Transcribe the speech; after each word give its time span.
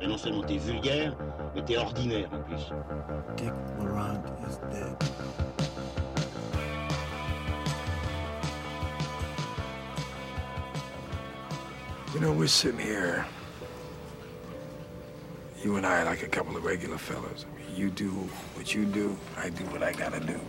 Et 0.00 0.06
non 0.06 0.16
seulement 0.16 0.42
t'es 0.42 0.58
vulgaire, 0.58 1.16
mais 1.54 1.64
t'es 1.64 1.76
ordinaire 1.76 2.28
en 2.32 2.42
plus. 2.42 2.70
Dick 3.36 3.52
Laurent 3.78 4.22
is 4.46 4.58
dead. 4.70 4.96
You 12.14 12.20
know, 12.20 12.32
we're 12.32 12.46
sitting 12.46 12.80
here, 12.80 13.26
you 15.62 15.76
and 15.76 15.86
I, 15.86 16.04
like 16.04 16.22
a 16.22 16.28
couple 16.28 16.56
of 16.56 16.64
regular 16.64 16.98
fellas. 16.98 17.44
You 17.78 17.90
do 17.90 18.08
what 18.54 18.74
you 18.74 18.84
do, 18.84 19.16
I 19.36 19.50
do 19.50 19.62
what 19.66 19.84
I 19.84 19.92
gotta 19.92 20.18
do. 20.18 20.40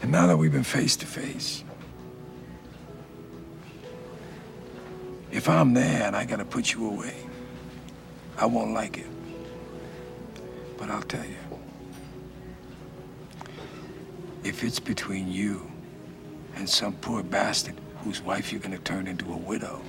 And 0.00 0.10
now 0.10 0.26
that 0.26 0.38
we've 0.38 0.50
been 0.50 0.64
face 0.64 0.96
to 0.96 1.04
face, 1.04 1.62
if 5.30 5.46
I'm 5.46 5.74
there 5.74 6.04
and 6.04 6.16
I 6.16 6.24
gotta 6.24 6.46
put 6.46 6.72
you 6.72 6.86
away, 6.88 7.16
I 8.38 8.46
won't 8.46 8.72
like 8.72 8.96
it. 8.96 9.06
But 10.78 10.88
I'll 10.88 11.02
tell 11.02 11.26
you, 11.26 11.36
if 14.42 14.64
it's 14.64 14.80
between 14.80 15.30
you 15.30 15.70
and 16.56 16.66
some 16.66 16.94
poor 16.94 17.22
bastard 17.22 17.74
whose 18.02 18.22
wife 18.22 18.52
you're 18.52 18.62
gonna 18.62 18.78
turn 18.78 19.06
into 19.06 19.30
a 19.34 19.36
widow, 19.36 19.82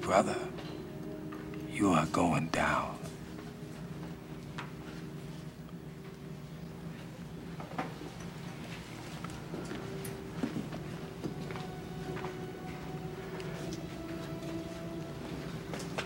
brother, 0.00 0.38
you 1.72 1.90
are 1.90 2.06
going 2.06 2.46
down. 2.50 2.93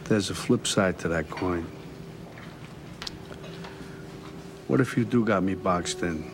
There's 0.08 0.30
a 0.30 0.34
flip 0.34 0.66
side 0.66 0.98
to 1.00 1.08
that 1.08 1.28
coin. 1.28 1.66
What 4.66 4.80
if 4.80 4.96
you 4.96 5.04
do 5.04 5.22
got 5.22 5.42
me 5.42 5.54
boxed 5.54 6.02
in 6.02 6.30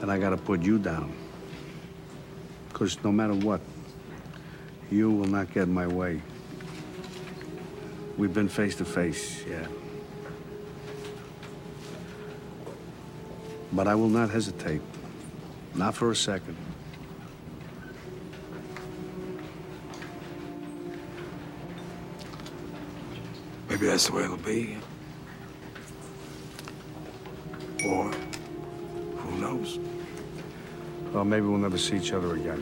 and 0.00 0.10
I 0.10 0.18
gotta 0.18 0.36
put 0.36 0.60
you 0.60 0.76
down? 0.76 1.12
Because 2.68 2.98
no 3.04 3.12
matter 3.12 3.34
what, 3.34 3.60
you 4.90 5.12
will 5.12 5.28
not 5.28 5.54
get 5.54 5.68
my 5.68 5.86
way. 5.86 6.22
We've 8.18 8.34
been 8.34 8.48
face 8.48 8.74
to 8.76 8.84
face, 8.84 9.44
yeah. 9.48 9.68
But 13.72 13.86
I 13.86 13.94
will 13.94 14.08
not 14.08 14.28
hesitate. 14.28 14.82
Not 15.76 15.94
for 15.94 16.10
a 16.10 16.16
second. 16.16 16.56
Maybe 23.80 23.92
that's 23.92 24.08
the 24.08 24.12
way 24.12 24.24
it'll 24.24 24.36
be. 24.36 24.76
Or, 27.86 28.10
who 29.16 29.40
knows? 29.40 29.78
Well, 31.14 31.24
maybe 31.24 31.46
we'll 31.46 31.56
never 31.56 31.78
see 31.78 31.96
each 31.96 32.12
other 32.12 32.34
again. 32.34 32.58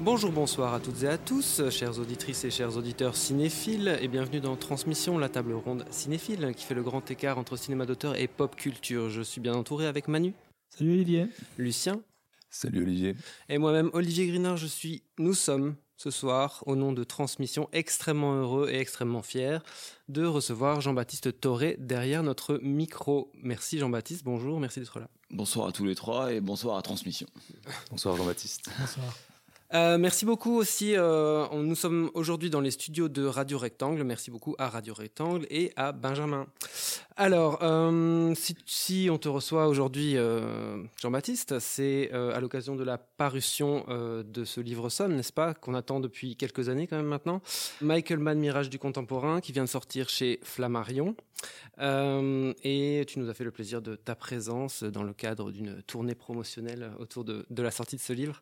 Bonjour, 0.00 0.30
bonsoir 0.30 0.74
à 0.74 0.80
toutes 0.80 1.04
et 1.04 1.08
à 1.08 1.16
tous, 1.16 1.62
chères 1.70 1.98
auditrices 1.98 2.44
et 2.44 2.50
chers 2.50 2.76
auditeurs 2.76 3.16
cinéphiles, 3.16 3.96
et 4.02 4.08
bienvenue 4.08 4.40
dans 4.40 4.56
Transmission, 4.56 5.16
la 5.16 5.30
table 5.30 5.54
ronde 5.54 5.86
cinéphile 5.90 6.52
qui 6.54 6.66
fait 6.66 6.74
le 6.74 6.82
grand 6.82 7.10
écart 7.10 7.38
entre 7.38 7.56
cinéma 7.56 7.86
d'auteur 7.86 8.20
et 8.20 8.28
pop 8.28 8.54
culture. 8.54 9.08
Je 9.08 9.22
suis 9.22 9.40
bien 9.40 9.54
entouré 9.54 9.86
avec 9.86 10.06
Manu, 10.06 10.34
Salut 10.68 10.92
Olivier. 10.92 11.28
Lucien 11.56 12.02
Salut 12.50 12.82
Olivier. 12.82 13.14
et 13.48 13.56
moi-même 13.56 13.88
Olivier 13.94 14.26
Grinard. 14.26 14.58
Je 14.58 14.66
suis, 14.66 15.02
nous 15.18 15.32
sommes 15.32 15.76
ce 16.02 16.10
soir, 16.10 16.64
au 16.66 16.74
nom 16.74 16.92
de 16.92 17.04
Transmission, 17.04 17.68
extrêmement 17.72 18.34
heureux 18.34 18.68
et 18.68 18.78
extrêmement 18.78 19.22
fiers 19.22 19.58
de 20.08 20.24
recevoir 20.24 20.80
Jean-Baptiste 20.80 21.40
Toré 21.40 21.76
derrière 21.78 22.24
notre 22.24 22.58
micro. 22.60 23.30
Merci 23.40 23.78
Jean-Baptiste, 23.78 24.24
bonjour, 24.24 24.58
merci 24.58 24.80
d'être 24.80 24.98
là. 24.98 25.08
Bonsoir 25.30 25.68
à 25.68 25.72
tous 25.72 25.84
les 25.84 25.94
trois 25.94 26.32
et 26.32 26.40
bonsoir 26.40 26.76
à 26.76 26.82
Transmission. 26.82 27.28
Bonsoir 27.90 28.16
Jean-Baptiste. 28.16 28.68
Bonsoir. 28.80 29.14
Euh, 29.74 29.96
merci 29.96 30.26
beaucoup 30.26 30.56
aussi. 30.56 30.94
euh, 30.96 31.46
nous 31.54 31.74
sommes 31.74 32.10
aujourd'hui 32.12 32.50
dans 32.50 32.60
les 32.60 32.70
studios 32.70 33.08
de 33.08 33.24
Radio 33.24 33.56
Rectangle. 33.56 34.04
Merci 34.04 34.30
beaucoup 34.30 34.54
à 34.58 34.68
Radio 34.68 34.92
Rectangle 34.92 35.46
et 35.48 35.72
à 35.76 35.92
Benjamin. 35.92 36.46
Alors, 37.16 37.58
euh, 37.62 38.34
si, 38.66 39.08
on 39.10 39.16
te 39.16 39.28
reçoit 39.28 39.68
aujourd'hui, 39.68 40.16
Jean-Baptiste, 41.00 41.58
c'est 41.58 42.10
à 42.12 42.40
l'occasion 42.40 42.76
de 42.76 42.84
la 42.84 42.98
parution 42.98 43.84
de 43.88 44.44
ce 44.44 44.60
livre 44.60 44.88
somme, 44.88 45.14
n'est-ce 45.14 45.32
pas, 45.32 45.54
qu'on 45.54 45.74
attend 45.74 46.00
depuis 46.00 46.36
quelques 46.36 46.68
années 46.68 46.86
quand 46.86 46.96
même 46.96 47.06
maintenant. 47.06 47.40
Michael 47.80 48.18
Mann, 48.18 48.38
Mirage 48.38 48.70
du 48.70 48.78
contemporain, 48.78 49.40
qui 49.40 49.52
vient 49.52 49.64
de 49.64 49.68
sortir 49.68 50.08
chez 50.08 50.40
Flammarion. 50.42 51.14
Et 51.80 53.04
tu 53.06 53.18
nous 53.18 53.28
as 53.28 53.34
fait 53.34 53.44
le 53.44 53.50
plaisir 53.50 53.82
de 53.82 53.94
ta 53.94 54.14
présence 54.14 54.82
dans 54.82 55.02
le 55.02 55.12
cadre 55.12 55.50
d'une 55.50 55.82
tournée 55.82 56.14
promotionnelle 56.14 56.92
autour 56.98 57.24
de 57.24 57.62
la 57.62 57.70
sortie 57.70 57.96
de 57.96 58.02
ce 58.02 58.12
livre. 58.12 58.40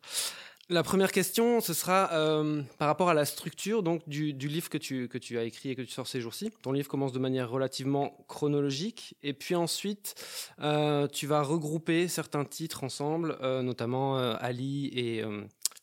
La 0.71 0.83
première 0.83 1.11
question, 1.11 1.59
ce 1.59 1.73
sera 1.73 2.13
euh, 2.13 2.61
par 2.77 2.87
rapport 2.87 3.09
à 3.09 3.13
la 3.13 3.25
structure 3.25 3.83
donc 3.83 4.07
du, 4.07 4.31
livre 4.31 4.69
que 4.69 4.77
tu, 4.77 5.37
as 5.37 5.43
écrit 5.43 5.71
et 5.71 5.75
que 5.75 5.81
tu 5.81 5.91
sors 5.91 6.07
ces 6.07 6.21
jours-ci. 6.21 6.49
Ton 6.61 6.71
livre 6.71 6.87
commence 6.87 7.11
de 7.11 7.19
manière 7.19 7.49
relativement 7.49 8.15
chronologique, 8.29 9.17
et 9.21 9.33
puis 9.33 9.53
ensuite, 9.53 10.15
euh, 10.61 11.07
tu 11.07 11.27
vas 11.27 11.41
regrouper 11.41 12.07
certains 12.07 12.45
titres 12.45 12.85
ensemble, 12.85 13.37
euh, 13.41 13.61
notamment 13.61 14.15
Ali 14.15 14.87
et 14.95 15.25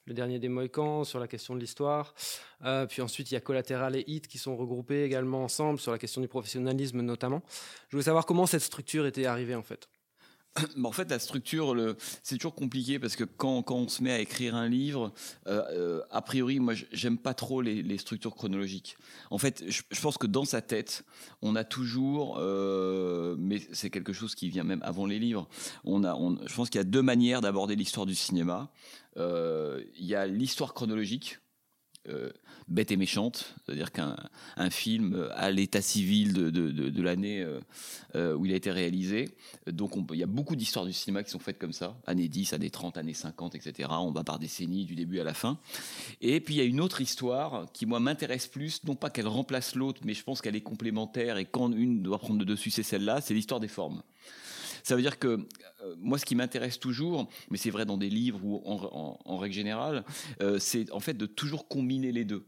le 0.06 0.14
dernier 0.14 0.38
des 0.38 0.48
Mohicans 0.48 1.04
sur 1.04 1.20
la 1.20 1.28
question 1.28 1.54
de 1.54 1.60
l'histoire. 1.60 2.14
Puis 2.88 3.02
ensuite, 3.02 3.30
il 3.30 3.34
y 3.34 3.36
a 3.36 3.42
Collatéral 3.42 3.94
et 3.94 4.04
Hit 4.06 4.26
qui 4.26 4.38
sont 4.38 4.56
regroupés 4.56 5.04
également 5.04 5.44
ensemble 5.44 5.80
sur 5.80 5.92
la 5.92 5.98
question 5.98 6.22
du 6.22 6.28
professionnalisme 6.28 7.02
notamment. 7.02 7.42
Je 7.90 7.96
voulais 7.96 8.04
savoir 8.04 8.24
comment 8.24 8.46
cette 8.46 8.62
structure 8.62 9.04
était 9.04 9.26
arrivée 9.26 9.54
en 9.54 9.62
fait. 9.62 9.86
En 10.84 10.92
fait, 10.92 11.10
la 11.10 11.18
structure, 11.18 11.74
c'est 12.22 12.36
toujours 12.36 12.54
compliqué 12.54 12.98
parce 12.98 13.16
que 13.16 13.24
quand, 13.24 13.70
on 13.70 13.88
se 13.88 14.02
met 14.02 14.12
à 14.12 14.20
écrire 14.20 14.54
un 14.54 14.68
livre, 14.68 15.12
euh, 15.46 15.62
euh, 15.70 16.00
a 16.10 16.22
priori, 16.22 16.60
moi, 16.60 16.74
j'aime 16.92 17.18
pas 17.18 17.34
trop 17.34 17.60
les, 17.60 17.98
structures 17.98 18.34
chronologiques. 18.34 18.96
En 19.30 19.38
fait, 19.38 19.64
je, 19.68 20.00
pense 20.00 20.18
que 20.18 20.26
dans 20.26 20.44
sa 20.44 20.60
tête, 20.60 21.04
on 21.42 21.56
a 21.56 21.64
toujours, 21.64 22.38
euh, 22.38 23.36
mais 23.38 23.60
c'est 23.72 23.90
quelque 23.90 24.12
chose 24.12 24.34
qui 24.34 24.48
vient 24.48 24.64
même 24.64 24.82
avant 24.82 25.06
les 25.06 25.18
livres. 25.18 25.48
On 25.84 26.04
a, 26.04 26.16
je 26.46 26.54
pense 26.54 26.70
qu'il 26.70 26.78
y 26.78 26.82
a 26.82 26.84
deux 26.84 27.02
manières 27.02 27.40
d'aborder 27.40 27.76
l'histoire 27.76 28.06
du 28.06 28.14
cinéma. 28.14 28.70
Il 29.16 30.06
y 30.06 30.14
a 30.14 30.26
l'histoire 30.26 30.74
chronologique. 30.74 31.38
Euh, 32.08 32.30
bête 32.68 32.90
et 32.90 32.96
méchante, 32.96 33.54
c'est-à-dire 33.64 33.92
qu'un 33.92 34.16
un 34.56 34.70
film 34.70 35.28
à 35.34 35.50
l'état 35.50 35.80
civil 35.80 36.32
de, 36.34 36.50
de, 36.50 37.02
l'année 37.02 37.40
euh, 37.42 37.60
euh, 38.14 38.34
où 38.34 38.44
il 38.44 38.52
a 38.52 38.56
été 38.56 38.70
réalisé. 38.70 39.30
Donc 39.66 39.92
il 40.12 40.18
y 40.18 40.22
a 40.22 40.26
beaucoup 40.26 40.54
d'histoires 40.54 40.84
du 40.84 40.92
cinéma 40.92 41.22
qui 41.22 41.30
sont 41.30 41.38
faites 41.38 41.58
comme 41.58 41.72
ça, 41.72 41.96
années 42.06 42.28
10, 42.28 42.52
années 42.52 42.70
30, 42.70 42.98
années 42.98 43.14
50, 43.14 43.54
etc. 43.54 43.88
On 43.92 44.10
va 44.10 44.24
par 44.24 44.38
décennies, 44.38 44.84
du 44.84 44.94
début 44.94 45.18
à 45.20 45.24
la 45.24 45.34
fin. 45.34 45.58
Et 46.20 46.40
puis 46.40 46.54
il 46.54 46.58
y 46.58 46.60
a 46.60 46.64
une 46.64 46.80
autre 46.80 47.00
histoire 47.00 47.66
qui, 47.72 47.86
moi, 47.86 48.00
m'intéresse 48.00 48.48
plus, 48.48 48.84
non 48.84 48.96
pas 48.96 49.10
qu'elle 49.10 49.28
remplace 49.28 49.74
l'autre, 49.74 50.02
mais 50.04 50.14
je 50.14 50.24
pense 50.24 50.42
qu'elle 50.42 50.56
est 50.56 50.60
complémentaire 50.60 51.38
et 51.38 51.44
quand 51.46 51.72
une 51.72 52.02
doit 52.02 52.18
prendre 52.18 52.40
le 52.40 52.44
dessus, 52.44 52.70
c'est 52.70 52.82
celle-là, 52.82 53.20
c'est 53.20 53.34
l'histoire 53.34 53.60
des 53.60 53.68
formes. 53.68 54.02
Ça 54.82 54.96
veut 54.96 55.02
dire 55.02 55.18
que 55.18 55.46
euh, 55.84 55.94
moi, 55.98 56.18
ce 56.18 56.24
qui 56.24 56.34
m'intéresse 56.34 56.78
toujours, 56.78 57.28
mais 57.50 57.58
c'est 57.58 57.70
vrai 57.70 57.84
dans 57.84 57.96
des 57.96 58.10
livres 58.10 58.40
ou 58.42 58.62
en, 58.64 59.36
règle 59.36 59.54
générale, 59.54 60.04
euh, 60.42 60.58
c'est 60.58 60.90
en 60.92 61.00
fait 61.00 61.14
de 61.14 61.26
toujours 61.26 61.68
combiner 61.68 62.12
les 62.12 62.24
deux, 62.24 62.44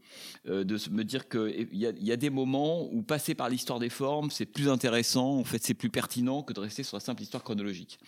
Euh, 0.47 0.63
de 0.63 0.77
me 0.89 1.03
dire 1.03 1.29
qu'il 1.29 1.69
y 1.71 1.85
y 1.85 2.11
a 2.11 2.17
des 2.17 2.29
moments 2.29 2.87
où 2.91 3.03
passer 3.03 3.35
par 3.35 3.49
l'histoire 3.49 3.79
des 3.79 3.89
formes, 3.89 4.31
c'est 4.31 4.45
plus 4.45 4.67
intéressant, 4.69 5.37
en 5.37 5.43
fait, 5.43 5.63
c'est 5.63 5.73
plus 5.73 5.89
pertinent 5.89 6.43
que 6.43 6.53
de 6.53 6.59
rester 6.59 6.83
sur 6.83 6.97
la 6.97 7.01
simple 7.01 7.21
histoire 7.21 7.43
chronologique. 7.43 7.99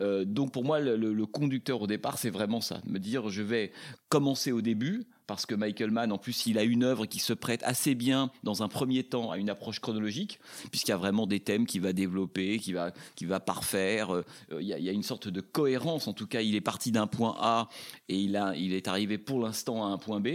Donc 0.00 0.52
pour 0.52 0.62
moi, 0.64 0.78
le 0.80 1.26
conducteur 1.26 1.80
au 1.80 1.86
départ, 1.86 2.18
c'est 2.18 2.30
vraiment 2.30 2.60
ça, 2.60 2.80
me 2.86 2.98
dire 2.98 3.30
je 3.30 3.42
vais 3.42 3.72
commencer 4.08 4.52
au 4.52 4.60
début, 4.60 5.06
parce 5.26 5.46
que 5.46 5.54
Michael 5.54 5.90
Mann, 5.90 6.12
en 6.12 6.18
plus, 6.18 6.46
il 6.46 6.58
a 6.58 6.62
une 6.62 6.84
œuvre 6.84 7.06
qui 7.06 7.18
se 7.18 7.32
prête 7.32 7.62
assez 7.64 7.94
bien, 7.94 8.30
dans 8.42 8.62
un 8.62 8.68
premier 8.68 9.02
temps, 9.02 9.30
à 9.30 9.38
une 9.38 9.50
approche 9.50 9.80
chronologique, 9.80 10.38
puisqu'il 10.70 10.90
y 10.90 10.94
a 10.94 10.96
vraiment 10.96 11.26
des 11.26 11.40
thèmes 11.40 11.66
qu'il 11.66 11.80
va 11.80 11.92
développer, 11.92 12.58
qu'il 12.58 12.74
va, 12.74 12.92
qu'il 13.14 13.28
va 13.28 13.40
parfaire. 13.40 14.14
Euh, 14.14 14.24
Il 14.60 14.66
y, 14.66 14.88
a, 14.88 14.92
une 14.92 15.02
sorte 15.02 15.28
de 15.28 15.40
cohérence, 15.40 16.06
en 16.08 16.12
tout 16.12 16.26
cas, 16.26 16.40
il 16.40 16.54
est 16.54 16.60
parti 16.60 16.92
d'un 16.92 17.06
point 17.06 17.36
A 17.38 17.68
et 18.08 18.18
il, 18.18 18.36
a, 18.36 18.54
il 18.56 18.72
est 18.72 18.88
arrivé 18.88 19.18
pour 19.18 19.40
l'instant 19.40 19.84
à 19.84 19.88
un 19.88 19.98
point 19.98 20.20
B, 20.20 20.28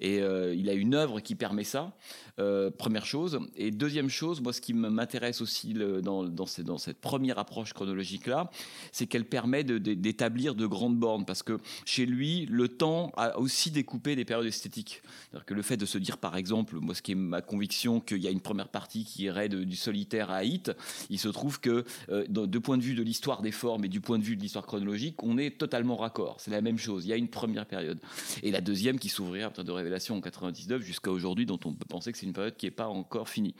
et 0.00 0.20
euh, 0.20 0.54
il 0.54 0.68
a 0.68 0.74
une 0.74 0.94
œuvre 0.94 1.20
qui 1.20 1.34
permet 1.34 1.64
ça. 1.64 1.92
Euh, 2.38 2.70
première 2.70 3.04
chose. 3.04 3.40
Et 3.56 3.70
deuxième 3.70 4.08
chose, 4.08 4.40
moi, 4.40 4.54
ce 4.54 4.60
qui 4.60 4.72
m'intéresse 4.72 5.42
aussi 5.42 5.74
dans, 5.74 6.24
dans, 6.24 6.46
cette 6.46 6.98
première 6.98 7.38
approche 7.38 7.74
chronologique-là, 7.74 8.50
c'est 8.90 9.06
qu'elle 9.06 9.26
permet 9.26 9.64
de- 9.64 9.76
de- 9.78 9.92
d'établir 9.92 10.54
de 10.54 10.66
grandes 10.66 10.96
bornes. 10.96 11.26
Parce 11.26 11.42
que 11.42 11.58
chez 11.84 12.06
lui, 12.06 12.46
le 12.46 12.68
temps 12.68 13.12
a 13.16 13.38
aussi 13.38 13.70
découpé 13.70 14.16
des 14.16 14.24
période 14.32 14.46
esthétique. 14.46 15.02
C'est-à-dire 15.04 15.44
que 15.44 15.52
le 15.52 15.60
fait 15.60 15.76
de 15.76 15.84
se 15.84 15.98
dire, 15.98 16.16
par 16.16 16.36
exemple, 16.36 16.76
moi, 16.80 16.94
ce 16.94 17.02
qui 17.02 17.12
est 17.12 17.16
ma 17.16 17.42
conviction, 17.42 18.00
qu'il 18.00 18.18
y 18.18 18.26
a 18.26 18.30
une 18.30 18.40
première 18.40 18.68
partie 18.68 19.04
qui 19.04 19.24
irait 19.24 19.50
du 19.50 19.76
solitaire 19.76 20.30
à 20.30 20.42
Hit, 20.42 20.72
il 21.10 21.18
se 21.18 21.28
trouve 21.28 21.60
que, 21.60 21.84
euh, 22.08 22.24
de 22.28 22.58
point 22.58 22.78
de 22.78 22.82
vue 22.82 22.94
de 22.94 23.02
l'histoire 23.02 23.42
des 23.42 23.52
formes 23.52 23.84
et 23.84 23.88
du 23.88 24.00
point 24.00 24.18
de 24.18 24.24
vue 24.24 24.36
de 24.36 24.40
l'histoire 24.40 24.64
chronologique, 24.64 25.22
on 25.22 25.36
est 25.36 25.58
totalement 25.58 25.96
raccord. 25.96 26.36
C'est 26.40 26.50
la 26.50 26.62
même 26.62 26.78
chose. 26.78 27.04
Il 27.04 27.08
y 27.08 27.12
a 27.12 27.16
une 27.16 27.28
première 27.28 27.66
période. 27.66 28.00
Et 28.42 28.50
la 28.50 28.62
deuxième 28.62 28.98
qui 28.98 29.10
s'ouvrira 29.10 29.46
à 29.46 29.48
partir 29.50 29.64
de 29.64 29.72
Révélation 29.72 30.16
en 30.16 30.22
99 30.22 30.80
jusqu'à 30.80 31.10
aujourd'hui, 31.10 31.44
dont 31.44 31.60
on 31.66 31.74
peut 31.74 31.84
penser 31.86 32.10
que 32.10 32.16
c'est 32.16 32.26
une 32.26 32.32
période 32.32 32.56
qui 32.56 32.64
n'est 32.64 32.70
pas 32.70 32.88
encore 32.88 33.28
finie. 33.28 33.54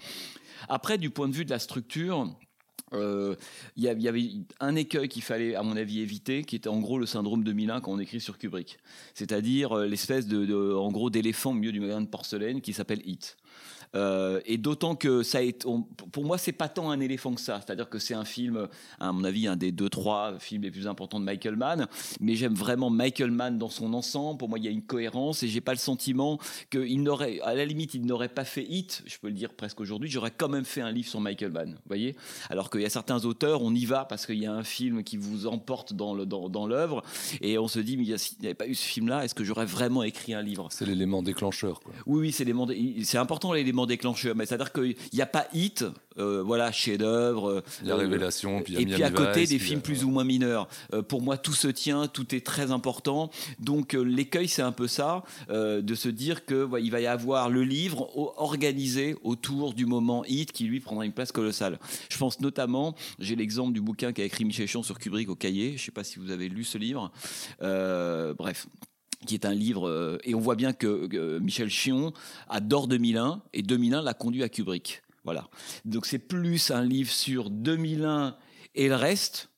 Après, 0.71 0.97
du 0.97 1.11
point 1.11 1.29
de 1.29 1.35
vue 1.35 1.45
de 1.45 1.51
la 1.51 1.59
structure, 1.59 2.35
euh, 2.94 3.35
il 3.77 3.83
y, 3.85 3.89
avait 4.09 4.25
un 4.61 4.77
écueil 4.77 5.09
qu'il 5.09 5.23
fallait, 5.23 5.55
à 5.55 5.62
mon 5.62 5.77
avis, 5.77 6.00
éviter, 6.00 6.44
qui 6.44 6.56
était 6.56 6.69
en 6.69 6.81
gros 6.81 6.99
le 6.99 7.06
syndrome 7.06 7.44
2001 7.44 7.81
quand 7.81 7.93
on 7.93 7.99
écrit 7.99 8.21
sur 8.21 8.39
Kubrick. 8.39 8.79
C'est-à-dire 9.15 9.73
euh, 9.73 9.87
l'espèce 9.87 10.27
de, 10.27 10.44
de- 10.44 10.75
en 10.75 10.91
gros, 10.91 11.11
d'éléphant 11.11 11.50
au 11.50 11.55
milieu 11.55 11.73
du 11.73 11.81
magasin 11.81 12.00
de 12.00 12.06
porcelaine 12.06 12.61
qui 12.61 12.73
s'appelle 12.73 13.00
Hit. 13.05 13.37
Euh, 13.94 14.41
et 14.47 14.56
d'autant 14.59 14.94
que 14.94 15.23
ça 15.23 15.43
est, 15.43 15.67
on- 15.67 15.83
pour 15.83 16.25
moi, 16.25 16.39
c'est 16.39 16.53
pas 16.53 16.69
tant 16.69 16.91
un 16.91 17.00
éléphant 17.00 17.33
que 17.35 17.41
ça. 17.41 17.61
C'est-à-dire 17.65 17.89
que 17.91 17.99
c'est 17.99 18.15
un 18.15 18.25
film, 18.25 18.69
à 18.99 19.12
mon 19.12 19.25
avis, 19.25 19.47
un 19.47 19.56
des 19.56 19.71
deux, 19.73 19.89
trois 19.91 20.39
films 20.39 20.62
les 20.62 20.71
plus 20.71 20.87
importants 20.87 21.21
de 21.21 21.25
Michael 21.25 21.56
Mann. 21.56 21.87
Mais 22.21 22.35
j'aime 22.35 22.55
vraiment 22.55 22.89
Michael 22.91 23.31
Mann 23.31 23.59
dans 23.59 23.69
son 23.69 23.93
ensemble. 23.94 24.39
Pour 24.39 24.49
moi, 24.49 24.59
il 24.59 24.65
y 24.65 24.69
a 24.69 24.71
une 24.71 24.83
cohérence 24.83 25.43
et 25.43 25.49
j'ai 25.49 25.61
pas 25.61 25.73
le 25.73 25.79
sentiment 25.79 26.39
qu'il 26.71 27.03
n'aurait, 27.03 27.41
à 27.41 27.55
la 27.55 27.65
limite, 27.65 27.94
il 27.94 28.06
n'aurait 28.06 28.29
pas 28.29 28.44
fait 28.44 28.65
Hit. 28.69 29.03
Je 29.06 29.19
peux 29.19 29.29
le 29.29 29.35
dire 29.35 29.53
presque 29.55 29.81
aujourd'hui. 29.81 30.11
J'aurais 30.11 30.31
quand 30.31 30.49
même 30.49 30.65
fait 30.65 30.81
un 30.81 30.91
livre 30.91 31.09
sur 31.09 31.21
Michael 31.21 31.50
Mann. 31.53 31.71
Vous 31.73 31.81
voyez 31.87 32.17
Alors 32.49 32.71
qu'il 32.71 32.81
y 32.81 32.87
a 32.87 32.91
certains 32.91 33.25
auteurs, 33.25 33.62
on 33.62 33.75
y 33.75 33.85
va 33.85 34.05
parce 34.05 34.25
qu'il 34.27 34.39
y 34.39 34.47
a 34.47 34.53
un 34.53 34.65
film 34.65 35.03
qui 35.05 35.17
vous 35.17 35.47
emporte 35.47 35.93
dans 35.93 36.15
le 36.15 36.25
dans, 36.25 36.49
dans 36.49 36.67
l'œuvre 36.67 37.03
et 37.41 37.59
on 37.59 37.69
se 37.69 37.79
dit, 37.81 37.97
mais 37.97 38.17
s'il 38.17 38.39
n'y 38.41 38.47
avait 38.47 38.55
pas 38.55 38.67
eu 38.69 38.75
ce 38.75 38.85
film-là, 38.85 39.25
est-ce 39.25 39.35
que 39.35 39.44
j'aurais 39.44 39.67
vraiment 39.67 40.03
écrit 40.03 40.33
un 40.35 40.43
livre? 40.43 40.69
C'est 40.71 40.87
l'élément 40.87 41.23
déclencheur. 41.23 41.81
Quoi. 41.81 41.93
oui, 42.06 42.21
oui, 42.21 42.33
c'est 42.33 42.44
l'élément 42.44 42.67
dé- 42.67 43.03
c'est 43.05 43.19
important 43.19 43.53
l'élément 43.53 43.81
déclencheur, 43.87 44.34
mais 44.37 44.46
c'est-à-dire 44.46 44.73
qu'il 44.73 44.96
n'y 45.12 45.20
a 45.20 45.26
pas 45.26 45.46
hit, 45.52 45.84
euh, 46.19 46.43
voilà, 46.43 46.70
chef-d'œuvre. 46.73 47.49
euh, 47.49 47.62
Il 47.82 47.88
y 47.88 47.90
a 47.90 47.94
euh, 47.94 47.99
Révélation, 47.99 48.62
puis 48.62 48.75
il 48.75 48.76
y 48.76 48.79
a 48.79 48.81
et 48.82 48.87
puis 48.94 49.02
à 49.02 49.11
côté 49.11 49.46
des 49.46 49.58
films 49.58 49.79
a- 49.79 49.82
plus 49.82 50.05
ou 50.05 50.11
moins 50.11 50.25
mineurs. 50.25 50.69
Euh, 50.93 51.02
pour 51.02 51.23
moi, 51.23 51.37
tout 51.38 51.52
se 51.55 51.69
tient, 51.69 52.06
tout 52.08 52.34
est 52.34 52.44
très 52.44 52.70
important. 52.70 53.31
Donc 53.58 53.93
l'écueil, 53.94 54.49
c'est 54.49 54.62
un 54.62 54.73
peu 54.73 54.88
ça, 54.88 55.23
de 55.50 55.94
se 55.94 56.08
dire 56.08 56.44
que 56.44 56.55
voilà, 56.55 56.84
il 56.84 56.90
va 56.90 57.00
y 57.00 57.06
avoir 57.06 57.49
le 57.50 57.62
livre 57.64 58.11
organisé 58.40 59.17
autour 59.23 59.75
du 59.75 59.87
moment 59.87 60.25
hit 60.26 60.52
qui 60.52 60.64
lui 60.64 60.81
prendra 60.81 61.05
une 61.05 61.12
place 61.12 61.32
colossale. 61.32 61.79
Je 62.11 62.19
pense 62.19 62.40
notamment, 62.40 62.94
j'ai 63.19 63.37
l'exemple 63.37 63.73
du 63.73 63.81
bouquin 63.81 64.12
qu'a 64.12 64.25
écrit 64.25 64.44
Michel 64.44 64.67
Chion 64.69 64.82
sur 64.82 64.99
Kubrick 64.99 65.29
au 65.29 65.34
cahier. 65.37 65.69
Je 65.70 65.73
ne 65.75 65.79
sais 65.87 65.90
pas 65.93 66.05
si 66.05 66.19
vous 66.19 66.31
avez 66.31 66.49
lu 66.49 66.64
ce 66.64 66.79
livre. 66.79 67.11
Euh, 67.62 68.34
bref 68.34 68.67
qui 69.27 69.35
est 69.35 69.45
un 69.45 69.55
livre, 69.55 69.89
euh, 69.89 70.19
et 70.25 70.35
on 70.35 70.41
voit 70.41 70.57
bien 70.57 70.73
que, 70.73 71.39
Michel 71.39 71.69
Chion 71.69 72.13
adore 72.49 72.89
2001, 72.89 73.43
et 73.53 73.63
2001 73.63 74.03
l'a 74.03 74.15
conduit 74.15 74.43
à 74.43 74.49
Kubrick. 74.49 75.03
Voilà. 75.25 75.49
Donc 75.85 76.07
c'est 76.07 76.19
plus 76.19 76.71
un 76.71 76.85
livre 76.85 77.11
sur 77.11 77.51
2001 77.51 78.37
et 78.75 78.89
le 78.89 78.95
reste 78.97 79.52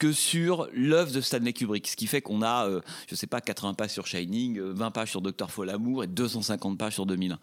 que 0.00 0.12
sur 0.12 0.66
l'œuvre 0.72 1.12
de 1.12 1.20
Stanley 1.20 1.52
Kubrick. 1.52 1.86
Ce 1.86 1.94
qui 1.94 2.06
fait 2.06 2.22
qu'on 2.22 2.40
a, 2.40 2.66
euh, 2.66 2.80
je 3.06 3.14
sais 3.14 3.26
pas, 3.26 3.42
80 3.42 3.74
pages 3.74 3.90
sur 3.90 4.06
Shining, 4.06 4.58
euh, 4.58 4.72
20 4.72 4.90
pages 4.90 5.10
sur 5.10 5.20
Docteur 5.20 5.50
Folamour 5.50 6.04
et 6.04 6.06
250 6.06 6.78
pages 6.78 6.94
sur 6.94 7.04
2001. 7.04 7.38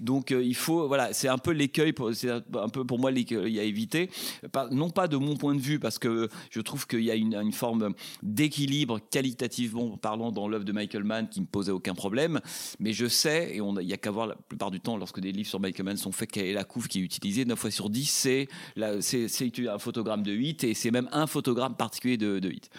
Donc 0.00 0.32
euh, 0.32 0.42
il 0.42 0.56
faut, 0.56 0.88
voilà, 0.88 1.12
c'est 1.12 1.28
un 1.28 1.38
peu 1.38 1.52
l'écueil, 1.52 1.94
c'est 2.12 2.30
un 2.30 2.68
peu 2.68 2.84
pour 2.84 2.98
moi 2.98 3.12
l'écueil 3.12 3.60
à 3.60 3.62
éviter. 3.62 4.10
Pas- 4.50 4.68
non 4.72 4.90
pas 4.90 5.06
de 5.06 5.16
mon 5.16 5.36
point 5.36 5.54
de 5.54 5.60
vue, 5.60 5.78
parce 5.78 6.00
que 6.00 6.28
je 6.50 6.60
trouve 6.60 6.88
qu'il 6.88 7.04
y 7.04 7.10
a 7.10 7.14
une, 7.14 7.52
forme 7.52 7.94
d'équilibre 8.22 8.98
qualitativement 9.10 9.96
parlant 9.96 10.32
dans 10.32 10.48
l'œuvre 10.48 10.64
de 10.64 10.72
Michael 10.72 11.04
Mann 11.04 11.28
qui 11.28 11.40
me 11.40 11.46
posait 11.46 11.70
aucun 11.70 11.94
problème. 11.94 12.40
Mais 12.80 12.92
je 12.92 13.06
sais, 13.06 13.54
et 13.54 13.60
on 13.60 13.78
il 13.78 13.88
y 13.88 13.92
a 13.92 13.96
qu'à 13.96 14.10
voir 14.10 14.26
la 14.26 14.34
plupart 14.34 14.72
du 14.72 14.80
temps 14.80 14.96
lorsque 14.96 15.20
des 15.20 15.30
livres 15.30 15.48
sur 15.48 15.60
Michael 15.60 15.84
Mann 15.84 15.96
sont 15.96 16.10
faits, 16.10 16.32
quelle 16.32 16.46
est 16.46 16.52
la 16.52 16.64
couve 16.64 16.88
qui 16.88 16.98
est 16.98 17.02
utilisée. 17.02 17.44
9 17.44 17.56
fois 17.56 17.70
sur 17.70 17.90
10, 17.90 18.06
c'est 18.06 18.48
un 18.76 19.78
photogramme 19.78 20.24
de 20.24 20.32
8 20.32 20.64
et 20.64 20.74
c'est 20.74 20.90
même 20.90 21.08
un 21.12 21.28
photogramme 21.28 21.76
particulier 21.92 22.16
de, 22.16 22.38
de 22.38 22.48
8. 22.48 22.70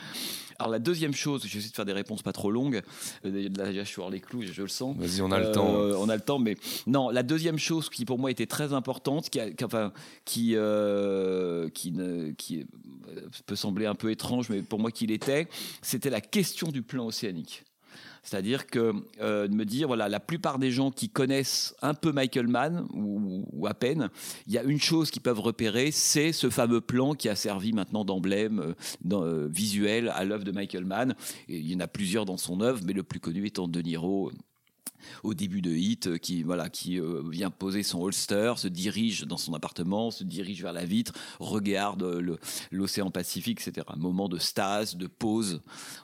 Alors 0.58 0.72
la 0.72 0.80
deuxième 0.80 1.14
chose, 1.14 1.42
je 1.46 1.54
vais 1.54 1.58
essayer 1.60 1.70
de 1.70 1.76
faire 1.76 1.86
des 1.86 1.94
réponses 1.94 2.24
pas 2.24 2.34
trop 2.34 2.50
longues. 2.50 2.82
Là, 3.24 3.30
déjà, 3.32 3.84
je 3.84 3.88
suis 3.88 4.02
hors 4.02 4.10
les 4.10 4.20
clous, 4.20 4.42
je, 4.42 4.52
je 4.52 4.62
le 4.64 4.68
sens. 4.68 4.96
Vas-y, 4.98 5.22
on 5.22 5.32
a 5.32 5.40
le 5.40 5.48
Euh, 5.48 5.52
temps. 5.54 5.68
On 6.00 6.10
a 6.10 6.16
le 6.16 6.22
temps, 6.22 6.40
mais 6.40 6.58
non. 6.88 7.10
La 7.10 7.22
deuxième 7.22 7.60
chose 7.60 7.90
qui 7.90 8.06
pour 8.06 8.18
moi 8.18 8.32
était 8.32 8.48
très 8.48 8.74
importante, 8.74 9.30
qui, 9.30 9.40
a- 9.40 9.52
qui- 9.52 9.64
enfin, 9.66 9.94
qui, 10.26 10.54
euh, 10.56 11.70
qui, 11.70 11.92
ne- 11.92 12.32
qui 12.32 12.66
peut 13.46 13.56
sembler 13.56 13.86
un 13.86 13.96
peu 13.96 14.10
étrange, 14.10 14.50
mais 14.50 14.62
pour 14.64 14.80
moi 14.80 14.90
qui 14.92 15.06
l'était, 15.06 15.48
c'était 15.84 16.10
la 16.10 16.22
question 16.22 16.70
du 16.70 16.82
plan 16.82 17.06
océanique. 17.06 17.64
C'est-à-dire 18.24 18.68
que 18.68 18.94
euh, 19.22 19.48
de 19.48 19.54
me 19.54 19.66
dire, 19.66 19.88
voilà, 19.88 20.08
la 20.08 20.22
plupart 20.22 20.58
des 20.58 20.72
gens 20.72 20.92
qui 20.92 21.10
connaissent 21.10 21.76
un 21.82 21.94
peu 21.94 22.14
Michael 22.14 22.48
Mann, 22.48 22.88
ou, 22.94 23.68
à 23.68 23.74
peine, 23.74 24.10
il 24.48 24.54
y 24.54 24.58
a 24.58 24.64
une 24.64 24.80
chose 24.80 25.12
qu'ils 25.12 25.22
peuvent 25.22 25.42
repérer, 25.42 25.92
c'est 25.92 26.32
ce 26.32 26.50
fameux 26.50 26.82
plan 26.82 27.14
qui 27.14 27.28
a 27.28 27.36
servi 27.36 27.74
maintenant 27.74 28.06
d'emblème 28.06 28.60
euh, 28.60 28.74
euh, 29.12 29.48
visuel 29.52 30.10
à 30.16 30.24
l'œuvre 30.24 30.46
de 30.46 30.52
Michael 30.52 30.86
Mann. 30.86 31.16
Il 31.50 31.70
y 31.70 31.76
en 31.76 31.82
a 31.82 31.88
plusieurs 31.88 32.26
dans 32.26 32.38
son 32.38 32.62
œuvre, 32.62 32.80
mais 32.86 32.94
le 32.94 33.04
plus 33.04 33.20
connu 33.20 33.46
étant 33.46 33.68
De 33.68 33.82
Niro 33.82 34.32
au 35.24 35.34
début 35.34 35.62
de 35.62 35.72
Hit, 35.72 36.18
qui 36.20 36.44
voilà, 36.44 36.70
qui 36.70 36.98
vient 37.30 37.52
poser 37.52 37.84
son 37.84 38.02
holster, 38.02 38.54
se 38.56 38.70
dirige 38.70 39.24
dans 39.24 39.36
son 39.36 39.54
appartement, 39.54 40.12
se 40.12 40.24
dirige 40.24 40.62
vers 40.62 40.72
la 40.72 40.86
vitre, 40.86 41.12
regarde 41.42 42.04
l'océan 42.72 43.12
Pacifique, 43.12 43.60
etc. 43.60 43.86
Un 43.90 44.00
moment 44.00 44.30
de 44.30 44.38
stase, 44.38 44.96
de 44.96 45.08
pause, 45.08 45.62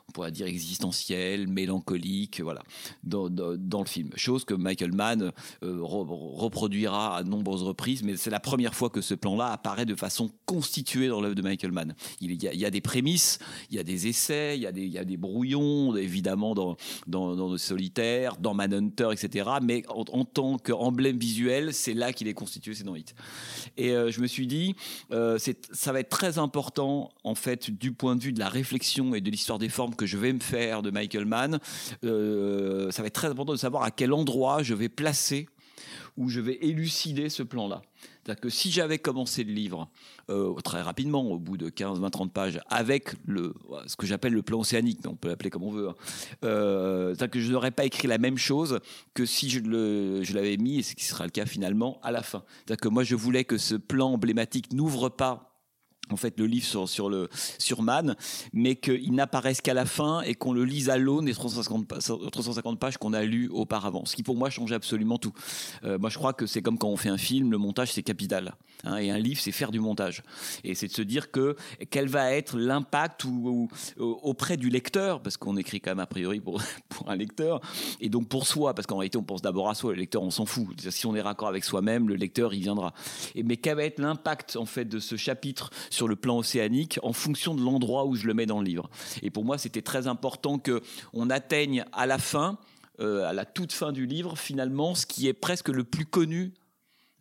on 0.09 0.11
pourrait 0.11 0.31
dire 0.31 0.47
existentiel, 0.47 1.47
mélancolique, 1.47 2.41
voilà, 2.41 2.63
dans, 3.03 3.29
dans- 3.29 3.79
le 3.79 3.85
film. 3.85 4.09
Chose 4.15 4.43
que 4.43 4.55
Michael 4.55 4.91
Mann 4.91 5.31
euh, 5.63 5.77
re- 5.79 6.35
reproduira 6.35 7.15
à 7.17 7.23
nombreuses 7.23 7.61
reprises, 7.63 8.01
mais 8.03 8.17
c'est 8.17 8.31
la 8.31 8.39
première 8.39 8.73
fois 8.73 8.89
que 8.89 9.01
ce 9.01 9.13
plan-là 9.13 9.51
apparaît 9.51 9.85
de 9.85 9.93
façon 9.95 10.31
constituée 10.47 11.07
dans 11.07 11.21
l'œuvre 11.21 11.35
de 11.35 11.41
Michael 11.43 11.71
Mann. 11.71 11.93
Il 12.21 12.43
y, 12.43 12.47
a, 12.47 12.53
il 12.53 12.59
y 12.59 12.65
a 12.65 12.71
des 12.71 12.81
prémices, 12.81 13.37
il 13.69 13.75
y 13.77 13.79
a 13.79 13.83
des 13.83 14.07
essais, 14.07 14.57
il 14.57 14.61
y 14.63 14.65
a 14.65 14.71
des, 14.71 14.81
il 14.83 14.91
y 14.91 14.97
a 14.97 15.05
des 15.05 15.15
brouillons, 15.17 15.95
évidemment, 15.95 16.55
dans, 16.55 16.75
dans, 17.07 17.51
le 17.51 17.57
solitaire, 17.57 18.35
dans 18.37 18.53
Manhunter, 18.55 19.09
etc. 19.11 19.47
Mais 19.61 19.83
en, 19.89 20.25
tant 20.25 20.57
qu'emblème 20.57 21.19
visuel, 21.19 21.73
c'est 21.73 21.93
là 21.93 22.11
qu'il 22.13 22.27
est 22.27 22.33
constitué, 22.33 22.73
c'est 22.73 22.83
dans 22.83 22.95
Hit. 22.95 23.13
Et 23.77 23.91
euh, 23.91 24.11
je 24.11 24.19
me 24.21 24.27
suis 24.27 24.47
dit, 24.47 24.75
euh, 25.11 25.37
ça 25.71 25.93
va 25.93 25.99
être 25.99 26.09
très 26.09 26.39
important, 26.39 27.11
en 27.23 27.35
fait, 27.35 27.69
du 27.69 27.93
point 27.93 28.15
de 28.15 28.23
vue 28.23 28.33
de 28.33 28.39
la 28.39 28.49
réflexion 28.49 29.13
et 29.13 29.21
de 29.21 29.29
l'histoire 29.29 29.59
des 29.59 29.69
formes 29.69 29.95
que 29.99 30.05
je 30.05 30.17
vais 30.17 30.31
me 30.31 30.39
faire 30.39 30.81
de 30.81 30.91
Michael 30.91 31.25
Mann. 31.25 31.59
Euh, 32.05 32.89
ça 32.89 33.01
va 33.01 33.07
être 33.07 33.13
très 33.13 33.27
important 33.27 33.51
de 33.51 33.57
savoir 33.57 33.83
à 33.83 33.91
quel 33.91 34.13
endroit 34.13 34.63
je 34.63 34.73
vais 34.73 34.87
placer 34.87 35.49
où 36.15 36.29
je 36.29 36.39
vais 36.39 36.57
élucider 36.61 37.29
ce 37.29 37.43
plan-là. 37.43 37.81
C'est-à-dire 38.23 38.41
que 38.41 38.49
si 38.49 38.71
j'avais 38.71 38.97
commencé 38.97 39.43
le 39.43 39.51
livre 39.51 39.89
euh, 40.29 40.53
très 40.61 40.81
rapidement, 40.81 41.23
au 41.23 41.37
bout 41.37 41.57
de 41.57 41.69
15, 41.69 41.99
20, 41.99 42.09
30 42.09 42.33
pages, 42.33 42.61
avec 42.69 43.09
le, 43.25 43.53
ce 43.87 43.97
que 43.97 44.05
j'appelle 44.05 44.33
le 44.33 44.41
plan 44.41 44.59
océanique, 44.59 44.99
mais 45.03 45.09
on 45.09 45.15
peut 45.15 45.27
l'appeler 45.27 45.49
comme 45.49 45.63
on 45.63 45.71
veut, 45.71 45.89
hein, 45.89 45.95
euh, 46.45 47.09
c'est-à-dire 47.09 47.31
que 47.31 47.39
je 47.39 47.51
n'aurais 47.51 47.71
pas 47.71 47.85
écrit 47.85 48.07
la 48.07 48.17
même 48.17 48.37
chose 48.37 48.79
que 49.13 49.25
si 49.25 49.49
je, 49.49 49.59
je 49.59 50.33
l'avais 50.33 50.57
mis, 50.57 50.79
et 50.79 50.83
ce 50.83 50.95
qui 50.95 51.03
sera 51.03 51.25
le 51.25 51.31
cas 51.31 51.45
finalement, 51.45 51.99
à 52.03 52.11
la 52.11 52.23
fin. 52.23 52.43
C'est-à-dire 52.59 52.81
que 52.81 52.89
moi, 52.89 53.03
je 53.03 53.15
voulais 53.15 53.43
que 53.43 53.57
ce 53.57 53.75
plan 53.75 54.13
emblématique 54.13 54.71
n'ouvre 54.71 55.09
pas 55.09 55.48
en 56.11 56.17
fait 56.17 56.39
le 56.39 56.45
livre 56.45 56.65
sur, 56.87 57.09
le, 57.09 57.29
sur 57.57 57.81
Man, 57.81 58.15
mais 58.53 58.75
qu'il 58.75 59.13
n'apparaisse 59.13 59.61
qu'à 59.61 59.73
la 59.73 59.85
fin 59.85 60.21
et 60.21 60.35
qu'on 60.35 60.53
le 60.53 60.65
lise 60.65 60.89
à 60.89 60.97
l'aune 60.97 61.25
des 61.25 61.33
350, 61.33 61.87
pa- 61.87 61.99
350 61.99 62.79
pages 62.79 62.97
qu'on 62.97 63.13
a 63.13 63.23
lues 63.23 63.49
auparavant. 63.49 64.05
Ce 64.05 64.15
qui 64.15 64.23
pour 64.23 64.35
moi 64.35 64.49
change 64.49 64.71
absolument 64.71 65.17
tout. 65.17 65.33
Euh, 65.83 65.97
moi 65.97 66.09
je 66.09 66.17
crois 66.17 66.33
que 66.33 66.45
c'est 66.45 66.61
comme 66.61 66.77
quand 66.77 66.89
on 66.89 66.97
fait 66.97 67.09
un 67.09 67.17
film, 67.17 67.51
le 67.51 67.57
montage 67.57 67.91
c'est 67.93 68.03
capital. 68.03 68.55
hein, 68.83 68.97
et 68.97 69.11
un 69.11 69.17
livre 69.19 69.39
c'est 69.41 69.51
faire 69.51 69.71
du 69.71 69.79
montage. 69.79 70.23
Et 70.63 70.75
c'est 70.75 70.87
de 70.87 70.93
se 70.93 71.01
dire 71.01 71.31
que 71.31 71.55
quel 71.89 72.07
va 72.07 72.31
être 72.33 72.57
l'impact 72.57 73.25
ou, 73.25 73.67
ou- 73.97 74.03
auprès 74.03 74.57
du 74.57 74.69
lecteur, 74.69 75.21
parce 75.21 75.37
qu'on 75.37 75.57
écrit 75.57 75.81
quand 75.81 75.91
même 75.91 75.99
a 75.99 76.05
priori 76.07 76.39
pour, 76.41 76.61
un 77.07 77.15
lecteur, 77.15 77.61
et 78.01 78.09
donc 78.09 78.27
pour 78.27 78.47
soi, 78.47 78.73
parce 78.73 78.85
qu'en 78.87 78.97
réalité 78.97 79.17
on 79.17 79.23
pense 79.23 79.41
d'abord 79.41 79.69
à 79.69 79.75
soi, 79.75 79.91
le 79.93 79.99
lecteur 79.99 80.21
on 80.23 80.31
s'en 80.31 80.45
fout. 80.45 80.67
Si 80.89 81.05
on 81.05 81.15
est 81.15 81.21
raccord 81.21 81.47
avec 81.47 81.63
soi-même, 81.63 82.09
le 82.09 82.15
lecteur 82.15 82.53
il 82.53 82.61
viendra. 82.61 82.93
Et, 83.35 83.43
mais 83.43 83.57
quel 83.57 83.75
va 83.77 83.83
être 83.83 83.99
l'impact 83.99 84.55
en 84.55 84.65
fait 84.65 84.85
de 84.85 84.99
ce 84.99 85.15
chapitre 85.15 85.69
le 86.07 86.15
plan 86.15 86.37
océanique 86.37 86.99
en 87.03 87.13
fonction 87.13 87.55
de 87.55 87.61
l'endroit 87.61 88.05
où 88.05 88.15
je 88.15 88.27
le 88.27 88.33
mets 88.33 88.45
dans 88.45 88.59
le 88.59 88.65
livre. 88.65 88.89
Et 89.21 89.29
pour 89.29 89.45
moi, 89.45 89.57
c'était 89.57 89.81
très 89.81 90.07
important 90.07 90.59
que 90.59 90.81
on 91.13 91.29
atteigne 91.29 91.85
à 91.93 92.05
la 92.05 92.17
fin, 92.17 92.57
euh, 92.99 93.27
à 93.27 93.33
la 93.33 93.45
toute 93.45 93.71
fin 93.71 93.91
du 93.91 94.05
livre, 94.05 94.37
finalement, 94.37 94.95
ce 94.95 95.05
qui 95.05 95.27
est 95.27 95.33
presque 95.33 95.69
le 95.69 95.83
plus 95.83 96.05
connu 96.05 96.53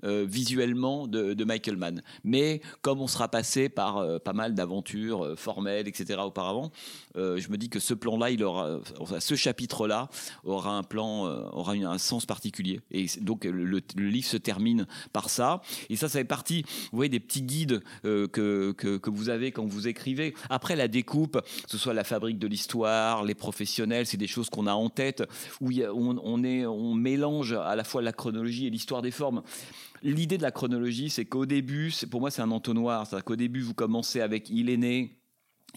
euh, 0.04 0.24
visuellement 0.28 1.08
de, 1.08 1.44
Michael 1.44 1.76
Mann. 1.76 2.02
Mais 2.22 2.60
comme 2.82 3.00
on 3.00 3.08
sera 3.08 3.28
passé 3.28 3.68
par 3.68 3.96
euh, 3.96 4.18
pas 4.18 4.32
mal 4.32 4.54
d'aventures 4.54 5.24
euh, 5.24 5.34
formelles, 5.34 5.88
etc. 5.88 6.20
auparavant, 6.24 6.70
je 7.16 7.48
me 7.48 7.56
dis 7.56 7.68
que 7.68 7.80
ce 7.80 7.94
plan-là, 7.94 8.30
il 8.30 8.44
aura, 8.44 8.78
ce 9.18 9.34
chapitre-là 9.34 10.08
aura 10.44 10.76
un 10.76 10.84
plan, 10.84 11.24
aura 11.52 11.72
un 11.72 11.98
sens 11.98 12.26
particulier. 12.26 12.80
Et 12.92 13.06
donc 13.20 13.44
le, 13.44 13.80
livre 13.96 14.26
se 14.26 14.36
termine 14.36 14.86
par 15.12 15.28
ça. 15.28 15.60
Et 15.90 15.96
ça, 15.96 16.08
ça 16.08 16.20
fait 16.20 16.24
partie, 16.24 16.62
vous 16.92 16.96
voyez, 16.96 17.08
des 17.08 17.18
petits 17.18 17.42
guides 17.42 17.82
que, 18.04 18.72
que, 18.72 19.10
vous 19.10 19.30
avez 19.30 19.50
quand 19.50 19.66
vous 19.66 19.88
écrivez. 19.88 20.32
Après 20.48 20.76
la 20.76 20.86
découpe, 20.86 21.40
que 21.40 21.70
ce 21.70 21.76
soit 21.76 21.92
la 21.92 22.04
fabrique 22.04 22.38
de 22.38 22.46
l'histoire, 22.46 23.24
les 23.24 23.34
professionnels, 23.34 24.06
c'est 24.06 24.16
des 24.16 24.28
choses 24.28 24.48
qu'on 24.48 24.68
a 24.68 24.74
en 24.74 24.88
tête, 24.88 25.24
où 25.60 25.72
on 25.72 26.44
est, 26.44 26.66
on 26.66 26.94
mélange 26.94 27.52
à 27.52 27.74
la 27.74 27.82
fois 27.82 28.00
la 28.00 28.12
chronologie 28.12 28.68
et 28.68 28.70
l'histoire 28.70 29.02
des 29.02 29.10
formes. 29.10 29.42
L'idée 30.02 30.38
de 30.38 30.42
la 30.42 30.50
chronologie, 30.50 31.10
c'est 31.10 31.24
qu'au 31.24 31.46
début, 31.46 31.92
pour 32.10 32.20
moi, 32.20 32.30
c'est 32.30 32.42
un 32.42 32.50
entonnoir. 32.50 33.06
C'est-à-dire 33.06 33.24
qu'au 33.24 33.36
début, 33.36 33.60
vous 33.60 33.74
commencez 33.74 34.20
avec 34.20 34.50
il 34.50 34.70
est 34.70 34.76
né. 34.76 35.17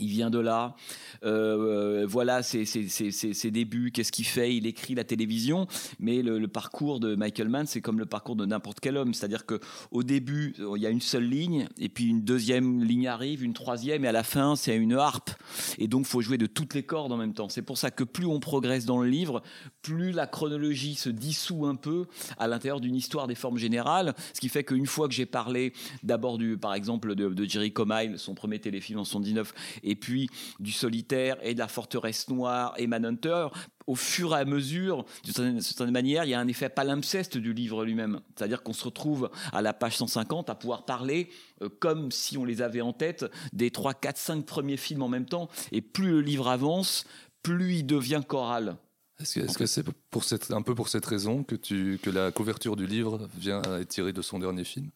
Il 0.01 0.09
vient 0.09 0.29
de 0.29 0.39
là, 0.39 0.75
Euh, 1.23 2.05
voilà 2.07 2.41
ses, 2.41 3.51
débuts, 3.51 3.91
qu'est-ce 3.91 4.11
qu'il 4.11 4.25
fait, 4.25 4.55
il 4.55 4.65
écrit 4.65 4.95
la 4.95 5.03
télévision, 5.03 5.67
mais 5.99 6.21
le, 6.21 6.47
parcours 6.47 6.99
de 6.99 7.15
Michael 7.15 7.47
Mann, 7.47 7.67
c'est 7.67 7.81
comme 7.81 7.99
le 7.99 8.05
parcours 8.05 8.35
de 8.35 8.45
n'importe 8.45 8.79
quel 8.79 8.97
homme, 8.97 9.13
c'est-à-dire 9.13 9.45
que 9.45 9.59
au 9.91 10.03
début, 10.03 10.55
il 10.57 10.81
y 10.81 10.85
a 10.87 10.89
une 10.89 11.01
seule 11.01 11.25
ligne, 11.25 11.67
et 11.77 11.89
puis 11.89 12.05
une 12.05 12.21
deuxième 12.21 12.83
ligne 12.83 13.07
arrive, 13.07 13.43
une 13.43 13.53
troisième, 13.53 14.03
et 14.03 14.07
à 14.07 14.11
la 14.11 14.23
fin, 14.23 14.55
c'est 14.55 14.75
une 14.75 14.93
harpe, 14.93 15.29
et 15.77 15.87
donc 15.87 16.05
faut 16.05 16.21
jouer 16.21 16.37
de 16.37 16.47
toutes 16.47 16.73
les 16.73 16.83
cordes 16.83 17.11
en 17.11 17.17
même 17.17 17.33
temps. 17.33 17.49
C'est 17.49 17.61
pour 17.61 17.77
ça 17.77 17.91
que 17.91 18.03
plus 18.03 18.25
on 18.25 18.39
progresse 18.39 18.85
dans 18.85 19.01
le 19.01 19.07
livre, 19.07 19.43
plus 19.81 20.11
la 20.11 20.27
chronologie 20.27 20.95
se 20.95 21.09
dissout 21.09 21.65
un 21.65 21.75
peu 21.75 22.05
à 22.37 22.47
l'intérieur 22.47 22.79
d'une 22.79 22.95
histoire 22.95 23.27
des 23.27 23.35
formes 23.35 23.57
générales, 23.57 24.15
ce 24.33 24.39
qui 24.39 24.49
fait 24.49 24.63
qu'une 24.63 24.87
fois 24.87 25.07
que 25.07 25.13
j'ai 25.13 25.25
parlé 25.25 25.73
d'abord 26.03 26.37
du, 26.37 26.57
par 26.57 26.73
exemple, 26.73 27.15
de, 27.15 27.43
Jerry 27.45 27.71
Comyle, 27.71 28.17
son 28.17 28.33
premier 28.33 28.59
téléfilm 28.59 28.99
en 28.99 29.03
79, 29.03 29.53
et 29.83 29.90
puis 29.95 30.29
du 30.59 30.71
solitaire 30.71 31.37
et 31.41 31.53
de 31.53 31.59
la 31.59 31.67
forteresse 31.67 32.29
noire 32.29 32.73
et 32.77 32.87
Manhunter, 32.87 33.47
au 33.87 33.95
fur 33.95 34.35
et 34.35 34.39
à 34.39 34.45
mesure, 34.45 35.05
d'une 35.23 35.59
certaine, 35.61 35.91
manière, 35.91 36.23
il 36.25 36.29
y 36.29 36.33
a 36.33 36.39
un 36.39 36.47
effet 36.47 36.69
palimpseste 36.69 37.37
du 37.37 37.53
livre 37.53 37.83
lui-même. 37.83 38.21
C'est-à-dire 38.37 38.63
qu'on 38.63 38.73
se 38.73 38.83
retrouve 38.85 39.29
à 39.51 39.61
la 39.61 39.73
page 39.73 39.97
150 39.97 40.49
à 40.49 40.55
pouvoir 40.55 40.85
parler 40.85 41.29
euh, 41.61 41.69
comme 41.79 42.11
si 42.11 42.37
on 42.37 42.45
les 42.45 42.61
avait 42.61 42.81
en 42.81 42.93
tête 42.93 43.25
des 43.53 43.71
3, 43.71 43.93
4, 43.95 44.17
5 44.17 44.45
premiers 44.45 44.77
films 44.77 45.01
en 45.01 45.09
même 45.09 45.25
temps. 45.25 45.49
Et 45.71 45.81
plus 45.81 46.09
le 46.11 46.21
livre 46.21 46.47
avance, 46.47 47.05
plus 47.43 47.77
il 47.77 47.83
devient 47.85 48.21
choral. 48.27 48.77
Est-ce 49.19 49.55
que 49.57 49.67
c'est 49.67 49.83
pour 50.09 50.23
cette, 50.23 50.49
un 50.49 50.63
peu 50.63 50.73
pour 50.73 50.87
cette 50.89 51.05
raison 51.05 51.43
que, 51.43 51.53
tu, 51.55 51.99
que 52.01 52.09
la 52.09 52.31
couverture 52.31 52.75
du 52.75 52.87
livre 52.87 53.29
vient 53.37 53.61
être 53.79 53.87
tirée 53.87 54.13
de 54.13 54.21
son 54.23 54.39
dernier 54.39 54.63
film? 54.63 54.89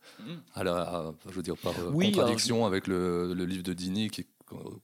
À 0.56 0.64
la, 0.64 0.78
à- 0.82 1.14
je 1.30 1.34
veux 1.34 1.44
dire, 1.44 1.58
par 1.58 1.74
euh, 1.80 1.92
Mm. 1.92 2.02
Contradiction 2.06 2.66
avec 2.66 2.88
le, 2.88 3.36
le 3.36 3.46
livre 3.46 3.62
de 3.62 3.74
Dini 3.74 4.10
qui 4.10 4.26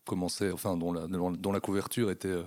commençait, 0.06 0.52
enfin, 0.52 0.78
dont 0.78 0.94
la, 0.94 1.08
dont 1.08 1.52
la 1.52 1.60
couverture 1.60 2.12
était 2.12 2.28
euh, 2.28 2.44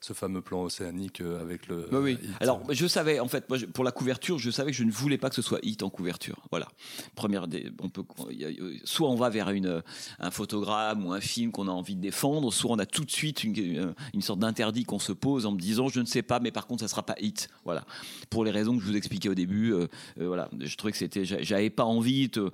ce 0.00 0.12
fameux 0.12 0.40
plan 0.42 0.62
océanique 0.62 1.20
euh, 1.20 1.40
avec 1.40 1.66
le. 1.68 1.88
Bah 1.90 1.98
oui. 2.00 2.12
hit. 2.22 2.30
Alors, 2.40 2.62
je 2.70 2.86
savais, 2.86 3.20
en 3.20 3.28
fait, 3.28 3.48
moi, 3.48 3.58
pour 3.74 3.84
la 3.84 3.92
couverture, 3.92 4.38
je 4.38 4.50
savais 4.50 4.70
que 4.70 4.76
je 4.76 4.84
ne 4.84 4.90
voulais 4.90 5.18
pas 5.18 5.28
que 5.28 5.34
ce 5.34 5.42
soit 5.42 5.58
hit 5.62 5.82
en 5.82 5.90
couverture. 5.90 6.36
Voilà. 6.50 6.68
Première, 7.14 7.48
des, 7.48 7.70
on 7.80 7.88
peut, 7.88 8.02
a- 8.30 8.84
soit 8.84 9.08
on 9.10 9.16
va 9.16 9.28
vers 9.30 9.50
une, 9.50 9.82
un 10.18 10.30
photogramme 10.30 11.04
ou 11.06 11.12
un 11.12 11.20
film 11.20 11.50
qu'on 11.52 11.68
a 11.68 11.72
envie 11.72 11.96
de 11.96 12.00
défendre, 12.00 12.52
soit 12.52 12.70
on 12.72 12.78
a 12.78 12.86
tout 12.86 13.04
de 13.04 13.10
suite 13.10 13.44
une, 13.44 13.94
une 14.14 14.22
sorte 14.22 14.40
d'interdit 14.40 14.84
qu'on 14.84 14.98
se 14.98 15.12
pose 15.12 15.46
en 15.46 15.52
me 15.52 15.58
disant, 15.58 15.88
je 15.88 16.00
ne 16.00 16.06
sais 16.06 16.22
pas, 16.22 16.40
mais 16.40 16.50
par 16.50 16.66
contre, 16.66 16.82
ça 16.82 16.88
sera 16.88 17.04
pas 17.04 17.16
hit. 17.20 17.48
Voilà. 17.64 17.84
Pour 18.30 18.44
les 18.44 18.50
raisons 18.50 18.76
que 18.76 18.82
je 18.82 18.88
vous 18.88 18.96
expliquais 18.96 19.28
au 19.28 19.34
début, 19.34 19.72
euh, 19.72 19.86
euh, 20.20 20.26
voilà. 20.26 20.48
Je 20.60 20.76
trouvais 20.76 20.92
que 20.92 20.98
c'était, 20.98 21.24
j'a- 21.24 21.42
j'avais 21.42 21.70
pas 21.70 21.84
envie 21.84 22.28
de, 22.28 22.50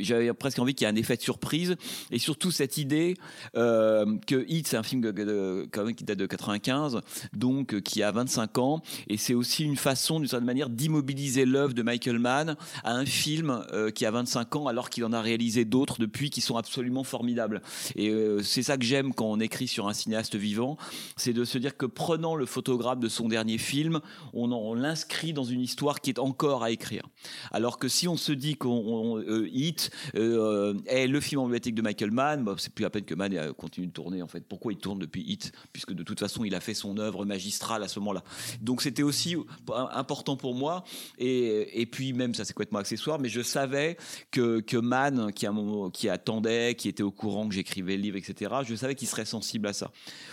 j'avais 0.00 0.32
presque 0.34 0.58
envie 0.58 0.74
qu'il 0.74 0.86
y 0.86 0.90
ait 0.90 0.92
un 0.92 0.96
effet 0.96 1.16
de 1.16 1.22
surprise 1.22 1.76
et 2.10 2.18
surtout 2.18 2.50
cette 2.50 2.76
idée 2.78 3.14
euh, 3.56 4.16
que 4.26 4.44
Hit, 4.48 4.66
c'est 4.68 4.76
un 4.76 4.82
film 4.82 5.00
de- 5.00 5.10
de- 5.12 5.68
quand 5.72 5.84
même 5.84 5.94
qui 5.94 6.04
date 6.04 6.18
de 6.18 6.26
95, 6.58 7.00
donc 7.32 7.74
euh, 7.74 7.80
qui 7.80 8.02
a 8.02 8.10
25 8.10 8.58
ans, 8.58 8.82
et 9.08 9.16
c'est 9.16 9.34
aussi 9.34 9.64
une 9.64 9.76
façon, 9.76 10.18
d'une 10.18 10.28
certaine 10.28 10.46
manière, 10.46 10.68
d'immobiliser 10.68 11.44
l'œuvre 11.44 11.74
de 11.74 11.82
Michael 11.82 12.18
Mann 12.18 12.56
à 12.84 12.92
un 12.92 13.06
film 13.06 13.64
euh, 13.72 13.90
qui 13.90 14.04
a 14.06 14.10
25 14.10 14.56
ans, 14.56 14.66
alors 14.66 14.90
qu'il 14.90 15.04
en 15.04 15.12
a 15.12 15.20
réalisé 15.20 15.64
d'autres 15.64 15.98
depuis 15.98 16.30
qui 16.30 16.40
sont 16.40 16.56
absolument 16.56 17.04
formidables. 17.04 17.62
Et 17.94 18.10
euh, 18.10 18.42
c'est 18.42 18.62
ça 18.62 18.76
que 18.76 18.84
j'aime 18.84 19.12
quand 19.12 19.26
on 19.26 19.40
écrit 19.40 19.68
sur 19.68 19.88
un 19.88 19.92
cinéaste 19.94 20.36
vivant, 20.36 20.76
c'est 21.16 21.32
de 21.32 21.44
se 21.44 21.58
dire 21.58 21.76
que 21.76 21.86
prenant 21.86 22.34
le 22.34 22.46
photographe 22.46 22.98
de 23.00 23.08
son 23.08 23.28
dernier 23.28 23.58
film, 23.58 24.00
on, 24.32 24.46
l'inscrit 24.74 25.32
dans 25.32 25.44
une 25.44 25.60
histoire 25.60 26.00
qui 26.00 26.10
est 26.10 26.18
encore 26.18 26.62
à 26.62 26.70
écrire. 26.70 27.02
Alors 27.50 27.78
que 27.78 27.88
si 27.88 28.08
on 28.08 28.16
se 28.16 28.32
dit 28.32 28.56
qu'on 28.56 28.70
on- 28.70 29.16
Hit 29.52 29.90
est 30.14 31.06
le 31.06 31.20
film 31.20 31.40
emblématique 31.40 31.74
de 31.74 31.82
Michael 31.82 32.10
Mann, 32.10 32.44
bah, 32.44 32.54
c'est 32.58 32.72
plus 32.72 32.84
à 32.84 32.90
peine 32.90 33.04
que 33.04 33.14
Mann 33.14 33.52
continue 33.54 33.86
de 33.86 33.92
tourner 33.92 34.22
en 34.22 34.28
fait. 34.28 34.44
Pourquoi 34.48 34.72
il 34.72 34.78
tourne 34.78 34.98
depuis 34.98 35.22
Hit 35.22 35.52
Puisque 35.72 35.92
de 35.92 36.02
toute 36.02 36.20
façon 36.20 36.44
il 36.46 36.54
a 36.54 36.60
fait 36.60 36.74
son 36.74 36.98
œuvre 36.98 37.24
magistrale 37.24 37.82
à 37.82 37.88
ce 37.88 37.98
moment-là. 38.00 38.22
Donc 38.60 38.82
c'était 38.82 39.02
aussi 39.02 39.36
important 39.68 40.36
pour 40.36 40.54
moi. 40.54 40.84
Et, 41.18 41.86
puis 41.90 42.12
même 42.12 42.34
ça 42.34 42.44
c'est 42.44 42.52
complètement 42.52 42.78
accessoire, 42.78 43.18
mais 43.18 43.28
je 43.28 43.40
savais 43.40 43.96
que, 44.30 44.60
que 44.60 44.76
Mann, 44.76 45.32
qui, 45.32 45.46
qui 45.92 46.08
attendait, 46.08 46.74
qui 46.74 46.88
était 46.88 47.02
au 47.02 47.10
courant 47.10 47.48
que 47.48 47.54
j'écrivais 47.54 47.96
le 47.96 48.02
livre, 48.02 48.16
etc., 48.16 48.54
je 48.66 48.74
savais 48.74 48.94
qu'il 48.94 49.08
serait 49.08 49.24
sensible 49.24 49.66
à 49.68 49.72
ça. 49.72 49.90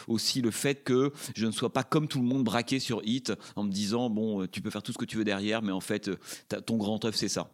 Aussi 0.08 0.42
le 0.42 0.52
fait 0.52 0.84
que 0.84 1.12
je 1.36 1.46
ne 1.46 1.52
sois 1.52 1.72
pas 1.72 1.84
comme 1.84 2.08
tout 2.08 2.20
le 2.20 2.26
monde 2.26 2.44
braqué 2.44 2.80
sur 2.80 3.02
Hit 3.04 3.34
en 3.56 3.64
me 3.64 3.72
disant 3.72 4.10
bon 4.10 4.48
tu 4.48 4.62
peux 4.62 4.70
faire 4.70 4.84
tout 4.84 4.94
ce 4.94 4.98
que 4.98 5.06
tu 5.06 5.18
veux 5.18 5.24
derrière, 5.24 5.62
mais 5.62 5.72
en 5.72 5.82
fait 5.82 6.10
ton 6.66 6.78
grand 6.78 7.04
œuvre 7.06 7.16
c'est 7.16 7.30
ça 7.30 7.50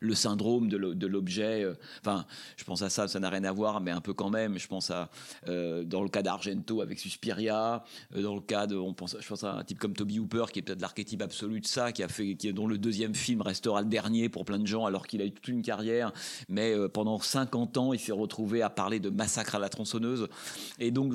le 0.00 0.14
syndrome 0.14 0.68
de 0.68 0.76
l'o- 0.76 0.94
de 0.94 1.06
l'objet. 1.06 1.62
euh, 1.64 1.74
Enfin, 2.00 2.26
je 2.56 2.64
pense 2.64 2.82
à 2.82 2.90
ça, 2.90 3.08
ça 3.08 3.20
n'a 3.20 3.30
rien 3.30 3.44
à 3.44 3.52
voir, 3.52 3.80
mais 3.80 3.90
un 3.90 4.00
peu 4.00 4.14
quand 4.14 4.30
même. 4.30 4.58
Je 4.58 4.66
pense 4.68 4.90
à 4.90 5.10
euh, 5.48 5.84
dans 5.84 6.02
le 6.02 6.08
cas 6.08 6.22
d'Argento 6.22 6.80
avec 6.80 6.98
Suspiria, 6.98 7.84
euh, 8.16 8.22
dans 8.22 8.34
le 8.34 8.40
cas 8.40 8.66
de, 8.66 8.76
on 8.76 8.94
pense, 8.94 9.16
je 9.20 9.26
pense 9.26 9.44
à 9.44 9.52
un 9.54 9.64
type 9.64 9.78
comme 9.78 9.94
Toby 9.94 10.18
Hooper 10.18 10.44
qui 10.52 10.58
est 10.58 10.62
peut-être 10.62 10.80
l'archétype 10.80 11.22
absolu 11.22 11.60
de 11.60 11.66
ça, 11.66 11.92
qui 11.92 12.02
a 12.02 12.08
fait, 12.08 12.34
qui 12.34 12.52
dont 12.52 12.66
le 12.66 12.78
deuxième 12.78 13.14
film 13.14 13.42
restera 13.42 13.82
le 13.82 13.88
dernier 13.88 14.28
pour 14.28 14.44
plein 14.44 14.58
de 14.58 14.66
gens, 14.66 14.86
alors 14.86 15.06
qu'il 15.06 15.20
a 15.22 15.24
eu 15.24 15.32
toute 15.32 15.48
une 15.48 15.62
carrière, 15.62 16.12
mais 16.48 16.74
pendant 16.92 17.18
50 17.20 17.76
ans, 17.78 17.92
il 17.92 17.98
s'est 18.00 18.12
retrouvé 18.12 18.62
à 18.62 18.70
parler 18.70 19.00
de 19.00 19.10
massacre 19.10 19.54
à 19.54 19.58
la 19.58 19.68
tronçonneuse. 19.68 20.28
Et 20.78 20.90
donc 20.90 21.12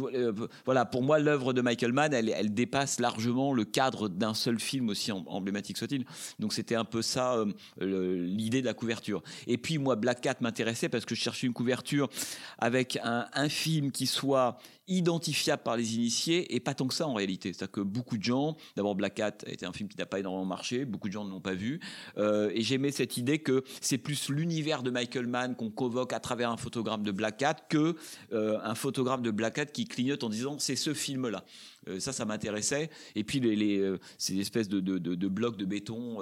voilà, 0.65 0.85
pour 0.85 1.03
moi, 1.03 1.19
l'œuvre 1.19 1.53
de 1.53 1.61
Michael 1.61 1.93
Mann, 1.93 2.13
elle, 2.13 2.29
elle 2.29 2.53
dépasse 2.53 2.99
largement 2.99 3.53
le 3.53 3.65
cadre 3.65 4.07
d'un 4.09 4.33
seul 4.33 4.59
film 4.59 4.89
aussi 4.89 5.11
em- 5.11 5.23
emblématique 5.27 5.77
soit-il. 5.77 6.05
Donc 6.39 6.53
c'était 6.53 6.75
un 6.75 6.85
peu 6.85 7.01
ça 7.01 7.43
l'idée 7.79 8.61
couverture. 8.73 9.23
Et 9.47 9.57
puis 9.57 9.77
moi, 9.77 9.95
Black 9.95 10.21
Cat 10.21 10.35
m'intéressait 10.41 10.89
parce 10.89 11.05
que 11.05 11.15
je 11.15 11.21
cherchais 11.21 11.47
une 11.47 11.53
couverture 11.53 12.09
avec 12.57 12.99
un 13.03 13.49
film 13.49 13.91
qui 13.91 14.07
soit 14.07 14.57
identifiable 14.87 15.63
par 15.63 15.77
les 15.77 15.95
initiés 15.95 16.55
et 16.55 16.59
pas 16.59 16.73
tant 16.73 16.87
que 16.87 16.93
ça 16.93 17.07
en 17.07 17.13
réalité. 17.13 17.53
C'est-à-dire 17.53 17.71
que 17.71 17.81
beaucoup 17.81 18.17
de 18.17 18.23
gens, 18.23 18.55
d'abord 18.75 18.95
Black 18.95 19.15
Cat 19.15 19.37
était 19.45 19.65
un 19.65 19.73
film 19.73 19.89
qui 19.89 19.97
n'a 19.97 20.05
pas 20.05 20.19
énormément 20.19 20.45
marché, 20.45 20.85
beaucoup 20.85 21.07
de 21.07 21.13
gens 21.13 21.25
ne 21.25 21.29
l'ont 21.29 21.41
pas 21.41 21.53
vu, 21.53 21.79
euh, 22.17 22.51
et 22.53 22.61
j'aimais 22.61 22.91
cette 22.91 23.17
idée 23.17 23.39
que 23.39 23.63
c'est 23.81 23.97
plus 23.97 24.29
l'univers 24.29 24.83
de 24.83 24.89
Michael 24.89 25.27
Mann 25.27 25.55
qu'on 25.55 25.69
convoque 25.69 26.13
à 26.13 26.19
travers 26.19 26.51
un 26.51 26.57
photographe 26.57 27.01
de 27.01 27.11
Black 27.11 27.37
Cat 27.37 27.55
que 27.69 27.95
euh, 28.33 28.59
un 28.63 28.75
photographe 28.75 29.21
de 29.21 29.31
Black 29.31 29.55
Cat 29.55 29.65
qui 29.67 29.85
clignote 29.85 30.23
en 30.23 30.29
disant 30.29 30.57
c'est 30.59 30.75
ce 30.75 30.93
film-là. 30.93 31.43
Euh, 31.87 31.99
ça, 31.99 32.13
ça 32.13 32.25
m'intéressait. 32.25 32.89
Et 33.15 33.23
puis 33.23 33.39
les, 33.39 33.79
euh, 33.79 33.99
ces 34.17 34.39
espèces 34.39 34.69
de, 34.69 34.79
blocs 35.27 35.57
de 35.57 35.65
béton, 35.65 36.17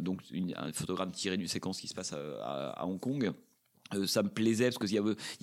donc 0.00 0.20
un 0.56 0.72
photogramme 0.72 1.12
tiré 1.12 1.36
d'une 1.36 1.48
séquence 1.48 1.80
qui 1.80 1.88
se 1.88 1.94
passe 1.94 2.12
à 2.12 2.84
Hong 2.86 2.98
Kong. 2.98 3.32
Euh, 3.92 4.06
ça 4.06 4.22
me 4.22 4.28
plaisait 4.28 4.64
parce 4.64 4.78
qu'il 4.78 4.92
y 4.92 4.98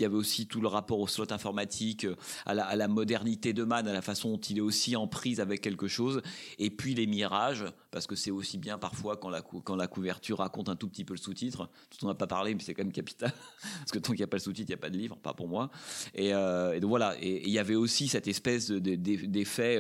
avait, 0.06 0.16
aussi 0.16 0.48
tout 0.48 0.62
le 0.62 0.68
rapport 0.68 1.00
au 1.00 1.08
slot 1.08 1.32
informatique, 1.32 2.06
euh, 2.06 2.16
à 2.46 2.54
la, 2.54 2.88
modernité 2.88 3.54
de 3.54 3.64
Man, 3.64 3.88
à 3.88 3.94
la 3.94 4.02
façon 4.02 4.32
dont 4.32 4.40
il 4.40 4.58
est 4.58 4.62
aussi 4.62 4.96
en 4.96 5.08
prise 5.08 5.40
avec 5.40 5.62
quelque 5.62 5.88
chose. 5.88 6.22
Et 6.58 6.72
puis 6.72 6.96
les 6.96 7.06
mirages, 7.06 7.66
parce 7.92 8.08
que 8.08 8.16
c'est 8.16 8.32
aussi 8.32 8.58
bien 8.58 8.80
parfois 8.80 9.18
quand 9.18 9.30
la, 9.30 9.88
couverture 9.88 10.40
raconte 10.40 10.70
un 10.70 10.76
tout 10.76 10.88
petit 10.88 11.06
peu 11.06 11.14
le 11.14 11.20
sous-titre, 11.20 11.70
dont 12.02 12.08
on 12.08 12.08
n'a 12.08 12.16
pas 12.16 12.28
parlé, 12.28 12.56
mais 12.56 12.62
c'est 12.62 12.74
quand 12.74 12.84
même 12.84 12.92
capital. 12.92 13.32
parce 13.80 13.92
que 13.92 14.00
tant 14.00 14.12
qu'il 14.12 14.22
n'y 14.22 14.24
a 14.24 14.28
pas 14.28 14.38
le 14.38 14.42
sous-titre, 14.42 14.70
il 14.70 14.74
n'y 14.74 14.80
a 14.80 14.82
pas 14.82 14.90
de 14.90 14.98
livre, 14.98 15.18
pas 15.18 15.34
pour 15.34 15.48
moi. 15.48 15.70
Et, 16.16 16.34
euh, 16.34 16.80
donc 16.80 16.90
voilà. 16.90 17.16
Et 17.22 17.44
il 17.48 17.52
y 17.52 17.60
avait 17.60 17.76
aussi 17.76 18.08
cette 18.08 18.28
espèce 18.28 18.70
de- 18.70 18.80
de- 18.80 18.96
de- 18.96 19.28
d'effet, 19.28 19.80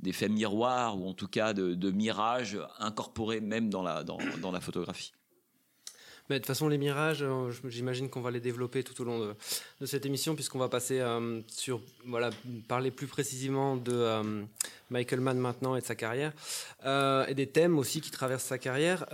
d'effet 0.00 0.28
miroir, 0.28 1.00
ou 1.00 1.08
en 1.08 1.14
tout 1.14 1.28
cas 1.28 1.54
de, 1.54 1.74
de 1.74 1.90
mirage 1.90 2.58
incorporé 2.78 3.40
même 3.40 3.70
dans 3.70 3.82
la 3.82 4.60
photographie. 4.60 5.12
Mais 6.28 6.36
de 6.36 6.40
toute 6.40 6.46
façon, 6.46 6.68
les 6.68 6.78
mirages, 6.78 7.22
euh, 7.22 7.50
j'imagine 7.68 8.08
qu'on 8.08 8.20
va 8.20 8.30
les 8.30 8.40
développer 8.40 8.84
tout 8.84 9.00
au 9.00 9.04
long 9.04 9.18
de, 9.18 9.34
de 9.80 9.86
cette 9.86 10.06
émission, 10.06 10.34
puisqu'on 10.34 10.58
va 10.58 10.68
passer 10.68 11.00
euh, 11.00 11.40
sur, 11.48 11.80
voilà, 12.06 12.30
parler 12.68 12.90
plus 12.90 13.06
précisément 13.06 13.76
de 13.76 13.92
euh, 13.92 14.42
Michael 14.90 15.20
Mann 15.20 15.38
maintenant 15.38 15.74
et 15.76 15.80
de 15.80 15.86
sa 15.86 15.94
carrière, 15.94 16.32
euh, 16.84 17.26
et 17.26 17.34
des 17.34 17.48
thèmes 17.48 17.78
aussi 17.78 18.00
qui 18.00 18.10
traversent 18.10 18.44
sa 18.44 18.58
carrière. 18.58 19.04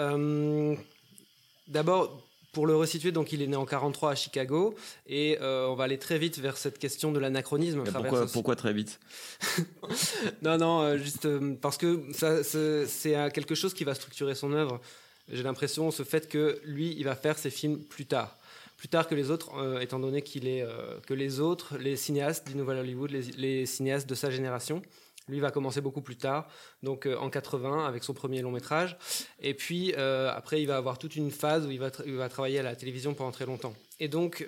D'abord, 1.66 2.22
pour 2.52 2.66
le 2.66 2.74
resituer, 2.74 3.12
donc 3.12 3.32
il 3.32 3.42
est 3.42 3.46
né 3.46 3.56
en 3.56 3.66
43 3.66 4.12
à 4.12 4.14
Chicago, 4.14 4.74
et 5.06 5.38
euh, 5.40 5.66
on 5.68 5.74
va 5.74 5.84
aller 5.84 5.98
très 5.98 6.18
vite 6.18 6.38
vers 6.38 6.56
cette 6.56 6.78
question 6.78 7.12
de 7.12 7.18
l'anachronisme. 7.18 7.84
Pourquoi, 7.84 8.26
pourquoi 8.26 8.56
très 8.56 8.72
vite? 8.72 9.00
Non, 10.42 10.56
non, 10.56 10.96
juste 10.98 11.26
parce 11.60 11.78
que 11.78 12.02
ça, 12.12 12.42
c'est 12.44 13.32
quelque 13.32 13.54
chose 13.54 13.74
qui 13.74 13.84
va 13.84 13.94
structurer 13.94 14.34
son 14.34 14.52
œuvre. 14.52 14.80
J'ai 15.30 15.42
l'impression, 15.42 15.90
ce 15.90 16.02
fait 16.02 16.28
que 16.28 16.60
lui, 16.64 16.94
il 16.98 17.04
va 17.04 17.14
faire 17.14 17.38
ses 17.38 17.50
films 17.50 17.78
plus 17.78 18.06
tard. 18.06 18.38
Plus 18.78 18.88
tard 18.88 19.08
que 19.08 19.16
les 19.16 19.32
autres, 19.32 19.50
euh, 19.58 19.80
étant 19.80 19.98
donné 19.98 20.22
qu'il 20.22 20.46
est 20.46 20.62
euh, 20.62 21.00
que 21.04 21.12
les 21.12 21.40
autres, 21.40 21.76
les 21.78 21.96
cinéastes 21.96 22.46
du 22.46 22.54
Nouvel 22.54 22.78
Hollywood, 22.78 23.10
les, 23.10 23.66
cinéastes 23.66 24.08
de 24.08 24.14
sa 24.14 24.30
génération, 24.30 24.82
lui 25.26 25.40
va 25.40 25.50
commencer 25.50 25.80
beaucoup 25.80 26.00
plus 26.00 26.16
tard, 26.16 26.48
donc 26.84 27.04
euh, 27.04 27.16
en 27.16 27.28
80 27.28 27.86
avec 27.86 28.04
son 28.04 28.14
premier 28.14 28.40
long 28.40 28.52
métrage. 28.52 28.96
Et 29.40 29.52
puis 29.52 29.94
après, 29.94 30.62
il 30.62 30.66
va 30.66 30.76
avoir 30.76 30.96
toute 30.96 31.16
une 31.16 31.32
phase 31.32 31.66
où 31.66 31.72
il 31.72 31.80
va, 31.80 31.90
tra- 31.90 32.04
il 32.06 32.14
va 32.14 32.28
travailler 32.28 32.60
à 32.60 32.62
la 32.62 32.76
télévision 32.76 33.14
pendant 33.14 33.32
très 33.32 33.46
longtemps. 33.46 33.74
Et 34.00 34.06
donc, 34.06 34.46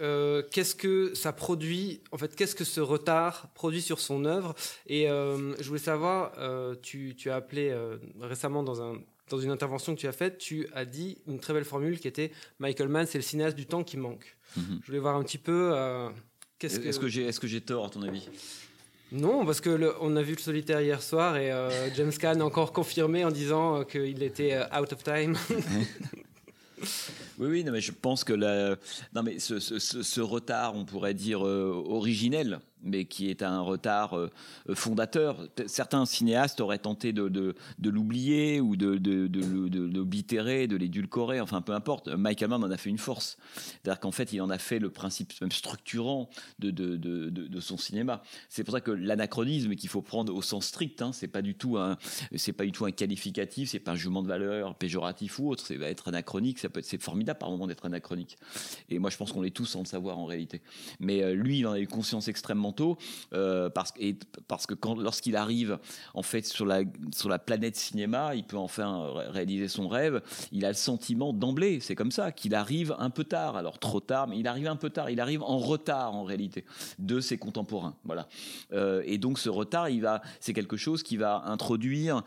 qu'est-ce 0.52 0.76
que 0.76 1.12
ça 1.14 1.32
produit 1.32 2.00
En 2.12 2.18
fait, 2.18 2.37
qu'est-ce 2.37 2.54
que 2.54 2.64
ce 2.64 2.80
retard 2.80 3.49
produit 3.54 3.82
sur 3.82 3.99
son 3.99 4.25
œuvre? 4.25 4.54
Et 4.87 5.06
je 5.06 5.66
voulais 5.66 5.80
savoir, 5.80 6.32
tu, 6.82 7.16
as 7.26 7.34
appelé 7.34 7.76
récemment 8.20 8.62
dans 8.62 8.80
un 8.80 8.94
dans 9.30 9.38
une 9.38 9.50
intervention 9.50 9.94
que 9.94 10.00
tu 10.00 10.06
as 10.06 10.12
faite, 10.12 10.37
tu 10.38 10.66
as 10.75 10.84
dit 10.84 11.16
une 11.26 11.38
très 11.40 11.54
belle 11.54 11.64
formule 11.64 11.99
qui 11.99 12.08
était 12.08 12.30
Michael 12.58 12.88
Mann, 12.88 13.06
c'est 13.06 13.16
le 13.18 13.22
cinéaste 13.22 13.56
du 13.56 13.64
temps 13.66 13.82
qui 13.84 13.96
manque. 13.96 14.37
Mhm. 14.56 14.80
Je 14.82 14.87
voulais 14.87 14.99
voir 14.99 15.16
un 15.16 15.22
petit 15.22 15.38
peu. 15.38 15.70
euh, 15.75 16.08
qu'est-ce 16.58 16.80
Est-ce 16.80 16.99
que 17.00 17.08
j'ai 17.08 17.25
est-ce 17.25 17.40
que 17.40 17.46
j'ai 17.46 17.60
tort 17.62 17.87
à 17.87 17.90
ton 17.90 18.02
avis? 18.02 18.28
Non, 19.12 19.44
parce 19.46 19.60
que 19.60 19.70
le- 19.70 19.94
on 20.00 20.14
a 20.16 20.22
vu 20.22 20.34
le 20.34 20.40
solitaire 20.40 20.80
hier 20.80 21.02
soir 21.02 21.37
et 21.37 21.50
euh, 21.50 21.70
James 21.96 22.12
Caan 22.12 22.40
a 22.40 22.44
encore 22.44 22.72
confirmé 22.72 23.25
en 23.25 23.30
disant 23.30 23.80
euh, 23.80 23.84
qu'il 23.84 24.22
était 24.22 24.52
euh, 24.54 24.78
out 24.80 24.92
of 24.92 25.02
time. 25.02 25.37
Oui, 27.40 27.49
oui, 27.49 27.64
non, 27.64 27.73
mais 27.73 27.80
je 27.80 27.90
pense 27.90 28.23
que 28.23 28.35
la... 28.35 28.76
non, 29.14 29.23
mais 29.23 29.38
ce, 29.38 29.59
ce- 29.59 30.20
retard, 30.20 30.76
on 30.76 30.85
pourrait 30.85 31.14
dire 31.14 31.47
euh, 31.47 31.73
originel, 31.87 32.61
mais 32.82 33.06
qui 33.06 33.30
est 33.30 33.42
un 33.42 33.61
retard 33.61 34.16
euh, 34.16 34.30
fondateur. 34.75 35.49
Certains 35.66 36.04
cinéastes 36.04 36.61
auraient 36.61 36.78
tenté 36.78 37.14
de, 37.14 37.28
de, 37.28 37.54
l'oublier 37.90 38.61
ou 38.61 38.76
de, 38.76 38.97
de, 38.97 39.26
de, 39.26 39.80
l'oblitérer, 39.80 40.66
de 40.66 40.76
l'édulcorer, 40.76 41.40
enfin 41.40 41.62
peu 41.62 41.73
importe. 41.73 42.09
Michael 42.09 42.50
Mann 42.50 42.64
en 42.64 42.70
a 42.70 42.76
fait 42.76 42.90
une 42.90 42.99
force. 42.99 43.38
C'est-à-dire 43.54 44.00
qu'en 44.00 44.12
fait, 44.12 44.32
il 44.32 44.42
en 44.42 44.50
a 44.50 44.59
fait 44.59 44.78
le 44.78 44.90
principe 44.90 45.32
même 45.40 45.52
structurant 45.52 46.28
de, 46.59 47.61
son 47.61 47.76
cinéma. 47.76 48.23
C'est 48.49 48.64
pour 48.64 48.75
ça 48.75 48.80
que 48.80 48.90
l'anachronisme 48.90 49.75
qu'il 49.76 49.88
faut 49.88 50.02
prendre 50.02 50.35
au 50.35 50.42
sens 50.42 50.66
strict, 50.66 51.02
hein, 51.02 51.12
c'est 51.12 51.28
pas 51.28 51.42
du 51.42 51.54
tout 51.54 51.76
un, 51.78 51.97
c'est 52.37 52.52
pas 52.52 52.64
du 52.64 52.73
tout 52.73 52.85
un 52.85 52.90
qualificatif, 52.90 53.70
c'est 53.70 53.78
pas 53.80 53.92
un 53.92 53.97
jugement 53.97 54.23
de 54.23 54.28
valeur 54.28 54.75
péjoratif 54.75 55.38
ou 55.38 55.49
autre. 55.49 55.64
C'est 55.66 55.76
va 55.76 55.88
être 55.88 56.09
anachronique, 56.09 56.59
ça 56.59 56.68
peut 56.68 56.80
être, 56.80 56.87
c'est 56.87 57.02
formidable 57.02 57.29
par 57.34 57.50
moment 57.50 57.66
d'être 57.66 57.87
anachronique. 57.87 58.37
Et 58.88 58.99
moi, 58.99 59.10
je 59.10 59.16
pense 59.16 59.32
qu'on 59.32 59.42
l'est 59.42 59.50
tous 59.50 59.66
sans 59.66 59.80
le 59.80 59.87
savoir 59.87 60.18
en 60.18 60.25
réalité. 60.25 60.62
Mais 60.99 61.22
euh, 61.22 61.34
lui, 61.34 61.60
il 61.60 61.66
en 61.66 61.72
a 61.72 61.80
eu 61.80 61.87
conscience 61.87 62.28
extrêmement 62.28 62.72
tôt 62.72 62.99
euh, 63.32 63.70
parce, 63.70 63.92
et, 63.99 64.16
parce 64.49 64.66
que 64.66 64.75
lorsqu'il 64.96 65.37
arrive 65.37 65.78
en 66.14 66.22
fait 66.22 66.46
sur 66.46 66.66
la, 66.66 66.82
sur 67.14 67.28
la 67.28 67.38
planète 67.38 67.76
cinéma, 67.76 68.34
il 68.34 68.44
peut 68.44 68.56
enfin 68.56 69.12
ré- 69.12 69.28
réaliser 69.28 69.68
son 69.68 69.88
rêve. 69.88 70.22
Il 70.52 70.64
a 70.64 70.68
le 70.68 70.75
sentiment 70.75 71.32
d'emblée, 71.32 71.80
c'est 71.80 71.94
comme 71.94 72.12
ça, 72.12 72.32
qu'il 72.32 72.54
arrive 72.54 72.94
un 72.99 73.10
peu 73.10 73.25
tard. 73.25 73.56
Alors 73.56 73.78
trop 73.78 74.00
tard, 74.00 74.28
mais 74.28 74.38
il 74.38 74.46
arrive 74.46 74.66
un 74.68 74.76
peu 74.76 74.90
tard. 74.90 75.10
Il 75.10 75.20
arrive 75.20 75.42
en 75.42 75.58
retard 75.58 76.14
en 76.14 76.25
réalité 76.25 76.64
de 76.99 77.20
ses 77.20 77.38
contemporains. 77.38 77.96
Voilà. 78.04 78.28
Euh, 78.72 79.02
et 79.04 79.18
donc 79.18 79.38
ce 79.38 79.49
retard, 79.49 79.88
il 79.88 80.00
va, 80.00 80.22
c'est 80.40 80.52
quelque 80.52 80.76
chose 80.76 81.02
qui 81.02 81.16
va 81.16 81.42
introduire, 81.46 82.22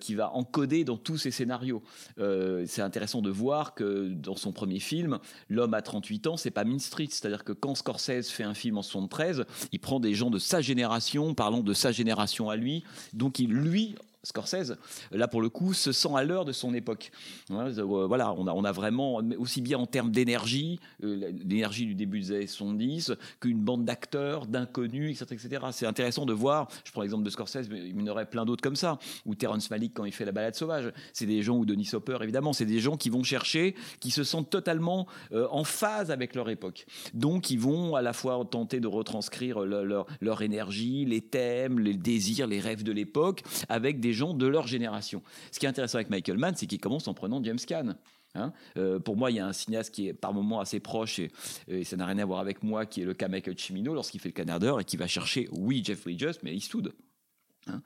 qui 0.00 0.14
va 0.14 0.32
encoder 0.34 0.84
dans 0.84 0.96
tous 0.96 1.18
ses 1.18 1.30
scénarios. 1.30 1.82
C'est 2.16 2.82
intéressant 2.82 3.22
de 3.22 3.30
voir 3.30 3.74
que 3.74 4.08
dans 4.08 4.36
son 4.36 4.45
premier 4.52 4.80
film, 4.80 5.18
l'homme 5.48 5.74
à 5.74 5.82
38 5.82 6.26
ans, 6.26 6.36
c'est 6.36 6.50
pas 6.50 6.64
Mean 6.64 6.78
Street. 6.78 7.08
C'est-à-dire 7.10 7.44
que 7.44 7.52
quand 7.52 7.74
Scorsese 7.74 8.30
fait 8.30 8.44
un 8.44 8.54
film 8.54 8.78
en 8.78 8.82
73, 8.82 9.44
il 9.72 9.80
prend 9.80 10.00
des 10.00 10.14
gens 10.14 10.30
de 10.30 10.38
sa 10.38 10.60
génération, 10.60 11.34
parlons 11.34 11.60
de 11.60 11.74
sa 11.74 11.92
génération 11.92 12.50
à 12.50 12.56
lui, 12.56 12.84
donc 13.12 13.38
il, 13.38 13.50
lui, 13.50 13.96
Scorsese, 14.26 14.74
là 15.12 15.28
pour 15.28 15.40
le 15.42 15.48
coup, 15.48 15.72
se 15.74 15.92
sent 15.92 16.08
à 16.16 16.24
l'heure 16.24 16.44
de 16.44 16.52
son 16.52 16.74
époque. 16.74 17.10
Euh, 17.50 17.72
Voilà, 18.06 18.32
on 18.32 18.46
a, 18.46 18.52
on 18.52 18.64
a 18.64 18.72
vraiment, 18.72 19.20
aussi 19.38 19.60
bien 19.62 19.78
en 19.78 19.86
termes 19.86 20.10
d'énergie, 20.10 20.78
euh, 21.04 21.32
l'énergie 21.48 21.86
du 21.86 21.94
début 21.94 22.20
des 22.20 22.32
années 22.32 22.46
70, 22.46 23.12
qu'une 23.40 23.60
bande 23.60 23.84
d'acteurs, 23.84 24.46
d'inconnus, 24.46 25.20
etc. 25.22 25.42
etc. 25.46 25.64
C'est 25.72 25.86
intéressant 25.86 26.26
de 26.26 26.32
voir, 26.32 26.68
je 26.84 26.92
prends 26.92 27.02
l'exemple 27.02 27.24
de 27.24 27.30
Scorsese, 27.30 27.68
mais 27.70 27.78
il 27.88 27.98
y 27.98 28.02
en 28.02 28.06
aurait 28.08 28.26
plein 28.28 28.44
d'autres 28.44 28.62
comme 28.62 28.76
ça, 28.76 28.98
ou 29.24 29.34
Terrence 29.34 29.70
Malick 29.70 29.94
quand 29.94 30.04
il 30.04 30.12
fait 30.12 30.24
La 30.24 30.32
balade 30.32 30.54
sauvage. 30.54 30.92
C'est 31.12 31.26
des 31.26 31.42
gens, 31.42 31.56
ou 31.56 31.64
Denis 31.64 31.88
Hopper 31.92 32.18
évidemment, 32.22 32.52
c'est 32.52 32.64
des 32.66 32.80
gens 32.80 32.96
qui 32.96 33.10
vont 33.10 33.22
chercher, 33.22 33.74
qui 34.00 34.10
se 34.10 34.24
sentent 34.24 34.50
totalement 34.50 35.06
euh, 35.32 35.46
en 35.50 35.64
phase 35.64 36.10
avec 36.10 36.34
leur 36.34 36.48
époque. 36.50 36.86
Donc 37.14 37.50
ils 37.50 37.60
vont 37.60 37.94
à 37.94 38.02
la 38.02 38.12
fois 38.12 38.44
tenter 38.50 38.80
de 38.80 38.86
retranscrire 38.88 39.60
le- 39.60 39.84
leur, 39.84 40.06
leur 40.20 40.42
énergie, 40.42 41.04
les 41.04 41.20
thèmes, 41.20 41.78
les 41.78 41.94
désirs, 41.94 42.46
les 42.46 42.60
rêves 42.60 42.82
de 42.82 42.92
l'époque, 42.92 43.42
avec 43.68 44.00
des 44.00 44.12
de 44.16 44.46
leur 44.46 44.66
génération. 44.66 45.22
Ce 45.52 45.58
qui 45.58 45.66
est 45.66 45.68
intéressant 45.68 45.96
avec 45.96 46.10
Michael 46.10 46.38
Mann, 46.38 46.54
c'est 46.56 46.66
qu'il 46.66 46.80
commence 46.80 47.08
en 47.08 47.14
prenant 47.14 47.42
James 47.42 47.58
Caan. 47.66 47.94
Hein 48.34 48.52
Euh, 48.76 48.98
pour 48.98 49.16
moi, 49.16 49.30
il 49.30 49.36
y 49.36 49.40
a 49.40 49.46
un 49.46 49.52
cinéaste 49.52 49.94
qui 49.94 50.08
est 50.08 50.12
par 50.12 50.32
moments 50.32 50.60
assez 50.60 50.80
proche, 50.80 51.20
et, 51.20 51.30
ça 51.84 51.96
n'a 51.96 52.06
rien 52.06 52.18
à 52.18 52.24
voir 52.24 52.40
avec 52.40 52.62
moi, 52.62 52.86
qui 52.86 53.02
est 53.02 53.04
le 53.04 53.14
cas 53.14 53.28
Michael 53.28 53.58
Cimino 53.58 53.94
lorsqu'il 53.94 54.20
fait 54.20 54.28
le 54.28 54.34
Canardeur 54.34 54.80
et 54.80 54.84
qui 54.84 54.96
va 54.96 55.06
chercher, 55.06 55.48
oui, 55.52 55.82
Jeff 55.84 56.02
Bridges, 56.02 56.36
mais 56.42 56.54
Eastwood. 56.54 56.94
Hein 57.68 57.82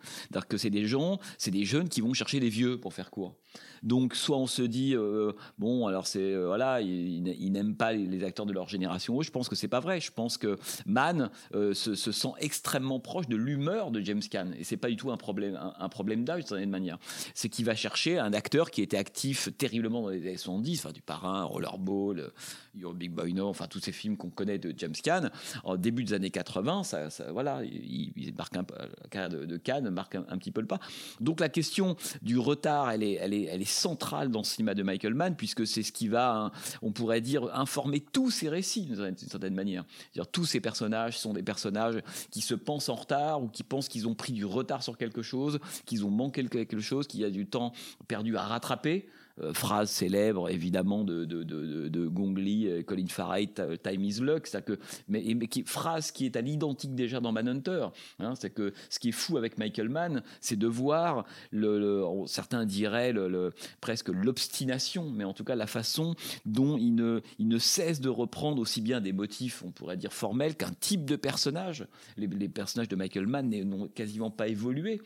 que 0.49 0.59
c'est 0.59 0.71
des 0.71 0.87
gens, 0.87 1.19
c'est 1.39 1.51
des 1.51 1.65
jeunes 1.65 1.89
qui 1.89 2.01
vont 2.01 2.13
chercher 2.13 2.41
des 2.41 2.51
vieux 2.51 2.79
pour 2.79 2.93
faire 2.93 3.11
court. 3.11 3.37
Donc 3.83 4.15
soit 4.15 4.37
on 4.37 4.47
se 4.47 4.63
dit 4.63 4.95
euh, 4.95 5.33
bon 5.59 5.87
alors 5.87 6.07
c'est 6.07 6.21
euh, 6.21 6.47
voilà 6.47 6.81
ils, 6.81 7.27
ils 7.29 7.53
n'aiment 7.53 7.77
pas 7.77 7.93
les, 7.93 8.25
acteurs 8.25 8.47
de 8.47 8.53
leur 8.53 8.69
génération. 8.69 9.21
Je 9.23 9.31
pense 9.31 9.49
que 9.49 9.57
c'est 9.57 9.69
pas 9.69 9.81
vrai. 9.81 10.01
Je 10.01 10.13
pense 10.13 10.39
que 10.39 10.59
Mann 10.87 11.31
euh, 11.55 11.75
se, 11.75 11.95
se 11.95 12.13
sent 12.13 12.33
extrêmement 12.39 13.01
proche 13.01 13.29
de 13.29 13.37
l'humeur 13.37 13.91
de 13.91 14.01
James 14.01 14.23
Caan 14.31 14.51
et 14.59 14.65
c'est 14.65 14.77
pas 14.77 14.89
du 14.89 14.97
tout 14.97 15.11
un 15.11 15.17
problème 15.17 15.59
un, 15.79 15.89
problème 15.89 16.25
d'âge 16.25 16.41
d'une 16.41 16.49
certaine 16.49 16.71
manière. 16.71 16.99
C'est 17.35 17.49
qu'il 17.49 17.65
va 17.65 17.75
chercher 17.75 18.19
un 18.19 18.33
acteur 18.33 18.71
qui 18.71 18.83
était 18.83 18.99
actif 18.99 19.49
terriblement 19.59 20.03
dans 20.03 20.09
les 20.11 20.21
années 20.21 20.37
70, 20.37 20.81
enfin 20.81 20.93
du 20.93 21.03
Parrain, 21.03 21.45
Rollerball, 21.45 22.31
Your 22.75 22.95
Big 22.95 23.11
Boy 23.11 23.33
No, 23.33 23.49
enfin 23.49 23.67
tous 23.67 23.81
ces 23.81 23.93
films 23.93 24.17
qu'on 24.17 24.31
connaît 24.31 24.59
de 24.59 24.75
James 24.77 24.95
Caan. 25.03 25.31
En 25.65 25.77
début 25.77 26.05
des 26.05 26.15
années 26.15 26.31
80, 26.31 26.85
ça, 26.85 27.09
voilà, 27.33 27.63
il, 27.65 28.13
il 28.17 28.35
marque 28.35 28.57
un 28.57 28.65
la 29.03 29.09
carrière 29.09 29.31
de, 29.31 29.47
de 29.47 29.91
marque 29.91 30.15
un, 30.15 30.39
petit 30.39 30.51
peu 30.51 30.61
le 30.61 30.67
pas. 30.67 30.81
Donc 31.21 31.41
la 31.41 31.49
question 31.49 31.97
du 32.23 32.39
retard, 32.39 32.91
elle 32.91 33.03
est, 33.03 33.15
elle 33.15 33.35
est 33.35 33.70
centrale 33.71 34.31
dans 34.31 34.41
le 34.41 34.45
cinéma 34.45 34.75
de 34.75 34.83
Michael 34.83 35.15
Mann, 35.15 35.37
puisque 35.37 35.67
c'est 35.67 35.83
ce 35.83 35.93
qui 35.93 36.09
va, 36.09 36.35
hein, 36.35 36.53
on 36.83 36.93
pourrait 36.93 37.21
dire, 37.21 37.55
informer 37.55 38.01
tous 38.01 38.31
ses 38.31 38.49
récits 38.49 38.83
d'une 38.83 39.17
certaine- 39.17 39.55
manière. 39.55 39.85
Tous 40.33 40.45
ces 40.45 40.61
personnages 40.61 41.19
sont 41.19 41.33
des 41.33 41.43
personnages 41.43 42.01
qui 42.31 42.41
se 42.41 42.55
pensent 42.55 42.89
en 42.89 42.95
retard 42.95 43.43
ou 43.43 43.49
qui 43.49 43.63
pensent 43.63 43.89
qu'ils 43.89 44.07
ont 44.07 44.15
pris 44.15 44.33
du 44.33 44.45
retard 44.45 44.83
sur 44.83 44.97
quelque 44.97 45.23
chose, 45.23 45.59
qu'ils 45.87 46.05
ont 46.05 46.11
manqué 46.11 46.45
quelque 46.47 46.81
chose, 46.81 47.07
qu'il 47.07 47.21
y 47.21 47.25
a 47.25 47.31
du 47.31 47.47
temps 47.47 47.73
perdu 48.07 48.37
à 48.37 48.43
rattraper. 48.43 49.09
Euh, 49.43 49.53
phrase 49.55 49.91
célèbre 49.91 50.51
évidemment 50.51 51.05
de, 51.05 51.25
de, 51.25 51.43
de, 51.43 51.65
de- 51.65 51.89
de 51.89 52.07
Gong 52.09 52.35
Li, 52.37 52.67
euh, 52.67 52.83
Colin 52.83 53.07
Farrell, 53.07 53.49
Time 53.83 54.05
is 54.05 54.21
Luck, 54.21 54.47
c'est 54.47 54.65
que 54.65 54.79
mais, 55.09 55.23
mais 55.35 55.47
qui, 55.47 55.63
phrase 55.65 56.11
qui 56.11 56.27
est 56.27 56.37
à 56.37 56.41
l'identique 56.41 56.95
déjà 56.95 57.21
dans 57.21 57.33
Manhunter. 57.33 57.87
Hein, 58.19 58.35
c'est 58.35 58.51
que 58.51 58.73
ce 58.91 58.99
qui 58.99 59.11
est 59.11 59.13
fou 59.13 59.39
avec 59.39 59.57
Michael 59.57 59.89
Mann, 59.89 60.23
c'est 60.41 60.57
de 60.59 60.67
voir 60.67 61.25
le, 61.53 62.05
certains 62.27 62.67
diraient 62.67 63.13
le, 63.13 63.53
presque 63.81 64.09
l'obstination, 64.09 65.11
mais 65.11 65.25
en 65.25 65.33
tout 65.33 65.45
cas 65.45 65.55
la 65.55 65.67
façon 65.67 66.15
dont 66.45 66.77
il 66.77 66.95
ne, 66.95 67.21
il 67.39 67.49
ne 67.49 67.59
cesse 67.59 68.01
de 68.01 68.09
reprendre 68.09 68.61
aussi 68.61 68.81
bien 68.81 69.01
des 69.01 69.13
motifs, 69.13 69.63
on 69.65 69.71
pourrait 69.71 69.97
dire 69.97 70.13
formels, 70.13 70.57
qu'un 70.57 70.73
type 70.81 71.05
de 71.05 71.17
personnage. 71.17 71.87
Les 72.17 72.29
personnages 72.49 72.89
de 72.89 72.97
Michael 72.97 73.27
Mann 73.27 73.49
n'ont 73.49 73.89
quasiment 73.89 74.31
pas 74.31 74.49
évolué 74.49 75.01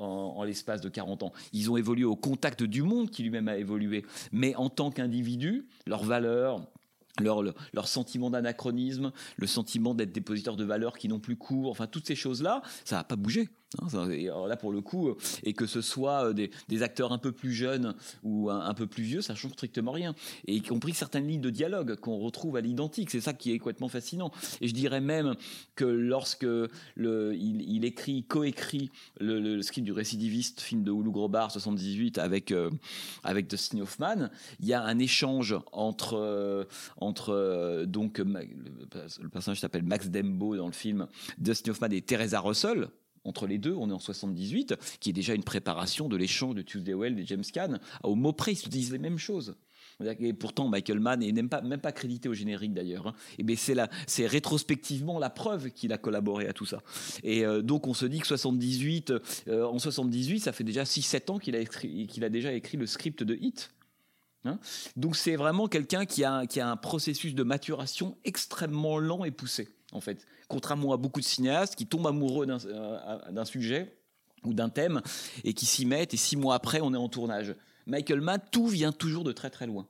en, 0.00 0.42
l'espace 0.44 0.80
de 0.80 0.88
40 0.88 1.22
ans. 1.22 1.32
Ils 1.52 1.70
ont 1.70 1.76
évolué 1.76 2.04
au 2.04 2.16
contact 2.16 2.62
du 2.62 2.82
monde 2.82 3.10
qui 3.10 3.22
lui-même 3.22 3.48
a 3.48 3.56
évolué, 3.56 4.04
mais 4.32 4.54
en 4.56 4.68
tant 4.68 4.90
qu'individu, 4.90 5.66
leurs 5.86 6.04
valeurs, 6.04 6.66
leur, 7.20 7.42
leur, 7.42 7.54
leur 7.72 7.88
sentiment 7.88 8.30
d'anachronisme, 8.30 9.12
le 9.36 9.46
sentiment 9.46 9.94
d'être 9.94 10.12
dépositeur 10.12 10.56
de 10.56 10.64
valeurs 10.64 10.96
qui 10.96 11.08
n'ont 11.08 11.20
plus 11.20 11.36
cours, 11.36 11.70
enfin 11.70 11.86
toutes 11.86 12.06
ces 12.06 12.16
choses-là, 12.16 12.62
ça 12.84 12.96
n'a 12.96 13.04
pas 13.04 13.16
bougé. 13.16 13.48
Hein. 13.78 14.10
Alors 14.10 14.46
là 14.46 14.56
pour 14.56 14.72
le 14.72 14.80
coup, 14.80 15.08
euh, 15.08 15.16
et 15.42 15.52
que 15.52 15.66
ce 15.66 15.80
soit 15.80 16.26
euh, 16.26 16.32
des, 16.32 16.82
acteurs 16.82 17.12
un 17.12 17.18
peu 17.18 17.32
plus 17.32 17.52
jeunes 17.52 17.94
ou 18.22 18.50
un, 18.50 18.74
peu 18.74 18.86
plus 18.86 19.02
vieux, 19.02 19.20
ça 19.20 19.34
change 19.34 19.52
strictement 19.52 19.92
rien. 19.92 20.14
Et 20.46 20.54
y 20.54 20.62
compris 20.62 20.94
certaines 20.94 21.26
lignes 21.26 21.40
de 21.40 21.50
dialogue 21.50 21.96
qu'on 21.96 22.18
retrouve 22.18 22.56
à 22.56 22.60
l'identique, 22.60 23.10
c'est 23.10 23.20
ça 23.20 23.32
qui 23.32 23.52
est 23.52 23.58
complètement 23.58 23.88
fascinant. 23.88 24.30
Et 24.60 24.68
je 24.68 24.74
dirais 24.74 25.00
même 25.00 25.34
que 25.74 25.84
lorsque 25.84 26.46
le, 26.94 27.34
il, 27.34 27.84
écrit, 27.84 28.24
coécrit 28.24 28.90
le, 29.20 29.60
script 29.62 29.84
du 29.84 29.92
récidiviste, 29.92 30.60
film 30.60 30.84
de 30.84 30.90
Hulu 30.90 31.10
Grobard 31.10 31.50
78 31.50 32.18
avec 32.18 32.52
euh, 32.52 32.70
avec 33.24 33.48
Dustin 33.48 33.80
Hoffman, 33.80 34.28
il 34.60 34.66
y 34.66 34.72
a 34.72 34.82
un 34.82 34.98
échange 34.98 35.56
entre 35.72 36.14
euh, 36.14 36.64
entre 36.96 37.30
euh, 37.30 37.86
donc 37.86 38.18
le, 38.18 38.24
le 38.24 39.28
personnage 39.28 39.60
s'appelle 39.60 39.82
Max 39.82 40.08
Dembo 40.08 40.56
dans 40.56 40.66
le 40.66 40.72
film 40.72 41.06
Dustin 41.38 41.72
Hoffman 41.72 41.88
et 41.90 42.02
Teresa 42.02 42.40
Russell 42.40 42.88
entre 43.24 43.46
les 43.46 43.58
deux, 43.58 43.74
on 43.74 43.90
est 43.90 43.92
en 43.92 43.98
78, 43.98 44.76
qui 45.00 45.10
est 45.10 45.12
déjà 45.12 45.34
une 45.34 45.44
préparation 45.44 46.08
de 46.08 46.16
l'échange 46.16 46.54
de 46.54 46.62
Tuesday 46.62 46.94
Weld 46.94 47.18
et 47.18 47.26
James 47.26 47.44
Caan. 47.52 47.78
Au 48.02 48.14
mot 48.14 48.32
près, 48.32 48.52
ils 48.52 48.56
se 48.56 48.68
disent 48.68 48.92
les 48.92 48.98
mêmes 48.98 49.18
choses. 49.18 49.56
Et 50.20 50.32
pourtant, 50.32 50.68
Michael 50.68 50.98
Mann 51.00 51.20
n'est 51.20 51.30
même 51.32 51.48
pas, 51.48 51.92
crédité 51.92 52.28
au 52.30 52.34
générique 52.34 52.72
d'ailleurs. 52.72 53.08
hein. 53.08 53.14
Et 53.38 53.42
bien 53.42 53.56
c'est 53.56 53.74
c'est 54.06 54.26
rétrospectivement 54.26 55.18
la 55.18 55.28
preuve 55.28 55.70
qu'il 55.70 55.92
a 55.92 55.98
collaboré 55.98 56.46
à 56.48 56.54
tout 56.54 56.64
ça. 56.64 56.78
Et 57.22 57.44
euh, 57.44 57.60
donc 57.60 57.86
on 57.86 57.92
se 57.92 58.06
dit 58.06 58.20
que 58.20 58.26
78, 58.26 59.12
euh, 59.48 59.66
en 59.66 59.78
78, 59.78 60.40
ça 60.40 60.52
fait 60.52 60.64
déjà 60.64 60.84
6-7 60.84 61.30
ans 61.30 61.38
qu'il 61.38 61.54
a, 61.54 61.60
écrit- 61.60 62.08
a 62.22 62.28
déjà 62.30 62.52
écrit 62.54 62.78
le 62.78 62.86
script 62.86 63.22
de 63.22 63.34
Hit. 63.34 63.72
Hein 64.46 64.58
Donc 64.96 65.16
c'est 65.16 65.36
vraiment 65.36 65.68
quelqu'un 65.68 66.06
qui 66.06 66.24
a, 66.24 66.46
qui 66.46 66.60
a 66.60 66.70
un 66.70 66.76
processus 66.76 67.34
de 67.34 67.42
maturation 67.42 68.16
extrêmement 68.24 68.98
lent 68.98 69.24
et 69.24 69.30
poussé, 69.30 69.68
en 69.92 70.00
fait. 70.00 70.26
Contrairement 70.50 70.92
à 70.92 70.96
beaucoup 70.96 71.20
de 71.20 71.24
cinéastes 71.24 71.76
qui 71.76 71.86
tombent 71.86 72.08
amoureux 72.08 72.44
d'un 72.44 72.58
euh, 72.66 73.30
d'un 73.30 73.44
sujet 73.44 73.96
ou 74.44 74.52
d'un 74.52 74.68
thème 74.68 75.00
et 75.44 75.54
qui 75.54 75.64
s'y 75.64 75.86
mettent 75.86 76.12
et 76.12 76.16
six 76.16 76.36
mois 76.36 76.56
après 76.56 76.80
on 76.82 76.92
est 76.92 76.98
en 76.98 77.08
tournage. 77.08 77.54
Michael 77.86 78.20
Mann, 78.20 78.40
tout 78.50 78.66
vient 78.66 78.92
toujours 78.92 79.24
de 79.24 79.32
très 79.32 79.48
très 79.48 79.66
loin. 79.66 79.86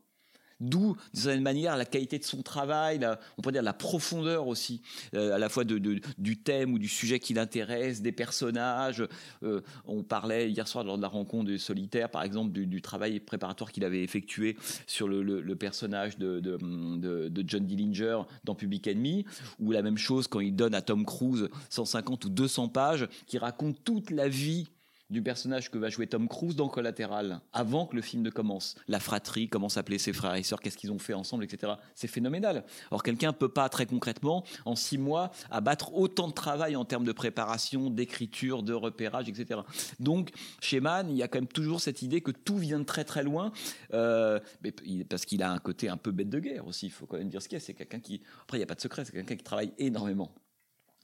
D'où, 0.61 0.97
d'une 1.15 1.23
certaine 1.23 1.43
manière, 1.43 1.77
la 1.77 1.85
qualité 1.85 2.19
de 2.19 2.25
son 2.25 2.43
travail, 2.43 3.01
on 3.39 3.43
pourrait 3.43 3.53
dire 3.53 3.63
la 3.63 3.73
profondeur 3.73 4.47
aussi, 4.47 4.83
euh, 5.15 5.35
à 5.35 5.39
la 5.39 5.49
fois 5.49 5.65
du 5.65 6.37
thème 6.43 6.75
ou 6.75 6.79
du 6.79 6.89
sujet 6.89 7.19
qui 7.19 7.35
l'intéresse, 7.35 8.03
des 8.03 8.13
personnages. 8.13 9.03
Euh, 9.43 9.61
on 9.87 10.03
parlait 10.03 10.51
hier 10.51 10.69
soir 10.69 10.85
lors 10.85 10.97
de 10.97 11.03
la 11.03 11.09
rencontre 11.09 11.51
de 11.51 11.57
Solitaire, 11.57 12.11
par 12.11 12.23
exemple, 12.23 12.53
du, 12.53 12.83
travail 12.83 13.21
préparatoire 13.21 13.73
qu'il 13.73 13.85
avait 13.85 14.03
effectué 14.03 14.57
sur 14.87 15.07
le, 15.07 15.55
personnage 15.55 16.19
de- 16.19 16.41
de 16.41 17.45
John 17.47 17.67
Dillinger 17.67 18.23
dans 18.45 18.55
Public 18.55 18.87
Enemy, 18.87 19.25
ou 19.59 19.73
la 19.73 19.83
même 19.83 19.99
chose 19.99 20.27
quand 20.27 20.41
il 20.41 20.55
donne 20.57 20.75
à 20.75 20.83
Tom 20.83 21.05
Cruise 21.05 21.49
150 21.69 22.25
ou 22.25 22.29
200 22.31 22.69
pages 22.69 23.09
qui 23.27 23.39
racontent 23.39 23.79
toute 23.85 24.11
la 24.11 24.29
vie 24.29 24.69
du 25.11 25.23
personnage 25.23 25.71
que 25.71 25.79
va 25.79 25.89
jouer 25.89 26.07
Tom 26.07 26.29
Cruise 26.29 26.57
dans 26.57 26.69
Collatéral, 26.69 27.41
avant 27.53 27.87
que 27.87 27.97
le 27.97 28.03
film 28.03 28.23
ne 28.23 28.31
commence. 28.31 28.77
La 28.89 29.01
fratrie, 29.01 29.49
comment 29.49 29.69
s'appelaient 29.69 29.99
ses 29.99 30.13
frères 30.13 30.35
et 30.35 30.43
sœurs, 30.43 30.61
qu'est-ce 30.61 30.77
qu'ils 30.77 30.93
ont 30.93 30.99
fait 30.99 31.15
ensemble, 31.15 31.45
etc. 31.45 31.73
C'est 31.95 32.09
phénoménal. 32.09 32.65
Or, 32.91 33.03
quelqu'un 33.03 33.33
peut 33.33 33.49
pas, 33.49 33.69
très 33.69 33.87
concrètement, 33.87 34.45
en 34.65 34.77
six 34.77 34.99
mois, 34.99 35.33
abattre 35.51 35.95
autant 35.95 36.29
de 36.29 36.33
travail 36.33 36.77
en 36.77 36.85
termes 36.85 37.05
de 37.05 37.13
préparation, 37.13 37.91
d'écriture, 37.91 38.63
de 38.63 38.73
repérage, 38.73 39.29
etc. 39.29 39.61
Donc, 39.99 40.31
chez 40.61 40.81
Mann, 40.81 41.11
il 41.11 41.17
y 41.17 41.23
a 41.23 41.29
quand 41.29 41.39
même 41.39 41.49
toujours 41.49 41.81
cette 41.81 42.03
idée 42.03 42.21
que 42.21 42.31
tout 42.31 42.59
vient 42.59 42.79
de 42.79 42.85
très 42.85 43.05
très 43.05 43.23
loin, 43.23 43.53
euh, 43.93 44.39
mais 44.63 44.73
parce 45.09 45.25
qu'il 45.25 45.43
a 45.43 45.51
un 45.51 45.59
côté 45.59 45.89
un 45.89 45.97
peu 45.97 46.13
bête 46.13 46.31
de 46.31 46.39
guerre 46.39 46.67
aussi, 46.67 46.87
il 46.87 46.93
faut 46.93 47.07
quand 47.07 47.19
même 47.19 47.29
dire 47.29 47.43
ce 47.43 47.49
qu'il 47.49 47.57
y 47.57 47.61
a. 47.61 47.65
C'est 47.65 47.75
quelqu'un 47.75 48.01
qui, 48.01 48.23
après, 48.43 48.59
il 48.59 48.61
n'y 48.61 48.65
a 48.65 48.67
pas 48.67 48.75
de 48.75 48.81
secret, 48.81 49.05
c'est 49.05 49.13
quelqu'un 49.13 49.37
qui 49.37 49.45
travaille 49.45 49.73
énormément. 49.79 50.33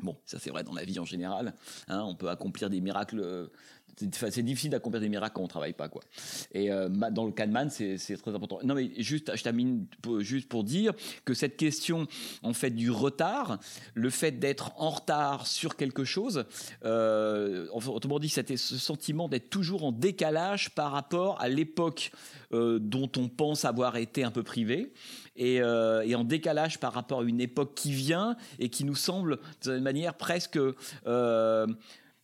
Bon, 0.01 0.14
ça 0.27 0.38
c'est 0.38 0.51
vrai 0.51 0.62
dans 0.62 0.75
la 0.75 0.85
vie 0.85 0.99
en 0.99 1.07
général. 1.07 1.55
hein, 1.88 2.03
on 2.03 2.14
peut 2.14 2.29
accomplir 2.29 2.69
des 2.69 2.83
miracles. 2.83 3.49
C'est 3.96 4.42
difficile 4.42 4.70
d'accomplir 4.70 5.00
des 5.00 5.09
miracles 5.09 5.35
quand 5.35 5.42
on 5.42 5.48
travaille 5.48 5.72
pas, 5.72 5.88
quoi. 5.88 6.02
Et 6.52 6.70
euh, 6.70 6.88
dans 6.88 7.24
le 7.24 7.32
cas 7.32 7.46
de 7.46 7.52
Man, 7.52 7.70
c'est 7.70 7.96
très 8.18 8.35
important. 8.35 8.59
Non, 8.62 8.74
mais 8.74 8.90
juste, 8.98 9.35
je 9.35 9.42
termine 9.42 9.87
pour- 10.02 10.20
juste 10.20 10.48
pour 10.48 10.64
dire 10.64 10.92
que 11.24 11.32
cette 11.35 11.56
question, 11.56 12.06
en 12.42 12.52
fait, 12.52 12.70
du 12.70 12.90
retard, 12.90 13.59
le 13.94 14.11
fait 14.11 14.32
d'être 14.32 14.72
en 14.76 14.90
retard 14.90 15.46
sur 15.46 15.76
quelque 15.76 16.04
chose, 16.04 16.44
euh, 16.85 17.66
autrement 17.72 18.18
dit, 18.18 18.28
c'était 18.28 18.56
ce 18.56 18.76
sentiment 18.76 19.28
d'être 19.28 19.48
toujours 19.50 19.85
en 19.85 19.92
décalage 19.92 20.70
par 20.74 20.92
rapport 20.92 21.40
à 21.40 21.48
l'époque 21.48 22.11
euh, 22.52 22.78
dont 22.78 23.11
on 23.16 23.28
pense 23.28 23.64
avoir 23.64 23.96
été 23.96 24.24
un 24.24 24.30
peu 24.30 24.42
privé 24.42 24.92
et, 25.37 25.61
euh, 25.61 26.02
et 26.02 26.14
en 26.14 26.24
décalage 26.24 26.78
par 26.78 26.92
rapport 26.92 27.20
à 27.20 27.24
une 27.24 27.40
époque 27.40 27.74
qui 27.74 27.92
vient 27.92 28.37
et 28.59 28.68
qui 28.68 28.85
nous 28.85 28.94
semble 28.94 29.38
d'une 29.62 29.80
manière 29.80 30.14
presque 30.14 30.59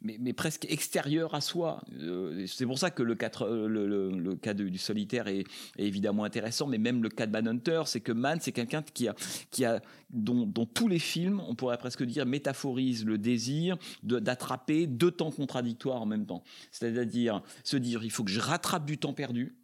mais, 0.03 0.33
presque 0.33 0.67
extérieure 0.71 1.35
à 1.35 1.41
soi. 1.41 1.83
Euh, 2.01 2.47
c'est 2.47 2.67
pour 2.67 2.79
ça 2.79 2.91
que 2.91 3.03
le, 3.03 3.17
euh, 3.21 4.37
cas 4.37 4.55
du 4.55 4.79
solitaire 4.79 5.29
est, 5.29 5.45
évidemment 5.79 6.25
intéressant, 6.25 6.67
mais 6.67 6.79
même 6.79 7.03
le 7.03 7.09
cas 7.09 7.27
de 7.27 7.33
Manhunter, 7.33 7.83
c'est 7.87 8.01
que 8.01 8.12
Mann, 8.12 8.38
c'est 8.41 8.53
quelqu'un 8.53 8.83
qui 8.83 9.09
a, 9.09 9.15
qui 9.51 9.65
a 9.65 9.81
dont, 10.11 10.47
tous 10.67 10.88
les 10.88 10.99
films, 10.99 11.41
on 11.49 11.55
pourrait 11.55 11.79
presque 11.79 12.03
dire, 12.05 12.27
métaphorisent 12.27 13.05
le 13.05 13.19
désir 13.19 13.77
d'attraper 14.03 14.87
deux 14.87 15.11
temps 15.11 15.31
contradictoires 15.31 16.03
en 16.03 16.07
même 16.07 16.27
temps. 16.27 16.43
C'est-à-dire 16.71 17.43
se 17.65 17.77
dire, 17.77 18.05
il 18.05 18.11
faut 18.11 18.25
que 18.25 18.31
je 18.31 18.41
rattrape 18.41 18.85
du 18.85 18.99
temps 18.99 19.12
perdu, 19.12 19.57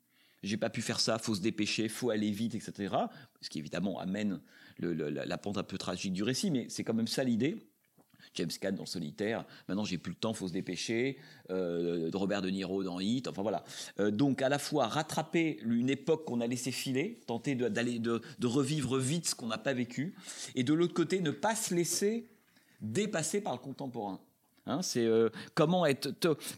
j'ai 0.42 0.56
pas 0.56 0.70
pu 0.70 0.82
faire 0.82 1.00
ça, 1.00 1.18
faut 1.18 1.34
se 1.34 1.40
dépêcher, 1.40 1.88
faut 1.88 2.10
aller 2.10 2.30
vite, 2.30 2.54
etc. 2.54 2.94
Ce 3.40 3.50
qui 3.50 3.58
évidemment 3.58 3.98
amène 3.98 4.40
la 4.78 5.38
pente 5.38 5.58
un 5.58 5.64
peu 5.64 5.78
tragique 5.78 6.12
du 6.12 6.22
récit, 6.22 6.50
mais 6.50 6.66
c'est 6.68 6.84
quand 6.84 6.94
même 6.94 7.08
ça 7.08 7.24
l'idée. 7.24 7.56
James 8.34 8.50
Caan 8.60 8.72
dans 8.72 8.86
Solitaire, 8.86 9.44
maintenant 9.68 9.84
j'ai 9.84 9.98
plus 9.98 10.10
le 10.12 10.16
temps, 10.16 10.32
faut 10.32 10.48
se 10.48 10.52
dépêcher. 10.52 11.18
Euh, 11.50 12.10
Robert 12.14 12.42
De 12.42 12.50
Niro 12.50 12.82
dans 12.82 13.00
Hit, 13.00 13.28
enfin 13.28 13.42
voilà. 13.42 13.64
Euh, 14.00 14.10
donc 14.10 14.42
à 14.42 14.48
la 14.48 14.58
fois 14.58 14.86
rattraper 14.86 15.58
une 15.64 15.90
époque 15.90 16.24
qu'on 16.24 16.40
a 16.40 16.46
laissé 16.46 16.70
filer, 16.72 17.20
tenter 17.26 17.54
de- 17.54 17.68
d'aller 17.68 17.98
de, 17.98 18.20
revivre 18.44 18.98
vite 18.98 19.28
ce 19.28 19.34
qu'on 19.34 19.48
n'a 19.48 19.58
pas 19.58 19.72
vécu, 19.72 20.14
et 20.54 20.62
de 20.62 20.72
l'autre 20.74 20.94
côté 20.94 21.20
ne 21.20 21.30
pas 21.30 21.54
se 21.54 21.74
laisser 21.74 22.28
dépasser 22.80 23.40
par 23.40 23.52
le 23.52 23.58
contemporain. 23.58 24.20
Hein, 24.66 24.82
c'est 24.82 25.06
euh, 25.06 25.30
comment 25.54 25.86
être 25.86 26.10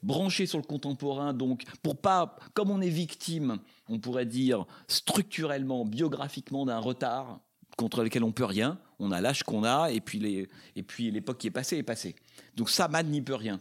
branché 0.02 0.46
sur 0.46 0.59
le 0.59 0.64
contemporain, 0.64 1.33
donc 1.33 1.62
pour 1.83 1.96
pas, 1.96 2.37
comme 2.54 2.70
on 2.70 2.80
est 2.80 2.88
victime, 2.88 3.59
on 3.88 4.00
pourrait 4.00 4.26
dire 4.26 4.66
structurellement, 4.88 5.85
biographiquement 5.85 6.66
d'un 6.66 6.78
retard 6.78 7.40
contre 7.76 8.02
lequel 8.02 8.24
on 8.24 8.33
peut 8.33 8.44
rien. 8.44 8.78
On 8.98 9.12
a 9.12 9.20
l'âge 9.20 9.42
qu'on 9.42 9.64
a 9.64 9.90
et 9.90 10.00
puis 10.00 10.18
les, 10.18 10.48
et 10.76 10.83
puis 10.83 11.11
l'époque 11.11 11.38
qui 11.38 11.46
est 11.46 11.52
passée 11.52 11.78
est 11.78 11.83
passée. 11.83 12.14
Donc 12.56 12.70
ça, 12.70 12.88
Mad 12.88 13.09
n'y 13.09 13.22
peut 13.22 13.35
rien. 13.35 13.59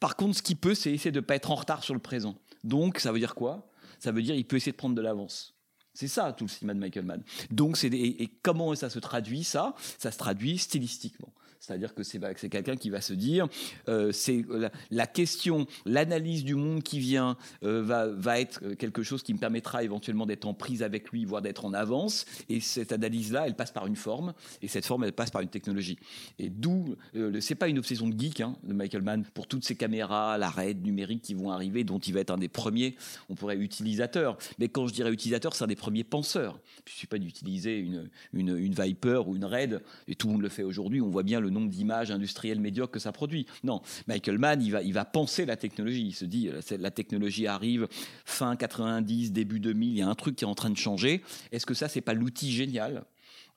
Par 0.00 0.16
contre, 0.16 0.36
ce 0.36 0.42
qu'il 0.42 0.56
peut, 0.56 0.74
c'est 0.74 0.92
essayer 0.92 1.12
de 1.12 1.20
pas 1.20 1.36
être 1.36 1.50
en 1.50 1.54
retard 1.54 1.84
sur 1.84 1.94
le 1.94 2.00
présent. 2.00 2.36
Donc 2.64 2.98
ça 2.98 3.12
veut 3.12 3.18
dire 3.18 3.34
quoi? 3.34 3.68
Ça 3.98 4.12
veut 4.12 4.22
dire 4.22 4.34
il 4.34 4.44
peut 4.44 4.56
essayer 4.56 4.72
de 4.72 4.76
prendre 4.76 4.94
de 4.94 5.02
l'avance. 5.02 5.54
C'est 5.92 6.08
ça 6.08 6.32
tout 6.32 6.44
le 6.44 6.50
cinéma 6.50 6.74
de 6.74 6.78
Michael 6.78 7.04
Mann. 7.04 7.22
Donc 7.50 7.76
c'est 7.76 7.88
et, 7.88 8.22
et 8.22 8.28
comment 8.42 8.74
ça 8.74 8.90
se 8.90 8.98
traduit 8.98 9.44
ça? 9.44 9.74
Ça 9.98 10.10
se 10.10 10.18
traduit 10.18 10.58
stylistiquement. 10.58 11.32
C'est-à-dire 11.60 11.94
que 11.94 12.02
c'est 12.02 12.18
que 12.18 12.40
c'est 12.40 12.48
quelqu'un 12.48 12.76
qui 12.76 12.88
va 12.88 13.02
se 13.02 13.12
dire, 13.12 13.46
euh, 13.88 14.12
c'est 14.12 14.44
la, 14.90 15.06
question, 15.06 15.66
l'analyse 15.84 16.42
du 16.42 16.54
monde 16.54 16.82
qui 16.82 16.98
vient 16.98 17.36
euh, 17.64 17.82
va, 17.82 18.40
être 18.40 18.74
quelque 18.74 19.02
chose 19.02 19.22
qui 19.22 19.34
me 19.34 19.38
permettra 19.38 19.84
éventuellement 19.84 20.24
d'être 20.24 20.46
en 20.46 20.54
prise 20.54 20.82
avec 20.82 21.10
lui, 21.10 21.26
voire 21.26 21.42
d'être 21.42 21.66
en 21.66 21.74
avance. 21.74 22.24
Et 22.48 22.60
cette 22.60 22.92
analyse-là, 22.92 23.46
elle 23.46 23.56
passe 23.56 23.72
par 23.72 23.86
une 23.86 23.96
forme, 23.96 24.32
et 24.62 24.68
cette 24.68 24.86
forme, 24.86 25.04
elle 25.04 25.12
passe 25.12 25.30
par 25.30 25.42
une 25.42 25.50
technologie. 25.50 25.98
Et 26.38 26.48
d'où, 26.48 26.96
euh, 27.14 27.40
c'est 27.40 27.54
pas 27.54 27.68
une 27.68 27.78
obsession 27.78 28.08
de 28.08 28.18
geek 28.18 28.40
hein, 28.40 28.56
de 28.62 28.72
Michael 28.72 29.02
Mann 29.02 29.24
pour 29.34 29.46
toutes 29.46 29.64
ces 29.64 29.76
caméras, 29.76 30.38
la 30.38 30.48
RAID 30.48 30.82
numérique 30.82 31.20
qui 31.20 31.34
vont 31.34 31.50
arriver, 31.50 31.84
dont 31.84 31.98
il 31.98 32.14
va 32.14 32.20
être 32.20 32.30
un 32.30 32.38
des 32.38 32.48
premiers, 32.48 32.96
on 33.28 33.34
pourrait 33.34 33.58
utilisateur. 33.58 34.38
Mais 34.58 34.68
quand 34.68 34.86
je 34.86 34.94
dirais 34.94 35.12
utilisateur, 35.12 35.54
c'est 35.54 35.64
un 35.64 35.66
des 35.66 35.76
premiers 35.76 36.04
penseurs. 36.04 36.58
Il 36.78 36.82
ne 36.86 36.90
suffit 36.90 37.06
pas 37.06 37.18
d'utiliser 37.18 37.78
une, 37.78 38.08
une, 38.32 38.56
une 38.56 38.72
Viper 38.72 39.24
ou 39.26 39.36
une 39.36 39.44
RAID, 39.44 39.82
et 40.08 40.14
tout 40.14 40.28
le 40.28 40.32
monde 40.32 40.42
le 40.42 40.48
fait 40.48 40.62
aujourd'hui. 40.62 41.02
On 41.02 41.10
voit 41.10 41.22
bien 41.22 41.38
le 41.38 41.49
nombre 41.50 41.68
d'images 41.68 42.10
industrielles 42.10 42.60
médiocres 42.60 42.92
que 42.92 42.98
ça 42.98 43.12
produit. 43.12 43.46
Non, 43.64 43.82
Michael 44.06 44.38
Mann, 44.38 44.62
il 44.62 44.72
va, 44.72 44.82
il 44.82 44.92
va 44.92 45.04
penser 45.04 45.46
la 45.46 45.56
technologie. 45.56 46.06
Il 46.06 46.14
se 46.14 46.24
dit, 46.24 46.48
euh, 46.48 46.60
la 46.78 46.90
technologie 46.90 47.46
arrive 47.46 47.88
fin 48.24 48.56
90, 48.56 49.32
début 49.32 49.60
2000, 49.60 49.88
il 49.90 49.98
y 49.98 50.02
a 50.02 50.08
un 50.08 50.14
truc 50.14 50.36
qui 50.36 50.44
est 50.44 50.48
en 50.48 50.54
train 50.54 50.70
de 50.70 50.76
changer. 50.76 51.22
Est-ce 51.52 51.66
que 51.66 51.74
ça, 51.74 51.88
c'est 51.88 52.00
pas 52.00 52.14
l'outil 52.14 52.52
génial 52.52 53.04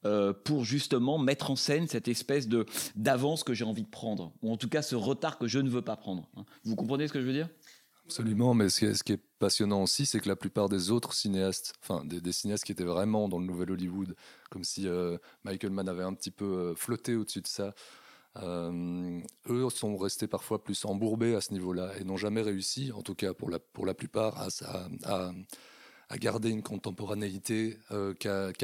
euh, 0.06 0.34
pour 0.34 0.66
justement 0.66 1.18
mettre 1.18 1.50
en 1.50 1.56
scène 1.56 1.88
cette 1.88 2.10
espèce 2.10 2.50
de 2.50 2.66
d'avance 2.98 3.46
que 3.46 3.54
j'ai 3.54 3.64
envie 3.64 3.84
de 3.84 3.88
prendre, 3.88 4.34
ou 4.42 4.52
en 4.52 4.58
tout 4.58 4.68
cas 4.68 4.82
ce 4.82 4.96
retard 4.96 5.38
que 5.38 5.48
je 5.48 5.60
ne 5.60 5.70
veux 5.70 5.82
pas 5.82 5.96
prendre. 5.96 6.28
hein. 6.36 6.44
Vous 6.66 6.76
comprenez 6.76 7.08
ce 7.08 7.14
que 7.14 7.22
je 7.22 7.26
veux 7.26 7.32
dire? 7.32 7.48
Absolument, 8.06 8.54
mais 8.54 8.70
ce 8.70 9.04
qui 9.04 9.14
est, 9.14 9.22
passionnant 9.40 9.84
aussi, 9.84 10.06
c'est 10.06 10.20
que 10.20 10.30
la 10.30 10.36
plupart 10.36 10.70
des 10.70 10.92
autres 10.92 11.14
cinéastes, 11.14 11.74
enfin 11.82 12.06
des, 12.06 12.32
cinéastes 12.32 12.64
qui 12.64 12.72
étaient 12.72 12.84
vraiment 12.84 13.28
dans 13.28 13.40
le 13.40 13.46
nouvel 13.46 13.72
Hollywood, 13.72 14.16
comme 14.50 14.64
si 14.64 14.88
euh, 14.88 15.18
Michael 15.44 15.72
Mann 15.72 15.90
avait 15.90 16.04
un 16.04 16.14
petit 16.14 16.32
peu 16.32 16.46
euh, 16.46 16.76
flotté 16.76 17.16
au-dessus 17.16 17.42
de 17.42 17.48
ça, 17.48 17.74
euh, 18.42 19.20
eux 19.50 19.70
sont 19.70 19.98
restés 19.98 20.28
parfois 20.28 20.64
plus 20.64 20.86
embourbés 20.86 21.36
à 21.36 21.42
ce 21.42 21.52
niveau-là 21.54 21.92
et 22.00 22.04
n'ont 22.04 22.18
jamais 22.18 22.42
réussi, 22.42 22.92
en 22.92 23.02
tout 23.02 23.16
cas 23.16 23.34
pour 23.34 23.50
la, 23.50 23.60
pour 23.60 23.86
la 23.86 23.94
plupart, 23.94 24.38
à, 24.38 24.48
à, 25.04 26.18
garder 26.20 26.50
une 26.50 26.62
contemporanéité 26.62 27.78
euh, 27.92 28.14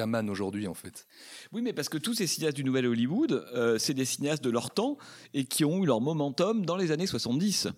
Mann 0.05 0.29
aujourd'hui 0.29 0.67
en 0.67 0.73
fait. 0.73 1.07
Oui, 1.51 1.61
mais 1.61 1.73
parce 1.73 1.89
que 1.89 1.97
tous 1.97 2.13
ces 2.13 2.27
cinéastes 2.27 2.55
du 2.55 2.63
Nouvel 2.63 2.85
Hollywood, 2.85 3.43
c'est 3.79 3.95
des 3.95 4.05
cinéastes 4.05 4.43
de 4.43 4.51
leur 4.51 4.71
temps 4.71 4.97
et 5.33 5.45
qui 5.45 5.65
ont 5.65 5.83
eu 5.83 5.85
leur 5.87 5.99
momentum 5.99 6.65
dans 6.65 6.77
les 6.77 6.91
années 6.91 7.07
70. 7.07 7.69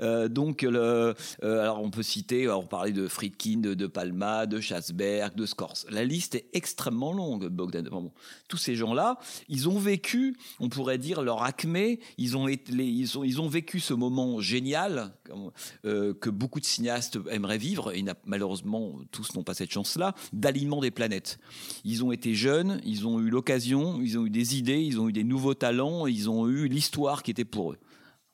Euh, 0.00 0.28
donc, 0.28 0.64
euh, 0.64 1.14
alors 1.42 1.82
on 1.82 1.90
peut 1.90 2.02
citer, 2.02 2.44
alors 2.44 2.64
on 2.64 2.66
parlait 2.66 2.92
de 2.92 3.08
Friedkin, 3.08 3.58
de, 3.58 3.86
Palma, 3.86 4.46
de 4.46 4.60
Schatzberg, 4.60 5.34
de 5.34 5.46
Scors. 5.46 5.84
La 5.90 6.04
liste 6.04 6.34
est 6.34 6.46
extrêmement 6.52 7.12
longue, 7.12 7.48
Bogdan. 7.48 7.88
Tous 8.48 8.56
ces 8.56 8.74
gens-là, 8.74 9.18
ils 9.48 9.68
ont 9.68 9.78
vécu, 9.78 10.36
on 10.60 10.68
pourrait 10.68 10.98
dire, 10.98 11.22
leur 11.22 11.42
acmé. 11.42 12.00
Ils 12.18 12.36
ont, 12.36 12.48
ils 12.48 13.18
ont, 13.18 13.24
ils 13.24 13.40
ont 13.40 13.48
vécu 13.48 13.80
ce 13.80 13.94
moment 13.94 14.40
génial 14.40 15.14
euh, 15.84 16.14
que 16.14 16.30
beaucoup 16.30 16.60
de 16.60 16.64
cinéastes 16.64 17.18
aimeraient 17.30 17.58
vivre, 17.58 17.94
et 17.94 18.04
malheureusement, 18.26 18.98
tous 19.10 19.34
n'ont 19.34 19.42
pas 19.42 19.54
cette 19.54 19.72
chance-là, 19.72 20.14
d'alignement 20.32 20.80
des 20.80 20.90
planètes. 20.90 21.38
Ils 21.84 22.04
ont 22.04 22.12
été 22.12 22.34
jeunes, 22.34 22.80
ils 22.84 23.06
ont 23.06 23.20
eu 23.20 23.30
l'occasion, 23.30 24.00
ils 24.00 24.18
ont 24.18 24.26
eu 24.26 24.30
des 24.30 24.56
idées, 24.56 24.80
ils 24.80 25.00
ont 25.00 25.08
eu 25.08 25.12
des 25.12 25.24
nouveaux 25.24 25.54
talents, 25.54 26.06
ils 26.06 26.30
ont 26.30 26.48
eu 26.48 26.68
l'histoire 26.68 27.22
qui 27.22 27.30
était 27.30 27.44
pour 27.44 27.72
eux. 27.72 27.78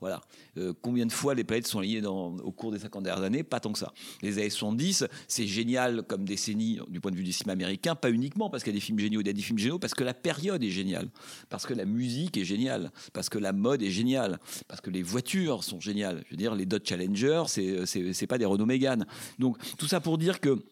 Voilà. 0.01 0.21
Euh, 0.57 0.73
combien 0.81 1.05
de 1.07 1.13
fois 1.13 1.35
les 1.35 1.45
planètes 1.45 1.67
sont 1.67 1.83
dans- 2.03 2.37
au 2.39 2.53
cours 2.53 2.73
des 2.73 2.79
50 2.79 3.05
dernières 3.05 3.23
années? 3.25 3.43
Pas 3.43 3.61
tant 3.61 3.73
que 3.73 3.79
ça. 3.79 3.93
Les 4.23 4.39
années 4.39 4.51
70, 4.51 5.05
c'est 5.29 5.47
génial 5.47 6.03
comme 6.03 6.25
décennie 6.25 6.79
du 6.89 7.01
point 7.01 7.11
de 7.11 7.17
vue 7.17 7.23
du 7.25 7.33
cinéma 7.33 7.53
américain, 7.53 7.95
pas 7.95 8.11
uniquement 8.11 8.49
parce 8.51 8.63
qu'il 8.65 8.73
y 8.73 8.77
a 8.77 8.79
des 8.79 8.85
films 8.85 8.99
géniaux, 8.99 9.21
il 9.21 9.27
y 9.27 9.31
a 9.31 9.35
des 9.35 9.43
films 9.43 9.59
géniaux, 9.59 9.79
parce 9.79 9.95
que 9.95 10.05
la 10.05 10.15
période 10.15 10.63
est 10.65 10.71
géniale, 10.71 11.09
parce 11.49 11.67
que 11.67 11.75
la 11.75 11.85
musique 11.85 12.37
est 12.39 12.45
géniale, 12.45 12.91
parce 13.13 13.29
que 13.29 13.39
la 13.39 13.53
mode 13.53 13.83
est 13.83 13.91
géniale, 13.91 14.39
parce 14.69 14.81
que 14.81 14.91
les 14.91 15.03
voitures 15.03 15.65
sont 15.65 15.81
géniales. 15.81 16.23
Je 16.27 16.31
veux 16.31 16.37
dire, 16.37 16.55
les 16.55 16.67
Dodge 16.67 16.89
Challenger, 16.89 17.45
c'est 17.47 18.27
pas 18.27 18.39
des 18.39 18.45
Renault 18.47 18.67
Mégane. 18.67 19.07
Donc 19.39 19.59
tout 19.77 19.87
ça 19.87 20.01
pour 20.01 20.17
dire 20.19 20.41
que 20.41 20.63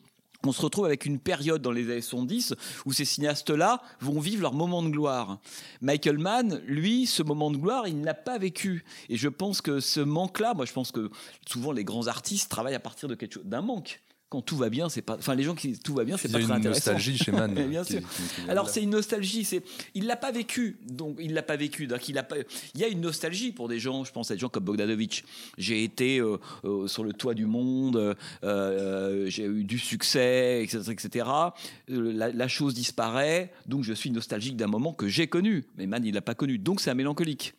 on 0.46 0.52
se 0.52 0.62
retrouve 0.62 0.84
avec 0.84 1.04
une 1.04 1.18
période 1.18 1.62
dans 1.62 1.72
les 1.72 1.90
années 1.90 2.00
70 2.00 2.54
où 2.86 2.92
ces 2.92 3.04
cinéastes-là 3.04 3.82
vont 4.00 4.20
vivre 4.20 4.42
leur 4.42 4.54
moment 4.54 4.82
de 4.82 4.88
gloire. 4.88 5.38
Michael 5.80 6.18
Mann, 6.18 6.62
lui, 6.66 7.06
ce 7.06 7.22
moment 7.22 7.50
de 7.50 7.56
gloire, 7.56 7.88
il 7.88 8.00
ne 8.00 8.04
l'a 8.04 8.14
pas 8.14 8.38
vécu. 8.38 8.84
Et 9.08 9.16
je 9.16 9.28
pense 9.28 9.60
que 9.60 9.80
ce 9.80 10.00
manque-là, 10.00 10.54
moi 10.54 10.64
je 10.64 10.72
pense 10.72 10.92
que 10.92 11.10
souvent 11.46 11.72
les 11.72 11.84
grands 11.84 12.06
artistes 12.06 12.50
travaillent 12.50 12.76
à 12.76 12.80
partir 12.80 13.08
de 13.08 13.14
quelque 13.14 13.34
chose, 13.34 13.46
d'un 13.46 13.62
manque 13.62 14.00
quand 14.30 14.42
tout 14.42 14.56
va 14.56 14.68
bien, 14.68 14.88
c'est 14.88 15.00
pas. 15.02 15.16
Enfin, 15.16 15.34
les 15.34 15.42
gens 15.42 15.54
qui 15.54 15.78
tout 15.78 15.94
va 15.94 16.04
bien, 16.04 16.16
c'est 16.18 16.28
pas 16.30 16.36
a 16.38 16.40
très 16.42 16.48
une 16.50 16.56
intéressant. 16.56 16.92
nostalgie 16.92 17.16
chez 17.16 17.32
Mann. 17.32 17.54
bien 17.68 17.82
qui- 17.82 17.92
sûr. 17.94 18.00
qui- 18.00 18.06
qui 18.34 18.40
vient 18.42 18.50
Alors 18.50 18.68
c'est 18.68 18.82
une 18.82 18.90
nostalgie, 18.90 19.44
c'est 19.44 19.62
il 19.94 20.06
l'a 20.06 20.16
pas 20.16 20.32
vécu, 20.32 20.76
donc 20.86 21.16
il 21.18 21.32
l'a 21.32 21.42
pas 21.42 21.56
vécu. 21.56 21.86
Donc 21.86 22.08
il 22.08 22.18
a 22.18 22.22
pas. 22.22 22.36
Il 22.74 22.80
y 22.80 22.84
a 22.84 22.88
une 22.88 23.00
nostalgie 23.00 23.52
pour 23.52 23.68
des 23.68 23.78
gens, 23.78 24.04
je 24.04 24.12
pense 24.12 24.30
à 24.30 24.34
des 24.34 24.40
gens 24.40 24.48
comme 24.50 24.64
Bogdanovich. 24.64 25.24
J'ai 25.56 25.82
été 25.82 26.18
euh, 26.18 26.36
euh, 26.64 26.86
sur 26.88 27.04
le 27.04 27.12
toit 27.14 27.34
du 27.34 27.46
monde, 27.46 28.16
euh, 28.44 29.26
j'ai 29.30 29.44
eu 29.44 29.64
du 29.64 29.78
succès, 29.78 30.62
etc., 30.62 30.82
etc. 30.92 31.26
La, 31.88 32.30
la 32.30 32.48
chose 32.48 32.74
disparaît, 32.74 33.52
donc 33.66 33.82
je 33.84 33.92
suis 33.92 34.10
nostalgique 34.10 34.56
d'un 34.56 34.66
moment 34.66 34.92
que 34.92 35.08
j'ai 35.08 35.26
connu, 35.26 35.64
mais 35.76 35.86
Man 35.86 36.04
il 36.04 36.14
l'a 36.14 36.20
pas 36.20 36.34
connu, 36.34 36.58
donc 36.58 36.80
c'est 36.80 36.90
un 36.90 36.94
mélancolique. 36.94 37.54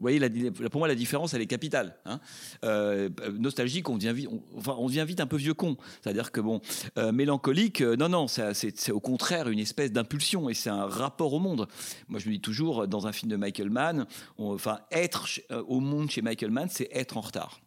Vous 0.00 0.04
voyez, 0.04 0.50
pour 0.70 0.78
moi, 0.78 0.88
la 0.88 0.94
différence, 0.94 1.34
elle 1.34 1.42
est 1.42 1.46
capitale. 1.46 1.94
hein. 2.06 2.20
Euh, 2.64 3.10
nostalgique, 3.38 3.86
on 3.90 3.98
devient, 3.98 5.04
vite, 5.06 5.20
un 5.20 5.26
peu 5.26 5.36
vieux 5.36 5.52
con. 5.52 5.76
C'est-à-dire 6.00 6.32
que, 6.32 6.40
bon, 6.40 6.62
euh, 6.96 7.12
mélancolique, 7.12 7.82
euh, 7.82 7.96
non, 7.96 8.08
non, 8.08 8.26
c'est- 8.26 8.90
au 8.90 9.00
contraire 9.00 9.50
une 9.50 9.58
espèce 9.58 9.92
d'impulsion 9.92 10.48
et 10.48 10.54
c'est 10.54 10.70
un 10.70 10.86
rapport 10.86 11.34
au 11.34 11.38
monde. 11.38 11.68
Moi, 12.08 12.18
je 12.18 12.28
me 12.28 12.32
dis 12.32 12.40
toujours, 12.40 12.88
dans 12.88 13.06
un 13.06 13.12
film 13.12 13.30
de 13.30 13.36
Michael 13.36 13.68
Mann, 13.68 14.06
enfin, 14.38 14.80
être 14.90 15.28
au 15.68 15.80
monde 15.80 16.10
chez 16.10 16.22
Michael 16.22 16.50
Mann, 16.50 16.68
c'est 16.70 16.88
être 16.92 17.18
en 17.18 17.20
retard. 17.20 17.60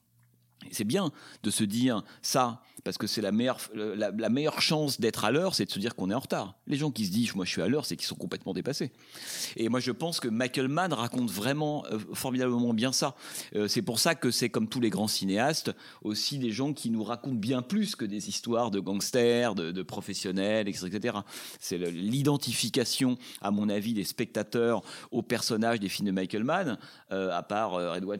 Et 0.67 0.73
C'est 0.73 0.85
bien 0.85 1.11
de 1.43 1.51
se 1.51 1.63
dire 1.63 2.03
ça, 2.23 2.63
parce 2.83 2.97
que 2.97 3.07
c'est 3.07 3.21
la 3.21 3.31
meilleure, 3.31 3.59
la, 3.73 4.29
meilleure 4.29 4.61
chance 4.61 4.99
d'être 4.99 5.25
à 5.25 5.31
l'heure, 5.31 5.55
c'est 5.55 5.65
de 5.65 5.71
se 5.71 5.79
dire 5.79 5.95
qu'on 5.95 6.09
est 6.09 6.13
en 6.13 6.19
retard. 6.19 6.55
Les 6.67 6.77
gens 6.77 6.91
qui 6.91 7.05
se 7.05 7.11
disent, 7.11 7.35
moi 7.35 7.45
je 7.45 7.51
suis 7.51 7.61
à 7.61 7.67
l'heure, 7.67 7.85
c'est 7.85 7.95
qu'ils 7.95 8.07
sont 8.07 8.15
complètement 8.15 8.53
dépassés. 8.53 8.91
Et 9.55 9.69
moi 9.69 9.79
je 9.79 9.91
pense 9.91 10.19
que 10.19 10.27
Michael 10.27 10.67
Mann 10.67 10.93
raconte 10.93 11.29
vraiment 11.29 11.85
euh, 11.91 11.99
formidablement 12.13 12.73
bien 12.73 12.91
ça. 12.91 13.15
Euh, 13.55 13.67
c'est 13.67 13.81
pour 13.81 13.99
ça 13.99 14.15
que 14.15 14.31
c'est 14.31 14.49
comme 14.49 14.67
tous 14.67 14.79
les 14.79 14.89
grands 14.89 15.07
cinéastes, 15.07 15.71
aussi 16.03 16.37
des 16.37 16.51
gens 16.51 16.73
qui 16.73 16.89
nous 16.89 17.03
racontent 17.03 17.35
bien 17.35 17.61
plus 17.61 17.95
que 17.95 18.05
des 18.05 18.29
histoires 18.29 18.71
de 18.71 18.79
gangsters, 18.79 19.55
de, 19.55 19.83
professionnels, 19.83 20.67
etc. 20.67 20.87
etc. 20.87 21.17
C'est 21.59 21.77
l'identification, 21.77 23.17
à 23.41 23.51
mon 23.51 23.69
avis, 23.69 23.93
des 23.93 24.03
spectateurs 24.03 24.81
aux 25.11 25.21
personnages 25.21 25.79
des 25.79 25.89
films 25.89 26.07
de 26.07 26.11
Michael 26.11 26.43
Mann, 26.43 26.77
euh, 27.11 27.31
à 27.31 27.43
part 27.43 27.95
Edward 27.95 28.19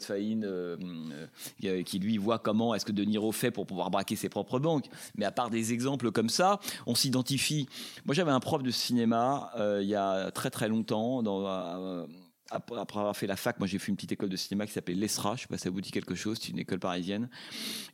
euh, 1.64 1.84
qui 1.84 2.00
lui 2.00 2.18
voit 2.18 2.40
comment 2.40 2.76
est-ce 2.76 2.86
que 2.86 2.92
De 2.92 3.04
Niro 3.04 3.32
fait 3.32 3.52
pour 3.52 3.66
pouvoir 3.66 3.90
braquer 3.90 4.16
ses 4.16 4.30
propres 4.30 4.53
banques. 4.60 4.86
Mais 5.16 5.26
à 5.26 5.32
part 5.32 5.50
des 5.50 5.74
exemples 5.74 6.12
comme 6.12 6.30
ça, 6.30 6.60
on 6.86 6.96
s'identifie. 6.96 7.68
Moi, 8.06 8.16
j'avais 8.16 8.32
un 8.32 8.40
prof 8.40 8.64
de 8.64 8.72
cinéma 8.72 9.52
euh, 9.58 9.80
il 9.82 9.90
y 9.90 9.96
a 9.96 10.32
très 10.32 10.50
très 10.50 10.68
longtemps, 10.68 11.24
dans, 11.24 11.46
euh, 11.48 12.06
après 12.52 13.00
avoir 13.00 13.16
fait 13.18 13.26
la 13.26 13.36
fac, 13.36 13.58
moi 13.58 13.68
j'ai 13.68 13.80
fait 13.80 13.88
une 13.90 13.96
petite 13.96 14.12
école 14.12 14.30
de 14.30 14.36
cinéma 14.36 14.68
qui 14.68 14.74
s'appelait 14.74 14.94
l'ESRA, 14.94 15.36
je 15.36 15.42
sais 15.42 15.48
pas 15.48 15.58
si 15.58 15.64
ça 15.64 15.70
vous 15.72 15.82
dit 15.82 15.90
quelque 15.90 16.14
chose, 16.14 16.38
c'est 16.40 16.50
une 16.50 16.60
école 16.60 16.78
parisienne. 16.78 17.28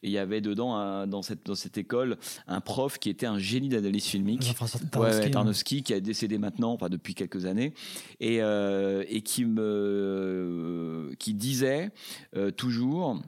Et 0.03 0.07
il 0.07 0.11
y 0.11 0.17
avait 0.17 0.41
dedans, 0.41 0.75
un- 0.75 1.07
dans, 1.07 1.21
cette, 1.21 1.45
dans 1.45 1.55
cette 1.55 1.77
école, 1.77 2.17
un 2.45 2.59
prof 2.59 2.99
qui 2.99 3.09
était 3.09 3.25
un 3.25 3.39
génie 3.39 3.69
d'analyse 3.69 4.05
filmique. 4.05 4.41
Ouais, 4.41 4.53
Tarnowski, 4.91 5.19
ouais, 5.21 5.25
hein. 5.27 5.31
Tarnowski, 5.31 5.83
qui 5.83 5.93
a 5.93 6.01
décédé 6.01 6.37
maintenant, 6.37 6.73
enfin 6.73 6.89
depuis 6.89 7.15
quelques 7.15 7.45
années, 7.45 7.73
et, 8.19 8.41
euh, 8.41 9.05
et 9.07 9.21
qui 9.21 9.45
me, 9.45 11.13
qui 11.19 11.33
disait 11.35 11.91
euh, 12.35 12.51
toujours. 12.51 13.21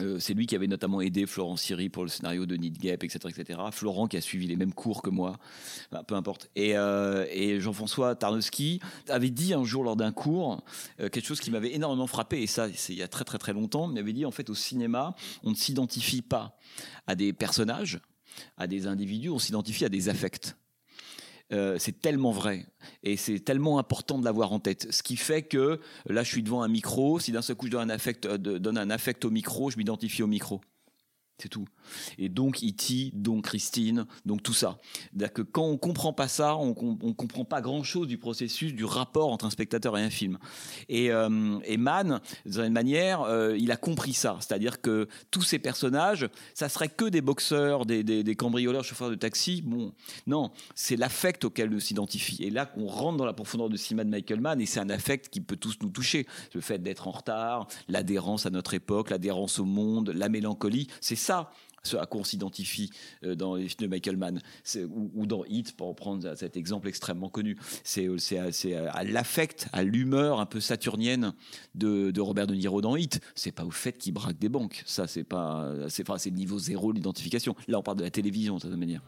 Euh, 0.00 0.18
c'est 0.18 0.34
lui 0.34 0.46
qui 0.46 0.54
avait 0.54 0.66
notamment 0.66 1.00
aidé 1.00 1.26
Florent 1.26 1.56
Siri 1.56 1.88
pour 1.88 2.02
le 2.02 2.10
scénario 2.10 2.44
de 2.46 2.56
Need 2.56 2.78
Gap, 2.78 3.02
etc., 3.04 3.20
etc. 3.28 3.58
Florent 3.72 4.06
qui 4.06 4.16
a 4.16 4.20
suivi 4.20 4.46
les 4.46 4.56
mêmes 4.56 4.74
cours 4.74 5.00
que 5.02 5.10
moi, 5.10 5.38
peu 6.06 6.14
importe. 6.14 6.50
Et, 6.56 6.76
euh, 6.76 7.26
et 7.30 7.58
Jean-François 7.58 8.14
Tarnowski 8.14 8.80
avait 9.08 9.30
dit 9.30 9.54
un 9.54 9.64
jour 9.64 9.82
lors 9.84 9.96
d'un 9.96 10.12
cours 10.12 10.62
euh, 11.00 11.08
quelque 11.08 11.26
chose 11.26 11.40
qui 11.40 11.50
m'avait 11.50 11.74
énormément 11.74 12.06
frappé, 12.06 12.42
et 12.42 12.46
ça, 12.46 12.68
c'est 12.74 12.92
il 12.92 12.98
y 12.98 13.02
a 13.02 13.08
très 13.08 13.24
très 13.24 13.38
très 13.38 13.52
longtemps. 13.54 13.90
Il 13.90 13.98
avait 13.98 14.12
dit 14.12 14.26
en 14.26 14.30
fait 14.30 14.50
au 14.50 14.54
cinéma, 14.54 15.14
on 15.42 15.50
ne 15.50 15.56
s'identifie 15.56 16.22
pas 16.22 16.58
à 17.06 17.14
des 17.14 17.32
personnages, 17.32 18.00
à 18.58 18.66
des 18.66 18.86
individus, 18.86 19.30
on 19.30 19.38
s'identifie 19.38 19.86
à 19.86 19.88
des 19.88 20.10
affects. 20.10 20.54
Euh, 21.50 21.76
c'est 21.78 22.00
tellement 22.02 22.30
vrai 22.30 22.66
et 23.02 23.16
c'est 23.16 23.40
tellement 23.40 23.78
important 23.78 24.18
de 24.18 24.24
l'avoir 24.24 24.52
en 24.52 24.60
tête. 24.60 24.92
Ce 24.92 25.02
qui 25.02 25.16
fait 25.16 25.42
que 25.42 25.80
là, 26.06 26.22
je 26.22 26.28
suis 26.28 26.42
devant 26.42 26.62
un 26.62 26.68
micro. 26.68 27.18
Si 27.18 27.32
d'un 27.32 27.40
seul 27.40 27.56
coup 27.56 27.66
je 27.66 27.72
donne 27.72 27.90
un 27.90 27.96
euh, 28.26 28.36
donne 28.36 28.76
un 28.76 28.90
affect 28.90 29.24
au 29.24 29.30
micro, 29.30 29.70
je 29.70 29.78
m'identifie 29.78 30.22
au 30.22 30.26
micro. 30.26 30.60
C'est 31.38 31.48
tout. 31.48 31.66
Et 32.18 32.28
donc 32.28 32.62
E.T., 32.62 33.12
donc 33.14 33.44
Christine, 33.44 34.06
donc 34.24 34.42
tout 34.42 34.52
ça. 34.52 34.78
Que 35.34 35.42
quand 35.42 35.64
on 35.64 35.76
comprend 35.76 36.12
pas 36.12 36.28
ça, 36.28 36.56
on, 36.56 36.74
on 37.02 37.12
comprend 37.12 37.44
pas 37.44 37.60
grand-chose 37.60 38.06
du 38.06 38.18
processus, 38.18 38.72
du 38.74 38.84
rapport 38.84 39.32
entre 39.32 39.44
un 39.44 39.50
spectateur 39.50 39.96
et 39.98 40.02
un 40.02 40.10
film. 40.10 40.38
Et, 40.88 41.10
euh, 41.10 41.58
et 41.64 41.76
Mann, 41.76 42.20
d'une 42.46 42.72
manière, 42.72 43.22
euh, 43.22 43.56
il 43.58 43.70
a 43.70 43.76
compris 43.76 44.14
ça. 44.14 44.36
C'est-à-dire 44.40 44.80
que 44.80 45.08
tous 45.30 45.42
ces 45.42 45.58
personnages, 45.58 46.28
ça 46.54 46.68
serait 46.68 46.88
que 46.88 47.04
des 47.06 47.20
boxeurs, 47.20 47.86
des, 47.86 48.36
cambrioleurs, 48.36 48.84
chauffeurs 48.84 49.10
de 49.10 49.14
taxi. 49.14 49.62
Bon, 49.62 49.92
non, 50.26 50.50
c'est 50.74 50.96
l'affect 50.96 51.44
auquel 51.44 51.72
on 51.74 51.80
s'identifie. 51.80 52.42
Et 52.42 52.50
là, 52.50 52.66
qu'on 52.66 52.86
rentre 52.86 53.16
dans 53.18 53.26
la 53.26 53.32
profondeur 53.32 53.68
du 53.68 53.78
cinéma 53.78 54.04
de 54.04 54.10
Michael 54.10 54.40
Mann, 54.40 54.60
et 54.60 54.66
c'est 54.66 54.80
un 54.80 54.90
affect 54.90 55.28
qui 55.28 55.40
peut 55.40 55.56
tous 55.56 55.76
nous 55.82 55.90
toucher. 55.90 56.26
Le 56.54 56.60
fait 56.60 56.78
d'être 56.78 57.08
en 57.08 57.12
retard, 57.12 57.68
l'adhérence 57.88 58.46
à 58.46 58.50
notre 58.50 58.74
époque, 58.74 59.10
l'adhérence 59.10 59.58
au 59.58 59.64
monde, 59.64 60.10
la 60.14 60.28
mélancolie, 60.28 60.88
c'est 61.00 61.16
ça 61.16 61.50
ce 61.82 61.96
à 61.96 62.06
quoi 62.06 62.20
on 62.22 62.24
s'identifie 62.24 62.90
euh, 63.24 63.34
dans 63.34 63.56
les 63.56 63.68
films 63.68 63.82
de 63.82 63.86
Michael 63.86 64.16
Mann 64.16 64.40
ou, 64.76 65.10
ou 65.14 65.26
dans 65.26 65.44
Hit, 65.44 65.76
pour 65.76 65.94
prendre 65.94 66.34
cet 66.34 66.56
exemple 66.56 66.88
extrêmement 66.88 67.28
connu. 67.28 67.56
C'est 67.84 68.06
euh, 68.06 68.18
c'est 68.18 68.38
à, 68.38 68.52
c'est 68.52 68.74
à 68.74 69.04
l'affect, 69.04 69.68
à 69.72 69.82
l'humeur 69.82 70.40
un 70.40 70.46
peu 70.46 70.60
saturnienne 70.60 71.32
de, 71.74 72.10
de 72.10 72.20
Robert 72.20 72.46
De 72.46 72.54
Niro 72.54 72.80
dans 72.80 72.96
Hit. 72.96 73.20
C'est 73.34 73.52
pas 73.52 73.64
au 73.64 73.70
fait 73.70 73.98
qu'il 73.98 74.14
braque 74.14 74.38
des 74.38 74.48
banques. 74.48 74.82
Ça, 74.86 75.06
c'est 75.06 75.24
pas, 75.24 75.72
c'est 75.88 76.08
enfin, 76.08 76.30
niveau 76.30 76.58
zéro 76.58 76.92
de 76.92 76.98
l'identification. 76.98 77.54
Là, 77.66 77.78
on 77.78 77.82
parle 77.82 77.98
de 77.98 78.04
la 78.04 78.10
télévision, 78.10 78.56
de 78.56 78.62
cette 78.62 78.70
manière. 78.72 79.02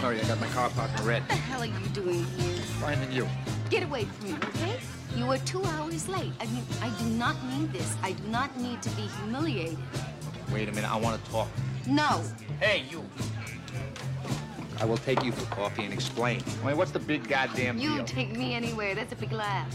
Sorry, 0.00 0.18
I 0.18 0.22
got 0.28 0.40
my 0.40 0.46
car 0.54 0.70
parked 0.70 1.00
in 1.00 1.06
red. 1.06 1.22
What 1.22 1.28
the 1.28 1.34
hell 1.34 1.60
are 1.60 1.66
you 1.66 1.88
doing 1.92 2.24
here? 2.38 2.54
Finding 2.80 3.12
you? 3.12 3.26
Get 3.68 3.82
away 3.82 4.04
from 4.04 4.28
me, 4.28 4.36
okay? 4.36 4.78
You 5.16 5.26
were 5.26 5.38
two 5.38 5.62
hours 5.64 6.08
late. 6.08 6.32
I 6.40 6.46
mean, 6.46 6.64
I 6.80 6.88
do 7.02 7.10
not 7.18 7.34
need 7.50 7.72
this. 7.72 7.96
I 8.02 8.12
do 8.12 8.22
not 8.30 8.56
need 8.60 8.80
to 8.82 8.90
be 8.90 9.08
humiliated. 9.20 9.78
Wait 10.52 10.68
a 10.68 10.72
minute, 10.72 10.90
I 10.90 10.96
want 10.96 11.22
to 11.22 11.30
talk. 11.30 11.48
No. 11.86 12.22
Hey, 12.60 12.84
you. 12.90 13.04
I 14.80 14.84
will 14.84 14.96
take 14.96 15.22
you 15.24 15.32
for 15.32 15.44
coffee 15.54 15.84
and 15.84 15.92
explain. 15.92 16.40
I 16.62 16.68
mean, 16.68 16.76
what's 16.76 16.92
the 16.92 16.98
big 17.00 17.28
goddamn 17.28 17.78
You 17.78 17.96
deal? 17.96 18.04
take 18.04 18.36
me 18.36 18.54
anywhere. 18.54 18.94
That's 18.94 19.12
a 19.12 19.16
big 19.16 19.32
laugh. 19.32 19.68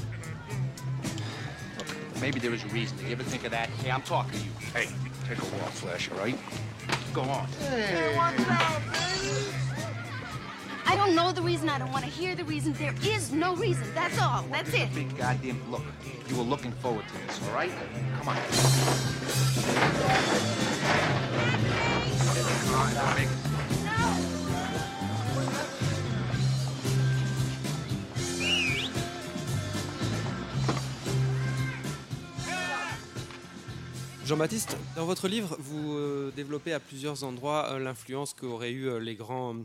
Look, 1.77 1.88
Maybe 2.21 2.39
there 2.39 2.53
is 2.53 2.63
a 2.63 2.67
reason. 2.67 2.97
Did 2.97 3.07
you 3.07 3.12
ever 3.13 3.23
think 3.23 3.43
of 3.43 3.51
that? 3.51 3.69
Hey, 3.69 3.91
I'm 3.91 4.01
talking 4.01 4.39
to 4.39 4.45
you. 4.45 4.51
Hey, 4.73 4.88
take 5.27 5.39
a 5.39 5.45
walk, 5.57 5.71
Flash, 5.71 6.09
all 6.12 6.17
right? 6.17 6.38
Go 7.13 7.21
on. 7.21 7.47
I 10.85 10.95
don't 10.95 11.15
know 11.15 11.31
the 11.31 11.41
reason. 11.41 11.69
I 11.69 11.79
don't 11.79 11.91
want 11.91 12.05
to 12.05 12.11
hear 12.11 12.35
the 12.35 12.43
reason. 12.43 12.73
There 12.73 12.93
is 13.03 13.31
no 13.31 13.55
reason. 13.55 13.83
That's 13.93 14.19
all. 14.19 14.43
That's 14.51 14.73
it. 14.73 14.93
Big 14.93 15.17
goddamn 15.17 15.59
look. 15.71 15.83
You 16.27 16.37
were 16.37 16.43
looking 16.43 16.71
forward 16.73 17.05
to 17.07 17.13
this, 17.27 17.39
all 17.47 17.55
right? 17.55 17.71
Come 18.19 18.29
on. 18.29 18.37
Jean-Baptiste, 34.25 34.77
dans 34.95 35.05
votre 35.05 35.27
livre, 35.27 35.57
vous 35.59 35.93
euh, 35.95 36.31
développez 36.35 36.71
à 36.71 36.79
plusieurs 36.79 37.25
endroits 37.25 37.71
euh, 37.71 37.79
l'influence 37.79 38.33
qu'auraient 38.33 38.71
eu 38.71 38.87
euh, 38.87 38.97
les 38.97 39.15
grands 39.15 39.55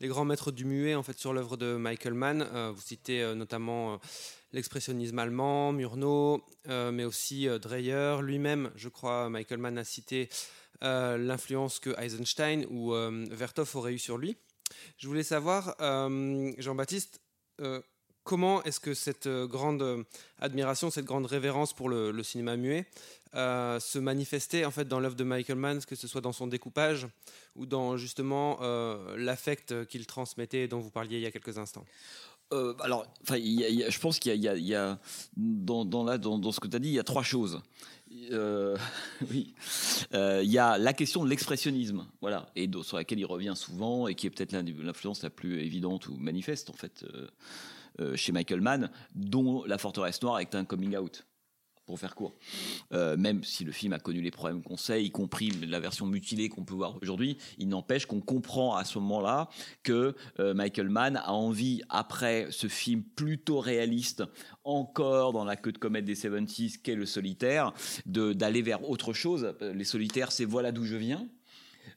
les 0.00 0.08
grands 0.08 0.24
maîtres 0.24 0.52
du 0.52 0.64
muet 0.64 0.94
en 0.94 1.02
fait 1.02 1.18
sur 1.18 1.32
l'œuvre 1.32 1.56
de 1.56 1.76
Michael 1.76 2.14
Mann. 2.14 2.42
Euh, 2.42 2.72
vous 2.74 2.80
citez 2.80 3.22
euh, 3.22 3.34
notamment 3.34 3.94
euh, 3.94 3.96
l'expressionnisme 4.52 5.18
allemand, 5.18 5.72
Murnau, 5.72 6.44
mais 6.66 7.04
aussi 7.04 7.48
Dreyer 7.60 8.18
lui-même. 8.22 8.70
Je 8.76 8.88
crois 8.88 9.28
Michael 9.28 9.58
Mann 9.58 9.78
a 9.78 9.84
cité 9.84 10.28
l'influence 10.80 11.80
que 11.80 11.90
Eisenstein 12.00 12.64
ou 12.70 12.92
Vertov 13.32 13.74
auraient 13.74 13.94
eu 13.94 13.98
sur 13.98 14.16
lui. 14.16 14.36
Je 14.96 15.08
voulais 15.08 15.24
savoir, 15.24 15.74
Jean-Baptiste, 15.80 17.20
comment 18.22 18.62
est-ce 18.62 18.78
que 18.78 18.94
cette 18.94 19.26
grande 19.26 20.04
admiration, 20.38 20.88
cette 20.88 21.04
grande 21.04 21.26
révérence 21.26 21.72
pour 21.72 21.88
le 21.88 22.22
cinéma 22.22 22.56
muet 22.56 22.86
euh, 23.34 23.80
se 23.80 23.98
manifestait 23.98 24.64
en 24.64 24.70
fait 24.70 24.86
dans 24.86 25.00
l'œuvre 25.00 25.16
de 25.16 25.24
Michael 25.24 25.58
Mann, 25.58 25.80
que 25.84 25.96
ce 25.96 26.06
soit 26.06 26.20
dans 26.20 26.32
son 26.32 26.46
découpage 26.46 27.08
ou 27.56 27.66
dans 27.66 27.96
justement 27.96 28.58
euh, 28.62 29.16
l'affect 29.16 29.86
qu'il 29.86 30.06
transmettait 30.06 30.62
et 30.62 30.68
dont 30.68 30.78
vous 30.78 30.90
parliez 30.90 31.16
il 31.16 31.22
y 31.22 31.26
a 31.26 31.32
quelques 31.32 31.58
instants 31.58 31.84
Euh, 32.52 32.74
alors, 32.80 33.06
enfin, 33.22 33.36
je 33.38 33.98
pense 33.98 34.18
qu'il 34.20 34.36
y 34.36 34.74
a, 34.74 34.98
dans, 35.36 36.52
ce 36.52 36.60
que 36.60 36.68
tu 36.68 36.76
as 36.76 36.78
dit, 36.78 36.90
il 36.90 36.94
y 36.94 36.98
a 37.00 37.04
trois 37.04 37.24
choses. 37.24 37.60
Oui, 39.30 39.54
il 40.12 40.50
y 40.50 40.58
a 40.58 40.78
la 40.78 40.92
question 40.92 41.24
de 41.24 41.30
l'expressionnisme, 41.30 42.06
voilà, 42.20 42.48
et 42.54 42.70
sur 42.82 42.96
laquelle 42.96 43.18
il 43.18 43.26
revient 43.26 43.54
souvent 43.56 44.06
et 44.06 44.14
qui 44.14 44.28
est 44.28 44.30
peut-être 44.30 44.52
l'influence 44.52 45.24
la 45.24 45.30
plus 45.30 45.60
évidente 45.60 46.06
ou 46.06 46.16
manifeste 46.16 46.70
en 46.70 46.74
fait 46.74 47.04
chez 48.14 48.30
Michael 48.30 48.60
Mann, 48.60 48.90
dont 49.16 49.64
La 49.64 49.78
Forteresse 49.78 50.22
Noire 50.22 50.38
est 50.38 50.54
un 50.54 50.64
coming 50.64 50.96
out. 50.96 51.24
Pour 51.86 51.98
faire 51.98 52.14
court, 52.14 52.32
Euh, 52.92 53.16
même 53.16 53.44
si 53.44 53.64
le 53.64 53.72
film 53.72 53.92
a 53.92 53.98
connu 53.98 54.22
les 54.22 54.30
problèmes 54.30 54.62
qu'on 54.62 54.76
sait, 54.78 55.04
y 55.04 55.10
compris 55.10 55.50
la 55.50 55.80
version 55.80 56.06
mutilée 56.06 56.48
qu'on 56.48 56.64
peut 56.64 56.74
voir 56.74 56.96
aujourd'hui, 57.02 57.36
il 57.58 57.68
n'empêche 57.68 58.06
qu'on 58.06 58.20
comprend 58.20 58.74
à 58.76 58.84
ce 58.84 58.98
moment-là 58.98 59.50
que 59.82 60.14
euh, 60.40 60.54
Michael 60.54 60.88
Mann 60.88 61.16
a 61.16 61.32
envie, 61.32 61.82
après 61.90 62.46
ce 62.50 62.68
film 62.68 63.02
plutôt 63.02 63.60
réaliste, 63.60 64.22
encore 64.64 65.32
dans 65.32 65.44
la 65.44 65.56
queue 65.56 65.72
de 65.72 65.78
comète 65.78 66.06
des 66.06 66.14
70s, 66.14 66.78
qu'est 66.80 66.94
le 66.94 67.06
solitaire, 67.06 67.72
d'aller 68.06 68.62
vers 68.62 68.88
autre 68.88 69.12
chose. 69.12 69.54
Euh, 69.60 69.74
Les 69.74 69.84
solitaires, 69.84 70.32
c'est 70.32 70.46
voilà 70.46 70.72
d'où 70.72 70.84
je 70.84 70.96
viens. 70.96 71.28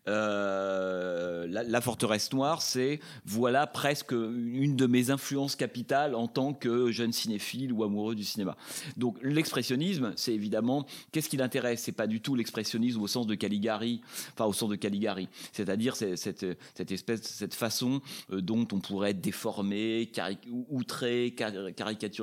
Euh, 0.07 1.47
la, 1.49 1.81
forteresse 1.81 2.31
noire, 2.33 2.61
c'est 2.61 2.99
voilà 3.25 3.67
presque 3.67 4.11
une 4.11 4.75
de 4.75 4.85
mes 4.85 5.09
influences 5.11 5.55
capitales 5.55 6.15
en 6.15 6.27
tant 6.27 6.53
que 6.53 6.91
jeune 6.91 7.13
cinéphile 7.13 7.71
ou 7.71 7.83
amoureux 7.83 8.15
du 8.15 8.23
cinéma. 8.23 8.57
Donc 8.97 9.17
l'expressionnisme, 9.21 10.13
c'est 10.15 10.33
évidemment 10.33 10.85
qu'est-ce 11.11 11.29
qui 11.29 11.37
l'intéresse? 11.37 11.81
C'est 11.83 11.91
pas 11.91 12.07
du 12.07 12.19
tout 12.21 12.35
l'expressionnisme 12.35 13.01
au 13.01 13.07
sens 13.07 13.27
de 13.27 13.35
Caligari, 13.35 14.01
enfin 14.33 14.45
au 14.45 14.53
sens 14.53 14.69
de 14.69 14.75
Caligari, 14.75 15.29
c'est-à-dire 15.53 15.95
c'est- 15.95 16.15
cette, 16.15 16.45
cette 16.75 16.91
espèce, 16.91 17.21
cette 17.23 17.53
façon 17.53 18.01
euh, 18.31 18.41
dont 18.41 18.67
on 18.71 18.79
pourrait 18.79 19.13
déformé, 19.13 20.09
cari- 20.11 20.37
ou- 20.51 20.65
outré, 20.69 21.33
car- 21.35 21.51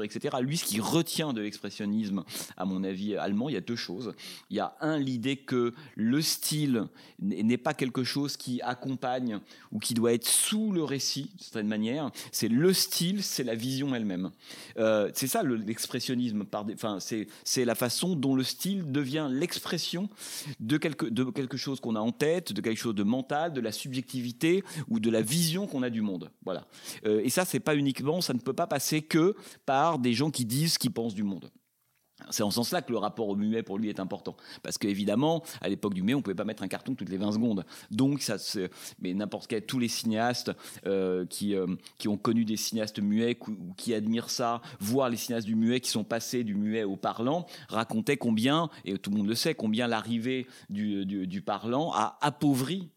etc. 0.05 0.37
Lui, 0.43 0.57
ce 0.57 0.65
qui 0.65 0.81
retient 0.81 1.33
de 1.33 1.41
l'expressionnisme, 1.41 2.25
à 2.57 2.65
mon 2.65 2.85
avis 2.85 3.17
allemand, 3.17 3.49
il 3.49 3.55
y 3.55 3.59
a 3.59 3.61
deux 3.63 3.77
choses. 3.77 4.15
Il 4.51 4.57
y 4.57 4.61
a 4.61 4.75
un 4.81 4.99
l'idée 4.99 5.37
que 5.37 5.75
le 5.97 6.21
style 6.23 6.85
n'est 7.21 7.43
n'est 7.43 7.59
quelque 7.75 8.05
chose 8.05 8.37
qui 8.37 8.61
accompagne 8.63 9.39
ou 9.73 9.79
qui 9.79 9.95
doit 9.95 10.13
être 10.13 10.27
sous 10.27 10.73
le 10.73 10.83
récit, 10.85 11.25
d'une 11.31 11.39
certaine 11.41 11.69
manière. 11.69 12.11
C'est 12.33 12.49
le 12.49 12.73
style, 12.73 13.23
c'est 13.23 13.45
la 13.45 13.55
vision 13.55 13.95
elle-même. 13.95 14.31
Euh, 14.79 15.11
c'est 15.15 15.27
ça 15.27 15.43
le- 15.43 15.57
l'expressionnisme. 15.57 16.45
Enfin, 16.73 16.99
c'est 17.01 17.65
la 17.65 17.75
façon 17.75 18.17
dont 18.17 18.35
le 18.35 18.43
style 18.45 18.91
devient 18.93 19.29
l'expression 19.31 20.09
de 20.61 20.77
quelque, 20.79 21.07
de 21.07 21.25
quelque 21.25 21.57
chose 21.57 21.81
qu'on 21.81 21.97
a 21.97 22.01
en 22.01 22.13
tête, 22.13 22.53
de 22.53 22.61
quelque 22.61 22.79
chose 22.79 22.95
de 22.95 23.03
mental, 23.03 23.53
de 23.53 23.61
la 23.61 23.73
subjectivité 23.73 24.65
ou 24.89 25.01
de 25.01 25.11
la 25.11 25.23
vision 25.23 25.67
qu'on 25.67 25.83
a 25.83 25.91
du 25.91 26.01
monde. 26.03 26.31
Voilà. 26.45 26.67
Euh, 27.07 27.21
et 27.25 27.31
ça, 27.31 27.45
c'est 27.45 27.61
pas 27.61 27.77
uniquement, 27.77 28.21
ça 28.21 28.35
ne 28.35 28.39
peut 28.39 28.53
pas 28.53 28.67
passer 28.67 29.03
que 29.03 29.35
par 29.67 29.99
des 29.99 30.13
gens 30.15 30.31
qui 30.31 30.45
disent 30.45 30.75
ce 30.75 30.79
qu'ils 30.79 30.93
pensent 30.93 31.15
du 31.15 31.23
monde. 31.23 31.51
C'est 32.31 32.43
en 32.43 32.51
ce 32.51 32.57
sens-là 32.57 32.83
que 32.83 32.93
le 32.93 32.99
rapport 32.99 33.29
au 33.29 33.37
muet 33.37 33.63
pour 33.63 33.79
lui 33.79 33.89
est 33.89 34.01
important. 34.01 34.37
Parce 34.63 34.79
qu'évidemment, 34.79 35.43
à 35.61 35.69
l'époque 35.69 35.95
du 35.95 36.03
muet, 36.03 36.15
on 36.15 36.19
ne 36.19 36.23
pouvait 36.23 36.35
pas 36.35 36.45
mettre 36.45 36.63
un 36.63 36.69
carton 36.69 36.95
toutes 36.95 37.09
les 37.09 37.17
20 37.17 37.33
secondes. 37.33 37.65
Donc, 37.91 38.23
ça, 38.23 38.37
mais 39.01 39.15
n'importe 39.15 39.47
quel, 39.47 39.65
tous 39.67 39.79
les 39.79 39.89
cinéastes 39.89 40.53
euh, 40.87 41.27
qui, 41.27 41.55
euh, 41.55 41.67
qui 41.99 42.09
ont 42.09 42.17
connu 42.17 42.45
des 42.45 42.57
cinéastes 42.57 43.01
muets 43.01 43.37
ou 43.49 43.75
qui 43.77 43.95
admirent 43.95 44.31
ça, 44.31 44.61
voire 44.81 45.11
les 45.11 45.17
cinéastes 45.17 45.47
du 45.47 45.55
muet 45.55 45.81
qui 45.81 45.91
sont 45.91 46.05
passés 46.05 46.45
du 46.45 46.55
muet 46.55 46.85
au 46.85 46.97
parlant, 46.97 47.47
racontaient 47.69 48.17
combien, 48.17 48.71
et 48.85 48.97
tout 48.99 49.11
le 49.11 49.19
monde 49.19 49.29
le 49.29 49.35
sait, 49.35 49.55
combien 49.55 49.87
l'arrivée 49.87 50.47
du- 50.71 51.05
du 51.05 51.43
parlant 51.43 51.93
a 51.93 52.19
appauvri 52.21 52.91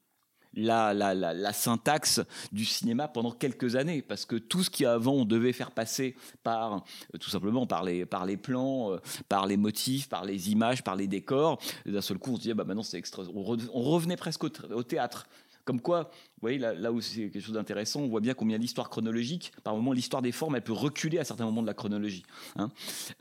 la, 0.57 1.53
syntaxe 1.53 2.21
du 2.51 2.65
cinéma 2.65 3.07
pendant 3.07 3.31
quelques 3.31 3.75
années, 3.75 4.01
parce 4.01 4.25
que 4.25 4.35
tout 4.35 4.63
ce 4.63 4.69
qui 4.69 4.85
avant 4.85 5.13
on 5.13 5.25
devait 5.25 5.53
faire 5.53 5.71
passer 5.71 6.15
par 6.43 6.73
euh, 7.13 7.17
tout 7.19 7.29
simplement 7.29 7.65
par 7.67 7.83
les, 7.83 8.05
plans, 8.37 8.93
euh, 8.93 8.97
par 9.29 9.45
les 9.45 9.57
motifs, 9.57 10.09
par 10.09 10.25
les 10.25 10.51
images, 10.51 10.83
par 10.83 10.95
les 10.95 11.07
décors, 11.07 11.59
d'un 11.85 12.01
seul 12.01 12.17
coup 12.17 12.31
on 12.31 12.35
se 12.35 12.41
disait 12.41 12.53
bah 12.53 12.63
maintenant 12.63 12.83
c'est 12.83 12.97
extra, 12.97 13.23
on, 13.33 13.43
re- 13.43 13.69
on 13.73 13.81
revenait 13.81 14.17
presque 14.17 14.43
au, 14.43 14.49
tr- 14.49 14.71
au 14.73 14.83
théâtre. 14.83 15.27
Comme 15.63 15.81
quoi, 15.81 16.03
vous 16.03 16.39
voyez, 16.39 16.59
là, 16.59 16.93
où 16.93 17.01
c'est 17.01 17.29
quelque 17.29 17.41
chose 17.41 17.55
d'intéressant, 17.55 17.99
on 17.99 18.07
voit 18.07 18.21
bien 18.21 18.33
combien 18.33 18.57
l'histoire 18.57 18.89
chronologique, 18.89 19.51
par 19.65 19.75
moment, 19.75 19.91
l'histoire 19.91 20.21
des 20.21 20.31
formes, 20.31 20.55
elle 20.55 20.61
peut 20.61 20.71
reculer 20.71 21.19
à 21.19 21.25
certains 21.25 21.43
moments 21.43 21.61
de 21.61 21.67
la 21.67 21.73
chronologie. 21.73 22.23
hein. 22.55 22.71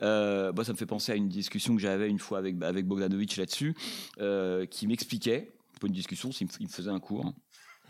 Euh, 0.01 0.53
ça 0.63 0.71
me 0.71 0.77
fait 0.77 0.85
penser 0.85 1.11
à 1.11 1.15
une 1.15 1.27
discussion 1.27 1.75
que 1.75 1.81
j'avais 1.81 2.09
une 2.09 2.19
fois 2.19 2.37
avec, 2.37 2.55
avec 2.63 2.87
Bogdanovich 2.87 3.35
là-dessus, 3.35 3.75
qui 4.71 4.87
m'expliquait, 4.87 5.51
pas 5.79 5.87
une 5.87 5.93
discussion, 5.93 6.29
il 6.39 6.47
me 6.65 6.69
faisait 6.69 6.89
un 6.89 6.99
cours. 6.99 7.33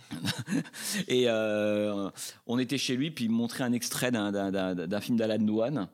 et 1.07 1.25
euh, 1.27 2.09
on 2.45 2.59
était 2.59 2.77
chez 2.77 2.95
lui, 2.95 3.11
puis 3.11 3.25
il 3.25 3.31
me 3.31 3.35
montrait 3.35 3.63
un 3.63 3.73
extrait 3.73 4.11
d'un- 4.11 5.01
film 5.01 5.17
d'Alan 5.17 5.43
Douane 5.43 5.87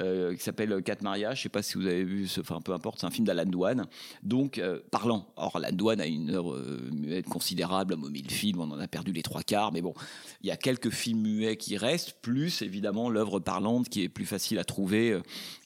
euh, 0.00 0.34
qui 0.34 0.42
s'appelle 0.42 0.82
Quatre 0.82 1.02
mariages. 1.02 1.38
Je 1.38 1.42
sais 1.44 1.48
pas 1.48 1.62
si 1.62 1.74
vous 1.74 1.86
avez 1.86 2.04
vu, 2.04 2.26
ce, 2.26 2.40
enfin 2.40 2.60
peu 2.60 2.72
importe, 2.72 3.00
c'est 3.00 3.06
un 3.06 3.10
film 3.10 3.26
d'Alan 3.26 3.44
Douane. 3.44 3.86
Donc 4.22 4.58
euh, 4.58 4.80
parlant. 4.90 5.26
Or 5.36 5.56
Alan 5.56 5.72
Douane 5.72 6.00
a 6.00 6.06
une 6.06 6.30
œuvre 6.30 6.58
muette 6.92 7.26
considérable, 7.26 7.94
a 7.94 7.96
mille 7.96 8.30
films, 8.30 8.60
on 8.60 8.70
en 8.70 8.78
a 8.80 8.88
perdu 8.88 9.12
les 9.12 9.22
trois 9.22 9.42
quarts, 9.42 9.72
mais 9.72 9.82
bon, 9.82 9.94
il 10.42 10.48
y 10.48 10.50
a 10.50 10.56
quelques 10.56 10.90
films 10.90 11.20
muets 11.20 11.56
qui 11.56 11.76
restent, 11.76 12.16
plus 12.22 12.62
évidemment 12.62 13.10
l'œuvre 13.10 13.38
parlante 13.38 13.88
qui 13.88 14.02
est 14.02 14.08
plus 14.08 14.26
facile 14.26 14.58
à 14.58 14.64
trouver, 14.64 15.18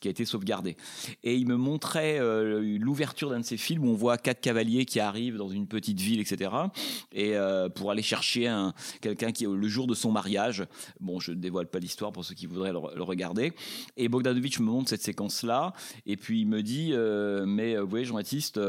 qui 0.02 0.08
a 0.08 0.10
été 0.10 0.24
sauvegardée. 0.24 0.76
Et 1.22 1.36
il 1.36 1.46
me 1.46 1.56
montrait 1.56 2.18
euh, 2.18 2.60
l'ouverture 2.78 3.30
d'un 3.30 3.40
de 3.40 3.44
ces 3.44 3.56
films 3.56 3.84
où 3.84 3.90
on 3.90 3.94
voit 3.94 4.18
quatre 4.18 4.40
cavaliers 4.40 4.84
qui 4.84 5.00
arrivent 5.00 5.36
dans 5.36 5.48
une 5.48 5.66
petite 5.66 6.00
ville, 6.00 6.20
etc. 6.20 6.50
Et 7.12 7.36
euh, 7.36 7.68
pour 7.68 7.90
aller 7.90 8.02
chercher 8.02 8.48
un, 8.48 8.74
quelqu'un 9.00 9.32
qui 9.32 9.44
est 9.44 9.48
le 9.48 9.68
jour 9.68 9.86
de 9.86 9.94
son 9.94 10.10
mariage. 10.10 10.66
Bon, 11.00 11.20
je 11.20 11.30
ne 11.32 11.36
dévoile 11.36 11.68
pas 11.68 11.78
l'histoire 11.78 12.12
pour 12.12 12.24
ceux 12.24 12.34
qui 12.34 12.46
voudraient 12.46 12.72
le, 12.72 13.02
regarder. 13.02 13.52
Et 13.96 14.08
Bogdanovich 14.08 14.58
me 14.58 14.66
montre 14.66 14.90
cette 14.90 15.02
séquence-là. 15.02 15.72
Et 16.04 16.16
puis 16.16 16.40
il 16.40 16.48
me 16.48 16.62
dit, 16.62 16.90
euh, 16.92 17.46
mais 17.46 17.76
vous 17.76 17.88
voyez, 17.88 18.04
Jean-Baptiste, 18.04 18.60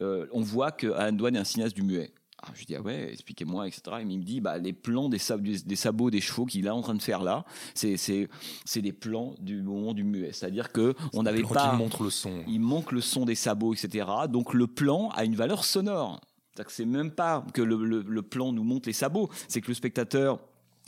on 0.00 0.40
voit 0.40 0.72
que 0.72 0.86
Alan 0.92 1.12
Douane 1.12 1.36
est 1.36 1.40
un 1.40 1.44
cinéaste 1.44 1.76
du 1.76 1.82
muet. 1.82 2.12
Ah, 2.44 2.48
je 2.54 2.64
dis 2.64 2.74
ah 2.74 2.80
ouais, 2.82 3.12
expliquez-moi, 3.12 3.68
etc. 3.68 3.82
Et 4.00 4.02
il 4.02 4.18
me 4.18 4.24
dit 4.24 4.40
bah, 4.40 4.58
les 4.58 4.72
plans 4.72 5.08
des, 5.08 5.18
sab- 5.18 5.42
des- 5.42 5.60
des 5.60 5.76
sabots 5.76 6.10
des 6.10 6.20
chevaux 6.20 6.44
qu'il 6.44 6.66
est 6.66 6.70
en 6.70 6.82
train 6.82 6.94
de 6.96 7.02
faire 7.02 7.22
là, 7.22 7.44
c'est 7.74 7.96
c'est 7.96 8.28
c'est 8.64 8.82
des 8.82 8.92
plans 8.92 9.34
du 9.38 9.62
moment 9.62 9.94
du 9.94 10.02
muet. 10.02 10.32
C'est-à-dire 10.32 10.72
que 10.72 10.94
on 11.12 11.22
n'avait 11.22 11.42
pas. 11.54 11.72
montrent 11.76 12.02
le 12.02 12.10
son. 12.10 12.42
Il 12.48 12.60
manque 12.60 12.90
le 12.90 13.00
son 13.00 13.24
des 13.24 13.36
sabots, 13.36 13.74
etc. 13.74 14.06
Donc 14.28 14.54
le 14.54 14.66
plan 14.66 15.10
a 15.10 15.24
une 15.24 15.36
valeur 15.36 15.64
sonore. 15.64 16.20
C'est-à-dire 16.54 16.66
que 16.66 16.72
c'est 16.72 16.84
même 16.84 17.12
pas 17.12 17.44
que 17.54 17.62
le, 17.62 17.76
le- 17.84 18.04
le 18.06 18.22
plan 18.22 18.52
nous 18.52 18.64
montre 18.64 18.88
les 18.88 18.92
sabots, 18.92 19.30
c'est 19.48 19.60
que 19.60 19.68
le 19.68 19.74
spectateur 19.74 20.40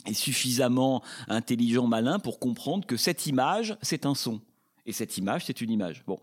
est 0.05 0.13
suffisamment 0.13 1.01
intelligent, 1.29 1.87
malin 1.87 2.19
pour 2.19 2.37
comprendre 2.39 2.85
que 2.85 2.97
cette 2.97 3.25
image, 3.27 3.77
c'est 3.81 4.05
un 4.05 4.13
son. 4.13 4.41
Et 4.85 4.91
cette 4.91 5.17
image, 5.17 5.45
c'est 5.45 5.61
une 5.61 5.71
image. 5.71 6.03
Bon. 6.05 6.19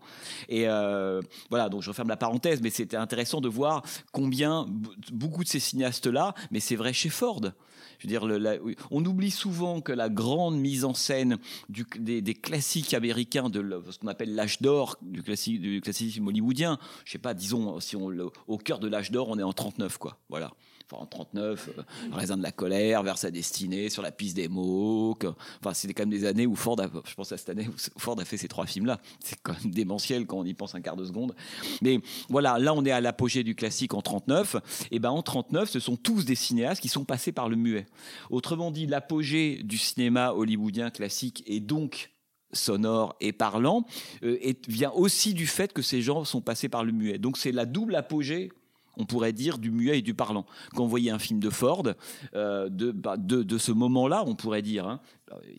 Et 0.47 0.67
euh, 0.67 1.21
voilà, 1.49 1.69
donc 1.69 1.81
je 1.81 1.89
referme 1.89 2.07
la 2.09 2.17
parenthèse, 2.17 2.61
mais 2.61 2.69
c'était 2.69 2.97
intéressant 2.97 3.41
de 3.41 3.49
voir 3.49 3.83
combien 4.11 4.65
beaucoup 5.11 5.43
de 5.43 5.49
ces 5.49 5.59
cinéastes-là, 5.59 6.33
mais 6.51 6.59
c'est 6.59 6.75
vrai 6.75 6.93
chez 6.93 7.09
Ford. 7.09 7.41
Je 7.99 8.07
veux 8.07 8.09
dire, 8.09 8.65
on 8.91 9.05
oublie 9.05 9.31
souvent 9.31 9.81
que 9.81 9.91
la 9.91 10.09
grande 10.09 10.57
mise 10.57 10.83
en 10.83 10.93
scène 10.93 11.37
des, 11.69 12.33
classiques 12.33 12.93
américains, 12.93 13.49
de 13.49 13.81
ce 13.91 13.99
qu'on 13.99 14.07
appelle 14.07 14.35
l'âge 14.35 14.61
d'or 14.61 14.97
du, 15.01 15.23
classique, 15.23 15.61
du 15.61 15.79
classicisme 15.81 16.27
hollywoodien, 16.27 16.79
je 17.05 17.13
sais 17.13 17.17
pas, 17.17 17.33
disons, 17.33 17.79
si 17.79 17.95
on, 17.95 18.09
le- 18.09 18.29
au 18.47 18.57
cœur 18.57 18.79
de 18.79 18.87
l'âge 18.87 19.11
d'or, 19.11 19.29
on 19.29 19.39
est 19.39 19.43
en 19.43 19.53
39, 19.53 19.97
quoi. 19.97 20.17
Voilà. 20.29 20.51
En 20.99 21.05
39, 21.05 21.69
euh, 21.77 21.81
Raisin 22.11 22.37
de 22.37 22.43
la 22.43 22.51
colère, 22.51 23.03
vers 23.03 23.17
sa 23.17 23.31
destinée, 23.31 23.89
sur 23.89 24.01
la 24.01 24.11
piste 24.11 24.35
des 24.35 24.47
mots. 24.47 25.17
Enfin, 25.59 25.73
c'était 25.73 25.93
quand 25.93 26.03
même 26.03 26.09
des 26.09 26.25
années 26.25 26.45
où 26.45 26.55
Ford, 26.55 26.79
a, 26.79 26.87
je 27.05 27.13
pense 27.15 27.31
à 27.31 27.37
cette 27.37 27.49
année 27.49 27.67
où 27.67 27.73
Ford 27.99 28.19
a 28.19 28.25
fait 28.25 28.37
ces 28.37 28.47
trois 28.47 28.65
films-là. 28.65 28.99
C'est 29.23 29.37
quand 29.41 29.53
même 29.63 29.71
démentiel 29.73 30.25
quand 30.25 30.37
on 30.39 30.45
y 30.45 30.53
pense 30.53 30.75
un 30.75 30.81
quart 30.81 30.95
de 30.95 31.05
seconde. 31.05 31.35
Mais 31.81 31.99
voilà, 32.29 32.57
là, 32.59 32.73
on 32.73 32.83
est 32.85 32.91
à 32.91 33.01
l'apogée 33.01 33.43
du 33.43 33.55
classique 33.55 33.93
en 33.93 34.01
39. 34.01 34.55
Et 34.91 34.99
ben, 34.99 35.09
en 35.09 35.21
39, 35.21 35.69
ce 35.69 35.79
sont 35.79 35.95
tous 35.95 36.25
des 36.25 36.35
cinéastes 36.35 36.81
qui 36.81 36.89
sont 36.89 37.05
passés 37.05 37.31
par 37.31 37.49
le 37.49 37.55
muet. 37.55 37.85
Autrement 38.29 38.71
dit, 38.71 38.85
l'apogée 38.87 39.61
du 39.63 39.77
cinéma 39.77 40.31
hollywoodien 40.33 40.89
classique 40.89 41.43
et 41.47 41.59
donc 41.59 42.11
sonore 42.51 43.15
et 43.19 43.33
parlant 43.33 43.85
euh, 44.23 44.37
est- 44.41 44.69
vient 44.69 44.91
aussi 44.91 45.33
du 45.33 45.47
fait 45.47 45.73
que 45.73 45.81
ces 45.81 46.01
gens 46.03 46.23
sont 46.23 46.41
passés 46.41 46.69
par 46.69 46.83
le 46.83 46.91
muet. 46.91 47.17
Donc 47.17 47.37
c'est 47.37 47.51
la 47.51 47.65
double 47.65 47.95
apogée 47.95 48.51
on 48.97 49.05
pourrait 49.05 49.33
dire 49.33 49.57
du 49.57 49.71
muet 49.71 49.99
et 49.99 50.01
du 50.01 50.13
parlant. 50.13 50.45
Quand 50.75 50.83
vous 50.83 50.89
voyez 50.89 51.11
un 51.11 51.19
film 51.19 51.39
de 51.39 51.49
Ford, 51.49 51.83
euh, 52.35 52.69
de, 52.69 52.91
bah, 52.91 53.17
de 53.17 53.57
ce 53.57 53.71
moment-là, 53.71 54.23
on 54.25 54.35
pourrait 54.35 54.61
dire, 54.61 54.87
hein, 54.87 54.99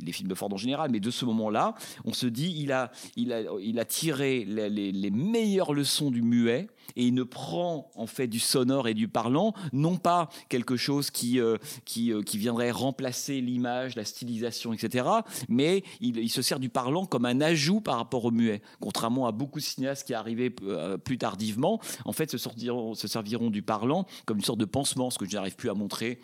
les 0.00 0.12
films 0.12 0.28
de 0.28 0.34
Ford 0.34 0.52
en 0.52 0.56
général, 0.56 0.90
mais 0.90 1.00
de 1.00 1.10
ce 1.10 1.24
moment-là, 1.24 1.74
on 2.04 2.12
se 2.12 2.26
dit, 2.26 2.54
il 2.58 2.72
a, 2.72 2.90
il 3.16 3.32
a, 3.32 3.42
il 3.60 3.78
a 3.78 3.84
tiré 3.84 4.44
les, 4.44 4.68
les- 4.70 5.10
meilleures 5.10 5.72
leçons 5.72 6.10
du 6.10 6.22
muet 6.22 6.66
et 6.96 7.06
il 7.06 7.14
ne 7.14 7.22
prend 7.22 7.90
en 7.94 8.06
fait 8.06 8.26
du 8.26 8.38
sonore 8.38 8.88
et 8.88 8.94
du 8.94 9.08
parlant, 9.08 9.54
non 9.72 9.96
pas 9.96 10.28
quelque 10.48 10.76
chose 10.76 11.10
qui, 11.10 11.40
euh, 11.40 11.56
qui, 11.84 12.12
euh, 12.12 12.22
qui 12.22 12.38
viendrait 12.38 12.70
remplacer 12.70 13.40
l'image, 13.40 13.96
la 13.96 14.04
stylisation, 14.04 14.72
etc., 14.72 15.06
mais 15.48 15.82
il, 16.00 16.28
se 16.30 16.42
sert 16.42 16.58
du 16.58 16.68
parlant 16.68 17.06
comme 17.06 17.24
un 17.26 17.40
ajout 17.40 17.80
par 17.80 17.96
rapport 17.96 18.24
au 18.24 18.30
muet. 18.30 18.60
Contrairement 18.80 19.26
à 19.26 19.32
beaucoup 19.32 19.58
de 19.60 19.64
cinéastes 19.64 20.06
qui 20.06 20.14
arrivaient 20.14 20.54
euh, 20.62 20.96
plus 20.98 21.18
tardivement, 21.18 21.80
en 22.04 22.12
fait, 22.12 22.30
se, 22.30 22.38
sortiront, 22.38 22.94
se 22.94 23.08
serviront 23.08 23.50
du 23.50 23.62
parlant 23.62 24.06
comme 24.26 24.38
une 24.38 24.44
sorte 24.44 24.60
de 24.60 24.64
pansement, 24.64 25.10
ce 25.10 25.18
que 25.18 25.26
je 25.26 25.34
n'arrive 25.34 25.56
plus 25.56 25.70
à 25.70 25.74
montrer 25.74 26.20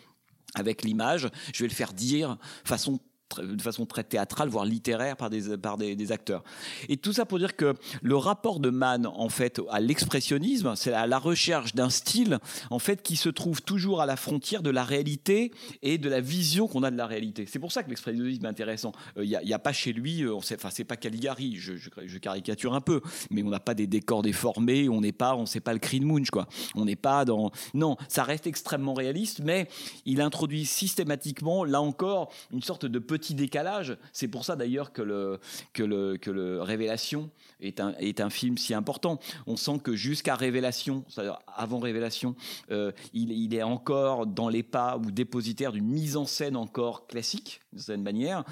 avec 0.55 0.83
l'image. 0.83 1.29
Je 1.53 1.63
vais 1.63 1.69
le 1.69 1.73
faire 1.73 1.93
dire 1.93 2.37
façon 2.65 2.99
de 3.39 3.61
façon 3.61 3.85
très 3.85 4.03
théâtrale, 4.03 4.49
voire 4.49 4.65
littéraire 4.65 5.17
par 5.17 5.29
des, 5.29 5.57
par 5.57 5.77
des, 5.77 6.11
acteurs. 6.11 6.43
Et 6.89 6.97
tout 6.97 7.13
ça 7.13 7.25
pour 7.25 7.39
dire 7.39 7.55
que 7.55 7.75
le 8.01 8.15
rapport 8.15 8.59
de 8.59 8.69
Mann, 8.69 9.05
en 9.05 9.29
fait, 9.29 9.61
à 9.69 9.79
l'expressionnisme, 9.79 10.73
c'est 10.75 10.93
à 10.93 11.07
la 11.07 11.19
recherche 11.19 11.75
d'un 11.75 11.89
style, 11.89 12.39
en 12.69 12.79
fait, 12.79 13.01
qui 13.01 13.15
se 13.15 13.29
trouve 13.29 13.61
toujours 13.61 14.01
à 14.01 14.05
la 14.05 14.15
frontière 14.15 14.61
de 14.61 14.69
la 14.69 14.83
réalité 14.83 15.51
et 15.81 15.97
de 15.97 16.09
la 16.09 16.21
vision 16.21 16.67
qu'on 16.67 16.83
a 16.83 16.91
de 16.91 16.97
la 16.97 17.07
réalité. 17.07 17.45
C'est 17.47 17.59
pour 17.59 17.71
ça 17.71 17.83
que 17.83 17.89
l'expressionnisme 17.89 18.45
est 18.45 18.49
intéressant. 18.49 18.91
Il 19.17 19.27
n'y 19.27 19.53
a, 19.53 19.59
pas 19.59 19.73
chez 19.73 19.93
lui, 19.93 20.23
euh, 20.23 20.35
on 20.35 20.41
sait, 20.41 20.55
enfin, 20.55 20.69
c'est 20.71 20.83
pas 20.83 20.97
Caligari, 20.97 21.55
je, 21.57 22.17
caricature 22.17 22.73
un 22.73 22.81
peu, 22.81 23.01
mais 23.29 23.43
on 23.43 23.49
n'a 23.49 23.59
pas 23.59 23.73
des 23.73 23.87
décors 23.87 24.21
déformés, 24.21 24.89
on 24.89 25.01
n'est 25.01 25.11
pas, 25.11 25.35
on 25.35 25.45
sait 25.45 25.59
pas 25.59 25.73
le 25.73 25.79
Green 25.79 26.05
Munch, 26.05 26.29
quoi. 26.29 26.47
On 26.75 26.85
n'est 26.85 26.95
pas 26.95 27.25
dans, 27.25 27.51
non, 27.73 27.97
ça 28.07 28.23
reste 28.23 28.47
extrêmement 28.47 28.93
réaliste, 28.93 29.41
mais 29.43 29.67
il 30.05 30.21
introduit 30.21 30.65
systématiquement, 30.65 31.63
là 31.63 31.81
encore, 31.81 32.31
une 32.51 32.61
sorte 32.61 32.85
de 32.85 32.99
petit 32.99 33.20
décalage. 33.29 33.97
C'est 34.13 34.27
pour 34.27 34.45
ça 34.45 34.55
d'ailleurs 34.55 34.91
que 34.91 35.01
le, 35.01 35.39
que 35.73 35.83
le, 35.83 36.17
que 36.17 36.31
le 36.31 36.61
Révélation 36.61 37.29
est 37.59 37.79
un, 37.79 37.93
est 37.99 38.19
un 38.19 38.29
film 38.29 38.57
si 38.57 38.73
important. 38.73 39.19
On 39.47 39.55
sent 39.55 39.79
que 39.83 39.95
jusqu'à 39.95 40.35
Révélation, 40.35 41.05
c'est-à-dire 41.07 41.39
avant 41.47 41.79
Révélation, 41.79 42.35
euh, 42.71 42.91
il, 43.13 43.53
est 43.53 43.63
encore 43.63 44.27
dans 44.27 44.49
les 44.49 44.63
pas 44.63 44.97
ou 44.97 45.11
dépositaire 45.11 45.71
d'une 45.71 45.87
mise 45.87 46.17
en 46.17 46.25
scène 46.25 46.55
encore 46.55 47.07
classique, 47.07 47.61
d'une 47.71 47.81
certaine 47.81 48.03
manière. 48.03 48.43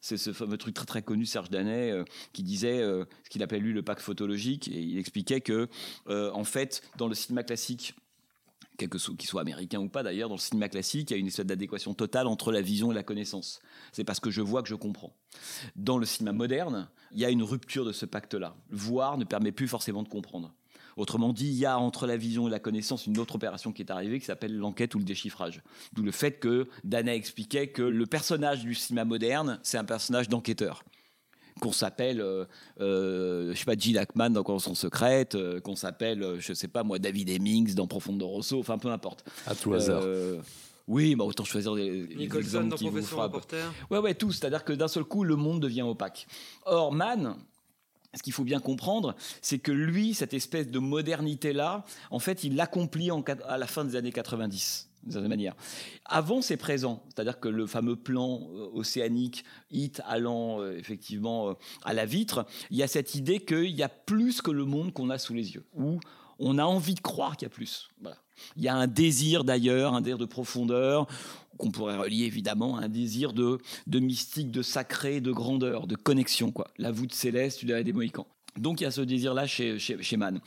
C'est 0.00 0.16
ce 0.16 0.32
fameux 0.32 0.56
truc 0.56 0.74
très 0.74 0.86
très 0.86 1.02
connu, 1.02 1.26
Serge 1.26 1.50
Danet, 1.50 1.90
euh, 1.90 2.04
qui 2.32 2.42
disait 2.42 2.80
euh, 2.80 3.04
ce 3.24 3.30
qu'il 3.30 3.42
appelait 3.42 3.58
lui 3.58 3.72
le 3.72 3.82
pacte 3.82 4.02
photologique, 4.02 4.68
et 4.68 4.80
il 4.80 4.98
expliquait 4.98 5.40
que, 5.40 5.68
en 6.08 6.44
fait, 6.44 6.82
dans 6.96 7.08
le 7.08 7.14
cinéma 7.14 7.42
classique, 7.42 7.94
quel 8.76 8.88
que 8.88 8.98
soit, 8.98 9.14
qu'il 9.16 9.28
soit 9.28 9.40
américain 9.40 9.80
ou 9.80 9.88
pas 9.88 10.02
d'ailleurs, 10.02 10.28
dans 10.28 10.34
le 10.34 10.40
cinéma 10.40 10.68
classique, 10.68 11.10
il 11.10 11.14
y 11.14 11.16
a 11.16 11.20
une 11.20 11.26
espèce 11.26 11.46
d'adéquation 11.46 11.94
totale 11.94 12.26
entre 12.26 12.52
la 12.52 12.60
vision 12.60 12.92
et 12.92 12.94
la 12.94 13.02
connaissance. 13.02 13.60
C'est 13.92 14.04
parce 14.04 14.20
que 14.20 14.30
je 14.30 14.42
vois 14.42 14.62
que 14.62 14.68
je 14.68 14.74
comprends. 14.74 15.14
Dans 15.74 15.98
le 15.98 16.06
cinéma 16.06 16.32
moderne, 16.32 16.88
il 17.12 17.18
y 17.18 17.24
a 17.24 17.30
une 17.30 17.42
rupture 17.42 17.84
de 17.84 17.92
ce 17.92 18.06
pacte-là. 18.06 18.56
Voir 18.70 19.18
ne 19.18 19.24
permet 19.24 19.52
plus 19.52 19.68
forcément 19.68 20.02
de 20.02 20.08
comprendre. 20.08 20.54
Autrement 20.96 21.34
dit, 21.34 21.48
il 21.48 21.54
y 21.54 21.66
a 21.66 21.78
entre 21.78 22.06
la 22.06 22.16
vision 22.16 22.48
et 22.48 22.50
la 22.50 22.58
connaissance 22.58 23.06
une 23.06 23.18
autre 23.18 23.34
opération 23.34 23.70
qui 23.70 23.82
est 23.82 23.90
arrivée 23.90 24.18
qui 24.18 24.24
s'appelle 24.24 24.56
l'enquête 24.56 24.94
ou 24.94 24.98
le 24.98 25.04
déchiffrage. 25.04 25.62
D'où 25.92 26.02
le 26.02 26.10
fait 26.10 26.38
que 26.38 26.68
Dana 26.84 27.14
expliquait 27.14 27.68
que 27.68 27.82
le 27.82 28.06
personnage 28.06 28.62
du 28.62 28.74
cinéma 28.74 29.04
moderne, 29.04 29.60
c'est 29.62 29.76
un 29.76 29.84
personnage 29.84 30.30
d'enquêteur 30.30 30.82
qu'on 31.60 31.72
s'appelle, 31.72 32.20
euh, 32.20 32.44
euh, 32.80 33.52
je 33.52 33.58
sais 33.58 33.64
pas, 33.64 33.76
Gene 33.76 33.96
Hackman 33.96 34.30
dans 34.30 34.42
Convention 34.42 34.74
secrète, 34.74 35.34
euh, 35.34 35.60
qu'on 35.60 35.76
s'appelle, 35.76 36.22
euh, 36.22 36.36
je 36.38 36.52
sais 36.52 36.68
pas 36.68 36.82
moi, 36.82 36.98
David 36.98 37.30
Hemmings 37.30 37.74
dans 37.74 37.86
Profondo 37.86 38.26
Rosso, 38.26 38.58
enfin 38.58 38.78
peu 38.78 38.90
importe. 38.90 39.24
À 39.46 39.54
tout 39.54 39.74
hasard. 39.74 40.02
Oui, 40.88 41.16
bah 41.16 41.24
autant 41.24 41.42
choisir 41.42 41.74
des, 41.74 42.06
des 42.06 42.14
Nicholson 42.14 42.38
exemples 42.38 42.68
dans 42.68 42.76
qui 42.76 42.88
vous 42.88 43.02
frappent. 43.02 43.32
Reporter. 43.32 43.72
Ouais, 43.90 43.98
ouais, 43.98 44.14
tout. 44.14 44.30
C'est-à-dire 44.30 44.64
que 44.64 44.72
d'un 44.72 44.86
seul 44.86 45.02
coup, 45.02 45.24
le 45.24 45.34
monde 45.34 45.60
devient 45.60 45.82
opaque. 45.82 46.28
Or, 46.64 46.92
Mann, 46.92 47.34
ce 48.14 48.22
qu'il 48.22 48.32
faut 48.32 48.44
bien 48.44 48.60
comprendre, 48.60 49.16
c'est 49.42 49.58
que 49.58 49.72
lui, 49.72 50.14
cette 50.14 50.32
espèce 50.32 50.68
de 50.68 50.78
modernité-là, 50.78 51.84
en 52.12 52.20
fait, 52.20 52.44
il 52.44 52.54
l'accomplit 52.54 53.10
à 53.48 53.58
la 53.58 53.66
fin 53.66 53.84
des 53.84 53.96
années 53.96 54.12
90 54.12 54.88
d'une 55.06 55.12
certaine 55.12 55.30
manière. 55.30 55.54
Avant, 56.04 56.42
c'est 56.42 56.56
présent, 56.56 57.04
c'est-à-dire 57.08 57.38
que 57.38 57.48
le 57.48 57.66
fameux 57.66 57.94
plan 57.94 58.40
euh, 58.52 58.68
océanique, 58.74 59.44
hit 59.70 60.02
allant 60.06 60.60
euh, 60.60 60.76
effectivement 60.76 61.50
euh, 61.50 61.54
à 61.84 61.94
la 61.94 62.04
vitre, 62.04 62.44
il 62.70 62.76
y 62.76 62.82
a 62.82 62.88
cette 62.88 63.14
idée 63.14 63.38
qu'il 63.38 63.70
y 63.70 63.84
a 63.84 63.88
plus 63.88 64.42
que 64.42 64.50
le 64.50 64.64
monde 64.64 64.92
qu'on 64.92 65.08
a 65.10 65.18
sous 65.18 65.32
les 65.32 65.54
yeux, 65.54 65.64
où 65.74 66.00
on 66.40 66.58
a 66.58 66.64
envie 66.64 66.94
de 66.94 67.00
croire 67.00 67.36
qu'il 67.36 67.46
y 67.46 67.50
a 67.50 67.54
plus. 67.54 67.88
Il 68.56 68.64
y 68.64 68.68
a 68.68 68.74
un 68.74 68.88
désir 68.88 69.44
d'ailleurs, 69.44 69.94
un 69.94 70.00
désir 70.00 70.18
de 70.18 70.26
profondeur, 70.26 71.06
qu'on 71.56 71.70
pourrait 71.70 71.96
relier 71.96 72.24
évidemment 72.24 72.76
à 72.76 72.82
un 72.82 72.88
désir 72.88 73.32
de, 73.32 73.58
de 73.86 73.98
mystique, 73.98 74.50
de 74.50 74.60
sacré, 74.60 75.20
de 75.20 75.32
grandeur, 75.32 75.86
de 75.86 75.94
connexion. 75.94 76.50
Quoi. 76.50 76.66
La 76.76 76.90
voûte 76.90 77.14
céleste, 77.14 77.60
tu 77.60 77.66
dirais 77.66 77.84
des 77.84 77.94
Mohicans. 77.94 78.26
Donc 78.58 78.80
il 78.80 78.84
y 78.84 78.86
a 78.86 78.90
ce 78.90 79.00
désir-là 79.00 79.46
chez, 79.46 79.78
chez, 79.78 80.02
chez 80.02 80.16
Mann. 80.16 80.40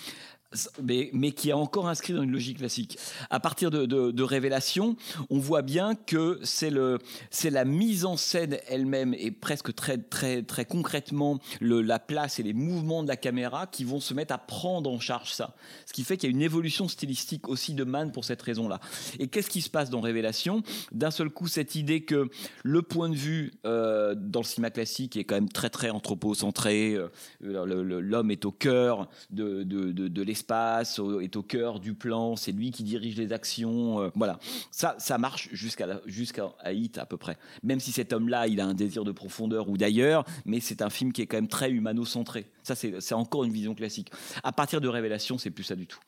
Mais, 0.82 1.32
qui 1.32 1.50
est 1.50 1.54
encore 1.54 1.88
inscrit 1.88 2.14
dans 2.14 2.24
une 2.24 2.32
logique 2.32 2.58
classique. 2.58 2.97
À 3.30 3.39
partir 3.39 3.70
de, 3.70 4.24
Révélation, 4.24 4.95
on 5.30 5.39
voit 5.39 5.62
bien 5.62 5.93
que 5.95 6.39
c'est 6.43 6.70
le, 6.70 7.00
c'est 7.30 7.50
la 7.50 7.66
mise 7.66 8.06
en 8.06 8.18
scène 8.18 8.58
elle-même 8.68 9.14
et 9.14 9.32
presque 9.32 9.74
très, 9.74 9.97
très, 9.97 10.43
très 10.43 10.66
concrètement 10.66 11.39
le, 11.62 11.82
la 11.82 12.00
place 12.00 12.39
et 12.39 12.43
les 12.43 12.54
mouvements 12.54 13.04
de 13.04 13.08
la 13.08 13.16
caméra 13.16 13.68
qui 13.68 13.84
vont 13.84 14.00
se 14.00 14.14
mettre 14.14 14.34
à 14.34 14.38
prendre 14.38 14.89
en 14.89 15.00
charge 15.00 15.34
ça. 15.34 15.56
Ce 15.86 15.93
qui 15.93 16.04
fait 16.04 16.18
qu'il 16.18 16.30
y 16.30 16.34
a 16.34 16.36
une 16.36 16.41
évolution 16.41 16.88
stylistique 16.88 17.47
aussi 17.47 17.74
de 17.74 17.84
Mann 17.84 18.12
pour 18.12 18.26
cette 18.26 18.41
raison-là. 18.41 18.80
Et 19.20 19.28
qu'est-ce 19.28 19.50
qui 19.50 19.62
se 19.62 19.70
passe 19.70 19.89
dans 19.89 20.02
Révélation? 20.02 20.64
D'un 20.91 21.12
seul 21.12 21.30
coup, 21.30 21.47
cette 21.47 21.76
idée 21.76 22.02
que 22.02 22.30
le 22.64 22.82
point 22.82 23.10
de 23.10 23.16
vue 23.16 23.54
euh, 23.66 24.16
dans 24.16 24.41
le 24.41 24.45
cinéma 24.45 24.72
classique 24.72 25.16
est 25.16 25.24
quand 25.24 25.36
même 25.36 25.50
très 25.50 25.70
très 25.70 25.89
anthropocentré. 25.89 26.95
euh, 26.95 27.10
L'homme 27.41 28.32
est 28.32 28.45
au 28.45 28.52
cœur 28.52 29.10
de, 29.30 29.64
de, 29.64 29.91
de, 29.91 30.08
de 30.08 30.22
l'espace, 30.40 31.00
est 31.22 31.36
au 31.36 31.44
cœur 31.44 31.80
du 31.80 31.94
plan. 31.94 32.36
C'est 32.36 32.52
lui 32.52 32.72
qui 32.72 32.84
dirige 32.84 33.18
les 33.18 33.34
actions. 33.34 34.02
euh, 34.02 34.10
voilà, 34.16 34.40
ça 34.72 34.96
ça 34.98 35.18
marche 35.18 35.50
jusqu'à 35.52 36.00
jusqu'à 36.06 36.52
Hit 36.66 36.98
à 36.98 37.06
peu 37.06 37.18
près. 37.18 37.38
Même 37.64 37.80
si 37.80 37.92
cet 37.92 38.14
homme-là, 38.14 38.48
il 38.48 38.60
a 38.62 38.66
un 38.66 38.74
désir 38.74 39.04
de 39.04 39.12
profondeur 39.12 39.70
ou 39.70 39.78
d'ailleurs, 39.78 40.26
mais 40.46 40.60
c'est 40.60 40.82
un 40.82 40.90
film 40.90 41.12
qui 41.12 41.22
est 41.22 41.28
quand 41.28 41.38
même 41.38 41.48
très 41.48 41.72
humano-centré. 41.72 42.46
Ça, 42.64 42.76
c'est 42.76 43.14
encore 43.14 43.44
une 43.44 43.52
vision 43.52 43.76
classique. 43.76 44.12
À 44.44 44.52
partir 44.52 44.80
de 44.82 44.88
Révélation, 44.88 45.38
c'est 45.38 45.50
plus 45.50 45.64
ça 45.64 45.76
du 45.76 45.88
tout. 45.88 46.00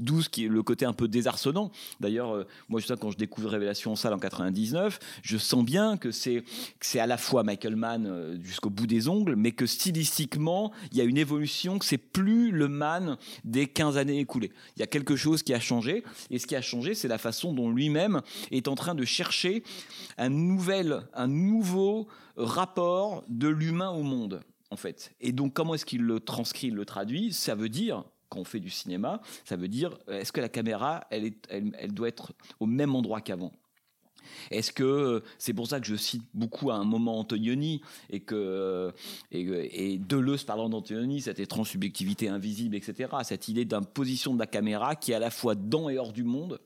D'où 0.00 0.22
ce 0.22 0.28
qui 0.28 0.46
est 0.46 0.48
le 0.48 0.62
côté 0.62 0.86
un 0.86 0.92
peu 0.92 1.08
désarçonnant. 1.08 1.70
D'ailleurs, 2.00 2.34
euh, 2.34 2.46
moi, 2.68 2.80
je 2.80 2.86
sais, 2.86 2.94
quand 2.98 3.10
je 3.10 3.18
découvre 3.18 3.50
Révélation 3.50 3.92
en 3.92 3.96
salle 3.96 4.14
en 4.14 4.18
99, 4.18 4.98
je 5.22 5.36
sens 5.36 5.64
bien 5.64 5.96
que 5.96 6.10
c'est 6.10 6.42
que 6.78 6.86
c'est 6.86 7.00
à 7.00 7.06
la 7.06 7.18
fois 7.18 7.44
Michael 7.44 7.76
Mann 7.76 8.06
euh, 8.06 8.38
jusqu'au 8.42 8.70
bout 8.70 8.86
des 8.86 9.08
ongles, 9.08 9.36
mais 9.36 9.52
que 9.52 9.66
stylistiquement, 9.66 10.72
il 10.90 10.98
y 10.98 11.00
a 11.00 11.04
une 11.04 11.18
évolution, 11.18 11.78
que 11.78 11.84
c'est 11.84 11.98
plus 11.98 12.50
le 12.50 12.68
Mann 12.68 13.18
des 13.44 13.66
15 13.66 13.98
années 13.98 14.18
écoulées. 14.18 14.52
Il 14.76 14.80
y 14.80 14.82
a 14.82 14.86
quelque 14.86 15.16
chose 15.16 15.42
qui 15.42 15.52
a 15.52 15.60
changé, 15.60 16.02
et 16.30 16.38
ce 16.38 16.46
qui 16.46 16.56
a 16.56 16.62
changé, 16.62 16.94
c'est 16.94 17.08
la 17.08 17.18
façon 17.18 17.52
dont 17.52 17.70
lui-même 17.70 18.22
est 18.50 18.68
en 18.68 18.74
train 18.74 18.94
de 18.94 19.04
chercher 19.04 19.62
un 20.16 20.30
nouvel, 20.30 21.02
un 21.14 21.26
nouveau 21.26 22.08
rapport 22.36 23.24
de 23.28 23.48
l'humain 23.48 23.90
au 23.90 24.02
monde, 24.02 24.42
en 24.70 24.76
fait. 24.76 25.12
Et 25.20 25.32
donc, 25.32 25.52
comment 25.52 25.74
est-ce 25.74 25.84
qu'il 25.84 26.02
le 26.02 26.20
transcrit, 26.20 26.68
il 26.68 26.74
le 26.74 26.84
traduit? 26.84 27.32
Ça 27.32 27.54
veut 27.54 27.68
dire 27.68 28.04
quand 28.30 28.38
on 28.38 28.44
fait 28.44 28.60
du 28.60 28.70
cinéma, 28.70 29.20
ça 29.44 29.56
veut 29.56 29.68
dire 29.68 29.98
euh, 30.08 30.20
est-ce 30.20 30.32
que 30.32 30.40
la 30.40 30.48
caméra, 30.48 31.04
elle, 31.10 31.24
est, 31.24 31.46
elle, 31.50 31.92
doit 31.92 32.08
être 32.08 32.32
au 32.60 32.66
même 32.66 32.94
endroit 32.94 33.20
qu'avant? 33.20 33.52
Est-ce 34.50 34.72
que 34.72 34.84
euh, 34.84 35.20
c'est 35.38 35.52
pour 35.52 35.66
ça 35.66 35.80
que 35.80 35.86
je 35.86 35.96
cite 35.96 36.22
beaucoup 36.32 36.70
à 36.70 36.76
un 36.76 36.84
moment 36.84 37.18
Antonioni 37.18 37.82
et 38.10 38.20
que 38.20 38.34
euh, 38.34 38.92
et, 39.32 39.94
et 39.94 39.98
Deleuze 39.98 40.44
parlant 40.44 40.68
d'Antonioni, 40.68 41.20
cette 41.20 41.40
étrange 41.40 41.70
subjectivité 41.70 42.28
invisible, 42.28 42.76
etc. 42.76 43.10
Cette 43.24 43.48
idée 43.48 43.64
d'imposition 43.64 44.34
de 44.34 44.38
la 44.38 44.46
caméra 44.46 44.94
qui 44.94 45.12
est 45.12 45.16
à 45.16 45.18
la 45.18 45.30
fois 45.30 45.54
dans 45.54 45.88
et 45.88 45.98
hors 45.98 46.12
du 46.12 46.24
monde, 46.24 46.60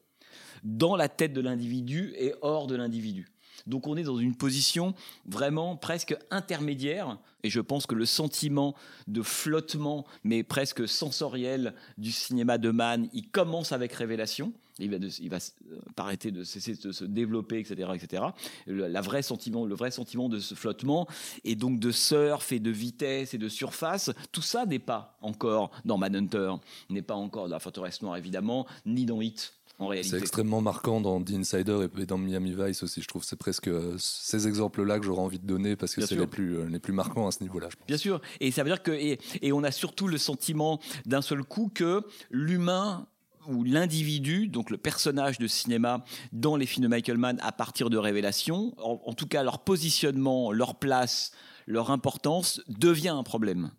dans 0.62 0.96
la 0.96 1.08
tête 1.08 1.32
de 1.32 1.40
l'individu 1.40 2.12
et 2.16 2.34
hors 2.42 2.66
de 2.66 2.76
l'individu. 2.76 3.33
Donc 3.66 3.86
on 3.86 3.96
est 3.96 4.02
dans 4.02 4.18
une 4.18 4.34
position 4.34 4.94
vraiment 5.26 5.76
presque 5.76 6.16
intermédiaire, 6.30 7.18
et 7.42 7.50
je 7.50 7.60
pense 7.60 7.86
que 7.86 7.94
le 7.94 8.06
sentiment 8.06 8.74
de 9.06 9.22
flottement, 9.22 10.04
mais 10.22 10.42
presque 10.42 10.86
sensoriel 10.88 11.74
du 11.98 12.12
cinéma 12.12 12.58
de 12.58 12.70
Mann, 12.70 13.08
il 13.12 13.28
commence 13.28 13.72
avec 13.72 13.92
Révélation. 13.92 14.52
Il 14.80 14.90
va, 14.90 14.98
de- 14.98 15.08
il 15.20 15.30
va 15.30 15.36
euh, 15.36 15.78
arrêter 15.96 16.32
de 16.32 16.42
cesser 16.42 16.74
de 16.74 16.90
se 16.90 17.04
développer, 17.04 17.60
etc., 17.60 17.88
etc. 17.94 18.24
Le, 18.66 18.88
la 18.88 19.00
vraie 19.02 19.22
sentiment, 19.22 19.64
le 19.66 19.74
vrai 19.76 19.92
sentiment 19.92 20.28
de 20.28 20.40
ce 20.40 20.56
flottement 20.56 21.06
et 21.44 21.54
donc 21.54 21.78
de 21.78 21.92
surf 21.92 22.50
et 22.50 22.58
de 22.58 22.70
vitesse 22.72 23.34
et 23.34 23.38
de 23.38 23.48
surface, 23.48 24.10
tout 24.32 24.42
ça 24.42 24.66
n'est 24.66 24.80
pas 24.80 25.16
encore 25.22 25.70
dans 25.84 25.96
Manhunter, 25.96 26.54
n'est 26.90 27.02
pas 27.02 27.14
encore 27.14 27.44
dans 27.44 27.54
la 27.54 27.60
forteresse 27.60 28.02
noire 28.02 28.16
évidemment, 28.16 28.66
ni 28.84 29.06
dans 29.06 29.20
Hit 29.20 29.54
en 29.78 29.88
réalité. 29.88 30.10
C'est 30.10 30.18
extrêmement 30.18 30.60
marquant 30.60 31.00
dans 31.00 31.22
The 31.22 31.32
Insider 31.32 31.86
et- 31.98 32.06
dans 32.06 32.18
Miami 32.18 32.54
Vice 32.56 32.82
aussi. 32.82 33.02
Je 33.02 33.08
trouve 33.08 33.22
que 33.22 33.28
c'est 33.28 33.36
presque 33.38 33.68
euh, 33.68 33.96
ces 33.98 34.46
exemples-là 34.46 34.98
que 34.98 35.04
j'aurais 35.06 35.22
envie 35.22 35.38
de 35.38 35.46
donner 35.46 35.76
parce 35.76 35.94
que 35.94 36.04
c'est 36.06 36.16
les 36.16 36.26
plus, 36.26 36.58
euh, 36.58 36.66
les 36.68 36.78
plus 36.78 36.92
marquants 36.92 37.26
à 37.26 37.32
ce 37.32 37.42
niveau-là. 37.42 37.68
je 37.70 37.76
pense. 37.76 37.86
Bien 37.86 37.96
sûr, 37.96 38.20
et 38.40 38.50
ça 38.50 38.62
veut 38.62 38.70
dire 38.70 38.82
que 38.82 38.92
et, 38.92 39.18
et 39.42 39.52
on 39.52 39.62
a 39.64 39.70
surtout 39.70 40.06
le 40.08 40.18
sentiment 40.18 40.80
d'un 41.06 41.22
seul 41.22 41.42
coup 41.44 41.70
que 41.74 42.02
l'humain 42.30 43.06
ou 43.46 43.62
l'individu, 43.62 44.48
donc 44.48 44.70
le 44.70 44.78
personnage 44.78 45.38
de 45.38 45.46
cinéma 45.46 46.02
dans 46.32 46.56
les 46.56 46.64
films 46.64 46.84
de 46.84 46.88
Michael 46.88 47.18
Mann 47.18 47.38
à 47.42 47.52
partir 47.52 47.90
de 47.90 47.98
Révélation, 47.98 48.72
en, 48.78 49.00
en 49.04 49.12
tout 49.12 49.26
cas 49.26 49.42
leur 49.42 49.58
positionnement, 49.64 50.50
leur 50.50 50.76
place, 50.76 51.30
leur 51.66 51.90
importance 51.90 52.62
devient 52.68 53.08
un 53.10 53.22
problème. 53.22 53.70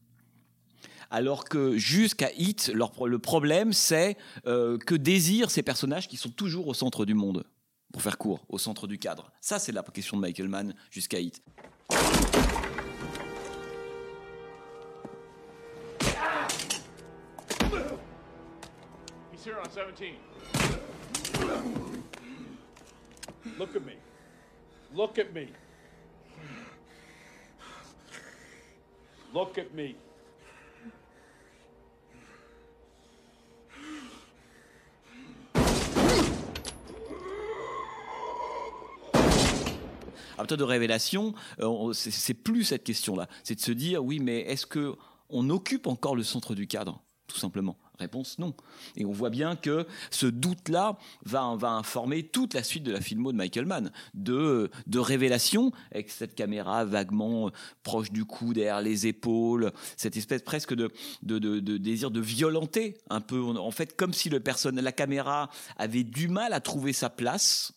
Alors 1.16 1.45
que 1.45 1.78
jusqu'à 1.78 2.30
Hit, 2.34 2.74
le 2.74 3.20
problème 3.20 3.72
c'est 3.72 4.18
euh, 4.47 4.78
que 4.78 4.95
désirent 4.95 5.49
ces 5.49 5.63
personnages 5.63 6.09
qui 6.09 6.18
sont 6.18 6.28
toujours 6.28 6.68
au 6.68 6.74
centre 6.74 7.05
du 7.05 7.13
monde. 7.13 7.45
Pour 7.93 8.01
faire 8.01 8.18
court, 8.18 8.43
au 8.49 8.57
centre 8.57 8.86
du 8.86 8.99
cadre. 8.99 9.32
Ça, 9.39 9.57
c'est 9.57 9.72
la 9.72 9.82
question 9.82 10.18
de 10.18 10.22
Michael 10.22 10.49
Mann 10.49 10.76
jusqu'à 10.91 11.22
Hit. 11.22 11.41
He's 19.32 19.45
here 19.45 19.55
on 19.63 19.70
17. 19.70 20.16
Look 23.57 23.74
at 23.74 23.86
me. 23.86 23.93
Look 24.93 25.18
at 25.18 25.34
me. 25.34 25.47
Look 29.34 29.57
at 29.57 29.74
me. 29.74 29.95
À 40.36 40.38
partir 40.40 40.58
de 40.58 40.64
révélation, 40.64 41.34
euh, 41.62 41.94
c'est- 41.94 42.34
plus 42.34 42.66
cette 42.66 42.84
question-là. 42.84 43.28
C'est 43.44 43.56
de 43.56 43.62
se 43.62 43.72
dire, 43.72 44.04
oui, 44.04 44.20
mais 44.20 44.42
est-ce 44.42 44.66
que 44.66 44.96
on 45.30 45.50
occupe 45.50 45.88
encore 45.88 46.16
le 46.16 46.24
centre 46.24 46.54
du 46.54 46.68
cadre 46.68 47.02
Tout 47.28 47.38
simplement? 47.38 47.78
Réponse 47.98 48.38
non. 48.40 48.54
Et 48.98 49.06
on 49.06 49.12
voit 49.14 49.30
bien 49.30 49.56
que 49.56 49.88
ce 50.12 50.26
doute-là 50.28 50.98
va, 51.24 51.56
va 51.58 51.70
informer 51.72 52.24
toute 52.24 52.54
la 52.54 52.62
suite 52.62 52.84
de 52.84 52.92
la 52.92 53.00
filmo 53.00 53.32
de 53.32 53.38
Michael 53.38 53.66
Mann, 53.66 53.90
de, 54.14 54.70
de 54.86 55.00
révélation, 55.00 55.72
avec 55.92 56.10
cette 56.12 56.36
caméra 56.36 56.84
vaguement 56.84 57.48
euh, 57.48 57.52
proche 57.84 58.12
du 58.12 58.26
cou, 58.26 58.54
derrière 58.54 58.82
les 58.82 59.08
épaules, 59.08 59.72
cette 59.96 60.18
espèce 60.18 60.42
presque 60.42 60.74
de 60.76 60.92
désir 61.78 62.12
de 62.12 62.20
violenter 62.20 62.98
un 63.10 63.22
peu. 63.22 63.42
En 63.42 63.72
fait, 63.72 63.96
comme 63.96 64.12
si 64.14 64.30
le 64.30 64.42
personne, 64.42 64.80
la 64.80 64.92
caméra 64.92 65.50
avait 65.78 66.04
du 66.04 66.28
mal 66.28 66.52
à 66.52 66.60
trouver 66.60 66.92
sa 66.92 67.10
place 67.10 67.72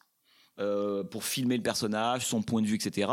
euh, 0.61 1.03
pour 1.05 1.25
filmer 1.25 1.57
le 1.57 1.63
personnage, 1.63 2.27
son 2.27 2.43
point 2.43 2.63
de 2.63 2.67
vue, 2.67 2.77
etc. 2.77 3.11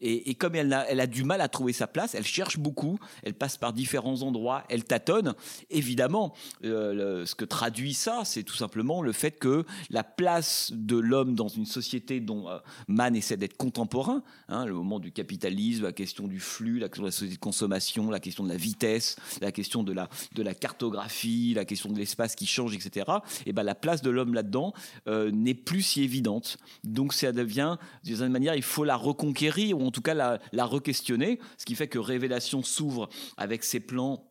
Et, 0.00 0.34
comme 0.34 0.54
elle 0.54 0.72
a, 0.72 0.88
elle 0.90 1.00
a 1.00 1.06
du 1.06 1.24
mal 1.24 1.40
à 1.40 1.48
trouver 1.48 1.72
sa 1.72 1.86
place, 1.86 2.14
elle 2.14 2.24
cherche 2.24 2.58
beaucoup, 2.58 2.98
elle 3.22 3.34
passe 3.34 3.56
par 3.56 3.72
différents 3.72 4.22
endroits, 4.22 4.64
elle 4.68 4.84
tâtonne. 4.84 5.34
Évidemment, 5.70 6.34
euh, 6.64 7.26
ce 7.26 7.34
que 7.34 7.44
traduit 7.44 7.94
ça, 7.94 8.22
c'est 8.24 8.42
tout 8.42 8.56
simplement 8.56 9.02
le 9.02 9.12
fait 9.12 9.32
que 9.32 9.64
la 9.90 10.04
place 10.04 10.72
de 10.74 10.96
l'homme 10.96 11.34
dans 11.34 11.48
une 11.48 11.66
société 11.66 12.20
dont 12.20 12.48
euh, 12.48 12.58
Mann 12.86 13.14
essaie 13.16 13.36
d'être 13.36 13.56
contemporain, 13.56 14.22
hein, 14.48 14.64
le 14.66 14.74
moment 14.74 14.98
du 14.98 15.12
capitalisme, 15.12 15.84
la 15.84 15.92
question 15.92 16.26
du 16.26 16.40
flux, 16.40 16.78
la 16.78 16.88
question 16.88 17.02
de 17.02 17.08
la 17.08 17.12
société 17.12 17.34
de 17.34 17.40
consommation, 17.40 18.10
la 18.10 18.20
question 18.20 18.44
de 18.44 18.48
la 18.48 18.56
vitesse, 18.56 19.16
la 19.40 19.52
question 19.52 19.82
de 19.82 19.92
la, 19.92 20.08
de 20.34 20.42
la 20.42 20.54
cartographie, 20.54 21.54
la 21.54 21.64
question 21.64 21.90
de 21.90 21.98
l'espace 21.98 22.34
qui 22.34 22.46
change, 22.46 22.74
etc. 22.74 23.06
Et 23.46 23.52
ben 23.52 23.62
la 23.62 23.74
place 23.74 24.02
de 24.02 24.10
l'homme 24.10 24.34
là-dedans 24.34 24.72
euh, 25.06 25.30
n'est 25.30 25.54
plus 25.54 25.82
si 25.82 26.02
évidente. 26.02 26.58
Donc 26.84 27.12
ça 27.12 27.32
devient, 27.32 27.76
d'une 28.04 28.16
certaine 28.16 28.32
manière, 28.32 28.54
il 28.54 28.62
faut 28.62 28.84
la 28.84 28.96
reconquérir 28.96 29.78
ou 29.78 29.86
en 29.86 29.90
tout 29.90 30.02
cas 30.02 30.14
la, 30.14 30.66
re-questionner, 30.66 31.38
ce 31.56 31.64
qui 31.64 31.74
fait 31.74 31.88
que 31.88 31.98
Révélation 31.98 32.62
s'ouvre 32.62 33.08
avec 33.36 33.64
ses 33.64 33.80
plans. 33.80 34.27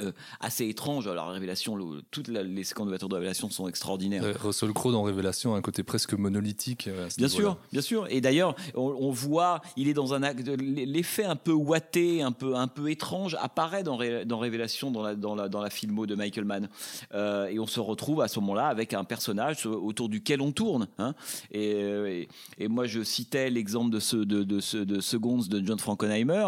Euh, 0.00 0.12
assez 0.40 0.66
étranges. 0.68 1.06
Alors, 1.06 1.28
Révélation, 1.28 1.74
le- 1.76 2.02
toutes 2.10 2.28
la- 2.28 2.42
les 2.42 2.64
séquences 2.64 2.84
d'ouverture 2.86 3.08
de 3.08 3.14
Révélation 3.14 3.48
sont 3.50 3.66
extraordinaires. 3.68 4.22
Euh, 4.24 4.34
Russell 4.38 4.72
Crowe 4.72 4.92
dans 4.92 5.02
Révélation 5.02 5.54
a 5.54 5.58
un 5.58 5.62
côté 5.62 5.82
presque 5.82 6.12
monolithique. 6.14 6.86
euh, 6.88 7.08
Bien 7.16 7.28
sûr, 7.28 7.56
bien 7.72 7.80
sûr. 7.80 8.06
Et 8.10 8.20
d'ailleurs, 8.20 8.54
on, 8.74 8.94
on 9.00 9.10
voit, 9.10 9.62
il 9.76 9.88
est 9.88 9.94
dans 9.94 10.12
un 10.14 10.22
acte, 10.22 10.46
l'effet 10.48 11.24
un 11.24 11.36
peu 11.36 11.52
ouaté, 11.52 12.20
un 12.22 12.32
peu, 12.32 12.56
un 12.56 12.68
peu 12.68 12.90
étrange 12.90 13.36
apparaît 13.40 13.82
dans, 13.82 13.96
Ré- 13.96 14.24
dans 14.26 14.38
Révélation, 14.38 14.90
dans 14.90 15.02
la, 15.02 15.14
dans 15.14 15.34
la, 15.34 15.48
dans 15.48 15.60
la 15.62 15.70
filmo 15.70 16.06
de 16.06 16.14
Michael 16.14 16.44
Mann. 16.44 16.68
Euh, 17.14 17.46
et 17.46 17.58
on 17.58 17.66
se 17.66 17.80
retrouve 17.80 18.20
à 18.20 18.28
ce 18.28 18.38
moment-là 18.40 18.66
avec 18.66 18.92
un 18.92 19.04
personnage 19.04 19.64
autour 19.66 20.08
duquel 20.08 20.40
on 20.42 20.52
tourne. 20.52 20.88
hein. 20.98 21.14
Et, 21.52 21.74
euh, 21.74 22.06
et, 22.08 22.28
et 22.58 22.68
moi, 22.68 22.86
je 22.86 23.02
citais 23.02 23.48
l'exemple 23.50 23.90
de 23.90 24.00
ce, 24.00 24.16
de, 24.16 24.42
de 24.42 24.60
ce, 24.60 24.76
de 24.76 25.00
Seconds 25.00 25.38
de 25.48 25.64
John 25.64 25.78
Frankenheimer, 25.78 26.46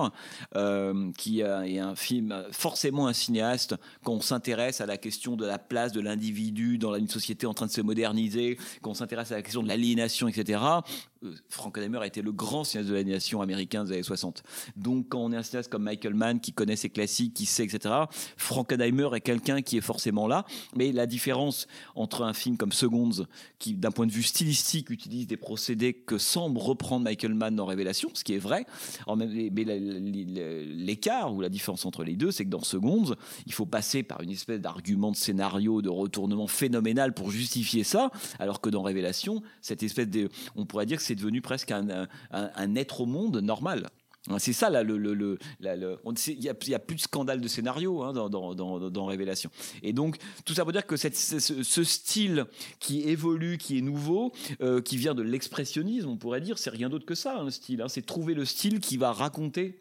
euh, 0.56 1.10
qui 1.16 1.40
est 1.40 1.78
un 1.78 1.94
film 1.94 2.44
forcément 2.50 3.06
un 3.06 3.12
cinéaste 3.38 3.76
quand 4.04 4.12
on 4.12 4.20
s'intéresse 4.20 4.80
à 4.80 4.86
la 4.86 4.96
question 4.96 5.36
de 5.36 5.46
la 5.46 5.58
place 5.58 5.92
de 5.92 6.00
l'individu 6.00 6.78
dans 6.78 6.94
une 6.94 7.08
société 7.08 7.46
en 7.46 7.54
train 7.54 7.66
de 7.66 7.70
se 7.70 7.80
moderniser, 7.80 8.58
quand 8.82 8.90
on 8.90 8.94
s'intéresse 8.94 9.32
à 9.32 9.36
la 9.36 9.42
question 9.42 9.62
de 9.62 9.68
l'aliénation, 9.68 10.28
etc. 10.28 10.60
euh, 11.24 11.34
Frankenheimer 11.48 11.98
a 11.98 12.06
été 12.06 12.22
le 12.22 12.32
grand 12.32 12.64
cinéaste 12.64 12.88
de 12.90 12.94
l'animation 12.94 13.40
américain 13.40 13.84
des 13.84 13.92
années 13.92 14.02
60. 14.02 14.42
Donc, 14.76 15.08
quand 15.08 15.18
on 15.18 15.32
est 15.32 15.36
un 15.36 15.42
cinéaste 15.42 15.70
comme 15.70 15.82
Michael 15.82 16.14
Mann, 16.14 16.40
qui 16.40 16.52
connaît 16.52 16.76
ses 16.76 16.90
classiques, 16.90 17.34
qui 17.34 17.46
sait, 17.46 17.64
etc., 17.64 17.94
Frankenheimer 18.36 19.08
est 19.14 19.20
quelqu'un 19.20 19.62
qui 19.62 19.76
est 19.76 19.82
forcément 19.82 20.26
là. 20.26 20.44
Mais 20.76 20.92
la 20.92 21.06
différence 21.06 21.66
entre 21.94 22.22
un 22.22 22.32
film 22.32 22.56
comme 22.56 22.72
Seconds, 22.72 23.26
qui, 23.58 23.74
d'un 23.74 23.90
point 23.90 24.06
de 24.06 24.12
vue 24.12 24.22
stylistique, 24.22 24.90
utilise 24.90 25.26
des 25.26 25.36
procédés 25.36 25.94
que 25.94 26.18
semble 26.18 26.58
reprendre 26.58 27.04
Michael 27.04 27.34
Mann 27.34 27.54
dans 27.56 27.66
Révélation, 27.66 28.10
ce 28.14 28.24
qui 28.24 28.34
est 28.34 28.38
vrai, 28.38 28.66
mais 29.16 29.50
l'écart 29.64 31.34
ou 31.34 31.40
la 31.40 31.48
différence 31.48 31.84
entre 31.84 32.04
les 32.04 32.14
deux, 32.14 32.30
c'est 32.30 32.44
que 32.44 32.50
dans 32.50 32.62
Seconds, 32.62 33.14
il 33.46 33.52
faut 33.52 33.66
passer 33.66 34.02
par 34.02 34.20
une 34.22 34.30
espèce 34.30 34.60
d'argument 34.60 35.10
de 35.10 35.16
scénario, 35.16 35.82
de 35.82 35.88
retournement 35.88 36.46
phénoménal 36.46 37.14
pour 37.14 37.30
justifier 37.30 37.84
ça, 37.84 38.10
alors 38.38 38.60
que 38.60 38.70
dans 38.70 38.82
Révélation, 38.82 39.42
cette 39.60 39.82
espèce 39.82 40.08
de, 40.08 40.28
on 40.56 40.64
pourrait 40.64 40.86
dire 40.86 40.98
que 40.98 41.02
c'est 41.08 41.14
devenu 41.14 41.40
presque 41.40 41.70
un, 41.72 42.06
être 42.76 43.00
au 43.00 43.06
monde 43.06 43.38
normal. 43.38 43.88
C'est 44.38 44.52
ça, 44.52 44.68
là, 44.68 44.82
le, 44.82 44.98
le, 44.98 45.14
le- 45.14 45.38
le- 45.60 45.98
il 46.26 46.38
n'y 46.38 46.48
a, 46.74 46.78
plus 46.78 46.96
de 46.96 47.00
scandale 47.00 47.40
de 47.40 47.48
scénario 47.48 48.02
hein, 48.02 48.12
dans, 48.12 48.28
Révélation. 49.06 49.50
Et 49.82 49.94
donc, 49.94 50.18
tout 50.44 50.52
ça 50.52 50.64
pour 50.64 50.72
dire 50.72 50.86
que 50.86 50.96
cette- 50.96 51.16
ce, 51.16 51.84
style 51.84 52.44
qui 52.78 53.00
évolue, 53.08 53.56
qui 53.56 53.78
est 53.78 53.80
nouveau, 53.80 54.32
euh, 54.60 54.82
qui 54.82 54.98
vient 54.98 55.14
de 55.14 55.22
l'expressionnisme, 55.22 56.10
on 56.10 56.18
pourrait 56.18 56.42
dire, 56.42 56.58
c'est 56.58 56.68
rien 56.68 56.90
d'autre 56.90 57.06
que 57.06 57.14
ça, 57.14 57.38
un 57.38 57.48
style. 57.50 57.80
hein. 57.80 57.88
c'est 57.88 58.04
trouver 58.04 58.34
le 58.34 58.44
style 58.44 58.80
qui 58.80 58.98
va 58.98 59.12
raconter 59.12 59.80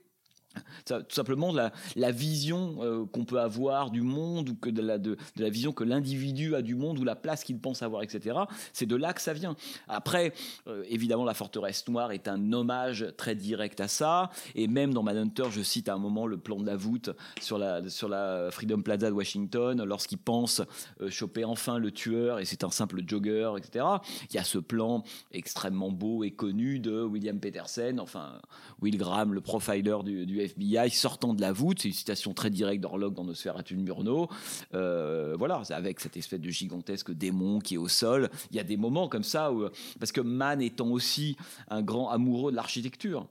tout 0.85 0.95
simplement 1.09 1.53
la, 1.53 2.11
vision 2.11 2.77
euh, 2.81 3.05
qu'on 3.05 3.25
peut 3.25 3.39
avoir 3.39 3.91
du 3.91 4.01
monde 4.01 4.49
ou 4.49 4.55
que 4.55 4.69
de 4.69 4.81
la, 4.81 4.97
de, 4.97 5.17
de 5.35 5.43
la 5.43 5.49
vision 5.49 5.71
que 5.71 5.83
l'individu 5.83 6.55
a 6.55 6.61
du 6.61 6.75
monde 6.75 6.99
ou 6.99 7.03
la 7.03 7.15
place 7.15 7.43
qu'il 7.43 7.59
pense 7.59 7.81
avoir, 7.81 8.03
etc. 8.03 8.37
C'est 8.73 8.85
de 8.85 8.95
là 8.95 9.13
que 9.13 9.21
ça 9.21 9.33
vient. 9.33 9.55
Après, 9.87 10.33
euh, 10.67 10.83
évidemment, 10.89 11.25
la 11.25 11.33
forteresse 11.33 11.87
noire 11.87 12.11
est 12.11 12.27
un 12.27 12.53
hommage 12.53 13.05
très 13.17 13.35
direct 13.35 13.79
à 13.81 13.87
ça. 13.87 14.29
Et 14.55 14.67
même 14.67 14.93
dans 14.93 15.03
Manhunter, 15.03 15.45
je 15.51 15.61
cite 15.61 15.89
à 15.89 15.93
un 15.93 15.97
moment 15.97 16.27
le 16.27 16.37
plan 16.37 16.57
de 16.57 16.65
la 16.65 16.75
voûte 16.75 17.09
sur 17.41 17.57
la, 17.57 17.87
sur 17.89 18.09
la 18.09 18.49
Freedom 18.51 18.81
Plaza 18.81 19.09
de 19.09 19.15
Washington, 19.15 19.83
lorsqu'il 19.83 20.17
pense 20.17 20.61
euh, 21.01 21.09
choper 21.09 21.45
enfin 21.45 21.77
le 21.77 21.91
tueur 21.91 22.39
et 22.39 22.45
c'est 22.45 22.63
un 22.63 22.69
simple 22.69 23.01
jogger, 23.05 23.51
etc. 23.57 23.85
Il 24.29 24.35
y 24.35 24.39
a 24.39 24.43
ce 24.43 24.57
plan 24.57 25.03
extrêmement 25.31 25.91
beau 25.91 26.23
et 26.23 26.31
connu 26.31 26.79
de 26.79 27.03
William 27.03 27.39
Petersen, 27.39 27.99
enfin 27.99 28.39
Will 28.81 28.97
Graham, 28.97 29.33
le 29.33 29.41
profiler 29.41 29.97
du, 30.03 30.25
du 30.25 30.46
FBI, 30.47 30.89
sortant 30.89 31.33
de 31.33 31.41
la 31.41 31.51
voûte. 31.51 31.81
C'est 31.81 31.89
une 31.89 31.93
citation 31.93 32.33
très 32.33 32.49
directe 32.49 32.81
d'Orlok 32.81 33.13
dans 33.13 33.23
Nosferatu 33.23 33.75
de 33.75 33.81
Murnau. 33.81 34.27
Euh, 34.73 35.35
voilà, 35.37 35.61
avec 35.69 35.99
cette 35.99 36.17
espèce 36.17 36.39
de 36.39 36.49
gigantesque 36.49 37.11
démon 37.11 37.59
qui 37.59 37.75
est 37.75 37.77
au 37.77 37.87
sol. 37.87 38.29
Il 38.51 38.57
y 38.57 38.59
a 38.59 38.63
des 38.63 38.77
moments 38.77 39.07
comme 39.07 39.23
ça 39.23 39.51
où, 39.51 39.67
parce 39.99 40.11
que 40.11 40.21
Mann 40.21 40.61
étant 40.61 40.89
aussi 40.89 41.37
un 41.69 41.81
grand 41.81 42.09
amoureux 42.09 42.51
de 42.51 42.55
l'architecture. 42.55 43.27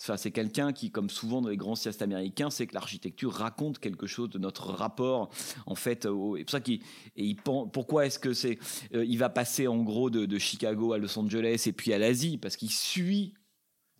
Enfin, 0.00 0.16
c'est 0.16 0.30
quelqu'un 0.30 0.72
qui, 0.72 0.90
comme 0.90 1.10
souvent 1.10 1.42
dans 1.42 1.50
les 1.50 1.58
grands 1.58 1.74
cinéastes 1.74 2.00
américains, 2.00 2.48
c'est 2.48 2.66
que 2.66 2.72
l'architecture 2.72 3.32
raconte 3.32 3.78
quelque 3.78 4.06
chose 4.06 4.30
de 4.30 4.38
notre 4.38 4.68
rapport, 4.68 5.28
en 5.66 5.74
fait. 5.74 6.06
Et 6.06 6.08
pour 6.08 6.50
ça 6.50 6.60
qu'il, 6.60 6.80
et 7.16 7.24
il 7.24 7.36
pourquoi 7.36 8.06
est-ce 8.06 8.18
que 8.18 8.32
c'est, 8.32 8.58
euh, 8.94 9.04
il 9.04 9.18
va 9.18 9.28
passer 9.28 9.66
en 9.66 9.82
gros 9.82 10.08
de, 10.08 10.38
Chicago 10.38 10.94
à 10.94 10.98
Los 10.98 11.18
Angeles 11.18 11.64
et 11.66 11.72
puis 11.72 11.92
à 11.92 11.98
l'Asie, 11.98 12.38
parce 12.38 12.56
qu'il 12.56 12.70
suit 12.70 13.34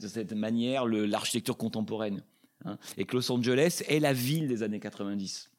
de 0.00 0.08
cette 0.08 0.32
manière 0.32 0.86
l'architecture 0.86 1.58
contemporaine. 1.58 2.22
Hein. 2.64 2.78
et 2.96 3.04
que 3.04 3.16
Los 3.16 3.30
Angeles 3.30 3.82
est 3.88 4.00
la 4.00 4.12
ville 4.12 4.48
des 4.48 4.62
années 4.62 4.80
90. 4.80 5.50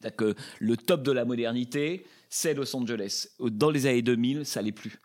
C'est-à-dire 0.00 0.16
que 0.16 0.34
le 0.58 0.76
top 0.76 1.02
de 1.02 1.12
la 1.12 1.24
modernité, 1.24 2.06
c'est 2.28 2.54
Los 2.54 2.74
Angeles. 2.74 3.28
Dans 3.38 3.70
les 3.70 3.86
années 3.86 4.02
2000, 4.02 4.46
ça 4.46 4.62
l'est 4.62 4.72
plus. 4.72 4.98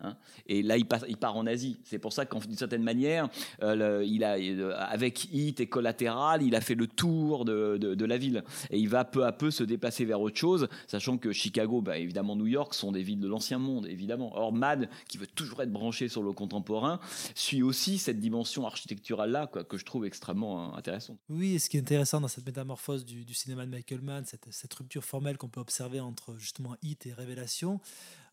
Hein. 0.00 0.16
et 0.46 0.62
là, 0.62 0.76
il, 0.76 0.86
part 0.86 1.36
en 1.36 1.46
Asie. 1.46 1.78
C'est 1.84 1.98
pour 1.98 2.12
ça 2.12 2.26
qu'en 2.26 2.40
d'une 2.40 2.56
certaine 2.56 2.82
manière, 2.82 3.28
euh, 3.62 4.04
il 4.06 4.24
a, 4.24 4.38
euh, 4.38 4.74
avec 4.78 5.32
Hit 5.32 5.60
et 5.60 5.66
Collatéral, 5.66 6.42
il 6.42 6.54
a 6.54 6.60
fait 6.60 6.74
le 6.74 6.86
tour 6.86 7.44
de, 7.44 8.04
la 8.04 8.18
ville. 8.18 8.44
Et 8.70 8.78
il 8.78 8.88
va 8.88 9.04
peu 9.04 9.24
à 9.24 9.32
peu 9.32 9.50
se 9.50 9.64
déplacer 9.64 10.04
vers 10.04 10.20
autre 10.20 10.36
chose, 10.36 10.68
sachant 10.86 11.18
que 11.18 11.32
Chicago, 11.32 11.80
bah, 11.80 11.98
évidemment 11.98 12.36
New 12.36 12.46
York, 12.46 12.74
sont 12.74 12.92
des 12.92 13.02
villes 13.02 13.20
de 13.20 13.28
l'ancien 13.28 13.58
monde, 13.58 13.86
évidemment. 13.86 14.32
Or, 14.36 14.52
Mad, 14.52 14.88
qui 15.08 15.18
veut 15.18 15.26
toujours 15.26 15.62
être 15.62 15.72
branché 15.72 16.08
sur 16.08 16.22
le 16.22 16.32
contemporain, 16.32 17.00
suit 17.34 17.62
aussi 17.62 17.98
cette 17.98 18.20
dimension 18.20 18.66
architecturale-là, 18.66 19.46
que 19.46 19.76
je 19.76 19.84
trouve 19.84 20.06
extrêmement 20.06 20.72
euh, 20.72 20.76
intéressante. 20.76 21.18
Oui, 21.28 21.54
et 21.54 21.58
ce 21.58 21.68
qui 21.68 21.76
est 21.76 21.80
intéressant 21.80 22.20
dans 22.20 22.28
cette 22.28 22.46
métamorphose 22.46 23.04
du, 23.04 23.34
cinéma 23.34 23.66
de 23.66 23.70
Michael 23.70 24.00
Mann, 24.02 24.24
cette 24.24 24.74
rupture 24.74 25.04
formelle 25.04 25.36
qu'on 25.36 25.48
peut 25.48 25.60
observer 25.60 26.00
entre 26.00 26.36
justement 26.36 26.76
Hit 26.82 27.06
et 27.06 27.12
Révélation, 27.12 27.80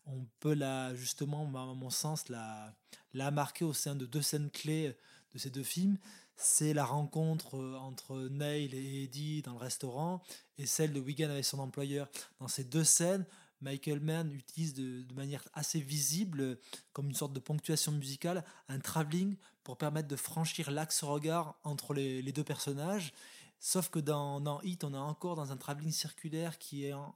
on 0.06 0.26
peut 0.40 0.54
la, 0.54 0.94
justement, 0.94 1.42
à 1.42 1.74
mon 1.74 1.90
sens, 1.90 2.28
la, 2.28 2.74
la 3.12 3.30
marquer 3.30 3.64
au 3.64 3.72
sein 3.72 3.94
de 3.94 4.06
deux 4.06 4.22
scènes 4.22 4.50
clés 4.50 4.96
de 5.32 5.38
ces 5.38 5.50
deux 5.50 5.62
films. 5.62 5.98
C'est 6.36 6.74
la 6.74 6.84
rencontre 6.84 7.56
euh, 7.56 7.76
entre 7.76 8.28
Neil 8.28 8.74
et 8.74 9.04
Eddie 9.04 9.42
dans 9.42 9.52
le 9.52 9.58
restaurant 9.58 10.22
et 10.58 10.66
celle 10.66 10.92
de 10.92 11.00
Wigan 11.00 11.30
avec 11.30 11.44
son 11.44 11.58
employeur. 11.58 12.08
Dans 12.40 12.48
ces 12.48 12.64
deux 12.64 12.84
scènes, 12.84 13.24
Michael 13.60 14.00
Mann 14.00 14.32
utilise 14.32 14.74
de, 14.74 15.04
manière 15.14 15.44
assez 15.54 15.80
visible, 15.80 16.58
comme 16.92 17.08
une 17.08 17.14
sorte 17.14 17.32
de 17.32 17.40
ponctuation 17.40 17.92
musicale, 17.92 18.44
un 18.68 18.80
travelling 18.80 19.36
pour 19.62 19.78
permettre 19.78 20.08
de 20.08 20.16
franchir 20.16 20.70
l'axe 20.70 21.02
regard 21.02 21.56
entre 21.62 21.94
les, 21.94 22.22
deux 22.32 22.44
personnages. 22.44 23.14
Sauf 23.60 23.88
que 23.88 24.00
dans, 24.00 24.40
dans 24.40 24.60
Hit, 24.62 24.84
on 24.84 24.92
est 24.92 24.98
encore 24.98 25.36
dans 25.36 25.52
un 25.52 25.56
travelling 25.56 25.92
circulaire 25.92 26.58
qui 26.58 26.84
est 26.84 26.92
un, 26.92 27.12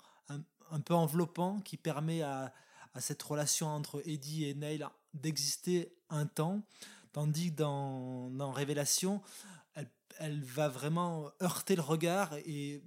un 0.71 0.81
peu 0.81 0.95
enveloppant, 0.95 1.61
qui 1.61 1.77
permet 1.77 2.23
à, 2.23 2.53
à 2.95 3.01
cette 3.01 3.23
relation 3.23 3.69
entre 3.69 4.03
Eddie 4.07 4.47
et 4.47 4.55
Neil 4.55 4.85
d'exister 5.15 5.93
un 6.11 6.27
temps, 6.27 6.63
tandis 7.13 7.51
que 7.51 7.57
dans, 7.57 8.53
Révélation, 8.53 9.23
elle 10.19 10.43
va 10.43 10.69
vraiment 10.69 11.31
heurter 11.43 11.77
le 11.77 11.83
regard 11.83 12.35
et 12.45 12.83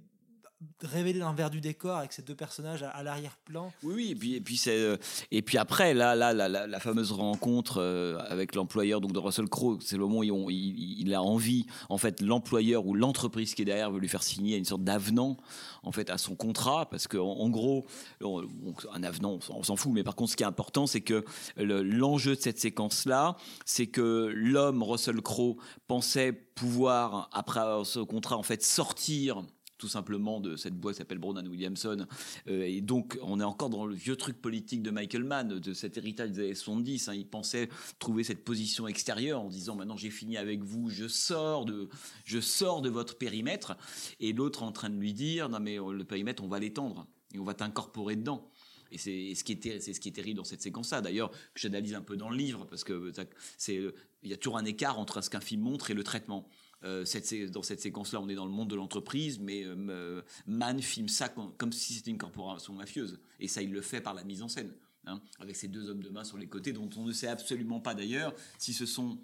révéler 0.82 1.20
l'envers 1.20 1.50
du 1.50 1.60
décor 1.60 1.96
avec 1.96 2.12
ces 2.12 2.22
deux 2.22 2.34
personnages 2.34 2.82
à, 2.82 3.02
l'arrière-plan. 3.02 3.72
Oui, 3.82 3.94
oui, 3.94 4.10
et 4.10 4.14
puis, 4.14 4.34
et 4.34 4.40
puis, 4.40 4.56
c'est, 4.56 4.78
euh, 4.78 4.96
et 5.30 5.42
puis 5.42 5.58
après, 5.58 5.94
là, 5.94 6.14
là, 6.14 6.32
la, 6.32 6.80
fameuse 6.80 7.12
rencontre 7.12 7.78
euh, 7.78 8.18
avec 8.28 8.54
l'employeur 8.54 9.00
de 9.00 9.18
Russell 9.18 9.48
Crowe, 9.48 9.78
c'est 9.80 9.96
le 9.96 10.06
moment 10.06 10.18
où 10.18 10.50
il, 10.50 11.14
a 11.14 11.22
envie, 11.22 11.66
en 11.88 11.98
fait, 11.98 12.20
l'employeur 12.20 12.86
ou 12.86 12.94
l'entreprise 12.94 13.54
qui 13.54 13.62
est 13.62 13.66
derrière 13.66 13.90
veut 13.90 14.00
lui 14.00 14.08
faire 14.08 14.22
signer 14.22 14.56
une 14.56 14.64
sorte 14.64 14.82
d'avenant, 14.82 15.36
en 15.82 15.92
fait, 15.92 16.10
à 16.10 16.18
son 16.18 16.34
contrat, 16.34 16.88
parce 16.90 17.06
que 17.06 17.18
en, 17.18 17.48
gros, 17.50 17.86
un 18.22 19.02
avenant, 19.02 19.38
on 19.50 19.62
s'en- 19.62 19.76
fout, 19.76 19.92
mais 19.92 20.04
par 20.04 20.14
contre, 20.14 20.32
ce 20.32 20.36
qui 20.36 20.42
est 20.42 20.46
important, 20.46 20.86
c'est 20.86 21.00
que 21.00 21.24
le- 21.56 21.82
l'enjeu 21.82 22.36
de 22.36 22.40
cette 22.40 22.58
séquence-là, 22.58 23.36
c'est 23.64 23.86
que 23.86 24.32
l'homme, 24.34 24.82
Russell 24.82 25.20
Crowe, 25.22 25.56
pensait 25.86 26.32
pouvoir, 26.32 27.28
après 27.32 27.60
ce 27.84 28.00
contrat, 28.00 28.36
en 28.36 28.42
fait, 28.42 28.62
sortir 28.62 29.42
tout 29.82 29.88
simplement 29.88 30.38
de 30.40 30.54
cette 30.54 30.78
boîte 30.78 30.94
qui 30.94 30.98
s'appelle 30.98 31.18
Brown 31.18 31.44
Williamson. 31.48 32.06
Euh, 32.46 32.62
et 32.62 32.80
donc, 32.80 33.18
on 33.20 33.40
est 33.40 33.44
encore 33.44 33.68
dans 33.68 33.84
le 33.84 33.96
vieux 33.96 34.14
truc 34.14 34.40
politique 34.40 34.80
de 34.80 34.92
Michael 34.92 35.24
Mann, 35.24 35.58
de 35.58 35.72
cet 35.74 35.98
héritage 35.98 36.30
des 36.30 36.38
années 36.38 36.54
70. 36.54 37.08
hein. 37.08 37.14
Il 37.14 37.26
pensait 37.26 37.68
trouver 37.98 38.22
cette 38.22 38.44
position 38.44 38.86
extérieure 38.86 39.40
en 39.40 39.48
disant 39.48 39.74
maintenant 39.74 39.96
j'ai 39.96 40.10
fini 40.10 40.36
avec 40.36 40.62
vous, 40.62 40.88
je 40.88 41.08
sors 41.08 41.64
de, 41.64 41.88
je 42.24 42.38
sors 42.38 42.80
de 42.80 42.90
votre 42.90 43.18
périmètre. 43.18 43.76
Et 44.20 44.32
l'autre 44.32 44.62
en 44.62 44.70
train 44.70 44.88
de 44.88 44.94
lui 44.94 45.12
dire 45.14 45.48
non 45.48 45.58
mais 45.58 45.80
euh, 45.80 45.92
le 45.92 46.04
périmètre 46.04 46.44
on 46.44 46.48
va 46.48 46.60
l'étendre 46.60 47.08
et 47.34 47.40
on 47.40 47.44
va 47.44 47.54
t'incorporer 47.54 48.14
dedans. 48.14 48.48
Et 48.92 48.98
c'est 48.98 49.34
ce 49.34 49.42
qui 49.42 49.52
est 49.52 49.80
c'est 49.80 49.94
ce 49.94 49.98
qui 50.00 50.10
est 50.10 50.12
terrible 50.12 50.36
dans 50.36 50.44
cette 50.44 50.62
séquence-là. 50.62 51.00
D'ailleurs, 51.00 51.32
j'analyse 51.56 51.94
un 51.94 52.02
peu 52.02 52.16
dans 52.16 52.30
le 52.30 52.36
livre 52.36 52.66
parce 52.70 52.84
que 52.84 53.10
ça- 53.12 53.24
c'est 53.58 53.78
euh, 53.78 53.92
il 54.22 54.30
y 54.30 54.32
a 54.32 54.36
toujours 54.36 54.58
un 54.58 54.64
écart 54.64 55.00
entre 55.00 55.20
ce 55.24 55.28
qu'un 55.30 55.40
film 55.40 55.62
montre 55.62 55.90
et 55.90 55.94
le 55.94 56.04
traitement. 56.04 56.46
Euh, 56.84 57.04
dans 57.50 57.62
cette 57.62 57.80
séquence-là, 57.80 58.20
on 58.20 58.28
est 58.28 58.34
dans 58.34 58.44
le 58.46 58.50
monde 58.52 58.68
de 58.68 58.74
l'entreprise, 58.76 59.38
mais 59.38 59.62
euh, 59.64 60.22
Mann 60.46 60.80
filme 60.82 61.08
ça 61.08 61.28
com- 61.28 61.52
comme 61.56 61.72
si 61.72 61.94
c'était 61.94 62.10
une 62.10 62.18
corporation 62.18 62.72
mafieuse. 62.74 63.20
Et 63.40 63.48
ça, 63.48 63.62
il 63.62 63.70
le 63.72 63.80
fait 63.82 64.00
par 64.00 64.14
la 64.14 64.24
mise 64.24 64.42
en 64.42 64.48
scène, 64.48 64.72
hein, 65.06 65.20
avec 65.38 65.56
ces 65.56 65.68
deux 65.68 65.88
hommes 65.88 66.02
de 66.02 66.10
main 66.10 66.24
sur 66.24 66.38
les 66.38 66.48
côtés, 66.48 66.72
dont 66.72 66.90
on 66.96 67.04
ne 67.04 67.12
sait 67.12 67.28
absolument 67.28 67.80
pas 67.80 67.94
d'ailleurs 67.94 68.34
si 68.58 68.72
ce 68.72 68.86
sont 68.86 69.18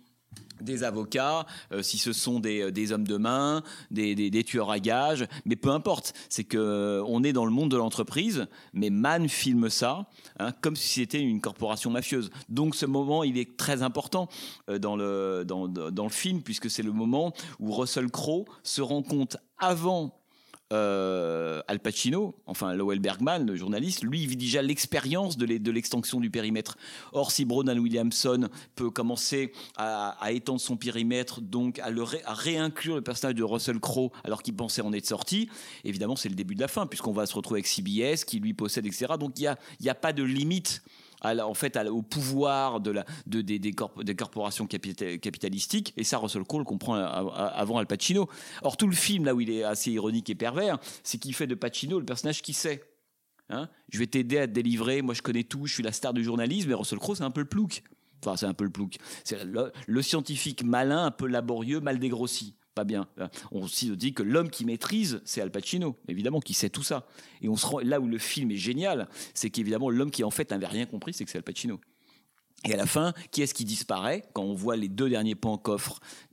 des 0.61 0.83
avocats, 0.83 1.47
euh, 1.73 1.83
si 1.83 1.99
ce 1.99 2.13
sont 2.13 2.41
des, 2.41 2.63
euh, 2.63 2.71
des 2.73 2.93
hommes 2.93 3.07
de 3.07 3.17
main, 3.17 3.63
des, 3.91 4.15
des- 4.15 4.45
tueurs 4.45 4.71
à 4.71 4.81
gages, 4.81 5.27
mais 5.45 5.57
peu 5.57 5.71
importe. 5.71 6.15
C'est 6.29 6.45
que 6.45 6.59
euh, 6.59 7.05
on 7.07 7.23
est 7.23 7.33
dans 7.33 7.45
le 7.45 7.51
monde 7.51 7.71
de 7.71 7.77
l'entreprise, 7.77 8.47
mais 8.73 8.91
Mann 8.91 9.29
filme 9.29 9.69
ça 9.69 10.07
hein, 10.39 10.53
comme 10.61 10.77
si 10.77 11.01
c'était 11.01 11.21
une 11.21 11.41
corporation 11.41 11.91
mafieuse. 11.91 12.31
Donc 12.49 12.75
ce 12.75 12.87
moment, 12.87 13.25
il 13.25 13.39
est 13.39 13.57
très 13.57 13.83
important 13.83 14.29
dans, 14.81 14.97
le, 14.97 15.45
dans, 15.47 15.69
dans 15.69 16.05
le 16.05 16.11
film, 16.11 16.43
puisque 16.43 16.71
c'est 16.71 16.83
le 16.83 16.93
moment 16.93 17.33
où 17.61 17.73
Russell 17.73 18.11
Crowe 18.11 18.45
se 18.63 18.81
rend 18.81 19.03
compte 19.03 19.37
avant 19.59 20.18
euh, 20.73 21.63
Al 21.67 21.81
Pacino, 21.81 22.35
enfin 22.47 22.75
Lowell 22.75 22.99
Bergman, 22.99 23.47
le 23.47 23.57
journaliste, 23.57 24.03
lui, 24.03 24.23
il 24.23 24.29
vit 24.29 24.37
déjà 24.37 24.61
l'expérience 24.61 25.37
de 25.39 25.47
l'e- 25.47 25.59
de 25.59 25.71
l'extension 25.71 26.21
du 26.21 26.31
périmètre. 26.31 26.77
Or, 27.13 27.31
si 27.33 27.45
Bronan 27.45 27.79
Williamson 27.79 28.49
peut 28.75 28.91
commencer 28.91 29.53
à, 29.77 30.17
étendre 30.31 30.61
son 30.61 30.77
périmètre, 30.77 31.41
donc 31.41 31.79
à, 31.79 31.87
ré- 31.89 32.23
réinclure 32.27 32.97
le 32.97 33.03
personnage 33.03 33.35
de 33.37 33.45
Russell 33.45 33.81
Crowe 33.81 34.11
alors 34.25 34.43
qu'il 34.43 34.55
pensait 34.55 34.83
en 34.83 34.93
être 34.93 35.07
sorti, 35.07 35.49
évidemment, 35.85 36.17
c'est 36.17 36.29
le 36.29 36.35
début 36.35 36.55
de 36.55 36.61
la 36.61 36.69
fin, 36.69 36.87
puisqu'on 36.87 37.13
va 37.13 37.27
se 37.27 37.35
retrouver 37.35 37.59
avec 37.61 37.67
CBS 37.67 38.25
qui 38.27 38.39
lui 38.41 38.53
possède, 38.55 38.85
etc. 38.87 39.15
Donc, 39.19 39.39
il 39.39 39.43
n'y 39.81 39.89
a, 39.89 39.93
a 39.93 39.95
pas 39.95 40.13
de 40.13 40.23
limite. 40.23 40.83
En 41.23 41.55
fait, 41.55 41.77
au 41.77 42.03
pouvoir 42.03 42.81
de 42.81 43.03
des, 43.27 43.59
des, 43.59 43.73
corp- 43.73 44.03
des 44.03 44.15
corporations 44.15 44.67
capita- 44.67 45.19
capitalistiques, 45.19 45.93
et 45.97 46.05
ça, 46.05 46.19
Russell 46.19 46.45
Crowe 46.45 46.59
le 46.61 46.65
comprend 46.65 46.95
a- 46.95 47.53
avant 47.55 47.79
Al 47.79 47.87
Pacino. 47.87 48.29
Or, 48.63 48.77
tout 48.77 48.87
le 48.87 48.95
film, 48.95 49.25
là 49.25 49.35
où 49.35 49.41
il 49.41 49.51
est 49.51 49.65
assez 49.65 49.91
ironique 49.91 50.31
et 50.31 50.35
pervers, 50.35 50.79
c'est 51.03 51.19
qu'il 51.19 51.35
fait 51.35 51.47
de 51.47 51.55
Pacino 51.55 51.99
le 51.99 52.07
personnage 52.07 52.43
qui 52.43 52.53
sait. 52.53 52.83
Hein 53.51 53.69
je 53.89 53.99
vais 53.99 54.07
t'aider 54.07 54.39
à 54.39 54.47
te 54.47 54.53
délivrer, 54.53 55.01
moi 55.01 55.15
je 55.15 55.23
connais 55.23 55.45
tout, 55.45 55.67
je 55.67 55.73
suis 55.73 55.83
la 55.83 55.93
star 55.93 56.13
du 56.13 56.23
journalisme, 56.23 56.69
mais 56.69 56.75
Russell 56.75 56.99
Crowe, 56.99 57.15
c'est 57.15 57.25
un 57.25 57.31
peu 57.31 57.41
le 57.41 57.49
plouc. 57.49 57.83
Enfin, 58.23 58.37
c'est 58.37 58.47
un 58.47 58.53
peu 58.53 58.65
le 58.65 58.71
plouc. 58.71 58.99
C'est 59.25 59.39
le 59.87 60.03
scientifique 60.03 60.65
malin, 60.65 61.05
un 61.07 61.11
peu 61.11 61.27
laborieux, 61.27 61.81
mal 61.81 61.99
dégrossi. 61.99 62.57
Bien. 62.85 63.07
On 63.51 63.63
aussi 63.63 63.91
dit 63.97 64.13
que 64.13 64.23
l'homme 64.23 64.51
qui 64.51 64.65
maîtrise, 64.65 65.21
c'est 65.25 65.41
Al 65.41 65.51
Pacino, 65.51 65.97
évidemment, 66.09 66.41
qui 66.41 66.55
sait 66.55 66.71
tout 66.71 66.83
ça. 66.83 67.07
Et 67.43 67.49
on 67.49 67.57
se 67.57 67.67
rend, 67.67 67.81
là 67.81 68.01
où 68.01 68.07
le 68.07 68.19
film 68.19 68.51
est 68.51 68.57
génial, 68.57 69.09
c'est 69.35 69.51
qu'évidemment, 69.51 69.91
l'homme 69.91 70.11
qui 70.11 70.25
en 70.25 70.31
fait 70.31 70.51
n'avait 70.51 70.67
rien 70.67 70.87
compris, 70.87 71.13
c'est 71.13 71.25
que 71.25 71.31
c'est 71.31 71.39
Al 71.39 71.45
Pacino. 71.45 71.81
Et 72.65 72.75
à 72.75 72.77
la 72.77 72.87
fin, 72.87 73.13
qui 73.31 73.43
est-ce 73.43 73.55
qui 73.55 73.65
disparaît 73.65 74.25
quand 74.33 74.43
on 74.43 74.55
voit 74.55 74.77
les 74.77 74.89
deux 74.89 75.09
derniers 75.09 75.35
pans 75.35 75.63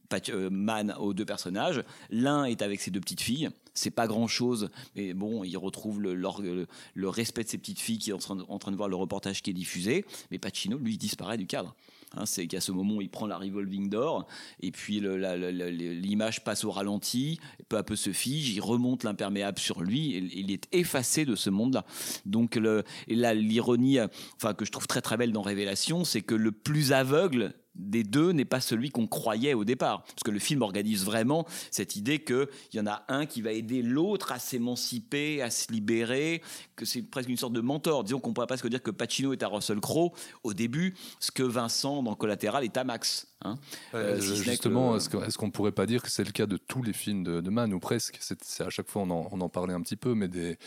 Pat- 0.10 0.30
euh, 0.30 0.50
Man 0.50 0.96
aux 1.00 1.14
deux 1.14 1.26
personnages? 1.26 1.84
L'un 2.10 2.46
est 2.46 2.62
avec 2.62 2.82
ses 2.82 2.92
deux 2.92 3.00
petites 3.00 3.22
filles. 3.22 3.50
C'est 3.74 3.92
pas 3.92 4.08
grand 4.08 4.28
chose, 4.28 4.70
mais 4.96 5.14
bon, 5.14 5.44
il 5.44 5.58
retrouve 5.58 6.02
le, 6.02 7.10
respect 7.10 7.44
de 7.44 7.50
ses 7.50 7.58
petites 7.58 7.80
filles 7.80 8.00
qui 8.00 8.10
est 8.10 8.14
en 8.14 8.58
train 8.60 8.72
de 8.72 8.78
voir 8.78 8.88
le 8.88 8.96
reportage 8.96 9.42
qui 9.42 9.50
est 9.50 9.54
diffusé. 9.54 10.06
Mais 10.32 10.40
Pacino, 10.40 10.78
lui, 10.78 10.98
disparaît 10.98 11.38
du 11.38 11.46
cadre. 11.46 11.76
Hein, 12.16 12.26
c'est 12.26 12.48
qu'à 12.48 12.62
ce 12.62 12.72
moment, 12.72 13.02
il 13.02 13.10
prend 13.10 13.28
la 13.28 13.38
revolving 13.38 13.90
door, 13.90 14.28
et 14.62 14.72
puis 14.72 15.02
l'image 15.02 16.44
passe 16.44 16.64
au 16.64 16.72
ralenti, 16.72 17.40
peu 17.70 17.78
à 17.78 17.84
peu 17.84 17.96
se 17.96 18.12
fige, 18.12 18.50
il 18.50 18.62
remonte 18.62 19.04
l'imperméable 19.04 19.60
sur 19.60 19.82
lui, 19.82 20.16
et 20.16 20.30
il 20.34 20.52
est 20.52 20.68
effacé 20.72 21.26
de 21.26 21.36
ce 21.36 21.50
monde-là. 21.50 21.86
Donc, 22.26 22.60
l'ironie, 23.08 24.00
euh, 24.00 24.08
enfin, 24.36 24.54
que 24.54 24.66
je 24.66 24.72
trouve 24.72 24.88
très 24.88 25.02
très 25.02 25.18
belle 25.18 25.32
dans 25.32 25.42
Révélation, 25.42 26.06
c'est 26.06 26.22
que 26.22 26.36
le 26.36 26.52
plus 26.52 26.92
aveugle 26.92 27.54
des 27.76 28.04
deux 28.04 28.32
n'est 28.32 28.46
pas 28.46 28.62
celui 28.62 28.90
qu'on 28.90 29.08
croyait 29.08 29.54
au 29.54 29.66
départ. 29.66 30.04
Parce 30.04 30.24
que 30.24 30.32
le 30.32 30.40
film 30.40 30.62
organise 30.62 31.04
vraiment 31.04 31.46
cette 31.72 31.96
idée 31.96 32.24
qu'il 32.24 32.48
y 32.74 32.80
en 32.80 32.88
a 32.88 33.04
un 33.10 33.26
qui 33.26 33.42
va 33.42 33.52
aider 33.52 33.82
l'autre 33.82 34.32
à 34.32 34.40
s'émanciper, 34.40 35.42
à 35.42 35.50
se 35.50 35.72
libérer, 35.72 36.42
que 36.76 36.86
c'est 36.86 37.02
presque 37.02 37.30
une 37.30 37.38
sorte 37.38 37.54
de 37.54 37.62
mentor. 37.62 38.04
Disons 38.04 38.20
qu'on 38.20 38.30
ne 38.30 38.34
pourrait 38.34 38.48
presque 38.48 38.68
dire 38.68 38.82
que 38.82 38.92
Pacino 38.92 39.34
est 39.34 39.44
à 39.44 39.48
Russell 39.48 39.80
Crowe 39.80 40.12
au 40.44 40.54
début, 40.54 40.96
ce 41.20 41.32
que 41.32 41.44
Vincent 41.44 42.04
dans 42.04 42.16
Collatéral 42.16 42.64
est 42.64 42.78
à 42.78 42.84
Max. 42.84 43.28
hein. 43.44 43.58
Euh, 43.94 44.20
si 44.20 44.36
justement, 44.44 44.94
le- 44.94 44.98
est-ce 45.00 45.38
qu'on 45.38 45.52
pourrait 45.52 45.72
pas 45.72 45.86
dire 45.86 46.02
que 46.02 46.10
c'est 46.10 46.24
le 46.24 46.32
cas 46.32 46.46
de 46.46 46.58
tous 46.58 46.82
les 46.84 46.94
films 46.94 47.24
de, 47.24 47.42
de 47.42 47.50
Mann, 47.50 47.74
ou 47.74 47.80
presque 47.80 48.18
C'est 48.20 48.42
c'est 48.44 48.64
à 48.64 48.70
chaque 48.70 48.90
fois, 48.90 49.04
on 49.04 49.10
en, 49.10 49.28
on 49.32 49.42
en 49.42 49.50
parlait 49.50 49.74
un 49.74 49.82
petit 49.82 49.96
peu, 49.96 50.16
mais 50.16 50.28
des, 50.28 50.58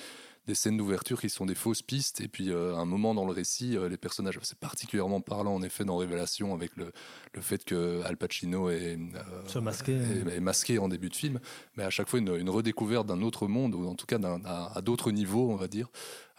des 0.48 0.54
scènes 0.54 0.78
d'ouverture 0.78 1.20
qui 1.20 1.28
sont 1.28 1.44
des 1.44 1.54
fausses 1.54 1.82
pistes, 1.82 2.22
et 2.22 2.26
puis 2.26 2.50
euh, 2.50 2.74
un 2.74 2.86
moment 2.86 3.14
dans 3.14 3.26
le 3.26 3.32
récit, 3.32 3.76
euh, 3.76 3.86
les 3.88 3.98
personnages, 3.98 4.38
c'est 4.42 4.58
particulièrement 4.58 5.20
parlant 5.20 5.54
en 5.54 5.62
effet 5.62 5.84
dans 5.84 5.98
Révélation, 5.98 6.54
avec 6.54 6.74
le, 6.76 6.90
le 7.34 7.40
fait 7.42 7.64
que 7.64 8.00
Al 8.04 8.16
Pacino 8.16 8.70
est, 8.70 8.98
euh, 8.98 9.60
masqué. 9.60 9.92
est- 9.92 10.36
est 10.36 10.40
masqué 10.40 10.78
en 10.78 10.88
début 10.88 11.10
de 11.10 11.14
film, 11.16 11.38
mais 11.76 11.84
à 11.84 11.90
chaque 11.90 12.08
fois 12.08 12.18
une, 12.18 12.34
une 12.34 12.48
redécouverte 12.48 13.06
d'un 13.06 13.20
autre 13.20 13.46
monde, 13.46 13.74
ou 13.74 13.86
en 13.86 13.94
tout 13.94 14.06
cas 14.06 14.16
d'un- 14.16 14.40
à, 14.46 14.72
à 14.78 14.80
d'autres 14.80 15.10
niveaux, 15.12 15.50
on 15.50 15.56
va 15.56 15.68
dire, 15.68 15.88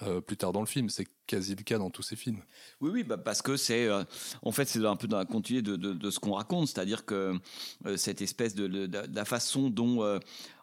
euh, 0.01 0.21
plus 0.21 0.37
tard 0.37 0.53
dans 0.53 0.61
le 0.61 0.65
film. 0.65 0.89
C'est 0.89 1.05
quasi 1.27 1.53
le 1.53 1.61
cas 1.61 1.77
dans 1.77 1.91
tous 1.91 2.01
ces 2.01 2.15
films. 2.15 2.41
Oui, 2.81 2.89
oui, 2.91 3.03
bah, 3.03 3.17
parce 3.17 3.43
que 3.43 3.57
c'est, 3.57 3.85
euh, 3.85 4.03
en 4.41 4.51
fait, 4.51 4.65
c'est 4.67 4.83
un 4.83 4.95
peu 4.95 5.07
dans 5.07 5.19
la 5.19 5.25
continuité 5.25 5.61
de, 5.69 5.75
de- 5.75 5.93
de 5.93 6.09
ce 6.09 6.19
qu'on 6.19 6.33
raconte, 6.33 6.67
c'est-à-dire 6.67 7.05
que 7.05 7.35
euh, 7.85 7.95
cette 7.97 8.23
espèce 8.23 8.55
de, 8.55 8.65
de- 8.65 8.87
de 8.87 9.15
la 9.15 9.25
façon 9.25 9.69
dont, 9.69 10.01
euh, 10.03 10.17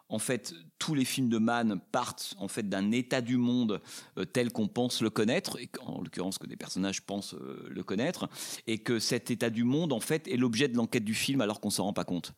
en 0.09 0.19
fait, 0.19 0.53
tous 0.79 0.93
les 0.93 1.03
films 1.03 1.27
de 1.27 1.37
Mann 1.37 1.81
partent 1.91 2.35
en 2.39 2.47
fait 2.47 2.69
d'un 2.69 2.91
état 2.91 3.19
du 3.19 3.35
monde 3.35 3.81
euh, 4.17 4.25
tel 4.25 4.51
qu'on 4.51 4.67
pense 4.67 5.01
le 5.01 5.09
connaître, 5.09 5.59
et 5.59 5.69
en 5.85 6.01
l'occurrence 6.01 6.37
que 6.37 6.47
des 6.47 6.55
personnages 6.55 7.01
pensent 7.01 7.33
euh, 7.33 7.67
le 7.69 7.83
connaître, 7.83 8.29
et 8.67 8.77
que 8.77 8.99
cet 8.99 9.31
état 9.31 9.49
du 9.49 9.63
monde, 9.63 9.91
en 9.91 9.99
fait, 9.99 10.27
est 10.27 10.37
l'objet 10.37 10.69
de 10.69 10.77
l'enquête 10.77 11.03
du 11.03 11.13
film 11.13 11.41
alors 11.41 11.59
qu'on 11.59 11.69
s'en 11.69 11.85
rend 11.85 11.93
pas 11.93 12.05
compte. 12.05 12.33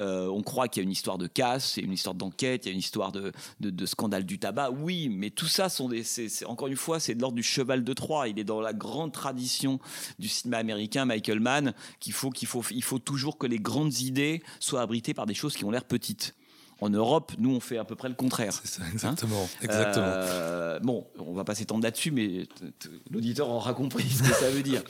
Euh, 0.00 0.26
on 0.28 0.42
croit 0.42 0.66
qu'il 0.66 0.82
y 0.82 0.84
a 0.84 0.84
une 0.84 0.90
histoire 0.92 1.18
de 1.18 1.28
casse, 1.28 1.76
il 1.76 1.80
y 1.80 1.82
a 1.84 1.86
une 1.86 1.92
histoire 1.92 2.14
d'enquête, 2.14 2.64
il 2.64 2.68
y 2.68 2.70
a 2.70 2.72
une 2.72 2.80
histoire 2.80 3.12
de, 3.12 3.32
scandale 3.86 4.24
du 4.24 4.38
tabac. 4.38 4.70
Oui, 4.70 5.08
mais 5.08 5.30
tout 5.30 5.46
ça 5.46 5.68
sont 5.68 5.90
encore 6.46 6.68
une 6.68 6.76
fois, 6.76 6.98
c'est 6.98 7.14
de 7.14 7.20
l'ordre 7.20 7.36
du 7.36 7.42
cheval 7.42 7.84
de 7.84 7.92
Troie. 7.92 8.28
Il 8.28 8.38
est 8.38 8.44
dans 8.44 8.60
la 8.60 8.72
grande 8.72 9.12
tradition 9.12 9.78
du 10.18 10.28
cinéma 10.28 10.58
américain, 10.58 11.04
Michael 11.04 11.40
Mann, 11.40 11.74
qu'il 12.00 12.14
il 12.70 12.82
faut 12.82 12.98
toujours 12.98 13.38
que 13.38 13.46
les 13.46 13.58
grandes 13.58 14.00
idées 14.00 14.42
soient 14.60 14.80
abritées 14.80 15.14
par 15.14 15.26
des 15.26 15.34
choses 15.34 15.56
qui 15.56 15.64
ont 15.64 15.70
l'air 15.70 15.84
petites. 15.84 16.34
En 16.82 16.90
Europe, 16.90 17.30
nous, 17.38 17.54
on 17.54 17.60
fait 17.60 17.78
à 17.78 17.84
peu 17.84 17.94
près 17.94 18.08
le 18.08 18.16
contraire. 18.16 18.52
C'est 18.52 18.66
ça, 18.66 18.82
exactement. 18.92 19.48
exactement. 19.62 20.04
Euh, 20.04 20.80
bon, 20.80 21.06
on 21.16 21.32
va 21.32 21.44
pas 21.44 21.54
s'étendre 21.54 21.84
là-dessus, 21.84 22.10
mais 22.10 22.48
l'auditeur 23.08 23.48
aura 23.48 23.72
compris 23.72 24.10
ce 24.10 24.24
que 24.24 24.34
ça 24.34 24.50
veut 24.50 24.64
dire. 24.64 24.82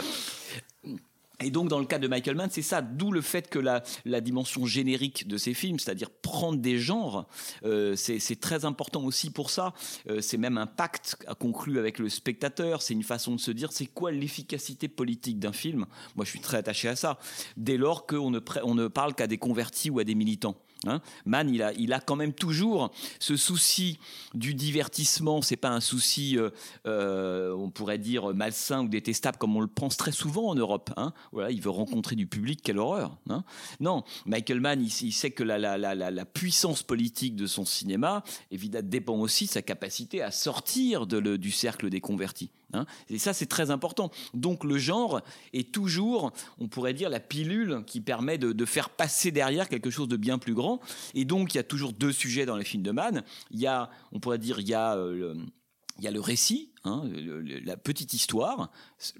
Et 1.45 1.51
donc, 1.51 1.69
dans 1.69 1.79
le 1.79 1.85
cas 1.85 1.99
de 1.99 2.09
Michael 2.09 2.37
Mann, 2.37 2.49
c'est 2.51 2.63
ça, 2.63 2.81
d'où 2.81 3.13
le 3.13 3.21
fait 3.21 3.51
que 3.51 3.59
la, 3.59 3.83
la 4.07 4.23
dimension 4.23 4.65
générique 4.65 5.29
de 5.29 5.37
ces 5.37 5.53
films, 5.53 5.79
c'est-à-dire 5.79 6.09
prendre 6.09 6.63
des 6.63 6.79
genres, 6.79 7.29
euh, 7.63 7.95
c'est 7.95 8.41
très 8.41 8.65
important 8.65 9.05
aussi 9.05 9.29
pour 9.29 9.51
ça. 9.51 9.75
Euh, 10.09 10.23
c'est 10.23 10.39
même 10.39 10.57
un 10.57 10.67
pacte 10.67 11.19
à 11.27 11.35
conclu 11.35 11.79
avec 11.79 11.99
le 11.99 12.09
spectateur. 12.09 12.81
C'est 12.81 12.95
une 12.95 13.03
façon 13.03 13.35
de 13.35 13.41
se 13.41 13.51
dire, 13.51 13.71
c'est 13.71 13.85
quoi 13.85 14.13
l'efficacité 14.13 14.89
politique 14.89 15.39
d'un 15.39 15.53
film? 15.53 15.85
Moi, 16.17 16.25
je 16.25 16.31
suis 16.31 16.41
très 16.41 16.57
attaché 16.57 16.89
à 16.89 16.97
ça. 16.97 17.19
Dès 17.59 17.77
lors 17.77 18.07
qu'on 18.07 18.31
ne, 18.31 18.41
on 18.63 18.75
ne 18.75 18.89
parle 18.89 19.15
qu'à 19.15 19.27
des 19.27 19.37
convertis 19.37 19.91
ou 19.91 19.99
à 19.99 20.05
des 20.05 20.15
militants. 20.15 20.57
Hein 20.87 21.01
Mann, 21.27 21.49
il 21.49 21.63
a, 21.63 21.73
il 21.75 21.93
a 21.93 22.01
quand 22.01 22.17
même 22.17 22.33
toujours 22.33 22.91
ce 23.19 23.37
souci 23.37 23.99
du 24.35 24.55
divertissement. 24.55 25.43
C'est 25.43 25.57
pas 25.57 25.71
un 25.71 25.81
souci, 25.81 26.39
euh, 26.39 26.51
euh, 26.87 27.55
on 27.55 27.71
pourrait 27.71 27.99
dire 27.99 28.35
malsain 28.35 28.85
ou 28.85 28.89
détestable 28.89 29.39
comme 29.39 29.57
on 29.57 29.61
le 29.61 29.67
pense 29.67 29.97
très 29.97 30.13
souvent 30.13 30.49
en 30.49 30.55
Europe. 30.55 30.91
Hein 30.97 31.13
voilà, 31.33 31.51
il 31.51 31.61
veut 31.61 31.71
rencontrer 31.71 32.17
du 32.17 32.27
public, 32.27 32.61
quelle 32.63 32.79
horreur. 32.79 33.17
Hein 33.29 33.45
non, 33.81 34.05
Michael 34.27 34.61
Mann, 34.61 34.81
il, 34.83 35.13
sait 35.13 35.31
que 35.31 35.43
la, 35.43 36.25
puissance 36.25 36.83
politique 36.83 37.37
de 37.37 37.47
son 37.47 37.65
cinéma, 37.65 38.23
évidemment, 38.51 38.89
dépend 38.89 39.17
aussi 39.17 39.47
de 39.47 39.51
sa 39.51 39.63
capacité 39.63 40.23
à 40.23 40.31
sortir 40.31 41.07
du 41.07 41.51
cercle 41.51 41.91
des 41.91 42.01
convertis. 42.01 42.51
Hein. 42.73 42.87
et 43.09 43.19
ça, 43.19 43.33
c'est 43.33 43.47
très 43.47 43.71
important. 43.71 44.11
Donc 44.35 44.65
le 44.65 44.79
genre 44.79 45.21
est 45.53 45.73
toujours, 45.73 46.33
on 46.59 46.69
pourrait 46.69 46.95
dire, 46.95 47.11
la 47.11 47.21
pilule 47.21 47.83
qui 47.87 48.01
permet 48.01 48.39
de, 48.39 48.65
faire 48.65 48.91
passer 48.91 49.31
derrière 49.31 49.69
quelque 49.69 49.91
chose 49.91 50.09
de 50.09 50.17
bien 50.17 50.39
plus 50.39 50.55
grand. 50.55 50.81
Et 51.15 51.25
donc, 51.25 51.55
il 51.55 51.57
y 51.57 51.61
a 51.61 51.65
toujours 51.65 51.93
deux 51.93 52.13
sujets 52.13 52.47
dans 52.47 52.57
les 52.57 52.65
films 52.65 52.83
de 52.83 52.93
Mann. 52.93 53.25
Il 53.51 53.61
y 53.61 53.67
a, 53.67 53.91
on 54.13 54.21
pourrait 54.21 54.39
dire, 54.39 54.61
il 54.61 54.69
y 54.69 54.75
a... 54.75 54.97
Euh, 54.97 55.15
le, 55.15 55.37
il 55.99 56.05
y 56.05 56.09
a 56.09 56.11
le 56.11 56.21
récit, 56.21 56.71
hein, 56.85 57.05
la 57.65 57.77
petite 57.77 58.15
histoire, 58.15 58.71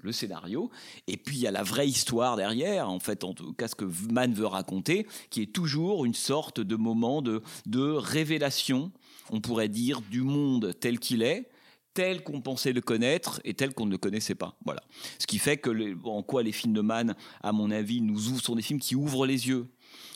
le 0.01 0.11
scénario, 0.11 0.71
et 1.07 1.17
puis 1.17 1.37
il 1.37 1.41
y 1.41 1.47
a 1.47 1.51
la 1.51 1.63
vraie 1.63 1.87
histoire 1.87 2.35
derrière, 2.35 2.89
en 2.89 2.99
fait, 2.99 3.23
en 3.23 3.33
tout 3.33 3.53
cas 3.53 3.67
ce 3.67 3.75
que 3.75 3.85
Mann 4.11 4.33
veut 4.33 4.47
raconter, 4.47 5.07
qui 5.29 5.41
est 5.41 5.53
toujours 5.53 6.03
une 6.03 6.15
sorte 6.15 6.59
de 6.59 6.75
moment 6.75 7.21
de, 7.21 7.41
de 7.67 7.91
révélation, 7.91 8.91
on 9.29 9.39
pourrait 9.39 9.69
dire, 9.69 10.01
du 10.01 10.21
monde 10.21 10.73
tel 10.79 10.99
qu'il 10.99 11.21
est, 11.21 11.49
tel 11.93 12.23
qu'on 12.23 12.41
pensait 12.41 12.73
le 12.73 12.81
connaître 12.81 13.39
et 13.43 13.53
tel 13.53 13.73
qu'on 13.73 13.85
ne 13.85 13.91
le 13.91 13.97
connaissait 13.97 14.35
pas. 14.35 14.57
Voilà. 14.65 14.81
Ce 15.19 15.27
qui 15.27 15.37
fait 15.39 15.57
que 15.57 15.95
en 16.07 16.23
quoi 16.23 16.43
les 16.43 16.51
films 16.51 16.73
de 16.73 16.81
Mann, 16.81 17.15
à 17.41 17.51
mon 17.51 17.71
avis, 17.71 18.01
nous 18.01 18.29
ouvrent, 18.29 18.43
sont 18.43 18.55
des 18.55 18.61
films 18.61 18.79
qui 18.79 18.95
ouvrent 18.95 19.25
les 19.25 19.47
yeux. 19.47 19.67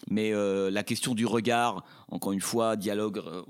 Mais 0.09 0.33
euh, 0.33 0.69
la 0.69 0.83
question 0.83 1.15
du 1.15 1.25
regard, 1.25 1.83
encore 2.09 2.31
une 2.31 2.41
fois, 2.41 2.75
dialogue 2.75 3.19
euh, 3.19 3.43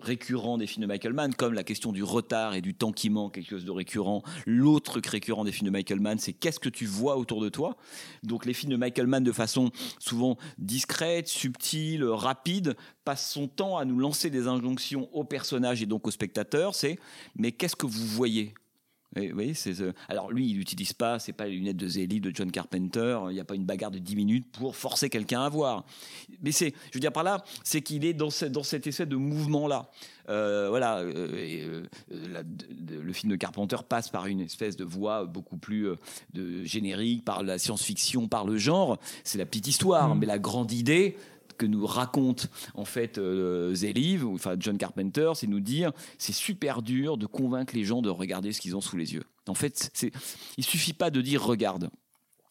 récurrent 0.00 0.58
des 0.58 0.66
films 0.66 0.82
de 0.82 0.86
Michael 0.86 1.12
Mann, 1.12 1.34
comme 1.34 1.54
la 1.54 1.64
question 1.64 1.92
du 1.92 2.02
retard 2.02 2.54
et 2.54 2.60
du 2.60 2.74
temps 2.74 2.92
qui 2.92 3.10
manque, 3.10 3.34
quelque 3.34 3.50
chose 3.50 3.64
de 3.64 3.70
récurrent. 3.70 4.22
L'autre 4.46 5.00
récurrent 5.04 5.44
des 5.44 5.52
films 5.52 5.66
de 5.66 5.72
Michael 5.72 6.00
Mann, 6.00 6.18
c'est 6.18 6.32
qu'est-ce 6.32 6.60
que 6.60 6.68
tu 6.68 6.86
vois 6.86 7.16
autour 7.16 7.40
de 7.40 7.48
toi? 7.48 7.76
Donc 8.22 8.46
les 8.46 8.54
films 8.54 8.72
de 8.72 8.76
Michael 8.76 9.06
Mann, 9.06 9.24
de 9.24 9.32
façon 9.32 9.70
souvent 9.98 10.36
discrète, 10.58 11.28
subtile, 11.28 12.04
rapide, 12.04 12.76
passent 13.04 13.30
son 13.30 13.48
temps 13.48 13.76
à 13.76 13.84
nous 13.84 13.98
lancer 13.98 14.30
des 14.30 14.46
injonctions 14.46 15.08
aux 15.12 15.24
personnages 15.24 15.82
et 15.82 15.86
donc 15.86 16.06
aux 16.06 16.10
spectateurs. 16.10 16.74
C'est 16.74 16.98
mais 17.36 17.52
qu'est-ce 17.52 17.76
que 17.76 17.86
vous 17.86 18.06
voyez? 18.06 18.54
C'est, 19.54 19.74
alors 20.08 20.30
lui, 20.32 20.48
il 20.50 20.56
n'utilise 20.56 20.92
pas, 20.92 21.18
c'est 21.18 21.32
pas 21.32 21.46
les 21.46 21.52
lunettes 21.52 21.76
de 21.76 21.88
Zélie 21.88 22.20
de 22.20 22.30
John 22.34 22.50
Carpenter, 22.50 23.18
il 23.28 23.34
n'y 23.34 23.40
a 23.40 23.44
pas 23.44 23.54
une 23.54 23.64
bagarre 23.64 23.90
de 23.90 23.98
10 23.98 24.16
minutes 24.16 24.46
pour 24.52 24.76
forcer 24.76 25.10
quelqu'un 25.10 25.42
à 25.42 25.48
voir. 25.48 25.84
Mais 26.42 26.52
c'est, 26.52 26.72
je 26.90 26.94
veux 26.94 27.00
dire 27.00 27.12
par 27.12 27.22
là, 27.22 27.44
c'est 27.64 27.82
qu'il 27.82 28.04
est 28.04 28.14
dans, 28.14 28.30
dans 28.50 28.62
cet 28.62 28.86
essai 28.86 29.06
de 29.06 29.16
mouvement-là. 29.16 29.90
Euh, 30.28 30.68
voilà, 30.68 30.98
euh, 30.98 31.82
euh, 32.10 32.42
le 32.90 33.12
film 33.12 33.32
de 33.32 33.36
Carpenter 33.36 33.76
passe 33.88 34.08
par 34.08 34.26
une 34.26 34.40
espèce 34.40 34.76
de 34.76 34.84
voix 34.84 35.24
beaucoup 35.24 35.56
plus 35.56 35.88
de 36.32 36.64
générique, 36.64 37.24
par 37.24 37.42
la 37.42 37.58
science-fiction, 37.58 38.28
par 38.28 38.46
le 38.46 38.56
genre. 38.56 38.98
C'est 39.24 39.38
la 39.38 39.46
petite 39.46 39.66
histoire, 39.66 40.14
mm. 40.14 40.18
mais 40.18 40.26
la 40.26 40.38
grande 40.38 40.72
idée, 40.72 41.16
que 41.62 41.66
nous 41.66 41.86
raconte 41.86 42.48
en 42.74 42.84
fait 42.84 43.18
euh, 43.18 43.72
Zeliv, 43.72 44.24
ou 44.24 44.34
enfin 44.34 44.56
John 44.58 44.76
Carpenter, 44.76 45.30
c'est 45.36 45.46
nous 45.46 45.60
dire 45.60 45.92
c'est 46.18 46.32
super 46.32 46.82
dur 46.82 47.16
de 47.16 47.26
convaincre 47.26 47.76
les 47.76 47.84
gens 47.84 48.02
de 48.02 48.10
regarder 48.10 48.52
ce 48.52 48.60
qu'ils 48.60 48.74
ont 48.74 48.80
sous 48.80 48.96
les 48.96 49.14
yeux. 49.14 49.22
En 49.46 49.54
fait, 49.54 49.90
c'est, 49.94 50.10
il 50.56 50.64
suffit 50.64 50.92
pas 50.92 51.10
de 51.10 51.20
dire 51.20 51.44
regarde. 51.44 51.88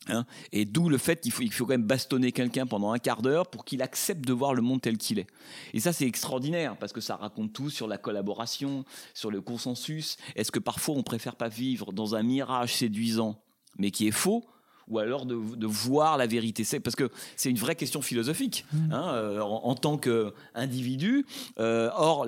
Hein 0.07 0.25
et 0.53 0.63
d'où 0.63 0.87
le 0.87 0.97
fait 0.97 1.19
qu'il 1.19 1.33
faut, 1.33 1.43
il 1.43 1.51
faut 1.51 1.65
quand 1.65 1.73
même 1.73 1.83
bastonner 1.83 2.31
quelqu'un 2.31 2.65
pendant 2.65 2.93
un 2.93 2.99
quart 2.99 3.21
d'heure 3.21 3.47
pour 3.47 3.65
qu'il 3.65 3.81
accepte 3.81 4.25
de 4.25 4.33
voir 4.33 4.53
le 4.53 4.61
monde 4.61 4.81
tel 4.81 4.97
qu'il 4.97 5.19
est. 5.19 5.27
Et 5.73 5.81
ça, 5.81 5.91
c'est 5.91 6.07
extraordinaire 6.07 6.77
parce 6.77 6.93
que 6.93 7.01
ça 7.01 7.17
raconte 7.17 7.51
tout 7.51 7.69
sur 7.69 7.87
la 7.87 7.97
collaboration, 7.97 8.85
sur 9.13 9.29
le 9.29 9.41
consensus. 9.41 10.15
Est-ce 10.37 10.53
que 10.53 10.59
parfois 10.59 10.95
on 10.95 11.03
préfère 11.03 11.35
pas 11.35 11.49
vivre 11.49 11.91
dans 11.91 12.15
un 12.15 12.23
mirage 12.23 12.75
séduisant, 12.75 13.43
mais 13.77 13.91
qui 13.91 14.07
est 14.07 14.11
faux, 14.11 14.45
ou 14.91 14.99
alors 14.99 15.25
de, 15.25 15.65
voir 15.65 16.17
la 16.17 16.27
vérité. 16.27 16.63
C'est 16.63 16.79
parce 16.79 16.95
que 16.95 17.09
c'est 17.35 17.49
une 17.49 17.57
vraie 17.57 17.75
question 17.75 18.01
philosophique 18.01 18.65
mm. 18.73 18.91
hein, 18.91 19.13
euh, 19.13 19.39
en, 19.39 19.73
tant 19.73 19.97
qu'individu. 19.97 21.25
Euh, 21.59 21.89
or, 21.95 22.27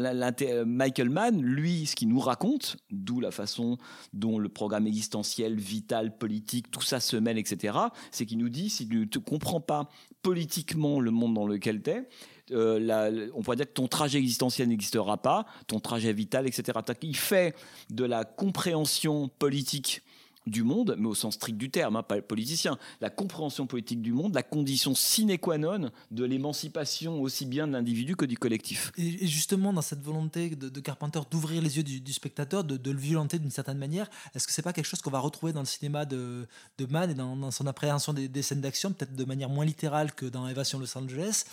Michael 0.65 1.09
Mann, 1.09 1.41
lui, 1.41 1.85
ce 1.85 1.95
qu'il 1.95 2.07
nous 2.07 2.19
raconte, 2.19 2.77
d'où 2.89 3.19
la 3.19 3.31
façon 3.31 3.77
dont 4.13 4.39
le 4.39 4.49
programme 4.49 4.87
existentiel, 4.87 5.59
vital, 5.59 6.17
politique, 6.17 6.71
tout 6.71 6.81
ça 6.81 6.99
se 6.99 7.17
mêle, 7.17 7.37
etc., 7.37 7.77
c'est 8.11 8.25
qu'il 8.25 8.37
nous 8.37 8.49
dit 8.49 8.69
si 8.69 8.87
tu 8.87 8.97
ne 8.97 9.19
comprends 9.19 9.61
pas 9.61 9.89
politiquement 10.21 11.01
le 11.01 11.11
monde 11.11 11.33
dans 11.33 11.45
lequel 11.45 11.83
tu 11.83 11.89
es, 11.89 12.07
euh, 12.51 13.29
on 13.33 13.41
pourrait 13.41 13.57
dire 13.57 13.67
que 13.67 13.73
ton 13.73 13.87
trajet 13.87 14.19
existentiel 14.19 14.67
n'existera 14.67 15.17
pas, 15.17 15.45
ton 15.67 15.79
trajet 15.79 16.13
vital, 16.13 16.47
etc. 16.47 16.79
Il 17.01 17.15
fait 17.15 17.55
de 17.89 18.05
la 18.05 18.25
compréhension 18.25 19.29
politique 19.39 20.01
du 20.47 20.63
monde, 20.63 20.95
mais 20.97 21.07
au 21.07 21.15
sens 21.15 21.35
strict 21.35 21.57
du 21.57 21.69
terme, 21.69 21.95
hein, 21.95 22.03
pas 22.03 22.21
politicien, 22.21 22.77
la 23.01 23.09
compréhension 23.09 23.67
politique 23.67 24.01
du 24.01 24.13
monde, 24.13 24.33
la 24.33 24.43
condition 24.43 24.95
sine 24.95 25.37
qua 25.37 25.57
non 25.57 25.91
de 26.11 26.25
l'émancipation 26.25 27.21
aussi 27.21 27.45
bien 27.45 27.67
de 27.67 27.73
l'individu 27.73 28.15
que 28.15 28.25
du 28.25 28.37
collectif. 28.37 28.91
Et, 28.97 29.25
justement, 29.27 29.73
dans 29.73 29.81
cette 29.81 30.01
volonté 30.01 30.49
de, 30.49 30.79
Carpenter 30.79 31.21
d'ouvrir 31.29 31.61
les 31.61 31.77
yeux 31.77 31.83
du, 31.83 32.13
spectateur, 32.13 32.63
de, 32.63 32.91
le 32.91 32.97
violenter 32.97 33.39
d'une 33.39 33.51
certaine 33.51 33.77
manière, 33.77 34.09
est-ce 34.35 34.47
que 34.47 34.53
c'est 34.53 34.61
pas 34.61 34.73
quelque 34.73 34.85
chose 34.85 35.01
qu'on 35.01 35.11
va 35.11 35.19
retrouver 35.19 35.53
dans 35.53 35.61
le 35.61 35.65
cinéma 35.65 36.05
de, 36.05 36.47
de 36.77 36.85
Mann 36.85 37.09
et 37.09 37.13
dans, 37.13 37.51
son 37.51 37.67
appréhension 37.67 38.13
des, 38.13 38.41
scènes 38.41 38.61
d'action, 38.61 38.91
peut-être 38.91 39.15
de 39.15 39.25
manière 39.25 39.49
moins 39.49 39.65
littérale 39.65 40.13
que 40.13 40.25
dans 40.25 40.47
Évasion 40.47 40.79
Los 40.79 40.97
Angeles, 40.97 41.45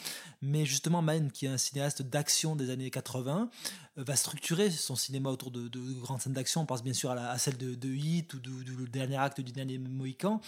mais 0.42 0.64
justement 0.64 1.02
Mann, 1.02 1.30
qui 1.30 1.46
est 1.46 1.50
un 1.50 1.58
cinéaste 1.58 2.02
d'action 2.02 2.56
des 2.56 2.70
années 2.70 2.90
80, 2.90 3.50
euh, 3.98 4.04
va 4.04 4.16
structurer 4.16 4.70
son 4.70 4.96
cinéma 4.96 5.30
autour 5.30 5.50
de, 5.50 5.68
grandes 6.00 6.20
scènes 6.20 6.32
d'action. 6.32 6.62
On 6.62 6.66
pense 6.66 6.82
bien 6.82 6.92
sûr 6.92 7.10
à, 7.10 7.38
celle 7.38 7.56
de, 7.56 7.74
de 7.74 7.88
Hit 7.88 8.34
ou 8.34 8.38
du 8.84 8.90
dernier 8.90 9.16
acte 9.16 9.40
du 9.40 9.52
dernier 9.52 9.78
Mohican. 9.78 10.40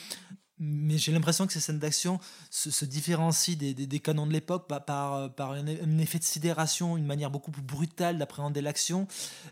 Mais 0.59 0.97
j'ai 0.97 1.11
l'impression 1.11 1.47
que 1.47 1.53
ces 1.53 1.59
scènes 1.59 1.81
d'action 1.81 2.21
se, 2.51 2.85
différencient 2.85 3.57
des, 3.57 4.01
canons 4.01 4.29
de 4.29 4.33
l'époque 4.33 4.69
par, 4.69 5.35
par, 5.35 5.53
un, 5.53 5.67
effet 5.99 6.21
de 6.21 6.25
sidération, 6.25 6.97
une 6.97 7.07
manière 7.07 7.33
beaucoup 7.33 7.51
plus 7.51 7.63
brutale 7.63 8.17
d'appréhender 8.17 8.61
l'action. 8.61 9.09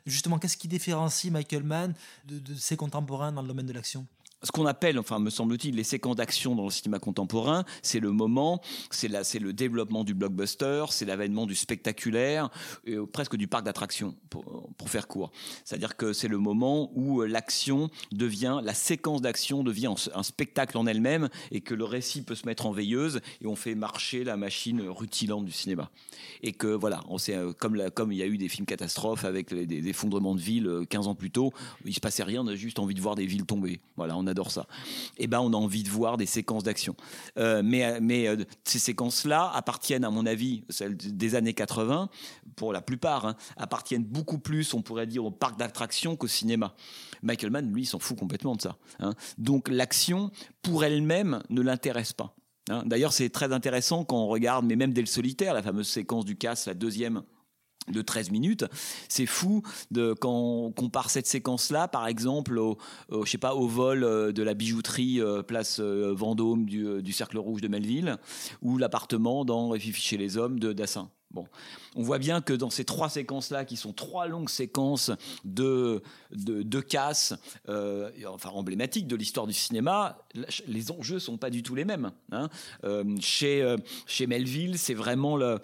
Justement, 0.06 0.38
qu'est-ce 0.38 0.56
qui 0.56 0.68
différencie 0.68 1.32
Michael 1.32 1.64
Mann 1.64 1.94
de 2.26 2.54
ses 2.54 2.76
contemporains 2.76 3.32
dans 3.32 3.42
le 3.42 3.48
domaine 3.48 3.66
de 3.66 3.72
l'action? 3.72 4.06
Ce 4.42 4.52
qu'on 4.52 4.66
appelle, 4.66 4.98
enfin 4.98 5.18
me 5.18 5.30
semble-t-il, 5.30 5.74
les 5.76 5.84
séquences 5.84 6.16
d'action 6.16 6.54
dans 6.54 6.64
le 6.64 6.70
cinéma 6.70 6.98
contemporain, 6.98 7.64
c'est 7.82 8.00
le 8.00 8.10
moment, 8.10 8.60
c'est 8.90 9.08
le 9.08 9.52
développement 9.52 10.02
du 10.02 10.14
blockbuster, 10.14 10.86
c'est 10.90 11.04
l'avènement 11.04 11.46
du 11.46 11.54
spectaculaire, 11.54 12.48
euh, 12.88 13.06
presque 13.06 13.36
du 13.36 13.48
parc 13.48 13.64
d'attractions, 13.64 14.14
pour, 14.30 14.88
faire 14.88 15.06
court. 15.06 15.30
C'est-à-dire 15.64 15.96
que 15.96 16.12
c'est 16.12 16.26
le 16.26 16.38
moment 16.38 16.90
où 16.94 17.20
euh, 17.20 17.26
l'action 17.26 17.90
devient, 18.12 18.60
la 18.64 18.74
séquence 18.74 19.20
d'action 19.20 19.62
devient 19.62 19.92
un, 20.14 20.22
spectacle 20.22 20.76
en 20.78 20.86
elle-même, 20.86 21.28
et 21.50 21.60
que 21.60 21.74
le 21.74 21.84
récit 21.84 22.22
peut 22.22 22.34
se 22.34 22.46
mettre 22.46 22.66
en 22.66 22.72
veilleuse, 22.72 23.20
et 23.42 23.46
on 23.46 23.56
fait 23.56 23.74
marcher 23.74 24.24
la 24.24 24.36
machine 24.36 24.80
rutilante 24.88 25.44
du 25.44 25.52
cinéma. 25.52 25.90
Et 26.42 26.52
que 26.52 26.66
voilà, 26.66 27.02
on 27.08 27.18
sait, 27.18 27.36
euh, 27.36 27.52
comme, 27.52 27.76
il 28.10 28.18
y 28.18 28.22
a 28.22 28.26
eu 28.26 28.38
des 28.38 28.48
films 28.48 28.66
catastrophes 28.66 29.24
avec 29.24 29.54
des, 29.54 29.88
effondrements 29.88 30.34
de 30.34 30.40
villes 30.40 30.86
15 30.88 31.08
ans 31.08 31.14
plus 31.14 31.30
tôt, 31.30 31.52
il 31.84 31.94
se 31.94 32.00
passait 32.00 32.22
rien, 32.22 32.42
on 32.42 32.46
a 32.46 32.54
juste 32.54 32.78
envie 32.78 32.94
de 32.94 33.00
voir 33.00 33.16
des 33.16 33.26
villes 33.26 33.44
tomber. 33.44 33.80
Voilà, 33.96 34.16
on 34.16 34.26
adore 34.30 34.50
ça. 34.50 34.66
Et 35.16 35.24
eh 35.24 35.26
ben, 35.26 35.40
on 35.40 35.52
a 35.52 35.56
envie 35.56 35.82
de 35.82 35.90
voir 35.90 36.16
des 36.16 36.26
séquences 36.26 36.62
d'action. 36.62 36.94
Euh, 37.38 37.62
mais 37.64 38.00
mais 38.00 38.28
euh, 38.28 38.36
ces 38.64 38.78
séquences-là 38.78 39.50
appartiennent, 39.54 40.04
à 40.04 40.10
mon 40.10 40.26
avis, 40.26 40.64
celles 40.68 40.96
des 40.96 41.34
années 41.34 41.54
80, 41.54 42.08
pour 42.56 42.72
la 42.72 42.80
plupart, 42.80 43.26
hein, 43.26 43.36
appartiennent 43.56 44.04
beaucoup 44.04 44.38
plus, 44.38 44.74
on 44.74 44.82
pourrait 44.82 45.06
dire, 45.06 45.24
au 45.24 45.30
parc 45.30 45.58
d'attractions 45.58 46.16
qu'au 46.16 46.26
cinéma. 46.26 46.74
Michael 47.22 47.50
Mann, 47.50 47.72
lui, 47.72 47.86
s'en 47.86 47.98
fout 47.98 48.18
complètement 48.18 48.56
de 48.56 48.62
ça. 48.62 48.76
Hein. 48.98 49.14
Donc 49.38 49.68
l'action, 49.68 50.30
pour 50.62 50.84
elle-même, 50.84 51.42
ne 51.50 51.60
l'intéresse 51.60 52.12
pas. 52.12 52.34
Hein. 52.68 52.82
D'ailleurs, 52.86 53.12
c'est 53.12 53.30
très 53.30 53.52
intéressant 53.52 54.04
quand 54.04 54.16
on 54.16 54.28
regarde, 54.28 54.64
mais 54.64 54.76
même 54.76 54.92
dès 54.92 55.00
le 55.02 55.06
solitaire, 55.06 55.54
la 55.54 55.62
fameuse 55.62 55.88
séquence 55.88 56.24
du 56.24 56.36
casse, 56.36 56.66
la 56.66 56.74
deuxième 56.74 57.22
de 57.90 58.02
13 58.02 58.30
minutes. 58.30 58.64
C'est 59.08 59.26
fou 59.26 59.62
de, 59.90 60.14
quand 60.14 60.32
on 60.32 60.72
compare 60.72 61.10
cette 61.10 61.26
séquence-là, 61.26 61.88
par 61.88 62.06
exemple, 62.06 62.58
au, 62.58 62.78
au 63.08 63.66
vol 63.66 64.04
euh, 64.04 64.32
de 64.32 64.42
la 64.42 64.54
bijouterie 64.54 65.20
euh, 65.20 65.42
place 65.42 65.80
euh, 65.80 66.12
Vendôme 66.14 66.66
du, 66.66 67.12
Cercle 67.12 67.38
Rouge 67.38 67.60
de 67.60 67.68
Melville, 67.68 68.16
ou 68.62 68.78
l'appartement 68.78 69.44
dans 69.44 69.72
Fifi 69.74 70.00
chez 70.00 70.16
les 70.16 70.36
hommes 70.36 70.58
de 70.58 70.72
Dassin. 70.72 71.10
Bon, 71.32 71.46
on 71.94 72.02
voit 72.02 72.18
bien 72.18 72.40
que 72.40 72.52
dans 72.52 72.70
ces 72.70 72.84
trois 72.84 73.08
séquences-là, 73.08 73.64
qui 73.64 73.76
sont 73.76 73.92
trois 73.92 74.26
longues 74.26 74.48
séquences 74.48 75.12
de, 75.44 76.02
de, 76.32 76.62
de 76.62 76.80
casse, 76.80 77.34
euh, 77.68 78.10
enfin 78.26 78.48
emblématiques 78.50 79.06
de 79.06 79.14
l'histoire 79.14 79.46
du 79.46 79.52
cinéma, 79.52 80.18
les 80.66 80.90
enjeux 80.90 81.20
sont 81.20 81.38
pas 81.38 81.50
du 81.50 81.62
tout 81.62 81.76
les 81.76 81.84
mêmes. 81.84 82.10
hein. 82.32 82.48
Euh, 82.82 83.04
chez, 83.20 83.62
euh, 83.62 83.76
chez 84.06 84.26
Melville, 84.26 84.76
c'est 84.76 84.94
vraiment 84.94 85.36
le, 85.36 85.60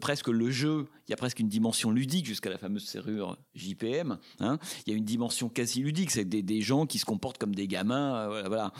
presque 0.00 0.28
le 0.28 0.48
jeu. 0.50 0.86
Il 1.08 1.10
y 1.10 1.14
a 1.14 1.16
presque 1.16 1.40
une 1.40 1.48
dimension 1.48 1.90
ludique 1.90 2.26
jusqu'à 2.26 2.50
la 2.50 2.58
fameuse 2.58 2.84
serrure 2.84 3.36
JPM. 3.56 4.16
hein. 4.38 4.58
Il 4.86 4.92
y 4.92 4.94
a 4.94 4.96
une 4.96 5.04
dimension 5.04 5.48
quasi 5.48 5.80
ludique, 5.82 6.12
c'est 6.12 6.24
des, 6.24 6.42
des 6.42 6.60
gens 6.60 6.86
qui 6.86 7.00
se 7.00 7.04
comportent 7.04 7.38
comme 7.38 7.54
des 7.54 7.66
gamins. 7.66 8.28
voilà, 8.46 8.72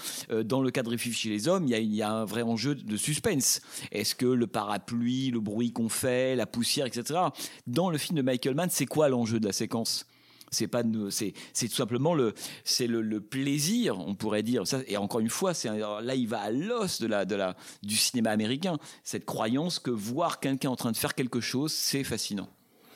dans 0.44 0.62
le 0.62 0.70
cas 0.70 0.84
de 0.84 0.96
chez 0.96 1.28
les 1.28 1.48
hommes, 1.48 1.64
il 1.64 1.70
y, 1.70 1.74
a, 1.74 1.78
il 1.80 1.92
y 1.92 2.02
a 2.02 2.12
un 2.12 2.24
vrai 2.24 2.42
enjeu 2.42 2.76
de 2.76 2.96
suspense. 2.96 3.62
Est-ce 3.90 4.14
que 4.14 4.26
le 4.26 4.46
parapluie, 4.46 5.32
le 5.32 5.40
bruit 5.40 5.72
qu'on 5.72 5.88
fait, 5.88 6.19
la 6.36 6.46
poussière, 6.46 6.86
etc. 6.86 7.18
Dans 7.66 7.90
le 7.90 7.98
film 7.98 8.16
de 8.16 8.22
Michael 8.22 8.54
Mann, 8.54 8.68
c'est 8.70 8.86
quoi 8.86 9.08
l'enjeu 9.08 9.40
de 9.40 9.46
la 9.46 9.52
séquence? 9.52 10.06
C'est 10.52 10.66
pas 10.66 10.82
c'est 11.10 11.32
c'est 11.52 11.68
tout 11.68 11.76
simplement 11.76 12.12
le 12.12 12.34
c'est 12.64 12.88
le, 12.88 13.02
le 13.02 13.20
plaisir 13.20 14.00
on 14.00 14.16
pourrait 14.16 14.42
dire 14.42 14.66
ça 14.66 14.80
et 14.88 14.96
encore 14.96 15.20
une 15.20 15.30
fois 15.30 15.54
c'est 15.54 15.68
là 15.78 16.14
il 16.16 16.26
va 16.26 16.40
à 16.40 16.50
l'os 16.50 17.00
de 17.00 17.06
la 17.06 17.24
de 17.24 17.36
la 17.36 17.54
du 17.84 17.94
cinéma 17.94 18.30
américain 18.30 18.76
cette 19.04 19.24
croyance 19.24 19.78
que 19.78 19.92
voir 19.92 20.40
quelqu'un 20.40 20.70
en 20.70 20.74
train 20.74 20.90
de 20.90 20.96
faire 20.96 21.14
quelque 21.14 21.40
chose 21.40 21.72
c'est 21.72 22.02
fascinant 22.02 22.48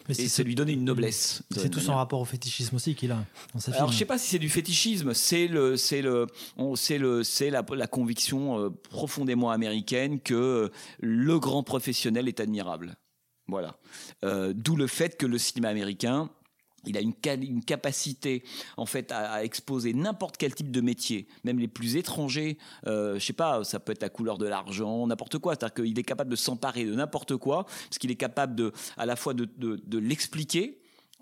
Mais 0.08 0.14
et 0.16 0.22
c'est- 0.22 0.28
ça 0.28 0.42
lui 0.42 0.56
donner 0.56 0.72
une 0.72 0.82
noblesse 0.84 1.44
C'est 1.54 1.70
tout 1.70 1.78
son 1.78 1.94
rapport 1.94 2.20
au 2.20 2.24
fétichisme 2.24 2.74
aussi 2.74 2.96
qu'il 2.96 3.12
a 3.12 3.24
dans 3.54 3.60
sa 3.60 3.70
Alors 3.70 3.82
film. 3.84 3.92
je 3.92 3.98
sais 4.00 4.04
pas 4.04 4.18
si 4.18 4.30
c'est 4.30 4.40
du 4.40 4.48
fétichisme, 4.50 5.14
c'est 5.14 5.46
le, 5.46 5.76
c'est 5.76 6.02
le, 6.02 6.26
on- 6.56 6.74
c'est 6.74 6.98
le, 6.98 7.22
c'est 7.22 7.50
la, 7.50 7.64
la 7.72 7.86
conviction 7.86 8.58
euh, 8.58 8.70
profondément 8.90 9.52
américaine 9.52 10.18
que 10.18 10.34
euh, 10.34 10.68
le 10.98 11.38
grand 11.38 11.62
professionnel 11.62 12.26
est 12.26 12.40
admirable. 12.40 12.96
Voilà. 13.46 13.76
Euh, 14.24 14.52
D'où 14.54 14.76
le 14.76 14.86
fait 14.86 15.16
que 15.16 15.26
le 15.26 15.38
cinéma 15.38 15.68
américain 15.68 16.30
il 16.86 16.98
a 16.98 17.00
une, 17.00 17.14
ca- 17.24 17.34
une 17.34 17.64
capacité 17.64 18.42
en 18.76 18.86
fait 18.86 19.10
à, 19.10 19.42
exposer 19.44 19.94
n'importe 19.94 20.36
quel 20.36 20.54
type 20.54 20.70
de 20.70 20.80
métier, 20.80 21.26
même 21.42 21.58
les 21.58 21.68
plus 21.68 21.96
étrangers. 21.96 22.58
Euh, 22.86 23.18
je 23.18 23.24
sais 23.24 23.32
pas, 23.32 23.64
ça 23.64 23.80
peut 23.80 23.92
être 23.92 24.02
la 24.02 24.10
couleur 24.10 24.38
de 24.38 24.46
l'argent, 24.46 25.06
n'importe 25.06 25.38
quoi. 25.38 25.54
C'est-à-dire 25.54 25.74
qu'il 25.82 25.98
est 25.98 26.02
capable 26.02 26.30
de 26.30 26.36
s'emparer 26.36 26.84
de 26.84 26.94
n'importe 26.94 27.36
quoi, 27.36 27.64
parce 27.64 27.98
qu'il 27.98 28.10
est 28.10 28.16
capable 28.16 28.54
de, 28.54 28.72
à 28.96 29.06
la 29.06 29.16
fois 29.16 29.34
de, 29.34 29.48
l'expliquer 29.98 30.78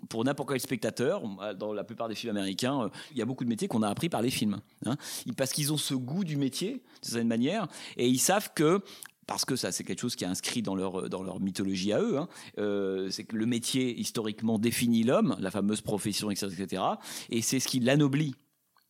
pour 0.09 0.25
n'importe 0.25 0.49
quel 0.49 0.59
spectateur, 0.59 1.23
dans 1.57 1.71
la 1.71 1.85
plupart 1.85 2.09
des 2.09 2.15
films 2.15 2.35
américains, 2.35 2.81
euh, 2.81 2.89
il 3.11 3.17
y 3.17 3.21
a 3.21 3.25
beaucoup 3.25 3.45
de 3.45 3.49
métiers 3.49 3.69
qu'on 3.69 3.83
a 3.83 3.87
appris 3.89 4.09
par 4.09 4.21
les 4.21 4.31
films. 4.31 4.59
hein. 4.85 4.97
Parce 5.37 5.53
qu'ils 5.53 5.71
ont 5.71 5.77
ce 5.77 5.93
goût 5.93 6.25
du 6.25 6.35
métier, 6.35 6.71
d'une 6.71 6.81
certaine 7.09 7.27
manière, 7.29 7.67
et 7.95 8.09
ils 8.09 8.19
savent 8.19 8.51
que 8.53 8.81
parce 9.27 9.45
que 9.45 9.55
ça 9.55 9.71
c'est 9.71 9.83
quelque 9.83 10.01
chose 10.01 10.15
qui 10.15 10.23
est 10.23 10.27
inscrit 10.27 10.61
dans 10.61 10.75
leur, 10.75 11.09
dans 11.09 11.23
leur 11.23 11.39
mythologie 11.39 11.93
à 11.93 11.99
eux, 11.99 12.17
hein, 12.17 12.27
euh, 12.57 13.09
c'est 13.09 13.23
que 13.23 13.35
le 13.35 13.45
métier 13.45 13.99
historiquement 13.99 14.59
définit 14.59 15.03
l'homme, 15.03 15.35
la 15.39 15.51
fameuse 15.51 15.81
profession, 15.81 16.31
etc. 16.31 16.47
etc. 16.57 16.83
et 17.29 17.41
c'est 17.41 17.59
ce 17.59 17.67
qui 17.67 17.79
l'anoblit 17.79 18.35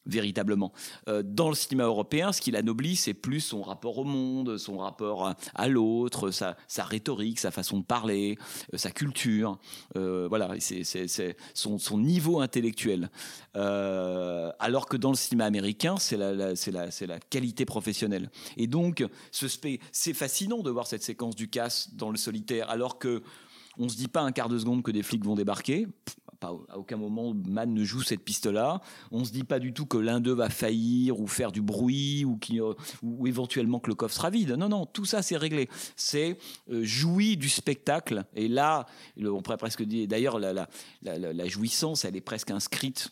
véritablement. 0.06 0.72
Euh, 1.08 1.24
dans 1.26 1.50
le 1.50 1.56
cinéma 1.56 1.86
européen, 1.86 2.32
ce 2.32 2.42
qui 2.42 2.52
l'anoblit, 2.52 2.96
c'est 2.96 3.14
plus 3.14 3.40
son 3.42 3.62
rapport 3.62 3.98
au 3.98 4.04
monde, 4.04 4.58
son 4.58 4.78
rapport 4.78 5.34
à, 5.56 5.68
l'autre, 5.68 6.32
sa, 6.32 6.58
sa 6.68 6.84
rhétorique, 6.84 7.40
sa 7.40 7.52
façon 7.52 7.80
de 7.80 7.84
parler, 7.84 8.38
euh, 8.74 8.78
sa 8.78 8.92
culture, 8.92 9.60
euh, 9.96 10.28
voilà, 10.28 10.52
c'est 10.60 10.84
son, 11.54 11.78
son 11.78 11.98
niveau 11.98 12.42
intellectuel. 12.42 13.10
Alors 13.56 14.88
que 14.88 14.98
dans 14.98 15.12
le 15.12 15.16
cinéma 15.16 15.46
américain, 15.46 15.98
c'est 15.98 16.18
la, 16.18 16.34
la- 16.34 16.54
la, 16.72 17.20
qualité 17.20 17.66
professionnelle. 17.66 18.30
Et 18.58 18.68
donc, 18.68 19.06
c'est 19.32 20.14
fascinant 20.14 20.62
de 20.62 20.70
voir 20.70 20.88
cette 20.88 21.04
séquence 21.04 21.36
du 21.36 21.50
casse 21.50 21.94
dans 21.96 22.10
le 22.10 22.18
solitaire, 22.18 22.70
alors 22.70 23.00
que 23.00 23.24
on 23.78 23.90
se 23.90 23.98
dit 23.98 24.08
pas 24.08 24.22
un 24.22 24.32
quart 24.32 24.50
de 24.50 24.60
seconde 24.60 24.84
que 24.84 24.92
des 24.92 25.04
flics 25.04 25.26
vont 25.26 25.36
débarquer. 25.36 25.88
À 26.44 26.78
aucun 26.78 26.98
moment, 26.98 27.34
Mann 27.48 27.74
ne 27.74 27.84
joue 27.84 28.02
cette 28.02 28.24
piste-là. 28.24 28.82
On 29.12 29.24
se 29.24 29.32
dit 29.32 29.44
pas 29.44 29.60
du 29.60 29.74
tout 29.74 29.86
que 29.86 29.98
l'un 29.98 30.20
d'eux 30.20 30.34
va 30.34 30.50
faillir 30.50 31.20
ou 31.20 31.28
faire 31.28 31.52
du 31.52 31.62
bruit 31.62 32.26
ou, 32.26 32.38
qui, 32.38 32.62
euh, 32.62 32.74
ou 33.02 33.28
éventuellement 33.28 33.80
que 33.80 33.90
le 33.90 33.96
coffre 33.96 34.16
sera 34.16 34.30
vide. 34.30 34.52
Non, 34.52 34.70
non, 34.70 34.86
tout 34.86 35.06
ça 35.06 35.22
c'est 35.22 35.38
réglé. 35.38 35.70
C'est 35.96 36.38
euh, 36.72 36.84
jouir 36.84 37.38
du 37.38 37.50
spectacle. 37.50 38.26
Et 38.36 38.48
là, 38.48 38.86
on 39.18 39.42
pourrait 39.42 39.58
presque 39.58 39.84
dire, 39.84 40.08
d'ailleurs, 40.08 40.40
la 40.40 41.48
jouissance, 41.48 42.06
elle 42.06 42.16
est 42.16 42.22
presque 42.22 42.52
inscrite 42.52 43.12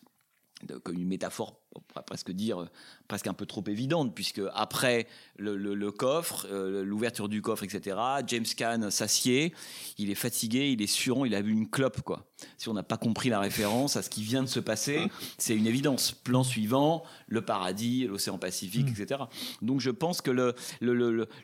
de- 0.63 0.77
comme 0.77 0.97
une 0.97 1.07
métaphore, 1.07 1.55
on 1.75 1.79
pourrait 1.81 2.03
presque 2.05 2.31
dire, 2.31 2.61
euh, 2.61 2.65
presque 3.07 3.27
un 3.27 3.33
peu 3.33 3.45
trop 3.45 3.63
évidente, 3.67 4.13
puisque 4.13 4.41
après 4.53 5.07
le, 5.37 5.55
le- 5.57 5.73
le 5.75 5.91
coffre, 5.91 6.47
euh, 6.51 6.83
l'ouverture 6.83 7.29
du 7.29 7.41
coffre, 7.41 7.63
etc., 7.63 7.97
James 8.27 8.45
Caan 8.57 8.89
s'assied, 8.89 9.53
il 9.97 10.09
est 10.09 10.15
fatigué, 10.15 10.71
il 10.71 10.81
est 10.81 10.87
suant, 10.87 11.25
il 11.25 11.33
a 11.35 11.41
bu 11.41 11.51
une 11.51 11.69
clope, 11.69 12.01
quoi. 12.01 12.25
Si 12.57 12.69
on 12.69 12.73
n'a 12.73 12.83
pas 12.83 12.97
compris 12.97 13.29
la 13.29 13.39
référence 13.39 13.95
à 13.95 14.01
ce 14.01 14.09
qui 14.09 14.23
vient 14.23 14.41
de 14.43 14.47
se 14.49 14.59
passer, 14.59 15.07
c'est 15.37 15.55
une 15.55 15.67
évidence. 15.67 16.11
Plan 16.11 16.43
suivant, 16.43 17.03
le 17.27 17.41
paradis, 17.43 18.05
l'océan 18.07 18.37
Pacifique, 18.37 18.87
etc. 18.89 19.21
Donc 19.61 19.79
je 19.79 19.89
pense 19.91 20.21
que 20.21 20.31
le, 20.31 20.55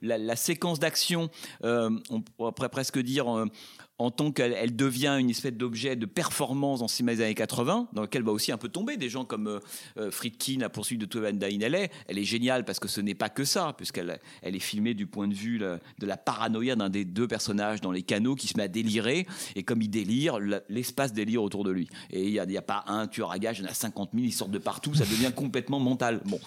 la 0.01 0.36
séquence 0.36 0.80
d'action, 0.80 1.30
euh, 1.63 1.89
on 2.09 2.22
pourrait 2.22 2.70
presque 2.70 2.99
dire... 2.99 3.28
euh, 3.36 3.45
en 4.00 4.12
tant 4.12 4.32
qu'elle 4.32 4.54
elle 4.54 4.76
devient 4.76 5.18
une 5.20 5.30
espèce 5.30 5.54
d'objet 5.54 5.95
de 5.95 6.06
performance 6.06 6.80
dans 6.80 6.88
cinéma 6.88 7.24
années 7.24 7.34
80, 7.34 7.89
dans 7.93 8.02
lequel 8.04 8.24
va 8.24 8.32
aussi 8.32 8.52
un 8.52 8.58
peu 8.58 8.70
tomber 8.70 8.98
des 8.98 9.10
gens 9.10 9.26
comme 9.26 9.48
euh, 9.48 9.60
euh, 9.98 10.12
Friedkin, 10.12 10.60
la 10.60 10.70
poursuite 10.70 11.02
de 11.02 11.06
Twelve 11.06 11.26
in 11.26 11.70
LA. 11.70 11.88
Elle 12.08 12.20
est 12.20 12.24
géniale 12.24 12.64
parce 12.64 12.80
que 12.80 12.88
ce 12.88 13.02
n'est 13.02 13.16
pas 13.16 13.30
que 13.30 13.43
ça, 13.43 13.74
puisqu'elle 13.76 14.20
elle 14.41 14.56
est 14.56 14.60
filmée 14.60 14.93
du 14.93 15.08
point 15.08 15.28
de 15.28 15.34
vue 15.34 15.60
de 15.60 16.06
la 16.06 16.18
paranoïa 16.18 16.76
d'un 16.76 16.89
des 16.89 17.06
deux 17.06 17.28
personnages 17.28 17.82
dans 17.82 17.91
les 17.91 18.04
canaux 18.04 18.36
qui 18.36 18.48
se 18.48 18.58
met 18.58 18.64
à 18.64 18.68
délirer, 18.68 19.26
et 19.56 19.64
comme 19.64 19.82
il 19.82 19.89
délire, 19.89 20.39
l'espace 20.70 21.14
délire 21.14 21.41
autour 21.41 21.64
de 21.64 21.72
lui. 21.72 21.89
Et 22.12 22.28
il 22.28 22.41
n'y 22.48 22.58
a, 22.58 22.62
pas 22.62 22.84
un 22.88 23.08
tueur 23.08 23.32
à 23.32 23.39
gages, 23.39 23.60
il 23.60 23.64
y 23.64 23.68
en 23.68 23.72
a 23.72 23.74
50 23.74 24.12
000, 24.14 24.26
ils 24.26 24.32
sortent 24.32 24.52
de 24.52 24.58
partout, 24.58 24.93
ça 24.93 25.06
devient 25.06 25.32
complètement 25.36 25.80
mental. 25.80 26.22
Bon, 26.26 26.39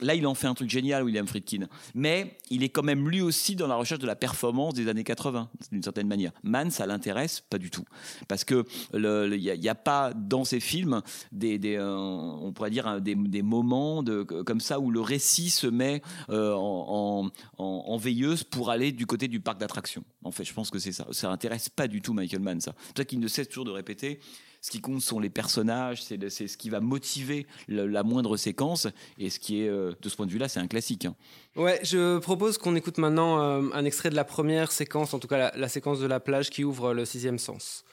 là, 0.00 0.14
il 0.14 0.26
en 0.26 0.34
fait 0.34 0.46
un 0.46 0.54
truc 0.54 0.70
génial, 0.70 1.04
William 1.04 1.26
Friedkin. 1.26 1.66
Mais 1.94 2.36
il 2.50 2.62
est 2.62 2.68
quand 2.68 2.82
même 2.82 3.08
lui 3.08 3.20
aussi 3.20 3.56
dans 3.56 3.66
la 3.66 3.76
recherche 3.76 4.00
de 4.00 4.06
la 4.06 4.16
performance 4.16 4.74
des 4.74 4.88
années 4.88 5.04
80, 5.04 5.50
d'une 5.72 5.82
certaine 5.82 6.08
manière. 6.08 6.32
Mann, 6.42 6.70
ça 6.70 6.86
l'intéresse 6.94 7.40
pas 7.40 7.58
du 7.58 7.70
tout. 7.70 7.84
Parce 8.28 8.44
que 8.44 8.64
il 8.94 9.58
n'y 9.60 9.68
a, 9.68 9.74
pas 9.74 10.12
dans 10.14 10.44
ces 10.44 10.60
films 10.60 11.02
des, 11.32 11.58
des, 11.58 11.76
euh, 11.76 11.94
on 11.96 12.52
pourrait 12.52 12.70
dire 12.70 12.86
un- 12.86 13.00
des, 13.00 13.42
moments 13.42 14.02
de, 14.02 14.22
comme 14.22 14.60
ça 14.60 14.80
où 14.80 14.90
le 14.90 15.00
récit 15.00 15.50
se 15.50 15.66
met 15.66 16.00
euh, 16.30 16.54
en, 16.56 17.30
en- 17.58 17.96
veilleuse 17.96 18.44
pour 18.44 18.70
aller 18.70 18.92
du 18.92 19.06
côté 19.06 19.28
du 19.28 19.40
parc 19.40 19.58
d'attractions. 19.58 20.04
En 20.22 20.30
fait, 20.30 20.44
je 20.44 20.52
pense 20.54 20.70
que 20.70 20.78
c'est 20.78 20.92
ça. 20.92 21.06
Ça 21.10 21.30
intéresse 21.30 21.68
pas 21.68 21.88
du 21.88 22.00
tout 22.00 22.12
Michael 22.12 22.40
Mann, 22.40 22.60
ça. 22.60 22.74
C'est 22.88 22.98
ça 22.98 23.04
qu'il 23.04 23.20
ne 23.20 23.28
cesse 23.28 23.48
toujours 23.48 23.64
de 23.64 23.70
répéter. 23.70 24.20
Ce 24.64 24.70
qui 24.70 24.80
compte 24.80 25.02
sont 25.02 25.20
les 25.20 25.28
personnages, 25.28 26.02
c'est 26.02 26.48
ce 26.48 26.56
qui 26.56 26.70
va 26.70 26.80
motiver 26.80 27.46
le- 27.68 27.86
la 27.86 28.02
moindre 28.02 28.38
séquence. 28.38 28.86
Et 29.18 29.28
ce 29.28 29.38
qui 29.38 29.60
est, 29.60 29.68
euh, 29.68 29.92
de 30.00 30.08
ce 30.08 30.16
point 30.16 30.24
de 30.24 30.30
vue-là, 30.30 30.48
c'est 30.48 30.58
un 30.58 30.66
classique. 30.68 31.04
hein. 31.04 31.14
Ouais, 31.54 31.80
je 31.82 32.16
propose 32.18 32.56
qu'on 32.56 32.74
écoute 32.74 32.96
maintenant 32.96 33.42
euh, 33.42 33.68
un 33.74 33.84
extrait 33.84 34.08
de 34.08 34.14
la 34.14 34.24
première 34.24 34.72
séquence, 34.72 35.12
en 35.12 35.18
tout 35.18 35.28
cas 35.28 35.36
la, 35.36 35.52
la 35.54 35.68
séquence 35.68 36.00
de 36.00 36.06
la 36.06 36.18
plage 36.18 36.48
qui 36.48 36.64
ouvre 36.64 36.94
le 36.94 37.04
sixième 37.04 37.38
sens. 37.38 37.84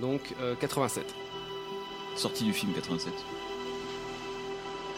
Donc 0.00 0.22
euh, 0.40 0.54
87. 0.58 1.04
Sortie 2.16 2.44
du 2.44 2.54
film 2.54 2.72
87. 2.72 3.12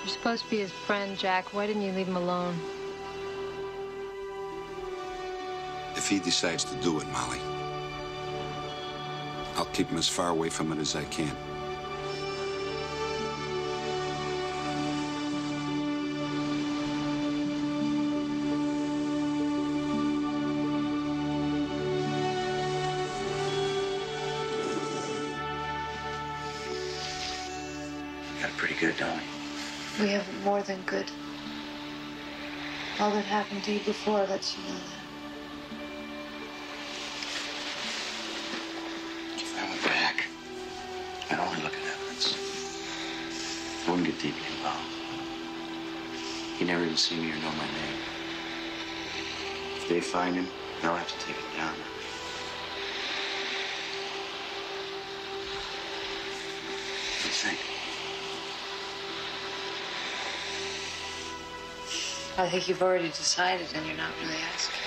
You're 0.05 0.15
supposed 0.15 0.45
to 0.45 0.49
be 0.49 0.61
his 0.61 0.71
friend, 0.87 1.19
Jack. 1.19 1.47
Why 1.53 1.67
didn't 1.67 1.83
you 1.83 1.93
leave 1.93 2.07
him 2.07 2.17
alone? 2.17 2.55
If 5.97 6.09
he 6.09 6.21
decides 6.21 6.65
to 6.67 6.77
do 6.85 6.99
it, 7.01 7.07
Molly, 7.11 7.41
I'll 9.57 9.65
keep 9.67 9.89
him 9.89 9.97
as 9.97 10.07
far 10.07 10.29
away 10.29 10.51
from 10.51 10.71
it 10.73 10.79
as 10.79 10.95
I 10.95 11.05
can. 11.05 11.35
Got 28.43 28.51
it 28.51 28.57
pretty 28.59 28.75
good, 28.75 28.99
don't 28.99 29.19
we? 29.99 30.05
We 30.05 30.11
have 30.11 30.45
more 30.45 30.61
than 30.63 30.83
good. 30.83 31.11
All 33.01 33.11
that 33.11 33.25
happened 33.25 33.65
to 33.65 33.73
you 33.73 33.81
before 33.81 34.27
lets 34.27 34.55
you 34.55 34.65
know 34.65 34.75
that. 34.75 35.06
Wouldn't 43.89 44.07
get 44.07 44.19
deeply 44.19 44.47
involved. 44.49 44.93
He'd 46.59 46.67
never 46.67 46.85
even 46.85 46.97
see 46.97 47.17
me 47.17 47.31
or 47.31 47.37
know 47.37 47.53
my 47.53 47.67
name. 47.67 47.99
If 49.77 49.89
they 49.89 50.01
find 50.01 50.35
him, 50.35 50.49
they'll 50.83 50.95
have 50.95 51.07
to 51.07 51.27
take 51.27 51.37
him 51.37 51.57
down. 51.57 51.75
What 57.13 57.23
do 57.23 57.29
you 57.29 57.35
think? 57.35 57.59
I 62.39 62.49
think 62.49 62.69
you've 62.69 62.83
already 62.83 63.09
decided 63.09 63.69
and 63.75 63.87
you're 63.87 63.97
not 63.97 64.11
really 64.21 64.37
asking. 64.55 64.86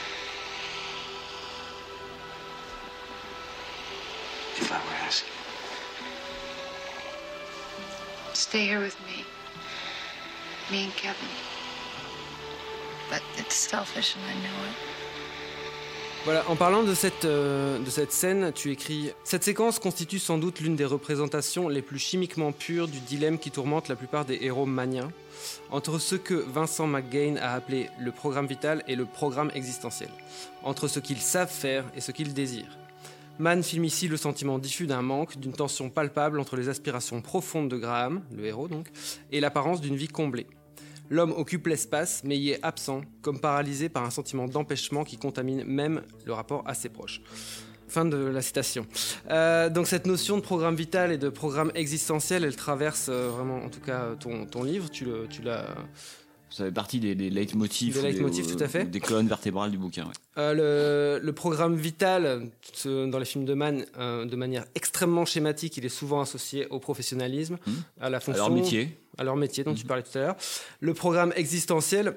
Stay 8.49 8.65
here 8.65 8.79
with 8.79 8.97
me. 9.05 9.23
Me 10.71 10.89
Kevin. 10.95 11.13
Voilà, 16.25 16.49
en 16.49 16.55
parlant 16.55 16.81
de 16.81 16.95
cette, 16.95 17.25
euh, 17.25 17.77
de 17.77 17.89
cette 17.91 18.11
scène, 18.11 18.51
tu 18.51 18.71
écris 18.71 19.11
Cette 19.23 19.43
séquence 19.43 19.77
constitue 19.77 20.17
sans 20.17 20.39
doute 20.39 20.61
l'une 20.61 20.75
des 20.75 20.85
représentations 20.85 21.69
les 21.69 21.83
plus 21.83 21.99
chimiquement 21.99 22.51
pures 22.51 22.87
du 22.87 22.99
dilemme 22.99 23.37
qui 23.37 23.51
tourmente 23.51 23.87
la 23.87 23.95
plupart 23.95 24.25
des 24.25 24.39
héros 24.41 24.65
maniens, 24.65 25.11
entre 25.69 25.99
ce 25.99 26.15
que 26.15 26.33
Vincent 26.33 26.87
McGain 26.87 27.35
a 27.39 27.53
appelé 27.53 27.91
le 27.99 28.11
programme 28.11 28.47
vital 28.47 28.83
et 28.87 28.95
le 28.95 29.05
programme 29.05 29.51
existentiel, 29.53 30.09
entre 30.63 30.87
ce 30.87 30.99
qu'ils 30.99 31.21
savent 31.21 31.53
faire 31.53 31.85
et 31.95 32.01
ce 32.01 32.11
qu'ils 32.11 32.33
désirent. 32.33 32.78
Mann 33.39 33.63
filme 33.63 33.85
ici 33.85 34.09
le 34.09 34.17
sentiment 34.17 34.59
diffus 34.59 34.85
d'un 34.85 35.01
manque, 35.01 35.37
d'une 35.39 35.53
tension 35.53 35.89
palpable 35.89 36.41
entre 36.41 36.57
les 36.57 36.67
aspirations 36.67 37.21
profondes 37.21 37.69
de 37.69 37.77
Graham, 37.77 38.21
le 38.35 38.45
héros 38.45 38.67
donc, 38.67 38.89
et 39.31 39.39
l'apparence 39.39 39.79
d'une 39.79 39.95
vie 39.95 40.09
comblée. 40.09 40.45
L'homme 41.09 41.31
occupe 41.31 41.67
l'espace, 41.67 42.21
mais 42.25 42.37
y 42.37 42.51
est 42.51 42.59
absent, 42.63 43.01
comme 43.21 43.39
paralysé 43.39 43.87
par 43.87 44.03
un 44.03 44.09
sentiment 44.09 44.45
d'empêchement 44.49 45.05
qui 45.05 45.15
contamine 45.15 45.63
même 45.63 46.01
le 46.25 46.33
rapport 46.33 46.63
à 46.67 46.73
ses 46.73 46.89
proches. 46.89 47.21
Fin 47.87 48.03
de 48.03 48.17
la 48.17 48.41
citation. 48.41 48.85
Euh, 49.29 49.69
donc 49.69 49.87
cette 49.87 50.05
notion 50.05 50.35
de 50.35 50.41
programme 50.41 50.75
vital 50.75 51.13
et 51.13 51.17
de 51.17 51.29
programme 51.29 51.71
existentiel, 51.75 52.43
elle 52.43 52.57
traverse 52.57 53.07
euh, 53.09 53.29
vraiment, 53.29 53.63
en 53.63 53.69
tout 53.69 53.79
cas, 53.79 54.15
ton, 54.19 54.63
livre. 54.63 54.89
Tu 54.91 55.05
l'as 55.43 55.65
Ça 56.49 56.65
fait 56.65 56.71
partie 56.71 56.99
des, 56.99 57.13
des 57.15 57.29
leitmotifs, 57.29 57.93
Des 57.93 58.01
leitmotifs, 58.01 58.47
ou- 58.47 58.55
tout 58.55 58.63
à 58.63 58.67
fait. 58.67 58.85
des 58.85 58.99
colonnes 58.99 59.27
vertébrales 59.27 59.69
du 59.71 59.77
bouquin. 59.77 60.05
ouais. 60.05 60.11
Euh, 60.37 61.17
le, 61.19 61.25
le 61.25 61.33
programme 61.33 61.75
vital, 61.75 62.49
ce- 62.73 63.05
dans 63.09 63.19
les 63.19 63.25
films 63.25 63.45
de 63.45 63.53
Mann, 63.53 63.85
euh, 63.99 64.25
de 64.25 64.35
manière 64.35 64.65
extrêmement 64.75 65.25
schématique, 65.25 65.77
il 65.77 65.85
est 65.85 65.89
souvent 65.89 66.21
associé 66.21 66.67
au 66.69 66.79
professionnalisme, 66.79 67.57
à 68.01 68.09
la 68.09 68.19
fonction, 68.19 68.47
leur 68.47 68.53
métier. 68.55 68.97
à 69.17 69.23
leur 69.23 69.35
métier 69.35 69.63
dont 69.63 69.73
tu 69.75 69.85
parlais 69.85 70.03
tout 70.03 70.17
à 70.17 70.21
l'heure. 70.21 70.35
Le 70.79 70.93
programme 70.93 71.33
existentiel, 71.35 72.15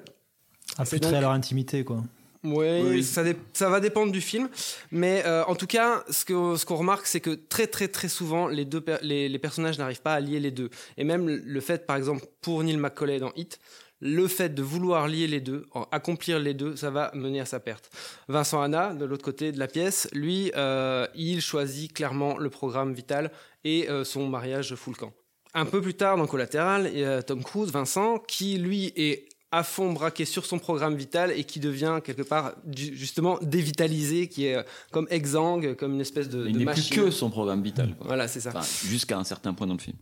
Infiltrer 0.77 1.11
donc- 1.11 1.17
à 1.17 1.21
leur 1.21 1.31
intimité, 1.31 1.83
quoi. 1.83 2.03
Oui, 2.45 2.81
Oui. 2.83 3.03
Ça, 3.05 3.23
ça 3.53 3.69
va 3.69 3.79
dépendre 3.79 4.11
du 4.11 4.19
film, 4.19 4.49
mais 4.91 5.23
euh, 5.25 5.45
en 5.45 5.55
tout 5.55 5.67
cas, 5.67 6.03
ce 6.09 6.25
que 6.25 6.57
ce 6.57 6.65
qu'on 6.65 6.75
remarque, 6.75 7.05
c'est 7.07 7.21
que 7.21 7.29
très 7.35 7.67
très 7.67 7.87
très 7.87 8.09
souvent, 8.09 8.47
les 8.47 8.65
deux 8.65 8.81
per- 8.81 8.97
les, 9.01 9.29
les 9.29 9.39
personnages 9.39 9.77
n'arrivent 9.77 10.01
pas 10.01 10.13
à 10.15 10.19
lier 10.19 10.41
les 10.41 10.51
deux. 10.51 10.69
Et 10.97 11.05
même 11.05 11.25
le 11.27 11.61
fait, 11.61 11.85
par 11.85 11.95
exemple, 11.95 12.25
pour 12.41 12.61
Neil 12.61 12.75
McCauley 12.75 13.19
dans 13.19 13.31
Hit, 13.37 13.59
le 14.05 14.27
fait 14.27 14.49
de 14.53 14.61
vouloir 14.61 15.07
lier 15.07 15.27
les 15.27 15.39
deux, 15.39 15.65
accomplir 15.91 16.37
les 16.37 16.53
deux, 16.53 16.75
ça 16.75 16.89
va 16.89 17.09
mener 17.13 17.39
à 17.39 17.45
sa 17.45 17.61
perte. 17.61 17.89
Vincent 18.27 18.61
Hanna, 18.61 18.93
de 18.93 19.05
l'autre 19.05 19.23
côté 19.23 19.53
de 19.53 19.59
la 19.59 19.67
pièce, 19.67 20.09
lui, 20.11 20.51
euh, 20.57 21.07
il 21.15 21.39
choisit 21.39 21.93
clairement 21.93 22.37
le 22.37 22.49
programme 22.49 22.93
vital 22.93 23.31
et 23.63 23.89
euh, 23.89 24.03
son 24.03 24.27
mariage 24.27 24.75
full 24.75 24.97
camp. 24.97 25.13
Un 25.53 25.65
peu 25.65 25.81
plus 25.81 25.93
tard, 25.93 26.17
dans 26.17 26.27
Collatéral, 26.27 26.89
il 26.93 26.99
y 26.99 27.05
a 27.05 27.23
Tom 27.23 27.43
Cruise, 27.43 27.71
Vincent, 27.71 28.17
qui 28.19 28.57
lui 28.57 28.91
est 28.97 29.29
à 29.51 29.63
fond 29.63 29.93
braqué 29.93 30.25
sur 30.25 30.45
son 30.47 30.57
programme 30.57 30.95
vital 30.95 31.31
et 31.31 31.43
qui 31.43 31.59
devient 31.59 31.99
quelque 32.03 32.23
part 32.23 32.55
du- 32.65 32.97
justement 32.97 33.37
dévitalisé, 33.41 34.27
qui 34.27 34.47
est 34.47 34.55
euh, 34.55 34.63
comme 34.91 35.07
exsangue, 35.11 35.75
comme 35.75 35.93
une 35.93 36.01
espèce 36.01 36.27
de, 36.27 36.47
Il 36.47 36.53
de 36.53 36.59
n'est 36.59 36.65
plus 36.73 36.89
que 36.89 37.09
son 37.11 37.29
programme 37.29 37.61
vital. 37.61 37.95
quoi. 37.95 38.07
Voilà, 38.07 38.27
c'est 38.27 38.39
ça. 38.41 38.49
Enfin, 38.49 38.65
Jusqu'à 38.87 39.17
un 39.17 39.23
certain 39.23 39.53
point 39.53 39.67
dans 39.67 39.73
le 39.75 39.79
film. 39.79 39.95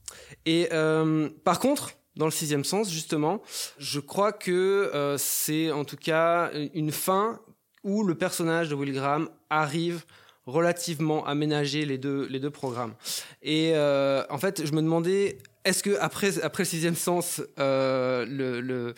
Et 0.45 0.69
euh, 0.71 1.29
par 1.43 1.59
contre, 1.59 1.91
dans 2.15 2.25
le 2.25 2.31
sixième 2.31 2.63
sens, 2.63 2.91
justement, 2.91 3.41
je 3.77 3.99
crois 3.99 4.33
que 4.33 4.91
euh, 4.93 5.17
c'est 5.17 5.71
en 5.71 5.85
tout 5.85 5.97
cas 5.97 6.51
une 6.73 6.91
fin 6.91 7.39
où 7.83 8.03
le 8.03 8.15
personnage 8.15 8.69
de 8.69 8.75
Will 8.75 8.93
Graham 8.93 9.29
arrive 9.49 10.03
relativement 10.45 11.25
à 11.25 11.35
ménager 11.35 11.85
les 11.85 11.97
deux, 11.97 12.27
les 12.29 12.39
deux 12.39 12.49
programmes. 12.49 12.93
Et 13.41 13.71
euh, 13.75 14.23
en 14.29 14.37
fait, 14.37 14.65
je 14.65 14.71
me 14.73 14.81
demandais, 14.81 15.37
est-ce 15.65 15.83
que 15.83 15.97
après, 15.99 16.43
après 16.43 16.63
le 16.63 16.67
sixième 16.67 16.95
sens, 16.95 17.41
euh, 17.59 18.93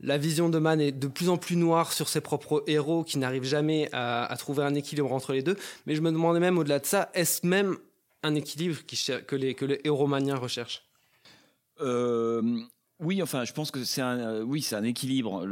la 0.00 0.18
vision 0.18 0.48
de 0.48 0.58
Mann 0.58 0.80
est 0.80 0.92
de 0.92 1.08
plus 1.08 1.28
en 1.28 1.36
plus 1.36 1.56
noire 1.56 1.92
sur 1.92 2.08
ses 2.08 2.20
propres 2.20 2.62
héros 2.66 3.04
qui 3.04 3.18
n'arrivent 3.18 3.44
jamais 3.44 3.88
à, 3.92 4.34
trouver 4.38 4.62
un 4.62 4.74
équilibre 4.74 5.12
entre 5.12 5.32
les 5.32 5.42
deux? 5.42 5.56
Mais 5.86 5.94
je 5.94 6.00
me 6.00 6.12
demandais 6.12 6.40
même 6.40 6.58
au-delà 6.58 6.78
de 6.78 6.86
ça, 6.86 7.10
est-ce 7.14 7.46
même 7.46 7.76
un 8.22 8.34
équilibre 8.34 8.78
que, 9.26 9.36
les, 9.36 9.54
que 9.54 9.64
les 9.64 9.80
héros 9.84 10.06
maniens 10.06 10.36
recherchent? 10.36 10.82
Oui, 13.00 13.22
enfin, 13.22 13.44
je 13.44 13.52
pense 13.52 13.70
que 13.70 13.82
c'est 13.84 14.00
un, 14.00 14.18
euh, 14.18 14.42
oui, 14.42 14.62
c'est 14.62 14.76
un 14.76 14.84
équilibre 14.84 15.46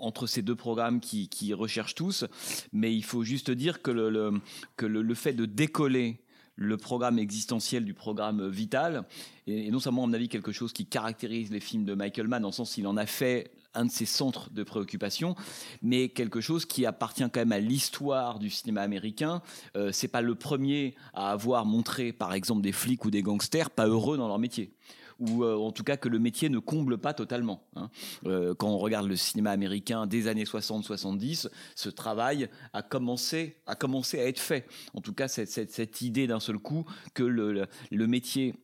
entre 0.00 0.26
ces 0.26 0.42
deux 0.42 0.54
programmes 0.54 1.00
qui, 1.00 1.52
recherchent 1.52 1.94
tous, 1.94 2.24
mais 2.72 2.94
il 2.94 3.04
faut 3.04 3.24
juste 3.24 3.50
dire 3.50 3.82
que 3.82 3.90
le, 3.90 4.40
que 4.76 4.86
le 4.86 5.14
fait 5.14 5.32
de 5.32 5.44
décoller 5.44 6.20
le 6.54 6.76
programme 6.76 7.18
existentiel 7.18 7.84
du 7.84 7.94
programme 7.94 8.48
vital, 8.48 9.04
et, 9.46 9.66
et 9.66 9.70
non 9.70 9.80
seulement 9.80 10.04
à 10.04 10.06
mon 10.06 10.12
avis 10.12 10.28
quelque 10.28 10.52
chose 10.52 10.72
qui 10.72 10.86
caractérise 10.86 11.50
les 11.50 11.60
films 11.60 11.84
de 11.84 11.94
Michael 11.94 12.28
Mann, 12.28 12.42
dans 12.42 12.48
le 12.48 12.52
sens 12.52 12.74
qu'il 12.74 12.86
en 12.86 12.96
a 12.96 13.06
fait 13.06 13.50
un 13.74 13.84
de 13.84 13.90
ses 13.90 14.06
centres 14.06 14.50
de 14.50 14.62
préoccupation, 14.62 15.36
mais 15.82 16.08
quelque 16.08 16.40
chose 16.40 16.64
qui 16.64 16.86
appartient 16.86 17.22
quand 17.22 17.40
même 17.40 17.52
à 17.52 17.60
l'histoire 17.60 18.38
du 18.38 18.50
cinéma 18.50 18.82
américain. 18.82 19.42
Euh, 19.76 19.90
c'est 19.92 20.08
pas 20.08 20.22
le 20.22 20.34
premier 20.34 20.94
à 21.12 21.30
avoir 21.30 21.64
montré, 21.64 22.12
par 22.12 22.34
exemple, 22.34 22.62
des 22.62 22.72
flics 22.72 23.04
ou 23.04 23.10
des 23.10 23.22
gangsters 23.22 23.70
pas 23.70 23.86
heureux 23.86 24.16
dans 24.16 24.28
leur 24.28 24.38
métier 24.38 24.72
ou 25.18 25.44
euh, 25.44 25.56
en 25.56 25.72
tout 25.72 25.84
cas 25.84 25.96
que 25.96 26.08
le 26.08 26.18
métier 26.18 26.48
ne 26.48 26.58
comble 26.58 26.98
pas 26.98 27.12
totalement. 27.14 27.62
hein. 27.76 27.90
Euh, 28.26 28.54
quand 28.54 28.68
on 28.68 28.78
regarde 28.78 29.06
le 29.06 29.16
cinéma 29.16 29.50
américain 29.50 30.06
des 30.06 30.28
années 30.28 30.44
60-70, 30.44 31.48
ce 31.74 31.88
travail 31.88 32.48
a 32.72 32.82
commencé, 32.82 33.56
a 33.66 33.74
commencé 33.74 34.18
à 34.20 34.26
être 34.26 34.38
fait. 34.38 34.66
En 34.94 35.00
tout 35.00 35.12
cas, 35.12 35.28
cette, 35.28 36.00
idée 36.02 36.26
d'un 36.26 36.40
seul 36.40 36.58
coup 36.58 36.84
que 37.14 37.22
le, 37.22 37.66
le- 37.90 38.06
métier 38.06 38.54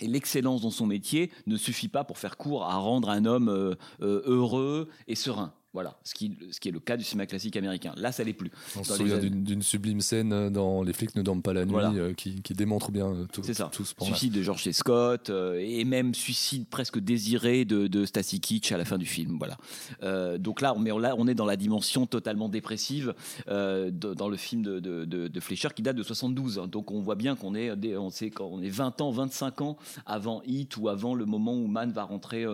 et 0.00 0.06
l'excellence 0.06 0.62
dans 0.62 0.70
son 0.70 0.86
métier 0.86 1.32
ne 1.46 1.56
suffit 1.56 1.88
pas 1.88 2.04
pour 2.04 2.18
faire 2.18 2.36
court 2.36 2.64
à 2.64 2.76
rendre 2.76 3.10
un 3.10 3.24
homme 3.24 3.48
euh, 3.48 3.74
heureux 4.00 4.88
et 5.08 5.16
serein. 5.16 5.52
Voilà, 5.74 5.98
ce 6.02 6.14
qui, 6.14 6.38
ce 6.50 6.58
qui 6.60 6.68
est 6.70 6.72
le 6.72 6.80
cas 6.80 6.96
du 6.96 7.04
cinéma 7.04 7.26
classique 7.26 7.54
américain. 7.56 7.92
Là, 7.98 8.10
ça 8.10 8.24
l'est 8.24 8.32
plus. 8.32 8.50
On 8.76 8.82
se 8.82 8.94
souvient 8.94 9.16
années- 9.18 9.28
d'une 9.28 9.60
sublime 9.62 10.00
scène 10.00 10.32
euh, 10.32 10.48
dans 10.50 10.82
Les 10.82 10.94
flics 10.94 11.14
ne 11.14 11.20
dorment 11.22 11.42
pas 11.42 11.52
la 11.52 11.66
nuit 11.66 11.72
Voilà. 11.72 11.90
euh, 11.92 12.14
qui, 12.14 12.40
qui 12.42 12.54
démontre 12.54 12.90
bien 12.90 13.06
euh, 13.08 13.26
tout, 13.30 13.42
ça. 13.42 13.68
tout 13.70 13.84
ce 13.84 13.94
pan-là. 13.94 14.10
Suicide 14.10 14.32
de 14.32 14.42
George 14.42 14.64
C. 14.64 14.72
Scott 14.72 15.28
euh, 15.28 15.58
et 15.62 15.84
même 15.84 16.14
suicide 16.14 16.66
presque 16.68 16.98
désiré 16.98 17.66
de, 17.66 17.86
de 17.86 18.06
Stacy 18.06 18.40
Keach 18.40 18.72
à 18.72 18.78
la 18.78 18.86
fin 18.86 18.96
du 18.96 19.04
film. 19.06 19.38
Voilà. 19.38 20.38
Donc 20.38 20.62
là, 20.62 20.74
on, 20.74 20.98
là, 20.98 21.14
on 21.18 21.28
est 21.28 21.34
dans 21.34 21.44
la 21.46 21.56
dimension 21.56 22.06
totalement 22.06 22.48
dépressive 22.48 23.14
de- 23.46 23.90
dans 23.90 24.28
le 24.28 24.36
film 24.38 24.62
de, 24.62 24.80
de, 24.80 25.04
de- 25.04 25.40
Fleischer 25.40 25.68
qui 25.76 25.82
date 25.82 25.96
de 25.96 26.02
72. 26.02 26.62
Donc 26.68 26.90
on 26.90 27.00
voit 27.00 27.14
bien 27.14 27.36
qu'on 27.36 27.54
est, 27.54 27.76
des- 27.76 27.96
on 27.96 28.10
sait 28.10 28.30
quand 28.30 28.46
on 28.46 28.60
est 28.62 28.70
20 28.70 29.00
ans, 29.02 29.10
25 29.10 29.60
ans 29.60 29.76
avant 30.06 30.42
Hit 30.46 30.76
ou 30.78 30.88
avant 30.88 31.14
le 31.14 31.26
moment 31.26 31.54
où 31.54 31.66
Mann 31.66 31.92
va 31.92 32.04
rentrer. 32.04 32.46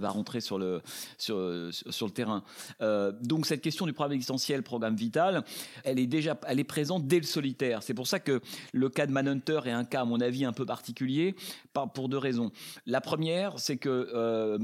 Va 0.00 0.08
rentrer 0.08 0.40
sur 0.40 0.58
le, 0.58 0.80
sur, 1.18 1.68
sur 1.70 2.06
le 2.06 2.12
terrain. 2.12 2.42
Euh, 2.80 3.12
donc 3.22 3.46
cette 3.46 3.60
question 3.60 3.84
du 3.84 3.92
programme 3.92 4.14
existentiel, 4.14 4.62
programme 4.62 4.96
vital, 4.96 5.44
elle 5.84 5.98
est 5.98 6.06
déjà 6.06 6.38
elle 6.46 6.60
est 6.60 6.64
présente 6.64 7.06
dès 7.06 7.18
le 7.18 7.26
solitaire. 7.26 7.82
C'est 7.82 7.94
pour 7.94 8.06
ça 8.06 8.18
que 8.20 8.40
le 8.72 8.88
cas 8.88 9.06
de 9.06 9.12
Manhunter 9.12 9.60
est 9.66 9.70
un 9.70 9.84
cas, 9.84 10.00
à 10.00 10.04
mon 10.04 10.20
avis, 10.20 10.44
un 10.44 10.52
peu 10.52 10.64
particulier, 10.64 11.34
par- 11.72 11.92
pour 11.92 12.08
deux 12.08 12.18
raisons. 12.18 12.52
La 12.86 13.00
première, 13.00 13.58
c'est 13.58 13.76
que 13.76 14.08
euh, 14.14 14.58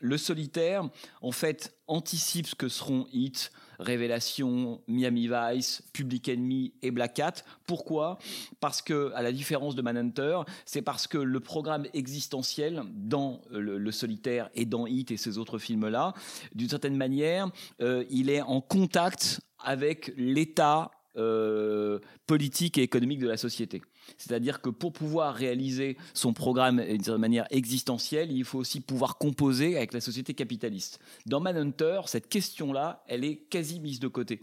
le 0.00 0.18
solitaire, 0.18 0.88
en 1.20 1.32
fait, 1.32 1.74
anticipe 1.86 2.46
ce 2.46 2.54
que 2.54 2.68
seront 2.68 3.06
Hit, 3.12 3.50
Révélation, 3.78 4.80
Miami 4.88 5.28
Vice, 5.28 5.82
Public 5.92 6.28
Enemy 6.28 6.72
et 6.82 6.90
Black 6.90 7.14
Cat. 7.14 7.34
Pourquoi? 7.66 8.18
Parce 8.60 8.82
que, 8.82 9.12
à 9.14 9.22
la 9.22 9.32
différence 9.32 9.74
de 9.74 9.82
Manhunter, 9.82 10.40
c'est 10.64 10.82
parce 10.82 11.06
que 11.06 11.18
le 11.18 11.40
programme 11.40 11.86
existentiel 11.94 12.82
dans 12.94 13.40
le, 13.50 13.78
le 13.78 13.92
solitaire 13.92 14.50
et 14.54 14.64
dans 14.64 14.86
Hit 14.86 15.10
et 15.10 15.16
ces 15.16 15.38
autres 15.38 15.58
films-là, 15.58 16.14
d'une 16.54 16.68
certaine 16.68 16.96
manière, 16.96 17.50
euh, 17.80 18.04
il 18.10 18.30
est 18.30 18.42
en 18.42 18.60
contact 18.60 19.40
avec 19.58 20.12
l'état 20.16 20.90
euh, 21.16 22.00
politique 22.26 22.76
et 22.78 22.82
économique 22.82 23.20
de 23.20 23.28
la 23.28 23.36
société. 23.36 23.82
C'est-à-dire 24.18 24.60
que 24.60 24.70
pour 24.70 24.92
pouvoir 24.92 25.34
réaliser 25.34 25.96
son 26.12 26.32
programme 26.32 26.80
euh, 26.80 26.96
d'une 26.96 27.16
manière 27.16 27.46
existentielle, 27.50 28.32
il 28.32 28.44
faut 28.44 28.58
aussi 28.58 28.80
pouvoir 28.80 29.18
composer 29.18 29.76
avec 29.76 29.92
la 29.92 30.00
société 30.00 30.34
capitaliste. 30.34 30.98
Dans 31.26 31.40
Manhunter, 31.40 32.02
cette 32.06 32.28
question-là, 32.28 33.04
elle 33.08 33.24
est 33.24 33.36
quasi 33.36 33.80
mise 33.80 34.00
de 34.00 34.08
côté. 34.08 34.42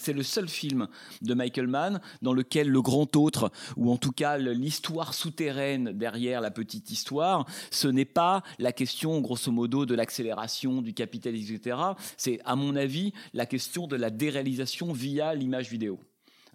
C'est 0.00 0.12
le 0.12 0.24
seul 0.24 0.48
film 0.48 0.88
de 1.22 1.34
Michael 1.34 1.68
Mann 1.68 2.00
dans 2.20 2.32
lequel 2.32 2.68
le 2.68 2.82
grand 2.82 3.14
autre, 3.14 3.52
ou 3.76 3.92
en 3.92 3.96
tout 3.96 4.10
cas 4.10 4.36
l'histoire 4.36 5.14
souterraine 5.14 5.92
derrière 5.92 6.40
la 6.40 6.50
petite 6.50 6.90
histoire, 6.90 7.46
ce 7.70 7.86
n'est 7.86 8.04
pas 8.04 8.42
la 8.58 8.72
question, 8.72 9.20
grosso 9.20 9.52
modo, 9.52 9.86
de 9.86 9.94
l'accélération 9.94 10.82
du 10.82 10.92
capitalisme, 10.92 11.54
etc. 11.54 11.76
C'est, 12.16 12.40
à 12.44 12.56
mon 12.56 12.74
avis, 12.74 13.12
la 13.32 13.46
question 13.46 13.86
de 13.86 13.94
la 13.94 14.10
déréalisation 14.10 14.92
via 14.92 15.34
l'image 15.34 15.70
vidéo. 15.70 16.00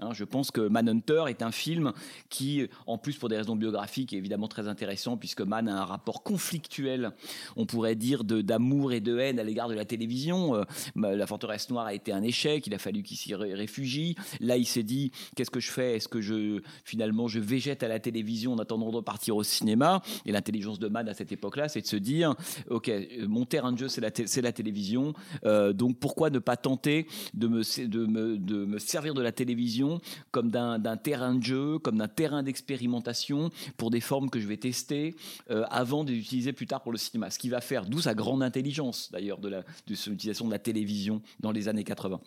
Hein, 0.01 0.13
je 0.13 0.23
pense 0.23 0.49
que 0.49 0.61
Manhunter 0.61 1.25
est 1.27 1.43
un 1.43 1.51
film 1.51 1.93
qui, 2.29 2.67
en 2.87 2.97
plus 2.97 3.17
pour 3.17 3.29
des 3.29 3.37
raisons 3.37 3.55
biographiques, 3.55 4.13
est 4.13 4.17
évidemment 4.17 4.47
très 4.47 4.67
intéressant 4.67 5.15
puisque 5.15 5.41
Mann 5.41 5.69
a 5.69 5.79
un 5.79 5.85
rapport 5.85 6.23
conflictuel, 6.23 7.11
on 7.55 7.67
pourrait 7.67 7.95
dire, 7.95 8.23
d'amour 8.23 8.93
et 8.93 8.99
de 8.99 9.19
haine 9.19 9.39
à 9.39 9.43
l'égard 9.43 9.69
de 9.69 9.75
la 9.75 9.85
télévision. 9.85 10.55
Euh, 10.55 10.63
la 10.95 11.27
forteresse 11.27 11.69
noire 11.69 11.85
a 11.85 11.93
été 11.93 12.11
un 12.11 12.23
échec, 12.23 12.65
il 12.65 12.73
a 12.73 12.79
fallu 12.79 13.03
qu'il 13.03 13.15
s'y 13.15 13.35
ré- 13.35 13.53
réfugie. 13.53 14.15
Là, 14.39 14.57
il 14.57 14.65
s'est 14.65 14.81
dit, 14.81 15.11
qu'est-ce 15.35 15.51
que 15.51 15.59
je 15.59 15.69
fais? 15.69 15.97
Est-ce 15.97 16.07
que 16.07 16.19
je, 16.19 16.61
finalement, 16.83 17.27
je 17.27 17.39
végète 17.39 17.83
à 17.83 17.87
la 17.87 17.99
télévision 17.99 18.53
en 18.53 18.57
attendant 18.57 18.89
de 18.89 18.95
repartir 18.95 19.35
au 19.35 19.43
cinéma? 19.43 20.01
Et 20.25 20.31
l'intelligence 20.31 20.79
de 20.79 20.87
Mann 20.87 21.07
à 21.09 21.13
cette 21.13 21.31
époque-là, 21.31 21.69
c'est 21.69 21.81
de 21.81 21.87
se 21.87 21.95
dire, 21.95 22.33
ok, 22.71 22.89
euh, 22.89 23.27
mon 23.27 23.45
terrain 23.45 23.71
de 23.71 23.77
jeu, 23.77 23.87
c'est 23.87 24.01
la, 24.41 24.51
télévision, 24.51 25.13
euh, 25.45 25.73
donc 25.73 25.99
pourquoi 25.99 26.31
ne 26.31 26.39
pas 26.39 26.57
tenter 26.57 27.05
de 27.35 27.47
me 27.47 28.79
servir 28.79 29.13
de 29.13 29.21
la 29.21 29.31
télévision 29.31 29.90
comme 30.31 30.49
d'un 30.51 30.97
terrain 30.97 31.35
de 31.35 31.43
jeu, 31.43 31.79
comme 31.79 31.97
d'un 31.97 32.07
terrain 32.07 32.43
d'expérimentation 32.43 33.49
pour 33.77 33.91
des 33.91 34.01
formes 34.01 34.29
que 34.29 34.39
je 34.39 34.47
vais 34.47 34.57
tester 34.57 35.15
euh, 35.49 35.65
avant 35.69 36.03
de 36.03 36.11
les 36.11 36.19
utiliser 36.19 36.53
plus 36.53 36.67
tard 36.67 36.81
pour 36.81 36.91
le 36.91 36.97
cinéma. 36.97 37.29
Ce 37.29 37.39
qui 37.39 37.49
va 37.49 37.61
faire, 37.61 37.85
d'où 37.85 38.01
sa 38.01 38.13
grande 38.13 38.43
intelligence 38.43 39.09
d'ailleurs 39.11 39.39
de 39.39 39.63
son 39.95 40.11
utilisation 40.11 40.45
de 40.45 40.51
la 40.51 40.59
télévision 40.59 41.21
dans 41.39 41.51
les 41.51 41.67
années 41.67 41.83
80. 41.83 42.19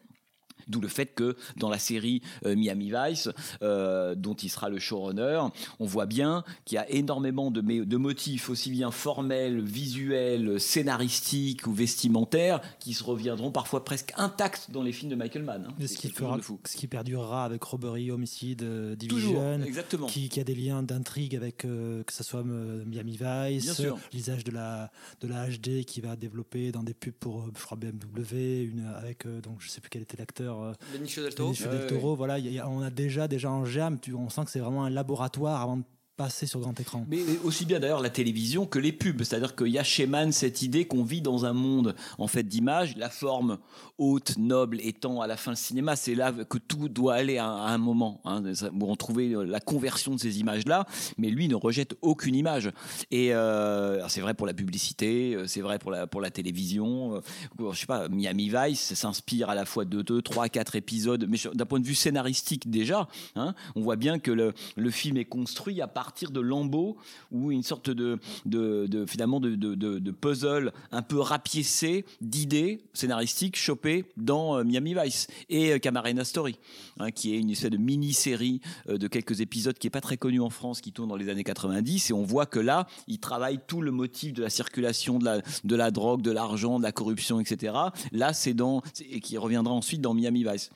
D'où 0.69 0.81
le 0.81 0.89
fait 0.89 1.15
que 1.15 1.37
dans 1.57 1.69
la 1.69 1.79
série 1.79 2.23
euh, 2.45 2.57
Miami 2.57 2.93
Vice, 2.95 3.29
euh, 3.63 4.15
dont 4.15 4.35
il 4.35 4.49
sera 4.49 4.69
le 4.69 4.79
showrunner, 4.79 5.43
on 5.81 5.87
voit 5.87 6.07
bien 6.07 6.45
qu'il 6.65 6.77
y 6.77 6.79
a 6.79 6.91
énormément 6.91 7.51
de, 7.51 7.97
motifs, 7.97 8.51
aussi 8.51 8.71
bien 8.71 8.91
formels, 8.91 9.61
visuels, 9.61 10.61
scénaristiques 10.61 11.67
ou 11.67 11.73
vestimentaires, 11.73 12.61
qui 12.81 12.95
se 12.95 13.05
reviendront 13.05 13.51
parfois 13.51 13.85
presque 13.85 14.13
intacts 14.17 14.71
dans 14.71 14.83
les 14.83 14.93
films 14.93 15.11
de 15.11 15.17
Michael 15.17 15.43
Mann. 15.43 15.67
hein. 15.69 15.87
Ce 15.87 15.97
qui, 15.97 16.11
fera, 16.11 16.39
ce 16.65 16.77
qui 16.77 16.87
perdurera 16.87 17.45
avec 17.45 17.63
Robbery, 17.63 18.11
Homicide, 18.11 18.63
euh, 18.63 18.97
Toujours, 18.97 19.41
Division, 19.41 19.63
exactement. 19.65 20.07
Qui, 20.07 20.29
qui 20.29 20.41
a 20.41 20.45
des 20.45 20.55
liens 20.55 20.83
d'intrigue 20.83 21.37
avec 21.37 21.65
euh, 21.65 22.03
que 22.05 22.13
ce 22.13 22.25
soit 22.25 22.43
Miami 22.45 23.19
Vice, 23.21 23.83
l'usage 24.13 24.45
de 24.45 24.51
la, 24.51 24.91
de 25.21 25.29
la 25.29 25.49
HD 25.49 25.85
qui 25.85 26.01
va 26.01 26.17
développer 26.17 26.73
dans 26.73 26.83
des 26.83 26.95
pubs 26.95 27.13
pour, 27.15 27.47
je 27.57 27.63
crois, 27.65 27.77
BMW, 27.77 28.65
une, 28.65 28.87
avec, 28.97 29.27
donc 29.27 29.57
je 29.61 29.69
sais 29.69 29.81
plus 29.81 29.91
quel 29.91 30.03
était 30.03 30.17
l'acteur. 30.17 30.54
Euh, 30.63 30.73
Benicio 30.93 31.23
del 31.23 31.35
Toro. 31.35 31.49
Benicio 31.49 31.71
del 31.71 31.87
Toro, 31.87 32.15
voilà, 32.15 32.39
il 32.39 32.53
y 32.53 32.59
a- 32.59 32.69
on 32.69 32.81
a 32.83 32.91
déjà, 32.91 33.27
déjà 33.29 33.51
en 33.51 33.65
germe, 33.65 33.99
tu- 33.99 34.15
on 34.15 34.29
sent 34.29 34.45
que 34.45 34.51
c'est 34.51 34.61
vraiment 34.61 34.85
un 34.85 34.91
laboratoire 34.91 35.61
avant 35.61 35.77
de 35.79 35.83
passer 36.17 36.47
sur 36.47 36.61
grand 36.61 36.79
écran. 36.79 37.05
Mais 37.09 37.23
aussi 37.43 37.65
bien 37.65 37.81
d'ailleurs 37.81 38.01
la 38.01 38.11
télévision 38.11 38.67
que 38.67 38.79
les 38.79 38.93
pubs. 38.93 39.23
C'est-à-dire 39.23 39.57
qu'il 39.57 39.69
y 39.69 39.79
a 39.79 39.85
chez 39.85 40.07
Mann 40.07 40.31
cette 40.31 40.63
idée 40.63 40.85
qu'on 40.85 41.03
vit 41.03 41.21
dans 41.21 41.45
un 41.45 41.53
monde 41.53 41.97
en 42.19 42.29
fait 42.29 42.45
d'images, 42.45 42.97
la 42.97 43.11
forme 43.11 43.59
haute, 43.99 44.39
noble 44.39 44.81
étant 44.81 45.21
à 45.21 45.27
la 45.27 45.37
fin 45.37 45.51
le 45.51 45.57
cinéma. 45.57 45.97
C'est 45.97 46.15
là 46.15 46.33
que 46.33 46.59
tout 46.59 46.89
doit 46.89 47.15
aller 47.15 47.39
à, 47.39 47.47
un 47.47 47.79
moment 47.79 48.21
hein, 48.25 48.43
où 48.45 48.91
on 48.91 48.97
trouvait 48.97 49.33
la 49.45 49.61
conversion 49.61 50.15
de 50.15 50.21
ces 50.21 50.39
images-là. 50.39 50.87
Mais 51.19 51.31
lui 51.31 51.49
ne 51.49 51.57
rejette 51.57 51.97
aucune 52.01 52.37
image. 52.37 52.71
Et 53.11 53.35
euh, 53.35 54.07
c'est 54.09 54.21
vrai 54.21 54.35
pour 54.35 54.47
la 54.47 54.55
publicité, 54.55 55.35
euh, 55.35 55.47
c'est 55.49 55.63
vrai 55.63 55.79
pour 55.81 55.91
la, 55.91 56.07
pour 56.07 56.21
la 56.21 56.31
télévision. 56.31 57.17
Euh, 57.17 57.73
Je 57.73 57.79
sais 57.79 57.87
pas, 57.87 58.09
Miami 58.09 58.51
Vice 58.51 58.95
s'inspire 58.95 59.51
à 59.51 59.57
la 59.57 59.65
fois 59.65 59.85
de 59.85 60.03
deux, 60.03 60.23
trois, 60.23 60.49
quatre 60.49 60.77
épisodes. 60.77 61.27
Mais 61.29 61.39
d'un 61.55 61.67
point 61.67 61.81
de 61.81 61.87
vue 61.87 61.95
scénaristique 61.95 62.71
déjà, 62.71 63.09
hein, 63.35 63.55
on 63.75 63.81
voit 63.81 63.97
bien 63.97 64.21
que 64.21 64.31
le, 64.31 64.55
le 64.77 64.91
film 64.91 65.17
est 65.17 65.25
construit 65.25 65.81
à 65.81 65.89
partir 65.89 66.04
de 66.33 66.41
lambeaux 66.41 66.97
ou 67.31 67.51
une 67.51 67.63
sorte 67.63 67.91
de, 67.91 68.19
de, 68.47 69.05
finalement 69.07 69.41
de, 69.41 70.11
puzzle 70.11 70.73
un 70.93 71.03
peu 71.03 71.19
rapiécé 71.19 72.05
d'idées 72.21 72.81
scénaristiques 72.93 73.57
chopées 73.57 74.05
dans 74.17 74.59
euh, 74.59 74.65
Miami 74.65 74.95
Vice 74.95 75.27
et 75.49 75.73
euh, 75.73 75.79
Camarena 75.79 76.25
Story, 76.25 76.57
hein, 76.99 77.11
qui 77.11 77.35
est 77.35 77.39
une 77.39 77.51
espèce 77.51 77.71
de 77.71 77.77
mini-série 77.77 78.61
euh, 78.89 78.99
de 78.99 79.09
quelques 79.09 79.41
épisodes 79.41 79.77
qui 79.77 79.87
est 79.87 79.91
pas 79.91 80.01
très 80.01 80.17
connue 80.17 80.41
en 80.41 80.51
France, 80.51 80.81
qui 80.81 80.93
tourne 80.93 81.09
dans 81.09 81.17
les 81.17 81.29
années 81.29 81.45
90 81.45 82.11
et 82.11 82.13
on 82.13 82.23
voit 82.23 82.47
que 82.47 82.61
là, 82.61 82.87
il 83.09 83.19
travaille 83.19 83.59
tout 83.67 83.81
le 83.81 83.91
motif 83.91 84.33
de 84.33 84.43
la 84.43 84.51
circulation 84.51 85.19
de 85.19 85.25
la, 85.25 85.41
de 85.65 85.77
la 85.77 85.91
drogue, 85.91 86.23
de 86.23 86.31
l'argent, 86.31 86.79
de 86.79 86.85
la 86.85 86.93
corruption, 86.93 87.41
etc. 87.41 87.75
Là, 88.13 88.33
c'est 88.33 88.55
dans 88.55 88.83
et 89.11 89.21
qui 89.21 89.37
reviendra 89.37 89.75
ensuite 89.75 90.01
dans 90.01 90.15
Miami 90.15 90.45
Vice. 90.45 90.71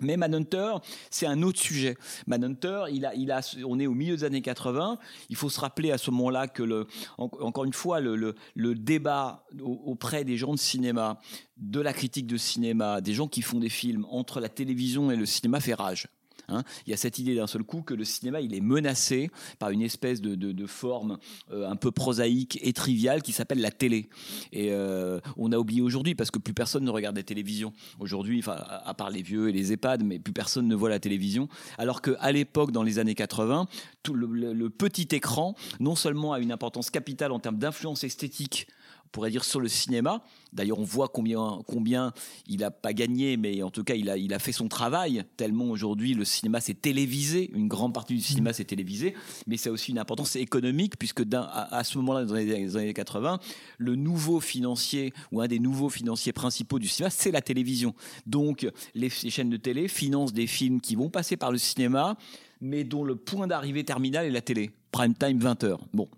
Mais 0.00 0.16
Manhunter, 0.16 0.74
c'est 1.10 1.26
un 1.26 1.42
autre 1.42 1.58
sujet. 1.58 1.96
Manhunter, 2.26 2.84
il 2.92 3.06
a, 3.06 3.14
il 3.14 3.30
a, 3.30 3.40
on 3.66 3.78
est 3.80 3.86
au 3.86 3.94
milieu 3.94 4.16
des 4.16 4.24
années 4.24 4.42
80. 4.42 4.98
Il 5.30 5.36
faut 5.36 5.48
se 5.48 5.60
rappeler 5.60 5.90
à 5.92 5.98
ce 5.98 6.10
moment-là 6.10 6.48
que, 6.48 6.62
le, 6.62 6.86
en- 7.18 7.30
encore 7.40 7.64
une 7.64 7.72
fois, 7.72 8.00
le, 8.00 8.16
le- 8.16 8.34
le 8.54 8.74
débat 8.74 9.44
au- 9.60 9.80
auprès 9.86 10.24
des 10.24 10.36
gens 10.36 10.52
de 10.52 10.58
cinéma, 10.58 11.18
de 11.56 11.80
la 11.80 11.92
critique 11.92 12.26
de 12.26 12.36
cinéma, 12.36 13.00
des 13.00 13.14
gens 13.14 13.28
qui 13.28 13.42
font 13.42 13.58
des 13.58 13.68
films 13.70 14.06
entre 14.10 14.40
la 14.40 14.48
télévision 14.48 15.10
et 15.10 15.16
le 15.16 15.26
cinéma 15.26 15.60
fait 15.60 15.74
rage. 15.74 16.08
Hein, 16.48 16.62
il 16.86 16.90
y 16.90 16.94
a 16.94 16.96
cette 16.96 17.18
idée 17.18 17.34
d'un 17.34 17.46
seul 17.46 17.62
coup 17.64 17.82
que 17.82 17.94
le 17.94 18.04
cinéma 18.04 18.40
il 18.40 18.54
est 18.54 18.60
menacé 18.60 19.30
par 19.58 19.70
une 19.70 19.82
espèce 19.82 20.20
de, 20.20 20.66
forme 20.66 21.18
euh, 21.52 21.68
un 21.68 21.76
peu 21.76 21.90
prosaïque 21.90 22.58
et 22.62 22.72
triviale 22.72 23.22
qui 23.22 23.32
s'appelle 23.32 23.60
la 23.60 23.70
télé. 23.70 24.08
Et 24.52 24.72
euh, 24.72 25.20
on 25.36 25.52
a 25.52 25.58
oublié 25.58 25.80
aujourd'hui 25.82 26.14
parce 26.14 26.30
que 26.30 26.38
plus 26.38 26.54
personne 26.54 26.84
ne 26.84 26.90
regarde 26.90 27.16
la 27.16 27.22
télévision. 27.22 27.72
Aujourd'hui, 27.98 28.38
enfin, 28.40 28.56
à 28.84 28.94
part 28.94 29.10
les 29.10 29.22
vieux 29.22 29.48
et 29.48 29.52
les 29.52 29.72
EHPAD, 29.72 30.04
mais 30.04 30.18
plus 30.18 30.32
personne 30.32 30.66
ne 30.68 30.74
voit 30.74 30.88
la 30.90 30.98
télévision. 30.98 31.48
Alors 31.78 32.02
qu'à 32.02 32.32
l'époque, 32.32 32.72
dans 32.72 32.82
les 32.82 32.98
années 32.98 33.14
80, 33.14 33.66
tout 34.02 34.14
le, 34.14 34.26
le- 34.26 34.52
le 34.52 34.70
petit 34.70 35.08
écran, 35.14 35.54
non 35.80 35.94
seulement 35.96 36.32
a 36.32 36.40
une 36.40 36.52
importance 36.52 36.90
capitale 36.90 37.32
en 37.32 37.38
termes 37.40 37.58
d'influence 37.58 38.04
esthétique 38.04 38.66
on 39.06 39.08
pourrait 39.12 39.30
dire 39.30 39.44
sur 39.44 39.60
le 39.60 39.68
cinéma. 39.68 40.22
D'ailleurs, 40.52 40.78
on 40.78 40.84
voit 40.84 41.08
combien, 41.08 41.60
combien 41.66 42.12
il 42.46 42.58
n'a 42.60 42.70
pas 42.70 42.92
gagné, 42.92 43.36
mais 43.36 43.62
en 43.62 43.70
tout 43.70 43.84
cas, 43.84 43.94
il 43.94 44.10
a, 44.10 44.16
il 44.16 44.34
a 44.34 44.38
fait 44.38 44.52
son 44.52 44.68
travail. 44.68 45.24
Tellement 45.36 45.66
aujourd'hui, 45.66 46.14
le 46.14 46.24
cinéma 46.24 46.60
s'est 46.60 46.74
télévisé. 46.74 47.50
Une 47.54 47.68
grande 47.68 47.94
partie 47.94 48.14
du 48.14 48.20
cinéma 48.20 48.52
s'est 48.52 48.64
télévisé, 48.64 49.14
mais 49.46 49.56
ça 49.56 49.70
a 49.70 49.72
aussi 49.72 49.92
une 49.92 49.98
importance 49.98 50.36
économique, 50.36 50.98
puisque 50.98 51.22
à, 51.32 51.84
ce 51.84 51.98
moment-là, 51.98 52.24
dans 52.24 52.34
les 52.34 52.76
années 52.76 52.94
80, 52.94 53.38
le 53.78 53.96
nouveau 53.96 54.40
financier 54.40 55.12
ou 55.30 55.40
un 55.40 55.46
des 55.46 55.58
nouveaux 55.58 55.90
financiers 55.90 56.32
principaux 56.32 56.78
du 56.78 56.88
cinéma, 56.88 57.10
c'est 57.10 57.30
la 57.30 57.42
télévision. 57.42 57.94
Donc, 58.26 58.68
les, 58.94 59.08
les 59.22 59.30
chaînes 59.30 59.50
de 59.50 59.56
télé 59.56 59.88
financent 59.88 60.32
des 60.32 60.46
films 60.46 60.80
qui 60.80 60.96
vont 60.96 61.10
passer 61.10 61.36
par 61.36 61.52
le 61.52 61.58
cinéma, 61.58 62.16
mais 62.60 62.84
dont 62.84 63.04
le 63.04 63.16
point 63.16 63.46
d'arrivée 63.46 63.84
terminal 63.84 64.26
est 64.26 64.30
la 64.30 64.42
télé. 64.42 64.70
Prime 64.90 65.14
time 65.14 65.38
20h. 65.38 65.78
Bon. 65.92 66.08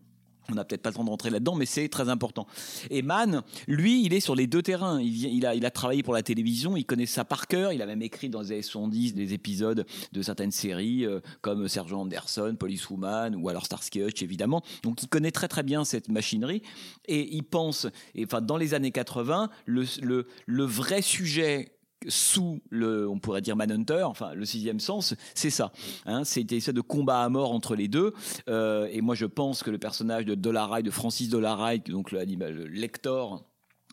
On 0.51 0.55
n'a 0.55 0.65
peut-être 0.65 0.81
pas 0.81 0.89
le 0.89 0.95
temps 0.95 1.05
de 1.05 1.11
rentrer 1.11 1.29
là-dedans, 1.29 1.55
mais 1.55 1.67
c'est 1.67 1.89
très 1.89 2.09
important. 2.09 2.47
Et 2.89 3.03
Mann, 3.03 3.43
lui, 3.67 4.05
il 4.05 4.15
est 4.15 4.21
sur 4.21 4.35
les 4.35 4.47
deux 4.47 4.63
terrains. 4.63 4.99
Il, 5.01 5.25
il, 5.27 5.45
a, 5.45 5.55
il 5.55 5.67
a 5.67 5.71
travaillé 5.71 6.03
pour 6.03 6.15
la 6.15 6.23
télévision, 6.23 6.75
il 6.77 6.87
connaît 6.87 7.05
ça 7.05 7.25
par 7.25 7.49
cœur. 7.49 7.73
Il 7.73 7.83
a 7.83 7.87
même 7.87 8.01
écrit 8.01 8.31
dans 8.31 8.41
les 8.41 8.53
années 8.53 8.63
70 8.63 9.15
des 9.15 9.35
épisodes 9.35 9.85
de 10.13 10.23
certaines 10.23 10.51
séries, 10.51 11.05
euh, 11.05 11.21
comme 11.43 11.69
Sergent 11.69 12.01
Anderson, 12.01 12.57
Policewoman, 12.59 13.37
ou 13.37 13.49
alors 13.51 13.67
Starsky 13.67 14.03
Hutch, 14.03 14.23
évidemment. 14.23 14.63
Donc 14.83 15.03
il 15.03 15.09
connaît 15.09 15.33
très 15.33 15.49
très 15.49 15.63
bien 15.63 15.85
cette 15.85 16.09
machinerie. 16.09 16.63
Et 17.07 17.35
il 17.35 17.43
pense, 17.43 17.87
et, 18.15 18.25
enfin, 18.25 18.41
dans 18.41 18.57
les 18.57 18.73
années 18.73 18.93
80, 18.93 19.51
le, 19.67 19.85
le, 20.01 20.27
le 20.47 20.65
vrai 20.65 21.03
sujet 21.03 21.78
sous 22.07 22.61
le, 22.71 23.09
on 23.09 23.19
pourrait 23.19 23.41
dire 23.41 23.57
Manhunter, 23.57 24.03
enfin 24.05 24.35
le 24.35 24.45
sixième 24.45 24.81
sens, 24.81 25.15
c'est 25.35 25.51
ça. 25.51 25.73
Hein, 26.07 26.25
C'était 26.25 26.61
ça 26.61 26.73
de 26.73 26.81
combat 26.81 27.23
à 27.23 27.29
mort 27.29 27.53
entre 27.53 27.75
les 27.75 27.89
deux. 27.89 28.13
Euh, 28.49 28.89
et 28.93 29.01
moi, 29.01 29.15
je 29.15 29.27
pense 29.27 29.63
que 29.63 29.71
le 29.71 29.79
personnage 29.79 30.25
de 30.25 30.35
Dollaray, 30.35 30.83
de 30.83 30.91
Francis 30.91 31.29
Dollaray, 31.29 31.81
donc 31.81 32.13
le, 32.13 32.25
le 32.25 32.67
lector 32.67 33.45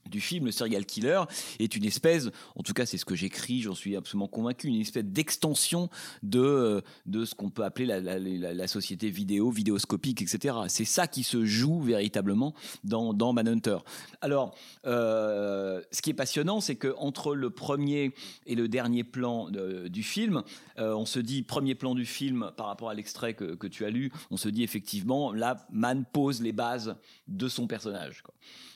du 0.10 0.22
film, 0.22 0.46
le 0.46 0.52
serial 0.52 0.86
killer, 0.86 1.22
est 1.60 1.76
une 1.76 1.86
espèce, 1.86 2.30
en 2.56 2.64
tout 2.64 2.74
cas 2.74 2.86
c'est 2.86 2.98
ce 2.98 3.06
que 3.06 3.16
j'écris, 3.16 3.62
j'en 3.62 3.76
suis 3.76 3.96
absolument 3.96 4.28
convaincu, 4.28 4.68
une 4.68 4.82
espèce 4.82 5.04
d'extension 5.06 5.90
de, 6.24 6.40
euh, 6.40 6.82
de 7.06 7.26
ce 7.26 7.36
qu'on 7.36 7.50
peut 7.50 7.64
appeler 7.64 7.86
la, 7.86 8.00
la- 8.20 8.68
société 8.68 9.10
vidéo, 9.10 9.52
vidéoscopique, 9.52 10.22
etc. 10.22 10.56
C'est 10.70 10.86
ça 10.86 11.08
qui 11.08 11.24
se 11.24 11.46
joue 11.46 11.82
véritablement 11.82 12.54
dans, 12.84 13.14
dans 13.14 13.32
Manhunter. 13.32 13.78
Alors, 14.22 14.56
euh, 14.86 15.82
ce 15.92 16.02
qui 16.02 16.10
est 16.10 16.16
passionnant, 16.16 16.62
c'est 16.62 16.76
que 16.76 16.94
entre 16.98 17.36
le 17.36 17.50
premier 17.52 18.14
et 18.48 18.56
le 18.56 18.68
dernier 18.68 19.04
plan 19.04 19.50
du 19.50 20.04
film, 20.04 20.44
euh, 20.80 20.94
on 20.96 21.06
se 21.06 21.20
dit, 21.20 21.44
premier 21.44 21.76
plan 21.76 21.96
du 21.96 22.06
film 22.06 22.52
par 22.58 22.68
rapport 22.68 22.90
à 22.90 22.94
l'extrait 22.94 23.34
que, 23.34 23.56
que 23.56 23.68
tu 23.68 23.86
as 23.86 23.90
lu, 23.90 24.12
on 24.32 24.38
se 24.38 24.50
dit 24.50 24.64
effectivement, 24.64 25.32
là, 25.32 25.66
Mann 25.72 26.06
pose 26.12 26.42
les 26.42 26.52
bases 26.52 26.96
de 27.28 27.48
son 27.48 27.68
personnage. 27.68 28.24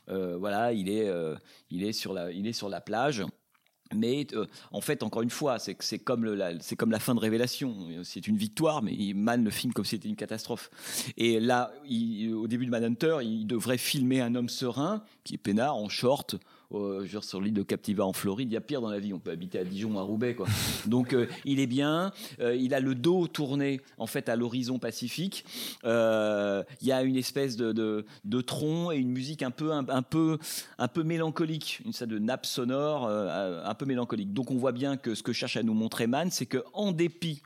Euh, 0.10 0.38
voilà, 0.38 0.74
il 0.74 0.90
est, 0.90 1.08
euh, 1.08 1.36
il, 1.70 1.84
est 1.84 1.94
sur 1.94 2.14
la, 2.14 2.32
il 2.32 2.48
est 2.48 2.54
sur 2.54 2.70
la 2.70 2.82
plage. 2.82 3.24
Mais 3.96 4.28
euh, 4.34 4.46
en 4.72 4.82
fait, 4.82 5.02
encore 5.02 5.24
une 5.24 5.32
fois, 5.32 5.58
c'est 5.58 6.00
comme, 6.00 6.24
le- 6.24 6.36
la, 6.36 6.60
c'est 6.60 6.76
comme 6.76 6.92
la 6.92 7.00
fin 7.00 7.16
de 7.16 7.20
Révélation. 7.20 7.76
C'est 8.04 8.28
une 8.28 8.38
victoire, 8.38 8.84
mais 8.84 8.94
il 8.94 9.16
Mann 9.16 9.44
le 9.44 9.50
filme 9.50 9.74
comme 9.74 9.86
si 9.86 9.92
c'était 9.92 10.10
une 10.10 10.16
catastrophe. 10.16 10.70
Et 11.18 11.40
là, 11.40 11.72
au 12.36 12.48
début 12.48 12.68
de 12.68 12.72
Manhunter, 12.72 13.18
il 13.24 13.48
devrait 13.48 13.80
filmer 13.80 14.22
un 14.22 14.36
homme 14.36 14.50
serein, 14.50 15.04
qui 15.24 15.34
est 15.36 15.38
peinard, 15.40 15.76
en 15.76 15.90
short, 15.90 16.36
euh, 16.74 17.06
dire, 17.06 17.24
sur 17.24 17.42
l'île 17.42 17.54
de 17.54 17.64
Captiva 17.64 18.06
en 18.06 18.14
Floride, 18.14 18.50
il 18.52 18.54
y 18.54 18.58
a 18.58 18.62
pire 18.62 18.82
dans 18.82 18.90
la 18.90 19.00
vie. 19.00 19.14
On 19.14 19.20
peut 19.20 19.32
habiter 19.32 19.60
à 19.60 19.64
Dijon, 19.64 19.98
à 19.98 20.02
Roubaix, 20.02 20.36
quoi. 20.36 20.48
Donc, 20.86 21.14
euh, 21.14 21.28
il 21.46 21.60
est 21.60 21.68
bien. 21.68 22.12
Euh, 22.40 22.56
il 22.56 22.74
a 22.74 22.80
le 22.80 22.96
dos 22.96 23.28
tourné 23.28 23.82
en 23.98 24.08
fait 24.08 24.30
à 24.30 24.36
l'horizon 24.36 24.80
pacifique. 24.80 25.46
Euh, 25.84 26.64
il 26.82 26.88
y 26.88 26.92
a 26.92 27.04
une 27.04 27.16
espèce 27.16 27.56
de, 27.56 27.72
de, 27.72 28.06
de 28.24 28.42
tronc 28.42 28.92
et 28.92 28.98
une 28.98 29.12
musique 29.12 29.44
un 29.44 29.52
peu, 29.52 29.72
un, 29.72 29.88
un 29.90 30.02
peu, 30.02 30.38
un 30.78 30.88
peu 30.88 31.04
mélancolique, 31.04 31.82
une 31.86 31.94
sorte 31.94 32.12
de 32.12 32.20
nappe 32.20 32.46
sonore 32.46 33.08
un 33.10 33.74
peu 33.76 33.86
mélancolique. 33.86 34.34
Donc, 34.34 34.52
on 34.52 34.58
voit 34.58 34.72
bien 34.72 34.98
que 34.98 35.16
ce 35.16 35.24
que 35.24 35.34
cherche 35.34 35.58
à 35.58 35.64
nous 35.64 35.74
montrer 35.74 36.08
Mann, 36.08 36.32
c'est 36.32 36.46
que 36.46 36.64
en 36.74 36.92
dépit 36.92 37.42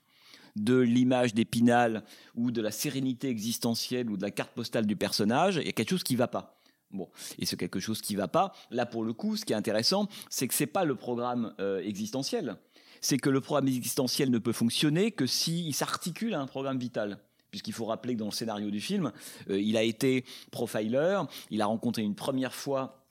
de 0.55 0.77
l'image 0.77 1.33
d'Épinal 1.33 2.03
ou 2.35 2.51
de 2.51 2.61
la 2.61 2.71
sérénité 2.71 3.29
existentielle 3.29 4.09
ou 4.09 4.17
de 4.17 4.21
la 4.21 4.31
carte 4.31 4.51
postale 4.51 4.85
du 4.85 4.95
personnage, 4.95 5.57
il 5.57 5.65
y 5.65 5.69
a 5.69 5.71
quelque 5.71 5.89
chose 5.89 6.03
qui 6.03 6.15
va 6.15 6.27
pas. 6.27 6.59
Bon, 6.93 7.09
et 7.39 7.45
c'est 7.45 7.57
quelque 7.57 7.79
chose 7.79 8.01
qui 8.01 8.15
va 8.15 8.27
pas. 8.27 8.53
Là, 8.71 8.85
pour 8.85 9.03
le 9.03 9.13
coup, 9.13 9.35
ce 9.35 9.45
qui 9.45 9.53
est 9.53 9.55
intéressant, 9.55 10.07
c'est 10.29 10.47
que 10.47 10.53
c'est 10.53 10.67
pas 10.67 10.85
le 10.85 10.95
programme 10.95 11.53
euh, 11.59 11.81
existentiel. 11.81 12.55
C'est 13.01 13.17
que 13.17 13.29
le 13.29 13.41
programme 13.41 13.67
existentiel 13.67 14.29
ne 14.29 14.37
peut 14.37 14.53
fonctionner 14.53 15.11
que 15.11 15.25
s'il 15.25 15.73
s'articule 15.73 16.35
à 16.35 16.39
un 16.39 16.47
programme 16.47 16.77
vital. 16.77 17.19
Puisqu'il 17.49 17.73
faut 17.73 17.85
rappeler 17.85 18.13
que 18.13 18.19
dans 18.19 18.25
le 18.25 18.31
scénario 18.31 18.71
du 18.71 18.79
film, 18.79 19.11
euh, 19.49 19.59
il 19.59 19.75
a 19.77 19.83
été 19.83 20.23
profiler, 20.51 21.21
il 21.51 21.61
a 21.61 21.65
rencontré 21.65 22.01
une 22.01 22.15
première 22.15 22.53
fois 22.55 23.03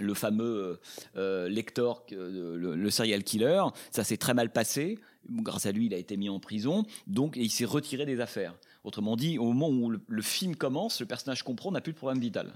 le 0.00 0.14
fameux 0.14 0.80
euh, 1.16 1.48
lecteur, 1.48 2.04
euh, 2.12 2.56
le, 2.56 2.74
le 2.74 2.90
serial 2.90 3.22
killer. 3.22 3.62
Ça 3.90 4.04
s'est 4.04 4.16
très 4.16 4.34
mal 4.34 4.52
passé. 4.52 4.98
Grâce 5.28 5.66
à 5.66 5.72
lui, 5.72 5.86
il 5.86 5.94
a 5.94 5.98
été 5.98 6.16
mis 6.16 6.28
en 6.28 6.40
prison. 6.40 6.84
Donc, 7.06 7.36
et 7.36 7.40
il 7.40 7.50
s'est 7.50 7.64
retiré 7.64 8.06
des 8.06 8.20
affaires. 8.20 8.54
Autrement 8.84 9.16
dit, 9.16 9.38
au 9.38 9.52
moment 9.52 9.68
où 9.68 9.90
le, 9.90 10.22
film 10.22 10.56
commence, 10.56 11.00
le 11.00 11.06
personnage 11.06 11.42
comprend, 11.42 11.70
n'a 11.70 11.80
plus 11.80 11.92
de 11.92 11.98
problème 11.98 12.20
vital. 12.20 12.52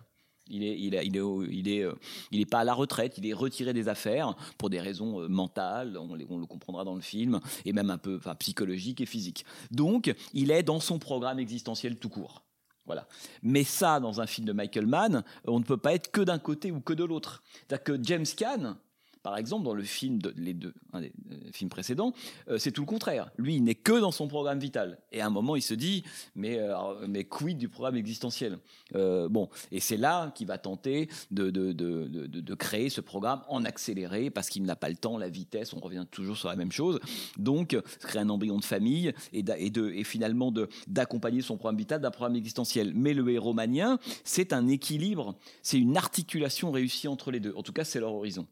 Il 0.49 0.63
est, 0.63 0.79
il, 0.79 0.95
est, 0.95 1.07
il, 1.07 1.69
est, 1.69 1.83
euh, 1.83 1.95
il 2.31 2.41
est 2.41 2.47
pas 2.47 2.61
à 2.61 2.65
la 2.65 2.75
retraite, 2.75 3.17
il 3.17 3.27
est 3.27 3.33
retiré 3.33 3.73
des 3.73 3.89
affaires 3.89 4.35
pour 4.59 4.69
des 4.69 4.79
raisons 4.79 5.21
euh, 5.21 5.29
mentales, 5.29 5.97
on, 5.97 6.15
le 6.15 6.47
comprendra 6.47 6.85
dans 6.85 6.95
le 6.95 7.01
film, 7.01 7.41
et 7.65 7.73
même 7.73 7.91
un 7.91 7.97
peu 7.97 8.17
enfin, 8.17 8.35
psychologiques 8.35 9.01
et 9.01 9.07
physiques. 9.07 9.47
Donc, 9.71 10.15
il 10.35 10.51
est 10.51 10.63
dans 10.63 10.81
son 10.81 10.99
programme 10.99 11.39
existentiel 11.39 11.97
tout 11.97 12.11
court. 12.11 12.43
Voilà. 12.87 13.09
Mais 13.43 13.65
ça, 13.65 13.99
dans 14.01 14.21
un 14.21 14.27
film 14.27 14.47
de 14.47 14.53
Michael 14.53 14.87
Mann, 14.87 15.25
on 15.47 15.59
ne 15.59 15.65
peut 15.65 15.79
pas 15.79 15.95
être 15.95 16.11
que 16.11 16.21
d'un 16.21 16.39
côté 16.39 16.71
ou 16.71 16.81
que 16.81 16.93
de 16.93 17.05
l'autre. 17.05 17.43
C'est-à-dire 17.67 17.85
que 17.85 18.05
James 18.05 18.27
Caan, 18.37 18.77
par 19.25 19.39
exemple, 19.39 19.65
dans 19.65 19.75
le 19.75 19.83
film, 19.83 20.21
de, 20.21 20.35
les 20.37 20.53
deux, 20.53 20.75
un 20.93 21.01
des 21.01 21.13
euh, 21.33 21.37
films 21.51 21.71
précédents, 21.71 22.13
euh, 22.49 22.59
c'est 22.59 22.73
tout 22.73 22.83
le 22.83 22.87
contraire. 22.87 23.31
Lui, 23.39 23.57
il 23.57 23.65
n'est 23.65 23.75
que 23.75 23.99
dans 23.99 24.11
son 24.13 24.29
programme 24.29 24.59
vital. 24.59 24.99
Et 25.13 25.23
à 25.23 25.27
un 25.27 25.31
moment, 25.31 25.57
il 25.57 25.63
se 25.63 25.73
dit, 25.73 26.05
mais, 26.37 26.59
euh, 26.59 27.23
quid 27.31 27.57
du 27.57 27.71
programme 27.71 27.97
existentiel? 27.97 28.59
Bon, 28.93 29.49
et 29.73 29.81
c'est 29.81 29.97
là 29.97 30.31
qu'il 30.35 30.47
va 30.47 30.59
tenter 30.59 31.09
de, 31.31 32.55
créer 32.55 32.91
ce 32.91 33.01
programme 33.01 33.41
en 33.49 33.65
accéléré, 33.65 34.29
parce 34.29 34.51
qu'il 34.51 34.63
n'a 34.65 34.77
pas 34.77 34.91
le 34.91 34.97
temps, 34.97 35.17
la 35.17 35.31
vitesse, 35.31 35.73
on 35.73 35.81
revient 35.81 36.05
toujours 36.11 36.37
sur 36.37 36.51
la 36.51 36.57
même 36.57 36.71
chose. 36.71 37.01
Donc, 37.39 37.79
créer 38.01 38.21
un 38.21 38.29
embryon 38.29 38.59
de 38.59 38.65
famille 38.65 39.15
et, 39.33 40.05
finalement 40.05 40.53
d'accompagner 40.87 41.41
son 41.41 41.57
programme 41.57 41.79
vital 41.79 42.03
d'un 42.03 42.11
programme 42.11 42.37
existentiel. 42.37 42.93
Mais 42.95 43.15
le 43.15 43.27
héros 43.31 43.55
manien, 43.55 43.99
c'est 44.23 44.53
un 44.53 44.69
équilibre, 44.69 45.35
c'est 45.63 45.79
une 45.79 45.97
articulation 45.97 46.71
réussie 46.71 47.09
entre 47.09 47.31
les 47.31 47.41
deux. 47.41 47.55
En 47.57 47.63
tout 47.63 47.73
cas, 47.73 47.85
c'est 47.85 48.01
leur 48.01 48.13
horizon. 48.13 48.47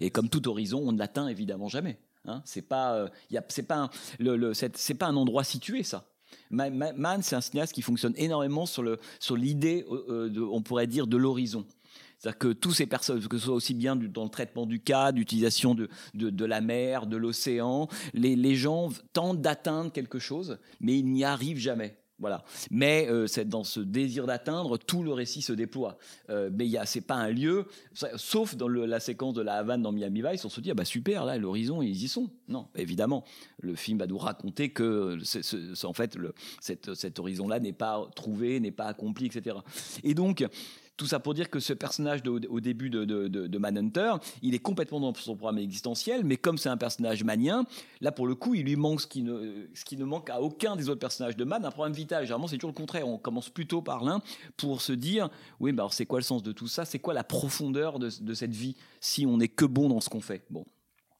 Et 0.00 0.10
comme 0.10 0.28
tout 0.28 0.46
horizon, 0.48 0.82
on 0.84 0.92
ne 0.92 0.98
l'atteint 0.98 1.28
évidemment 1.28 1.68
jamais. 1.68 1.98
Hein, 2.24 2.42
c'est 2.44 2.62
pas, 2.62 2.94
euh, 2.94 3.08
y 3.30 3.36
a- 3.36 3.44
c'est 3.48 3.64
pas, 3.66 3.76
un, 3.76 3.90
le, 4.20 4.54
c'est, 4.54 4.94
pas 4.94 5.06
un 5.06 5.16
endroit 5.16 5.42
situé, 5.44 5.82
ça. 5.82 6.06
Ma- 6.50 6.70
Ma- 6.70 6.92
Mann, 6.92 7.22
c'est 7.22 7.34
un 7.36 7.40
cinéaste 7.40 7.72
qui 7.72 7.82
fonctionne 7.82 8.14
énormément 8.16 8.64
sur, 8.64 8.82
le, 8.82 8.98
sur 9.18 9.36
l'idée, 9.36 9.84
euh, 9.90 10.04
euh, 10.08 10.28
de- 10.28 10.40
on 10.40 10.62
pourrait 10.62 10.86
dire, 10.86 11.06
de 11.06 11.16
l'horizon. 11.16 11.66
C'est-à-dire 12.18 12.38
que 12.38 12.52
tous 12.52 12.72
ces 12.72 12.86
personnes, 12.86 13.26
que 13.26 13.36
ce 13.36 13.46
soit 13.46 13.54
aussi 13.54 13.74
bien 13.74 13.96
dans 13.96 14.22
le 14.22 14.30
traitement 14.30 14.64
du 14.64 14.78
cas, 14.80 15.10
d'utilisation 15.10 15.74
de, 15.74 15.88
de, 16.14 16.30
de 16.30 16.44
la 16.44 16.60
mer, 16.60 17.06
de 17.08 17.16
l'océan, 17.16 17.88
les, 18.14 18.36
les 18.36 18.54
gens 18.54 18.90
tentent 19.12 19.40
d'atteindre 19.40 19.90
quelque 19.90 20.20
chose, 20.20 20.58
mais 20.80 20.96
ils 20.96 21.04
n'y 21.10 21.24
arrivent 21.24 21.58
jamais. 21.58 21.96
Voilà. 22.22 22.44
Mais 22.70 23.08
euh, 23.10 23.26
c'est 23.26 23.48
dans 23.48 23.64
ce 23.64 23.80
désir 23.80 24.26
d'atteindre, 24.26 24.78
tout 24.78 25.02
le 25.02 25.12
récit 25.12 25.42
se 25.42 25.52
déploie. 25.52 25.98
Euh, 26.30 26.50
mais 26.52 26.68
il 26.68 26.80
c'est 26.84 27.00
pas 27.00 27.16
un 27.16 27.30
lieu, 27.30 27.66
sauf 28.14 28.54
dans 28.54 28.68
la 28.68 29.00
séquence 29.00 29.34
de 29.34 29.42
la 29.42 29.54
Havane 29.54 29.82
dans 29.82 29.90
Miami 29.90 30.22
Vice, 30.22 30.44
on 30.44 30.48
se 30.48 30.60
dit 30.60 30.70
ah 30.70 30.74
bah 30.74 30.84
super 30.84 31.24
là, 31.24 31.36
l'horizon 31.36 31.82
ils 31.82 32.04
y 32.04 32.06
sont. 32.06 32.30
Non, 32.46 32.68
évidemment, 32.76 33.24
le 33.60 33.74
film 33.74 33.98
va 33.98 34.06
nous 34.06 34.18
raconter 34.18 34.70
que 34.70 35.18
en 35.84 35.92
fait 35.92 36.16
cet 36.60 37.18
horizon-là 37.18 37.58
n'est 37.58 37.72
pas 37.72 38.08
trouvé, 38.14 38.60
n'est 38.60 38.70
pas 38.70 38.86
accompli, 38.86 39.26
etc. 39.26 39.56
Et 40.04 40.14
donc 40.14 40.46
tout 40.96 41.06
ça 41.06 41.20
pour 41.20 41.34
dire 41.34 41.50
que 41.50 41.60
ce 41.60 41.72
personnage 41.72 42.20
au 42.26 42.60
début 42.60 42.90
de, 42.90 43.58
Manhunter, 43.58 44.14
il 44.42 44.54
est 44.54 44.58
complètement 44.58 45.00
dans 45.00 45.14
son 45.14 45.36
programme 45.36 45.58
existentiel, 45.58 46.24
mais 46.24 46.36
comme 46.36 46.58
c'est 46.58 46.68
un 46.68 46.76
personnage 46.76 47.24
manien, 47.24 47.64
là 48.00 48.12
pour 48.12 48.26
le 48.26 48.34
coup, 48.34 48.54
il 48.54 48.64
lui 48.64 48.76
manque 48.76 49.00
ce 49.00 49.06
qui 49.06 49.22
ne, 49.22 49.66
ce 49.74 49.84
qui 49.84 49.96
ne 49.96 50.04
manque 50.04 50.30
à 50.30 50.40
aucun 50.40 50.76
des 50.76 50.88
autres 50.88 51.00
personnages 51.00 51.36
de 51.36 51.44
Man, 51.44 51.64
un 51.64 51.70
problème 51.70 51.94
vital. 51.94 52.24
Généralement, 52.24 52.48
c'est 52.48 52.56
toujours 52.56 52.70
le 52.70 52.76
contraire. 52.76 53.06
On 53.08 53.18
commence 53.18 53.48
plutôt 53.48 53.82
par 53.82 54.04
l'un 54.04 54.20
pour 54.56 54.82
se 54.82 54.92
dire, 54.92 55.28
oui, 55.60 55.70
alors 55.70 55.92
c'est 55.92 56.06
quoi 56.06 56.18
le 56.18 56.24
sens 56.24 56.42
de 56.42 56.52
tout 56.52 56.68
ça? 56.68 56.84
C'est 56.84 56.98
quoi 56.98 57.14
la 57.14 57.24
profondeur 57.24 57.98
de, 57.98 58.10
de 58.20 58.34
cette 58.34 58.54
vie 58.54 58.76
si 59.00 59.26
on 59.26 59.38
n'est 59.38 59.48
que 59.48 59.64
bon 59.64 59.88
dans 59.88 60.00
ce 60.00 60.08
qu'on 60.08 60.20
fait? 60.20 60.44
Bon. 60.50 60.64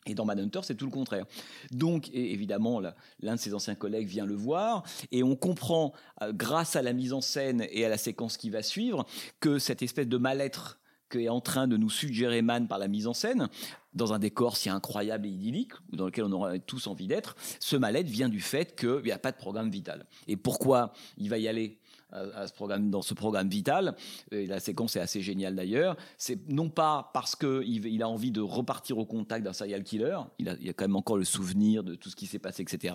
Et 0.06 0.14
dans 0.14 0.24
Manhunter, 0.24 0.60
c'est 0.62 0.74
tout 0.74 0.86
le 0.86 0.90
contraire. 0.90 1.26
Donc, 1.70 2.10
évidemment, 2.12 2.80
l'un 3.20 3.34
de 3.34 3.40
ses 3.40 3.54
anciens 3.54 3.76
collègues 3.76 4.08
vient 4.08 4.26
le 4.26 4.34
voir, 4.34 4.82
et 5.12 5.22
on 5.22 5.36
comprend, 5.36 5.92
euh, 6.22 6.32
grâce 6.32 6.74
à 6.74 6.82
la 6.82 6.92
mise 6.92 7.12
en 7.12 7.20
scène 7.20 7.66
et 7.70 7.84
à 7.84 7.88
la 7.88 7.98
séquence 7.98 8.36
qui 8.36 8.50
va 8.50 8.62
suivre, 8.62 9.06
que 9.38 9.58
cette 9.58 9.82
espèce 9.82 10.08
de 10.08 10.16
mal-être 10.16 10.80
qu'est 11.08 11.28
en 11.28 11.40
train 11.40 11.68
de 11.68 11.76
nous 11.76 11.90
suggérer 11.90 12.42
Mann 12.42 12.66
par 12.66 12.78
la 12.78 12.88
mise 12.88 13.06
en 13.06 13.12
scène, 13.12 13.48
dans 13.94 14.12
un 14.12 14.18
décor 14.18 14.56
si 14.56 14.70
incroyable 14.70 15.26
et 15.26 15.30
idyllique, 15.30 15.72
dans 15.92 16.06
lequel 16.06 16.24
on 16.24 16.32
aurait 16.32 16.58
tous 16.58 16.86
envie 16.86 17.06
d'être, 17.06 17.36
ce 17.60 17.76
mal-être 17.76 18.08
vient 18.08 18.30
du 18.30 18.40
fait 18.40 18.74
qu'il 18.74 19.02
n'y 19.04 19.12
a 19.12 19.18
pas 19.18 19.30
de 19.30 19.36
programme 19.36 19.70
vital. 19.70 20.06
Et 20.26 20.36
pourquoi 20.36 20.92
il 21.18 21.28
va 21.28 21.38
y 21.38 21.46
aller 21.46 21.78
dans 22.12 23.02
ce 23.02 23.14
programme 23.14 23.48
vital, 23.48 23.94
la 24.30 24.60
séquence 24.60 24.96
est 24.96 25.00
assez 25.00 25.22
géniale 25.22 25.54
d'ailleurs, 25.54 25.96
c'est 26.18 26.48
non 26.48 26.68
pas 26.68 27.10
parce 27.14 27.36
qu'il 27.36 27.86
il 27.86 28.02
a 28.02 28.08
envie 28.08 28.30
de 28.30 28.40
repartir 28.40 28.98
au 28.98 29.04
contact 29.04 29.44
d'un 29.44 29.52
serial 29.52 29.82
killer, 29.82 30.18
il 30.38 30.48
a, 30.48 30.56
il 30.60 30.68
a 30.68 30.72
quand 30.72 30.84
même 30.84 30.96
encore 30.96 31.16
le 31.16 31.24
souvenir 31.24 31.84
de 31.84 31.94
tout 31.94 32.10
ce 32.10 32.16
qui 32.16 32.26
s'est 32.26 32.38
passé, 32.38 32.62
etc., 32.62 32.94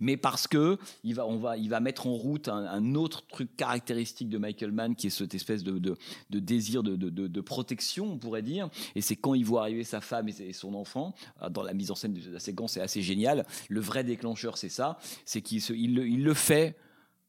mais 0.00 0.16
parce 0.16 0.46
que 0.46 0.78
il 1.04 1.14
va, 1.14 1.26
va, 1.26 1.56
va 1.56 1.80
mettre 1.80 2.06
en 2.06 2.14
route 2.14 2.48
un, 2.48 2.94
autre 2.94 3.26
truc 3.26 3.54
caractéristique 3.56 4.28
de 4.28 4.38
Michael 4.38 4.72
Mann, 4.72 4.94
qui 4.94 5.08
est 5.08 5.10
cette 5.10 5.34
espèce 5.34 5.62
de, 5.62 5.96
désir 6.30 6.82
de, 6.82 7.40
protection, 7.40 8.12
on 8.12 8.18
pourrait 8.18 8.42
dire, 8.42 8.68
et 8.94 9.00
c'est 9.00 9.16
quand 9.16 9.34
il 9.34 9.44
voit 9.44 9.62
arriver 9.62 9.84
sa 9.84 10.00
femme 10.00 10.28
et, 10.28 10.52
son 10.52 10.74
enfant, 10.74 11.14
euh, 11.42 11.48
dans 11.48 11.62
la 11.62 11.74
mise 11.74 11.90
en 11.90 11.94
scène 11.94 12.14
de 12.14 12.30
la 12.30 12.40
séquence, 12.40 12.72
c'est 12.72 12.80
assez 12.80 13.02
génial, 13.02 13.46
le 13.68 13.80
vrai 13.80 14.04
déclencheur, 14.04 14.58
c'est 14.58 14.68
ça, 14.68 14.98
c'est 15.24 15.42
qu'il 15.42 15.94
le 15.94 16.34
fait 16.34 16.76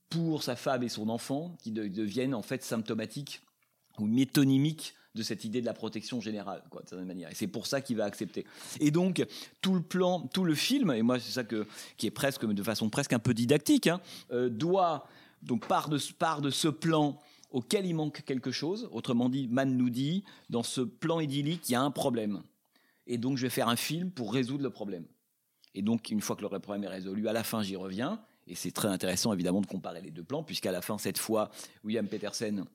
pour 0.09 0.43
sa 0.43 0.55
femme 0.55 0.83
et 0.83 0.89
son 0.89 1.09
enfant, 1.09 1.55
qui 1.61 1.71
de- 1.71 1.87
deviennent 1.87 2.33
en 2.33 2.41
fait 2.41 2.63
symptomatiques 2.63 3.41
ou 3.99 4.05
métonymiques 4.05 4.93
de 5.15 5.23
cette 5.23 5.43
idée 5.43 5.59
de 5.59 5.65
la 5.65 5.73
protection 5.73 6.21
générale, 6.21 6.63
quoi, 6.69 6.83
de 6.89 6.95
manière. 6.97 7.31
Et 7.31 7.35
c'est 7.35 7.47
pour 7.47 7.67
ça 7.67 7.81
qu'il 7.81 7.97
va 7.97 8.05
accepter. 8.05 8.45
Et 8.79 8.91
donc, 8.91 9.25
tout 9.61 9.73
le 9.73 9.81
plan, 9.81 10.21
tout 10.33 10.45
le 10.45 10.53
film, 10.55 10.91
et 10.91 11.01
moi, 11.01 11.19
c'est 11.19 11.31
ça 11.31 11.43
qui 11.43 12.07
est 12.07 12.11
presque, 12.11 12.45
de 12.45 12.63
façon 12.63 12.89
presque 12.89 13.13
un 13.13 13.19
peu 13.19 13.33
didactique, 13.33 13.87
hein, 13.87 14.01
euh, 14.31 14.49
doit, 14.49 15.07
donc, 15.41 15.67
part 15.67 15.89
de, 15.89 15.99
part 16.17 16.41
de 16.41 16.51
ce 16.51 16.67
plan 16.67 17.19
auquel 17.49 17.87
il 17.87 17.95
manque 17.95 18.23
quelque 18.23 18.51
chose. 18.51 18.87
Autrement 18.91 19.29
dit, 19.29 19.47
Mann 19.47 19.75
nous 19.75 19.89
dit, 19.89 20.23
dans 20.49 20.63
ce 20.63 20.81
plan 20.81 21.19
idyllique, 21.19 21.67
il 21.69 21.71
y 21.73 21.75
a 21.75 21.81
un 21.81 21.91
problème. 21.91 22.43
Et 23.07 23.17
donc, 23.17 23.37
je 23.37 23.41
vais 23.41 23.49
faire 23.49 23.67
un 23.67 23.75
film 23.75 24.11
pour 24.11 24.31
résoudre 24.31 24.63
le 24.63 24.69
problème. 24.69 25.05
Et 25.73 25.81
donc, 25.81 26.11
une 26.11 26.21
fois 26.21 26.35
que 26.35 26.43
le 26.43 26.59
problème 26.59 26.83
est 26.83 26.87
résolu, 26.87 27.27
à 27.27 27.33
la 27.33 27.43
fin, 27.43 27.63
j'y 27.63 27.75
reviens. 27.75 28.21
Et 28.49 28.55
c'est 28.55 28.71
très 28.71 28.87
intéressant, 28.87 29.31
évidemment, 29.31 29.61
de 29.61 29.67
comparer 29.67 30.01
les 30.01 30.11
deux 30.11 30.23
plans, 30.23 30.43
puisqu'à 30.43 30.71
la 30.71 30.81
fin, 30.81 30.97
cette 30.97 31.17
fois, 31.17 31.51
William 31.83 32.07
Petersen 32.07 32.65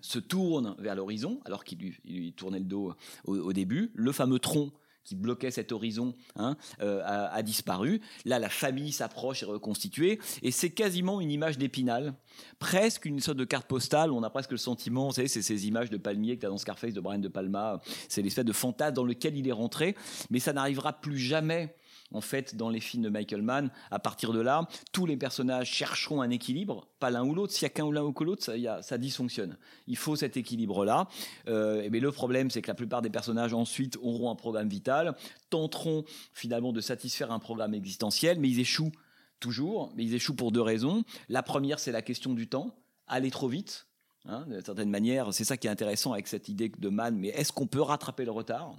se 0.00 0.18
tourne 0.18 0.74
vers 0.78 0.96
l'horizon, 0.96 1.40
alors 1.44 1.64
qu'il 1.64 1.78
lui, 2.04 2.32
tournait 2.32 2.58
le 2.58 2.64
dos 2.64 2.94
au, 3.24 3.36
au 3.36 3.52
début. 3.52 3.92
Le 3.94 4.10
fameux 4.10 4.40
tronc 4.40 4.72
qui 5.04 5.14
bloquait 5.14 5.50
cet 5.50 5.70
horizon 5.70 6.14
hein, 6.36 6.56
euh, 6.80 7.02
a, 7.04 7.42
disparu. 7.42 8.00
Là, 8.24 8.38
la 8.38 8.48
famille 8.48 8.90
s'approche 8.90 9.42
et 9.42 9.46
reconstituée. 9.46 10.18
Et 10.42 10.50
c'est 10.50 10.70
quasiment 10.70 11.20
une 11.20 11.30
image 11.30 11.58
d'épinal, 11.58 12.14
presque 12.58 13.04
une 13.04 13.20
sorte 13.20 13.36
de 13.36 13.44
carte 13.44 13.66
postale. 13.66 14.10
On 14.10 14.22
a 14.22 14.30
presque 14.30 14.52
le 14.52 14.56
sentiment, 14.56 15.08
vous 15.08 15.14
savez, 15.14 15.28
c'est 15.28 15.42
ces 15.42 15.68
images 15.68 15.90
de 15.90 15.98
palmiers 15.98 16.36
que 16.36 16.40
tu 16.40 16.46
as 16.46 16.48
dans 16.48 16.58
Scarface 16.58 16.94
de 16.94 17.00
Brian 17.00 17.18
De 17.18 17.28
Palma. 17.28 17.80
C'est 18.08 18.22
l'espèce 18.22 18.46
de 18.46 18.52
fantasme 18.52 18.94
dans 18.94 19.04
lequel 19.04 19.36
il 19.36 19.46
est 19.46 19.52
rentré. 19.52 19.94
Mais 20.30 20.40
ça 20.40 20.52
n'arrivera 20.52 20.94
plus 20.94 21.18
jamais 21.18 21.76
en 22.14 22.20
fait, 22.20 22.54
dans 22.54 22.70
les 22.70 22.80
films 22.80 23.02
de 23.02 23.08
Michael 23.08 23.42
Mann, 23.42 23.70
à 23.90 23.98
partir 23.98 24.32
de 24.32 24.40
là, 24.40 24.66
tous 24.92 25.04
les 25.04 25.16
personnages 25.16 25.68
chercheront 25.68 26.22
un 26.22 26.30
équilibre, 26.30 26.86
pas 27.00 27.10
l'un 27.10 27.24
ou 27.24 27.34
l'autre. 27.34 27.52
S'il 27.52 27.64
y 27.64 27.66
a 27.66 27.70
qu'un 27.70 27.84
ou 27.84 27.92
l'un 27.92 28.04
ou 28.04 28.12
que 28.12 28.22
l'autre, 28.22 28.44
ça, 28.44 28.82
ça 28.82 28.98
dysfonctionne. 28.98 29.58
Il 29.88 29.96
faut 29.96 30.14
cet 30.14 30.36
équilibre-là. 30.36 31.08
Euh, 31.48 31.88
mais 31.90 31.98
le 31.98 32.12
problème, 32.12 32.50
c'est 32.50 32.62
que 32.62 32.68
la 32.68 32.74
plupart 32.74 33.02
des 33.02 33.10
personnages 33.10 33.52
ensuite 33.52 33.98
auront 34.00 34.30
un 34.30 34.36
programme 34.36 34.68
vital, 34.68 35.16
tenteront 35.50 36.04
finalement 36.32 36.72
de 36.72 36.80
satisfaire 36.80 37.32
un 37.32 37.40
programme 37.40 37.74
existentiel, 37.74 38.38
mais 38.38 38.48
ils 38.48 38.60
échouent 38.60 38.92
toujours. 39.40 39.92
Mais 39.96 40.04
ils 40.04 40.14
échouent 40.14 40.36
pour 40.36 40.52
deux 40.52 40.62
raisons. 40.62 41.02
La 41.28 41.42
première, 41.42 41.80
c'est 41.80 41.92
la 41.92 42.02
question 42.02 42.32
du 42.32 42.48
temps. 42.48 42.76
Aller 43.08 43.32
trop 43.32 43.48
vite. 43.48 43.88
Hein, 44.26 44.46
D'une 44.48 44.64
certaine 44.64 44.88
manière, 44.88 45.34
c'est 45.34 45.44
ça 45.44 45.56
qui 45.56 45.66
est 45.66 45.70
intéressant 45.70 46.12
avec 46.12 46.28
cette 46.28 46.48
idée 46.48 46.70
de 46.78 46.88
Mann. 46.88 47.18
Mais 47.18 47.28
est-ce 47.28 47.52
qu'on 47.52 47.66
peut 47.66 47.82
rattraper 47.82 48.24
le 48.24 48.30
retard? 48.30 48.76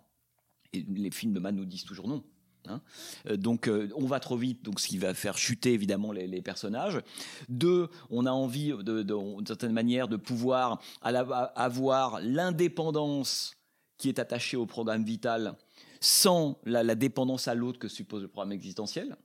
Et 0.72 0.86
les 0.88 1.12
films 1.12 1.34
de 1.34 1.40
Mann 1.40 1.56
nous 1.56 1.66
disent 1.66 1.84
toujours 1.84 2.08
non. 2.08 2.24
Hein. 2.68 2.82
Euh, 3.30 3.38
donc 3.38 3.68
euh, 3.68 3.90
on 3.96 4.06
va 4.06 4.20
trop 4.20 4.38
vite, 4.38 4.64
donc 4.64 4.80
ce 4.80 4.88
qui 4.88 4.98
va 4.98 5.14
faire 5.14 5.38
chuter 5.38 5.74
évidemment 5.74 6.12
les, 6.12 6.42
personnages. 6.42 7.00
Deux, 7.50 7.90
on 8.10 8.26
a 8.26 8.32
envie 8.32 8.74
d'une 8.84 9.48
certaine 9.48 9.72
manière 9.72 10.08
de 10.08 10.18
pouvoir 10.18 10.82
avoir 11.02 12.20
l'indépendance 12.22 13.56
qui 13.98 14.10
est 14.10 14.20
attachée 14.20 14.58
au 14.58 14.66
programme 14.66 15.04
vital 15.04 15.56
sans 16.02 16.60
la, 16.66 16.96
dépendance 16.96 17.48
à 17.48 17.56
l'autre 17.56 17.80
que 17.80 17.88
suppose 17.88 18.22
le 18.22 18.28
programme 18.28 18.52
existentiel. 18.52 19.16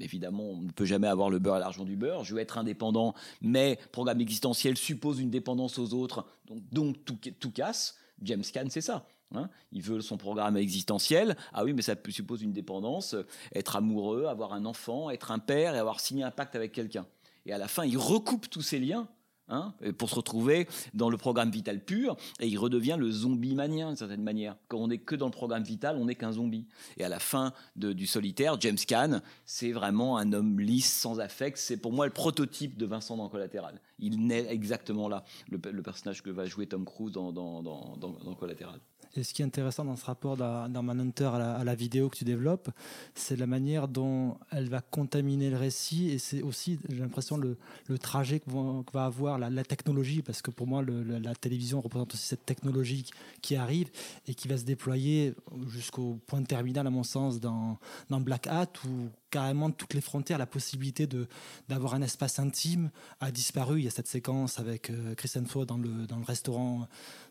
Évidemment, 0.00 0.50
on 0.50 0.62
ne 0.62 0.70
peut 0.70 0.84
jamais 0.84 1.08
avoir 1.08 1.30
le 1.30 1.38
beurre 1.38 1.56
à 1.56 1.58
l'argent 1.58 1.84
du 1.84 1.96
beurre. 1.96 2.24
Je 2.24 2.34
veux 2.34 2.40
être 2.40 2.58
indépendant, 2.58 3.14
mais 3.40 3.78
programme 3.90 4.20
existentiel 4.20 4.76
suppose 4.76 5.20
une 5.20 5.30
dépendance 5.30 5.78
aux 5.78 5.92
autres, 5.94 6.24
donc, 6.70 7.04
tout 7.04 7.50
casse. 7.50 7.96
James 8.22 8.44
Caan, 8.52 8.66
c'est 8.70 8.80
ça. 8.80 9.06
Hein. 9.34 9.48
il 9.72 9.82
veut 9.82 10.00
son 10.00 10.16
programme 10.16 10.56
existentiel. 10.56 11.36
Ah 11.52 11.64
oui, 11.64 11.72
mais 11.72 11.82
ça 11.82 11.94
suppose 12.08 12.42
une 12.42 12.52
dépendance, 12.52 13.14
euh, 13.14 13.26
être 13.54 13.76
amoureux, 13.76 14.26
avoir 14.26 14.52
un 14.52 14.64
enfant, 14.64 15.10
être 15.10 15.30
un 15.30 15.38
père 15.38 15.74
et 15.74 15.78
avoir 15.78 16.00
signé 16.00 16.22
un 16.24 16.30
pacte 16.30 16.56
avec 16.56 16.72
quelqu'un. 16.72 17.06
Et 17.46 17.52
à 17.52 17.58
la 17.58 17.68
fin, 17.68 17.84
il 17.84 17.98
recoupe 17.98 18.48
tous 18.48 18.62
ces 18.62 18.78
liens 18.78 19.08
hein, 19.48 19.74
pour 19.98 20.08
se 20.08 20.14
retrouver 20.14 20.68
dans 20.94 21.10
le 21.10 21.16
programme 21.16 21.50
vital 21.50 21.84
pur 21.84 22.16
et 22.40 22.46
il 22.46 22.56
redevient 22.56 22.96
le 22.98 23.10
zombie 23.10 23.54
manien 23.54 23.88
d'une 23.88 23.96
certaine 23.96 24.22
manière. 24.22 24.56
Quand 24.68 24.78
on 24.78 24.88
n'est 24.88 24.98
que 24.98 25.16
dans 25.16 25.26
le 25.26 25.32
programme 25.32 25.64
vital, 25.64 25.96
on 25.96 26.04
n'est 26.04 26.14
qu'un 26.14 26.32
zombie. 26.32 26.66
Et 26.98 27.04
à 27.04 27.08
la 27.08 27.18
fin 27.18 27.52
du 27.74 28.06
solitaire, 28.06 28.60
James 28.60 28.78
Caan, 28.86 29.20
c'est 29.44 29.72
vraiment 29.72 30.16
un 30.18 30.32
homme 30.32 30.60
lisse, 30.60 30.92
sans 30.92 31.18
affect. 31.20 31.58
C'est 31.58 31.76
pour 31.76 31.92
moi 31.92 32.06
le 32.06 32.12
prototype 32.12 32.78
de 32.78 32.86
Vincent 32.86 33.16
dans 33.16 33.28
Collatéral. 33.28 33.80
Il 33.98 34.26
naît 34.26 34.46
exactement 34.48 35.08
là, 35.08 35.24
le, 35.50 35.58
personnage 35.82 36.22
que 36.22 36.30
va 36.30 36.46
jouer 36.46 36.66
Tom 36.66 36.84
Cruise 36.84 37.12
dans, 37.12 37.32
dans- 37.32 37.62
dans 37.62 38.34
Collatéral. 38.34 38.80
Et 39.14 39.24
ce 39.24 39.34
qui 39.34 39.42
est 39.42 39.44
intéressant 39.44 39.84
dans 39.84 39.96
ce 39.96 40.04
rapport 40.04 40.36
dans, 40.36 40.82
Manhunter 40.82 41.30
à 41.34 41.62
la, 41.64 41.74
vidéo 41.74 42.08
que 42.08 42.16
tu 42.16 42.24
développes, 42.24 42.70
c'est 43.14 43.36
la 43.36 43.46
manière 43.46 43.88
dont 43.88 44.38
elle 44.50 44.68
va 44.68 44.80
contaminer 44.80 45.50
le 45.50 45.56
récit 45.56 46.10
et 46.10 46.18
c'est 46.18 46.42
aussi, 46.42 46.78
j'ai 46.88 47.00
l'impression, 47.00 47.36
le, 47.36 47.58
le 47.88 47.98
trajet 47.98 48.40
que 48.40 48.50
va, 48.92 49.04
avoir 49.04 49.38
la, 49.38 49.64
technologie, 49.64 50.22
parce 50.22 50.40
que 50.40 50.50
pour 50.50 50.66
moi, 50.66 50.82
la 50.82 51.34
télévision 51.34 51.80
représente 51.80 52.14
aussi 52.14 52.26
cette 52.26 52.46
technologie 52.46 53.04
qui 53.42 53.56
arrive 53.56 53.90
et 54.26 54.34
qui 54.34 54.48
va 54.48 54.56
se 54.56 54.64
déployer 54.64 55.34
jusqu'au 55.68 56.18
point 56.26 56.42
terminal, 56.42 56.86
à 56.86 56.90
mon 56.90 57.04
sens, 57.04 57.38
dans, 57.38 57.78
dans 58.08 58.20
Black 58.20 58.46
Hat, 58.46 58.72
où 58.86 59.08
carrément 59.32 59.70
toutes 59.70 59.94
les 59.94 60.00
frontières, 60.00 60.38
la 60.38 60.46
possibilité 60.46 61.08
de 61.08 61.26
d'avoir 61.68 61.94
un 61.94 62.02
espace 62.02 62.38
intime 62.38 62.90
a 63.20 63.32
disparu. 63.32 63.80
Il 63.80 63.84
y 63.84 63.88
a 63.88 63.90
cette 63.90 64.06
séquence 64.06 64.60
avec 64.60 64.90
euh, 64.90 65.14
Chris 65.16 65.32
Hemsworth 65.34 65.68
dans 65.68 65.78
le, 65.78 66.06
dans 66.06 66.18
le 66.18 66.24
restaurant 66.24 66.86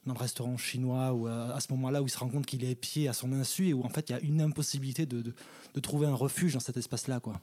dans 0.05 0.13
le 0.13 0.19
restaurant 0.19 0.57
chinois 0.57 1.13
où 1.13 1.27
euh, 1.27 1.53
à 1.53 1.59
ce 1.59 1.71
moment-là 1.73 2.01
où 2.01 2.07
il 2.07 2.09
se 2.09 2.17
rend 2.17 2.27
compte 2.27 2.47
qu'il 2.47 2.63
est 2.63 2.71
épié 2.71 3.07
à 3.07 3.13
son 3.13 3.31
insu 3.33 3.67
et 3.67 3.73
où 3.73 3.83
en 3.83 3.89
fait 3.89 4.09
il 4.09 4.13
y 4.13 4.15
a 4.15 4.19
une 4.21 4.41
impossibilité 4.41 5.05
de, 5.05 5.21
de, 5.21 5.79
trouver 5.79 6.07
un 6.07 6.15
refuge 6.15 6.53
dans 6.53 6.59
cet 6.59 6.75
espace-là 6.75 7.19
quoi. 7.19 7.39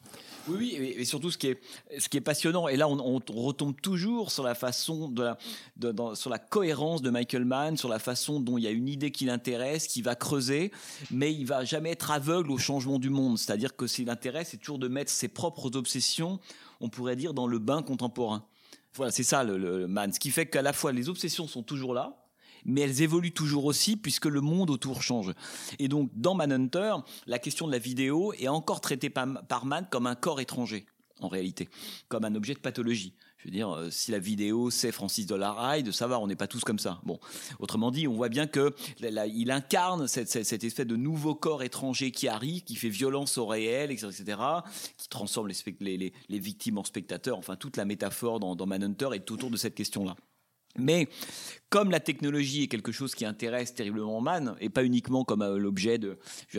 Oui, 0.48 0.76
oui, 0.80 0.94
et, 0.97 1.05
surtout 1.05 1.30
ce 1.30 1.39
qui 1.39 1.48
est, 1.48 1.60
ce 1.98 2.09
qui 2.09 2.16
est 2.16 2.22
passionnant, 2.22 2.66
et 2.66 2.76
là 2.76 2.89
on, 2.89 3.20
retombe 3.28 3.80
toujours 3.80 4.32
sur 4.32 4.43
la 4.43 4.56
façon, 4.56 5.09
de 5.09 5.35
sur 6.14 6.30
la 6.30 6.39
cohérence 6.39 7.01
de 7.01 7.10
Michael 7.10 7.44
Mann, 7.44 7.76
sur 7.76 7.89
la 7.89 8.01
façon 8.01 8.40
dont 8.40 8.59
il 8.59 8.64
y 8.64 8.66
a 8.66 8.70
une 8.70 8.89
idée 8.89 9.12
qui 9.12 9.24
l'intéresse, 9.24 9.86
qui 9.86 10.02
va 10.02 10.16
creuser, 10.16 10.72
mais 11.10 11.32
il 11.32 11.47
va 11.47 11.64
jamais 11.64 11.90
être 11.90 12.10
aveugle 12.10 12.51
au 12.51 12.59
changement 12.59 12.98
du 12.98 13.10
monde. 13.10 13.39
C'est-à-dire 13.39 13.76
que 13.76 13.86
ce 13.86 13.97
qui 13.97 14.05
l'intéresse, 14.05 14.48
c'est 14.49 14.57
toujours 14.57 14.79
de 14.79 14.89
mettre 14.89 15.11
ses 15.11 15.29
propres 15.29 15.77
obsessions, 15.77 16.41
on 16.81 16.89
pourrait 16.89 17.16
dire, 17.16 17.35
dans 17.35 17.47
le 17.47 17.59
bain 17.59 17.83
contemporain. 17.83 18.45
Voilà, 18.95 19.12
c'est 19.12 19.23
ça 19.23 19.45
le, 19.45 19.87
Mann. 19.87 20.12
Ce 20.12 20.19
qui 20.19 20.31
fait 20.31 20.47
qu'à 20.47 20.62
la 20.62 20.73
fois 20.73 20.93
les 20.93 21.09
obsessions 21.09 21.47
sont 21.47 21.62
toujours 21.62 21.95
là, 21.95 22.25
mais 22.65 22.81
elles 22.81 23.03
évoluent 23.03 23.33
toujours 23.33 23.65
aussi 23.65 23.97
puisque 23.97 24.27
le 24.27 24.41
monde 24.41 24.70
autour 24.70 25.03
change. 25.03 25.33
Et 25.79 25.89
donc, 25.89 26.11
dans 26.15 26.35
Manhunter, 26.35 26.95
la 27.27 27.39
question 27.39 27.66
de 27.66 27.73
la 27.73 27.79
vidéo 27.79 28.33
est 28.35 28.49
encore 28.49 28.81
traitée 28.81 29.11
par, 29.11 29.47
par 29.47 29.65
comme 29.91 30.07
un 30.07 30.15
corps 30.15 30.41
étranger, 30.41 30.87
en 31.20 31.29
réalité, 31.29 31.69
comme 32.09 32.25
un 32.25 32.35
objet 32.35 32.55
de 32.55 32.59
pathologie. 32.59 33.15
Dire, 33.51 33.70
euh, 33.75 33.91
si 33.91 34.11
la 34.11 34.19
vidéo 34.19 34.70
c'est 34.70 34.93
Francis 34.93 35.27
Dollarhide, 35.27 35.87
de 35.87 35.93
savoir, 35.93 36.23
on 36.23 36.27
n'est 36.27 36.37
pas 36.37 36.47
tous 36.47 36.65
comme 36.65 36.79
ça. 36.79 37.01
Bon, 37.05 37.19
autrement 37.59 37.91
dit, 37.91 38.07
on 38.09 38.15
voit 38.15 38.29
bien 38.29 38.47
que 38.47 38.75
là, 39.01 39.11
là, 39.11 39.27
il 39.27 39.51
incarne 39.51 40.07
cette, 40.09 40.29
cette, 40.29 40.65
espèce 40.65 40.87
de 40.87 40.97
nouveau 40.97 41.35
corps 41.35 41.62
étranger 41.62 42.11
qui 42.11 42.29
arrive, 42.29 42.62
qui 42.65 42.77
fait 42.77 42.89
violence 42.89 43.39
au 43.39 43.47
réel, 43.47 43.91
etc., 43.91 44.09
etc., 44.09 44.39
qui 44.97 45.09
transforme 45.09 45.49
les, 45.49 45.55
les, 45.81 45.97
les- 45.97 46.12
les 46.29 46.39
victimes 46.39 46.79
en 46.79 46.85
spectateurs. 46.85 47.39
Enfin, 47.39 47.57
toute 47.57 47.77
la 47.77 47.85
métaphore 47.85 48.41
dans, 48.41 48.55
dans 48.57 48.66
Manhunter 48.66 49.09
est 49.15 49.31
autour 49.31 49.51
de 49.51 49.57
cette 49.57 49.75
question-là. 49.75 50.16
Mais 50.77 51.09
comme 51.70 51.90
la 51.90 52.01
technologie 52.01 52.65
est 52.65 52.69
quelque 52.69 52.93
chose 52.93 53.15
qui 53.15 53.24
intéresse 53.24 53.74
terriblement 53.74 54.20
Mann, 54.20 54.57
et 54.61 54.69
pas 54.69 54.85
uniquement 54.85 55.24
comme 55.24 55.43
euh, 55.43 55.59
l'objet 55.59 55.99
d'un 55.99 56.16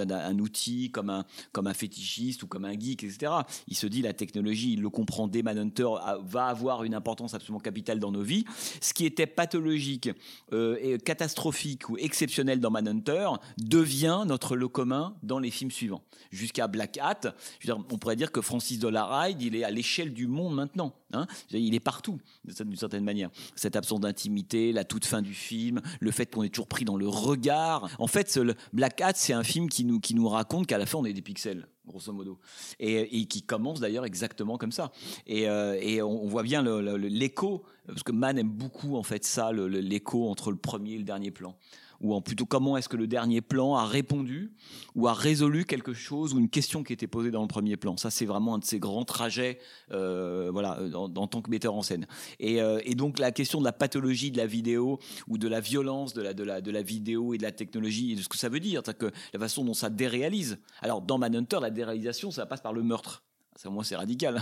un 0.10 0.40
outil, 0.40 0.92
comme 0.92 1.10
un, 1.10 1.26
comme 1.52 1.68
un 1.68 1.74
fétichiste 1.74 2.44
ou 2.44 2.48
comme 2.48 2.66
un 2.66 2.74
geek, 2.74 3.04
etc. 3.04 3.32
Il 3.68 3.76
se 3.76 3.88
dit 3.88 4.02
la 4.02 4.14
technologie, 4.14 4.74
il 4.74 4.82
le 4.82 4.90
comprend 4.90 5.28
dès 5.28 5.42
Manhunter, 5.42 5.88
va 6.24 6.46
avoir 6.46 6.84
une 6.84 6.94
importance 6.94 7.34
absolument 7.34 7.60
capitale 7.60 8.00
dans 8.00 8.12
nos 8.12 8.22
vies. 8.22 8.46
Ce 8.82 8.94
qui 8.94 9.06
était 9.06 9.28
pathologique, 9.28 10.10
euh, 10.54 10.78
et 10.82 10.98
catastrophique 10.98 11.90
ou 11.90 11.98
exceptionnel 11.98 12.60
dans 12.60 12.72
Manhunter 12.72 13.30
devient 13.58 14.24
notre 14.28 14.56
lot 14.56 14.70
commun 14.70 15.16
dans 15.24 15.40
les 15.40 15.52
films 15.52 15.72
suivants. 15.72 16.04
Jusqu'à 16.32 16.68
Black 16.68 16.98
Hat, 17.02 17.34
on 17.68 17.98
pourrait 17.98 18.16
dire 18.16 18.32
que 18.32 18.42
Francis 18.42 18.80
Dollarhide, 18.80 19.42
il 19.42 19.56
est 19.56 19.64
à 19.64 19.72
l'échelle 19.72 20.14
du 20.14 20.28
monde 20.28 20.56
maintenant. 20.56 20.94
hein. 21.14 21.26
Il 21.52 21.74
est 21.74 21.80
partout, 21.80 22.20
d'une 22.46 22.76
certaine 22.76 23.04
manière. 23.04 23.30
Cette 23.56 23.76
absence 23.76 24.00
d'intimité, 24.02 24.72
la 24.72 24.84
toute 24.84 24.99
fin 25.06 25.22
du 25.22 25.34
film, 25.34 25.82
le 26.00 26.12
fait 26.12 26.28
qu'on 26.28 26.44
est 26.44 26.50
toujours 26.50 26.68
pris 26.68 26.86
dans 26.86 26.98
le 26.98 27.08
regard. 27.08 27.90
En 28.00 28.08
fait, 28.08 28.40
Black 28.74 29.02
Hat, 29.02 29.14
c'est 29.16 29.34
un 29.34 29.44
film 29.44 29.70
qui 29.70 29.86
nous, 29.86 30.00
qui 30.00 30.16
nous 30.16 30.28
raconte 30.28 30.68
qu'à 30.68 30.78
la 30.78 30.86
fin, 30.86 30.98
on 30.98 31.06
est 31.06 31.14
des 31.14 31.22
pixels, 31.22 31.68
grosso 31.86 32.12
modo. 32.14 32.40
Et, 32.80 33.26
qui 33.26 33.44
commence 33.44 33.80
d'ailleurs 33.80 34.06
exactement 34.06 34.58
comme 34.58 34.72
ça. 34.72 34.92
Et, 35.28 35.48
euh, 35.48 36.04
on, 36.04 36.24
on 36.24 36.28
voit 36.28 36.44
bien 36.44 36.64
l'écho, 36.64 37.64
parce 37.88 38.04
que 38.04 38.12
Mann 38.12 38.38
aime 38.38 38.50
beaucoup, 38.50 38.96
en 38.96 39.04
fait, 39.04 39.24
ça, 39.26 39.52
l'écho 39.52 40.30
entre 40.30 40.52
le 40.52 40.58
premier 40.58 40.94
et 40.94 40.98
le 40.98 41.04
dernier 41.04 41.32
plan. 41.32 41.56
Ou 42.02 42.14
en 42.14 42.22
plutôt 42.22 42.46
comment 42.46 42.78
est-ce 42.78 42.90
que 42.90 42.98
le 42.98 43.08
dernier 43.08 43.42
plan 43.42 43.76
a 43.76 43.86
répondu 43.86 44.54
ou 44.96 45.08
a 45.08 45.14
résolu 45.14 45.66
quelque 45.66 45.94
chose 45.94 46.34
ou 46.34 46.40
une 46.40 46.50
question 46.50 46.84
qui 46.84 46.94
était 46.94 47.08
posée 47.08 47.32
dans 47.32 47.42
le 47.42 47.48
premier 47.48 47.78
plan. 47.78 47.98
Ça, 47.98 48.10
c'est 48.10 48.26
vraiment 48.26 48.56
un 48.56 48.60
de 48.60 48.66
ces 48.66 48.80
grands 48.80 49.06
trajets, 49.06 49.60
euh, 49.92 50.50
voilà, 50.52 50.80
en, 50.94 51.28
tant 51.28 51.42
que 51.42 51.50
metteur 51.50 51.76
en 51.76 51.82
scène. 51.82 52.08
Et, 52.40 52.62
euh, 52.62 52.80
et 52.86 52.96
donc 52.96 53.20
la 53.20 53.32
question 53.32 53.60
de 53.60 53.66
la 53.66 53.74
pathologie 53.74 54.32
de 54.32 54.38
la 54.38 54.46
vidéo 54.46 55.00
ou 55.28 55.38
de 55.38 55.48
la 55.48 55.60
violence 55.60 56.14
de 56.14 56.22
la, 56.22 56.34
de 56.34 56.44
la, 56.44 56.62
de 56.62 56.72
la 56.72 56.82
vidéo 56.82 57.34
et 57.34 57.38
de 57.38 57.44
la 57.44 57.52
technologie 57.52 58.14
et 58.14 58.16
de 58.16 58.22
ce 58.22 58.30
que 58.30 58.38
ça 58.38 58.50
veut 58.50 58.60
dire, 58.60 58.82
c'est-à-dire 58.84 59.10
que 59.10 59.18
la 59.34 59.40
façon 59.40 59.64
dont 59.66 59.74
ça 59.74 59.90
déréalise. 59.90 60.60
Alors 60.82 61.02
dans 61.02 61.18
Manhunter, 61.18 61.60
la 61.62 61.70
déréalisation, 61.70 62.32
ça 62.32 62.46
passe 62.46 62.62
par 62.62 62.74
le 62.74 62.84
meurtre. 62.84 63.24
Moi, 63.66 63.84
c'est 63.84 63.96
radical. 63.96 64.42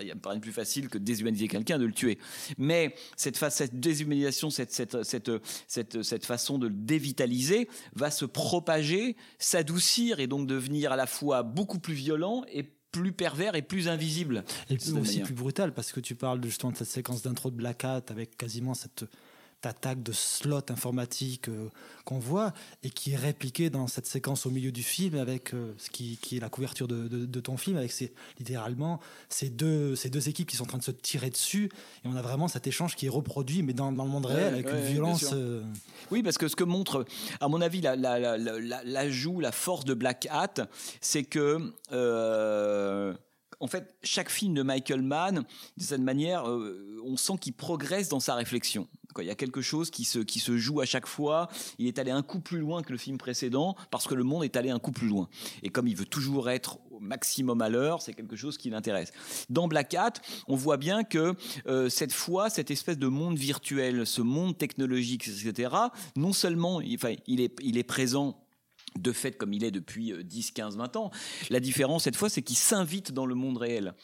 Il 0.00 0.06
y 0.06 0.10
a- 0.10 0.16
pas 0.16 0.30
rien 0.30 0.38
de 0.38 0.42
plus 0.42 0.52
facile 0.52 0.88
que 0.88 0.98
de 0.98 1.04
déshumaniser 1.04 1.46
quelqu'un, 1.48 1.78
de 1.78 1.84
le 1.84 1.92
tuer. 1.92 2.18
Mais 2.56 2.94
cette, 3.16 3.36
cette 3.50 3.78
déshumanisation, 3.78 4.50
cette, 4.50 4.72
cette, 4.72 5.02
cette, 5.04 5.30
cette, 5.68 6.02
cette 6.02 6.26
façon 6.26 6.58
de 6.58 6.66
le 6.66 6.74
dévitaliser 6.74 7.68
va 7.94 8.10
se 8.10 8.24
propager, 8.24 9.16
s'adoucir 9.38 10.18
et 10.20 10.26
donc 10.26 10.46
devenir 10.46 10.92
à 10.92 10.96
la 10.96 11.06
fois 11.06 11.42
beaucoup 11.42 11.78
plus 11.78 11.94
violent 11.94 12.44
et 12.52 12.64
plus 12.90 13.12
pervers 13.12 13.54
et 13.54 13.62
plus 13.62 13.86
invisible. 13.88 14.44
Et 14.70 14.74
aussi 14.76 14.92
manière. 14.92 15.26
plus 15.26 15.34
brutal 15.34 15.74
parce 15.74 15.92
que 15.92 16.00
tu 16.00 16.14
parles 16.14 16.42
justement 16.42 16.72
de 16.72 16.76
cette 16.78 16.88
séquence 16.88 17.22
d'intro 17.22 17.50
de 17.50 17.56
Black 17.56 17.84
Hat 17.84 18.02
avec 18.08 18.36
quasiment 18.36 18.74
cette 18.74 19.04
attaque 19.66 20.02
de 20.02 20.12
slot 20.12 20.62
informatique 20.70 21.48
euh, 21.48 21.68
qu'on 22.04 22.18
voit 22.18 22.52
et 22.82 22.90
qui 22.90 23.12
est 23.12 23.16
répliquée 23.16 23.70
dans 23.70 23.86
cette 23.86 24.06
séquence 24.06 24.46
au 24.46 24.50
milieu 24.50 24.70
du 24.72 24.82
film 24.82 25.16
avec 25.16 25.52
euh, 25.54 25.74
ce 25.78 25.90
qui, 25.90 26.16
qui 26.18 26.36
est 26.36 26.40
la 26.40 26.48
couverture 26.48 26.86
de, 26.88 27.08
de- 27.08 27.26
de 27.26 27.40
ton 27.40 27.56
film 27.56 27.76
avec 27.76 27.90
ces, 27.92 28.12
littéralement 28.38 29.00
ces 29.28 29.50
deux, 29.50 29.96
ces 29.96 30.10
deux 30.10 30.28
équipes 30.28 30.48
qui 30.48 30.56
sont 30.56 30.64
en 30.64 30.68
train 30.68 30.78
de 30.78 30.84
se 30.84 30.90
tirer 30.90 31.30
dessus 31.30 31.70
et 32.04 32.08
on 32.08 32.16
a 32.16 32.22
vraiment 32.22 32.48
cet 32.48 32.66
échange 32.66 32.94
qui 32.96 33.06
est 33.06 33.10
reproduit 33.10 33.62
mais 33.62 33.72
dans, 33.72 33.90
dans 33.92 34.04
le 34.04 34.10
monde 34.10 34.26
Ouais, 34.26 34.34
réel 34.34 34.54
avec 34.54 34.66
ouais, 34.66 34.78
une 34.78 34.84
violence 34.86 35.24
euh, 35.32 35.62
Oui, 36.10 36.22
parce 36.22 36.38
que 36.38 36.48
ce 36.48 36.56
que 36.56 36.64
montre, 36.64 37.04
à 37.40 37.48
mon 37.48 37.60
avis, 37.60 37.80
la- 37.80 37.96
la- 37.96 38.18
la- 38.18 38.38
la- 38.38 38.58
la- 38.60 38.84
l'ajout, 38.84 39.40
la, 39.40 39.52
force 39.52 39.84
de 39.84 39.94
Black 39.94 40.26
Hat, 40.30 40.68
c'est 41.00 41.24
que, 41.24 41.58
en 43.60 43.66
fait, 43.66 43.94
chaque 44.02 44.30
film 44.30 44.54
de 44.54 44.62
Michael 44.62 45.02
Mann, 45.02 45.44
de 45.76 45.82
cette 45.82 46.00
manière, 46.00 46.48
euh, 46.48 47.00
on 47.04 47.16
sent 47.16 47.34
qu'il 47.40 47.54
progresse 47.54 48.08
dans 48.08 48.20
sa 48.20 48.34
réflexion. 48.34 48.86
Il 49.22 49.26
y 49.26 49.30
a 49.30 49.34
quelque 49.34 49.60
chose 49.60 49.90
qui 49.90 50.04
se, 50.04 50.56
joue 50.56 50.80
à 50.80 50.86
chaque 50.86 51.06
fois. 51.06 51.48
Il 51.78 51.86
est 51.86 51.98
allé 51.98 52.10
un 52.10 52.22
coup 52.22 52.40
plus 52.40 52.58
loin 52.58 52.82
que 52.82 52.92
le 52.92 52.98
film 52.98 53.18
précédent 53.18 53.76
parce 53.90 54.06
que 54.06 54.14
le 54.14 54.24
monde 54.24 54.44
est 54.44 54.56
allé 54.56 54.70
un 54.70 54.78
coup 54.78 54.92
plus 54.92 55.08
loin. 55.08 55.28
Et 55.62 55.70
comme 55.70 55.88
il 55.88 55.96
veut 55.96 56.04
toujours 56.04 56.50
être 56.50 56.78
au 56.90 57.00
maximum 57.00 57.60
à 57.62 57.68
l'heure, 57.68 58.02
c'est 58.02 58.12
quelque 58.12 58.36
chose 58.36 58.58
qui 58.58 58.70
l'intéresse. 58.70 59.12
Dans 59.50 59.68
Black 59.68 59.94
Hat, 59.94 60.14
on 60.46 60.56
voit 60.56 60.76
bien 60.76 61.04
que 61.04 61.34
euh, 61.66 61.88
cette 61.88 62.12
fois, 62.12 62.50
cette 62.50 62.70
espèce 62.70 62.98
de 62.98 63.08
monde 63.08 63.38
virtuel, 63.38 64.06
ce 64.06 64.22
monde 64.22 64.56
technologique, 64.56 65.28
etc., 65.28 65.74
non 66.16 66.32
seulement 66.32 66.80
il 66.80 67.40
est 67.40 67.84
présent 67.84 68.36
de 68.98 69.12
fait 69.12 69.32
comme 69.32 69.52
il 69.52 69.64
est 69.64 69.70
depuis 69.70 70.12
10, 70.22 70.52
15, 70.52 70.76
20 70.76 70.96
ans. 70.96 71.10
La 71.50 71.60
différence 71.60 72.04
cette 72.04 72.16
fois, 72.16 72.28
c'est 72.28 72.42
qu'il 72.42 72.56
s'invite 72.56 73.12
dans 73.12 73.26
le 73.26 73.34
monde 73.34 73.58
réel. 73.58 73.94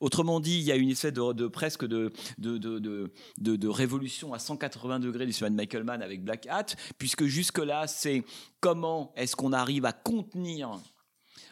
Autrement 0.00 0.40
dit, 0.40 0.58
il 0.58 0.64
y 0.64 0.72
a 0.72 0.76
une 0.76 0.90
espèce 0.90 1.12
de, 1.12 1.46
presque 1.48 1.84
de 1.84 2.12
de, 2.38 2.58
de, 2.58 3.10
de, 3.38 3.68
révolution 3.68 4.34
à 4.34 4.38
180 4.38 5.00
degrés 5.00 5.26
du 5.26 5.32
de 5.32 5.48
Michael 5.50 5.84
Mann 5.84 6.02
avec 6.02 6.24
Black 6.24 6.46
Hat, 6.46 6.66
puisque 6.98 7.24
jusque-là, 7.24 7.86
c'est 7.86 8.24
comment 8.60 9.12
est-ce 9.16 9.36
qu'on 9.36 9.52
arrive 9.52 9.84
à 9.84 9.92
contenir 9.92 10.80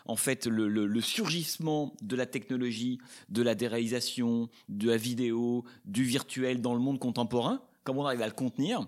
en 0.06 0.16
fait 0.16 0.46
le, 0.46 0.68
le, 0.68 1.00
surgissement 1.00 1.94
de 2.02 2.16
la 2.16 2.26
technologie, 2.26 2.98
de 3.28 3.42
la 3.42 3.54
déréalisation, 3.54 4.48
de 4.68 4.90
la 4.90 4.96
vidéo, 4.96 5.64
du 5.84 6.04
virtuel 6.04 6.60
dans 6.60 6.74
le 6.74 6.80
monde 6.80 6.98
contemporain 6.98 7.62
comment 7.84 8.02
on 8.02 8.06
arrive 8.06 8.22
à 8.22 8.26
le 8.26 8.32
contenir. 8.32 8.86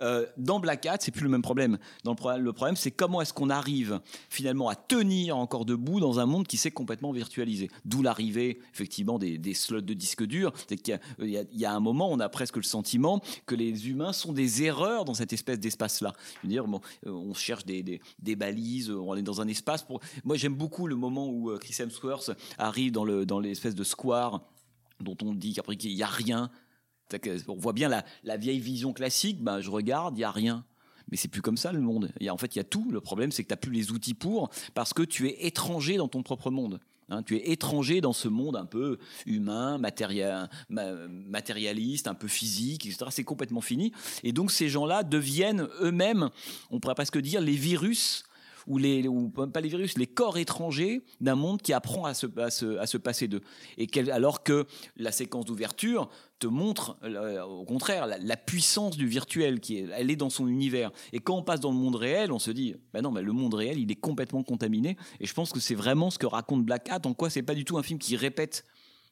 Euh, 0.00 0.26
dans 0.36 0.60
Black 0.60 0.86
Hat, 0.86 0.98
c'est 1.00 1.10
plus 1.10 1.24
le 1.24 1.30
même 1.30 1.42
problème. 1.42 1.78
Le 2.04 2.52
problème, 2.52 2.76
c'est 2.76 2.90
comment 2.90 3.20
est-ce 3.20 3.32
qu'on 3.32 3.50
arrive 3.50 4.00
finalement 4.28 4.68
à 4.68 4.74
tenir 4.74 5.36
encore 5.36 5.64
debout 5.64 6.00
dans 6.00 6.20
un 6.20 6.26
monde 6.26 6.46
qui 6.46 6.56
s'est 6.56 6.70
complètement 6.70 7.12
virtualisé. 7.12 7.70
D'où 7.84 8.02
l'arrivée 8.02 8.60
effectivement 8.72 9.18
des, 9.18 9.54
slots 9.54 9.80
de 9.80 9.94
disques 9.94 10.24
durs. 10.24 10.52
C'est 10.68 10.76
qu'il 10.76 10.98
y, 11.20 11.64
a 11.64 11.72
un 11.72 11.80
moment, 11.80 12.10
on 12.10 12.20
a 12.20 12.28
presque 12.28 12.56
le 12.56 12.62
sentiment 12.62 13.20
que 13.46 13.54
les 13.54 13.88
humains 13.88 14.12
sont 14.12 14.32
des 14.32 14.62
erreurs 14.62 15.04
dans 15.04 15.14
cette 15.14 15.32
espèce 15.32 15.58
d'espace-là. 15.58 16.12
Dire, 16.44 16.66
bon, 16.66 16.80
euh, 17.06 17.10
on 17.10 17.34
cherche 17.34 17.64
des, 17.64 18.00
balises, 18.36 18.90
on 18.90 19.14
est 19.16 19.22
dans 19.22 19.40
un 19.40 19.48
espace. 19.48 19.86
Moi, 20.24 20.36
j'aime 20.36 20.54
beaucoup 20.54 20.86
le 20.86 20.96
moment 20.96 21.28
où 21.28 21.50
euh, 21.50 21.58
Chris 21.58 21.76
Hemsworth 21.80 22.30
arrive 22.58 22.92
dans 22.92 23.40
l'espèce 23.40 23.74
de 23.74 23.84
square 23.84 24.42
dont 25.00 25.16
on 25.22 25.34
dit 25.34 25.52
qu'après 25.52 25.76
qu'il 25.76 25.94
n'y 25.94 26.02
a 26.02 26.06
rien, 26.06 26.50
on 27.48 27.56
voit 27.56 27.72
bien 27.72 27.90
la, 28.24 28.36
vieille 28.36 28.60
vision 28.60 28.92
classique, 28.92 29.42
bah, 29.42 29.60
je 29.60 29.70
regarde, 29.70 30.16
il 30.16 30.18
n'y 30.18 30.24
a 30.24 30.30
rien. 30.30 30.64
Mais 31.10 31.16
c'est 31.16 31.28
plus 31.28 31.42
comme 31.42 31.56
ça 31.56 31.72
le 31.72 31.80
monde. 31.80 32.10
Y 32.20 32.30
en 32.30 32.36
fait, 32.36 32.56
il 32.56 32.58
y 32.58 32.60
a 32.60 32.64
tout. 32.64 32.88
Le 32.90 33.00
problème, 33.00 33.30
c'est 33.30 33.44
que 33.44 33.48
tu 33.48 33.52
n'as 33.52 33.58
plus 33.58 33.70
les 33.70 33.92
outils 33.92 34.14
pour, 34.14 34.50
parce 34.74 34.92
que 34.92 35.02
tu 35.02 35.28
es 35.28 35.46
étranger 35.46 35.96
dans 35.96 36.08
ton 36.08 36.22
propre 36.22 36.50
monde. 36.50 36.80
Hein. 37.08 37.22
tu 37.22 37.36
es 37.36 37.52
étranger 37.52 38.00
dans 38.00 38.12
ce 38.12 38.26
monde 38.26 38.56
un 38.56 38.64
peu 38.64 38.98
humain, 39.26 39.78
matérialiste, 39.78 42.08
un 42.08 42.14
peu 42.14 42.26
physique, 42.26 42.86
etc. 42.86 43.04
C'est 43.10 43.22
complètement 43.22 43.60
fini. 43.60 43.92
Et 44.24 44.32
donc 44.32 44.50
ces 44.50 44.68
gens-là 44.68 45.04
deviennent 45.04 45.68
eux-mêmes, 45.80 46.30
on 46.70 46.80
pourrait 46.80 46.96
presque 46.96 47.18
dire, 47.18 47.40
les 47.40 47.54
virus 47.54 48.24
ou 48.66 48.78
les, 48.78 49.04
pas 49.52 49.60
les 49.60 49.68
virus, 49.68 49.96
les 49.96 50.06
corps 50.06 50.38
étrangers 50.38 51.02
d'un 51.20 51.34
monde 51.34 51.62
qui 51.62 51.72
apprend 51.72 52.04
à 52.04 52.14
se, 52.14 52.96
passer 52.96 53.28
d'eux. 53.28 53.42
Et 53.78 53.88
alors 54.10 54.42
que 54.42 54.66
la 54.96 55.12
séquence 55.12 55.44
d'ouverture 55.44 56.08
te 56.38 56.46
montre, 56.46 56.98
euh, 57.02 57.42
au 57.42 57.64
contraire, 57.64 58.06
la, 58.06 58.36
puissance 58.36 58.96
du 58.96 59.06
virtuel, 59.06 59.60
qui 59.60 59.78
est, 59.78 59.88
elle 59.94 60.10
est 60.10 60.16
dans 60.16 60.30
son 60.30 60.48
univers. 60.48 60.90
Et 61.12 61.18
quand 61.18 61.36
on 61.36 61.42
passe 61.42 61.60
dans 61.60 61.70
le 61.70 61.78
monde 61.78 61.96
réel, 61.96 62.30
on 62.30 62.38
se 62.38 62.50
dit, 62.50 62.74
ben 62.92 63.02
non, 63.02 63.10
mais 63.10 63.22
le 63.22 63.32
monde 63.32 63.54
réel, 63.54 63.78
il 63.78 63.90
est 63.90 63.96
complètement 63.96 64.42
contaminé. 64.42 64.96
Et 65.20 65.26
je 65.26 65.32
pense 65.32 65.52
que 65.52 65.60
c'est 65.60 65.74
vraiment 65.74 66.10
ce 66.10 66.18
que 66.18 66.26
raconte 66.26 66.64
Black 66.64 66.90
Hat, 66.90 67.00
en 67.04 67.14
quoi 67.14 67.30
c'est 67.30 67.42
pas 67.42 67.54
du 67.54 67.64
tout 67.64 67.78
un 67.78 67.82
film 67.82 67.98
qui 67.98 68.16
répète 68.16 68.64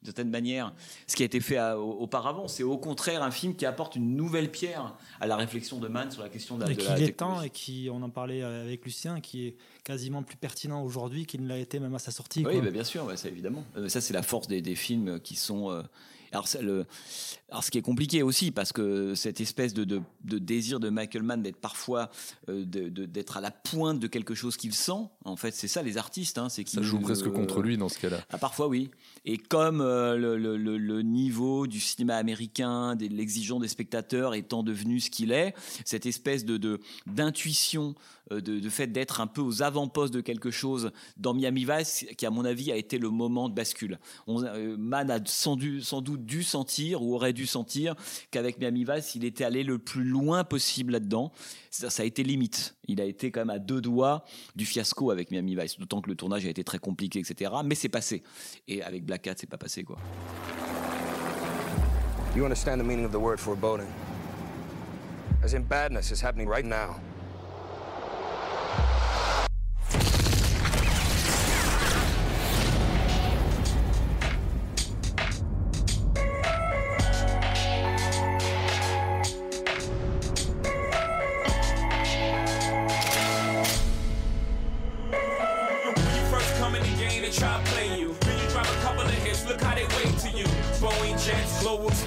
de 0.04 0.08
certaine 0.08 0.30
manière 0.30 0.72
ce 1.06 1.16
qui 1.16 1.22
a 1.22 1.26
été 1.26 1.40
fait 1.40 1.60
auparavant. 1.72 2.46
C'est 2.46 2.62
au 2.62 2.76
contraire 2.76 3.22
un 3.22 3.30
film 3.30 3.54
qui 3.56 3.66
apporte 3.66 3.96
une 3.96 4.14
nouvelle 4.14 4.50
pierre 4.50 4.94
à 5.20 5.26
la 5.26 5.36
réflexion 5.36 5.78
de 5.78 5.88
Mann 5.88 6.10
sur 6.10 6.22
la 6.22 6.28
question 6.28 6.56
de 6.56 6.64
la, 6.64 6.70
et 6.70 6.76
qui 6.76 7.12
temps 7.14 7.40
et 7.42 7.50
qui, 7.50 7.88
on 7.90 8.02
en 8.02 8.10
parlait 8.10 8.42
avec 8.42 8.84
Lucien, 8.84 9.20
qui 9.20 9.46
est 9.46 9.56
quasiment 9.82 10.22
plus 10.22 10.36
pertinent 10.36 10.82
aujourd'hui 10.82 11.26
qu'il 11.26 11.42
ne 11.42 11.48
l'a 11.48 11.58
été 11.58 11.80
même 11.80 11.94
à 11.94 11.98
sa 11.98 12.10
sortie. 12.10 12.44
Oui, 12.46 12.60
bah, 12.60 12.70
bien 12.70 12.84
sûr, 12.84 13.10
ça 13.16 13.28
évidemment. 13.28 13.64
Euh, 13.76 13.88
ça, 13.88 14.00
c'est 14.00 14.14
la 14.14 14.22
force 14.22 14.46
des, 14.46 14.60
des, 14.60 14.74
films 14.74 15.20
qui 15.20 15.36
sont 15.36 15.70
euh, 15.70 15.82
alors, 16.34 16.48
le, 16.60 16.86
alors, 17.54 17.62
ce 17.62 17.70
qui 17.70 17.78
est 17.78 17.82
compliqué 17.82 18.24
aussi, 18.24 18.50
parce 18.50 18.72
que 18.72 19.14
cette 19.14 19.40
espèce 19.40 19.74
de, 19.74 19.84
de, 19.84 20.02
de 20.24 20.38
désir 20.38 20.80
de 20.80 20.88
Michael 20.88 21.22
Mann 21.22 21.40
d'être 21.40 21.60
parfois, 21.60 22.10
euh, 22.48 22.64
d'être 22.64 23.36
à 23.36 23.40
la 23.40 23.52
pointe 23.52 24.00
de 24.00 24.08
quelque 24.08 24.34
chose 24.34 24.56
qu'il 24.56 24.74
sent, 24.74 25.08
en 25.24 25.36
fait, 25.36 25.52
c'est 25.52 25.68
ça 25.68 25.80
les 25.80 25.96
artistes. 25.96 26.36
Hein, 26.36 26.48
c'est 26.48 26.68
ça 26.68 26.82
joue 26.82 26.98
presque 26.98 27.30
contre 27.30 27.62
lui 27.62 27.76
dans 27.76 27.88
ce 27.88 28.00
cas-là. 28.00 28.18
Ah, 28.30 28.38
parfois, 28.38 28.66
oui. 28.66 28.90
Et 29.24 29.38
comme 29.38 29.80
euh, 29.80 30.16
le, 30.16 30.36
le, 30.36 30.56
le, 30.56 31.02
niveau 31.02 31.68
du 31.68 31.78
cinéma 31.78 32.16
américain, 32.16 32.96
de 32.96 33.06
l'exigence 33.06 33.62
des 33.62 33.68
spectateurs 33.68 34.34
étant 34.34 34.64
devenu 34.64 34.98
ce 34.98 35.08
qu'il 35.08 35.30
est, 35.30 35.54
cette 35.84 36.06
espèce 36.06 36.44
de 36.44 36.80
d'intuition 37.06 37.94
euh, 38.32 38.40
de, 38.40 38.68
fait 38.70 38.86
d'être 38.86 39.20
un 39.20 39.26
peu 39.26 39.42
aux 39.42 39.62
avant-postes 39.62 40.14
de 40.14 40.22
quelque 40.22 40.50
chose 40.50 40.92
dans 41.18 41.34
Miami 41.34 41.66
Vice, 41.68 42.06
qui 42.16 42.24
à 42.24 42.30
mon 42.30 42.44
avis 42.44 42.72
a 42.72 42.76
été 42.76 42.98
le 42.98 43.10
moment 43.10 43.50
de 43.50 43.54
bascule. 43.54 43.98
On, 44.26 44.40
Mann 44.78 45.10
a 45.10 45.18
sans, 45.26 45.58
sans, 45.82 46.00
doute 46.00 46.24
dû 46.24 46.42
sentir 46.42 47.02
ou 47.02 47.14
aurait 47.14 47.34
dû 47.34 47.43
sentir 47.46 47.94
qu'avec 48.30 48.58
Miami 48.58 48.84
Vice, 48.84 49.14
il 49.14 49.24
était 49.24 49.44
allé 49.44 49.62
le 49.62 49.78
plus 49.78 50.04
loin 50.04 50.44
possible 50.44 50.92
là-dedans. 50.92 51.32
Ça, 51.70 52.02
a 52.02 52.06
été 52.06 52.22
limite. 52.22 52.76
Il 52.86 53.00
a 53.00 53.04
été 53.04 53.30
quand 53.30 53.40
même 53.40 53.50
à 53.50 53.58
deux 53.58 53.80
doigts 53.80 54.24
du 54.54 54.64
fiasco 54.64 55.10
avec 55.10 55.30
Miami 55.30 55.56
Vice, 55.56 55.78
d'autant 55.78 56.00
que 56.00 56.08
le 56.08 56.16
tournage 56.16 56.46
a 56.46 56.50
été 56.50 56.64
très 56.64 56.78
compliqué, 56.78 57.18
etc. 57.18 57.52
Mais 57.64 57.74
c'est 57.74 57.88
passé. 57.88 58.22
Et 58.68 58.82
avec 58.82 59.04
Black 59.04 59.22
Cat, 59.22 59.34
c'est 59.36 59.48
pas 59.48 59.58
passé 59.58 59.84
quoi. 59.84 59.98
You 62.36 62.44
understand 62.44 62.78
the 62.78 62.84
meaning 62.84 63.04
of 63.04 63.12
the 63.12 63.20
word 63.20 63.38
foreboding? 63.38 63.86
As 65.44 65.54
in 65.54 65.62
badness 65.62 66.10
is 66.10 66.20
happening 66.20 66.48
right 66.48 66.64
now. 66.64 66.96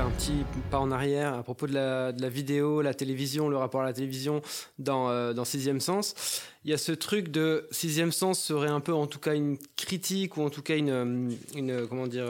à 0.00 1.42
propos 1.42 1.66
de 1.66 1.74
la, 1.74 2.28
vidéo, 2.28 2.82
la 2.82 2.94
télévision, 2.94 3.48
le 3.48 3.56
rapport 3.56 3.80
à 3.80 3.84
la 3.84 3.92
télévision 3.92 4.42
dans, 4.78 5.10
euh, 5.10 5.32
dans 5.32 5.44
Sixième 5.44 5.80
Sens. 5.80 6.14
Il 6.64 6.70
y 6.70 6.74
a 6.74 6.78
ce 6.78 6.92
truc 6.92 7.30
de 7.30 7.66
Sixième 7.72 8.12
Sens 8.12 8.40
serait 8.40 8.68
un 8.68 8.80
peu 8.80 8.92
en 8.92 9.08
tout 9.08 9.18
cas 9.18 9.34
une 9.34 9.58
critique 9.76 10.36
ou 10.36 10.42
en 10.42 10.50
tout 10.50 10.62
cas 10.62 10.76
une, 10.76 11.36
une 11.56 11.86
comment 11.88 12.06
dire... 12.06 12.26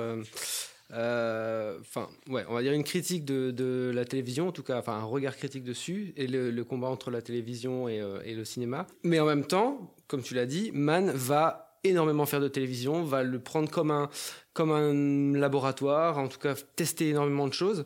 Euh, 0.95 1.79
enfin, 1.81 2.09
ouais, 2.31 2.47
on 2.49 2.55
va 2.55 2.63
dire 2.63 2.73
une 2.73 2.85
critique 2.85 3.27
de, 3.27 3.93
la 3.95 4.07
télévision, 4.07 4.49
en 4.49 4.53
tout 4.53 4.63
cas, 4.63 4.79
enfin 4.79 4.95
un 4.95 5.05
regard 5.05 5.37
critique 5.37 5.65
dessus 5.65 6.15
et 6.17 6.27
le, 6.27 6.63
combat 6.65 6.89
entre 6.89 7.11
la 7.11 7.21
télévision 7.21 7.89
et, 7.89 8.01
euh, 8.01 8.21
et, 8.25 8.35
le 8.35 8.47
cinéma. 8.47 8.87
Mais 9.03 9.21
en 9.21 9.27
même 9.27 9.45
temps, 9.45 9.95
comme 10.07 10.23
tu 10.23 10.35
l'as 10.35 10.47
dit, 10.47 10.71
Mann 10.73 11.11
va 11.11 11.68
énormément 11.89 12.27
faire 12.27 12.41
de 12.41 12.49
télévision, 12.49 13.03
va 13.03 13.23
le 13.23 13.39
prendre 13.39 13.71
comme 13.71 13.91
un 13.91 14.09
comme 14.59 14.73
un 14.73 15.39
laboratoire, 15.39 16.19
en 16.19 16.27
tout 16.27 16.41
cas 16.41 16.57
tester 16.75 17.11
énormément 17.11 17.47
de 17.47 17.53
choses. 17.53 17.85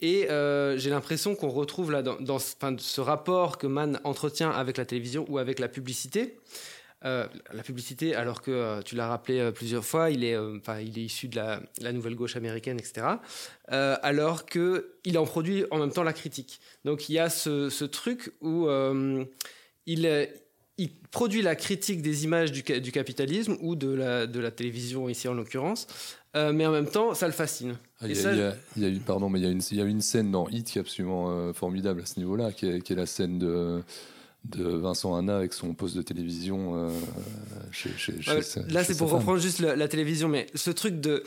Et 0.00 0.30
euh, 0.30 0.78
j'ai 0.78 0.88
l'impression 0.88 1.34
qu'on 1.34 1.48
retrouve 1.48 1.90
là 1.90 2.02
dans, 2.02 2.38
ce 2.38 3.00
rapport 3.00 3.58
que 3.58 3.66
Mann 3.66 3.98
entretient 4.04 4.52
avec 4.52 4.76
la 4.76 4.84
télévision 4.84 5.26
ou 5.28 5.38
avec 5.38 5.58
la 5.58 5.66
publicité. 5.66 6.38
Euh, 7.04 7.26
la 7.52 7.64
publicité, 7.64 8.14
alors 8.14 8.40
que 8.40 8.52
euh, 8.52 8.82
tu 8.82 8.94
l'as 8.94 9.08
rappelé 9.08 9.50
plusieurs 9.50 9.84
fois, 9.84 10.10
il 10.10 10.22
est, 10.22 10.38
enfin, 10.38 10.78
il 10.78 10.96
est 10.96 11.02
issu 11.02 11.26
de 11.26 11.34
la, 11.34 11.60
la, 11.80 11.90
nouvelle 11.90 12.14
gauche 12.14 12.36
américaine, 12.36 12.78
etc. 12.78 13.16
alors 13.66 14.46
que 14.46 14.94
il 15.02 15.18
en 15.18 15.24
produit 15.24 15.64
en 15.72 15.78
même 15.78 15.90
temps 15.90 16.04
la 16.04 16.12
critique. 16.12 16.60
Donc 16.84 17.08
il 17.08 17.14
y 17.14 17.18
a 17.18 17.30
ce, 17.30 17.68
ce 17.68 17.84
truc 17.84 18.32
où 18.42 18.68
il 19.86 20.06
il 20.82 20.90
produit 21.10 21.42
la 21.42 21.54
critique 21.54 22.02
des 22.02 22.24
images 22.24 22.50
du, 22.50 22.62
du, 22.62 22.92
capitalisme 22.92 23.56
ou 23.60 23.76
de 23.76 23.92
la, 23.92 24.26
de 24.26 24.40
la 24.40 24.50
télévision 24.50 25.08
ici 25.08 25.28
en 25.28 25.34
l'occurrence, 25.34 25.86
euh, 26.34 26.52
mais 26.52 26.66
en 26.66 26.72
même 26.72 26.88
temps, 26.88 27.14
ça 27.14 27.26
le 27.26 27.32
fascine. 27.32 27.76
il, 28.02 28.16
y 28.16 28.26
a, 28.26 28.88
une, 28.88 29.00
pardon, 29.00 29.28
mais 29.28 29.38
il 29.38 29.44
y, 29.44 29.46
a 29.46 29.50
une, 29.50 29.60
il 29.70 29.76
y 29.76 29.82
a 29.82 29.84
une 29.84 30.00
scène 30.00 30.30
dans 30.30 30.48
Hit 30.48 30.66
qui 30.66 30.78
est 30.78 30.80
absolument 30.80 31.30
euh, 31.30 31.52
formidable 31.52 32.00
à 32.00 32.06
ce 32.06 32.18
niveau-là, 32.18 32.52
qui 32.52 32.66
est, 32.66 32.80
qui 32.80 32.94
est, 32.94 32.96
la 32.96 33.04
scène 33.04 33.38
de, 33.38 33.82
de 34.46 34.64
Vincent 34.64 35.14
Hanna 35.14 35.36
avec 35.36 35.52
son 35.52 35.74
poste 35.74 35.94
de 35.94 36.02
télévision 36.02 36.74
euh, 36.74 36.90
chez, 37.70 37.90
chez, 37.98 38.14
Là, 38.70 38.82
c'est 38.82 38.96
pour 38.96 39.10
reprendre 39.10 39.38
juste 39.38 39.60
la, 39.60 39.88
télévision, 39.88 40.28
mais 40.28 40.46
ce 40.54 40.70
truc 40.70 41.00
de 41.00 41.22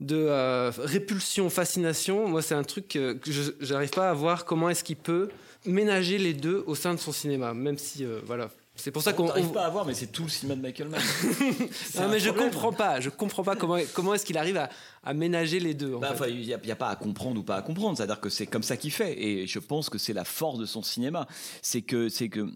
de 0.00 0.70
répulsion, 0.80 1.50
fascination, 1.50 2.26
moi 2.26 2.40
c'est 2.40 2.54
un 2.54 2.62
truc 2.62 2.88
que, 2.88 3.12
que 3.12 3.30
j'arrive 3.60 3.90
pas 3.90 4.08
à 4.08 4.14
voir 4.14 4.46
comment 4.46 4.70
est-ce 4.70 4.82
qu'il 4.82 4.96
peut 4.96 5.28
ménager 5.66 6.16
les 6.16 6.32
deux 6.32 6.64
au 6.66 6.74
sein 6.74 6.94
de 6.94 6.98
son 6.98 7.12
cinéma, 7.12 7.52
même 7.52 7.76
si 7.76 8.06
voilà, 8.24 8.48
C'est 8.76 8.90
pour 8.92 9.02
ça 9.02 9.10
On 9.10 9.14
qu'on. 9.14 9.26
n'arrive 9.26 9.52
pas 9.52 9.66
à 9.66 9.68
voir, 9.70 9.84
mais 9.84 9.92
c'est 9.94 10.06
tout 10.06 10.22
le 10.22 10.28
cinéma 10.30 10.56
de 10.56 10.62
Michael 10.62 10.88
Mann. 10.88 11.00
Non, 11.96 12.08
mais 12.08 12.18
je 12.18 12.28
problème. 12.30 12.50
comprends 12.50 12.72
pas. 12.72 13.00
Je 13.00 13.10
comprends 13.10 13.42
pas 13.42 13.54
comment, 13.56 13.76
comment 13.94 14.14
est-ce 14.14 14.24
qu'il 14.24 14.38
arrive 14.38 14.56
à, 14.56 14.70
à 15.02 15.12
ménager 15.12 15.60
les 15.60 15.74
deux. 15.74 15.98
Bah, 15.98 16.14
Il 16.28 16.40
n'y 16.46 16.52
a, 16.70 16.76
pas 16.76 16.88
à 16.88 16.96
comprendre 16.96 17.38
ou 17.40 17.42
pas 17.42 17.56
à 17.56 17.62
comprendre. 17.62 17.96
C'est-à-dire 17.96 18.20
que 18.20 18.30
c'est 18.30 18.46
comme 18.46 18.62
ça 18.62 18.76
qu'il 18.78 18.90
fait. 18.92 19.20
Et 19.22 19.46
je 19.46 19.58
pense 19.58 19.90
que 19.90 19.98
c'est 19.98 20.12
la 20.14 20.24
force 20.24 20.58
de 20.58 20.66
son 20.66 20.82
cinéma. 20.82 21.26
C'est 21.62 21.82
que, 21.82 22.08
c'est 22.08 22.28
que 22.30 22.48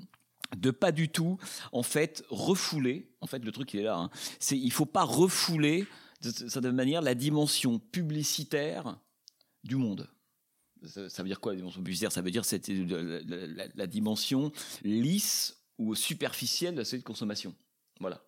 de 0.56 0.70
pas 0.70 0.92
du 0.92 1.08
tout, 1.10 1.36
en 1.72 1.82
fait, 1.82 2.24
refouler. 2.30 3.10
En 3.20 3.26
fait, 3.26 3.44
le 3.44 3.52
truc, 3.52 3.74
il 3.74 3.80
est 3.80 3.84
là. 3.84 3.96
Hein, 3.96 4.10
c'est 4.38 4.56
il 4.56 4.70
faut 4.72 4.86
pas 4.86 5.02
refouler 5.04 5.86
de 6.22 6.30
cette 6.30 6.64
manière 6.64 7.02
la 7.02 7.14
dimension 7.14 7.78
publicitaire 7.78 8.96
du 9.62 9.76
monde. 9.76 10.08
Ça, 10.86 11.22
veut 11.22 11.28
dire 11.28 11.40
quoi 11.40 11.52
la 11.52 11.56
dimension 11.56 11.80
publicitaire? 11.80 12.12
Ça 12.12 12.20
veut 12.22 12.30
dire 12.30 12.44
cette, 12.44 12.68
la, 12.68 13.02
la- 13.02 13.46
la- 13.46 13.66
la 13.74 13.86
dimension 13.86 14.52
lisse 14.82 15.56
ou 15.78 15.94
superficielle 15.94 16.74
de 16.74 16.78
la 16.78 16.84
société 16.84 17.02
de 17.02 17.06
consommation. 17.06 17.54
Voilà. 18.00 18.20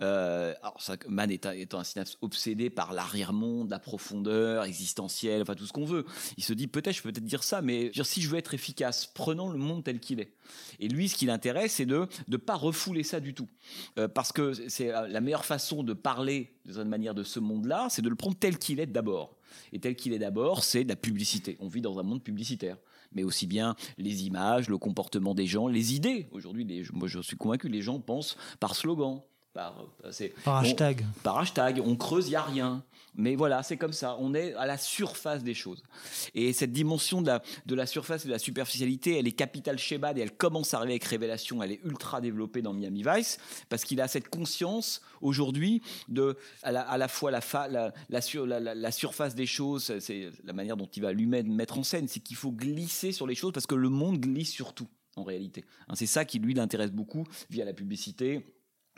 Euh, 0.00 0.52
alors, 0.62 0.82
ça, 0.82 0.96
Mann 1.08 1.30
étant 1.30 1.78
un 1.78 1.84
cinéaste 1.84 2.18
obsédé 2.22 2.70
par 2.70 2.92
l'arrière-monde, 2.92 3.70
la 3.70 3.78
profondeur 3.78 4.64
existentielle, 4.64 5.42
enfin 5.42 5.54
tout 5.54 5.64
ce 5.64 5.72
qu'on 5.72 5.84
veut. 5.84 6.04
Il 6.36 6.42
se 6.42 6.52
dit 6.52 6.66
peut-être, 6.66 6.96
je 6.96 7.02
peux 7.02 7.12
peut-être 7.12 7.24
dire 7.24 7.44
ça, 7.44 7.62
mais 7.62 7.90
dire, 7.90 8.04
si 8.04 8.20
je 8.20 8.28
veux 8.28 8.36
être 8.36 8.52
efficace, 8.52 9.06
prenons 9.06 9.50
le 9.50 9.58
monde 9.58 9.84
tel 9.84 10.00
qu'il 10.00 10.18
est. 10.18 10.34
Et 10.80 10.88
lui, 10.88 11.08
ce 11.08 11.14
qui 11.14 11.26
l'intéresse, 11.26 11.74
c'est 11.74 11.86
de 11.86 12.08
ne 12.26 12.36
pas 12.36 12.56
refouler 12.56 13.04
ça 13.04 13.20
du 13.20 13.32
tout. 13.32 13.48
Euh, 13.96 14.08
parce 14.08 14.32
que 14.32 14.54
c'est 14.68 14.92
euh, 14.92 15.06
la 15.06 15.20
meilleure 15.20 15.44
façon 15.44 15.84
de 15.84 15.92
parler 15.92 16.52
de 16.64 16.82
manière 16.82 17.14
de 17.14 17.22
ce 17.22 17.38
monde-là, 17.38 17.86
c'est 17.90 18.02
de 18.02 18.08
le 18.08 18.16
prendre 18.16 18.36
tel 18.36 18.58
qu'il 18.58 18.80
est 18.80 18.86
d'abord. 18.86 19.36
Et 19.72 19.78
tel 19.78 19.94
qu'il 19.94 20.12
est 20.14 20.18
d'abord, 20.18 20.64
c'est 20.64 20.82
de 20.82 20.88
la 20.88 20.96
publicité. 20.96 21.56
On 21.60 21.68
vit 21.68 21.80
dans 21.80 21.98
un 22.00 22.02
monde 22.02 22.24
publicitaire. 22.24 22.76
Mais 23.14 23.22
aussi 23.24 23.46
bien 23.46 23.74
les 23.98 24.24
images, 24.24 24.68
le 24.68 24.78
comportement 24.78 25.34
des 25.34 25.46
gens, 25.46 25.66
les 25.68 25.94
idées. 25.94 26.28
Aujourd'hui, 26.32 26.66
moi 26.92 27.08
je 27.08 27.20
suis 27.20 27.36
convaincu, 27.36 27.68
les 27.68 27.82
gens 27.82 27.98
pensent 28.00 28.36
par 28.60 28.74
slogan. 28.74 29.20
Par, 29.54 29.74
euh, 30.04 30.10
on- 30.62 30.64
hashtag. 30.64 31.04
par 31.22 31.38
hashtag, 31.38 31.82
on 31.84 31.94
creuse, 31.94 32.26
il 32.28 32.30
n'y 32.30 32.36
a 32.36 32.42
rien. 32.42 32.82
Mais 33.14 33.36
voilà, 33.36 33.62
c'est 33.62 33.76
comme 33.76 33.92
ça, 33.92 34.16
on 34.20 34.34
est 34.34 34.54
à 34.54 34.64
la 34.64 34.78
surface 34.78 35.42
des 35.42 35.52
choses. 35.52 35.82
Et 36.34 36.52
cette 36.54 36.72
dimension 36.72 37.20
de 37.20 37.74
la, 37.74 37.86
surface 37.86 38.24
et 38.24 38.28
de 38.28 38.32
la 38.32 38.38
superficialité, 38.38 39.18
elle 39.18 39.28
est 39.28 39.32
capitale 39.32 39.78
chez 39.78 39.98
Bad 39.98 40.16
et 40.16 40.22
elle 40.22 40.32
commence 40.34 40.72
à 40.72 40.78
arriver 40.78 40.94
avec 40.94 41.04
Révélation, 41.04 41.62
elle 41.62 41.72
est 41.72 41.80
ultra 41.84 42.20
développée 42.22 42.62
dans 42.62 42.72
Miami 42.72 43.04
Vice, 43.06 43.38
parce 43.68 43.84
qu'il 43.84 44.00
a 44.00 44.08
cette 44.08 44.28
conscience 44.28 45.02
aujourd'hui 45.20 45.82
de 46.08 46.38
à 46.62 46.72
la, 46.72 47.08
fois 47.08 47.30
la- 47.30 47.92
la 48.08 48.90
surface 48.92 49.34
des 49.34 49.46
choses, 49.46 49.98
c'est 49.98 50.30
la 50.44 50.52
manière 50.54 50.76
dont 50.76 50.86
il 50.86 51.02
va 51.02 51.12
lui-même 51.12 51.52
mettre 51.52 51.78
en 51.78 51.82
scène, 51.82 52.08
c'est 52.08 52.20
qu'il 52.20 52.36
faut 52.36 52.52
glisser 52.52 53.12
sur 53.12 53.26
les 53.26 53.34
choses, 53.34 53.52
parce 53.52 53.66
que 53.66 53.74
le 53.74 53.90
monde 53.90 54.20
glisse 54.20 54.50
sur 54.50 54.72
tout, 54.72 54.88
en 55.16 55.24
réalité. 55.24 55.64
Hein, 55.88 55.94
c'est 55.96 56.06
ça 56.06 56.24
qui 56.24 56.38
lui 56.38 56.54
l'intéresse 56.54 56.92
beaucoup, 56.92 57.24
via 57.50 57.64
la 57.64 57.74
publicité 57.74 58.44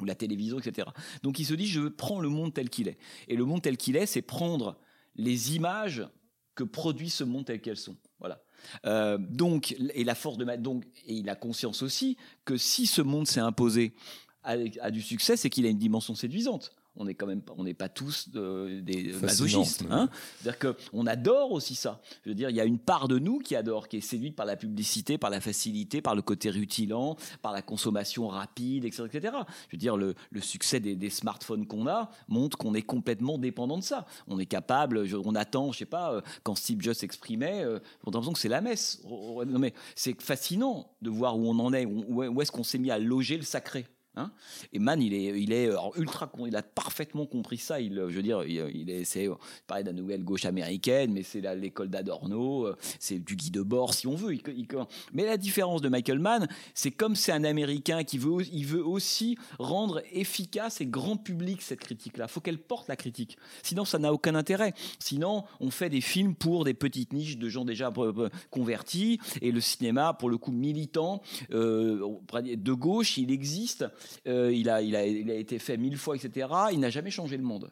ou 0.00 0.04
la 0.04 0.14
télévision, 0.14 0.58
etc. 0.58 0.88
Donc 1.22 1.38
il 1.38 1.44
se 1.44 1.54
dit, 1.54 1.66
je 1.66 1.88
prends 1.88 2.20
le 2.20 2.28
monde 2.28 2.52
tel 2.52 2.68
qu'il 2.70 2.88
est. 2.88 2.98
Et 3.28 3.36
le 3.36 3.44
monde 3.44 3.62
tel 3.62 3.76
qu'il 3.76 3.96
est, 3.96 4.06
c'est 4.06 4.22
prendre 4.22 4.78
les 5.16 5.54
images 5.56 6.06
que 6.54 6.64
produit 6.64 7.10
ce 7.10 7.24
monde 7.24 7.44
tel 7.46 7.60
qu'elles 7.60 7.76
sont. 7.76 7.96
Voilà. 8.18 8.42
Euh, 8.86 9.18
donc, 9.18 9.76
et 9.94 10.04
la 10.04 10.14
force 10.14 10.38
de 10.38 10.44
ma- 10.44 10.56
donc, 10.56 10.84
et 11.06 11.14
il 11.14 11.28
a 11.28 11.34
conscience 11.34 11.82
aussi 11.82 12.16
que 12.44 12.56
si 12.56 12.86
ce 12.86 13.02
monde 13.02 13.26
s'est 13.26 13.40
imposé 13.40 13.94
à, 14.42 14.56
à 14.80 14.90
du 14.90 15.02
succès, 15.02 15.36
c'est 15.36 15.50
qu'il 15.50 15.66
a 15.66 15.68
une 15.68 15.78
dimension 15.78 16.14
séduisante. 16.14 16.74
On 16.96 17.04
n'est 17.06 17.14
quand 17.14 17.26
même 17.26 17.40
pas, 17.42 17.52
on 17.58 17.64
n'est 17.64 17.74
pas 17.74 17.88
tous 17.88 18.28
euh, 18.36 18.80
des 18.80 19.12
masochistes. 19.20 19.82
Hein 19.90 20.08
C'est-à-dire 20.40 20.74
qu'on 20.92 21.06
adore 21.06 21.50
aussi 21.50 21.74
ça. 21.74 22.00
Je 22.24 22.28
veux 22.30 22.34
dire, 22.36 22.50
il 22.50 22.56
y 22.56 22.60
a 22.60 22.64
une 22.64 22.78
part 22.78 23.08
de 23.08 23.18
nous 23.18 23.40
qui 23.40 23.56
adore, 23.56 23.88
qui 23.88 23.96
est 23.96 24.00
séduite 24.00 24.36
par 24.36 24.46
la 24.46 24.54
publicité, 24.56 25.18
par 25.18 25.30
la 25.30 25.40
facilité, 25.40 26.00
par 26.00 26.14
le 26.14 26.22
côté 26.22 26.50
rutilant, 26.50 27.16
par 27.42 27.52
la 27.52 27.62
consommation 27.62 28.28
rapide, 28.28 28.84
etc. 28.84 29.04
etc. 29.12 29.34
Je 29.70 29.76
veux 29.76 29.78
dire, 29.78 29.96
le, 29.96 30.14
le 30.30 30.40
succès 30.40 30.78
des, 30.78 30.94
des 30.94 31.10
smartphones 31.10 31.66
qu'on 31.66 31.88
a 31.88 32.10
montre 32.28 32.56
qu'on 32.56 32.74
est 32.74 32.82
complètement 32.82 33.38
dépendant 33.38 33.78
de 33.78 33.82
ça. 33.82 34.06
On 34.28 34.38
est 34.38 34.46
capable, 34.46 35.04
je- 35.04 35.16
on 35.16 35.34
attend, 35.34 35.72
je 35.72 35.78
sais 35.78 35.86
pas, 35.86 36.12
euh, 36.14 36.20
quand 36.44 36.54
Steve 36.54 36.80
Jobs 36.80 36.94
s'exprimait, 36.94 37.64
euh, 37.64 37.80
on 38.04 38.10
a 38.10 38.14
l'impression 38.14 38.32
que 38.34 38.38
c'est 38.38 38.48
la 38.48 38.60
messe. 38.60 39.00
Oh, 39.04 39.38
oh, 39.40 39.44
Non, 39.44 39.58
mais 39.58 39.74
c'est 39.96 40.20
fascinant 40.22 40.92
de 41.02 41.10
voir 41.10 41.36
où 41.36 41.48
on 41.48 41.58
en 41.58 41.72
est, 41.72 41.86
où, 41.86 42.22
où 42.24 42.40
est-ce 42.40 42.52
qu'on 42.52 42.62
s'est 42.62 42.78
mis 42.78 42.92
à 42.92 42.98
loger 43.00 43.36
le 43.36 43.42
sacré. 43.42 43.84
Hein 44.16 44.30
et 44.72 44.78
Man, 44.78 45.02
il 45.02 45.12
est, 45.12 45.40
il 45.40 45.52
est 45.52 45.70
ultra, 45.96 46.30
il 46.46 46.54
a 46.54 46.62
parfaitement 46.62 47.26
compris 47.26 47.58
ça. 47.58 47.80
Il, 47.80 47.94
je 47.94 48.14
veux 48.14 48.22
dire, 48.22 48.44
il, 48.44 48.64
il 48.74 48.90
est, 48.90 49.04
c'est 49.04 49.28
pareil 49.66 49.82
de 49.82 49.88
la 49.90 49.94
nouvelle 49.94 50.22
gauche 50.22 50.44
américaine, 50.44 51.12
mais 51.12 51.22
c'est 51.24 51.40
l'école 51.56 51.88
d'Adorno, 51.88 52.66
euh, 52.66 52.76
c'est 53.00 53.18
du 53.18 53.34
Guy 53.34 53.50
Debord, 53.50 53.92
si 53.94 54.06
on 54.06 54.14
veut. 54.14 54.34
Il- 54.34 54.42
il- 54.56 54.66
mais 55.12 55.24
la 55.24 55.36
différence 55.36 55.82
de 55.82 55.88
Michael 55.88 56.20
Mann, 56.20 56.46
c'est 56.74 56.92
comme 56.92 57.16
c'est 57.16 57.32
un 57.32 57.42
Américain 57.44 58.04
qui 58.04 58.18
veut, 58.18 58.42
il 58.52 58.66
veut 58.66 58.84
aussi 58.86 59.36
rendre 59.58 60.00
efficace 60.12 60.80
et 60.80 60.86
grand 60.86 61.16
public 61.16 61.60
cette 61.60 61.80
critique-là. 61.80 62.28
Faut 62.28 62.40
qu'elle 62.40 62.58
porte 62.58 62.88
la 62.88 62.96
critique. 62.96 63.36
Sinon, 63.62 63.84
ça 63.84 63.98
n'a 63.98 64.12
aucun 64.12 64.34
intérêt. 64.36 64.74
Sinon, 65.00 65.44
on 65.60 65.70
fait 65.70 65.90
des 65.90 66.00
films 66.00 66.34
pour 66.36 66.64
des 66.64 66.74
petites 66.74 67.12
niches 67.12 67.36
de 67.36 67.48
gens 67.48 67.64
déjà 67.64 67.92
euh, 67.98 68.12
euh, 68.16 68.28
convertis 68.50 69.18
et 69.42 69.50
le 69.50 69.60
cinéma, 69.60 70.14
pour 70.14 70.30
le 70.30 70.38
coup 70.38 70.52
militant, 70.52 71.20
de 71.50 72.72
gauche, 72.72 73.18
il 73.18 73.30
existe. 73.30 73.84
Euh, 74.26 74.52
il, 74.52 74.68
a, 74.68 74.80
été 74.80 75.58
fait 75.58 75.76
mille 75.76 75.96
fois, 75.96 76.16
etc. 76.16 76.48
Il 76.72 76.80
n'a 76.80 76.90
jamais 76.90 77.10
changé 77.10 77.36
le 77.36 77.42
monde. 77.42 77.70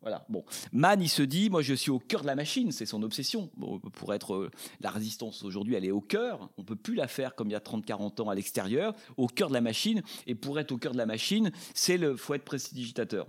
Voilà. 0.00 0.24
Bon, 0.28 0.44
Mann, 0.72 1.02
il 1.02 1.08
se 1.08 1.22
dit, 1.22 1.50
moi, 1.50 1.60
je 1.60 1.74
suis 1.74 1.90
au 1.90 1.98
cœur 1.98 2.22
de 2.22 2.26
la 2.26 2.36
machine. 2.36 2.70
C'est 2.70 2.86
son 2.86 3.02
obsession. 3.02 3.50
Pour 3.94 4.14
être 4.14 4.34
euh, 4.34 4.50
la 4.80 4.90
résistance 4.90 5.42
aujourd'hui, 5.42 5.74
elle 5.74 5.84
est 5.84 5.90
au 5.90 6.00
cœur. 6.00 6.50
On 6.56 6.62
peut 6.62 6.76
plus 6.76 6.94
la 6.94 7.08
faire 7.08 7.34
comme 7.34 7.48
il 7.48 7.52
y 7.52 7.56
a 7.56 7.60
30-40 7.60 8.22
ans 8.22 8.28
à 8.28 8.34
l'extérieur, 8.34 8.94
au 9.16 9.26
cœur 9.26 9.48
de 9.48 9.54
la 9.54 9.60
machine. 9.60 10.02
Et 10.26 10.34
pour 10.34 10.58
être 10.60 10.70
au 10.70 10.78
cœur 10.78 10.92
de 10.92 10.98
la 10.98 11.06
machine, 11.06 11.50
c'est 11.74 11.96
le, 11.96 12.16
faut 12.16 12.34
être 12.34 12.44
prestidigitateur. 12.44 13.26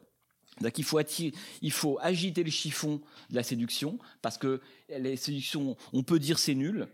Donc 0.62 0.78
il 0.78 0.84
faut, 0.84 0.98
attirer- 0.98 1.34
il 1.62 1.72
faut 1.72 1.98
agiter 2.02 2.44
le 2.44 2.52
chiffon 2.52 3.02
de 3.30 3.36
la 3.36 3.44
séduction 3.44 3.98
parce 4.22 4.38
que 4.38 4.62
les 4.90 5.16
séductions, 5.16 5.78
on 5.94 6.04
peut 6.04 6.20
dire 6.20 6.38
c'est 6.38 6.56
nul, 6.56 6.88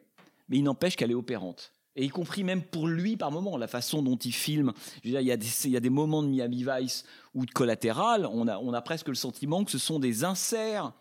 mais 0.49 0.57
il 0.57 0.63
n'empêche 0.63 0.95
qu'elle 0.95 1.11
est 1.11 1.15
opérante. 1.15 1.73
Et 1.95 2.05
y 2.05 2.09
compris 2.09 2.43
même 2.43 2.61
pour 2.61 2.87
lui 2.87 3.15
par 3.15 3.31
moment, 3.31 3.57
la 3.57 3.67
façon 3.67 4.01
dont 4.01 4.17
il 4.17 4.33
filme. 4.33 4.73
Je 5.03 5.09
veux 5.09 5.11
dire, 5.11 5.21
il 5.21 5.27
y 5.27 5.31
a 5.31 5.37
des, 5.37 5.47
il 5.65 5.71
y 5.71 5.77
a 5.77 5.79
des 5.79 5.89
moments 5.89 6.23
de 6.23 6.27
Miami 6.27 6.65
Vice 6.65 7.05
ou 7.33 7.45
de 7.45 7.51
collatéral, 7.51 8.27
on 8.31 8.47
a, 8.47 8.57
on 8.59 8.73
a 8.73 8.81
presque 8.81 9.07
le 9.07 9.15
sentiment 9.15 9.63
que 9.63 9.71
ce 9.71 9.77
sont 9.77 9.99
des 9.99 10.23
inserts 10.23 10.93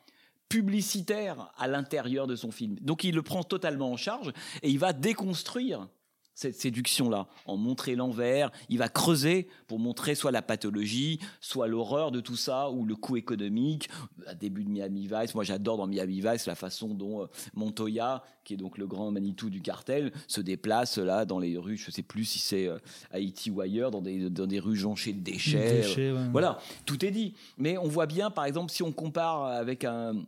publicitaires 0.49 1.51
à 1.57 1.67
l'intérieur 1.67 2.27
de 2.27 2.37
son 2.37 2.53
film. 2.53 2.77
Donc 2.81 3.03
il 3.03 3.15
le 3.15 3.23
prend 3.23 3.43
totalement 3.43 3.91
en 3.91 3.97
charge 3.97 4.33
et 4.63 4.71
il 4.71 4.79
va 4.79 4.93
déconstruire 4.93 5.89
cette 6.35 6.57
séduction-là, 6.57 7.29
en 7.47 7.57
montrer 7.57 7.95
l'envers, 7.95 8.51
il 8.69 8.79
va 8.79 8.89
creuser 8.89 9.49
pour 9.69 9.79
montrer 9.79 10.15
soit 10.15 10.33
la 10.33 10.43
pathologie, 10.43 11.21
soit 11.41 11.69
l'horreur 11.69 12.11
de 12.11 12.21
tout 12.21 12.37
ça, 12.37 12.71
ou 12.71 12.85
le 12.85 12.97
coût 12.97 13.17
économique. 13.17 13.89
À 14.27 14.35
début 14.35 14.65
de 14.65 14.71
Miami 14.71 15.07
Vice, 15.07 15.35
moi 15.35 15.45
j'adore 15.45 15.77
dans 15.77 15.87
Miami 15.87 16.21
Vice 16.21 16.47
la 16.47 16.55
façon 16.55 16.89
dont 16.89 17.23
euh, 17.23 17.27
Montoya, 17.55 18.23
qui 18.45 18.55
est 18.55 18.57
donc 18.57 18.79
le 18.79 18.87
grand 18.87 19.11
Manitou 19.11 19.49
du 19.49 19.63
cartel, 19.63 20.13
se 20.27 20.41
déplace 20.41 20.99
là 20.99 21.25
dans 21.25 21.39
les 21.39 21.57
rues, 21.57 21.77
je 21.77 21.91
sais 21.91 22.03
plus 22.03 22.25
si 22.25 22.39
c'est 22.39 22.67
euh, 22.67 22.79
Haïti 23.13 23.51
ou 23.51 23.61
ailleurs, 23.61 23.91
dans 23.91 24.03
des, 24.03 24.29
dans 24.31 24.47
des 24.47 24.59
rues 24.59 24.77
jonchées 24.77 25.13
de 25.13 25.21
déchets. 25.21 25.83
Déchets, 25.83 26.13
ouais. 26.13 26.29
Voilà, 26.33 26.59
tout 26.85 27.05
est 27.05 27.11
dit. 27.11 27.35
Mais 27.59 27.79
on 27.79 27.89
voit 27.89 28.07
bien, 28.07 28.31
par 28.31 28.45
exemple, 28.45 28.73
si 28.73 28.83
on 28.83 28.93
compare 28.93 29.45
avec 29.45 29.85
un 29.85 30.25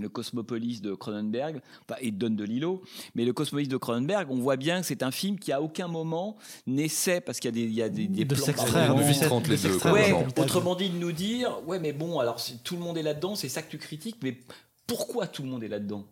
le 0.00 0.08
Cosmopolis 0.08 0.80
de 0.80 0.94
Cronenberg 0.94 1.60
pas- 1.86 1.98
et 2.00 2.10
Don 2.10 2.30
DeLillo, 2.30 2.82
mais 3.14 3.24
le 3.24 3.32
Cosmopolis 3.32 3.68
de 3.68 3.76
Cronenberg, 3.76 4.30
on 4.30 4.36
voit 4.40 4.56
bien 4.56 4.80
que 4.80 4.86
c'est 4.86 5.02
un 5.02 5.10
film 5.10 5.38
qui 5.38 5.52
à 5.52 5.62
aucun 5.62 5.88
moment 5.88 6.36
n'essaie, 6.66 7.20
parce 7.20 7.38
qu'il 7.40 7.48
y 7.48 7.52
a 7.52 7.54
des, 7.54 7.62
il 7.62 7.74
y 7.74 7.82
a 7.82 7.88
des, 7.88 8.06
des 8.06 8.24
De 8.24 8.34
plans 8.34 8.44
s'extraire, 8.44 8.94
de 8.94 9.02
Ouais, 9.92 10.10
de 10.34 10.40
autrement 10.40 10.74
dit, 10.74 10.90
de 10.90 10.98
nous 10.98 11.12
dire, 11.12 11.58
ouais, 11.66 11.78
mais 11.78 11.92
bon, 11.92 12.18
alors 12.18 12.40
si 12.40 12.58
tout 12.58 12.76
le 12.76 12.82
monde 12.82 12.98
est 12.98 13.02
là-dedans, 13.02 13.34
c'est 13.34 13.48
ça 13.48 13.62
que 13.62 13.70
tu 13.70 13.78
critiques, 13.78 14.16
mais 14.22 14.36
pourquoi 14.86 15.26
tout 15.26 15.42
le 15.42 15.48
monde 15.48 15.62
est 15.62 15.68
là-dedans? 15.68 16.04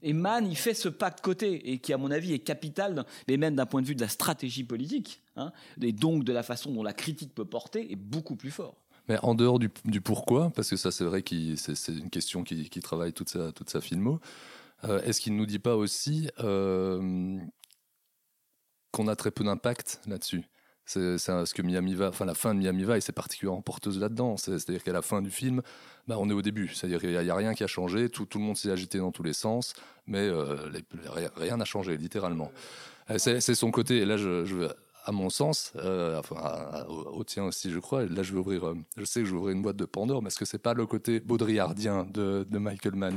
Et 0.00 0.12
Mann, 0.12 0.46
il 0.46 0.56
fait 0.56 0.74
ce 0.74 0.88
pas 0.88 1.10
de 1.10 1.20
côté, 1.20 1.72
et 1.72 1.78
qui, 1.78 1.92
à 1.92 1.98
mon 1.98 2.10
avis, 2.12 2.32
est 2.32 2.38
capital, 2.38 3.04
mais 3.26 3.36
même 3.36 3.56
d'un 3.56 3.66
point 3.66 3.82
de 3.82 3.86
vue 3.86 3.96
de 3.96 4.00
la 4.00 4.08
stratégie 4.08 4.62
politique, 4.62 5.22
hein, 5.34 5.50
et 5.82 5.92
donc 5.92 6.22
de 6.22 6.32
la 6.32 6.44
façon 6.44 6.70
dont 6.70 6.84
la 6.84 6.92
critique 6.92 7.34
peut 7.34 7.44
porter, 7.44 7.90
est 7.90 7.96
beaucoup 7.96 8.36
plus 8.36 8.52
fort. 8.52 8.76
Mais 9.08 9.18
en 9.22 9.34
dehors 9.34 9.58
du, 9.58 9.70
pourquoi, 10.00 10.50
parce 10.50 10.68
que 10.70 10.76
ça 10.76 10.90
c'est 10.90 11.04
vrai 11.04 11.22
que 11.22 11.56
c'est 11.56 11.74
c'est 11.74 11.92
une 11.92 12.10
question 12.10 12.44
qui, 12.44 12.68
travaille 12.80 13.12
toute 13.12 13.28
sa, 13.30 13.80
filmo, 13.80 14.20
euh, 14.84 15.00
est-ce 15.02 15.20
qu'il 15.20 15.32
ne 15.34 15.38
nous 15.38 15.46
dit 15.46 15.58
pas 15.58 15.76
aussi 15.76 16.28
euh, 16.40 17.38
qu'on 18.92 19.08
a 19.08 19.16
très 19.16 19.30
peu 19.30 19.44
d'impact 19.44 20.00
là-dessus? 20.06 20.44
C'est 20.84 21.18
c'est 21.18 21.44
ce 21.46 21.52
que 21.54 21.62
Miami 21.62 21.94
va, 21.94 22.08
enfin 22.08 22.24
la 22.24 22.34
fin 22.34 22.54
de 22.54 22.60
Miami 22.60 22.84
Vice 22.84 23.08
est 23.08 23.12
particulièrement 23.12 23.60
porteuse 23.62 23.98
là-dedans. 23.98 24.36
C'est- 24.38 24.58
C'est-à-dire 24.58 24.82
qu'à 24.82 24.92
la 24.92 25.02
fin 25.02 25.20
du 25.22 25.30
film, 25.30 25.62
bah, 26.06 26.16
on 26.18 26.30
est 26.30 26.32
au 26.32 26.40
début. 26.42 26.68
C'est-à-dire 26.68 27.00
qu'il 27.00 27.10
n'y 27.10 27.30
a, 27.30 27.34
rien 27.34 27.52
qui 27.54 27.62
a 27.64 27.66
changé, 27.66 28.08
tout, 28.08 28.26
le 28.34 28.40
monde 28.40 28.56
s'est 28.56 28.70
agité 28.70 28.98
dans 28.98 29.12
tous 29.12 29.22
les 29.22 29.34
sens, 29.34 29.74
mais 30.06 30.20
euh, 30.20 30.56
rien- 31.36 31.56
n'a 31.58 31.64
changé, 31.66 31.96
littéralement. 31.98 32.50
C'est 33.18 33.40
c'est 33.40 33.54
son 33.54 33.70
côté, 33.70 33.98
et 33.98 34.04
là 34.06 34.16
je, 34.16 34.44
je 34.44 34.54
veux- 34.54 34.74
à 35.08 35.12
mon 35.12 35.30
sens, 35.30 35.72
euh, 35.76 36.18
enfin 36.18 36.84
au, 36.86 37.24
tien 37.24 37.44
aussi 37.44 37.70
je 37.70 37.78
crois, 37.78 38.04
là 38.04 38.22
je 38.22 38.34
vais 38.34 38.38
ouvrir, 38.38 38.66
euh, 38.68 38.74
je 38.98 39.06
sais 39.06 39.20
que 39.20 39.26
je 39.26 39.32
vais 39.32 39.38
ouvrir 39.38 39.56
une 39.56 39.62
boîte 39.62 39.76
de 39.76 39.86
Pandore, 39.86 40.20
mais 40.20 40.28
est-ce 40.28 40.38
que 40.38 40.44
c'est 40.44 40.58
pas 40.58 40.74
le 40.74 40.84
côté 40.84 41.18
baudrillardien 41.18 42.04
de 42.04 42.58
Michael 42.58 42.94
Mann? 42.94 43.16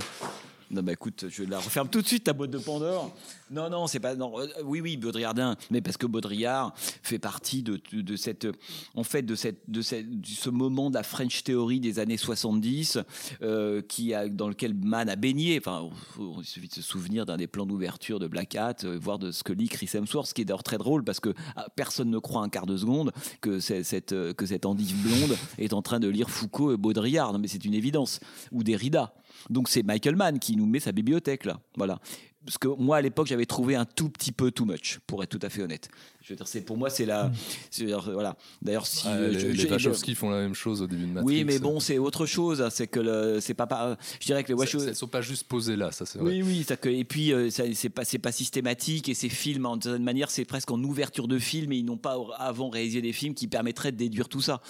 Non, 0.74 0.82
bah 0.84 0.94
écoute, 0.94 1.26
je 1.28 1.44
la 1.44 1.60
referme 1.60 1.90
tout 1.90 2.02
de 2.02 2.08
suite 2.08 2.24
ta 2.24 2.32
boîte 2.34 2.52
de 2.52 2.58
Pandore. 2.58 3.14
Non, 3.52 3.70
non, 3.70 3.88
c'est 3.88 4.00
pas. 4.00 4.16
Non, 4.16 4.40
euh, 4.40 4.48
oui, 4.64 4.80
oui, 4.80 4.96
Baudrillardin, 4.96 5.58
mais 5.70 5.82
parce 5.82 5.98
que 5.98 6.06
Baudrillard 6.06 6.74
fait 6.78 7.20
partie 7.20 7.62
de, 7.62 7.82
de, 7.92 8.16
cette, 8.16 8.48
en 8.96 9.04
fait, 9.04 9.24
de 9.24 9.36
cette, 9.36 9.70
de 9.70 9.82
cette, 9.82 10.22
de 10.22 10.26
ce 10.28 10.50
moment 10.50 10.90
de 10.90 10.96
la 10.96 11.04
French 11.04 11.44
Theory 11.44 11.82
des 11.82 12.00
années 12.00 12.16
70, 12.16 13.00
euh, 13.42 13.82
qui 13.82 14.14
a, 14.14 14.30
dans 14.30 14.48
lequel 14.48 14.74
Mann 14.74 15.10
a 15.10 15.18
baigné. 15.18 15.58
Enfin, 15.60 15.90
faut- 16.14 16.38
il 16.40 16.46
suffit 16.46 16.70
de 16.70 16.74
se 16.74 16.82
souvenir 16.82 17.26
d'un 17.26 17.36
des 17.36 17.48
plans 17.48 17.66
d'ouverture 17.66 18.20
de 18.20 18.28
Black 18.28 18.56
Hat, 18.56 18.86
euh, 18.86 18.98
voir 18.98 19.20
de 19.20 19.32
ce 19.32 19.44
que 19.44 19.52
lit 19.52 19.68
Chris 19.68 19.90
Hemsworth, 19.94 20.28
ce 20.28 20.34
qui 20.34 20.42
est 20.42 20.46
d'ailleurs 20.46 20.64
très 20.64 20.78
drôle 20.78 21.04
parce 21.04 21.20
que 21.20 21.34
ah, 21.58 21.68
personne 21.76 22.10
ne 22.10 22.20
croit 22.20 22.44
un 22.44 22.50
quart 22.50 22.66
de 22.66 22.78
seconde 22.78 23.12
que 23.42 23.60
cette, 23.60 24.16
que 24.34 24.46
cette 24.46 24.66
endive 24.66 24.96
blonde 25.04 25.38
est 25.58 25.74
en 25.74 25.82
train 25.82 26.00
de 26.00 26.08
lire 26.08 26.30
Foucault 26.30 26.74
et 26.74 26.78
Baudrillard. 26.78 27.34
Non, 27.34 27.40
mais 27.40 27.50
c'est 27.50 27.66
une 27.66 27.74
évidence. 27.74 28.22
Ou 28.54 28.64
Derrida. 28.64 29.14
Donc 29.50 29.70
c'est 29.70 29.84
Michael 29.84 30.16
Mann 30.16 30.40
qui 30.40 30.56
nous 30.56 30.66
met 30.66 30.80
sa 30.80 30.92
bibliothèque 30.92 31.46
là. 31.46 31.60
Voilà. 31.76 32.00
Parce 32.46 32.58
que 32.58 32.68
moi 32.68 32.98
à 32.98 33.02
l'époque 33.02 33.28
j'avais 33.28 33.46
trouvé 33.46 33.76
un 33.76 33.86
tout 33.86 34.10
petit 34.10 34.32
peu 34.32 34.50
too 34.52 34.66
much, 34.66 35.00
pour 35.06 35.22
être 35.24 35.30
tout 35.30 35.46
à 35.46 35.50
fait 35.50 35.62
honnête. 35.62 35.90
Je 36.24 36.34
veux 36.34 36.36
dire, 36.38 36.48
c'est 36.48 36.62
pour 36.62 36.78
moi 36.78 36.90
c'est 36.90 37.06
la, 37.06 37.32
c'est- 37.72 37.86
voilà. 37.86 38.36
D'ailleurs 38.62 38.86
si 38.88 39.04
Ah, 39.08 39.14
euh, 39.16 39.30
les, 39.30 39.40
je- 39.40 39.48
les 39.48 39.56
je- 39.56 39.68
Wachowski 39.68 40.16
font 40.16 40.30
la 40.30 40.38
même 40.42 40.54
chose 40.56 40.82
au 40.82 40.88
début 40.88 41.04
de 41.04 41.08
Matrix. 41.14 41.26
oui, 41.26 41.44
mais 41.44 41.60
bon, 41.60 41.80
c'est 41.80 41.98
autre 41.98 42.26
chose. 42.26 42.62
hein, 42.62 42.70
C'est 42.72 42.88
que 42.88 43.00
le, 43.00 43.40
c'est 43.42 43.54
pas, 43.54 43.68
pas. 43.68 43.98
Je 44.20 44.26
dirais 44.26 44.44
que 44.44 44.48
les 44.50 44.54
Wachowski. 44.56 44.90
Elles 44.90 44.96
sont 44.96 45.08
pas 45.08 45.22
juste 45.22 45.48
posées 45.48 45.76
là, 45.76 45.92
ça 45.92 46.06
c'est 46.06 46.18
vrai. 46.20 46.32
Oui, 46.32 46.42
oui, 46.44 46.64
ça 46.64 46.78
que, 46.78 46.90
et 46.90 47.04
puis 47.04 47.32
euh, 47.34 47.50
c'est 47.52 47.90
pas, 47.90 48.06
c'est 48.06 48.20
pas 48.20 48.32
systématique 48.32 49.10
et 49.10 49.14
ces 49.14 49.30
films, 49.30 49.66
en 49.68 49.80
certaine 49.80 50.04
manière, 50.04 50.30
c'est 50.32 50.46
presque 50.46 50.72
en 50.72 50.82
ouverture 50.84 51.28
de 51.28 51.38
film 51.40 51.72
et 51.74 51.78
ils 51.78 51.86
n'ont 51.86 51.98
pas 51.98 52.18
avant 52.38 52.70
réalisé 52.70 53.02
des 53.02 53.14
films 53.14 53.34
qui 53.36 53.48
permettraient 53.48 53.92
de 53.92 53.98
déduire 53.98 54.30
tout 54.30 54.42
ça. 54.42 54.62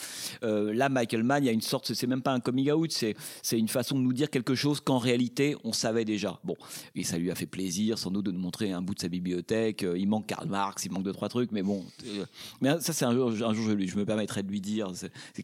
Euh, 0.43 0.73
là, 0.73 0.89
Michael 0.89 1.23
Mann, 1.23 1.43
il 1.43 1.47
y 1.47 1.49
a 1.49 1.53
une 1.53 1.61
sorte, 1.61 1.93
c'est 1.93 2.07
même 2.07 2.21
pas 2.21 2.31
un 2.33 2.39
coming 2.41 2.69
out, 2.71 2.91
c'est, 2.91 3.15
c'est 3.43 3.57
une 3.59 3.67
façon 3.69 3.95
de 3.97 4.01
nous 4.03 4.13
dire 4.13 4.29
quelque 4.29 4.55
chose 4.55 4.79
qu'en 4.81 4.97
réalité 4.97 5.55
on 5.63 5.73
savait 5.73 6.05
déjà. 6.05 6.39
Bon, 6.43 6.55
et 6.95 7.03
ça 7.03 7.17
lui 7.17 7.29
a 7.31 7.35
fait 7.35 7.45
plaisir 7.45 7.60
sans 7.95 8.11
doute 8.11 8.25
de 8.25 8.31
nous 8.31 8.39
montrer 8.39 8.71
un 8.71 8.81
bout 8.81 8.93
de 8.95 8.99
sa 8.99 9.07
bibliothèque. 9.09 9.83
Euh, 9.83 9.97
Il 9.97 10.07
manque 10.07 10.27
Karl 10.27 10.47
Marx, 10.47 10.85
il 10.85 10.91
manque 10.91 11.03
deux 11.03 11.11
trois 11.13 11.29
trucs, 11.29 11.51
mais 11.51 11.61
bon, 11.63 11.83
euh, 12.05 12.25
mais 12.61 12.79
ça 12.79 12.93
c'est 12.93 13.05
un 13.05 13.13
jour, 13.13 13.29
un 13.29 13.53
jour 13.53 13.65
je, 13.69 13.85
je 13.87 13.97
me 13.97 14.05
permettrai 14.05 14.43
de 14.43 14.49
lui 14.49 14.61
dire, 14.61 14.91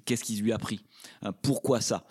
qu'est-ce 0.06 0.24
qui 0.24 0.36
lui 0.38 0.52
a 0.52 0.58
pris, 0.58 0.80
Hein, 1.22 1.32
pourquoi 1.42 1.82
ça 1.82 2.06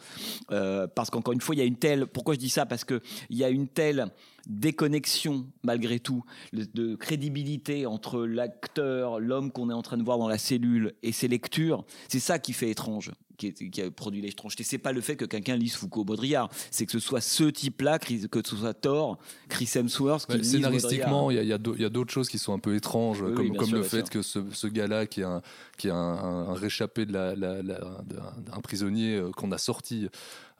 Euh, 0.50 0.86
Parce 0.86 1.10
qu'encore 1.10 1.32
une 1.34 1.40
fois, 1.40 1.54
il 1.54 1.58
y 1.58 1.62
a 1.62 1.64
une 1.64 1.76
telle, 1.76 2.06
pourquoi 2.06 2.34
je 2.34 2.38
dis 2.40 2.48
ça 2.48 2.66
Parce 2.66 2.84
que 2.84 3.00
il 3.30 3.36
y 3.36 3.44
a 3.44 3.50
une 3.50 3.68
telle 3.68 4.08
déconnexion 4.46 5.46
malgré 5.62 5.98
tout 6.00 6.24
de 6.52 6.94
crédibilité 6.94 7.86
entre 7.86 8.24
l'acteur, 8.24 9.20
l'homme 9.20 9.50
qu'on 9.52 9.70
est 9.70 9.74
en 9.74 9.82
train 9.82 9.96
de 9.96 10.02
voir 10.04 10.18
dans 10.18 10.28
la 10.28 10.38
cellule 10.38 10.94
et 11.02 11.12
ses 11.12 11.28
lectures. 11.28 11.84
C'est 12.08 12.20
ça 12.20 12.38
qui 12.38 12.52
fait 12.52 12.70
étrange, 12.70 13.12
qui, 13.36 13.48
est- 13.48 13.70
qui 13.70 13.82
a 13.82 13.90
produit 13.90 14.20
l'étrangeté. 14.22 14.62
C'est 14.64 14.78
pas 14.78 14.92
le 14.92 15.00
fait 15.00 15.16
que 15.16 15.24
quelqu'un 15.24 15.56
lise 15.56 15.74
Foucault 15.74 16.04
Baudrillard, 16.04 16.48
c'est 16.70 16.86
que 16.86 16.92
ce 16.92 16.98
soit 17.00 17.20
ce 17.20 17.44
type-là, 17.44 17.98
Chris- 17.98 18.28
que 18.30 18.40
ce 18.44 18.56
soit 18.56 18.74
Thor, 18.74 19.18
Chris 19.48 19.70
Hemsworth, 19.74 20.26
qui 20.26 20.32
Ouais, 20.32 20.38
lise 20.38 20.52
scénaristiquement, 20.52 21.30
il 21.30 21.42
y 21.44 21.52
a, 21.52 21.58
d'autres 21.58 22.12
choses 22.12 22.28
qui 22.28 22.38
sont 22.38 22.52
un 22.54 22.58
peu 22.58 22.74
étranges, 22.76 23.22
Oui, 23.22 23.34
comme, 23.34 23.50
bien 23.50 23.58
comme 23.58 23.68
sûr, 23.68 23.78
le 23.78 23.82
fait 23.82 23.98
sûr. 24.06 24.10
que 24.10 24.22
ce, 24.22 24.38
ce 24.52 24.66
gars-là, 24.66 25.06
qui 25.06 25.20
est 25.20 25.24
un, 25.24 25.42
qui 25.76 25.88
est 25.88 25.92
un, 25.92 25.96
un- 25.96 26.48
un 26.50 26.54
réchappé 26.54 27.04
de 27.06 27.12
la, 27.12 27.34
la- 27.34 27.62
la- 27.62 27.80
d'un- 28.04 28.32
d'un 28.52 28.60
prisonnier 28.60 29.16
euh, 29.16 29.30
qu'on 29.32 29.50
a 29.52 29.58
sorti, 29.58 30.08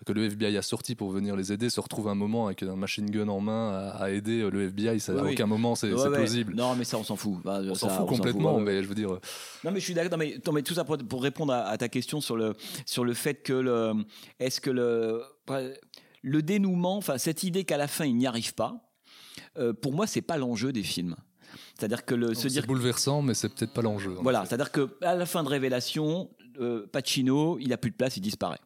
que 0.05 0.13
le 0.13 0.25
FBI 0.27 0.57
a 0.57 0.63
sorti 0.63 0.95
pour 0.95 1.11
venir 1.11 1.35
les 1.37 1.53
aider, 1.53 1.71
se 1.71 1.81
retrouve 1.81 2.09
un 2.09 2.15
moment 2.15 2.47
avec 2.47 2.63
un 2.63 2.77
machine 2.77 3.11
gun 3.11 3.29
en 3.29 3.41
main 3.41 3.71
à, 3.73 3.89
à 4.05 4.11
aider 4.11 4.41
euh, 4.43 4.51
le 4.51 4.65
FBI. 4.69 5.01
Ça, 5.01 5.15
Oui, 5.15 5.19
à 5.21 5.23
oui. 5.25 5.33
aucun 5.33 5.47
moment, 5.47 5.75
c'est 5.75 5.91
Ouais, 5.93 5.99
c'est 5.99 6.09
ouais. 6.09 6.17
plausible. 6.19 6.55
Non, 6.55 6.75
mais 6.77 6.85
ça, 6.85 6.99
on 6.99 7.05
s'en 7.05 7.17
fout. 7.17 7.41
Bah, 7.43 7.61
On 7.65 7.75
s'en 7.75 7.89
fout 7.89 8.07
complètement, 8.07 8.61
mais 8.61 8.83
je 8.83 8.89
veux 8.89 8.95
dire. 8.95 9.09
Non, 9.65 9.71
mais 9.73 9.81
je 9.81 9.85
suis 9.85 9.95
d'accord. 9.95 10.19
Mais, 10.19 10.39
mais 10.53 10.63
tout 10.63 10.75
ça 10.75 10.85
pour, 10.85 10.99
pour 10.99 11.23
répondre 11.23 11.53
à, 11.53 11.63
à 11.69 11.79
ta 11.79 11.89
question 11.89 12.21
sur 12.21 12.37
le, 12.37 12.55
sur 12.85 13.05
le 13.05 13.15
fait 13.15 13.43
que 13.43 13.53
le. 13.55 13.93
Est-ce 14.39 14.61
que 14.61 14.71
le. 14.71 15.23
Le 16.23 16.43
dénouement, 16.43 16.97
enfin, 16.97 17.19
cette 17.19 17.45
idée 17.45 17.65
qu'à 17.65 17.77
la 17.77 17.87
fin, 17.87 18.05
il 18.05 18.17
n'y 18.17 18.27
arrive 18.27 18.53
pas, 18.55 18.81
euh, 19.59 19.73
pour 19.73 19.93
moi, 19.93 20.07
c'est 20.09 20.23
pas 20.23 20.37
l'enjeu 20.37 20.73
des 20.73 20.83
films. 20.83 21.15
C'est-à-dire 21.79 22.05
que 22.05 22.15
le, 22.17 22.35
se 22.35 22.43
C'est 22.43 22.49
dire. 22.49 22.67
bouleversant, 22.67 23.23
mais 23.23 23.35
c'est 23.35 23.49
peut-être 23.49 23.73
pas 23.73 23.83
l'enjeu. 23.83 24.17
Voilà, 24.21 24.45
c'est-à-dire 24.45 24.73
que 24.73 24.97
à 25.03 25.15
la 25.15 25.25
fin 25.27 25.45
de 25.45 25.49
Révélation, 25.49 26.29
euh, 26.61 26.87
Pacino, 26.91 27.59
il 27.61 27.73
a 27.73 27.77
plus 27.77 27.91
de 27.93 27.97
place, 27.97 28.17
il 28.17 28.23
disparaît. 28.23 28.59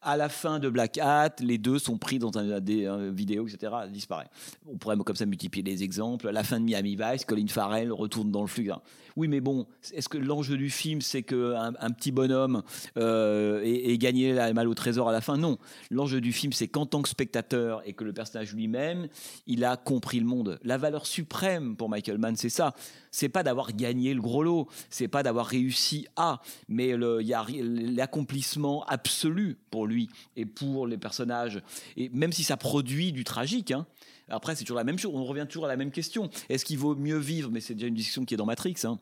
À 0.00 0.16
la 0.16 0.28
fin 0.28 0.60
de 0.60 0.68
Black 0.68 0.96
Hat, 0.98 1.36
les 1.40 1.58
deux 1.58 1.80
sont 1.80 1.98
pris 1.98 2.20
dans 2.20 2.38
un, 2.38 2.60
des 2.60 2.86
un 2.86 3.10
vidéo, 3.10 3.48
etc. 3.48 3.72
Disparaît. 3.90 4.28
On 4.66 4.76
pourrait 4.76 4.96
comme 4.98 5.16
ça 5.16 5.26
multiplier 5.26 5.64
les 5.64 5.82
exemples. 5.82 6.28
À 6.28 6.32
la 6.32 6.44
fin 6.44 6.60
de 6.60 6.64
Miami 6.64 6.96
Vice, 6.96 7.24
Colin 7.24 7.48
Farrell 7.48 7.90
retourne 7.90 8.30
dans 8.30 8.42
le 8.42 8.46
flux. 8.46 8.70
Oui, 9.16 9.26
mais 9.26 9.40
bon, 9.40 9.66
est-ce 9.92 10.08
que 10.08 10.16
l'enjeu 10.16 10.56
du 10.56 10.70
film, 10.70 11.00
c'est 11.00 11.24
qu'un 11.24 11.72
un 11.80 11.90
petit 11.90 12.12
bonhomme 12.12 12.62
euh, 12.96 13.60
ait, 13.64 13.98
gagné 13.98 14.32
la 14.32 14.52
mal 14.52 14.68
au 14.68 14.74
trésor 14.74 15.08
à 15.08 15.12
la 15.12 15.20
fin? 15.20 15.36
Non. 15.36 15.58
L'enjeu 15.90 16.20
du 16.20 16.32
film, 16.32 16.52
c'est 16.52 16.68
qu'en 16.68 16.86
tant 16.86 17.02
que 17.02 17.08
spectateur 17.08 17.82
et 17.84 17.94
que 17.94 18.04
le 18.04 18.12
personnage 18.12 18.54
lui-même, 18.54 19.08
il 19.48 19.64
a 19.64 19.76
compris 19.76 20.20
le 20.20 20.26
monde. 20.26 20.60
La 20.62 20.78
valeur 20.78 21.06
suprême 21.06 21.74
pour 21.74 21.88
Michael 21.88 22.18
Mann, 22.18 22.36
c'est 22.36 22.48
ça. 22.48 22.74
C'est 23.10 23.28
pas 23.28 23.42
d'avoir 23.42 23.72
gagné 23.72 24.14
le 24.14 24.20
gros 24.20 24.44
lot, 24.44 24.68
c'est 24.88 25.08
pas 25.08 25.24
d'avoir 25.24 25.46
réussi 25.46 26.06
à, 26.14 26.40
mais 26.68 26.96
l'accomplissement 26.96 28.84
absolu 28.84 29.58
pour 29.72 29.87
lui 29.88 30.08
et 30.36 30.46
pour 30.46 30.86
les 30.86 30.98
personnages. 30.98 31.60
Et 31.96 32.08
même 32.10 32.32
si 32.32 32.44
ça 32.44 32.56
produit 32.56 33.12
du 33.12 33.24
tragique, 33.24 33.72
hein, 33.72 33.86
après 34.28 34.54
c'est 34.54 34.64
toujours 34.64 34.76
la 34.76 34.84
même 34.84 34.98
chose, 34.98 35.12
on 35.14 35.24
revient 35.24 35.46
toujours 35.48 35.64
à 35.64 35.68
la 35.68 35.76
même 35.76 35.90
question. 35.90 36.30
Est-ce 36.48 36.64
qu'il 36.64 36.78
vaut 36.78 36.94
mieux 36.94 37.18
vivre, 37.18 37.50
mais 37.50 37.60
c'est 37.60 37.74
déjà 37.74 37.86
une 37.86 37.94
discussion 37.94 38.24
qui 38.24 38.34
est 38.34 38.36
dans 38.36 38.46
Matrix, 38.46 38.76
hein, 38.84 38.98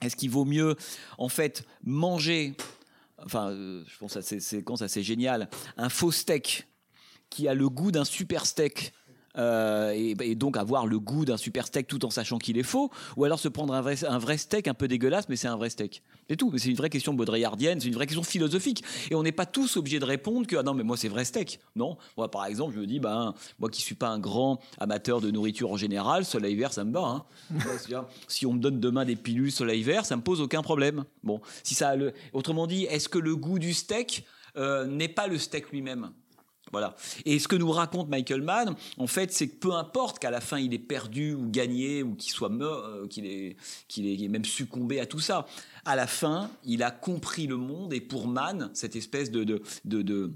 est-ce 0.00 0.16
qu'il 0.16 0.30
vaut 0.30 0.44
mieux 0.44 0.76
en 1.18 1.28
fait 1.28 1.64
manger, 1.82 2.56
enfin 3.24 3.50
euh, 3.50 3.84
je 3.86 3.98
pense 3.98 4.16
à 4.16 4.22
ces 4.22 4.40
séquences 4.40 4.82
assez 4.82 5.02
géniales, 5.02 5.48
un 5.76 5.88
faux 5.88 6.12
steak 6.12 6.68
qui 7.30 7.48
a 7.48 7.54
le 7.54 7.68
goût 7.68 7.90
d'un 7.90 8.04
super 8.04 8.46
steak 8.46 8.92
euh, 9.38 9.92
et, 9.94 10.16
et 10.20 10.34
donc 10.34 10.56
avoir 10.56 10.86
le 10.86 10.98
goût 10.98 11.24
d'un 11.24 11.36
super 11.36 11.66
steak 11.66 11.86
tout 11.86 12.04
en 12.04 12.10
sachant 12.10 12.38
qu'il 12.38 12.58
est 12.58 12.62
faux, 12.62 12.90
ou 13.16 13.24
alors 13.24 13.38
se 13.38 13.48
prendre 13.48 13.74
un 13.74 13.80
vrai, 13.80 14.04
un 14.04 14.18
vrai 14.18 14.36
steak 14.36 14.68
un 14.68 14.74
peu 14.74 14.88
dégueulasse, 14.88 15.28
mais 15.28 15.36
c'est 15.36 15.48
un 15.48 15.56
vrai 15.56 15.70
steak. 15.70 16.02
C'est 16.28 16.36
tout. 16.36 16.50
Mais 16.52 16.58
c'est 16.58 16.68
une 16.70 16.76
vraie 16.76 16.90
question 16.90 17.14
baudrillardienne, 17.14 17.80
c'est 17.80 17.88
une 17.88 17.94
vraie 17.94 18.06
question 18.06 18.22
philosophique. 18.22 18.82
Et 19.10 19.14
on 19.14 19.22
n'est 19.22 19.32
pas 19.32 19.46
tous 19.46 19.76
obligés 19.76 19.98
de 19.98 20.04
répondre 20.04 20.46
que 20.46 20.56
ah 20.56 20.62
non, 20.62 20.74
mais 20.74 20.82
moi 20.84 20.96
c'est 20.96 21.08
vrai 21.08 21.24
steak. 21.24 21.60
Non, 21.76 21.96
moi 22.16 22.30
par 22.30 22.44
exemple, 22.46 22.74
je 22.74 22.80
me 22.80 22.86
dis, 22.86 23.00
ben, 23.00 23.34
moi 23.58 23.70
qui 23.70 23.80
suis 23.80 23.94
pas 23.94 24.08
un 24.08 24.18
grand 24.18 24.58
amateur 24.78 25.20
de 25.20 25.30
nourriture 25.30 25.70
en 25.70 25.76
général, 25.76 26.24
soleil 26.24 26.56
vert, 26.56 26.72
ça 26.72 26.84
me 26.84 26.92
bat. 26.92 27.04
hein. 27.04 27.24
Si 28.28 28.46
on 28.46 28.52
me 28.52 28.58
donne 28.60 28.80
demain 28.80 29.04
des 29.04 29.16
pilules 29.16 29.52
soleil 29.52 29.82
vert, 29.82 30.04
ça 30.04 30.16
me 30.16 30.22
pose 30.22 30.40
aucun 30.40 30.62
problème. 30.62 31.04
Bon, 31.22 31.40
si 31.62 31.74
ça 31.74 31.90
a 31.90 31.96
le, 31.96 32.12
autrement 32.32 32.66
dit, 32.66 32.84
est-ce 32.84 33.08
que 33.08 33.18
le 33.18 33.36
goût 33.36 33.58
du 33.58 33.72
steak 33.74 34.24
euh, 34.56 34.86
n'est 34.86 35.08
pas 35.08 35.26
le 35.26 35.38
steak 35.38 35.70
lui-même? 35.70 36.10
Voilà. 36.72 36.94
Et 37.24 37.38
ce 37.38 37.48
que 37.48 37.56
nous 37.56 37.70
raconte 37.70 38.08
Michael 38.08 38.42
Mann, 38.42 38.74
en 38.98 39.06
fait, 39.06 39.32
c'est 39.32 39.48
que 39.48 39.56
peu 39.56 39.72
importe 39.72 40.18
qu'à 40.18 40.30
la 40.30 40.40
fin 40.40 40.58
il 40.58 40.74
ait 40.74 40.78
perdu 40.78 41.34
ou 41.34 41.48
gagné 41.50 42.02
ou 42.02 42.14
qu'il 42.14 42.32
soit 42.32 42.48
mort, 42.48 42.84
euh, 42.84 43.06
qu'il 43.06 43.26
ait, 43.26 43.56
qu'il 43.88 44.06
ait 44.24 44.28
même 44.28 44.44
succombé 44.44 45.00
à 45.00 45.06
tout 45.06 45.20
ça, 45.20 45.46
à 45.84 45.96
la 45.96 46.06
fin, 46.06 46.50
il 46.64 46.82
a 46.82 46.90
compris 46.90 47.46
le 47.46 47.56
monde 47.56 47.92
et 47.92 48.00
pour 48.00 48.26
Mann, 48.28 48.70
cette 48.74 48.96
espèce 48.96 49.30
de, 49.30 49.44
de, 49.44 49.62
de, 49.84 50.32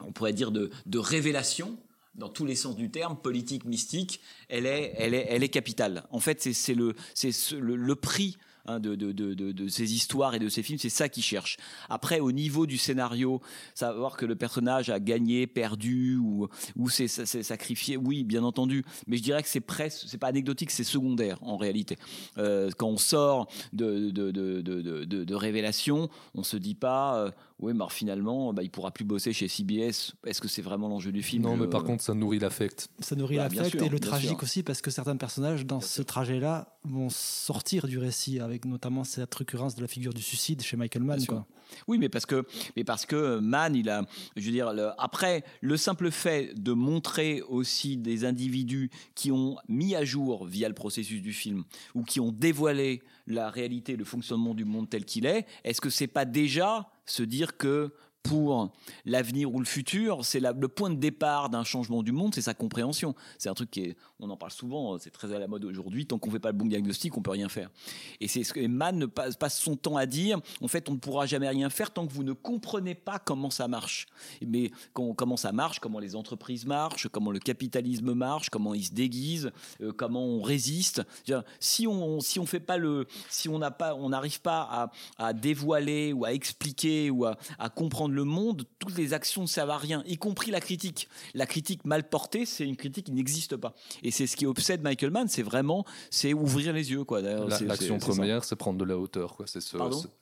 on 0.00 0.12
pourrait 0.12 0.32
dire 0.32 0.50
de, 0.50 0.70
de 0.86 0.98
révélation 0.98 1.78
dans 2.14 2.28
tous 2.28 2.44
les 2.44 2.56
sens 2.56 2.74
du 2.74 2.90
terme, 2.90 3.16
politique, 3.16 3.64
mystique, 3.64 4.20
elle 4.48 4.66
est, 4.66 4.92
elle 4.98 5.14
est, 5.14 5.26
elle 5.28 5.44
est 5.44 5.48
capitale. 5.48 6.04
En 6.10 6.18
fait, 6.18 6.42
c'est 6.42 6.52
c'est 6.52 6.74
le, 6.74 6.94
c'est 7.14 7.30
ce- 7.30 7.54
le, 7.54 7.76
le 7.76 7.94
prix 7.94 8.36
hein, 8.68 8.78
de, 8.80 8.94
de, 8.94 9.12
de, 9.12 9.34
de, 9.34 9.68
ces 9.68 9.94
histoires 9.94 10.34
et 10.34 10.38
de 10.38 10.48
ces 10.48 10.62
films, 10.62 10.78
c'est 10.78 10.88
ça 10.88 11.08
qu'ils 11.08 11.22
cherchent. 11.24 11.56
Après, 11.88 12.20
au 12.20 12.30
niveau 12.32 12.66
du 12.66 12.78
scénario, 12.78 13.40
savoir 13.74 14.16
que 14.16 14.26
le 14.26 14.36
personnage 14.36 14.90
a 14.90 15.00
gagné, 15.00 15.46
perdu 15.46 16.16
ou, 16.16 16.48
ou 16.76 16.88
s'est 16.88 17.08
sacrifié, 17.08 17.96
oui, 17.96 18.24
bien 18.24 18.44
entendu. 18.44 18.84
Mais 19.06 19.16
je 19.16 19.22
dirais 19.22 19.42
que 19.42 19.48
c'est 19.48 19.60
presque, 19.60 20.04
c'est 20.06 20.18
pas 20.18 20.28
anecdotique, 20.28 20.70
c'est 20.70 20.84
secondaire 20.84 21.38
en 21.42 21.56
réalité. 21.56 21.96
Euh, 22.36 22.70
quand 22.76 22.88
on 22.88 22.96
sort 22.98 23.48
de, 23.72 24.10
de, 24.10 24.30
de- 24.30 25.24
de 25.24 25.34
révélation, 25.34 26.08
on 26.34 26.42
se 26.42 26.56
dit 26.56 26.74
pas, 26.74 27.18
euh, 27.18 27.30
oui, 27.60 27.72
mais 27.72 27.78
alors 27.80 27.92
finalement, 27.92 28.52
bah, 28.52 28.62
il 28.62 28.70
pourra 28.70 28.90
plus 28.92 29.04
bosser 29.04 29.32
chez 29.32 29.48
CBS. 29.48 30.14
Est-ce 30.24 30.40
que 30.40 30.48
c'est 30.48 30.62
vraiment 30.62 30.88
l'enjeu 30.88 31.10
du 31.12 31.22
film 31.22 31.42
Non, 31.42 31.56
mais 31.56 31.66
par 31.66 31.82
contre, 31.82 32.02
ça 32.04 32.14
nourrit 32.14 32.38
l'affect. 32.38 32.88
Ça 33.00 33.16
nourrit 33.16 33.36
Bah, 33.36 33.48
l'affect 33.52 33.82
et 33.82 33.88
le 33.88 33.98
tragique 33.98 34.30
sûr. 34.30 34.42
aussi 34.42 34.62
parce 34.62 34.80
que 34.80 34.90
certains 34.90 35.16
personnages 35.16 35.66
dans 35.66 35.80
ce 35.80 36.00
trajet-là 36.02 36.78
vont 36.84 37.08
sortir 37.10 37.86
du 37.88 37.98
récit 37.98 38.38
avec 38.40 38.64
notamment 38.64 39.02
cette 39.04 39.34
récurrence 39.34 39.74
de 39.74 39.80
la 39.82 39.88
figure 39.88 40.14
du 40.14 40.22
suicide 40.22 40.62
chez 40.62 40.76
Michael 40.76 41.02
Mann. 41.02 41.24
Quoi. 41.26 41.46
Oui, 41.86 41.98
mais 41.98 42.08
parce 42.08 42.26
que, 42.26 42.46
mais 42.76 42.84
parce 42.84 43.04
que 43.06 43.38
Mann, 43.40 43.74
il 43.74 43.88
a, 43.90 44.06
je 44.36 44.44
veux 44.46 44.52
dire, 44.52 44.72
le- 44.72 44.90
après 44.98 45.44
le 45.60 45.76
simple 45.76 46.10
fait 46.10 46.52
de 46.58 46.72
montrer 46.72 47.42
aussi 47.42 47.96
des 47.96 48.24
individus 48.24 48.90
qui 49.14 49.30
ont 49.32 49.56
mis 49.68 49.94
à 49.94 50.04
jour 50.04 50.46
via 50.46 50.68
le 50.68 50.74
processus 50.74 51.20
du 51.20 51.32
film 51.32 51.64
ou 51.94 52.04
qui 52.04 52.20
ont 52.20 52.32
dévoilé 52.32 53.02
la 53.26 53.50
réalité, 53.50 53.96
le 53.96 54.04
fonctionnement 54.04 54.54
du 54.54 54.64
monde 54.64 54.88
tel 54.88 55.04
qu'il 55.04 55.26
est, 55.26 55.44
est-ce 55.64 55.80
que 55.80 55.90
c'est 55.90 56.06
pas 56.06 56.24
déjà 56.24 56.88
se 57.08 57.22
dire 57.22 57.56
que 57.56 57.92
pour 58.22 58.72
l'avenir 59.04 59.54
ou 59.54 59.58
le 59.58 59.64
futur, 59.64 60.24
c'est 60.24 60.40
le 60.40 60.68
point 60.68 60.90
de 60.90 60.96
départ 60.96 61.48
d'un 61.48 61.64
changement 61.64 62.02
du 62.02 62.12
monde, 62.12 62.34
c'est 62.34 62.42
sa 62.42 62.54
compréhension. 62.54 63.14
C'est 63.38 63.48
un 63.48 63.54
truc 63.54 63.70
qui 63.70 63.80
est, 63.80 63.96
on 64.20 64.28
en 64.30 64.36
parle 64.36 64.52
souvent, 64.52 64.98
c'est 64.98 65.10
très 65.10 65.32
à 65.32 65.38
la 65.38 65.46
mode 65.46 65.64
aujourd'hui. 65.64 66.06
Tant 66.06 66.18
qu'on 66.18 66.30
fait 66.30 66.38
pas 66.38 66.50
le 66.50 66.56
bon 66.56 66.66
diagnostic, 66.66 67.16
on 67.16 67.22
peut 67.22 67.30
rien 67.30 67.48
faire. 67.48 67.70
Et 68.20 68.28
c'est 68.28 68.44
ce 68.44 68.52
que 68.52 68.66
Mann 68.66 68.98
ne 68.98 69.06
passe, 69.06 69.58
son 69.58 69.76
temps 69.76 69.96
à 69.96 70.06
dire. 70.06 70.40
En 70.60 70.68
fait, 70.68 70.88
on 70.88 70.92
ne 70.92 70.98
pourra 70.98 71.26
jamais 71.26 71.48
rien 71.48 71.70
faire 71.70 71.90
tant 71.90 72.06
que 72.06 72.12
vous 72.12 72.22
ne 72.22 72.32
comprenez 72.32 72.94
pas 72.94 73.18
comment 73.18 73.50
ça 73.50 73.68
marche. 73.68 74.06
Mais 74.46 74.70
comment 74.92 75.36
ça 75.36 75.52
marche, 75.52 75.78
comment 75.80 75.98
les 75.98 76.14
entreprises 76.14 76.66
marchent, 76.66 77.08
comment 77.08 77.30
le 77.30 77.38
capitalisme 77.38 78.12
marche, 78.12 78.50
comment 78.50 78.74
il 78.74 78.84
se 78.84 78.92
déguise, 78.92 79.50
euh, 79.80 79.92
comment 79.92 80.24
on 80.24 80.42
résiste. 80.42 81.02
Si 81.60 81.86
on 81.86 82.20
si 82.20 82.38
on 82.38 82.46
fait 82.46 82.60
pas 82.60 82.76
le, 82.76 83.06
si 83.30 83.48
on 83.48 83.58
n'a 83.58 83.70
pas, 83.70 83.94
on 83.94 84.10
n'arrive 84.10 84.40
pas 84.40 84.90
à, 85.16 85.32
dévoiler 85.32 86.12
ou 86.12 86.24
à 86.24 86.32
expliquer 86.32 87.10
ou 87.10 87.24
à 87.24 87.36
comprendre 87.74 88.07
le 88.10 88.24
monde, 88.24 88.64
toutes 88.78 88.96
les 88.96 89.14
actions 89.14 89.42
ne 89.42 89.46
servent 89.46 89.70
à 89.70 89.78
rien, 89.78 90.02
y 90.06 90.16
compris 90.16 90.50
la 90.50 90.60
critique. 90.60 91.08
La 91.34 91.46
critique 91.46 91.84
mal 91.84 92.08
portée, 92.08 92.46
c'est 92.46 92.64
une 92.64 92.76
critique 92.76 93.06
qui 93.06 93.12
n'existe 93.12 93.56
pas. 93.56 93.74
Et 94.02 94.10
c'est 94.10 94.26
ce 94.26 94.36
qui 94.36 94.46
obsède 94.46 94.82
Michael 94.82 95.10
Mann, 95.10 95.28
c'est 95.28 95.42
vraiment, 95.42 95.84
c'est 96.10 96.32
ouvrir 96.34 96.72
les 96.72 96.90
yeux, 96.90 97.04
quoi. 97.04 97.22
D'ailleurs, 97.22 97.48
La- 97.48 97.56
c'est- 97.58 97.64
L'action 97.66 97.98
ça. 98.00 98.06
première, 98.06 98.44
c'est 98.44 98.56
prendre 98.56 98.78
de 98.78 98.84
la 98.84 98.96
hauteur. 98.98 99.36
quoi. 99.36 99.46
C'est 99.46 99.60
c'est- 99.60 99.76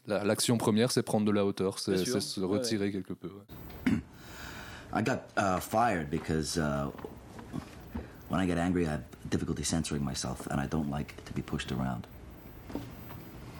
la- 0.07 0.25
L'action 0.25 0.57
première, 0.59 0.91
c'est 0.93 1.03
prendre 1.03 1.27
de 1.27 1.33
la 1.33 1.45
hauteur, 1.45 1.79
c'est 1.79 1.97
se 2.05 2.41
Ouais, 2.41 2.47
retirer 2.59 2.93
quelque 2.93 3.13
peu. 3.13 3.29
ouais. 3.29 3.93
I 4.95 5.03
got 5.03 5.21
uh, 5.37 5.61
fired 5.61 6.09
because 6.11 6.57
uh, 6.57 6.89
when 8.31 8.41
I 8.41 8.47
get 8.47 8.59
angry, 8.59 8.85
I 8.85 8.89
have 8.89 9.03
difficulty 9.31 9.65
censoring 9.65 10.03
myself, 10.05 10.47
and 10.51 10.59
I 10.63 10.67
don't 10.69 10.91
like 10.91 11.15
to 11.25 11.33
be 11.35 11.43
pushed 11.43 11.73
around. 11.73 12.07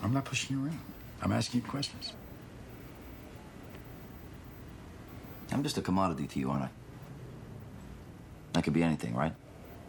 I'm 0.03 0.13
not 0.13 0.23
pushing 0.25 0.57
you 0.57 0.65
around. 0.65 0.79
I'm 1.23 1.33
asking 1.33 1.63
you 1.63 1.67
questions. 1.71 2.13
I'm 5.53 5.63
just 5.63 5.79
a 5.79 5.83
commodity 5.83 6.27
to 6.27 6.39
you, 6.39 6.51
aren't 6.51 6.65
I? 6.65 6.69
I 8.57 8.63
could 8.63 8.73
be 8.73 8.83
anything, 8.83 9.15
right? 9.15 9.33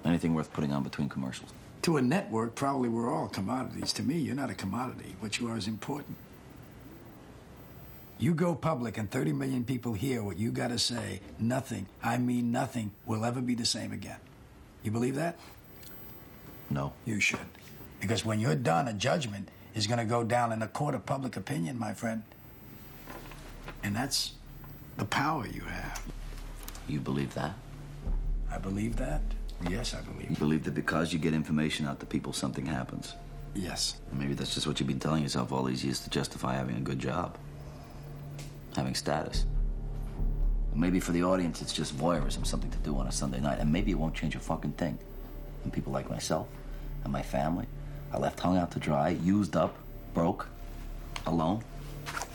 Anything 0.06 0.34
worth 0.34 0.54
putting 0.54 0.72
on 0.72 0.84
between 0.84 1.10
commercials. 1.10 1.52
To 1.84 1.98
a 1.98 2.02
network, 2.02 2.56
probably 2.56 2.90
we're 2.90 3.14
all 3.14 3.28
commodities. 3.28 3.94
To 3.94 4.04
me, 4.04 4.18
you're 4.18 4.36
not 4.36 4.50
a 4.50 4.56
commodity. 4.56 5.16
What 5.20 5.40
you 5.40 5.48
are 5.48 5.58
is 5.58 5.68
important. 5.68 6.18
You 8.20 8.34
go 8.34 8.56
public 8.56 8.98
and 8.98 9.10
30 9.10 9.34
million 9.34 9.64
people 9.64 9.94
hear 9.94 10.24
what 10.24 10.38
you 10.38 10.52
got 10.52 10.70
to 10.70 10.80
say, 10.80 11.22
nothing, 11.40 11.88
I 12.04 12.18
mean 12.18 12.52
nothing, 12.52 12.92
will 13.06 13.24
ever 13.24 13.42
be 13.42 13.54
the 13.54 13.66
same 13.66 13.92
again. 13.92 14.18
You 14.84 14.92
believe 14.92 15.16
that? 15.16 15.38
No. 16.70 16.94
You 17.06 17.20
should. 17.20 17.40
Because 18.00 18.26
when 18.26 18.40
you're 18.40 18.56
done, 18.56 18.88
a 18.88 18.94
judgment 18.94 19.50
is 19.76 19.86
going 19.86 20.00
to 20.00 20.06
go 20.06 20.24
down 20.24 20.52
in 20.52 20.62
a 20.62 20.68
court 20.68 20.96
of 20.96 21.06
public 21.06 21.38
opinion, 21.38 21.78
my 21.78 21.94
friend. 21.94 22.24
And 23.84 23.96
that's 23.96 24.34
the 24.98 25.06
power 25.06 25.48
you 25.48 25.62
have. 25.62 26.02
You 26.88 27.00
believe 27.00 27.34
that? 27.36 27.54
I 28.52 28.58
believe 28.58 28.98
that. 28.98 29.22
Yes, 29.70 29.94
I 29.94 30.02
believe. 30.02 30.30
You 30.30 30.36
believe 30.36 30.64
that 30.66 30.74
because 30.74 31.14
you 31.14 31.20
get 31.20 31.34
information 31.34 31.88
out 31.88 32.00
to 32.00 32.06
people, 32.06 32.34
something 32.34 32.66
happens. 32.66 33.16
Yes. 33.54 33.98
Maybe 34.12 34.34
that's 34.34 34.54
just 34.54 34.68
what 34.68 34.80
you've 34.80 34.88
been 34.88 35.00
telling 35.00 35.24
yourself 35.24 35.52
all 35.52 35.64
these 35.64 35.84
years 35.84 36.00
to 36.02 36.10
justify 36.10 36.56
having 36.56 36.78
a 36.78 36.82
good 36.82 37.00
job, 37.00 37.38
having 38.76 38.96
status. 38.96 39.46
Maybe 40.76 41.00
for 41.00 41.12
the 41.12 41.24
audience, 41.24 41.62
it's 41.62 41.74
just 41.74 41.98
voyeurism, 41.98 42.46
something 42.46 42.70
to 42.70 42.78
do 42.80 42.96
on 42.98 43.08
a 43.08 43.12
Sunday 43.12 43.40
night, 43.40 43.58
and 43.60 43.72
maybe 43.72 43.92
it 43.92 43.96
won't 43.98 44.14
change 44.14 44.36
a 44.36 44.40
fucking 44.40 44.74
thing. 44.74 45.00
And 45.64 45.74
people 45.74 45.92
like 45.92 46.10
myself 46.10 46.48
and 47.04 47.12
my 47.12 47.24
family 47.24 47.66
are 48.14 48.20
left 48.20 48.40
hung 48.40 48.58
out 48.58 48.72
to 48.72 48.80
dry, 48.80 49.10
used 49.10 49.56
up, 49.56 49.76
broke, 50.14 50.48
alone. 51.26 51.64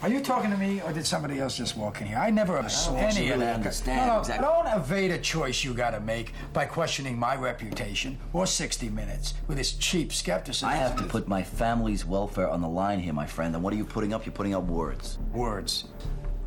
Are 0.03 0.09
you 0.09 0.21
talking 0.21 0.51
to 0.51 0.57
me, 0.57 0.81
or 0.83 0.93
did 0.93 1.07
somebody 1.07 1.39
else 1.39 1.57
just 1.57 1.77
walk 1.77 2.01
in 2.01 2.09
here? 2.09 2.19
I 2.19 2.29
never 2.31 2.55
want 2.55 2.73
you 2.89 2.97
any 2.97 3.29
of 3.29 3.35
really 3.37 3.47
that. 3.47 3.55
understand 3.55 4.07
no, 4.09 4.15
no, 4.15 4.21
exactly- 4.21 4.45
Don't 4.49 4.67
evade 4.81 5.11
a 5.13 5.19
choice 5.19 5.63
you 5.63 5.75
got 5.75 5.93
to 5.93 6.01
make 6.01 6.33
by 6.53 6.65
questioning 6.65 7.17
my 7.17 7.37
reputation 7.37 8.19
or 8.33 8.45
60 8.47 8.89
Minutes 8.89 9.35
with 9.47 9.59
this 9.59 9.73
cheap 9.75 10.13
skepticism. 10.13 10.69
I 10.69 10.75
have 10.75 10.97
to 10.97 11.05
put 11.05 11.29
my 11.29 11.43
family's 11.45 12.05
welfare 12.05 12.49
on 12.49 12.61
the 12.61 12.69
line 12.69 12.99
here, 12.99 13.13
my 13.13 13.27
friend. 13.27 13.55
And 13.55 13.63
what 13.63 13.73
are 13.73 13.77
you 13.77 13.85
putting 13.85 14.13
up? 14.13 14.27
You're 14.27 14.33
putting 14.33 14.55
up 14.55 14.65
words. 14.65 15.19
words. 15.33 15.85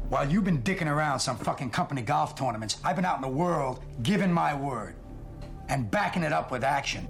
While 0.09 0.29
you've 0.29 0.43
been 0.43 0.61
dicking 0.61 0.87
around 0.87 1.19
some 1.19 1.37
fucking 1.37 1.69
company 1.71 2.01
golf 2.01 2.35
tournaments, 2.35 2.77
I've 2.83 2.95
been 2.97 3.05
out 3.05 3.15
in 3.15 3.21
the 3.21 3.27
world 3.29 3.79
giving 4.03 4.31
my 4.31 4.53
word 4.53 4.95
and 5.69 5.89
backing 5.89 6.23
it 6.23 6.33
up 6.33 6.51
with 6.51 6.63
action. 6.63 7.07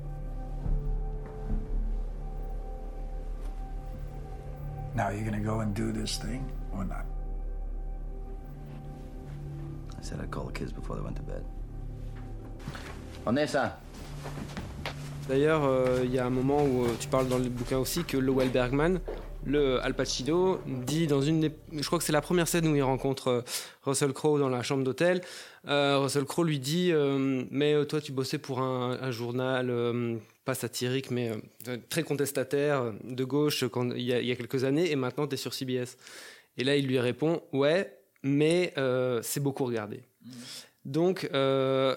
Now, 4.96 5.10
you 5.10 5.26
gonna 5.26 5.40
go 5.44 5.60
and 5.60 5.74
do 5.74 5.92
this 5.92 6.18
thing 6.18 6.50
or 6.74 6.86
not? 6.86 7.06
I 10.00 10.02
said 10.02 10.20
I'd 10.22 10.32
call 10.32 10.46
the 10.46 10.54
kids 10.54 10.72
before 10.72 10.96
they 10.96 11.04
went 11.04 11.18
to 11.18 11.24
bed. 11.24 11.44
Vanessa, 13.26 13.78
D'ailleurs, 15.28 15.64
euh, 15.66 16.02
il 16.04 16.12
y 16.14 16.20
a 16.20 16.26
un 16.26 16.30
moment 16.30 16.64
où 16.64 16.84
euh, 16.84 16.88
tu 17.00 17.08
parles 17.08 17.28
dans 17.28 17.40
le 17.40 17.50
bouquin 17.50 17.80
aussi 17.80 18.04
que 18.04 18.16
Lowell 18.16 18.50
Bergman, 18.50 19.00
le 19.44 19.80
Al 19.84 19.96
Pacino, 19.96 20.60
dit 20.68 21.08
dans 21.08 21.22
une 21.22 21.40
des... 21.40 21.52
Je 21.74 21.86
crois 21.86 21.98
que 21.98 22.06
c'est 22.06 22.14
la 22.14 22.22
première 22.22 22.48
scène 22.48 22.68
où 22.68 22.76
il 22.76 22.84
rencontre 22.84 23.28
euh, 23.30 23.42
Russell 23.84 24.14
Crowe 24.14 24.38
dans 24.38 24.50
la 24.50 24.62
chambre 24.62 24.84
d'hôtel. 24.84 25.22
Euh, 25.68 25.98
Russell 25.98 26.26
Crowe 26.26 26.46
lui 26.46 26.60
dit 26.60 26.92
euh, 26.92 27.44
Mais 27.50 27.74
euh, 27.74 27.86
toi, 27.86 28.02
tu 28.02 28.12
bossais 28.12 28.38
pour 28.38 28.62
un, 28.62 29.00
un 29.02 29.10
journal, 29.12 29.72
euh, 29.72 30.18
pas 30.46 30.56
satirique, 30.56 31.12
mais 31.12 31.32
euh, 31.68 31.78
très 31.90 32.04
contestataire, 32.04 32.82
euh, 32.82 32.92
de 33.04 33.24
gauche, 33.24 33.68
quand, 33.68 33.92
il, 33.92 34.04
y 34.04 34.14
a, 34.14 34.22
il 34.22 34.28
y 34.28 34.32
a 34.32 34.36
quelques 34.36 34.64
années, 34.64 34.92
et 34.92 34.96
maintenant, 34.96 35.28
tu 35.28 35.34
es 35.34 35.38
sur 35.38 35.54
CBS. 35.54 35.98
Et 36.58 36.64
là, 36.64 36.76
il 36.76 36.88
lui 36.88 37.00
répond 37.00 37.42
Ouais, 37.52 37.98
mais 38.24 38.74
euh, 38.78 39.20
c'est 39.24 39.40
beaucoup 39.40 39.66
regardé. 39.66 40.04
Donc, 40.86 41.30
euh, 41.34 41.96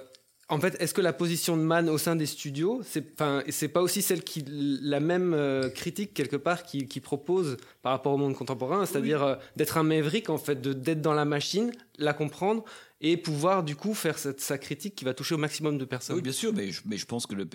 en 0.51 0.59
fait, 0.61 0.81
est-ce 0.81 0.95
que 0.95 1.03
la 1.03 1.13
position 1.13 1.59
de 1.59 1.63
Mann 1.63 1.91
au 1.91 1.99
sein 1.99 2.17
des 2.17 2.25
studios, 2.25 2.81
c'est, 2.83 3.03
pas 3.17 3.83
aussi 3.83 4.01
celle 4.01 4.25
qui, 4.25 4.45
la 4.49 4.99
même 4.99 5.35
euh, 5.35 5.69
critique 5.69 6.15
quelque 6.15 6.37
part 6.37 6.63
qui, 6.63 6.87
qui 6.89 7.01
propose 7.01 7.59
par 7.83 7.93
rapport 7.93 8.15
au 8.15 8.17
monde 8.17 8.35
contemporain, 8.35 8.87
c'est-à-dire 8.87 9.23
euh, 9.23 9.35
d'être 9.57 9.77
un 9.77 9.83
maverick 9.83 10.31
en 10.31 10.39
fait, 10.39 10.61
de 10.61 10.73
d'être 10.73 11.03
dans 11.03 11.13
la 11.13 11.27
machine, 11.27 11.71
la 11.99 12.15
comprendre 12.15 12.65
et 13.01 13.17
pouvoir 13.17 13.63
du 13.63 13.77
coup 13.77 13.95
faire 13.95 14.19
cette, 14.19 14.41
sa 14.41 14.59
critique 14.59 14.95
qui 14.97 15.05
va 15.05 15.15
toucher 15.15 15.35
au 15.35 15.39
maximum 15.39 15.79
de 15.79 15.85
personnes. 15.85 16.17
Oui, 16.17 16.23
bien 16.23 16.33
sûr, 16.33 16.53
mais 16.53 16.71
je, 16.73 16.83
mais 16.85 16.97
je 16.97 17.07
pense 17.07 17.27
que 17.27 17.35
le 17.35 17.49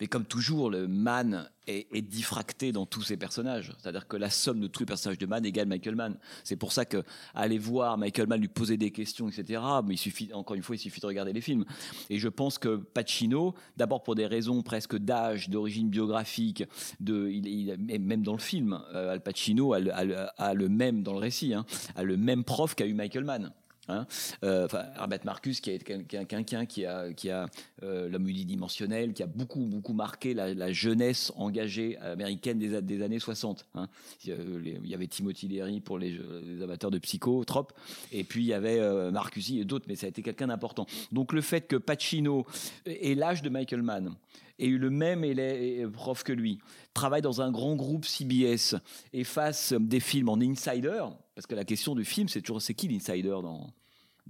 mais 0.00 0.06
comme 0.06 0.24
toujours, 0.26 0.70
le 0.70 0.86
Mann 0.88 1.48
est, 1.66 1.86
est 1.94 2.02
diffracté 2.02 2.70
dans 2.72 2.84
tous 2.84 3.02
ses 3.02 3.16
personnages. 3.16 3.72
C'est-à-dire 3.78 4.06
que 4.06 4.16
la 4.16 4.28
somme 4.28 4.60
de 4.60 4.66
tous 4.66 4.80
les 4.80 4.86
personnages 4.86 5.16
de 5.18 5.24
Mann 5.26 5.44
égale 5.46 5.68
Michael 5.68 5.96
Mann. 5.96 6.18
C'est 6.44 6.56
pour 6.56 6.72
ça 6.72 6.84
que 6.84 7.02
aller 7.34 7.56
voir 7.58 7.96
Michael 7.96 8.26
Mann 8.28 8.40
lui 8.40 8.48
poser 8.48 8.76
des 8.76 8.90
questions, 8.90 9.28
etc. 9.28 9.62
Mais 9.86 9.94
il 9.94 9.98
suffit, 9.98 10.30
encore 10.34 10.54
une 10.56 10.62
fois, 10.62 10.76
il 10.76 10.78
suffit 10.78 11.00
de 11.00 11.06
regarder 11.06 11.32
les 11.32 11.40
films. 11.40 11.64
Et 12.10 12.18
je 12.18 12.28
pense 12.28 12.58
que 12.58 12.76
Pacino, 12.76 13.54
d'abord 13.78 14.02
pour 14.02 14.14
des 14.14 14.26
raisons 14.26 14.62
presque 14.62 14.96
d'âge, 14.96 15.48
d'origine 15.48 15.88
biographique, 15.88 16.64
de, 17.00 17.28
il, 17.28 17.46
il- 17.46 18.00
même 18.00 18.22
dans 18.22 18.34
le 18.34 18.38
film, 18.38 18.78
euh, 18.94 19.12
Al 19.12 19.22
Pacino 19.22 19.72
a 19.72 19.80
le, 19.80 19.94
a 19.94 20.04
le- 20.04 20.26
a 20.36 20.54
le 20.54 20.68
même 20.68 21.02
dans 21.02 21.12
le 21.12 21.18
récit, 21.20 21.54
hein, 21.54 21.64
a 21.96 22.02
le 22.02 22.16
même 22.18 22.44
prof 22.44 22.74
qu'a 22.74 22.86
eu 22.86 22.94
Michael 22.94 23.24
Mann. 23.24 23.52
Hein 23.90 24.06
Euh, 24.44 24.66
enfin, 24.66 24.84
Herbert 24.96 25.24
Marcus, 25.24 25.60
qui 25.60 25.70
est 25.70 25.78
quelqu'un 25.82 26.44
qui 26.64 26.86
a, 26.86 27.12
qui 27.12 27.30
a 27.30 27.46
euh, 27.82 28.08
l'homme 28.08 28.28
unidimensionnel, 28.28 29.12
qui 29.12 29.22
a 29.22 29.26
beaucoup, 29.26 29.66
beaucoup 29.66 29.92
marqué 29.92 30.34
la, 30.34 30.72
jeunesse 30.72 31.32
engagée 31.36 31.98
américaine 31.98 32.58
des, 32.58 32.80
des 32.80 33.02
années 33.02 33.18
60. 33.18 33.66
hein. 33.74 33.88
Il 34.24 34.30
y 34.30 34.32
a, 34.32 34.36
euh, 34.36 34.78
il 34.82 34.88
y 34.88 34.94
avait 34.94 35.08
Timothy 35.08 35.48
Leary 35.48 35.80
pour 35.80 35.98
les, 35.98 36.18
les 36.44 36.62
amateurs 36.62 36.90
de 36.90 36.98
psychotropes, 36.98 37.72
et 38.12 38.24
puis 38.24 38.42
il 38.42 38.46
y 38.46 38.54
avait 38.54 38.78
euh, 38.78 39.10
Marcusi 39.10 39.60
et 39.60 39.64
d'autres, 39.64 39.86
mais 39.88 39.96
ça 39.96 40.06
a 40.06 40.08
été 40.08 40.22
quelqu'un 40.22 40.46
d'important. 40.46 40.86
Donc 41.12 41.32
le 41.32 41.40
fait 41.40 41.66
que 41.66 41.76
Pacino 41.76 42.46
ait 42.86 43.14
l'âge 43.14 43.42
de 43.42 43.48
Michael 43.48 43.82
Mann, 43.82 44.14
ait 44.58 44.66
eu 44.66 44.78
le 44.78 44.90
même 44.90 45.24
élève, 45.24 45.90
prof 45.90 46.22
que 46.22 46.32
lui, 46.32 46.58
travaille 46.94 47.22
dans 47.22 47.40
un 47.40 47.50
grand 47.50 47.76
groupe 47.76 48.04
CBS 48.04 48.76
et 49.12 49.24
fasse 49.24 49.72
des 49.72 50.00
films 50.00 50.28
en 50.28 50.40
insider, 50.40 51.04
parce 51.34 51.46
que 51.46 51.54
la 51.54 51.64
question 51.64 51.94
du 51.94 52.04
film, 52.04 52.28
c'est 52.28 52.40
toujours 52.40 52.62
c'est 52.62 52.74
qui 52.74 52.88
l'insider 52.88 53.28
dans, 53.28 53.72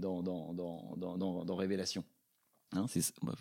dans, 0.01 0.23
dans, 0.23 0.53
dans, 0.97 1.45
dans, 1.45 1.57
Révélation 1.57 2.05
Hein, 2.73 2.87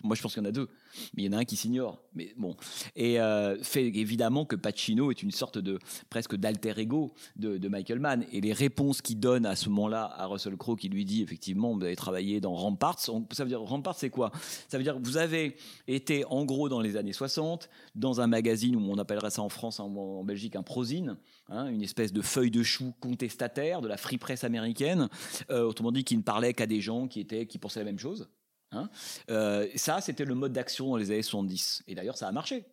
moi, 0.04 0.16
je 0.16 0.24
pense 0.24 0.34
qu'il 0.34 0.42
y 0.42 0.46
en 0.46 0.50
a 0.50 0.52
deux, 0.52 0.68
mais 1.14 1.24
il 1.24 1.26
y 1.26 1.30
en 1.30 1.38
a 1.38 1.42
un 1.42 1.46
qui 1.46 1.56
s'ignore. 1.56 2.02
Mais 2.16 2.34
bon, 2.36 2.56
et 2.96 3.22
euh, 3.22 3.62
fait 3.62 3.86
évidemment 3.86 4.44
que 4.44 4.56
Pacino 4.56 5.12
est 5.12 5.22
une 5.22 5.30
sorte 5.30 5.60
de 5.60 5.78
presque 6.10 6.36
d'alter 6.36 6.80
ego 6.80 7.14
de, 7.36 7.68
Michael 7.68 8.00
Mann. 8.00 8.26
Et 8.32 8.42
les 8.42 8.54
réponses 8.54 9.04
qu'il 9.04 9.20
donne 9.20 9.46
à 9.46 9.56
ce 9.56 9.70
moment-là 9.70 10.12
à 10.18 10.26
Russell 10.26 10.58
Crowe, 10.58 10.76
qui 10.76 10.90
lui 10.90 11.06
dit 11.06 11.22
effectivement, 11.22 11.76
vous 11.76 11.84
avez 11.84 11.96
travaillé 11.96 12.42
dans 12.42 12.56
Ramparts. 12.56 13.00
Ça 13.00 13.44
veut 13.44 13.50
dire 13.50 13.62
Ramparts, 13.62 14.00
c'est 14.00 14.10
quoi? 14.10 14.32
Ça 14.68 14.80
veut 14.80 14.84
dire 14.84 14.96
que 14.96 15.06
vous 15.06 15.18
avez 15.18 15.58
été 15.88 16.26
en 16.26 16.44
gros 16.44 16.68
dans 16.68 16.82
les 16.82 16.98
années 16.98 17.14
60 17.14 17.70
dans 17.94 18.22
un 18.22 18.28
magazine 18.28 18.76
où 18.76 18.80
on 18.80 18.98
appellerait 18.98 19.30
ça 19.30 19.44
en 19.44 19.50
France, 19.50 19.80
en, 19.80 19.94
en 19.96 20.24
Belgique, 20.24 20.56
un 20.56 20.64
prosine, 20.64 21.18
hein, 21.50 21.68
une 21.68 21.82
espèce 21.82 22.14
de 22.14 22.22
feuille 22.22 22.52
de 22.52 22.64
chou 22.64 22.94
contestataire 23.00 23.82
de 23.82 23.88
la 23.88 23.98
free 23.98 24.18
press 24.18 24.44
américaine. 24.44 25.10
Euh, 25.50 25.64
autrement 25.64 25.92
dit, 25.92 26.04
qui 26.04 26.18
ne 26.18 26.22
parlait 26.22 26.54
qu'à 26.54 26.68
des 26.68 26.82
gens 26.82 27.08
qui 27.08 27.20
étaient 27.20 27.46
qui 27.46 27.58
pensaient 27.58 27.80
la 27.80 27.86
même 27.86 28.00
chose. 28.00 28.30
Hein 28.72 28.90
Euh, 29.30 29.68
ça, 29.76 30.02
c'était 30.02 30.26
le 30.26 30.36
mode 30.36 30.54
d'action 30.54 30.90
dans 30.90 30.98
les 30.98 31.12
années 31.12 31.24
70. 31.24 31.84
Et 31.88 31.96
d'ailleurs, 31.96 32.18
ça 32.18 32.28
a 32.28 32.32
marché. 32.32 32.66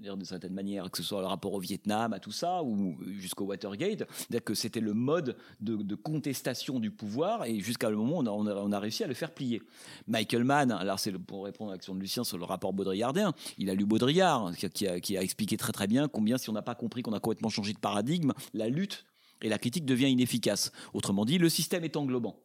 Dire 0.00 0.16
d'une 0.16 0.24
certaine 0.24 0.52
manière, 0.52 0.90
que 0.90 0.98
ce 0.98 1.02
soit 1.02 1.20
le 1.20 1.26
rapport 1.26 1.52
au 1.52 1.58
Vietnam, 1.58 2.12
à 2.12 2.18
tout 2.18 2.32
ça, 2.32 2.62
ou 2.62 2.96
jusqu'au 3.18 3.44
Watergate, 3.44 4.04
c'est-à-dire 4.10 4.44
que 4.44 4.54
c'était 4.54 4.80
le 4.80 4.94
mode 4.94 5.36
de, 5.60 5.94
contestation 5.94 6.80
du 6.80 6.90
pouvoir, 6.90 7.44
et 7.44 7.60
jusqu'à 7.60 7.90
le 7.90 7.96
moment 7.96 8.18
on 8.18 8.72
a, 8.72 8.78
réussi 8.78 9.04
à 9.04 9.06
le 9.06 9.14
faire 9.14 9.32
plier. 9.32 9.62
Michael 10.06 10.44
Mann, 10.44 10.72
alors 10.72 10.98
c'est 10.98 11.12
pour 11.12 11.44
répondre 11.44 11.70
à 11.70 11.74
l'action 11.74 11.94
de 11.94 12.00
Lucien 12.00 12.24
sur 12.24 12.38
le 12.38 12.44
rapport 12.44 12.72
baudrillardien, 12.72 13.32
il 13.58 13.70
a 13.70 13.74
lu 13.74 13.84
Baudrillard, 13.84 14.52
qui 14.56 15.16
a 15.16 15.22
expliqué 15.22 15.56
très 15.56 15.72
très 15.72 15.86
bien 15.86 16.08
combien, 16.08 16.38
si 16.38 16.50
on 16.50 16.52
n'a 16.52 16.62
pas 16.62 16.74
compris 16.74 17.02
qu'on 17.02 17.12
a 17.12 17.20
complètement 17.20 17.48
changé 17.48 17.72
de 17.72 17.78
paradigme, 17.78 18.32
la 18.52 18.68
lutte 18.68 19.04
et 19.42 19.48
la 19.48 19.58
critique 19.58 19.84
devient 19.84 20.10
inefficace. 20.10 20.72
Autrement 20.92 21.24
dit, 21.24 21.38
le 21.38 21.48
système 21.48 21.84
est 21.84 21.96
englobant. 21.96 22.36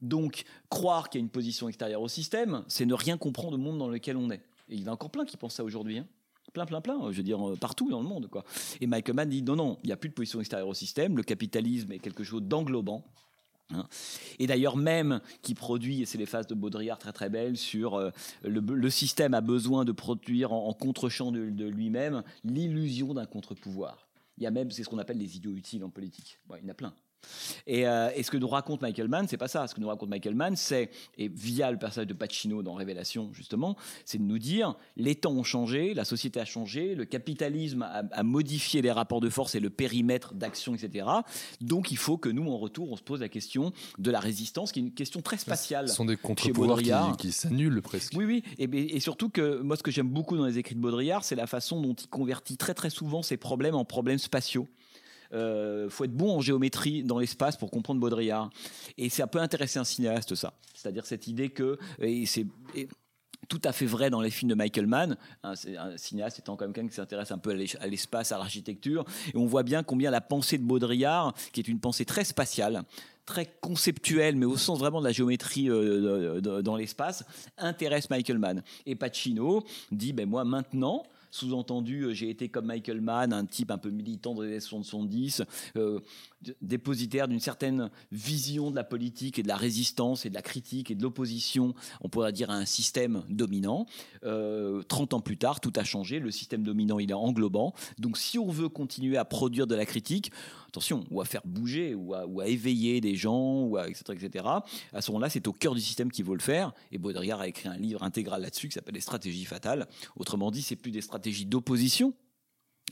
Donc, 0.00 0.44
croire 0.68 1.08
qu'il 1.08 1.20
y 1.20 1.22
a 1.22 1.24
une 1.24 1.30
position 1.30 1.68
extérieure 1.68 2.02
au 2.02 2.08
système, 2.08 2.64
c'est 2.68 2.86
ne 2.86 2.94
rien 2.94 3.16
comprendre 3.16 3.54
au 3.54 3.58
monde 3.58 3.78
dans 3.78 3.88
lequel 3.88 4.16
on 4.16 4.30
est. 4.30 4.42
Et 4.68 4.76
il 4.76 4.82
y 4.82 4.84
en 4.84 4.88
a 4.88 4.92
encore 4.92 5.10
plein 5.10 5.24
qui 5.24 5.36
pensent 5.36 5.54
ça 5.54 5.64
aujourd'hui. 5.64 5.98
hein. 5.98 6.06
Plein, 6.54 6.64
plein, 6.66 6.80
plein. 6.80 7.10
Je 7.10 7.16
veux 7.18 7.22
dire, 7.22 7.46
euh, 7.46 7.56
partout 7.56 7.90
dans 7.90 8.00
le 8.00 8.08
monde. 8.08 8.28
Quoi. 8.28 8.44
Et 8.80 8.86
Michael 8.86 9.16
Mann 9.16 9.28
dit 9.28 9.42
non, 9.42 9.56
non, 9.56 9.78
il 9.82 9.88
n'y 9.88 9.92
a 9.92 9.96
plus 9.96 10.08
de 10.08 10.14
position 10.14 10.40
extérieure 10.40 10.68
au 10.68 10.74
système. 10.74 11.16
Le 11.16 11.22
capitalisme 11.22 11.92
est 11.92 11.98
quelque 11.98 12.24
chose 12.24 12.42
d'englobant. 12.42 13.04
hein. 13.70 13.86
Et 14.38 14.46
d'ailleurs, 14.46 14.76
même 14.76 15.20
qui 15.42 15.54
produit, 15.54 16.02
et 16.02 16.06
c'est 16.06 16.16
les 16.16 16.26
phases 16.26 16.46
de 16.46 16.54
Baudrillard 16.54 16.98
très 16.98 17.12
très 17.12 17.28
belles, 17.28 17.56
sur 17.56 17.94
euh, 17.96 18.10
le, 18.44 18.60
le 18.60 18.90
système 18.90 19.34
a 19.34 19.40
besoin 19.40 19.84
de 19.84 19.92
produire 19.92 20.52
en, 20.52 20.68
en 20.68 20.72
contre-champ 20.72 21.32
de, 21.32 21.50
de 21.50 21.64
lui-même 21.66 22.22
l'illusion 22.44 23.14
d'un 23.14 23.26
contre-pouvoir. 23.26 24.06
Il 24.38 24.44
y 24.44 24.46
a 24.46 24.50
même, 24.50 24.70
c'est 24.70 24.84
ce 24.84 24.88
qu'on 24.88 24.98
appelle 24.98 25.18
les 25.18 25.36
idiots 25.36 25.56
utiles 25.56 25.82
en 25.84 25.90
politique. 25.90 26.38
Il 26.50 26.62
y 26.64 26.66
en 26.66 26.70
a 26.70 26.74
plein. 26.74 26.94
Et, 27.66 27.86
euh, 27.86 28.10
et 28.14 28.22
ce 28.22 28.30
que 28.30 28.36
nous 28.36 28.48
raconte 28.48 28.82
Michael 28.82 29.08
Mann, 29.08 29.26
c'est 29.28 29.36
pas 29.36 29.48
ça. 29.48 29.66
Ce 29.66 29.74
que 29.74 29.80
nous 29.80 29.88
raconte 29.88 30.08
Michael 30.08 30.34
Mann, 30.34 30.56
c'est, 30.56 30.90
et 31.18 31.28
via 31.28 31.70
le 31.70 31.78
personnage 31.78 32.08
de 32.08 32.14
Pacino 32.14 32.62
dans 32.62 32.74
Révélation, 32.74 33.30
justement, 33.32 33.76
c'est 34.04 34.18
de 34.18 34.24
nous 34.24 34.38
dire 34.38 34.76
les 34.96 35.14
temps 35.14 35.32
ont 35.32 35.42
changé, 35.42 35.94
la 35.94 36.04
société 36.04 36.40
a 36.40 36.44
changé, 36.44 36.94
le 36.94 37.04
capitalisme 37.04 37.82
a, 37.82 38.02
a 38.10 38.22
modifié 38.22 38.82
les 38.82 38.90
rapports 38.92 39.20
de 39.20 39.30
force 39.30 39.54
et 39.54 39.60
le 39.60 39.70
périmètre 39.70 40.34
d'action, 40.34 40.74
etc. 40.74 41.06
Donc 41.60 41.90
il 41.90 41.98
faut 41.98 42.16
que 42.16 42.28
nous, 42.28 42.50
en 42.50 42.58
retour, 42.58 42.90
on 42.90 42.96
se 42.96 43.02
pose 43.02 43.20
la 43.20 43.28
question 43.28 43.72
de 43.98 44.10
la 44.10 44.20
résistance, 44.20 44.72
qui 44.72 44.80
est 44.80 44.82
une 44.82 44.92
question 44.92 45.20
très 45.22 45.36
spatiale. 45.36 45.88
Ce 45.88 45.94
sont 45.94 46.04
des 46.04 46.16
contre-pouvoirs 46.16 47.16
qui 47.16 47.32
s'annulent 47.32 47.82
presque. 47.82 48.12
Oui, 48.16 48.24
oui, 48.24 48.42
et, 48.58 48.64
et 48.96 49.00
surtout 49.00 49.28
que 49.28 49.60
moi, 49.60 49.76
ce 49.76 49.82
que 49.82 49.90
j'aime 49.90 50.08
beaucoup 50.08 50.36
dans 50.36 50.46
les 50.46 50.58
écrits 50.58 50.74
de 50.74 50.80
Baudrillard, 50.80 51.24
c'est 51.24 51.36
la 51.36 51.46
façon 51.46 51.80
dont 51.80 51.94
il 51.94 52.08
convertit 52.08 52.56
très 52.56 52.74
très 52.74 52.90
souvent 52.90 53.22
ses 53.22 53.36
problèmes 53.36 53.74
en 53.74 53.84
problèmes 53.84 54.18
spatiaux. 54.18 54.68
Euh, 55.32 55.88
faut 55.90 56.04
être 56.04 56.14
bon 56.14 56.36
en 56.36 56.40
géométrie 56.40 57.02
dans 57.02 57.18
l'espace 57.18 57.56
pour 57.56 57.70
comprendre 57.70 58.00
Baudrillard. 58.00 58.50
Et 58.98 59.08
ça 59.08 59.26
peut 59.26 59.40
intéresser 59.40 59.78
un 59.78 59.84
cinéaste, 59.84 60.34
ça. 60.34 60.54
C'est-à-dire 60.74 61.06
cette 61.06 61.26
idée 61.26 61.48
que, 61.48 61.78
et 62.00 62.26
c'est 62.26 62.46
tout 63.48 63.60
à 63.64 63.72
fait 63.72 63.86
vrai 63.86 64.08
dans 64.08 64.22
les 64.22 64.30
films 64.30 64.48
de 64.48 64.54
Michael 64.54 64.86
Mann, 64.86 65.16
hein, 65.42 65.54
c'est 65.54 65.76
un 65.76 65.96
cinéaste 65.98 66.38
étant 66.38 66.56
quand 66.56 66.64
même 66.64 66.72
quelqu'un 66.72 66.88
qui 66.88 66.94
s'intéresse 66.94 67.30
un 67.30 67.38
peu 67.38 67.50
à 67.50 67.54
l'es- 67.54 67.76
à 67.78 67.86
l'espace, 67.86 68.32
à 68.32 68.38
l'architecture, 68.38 69.04
et 69.34 69.36
on 69.36 69.44
voit 69.44 69.62
bien 69.62 69.82
combien 69.82 70.10
la 70.10 70.22
pensée 70.22 70.56
de 70.56 70.62
Baudrillard, 70.64 71.34
qui 71.52 71.60
est 71.60 71.68
une 71.68 71.78
pensée 71.78 72.06
très 72.06 72.24
spatiale, 72.24 72.84
très 73.26 73.46
conceptuelle, 73.60 74.36
mais 74.36 74.46
au 74.46 74.56
sens 74.56 74.78
vraiment 74.78 75.00
de 75.00 75.06
la 75.06 75.12
géométrie 75.12 75.68
euh, 75.68 76.40
dans 76.40 76.76
l'espace, 76.76 77.24
intéresse 77.58 78.08
Michael 78.08 78.38
Mann. 78.38 78.62
Et 78.86 78.94
Pacino 78.96 79.64
dit, 79.92 80.12
ben 80.14 80.28
moi 80.28 80.44
maintenant, 80.44 81.02
sous-entendu, 81.34 82.02
euh, 82.04 82.12
j'ai 82.14 82.30
été 82.30 82.48
comme 82.48 82.66
Michael 82.66 83.00
Mann, 83.00 83.32
un 83.32 83.44
type 83.44 83.72
un 83.72 83.78
peu 83.78 83.90
militant 83.90 84.34
des 84.36 84.46
années 84.46 84.60
70, 84.60 85.42
euh, 85.76 85.98
d- 85.98 86.02
dépositaire 86.60 87.28
d'une 87.28 87.40
certaine 87.40 87.90
vision 88.12 88.70
de 88.70 88.76
la 88.76 88.84
politique 88.84 89.38
et 89.38 89.42
de 89.42 89.48
la 89.48 89.56
résistance 89.56 90.26
et 90.26 90.30
de 90.30 90.34
la 90.34 90.42
critique 90.42 90.90
et 90.90 90.94
de 90.94 91.02
l'opposition, 91.02 91.74
on 92.00 92.08
pourrait 92.08 92.32
dire 92.32 92.50
à 92.50 92.54
un 92.54 92.64
système 92.64 93.24
dominant. 93.28 93.86
Euh, 94.24 94.82
30 94.82 95.14
ans 95.14 95.20
plus 95.20 95.36
tard, 95.36 95.60
tout 95.60 95.72
a 95.76 95.84
changé, 95.84 96.18
le 96.18 96.30
système 96.30 96.62
dominant 96.62 96.98
il 96.98 97.10
est 97.10 97.14
englobant. 97.14 97.74
Donc 97.98 98.18
si 98.18 98.38
on 98.38 98.50
veut 98.50 98.68
continuer 98.68 99.16
à 99.16 99.24
produire 99.24 99.66
de 99.66 99.74
la 99.74 99.86
critique, 99.86 100.30
attention, 100.68 101.04
ou 101.10 101.20
à 101.20 101.24
faire 101.24 101.42
bouger, 101.44 101.94
ou 101.94 102.14
à, 102.14 102.48
éveiller 102.48 103.00
des 103.00 103.14
gens, 103.14 103.62
ou 103.62 103.78
etc., 103.78 104.02
etc., 104.10 104.44
à 104.92 105.00
ce 105.00 105.10
moment-là, 105.12 105.30
c'est 105.30 105.46
au 105.46 105.52
cœur 105.52 105.74
du 105.74 105.80
système 105.80 106.10
qu'il 106.10 106.24
faut 106.24 106.34
le 106.34 106.40
faire. 106.40 106.72
Et 106.90 106.98
Baudrillard 106.98 107.40
a 107.40 107.48
écrit 107.48 107.68
un 107.68 107.76
livre 107.76 108.02
intégral 108.02 108.42
là-dessus 108.42 108.68
qui 108.68 108.74
s'appelle 108.74 108.94
Les 108.94 109.00
stratégies 109.00 109.44
fatales. 109.44 109.86
Autrement 110.16 110.50
dit, 110.50 110.62
c'est 110.62 110.76
plus 110.76 110.90
des 110.90 111.00
stratégies 111.00 111.46
d'opposition, 111.46 112.14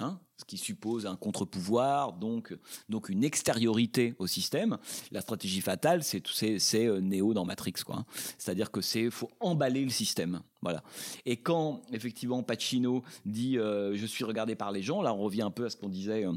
hein, 0.01 0.19
ce 0.39 0.45
qui 0.45 0.57
suppose 0.59 1.07
un 1.07 1.17
contre-pouvoir, 1.17 2.15
donc, 2.15 2.57
donc 2.89 3.09
une 3.09 3.23
extériorité 3.25 4.15
au 4.19 4.27
système. 4.27 4.79
La 5.11 5.21
stratégie 5.21 5.61
fatale, 5.61 6.03
c'est 6.03 6.27
c'est- 6.29 6.87
euh, 6.87 7.01
Néo 7.01 7.35
dans 7.35 7.45
Matrix, 7.45 7.75
quoi. 7.85 7.97
hein. 7.97 8.07
C'est-à-dire 8.39 8.71
que 8.71 8.81
c'est 8.81 9.11
faut 9.11 9.31
emballer 9.41 9.85
le 9.85 9.91
système, 9.91 10.41
voilà. 10.63 10.83
Et 11.27 11.37
quand 11.37 11.83
effectivement 11.93 12.43
Pacino 12.43 13.03
dit 13.27 13.59
euh, 13.59 13.95
je 13.97 14.07
suis 14.07 14.25
regardé 14.25 14.55
par 14.57 14.73
les 14.73 14.83
gens, 14.83 15.03
là 15.03 15.13
on 15.15 15.19
revient 15.23 15.43
un 15.43 15.51
peu 15.51 15.67
à 15.67 15.71
ce 15.71 15.77
qu'on 15.77 15.89
disait. 15.89 16.25
euh, 16.27 16.33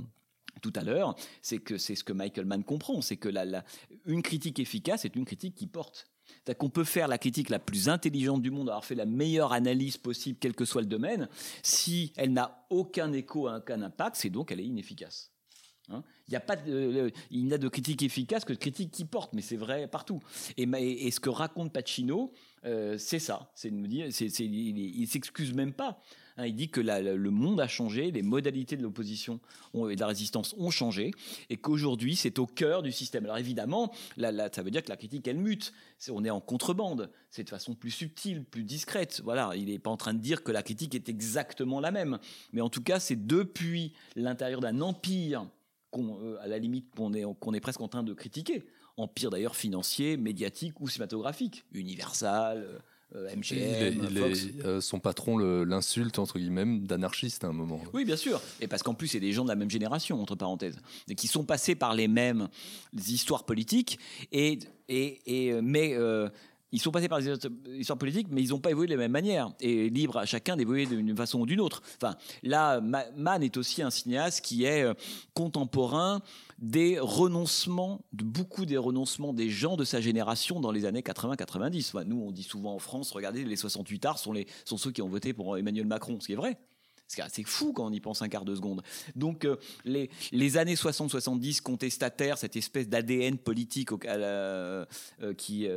tout 0.62 0.72
à 0.76 0.84
l'heure, 0.84 1.16
c'est 1.42 1.58
que 1.60 1.78
c'est 1.78 1.96
ce 1.96 2.04
que 2.06 2.14
Michael 2.14 2.46
Mann 2.46 2.64
comprend, 2.64 3.02
c'est 3.02 3.18
que 3.18 3.28
la- 3.28 3.66
une 4.06 4.22
critique 4.22 4.58
efficace 4.58 5.04
est 5.04 5.16
une 5.18 5.26
critique 5.26 5.54
qui 5.54 5.68
porte. 5.68 6.08
C'est-à-dire 6.28 6.58
qu'on 6.58 6.70
peut 6.70 6.84
faire 6.84 7.08
la 7.08 7.18
critique 7.18 7.50
la 7.50 7.60
plus 7.60 7.90
intelligente 7.90 8.42
du 8.42 8.52
monde, 8.52 8.70
avoir 8.70 8.86
fait 8.86 8.96
la 8.96 9.06
meilleure 9.06 9.54
analyse 9.54 9.98
possible, 9.98 10.38
quel 10.40 10.54
que 10.54 10.66
soit 10.66 10.82
le 10.82 10.88
domaine, 10.88 11.28
si 11.64 12.14
elle 12.16 12.34
n'a 12.34 12.66
aucun 12.70 13.12
écho, 13.14 13.50
aucun 13.50 13.82
impact, 13.82 14.16
c'est 14.16 14.30
donc 14.30 14.52
elle 14.52 14.60
est 14.60 14.66
inefficace. 14.66 15.32
Hein? 15.90 16.04
Il 16.28 16.32
n'y 16.32 16.38
a 16.38 16.42
pas 16.42 16.56
de, 16.56 17.12
il 17.30 17.46
n'y 17.46 17.54
a 17.54 17.58
de 17.58 17.68
critique 17.68 18.02
efficace 18.02 18.46
que 18.46 18.54
de 18.54 18.58
critique 18.58 18.92
qui 18.92 19.06
porte, 19.06 19.34
mais 19.34 19.42
c'est 19.42 19.56
vrai 19.56 19.88
partout. 19.88 20.20
Et, 20.58 20.64
et 20.64 21.12
ce 21.12 21.20
que 21.20 21.30
raconte 21.30 21.72
Pacino, 21.72 22.34
euh, 22.66 22.98
c'est 22.98 23.20
ça. 23.20 23.52
C'est 23.56 23.70
de 23.70 23.76
nous 23.76 23.88
dire, 23.88 24.08
c'est, 24.12 24.28
il, 24.28 24.78
il 24.78 25.08
s'excuse 25.08 25.54
même 25.54 25.74
pas. 25.74 26.02
Hein, 26.38 26.48
il 26.48 26.56
dit 26.56 26.70
que 26.70 26.82
le 26.82 27.30
monde 27.30 27.62
a 27.62 27.68
changé, 27.68 28.12
les 28.12 28.22
modalités 28.22 28.76
de 28.76 28.84
l'opposition 28.84 29.40
et 29.90 29.96
de 29.96 30.00
la 30.02 30.08
résistance 30.08 30.54
ont 30.58 30.70
changé, 30.70 31.12
et 31.50 31.56
qu'aujourd'hui 31.56 32.16
c'est 32.16 32.40
au 32.40 32.46
cœur 32.46 32.84
du 32.84 32.92
système. 32.92 33.24
Alors 33.24 33.38
évidemment, 33.38 33.94
ça 34.18 34.64
veut 34.64 34.72
dire 34.72 34.84
que 34.84 34.90
la 34.90 34.98
critique 34.98 35.28
elle 35.28 35.38
mute. 35.38 35.74
On 36.10 36.26
est 36.26 36.30
en 36.30 36.42
contrebande. 36.42 37.10
C'est 37.30 37.46
de 37.46 37.50
façon 37.50 37.74
plus 37.74 37.92
subtile, 37.92 38.44
plus 38.44 38.64
discrète. 38.64 39.22
Voilà, 39.24 39.52
il 39.56 39.68
n'est 39.68 39.80
pas 39.80 39.90
en 39.90 39.98
train 39.98 40.14
de 40.14 40.20
dire 40.20 40.44
que 40.44 40.52
la 40.52 40.62
critique 40.62 40.94
est 40.94 41.08
exactement 41.08 41.80
la 41.80 41.92
même, 41.92 42.20
mais 42.52 42.62
en 42.62 42.70
tout 42.70 42.84
cas 42.84 43.00
c'est 43.00 43.26
depuis 43.28 43.94
l'intérieur 44.16 44.60
d'un 44.60 44.82
empire 44.82 45.48
euh, 45.98 46.38
à 46.42 46.48
la 46.48 46.60
limite 46.60 46.90
qu'on 46.94 47.14
est 47.54 47.60
presque 47.62 47.80
en 47.80 47.88
train 47.88 48.04
de 48.04 48.14
critiquer. 48.14 48.66
Empire 48.98 49.30
d'ailleurs 49.30 49.56
financier, 49.56 50.18
médiatique 50.18 50.80
ou 50.80 50.88
cinématographique. 50.88 51.66
Universal, 51.74 52.82
euh, 53.16 53.36
MGM, 53.36 54.08
Fox. 54.18 54.48
euh, 54.66 54.82
son 54.82 55.00
patron 55.00 55.38
l'insulte 55.38 56.20
entre 56.20 56.40
guillemets 56.40 56.80
d'anarchiste 56.80 57.44
à 57.44 57.48
un 57.48 57.54
moment. 57.54 57.82
Oui, 57.94 58.04
bien 58.04 58.18
sûr. 58.18 58.42
Et 58.62 58.68
parce 58.68 58.84
qu'en 58.84 58.94
plus, 58.94 59.08
c'est 59.08 59.20
des 59.20 59.32
gens 59.32 59.44
de 59.44 59.50
la 59.50 59.56
même 59.56 59.70
génération, 59.70 60.22
entre 60.22 60.36
parenthèses, 60.36 60.78
et 61.08 61.16
qui 61.16 61.28
sont 61.28 61.44
passés 61.44 61.76
par 61.76 61.94
les 61.94 62.08
mêmes 62.08 62.48
histoires 62.94 63.46
politiques, 63.46 64.00
et, 64.32 64.60
et, 64.90 65.20
et, 65.26 65.52
euh, 65.52 65.62
mais 65.64 65.94
euh, 65.94 66.30
ils 66.72 66.82
sont 66.82 66.92
passés 66.92 67.08
par 67.08 67.20
les 67.20 67.32
histoires 67.80 67.98
politiques, 67.98 68.28
mais 68.30 68.42
ils 68.44 68.50
n'ont 68.50 68.60
pas 68.60 68.72
évolué 68.72 68.88
de 68.88 68.94
la 68.96 68.98
même 69.00 69.12
manière. 69.12 69.54
Et 69.62 69.90
libre 69.90 70.18
à 70.18 70.26
chacun 70.26 70.58
d'évoluer 70.58 70.86
d'une 70.86 71.16
façon 71.16 71.40
ou 71.40 71.46
d'une 71.46 71.62
autre. 71.62 71.82
Enfin, 72.02 72.16
là, 72.44 72.82
Ma- 72.82 73.10
Mann 73.16 73.44
est 73.44 73.56
aussi 73.56 73.82
un 73.82 73.90
cinéaste 73.90 74.42
qui 74.44 74.66
est 74.66 74.84
euh, 74.84 74.94
contemporain 75.34 76.22
des 76.60 76.98
renoncements, 77.00 78.02
de 78.14 78.24
beaucoup 78.24 78.66
des 78.66 78.78
renoncements 78.78 79.34
des 79.34 79.50
gens 79.50 79.76
de 79.78 79.84
sa 79.86 80.02
génération 80.02 80.60
dans 80.60 80.72
les 80.72 80.86
années 80.86 81.02
80-90. 81.02 81.90
Enfin, 81.94 82.04
nous, 82.06 82.22
on 82.22 82.32
dit 82.32 82.44
souvent 82.44 82.74
en 82.76 82.80
France, 82.80 83.12
regardez, 83.12 83.44
les 83.46 83.56
68 83.56 84.06
arts 84.06 84.20
sont, 84.20 84.34
les, 84.34 84.48
sont 84.66 84.78
ceux 84.78 84.92
qui 84.92 85.02
ont 85.02 85.10
voté 85.10 85.34
pour 85.34 85.58
Emmanuel 85.58 85.86
Macron, 85.86 86.20
ce 86.20 86.28
qui 86.28 86.34
est 86.34 86.38
vrai. 86.38 86.58
C'est 87.08 87.44
fou 87.44 87.72
quand 87.72 87.86
on 87.86 87.92
y 87.92 88.00
pense 88.00 88.24
un 88.24 88.30
quart 88.30 88.46
de 88.46 88.56
seconde. 88.56 88.82
Donc 89.16 89.46
euh, 89.46 89.58
les, 89.84 90.10
les 90.32 90.58
années 90.58 90.74
60-70 90.74 91.62
contestataires, 91.62 92.40
cette 92.40 92.56
espèce 92.56 92.90
d'ADN 92.90 93.38
politique 93.38 93.92
au- 93.92 94.00
euh, 94.08 94.86
qui, 95.38 95.68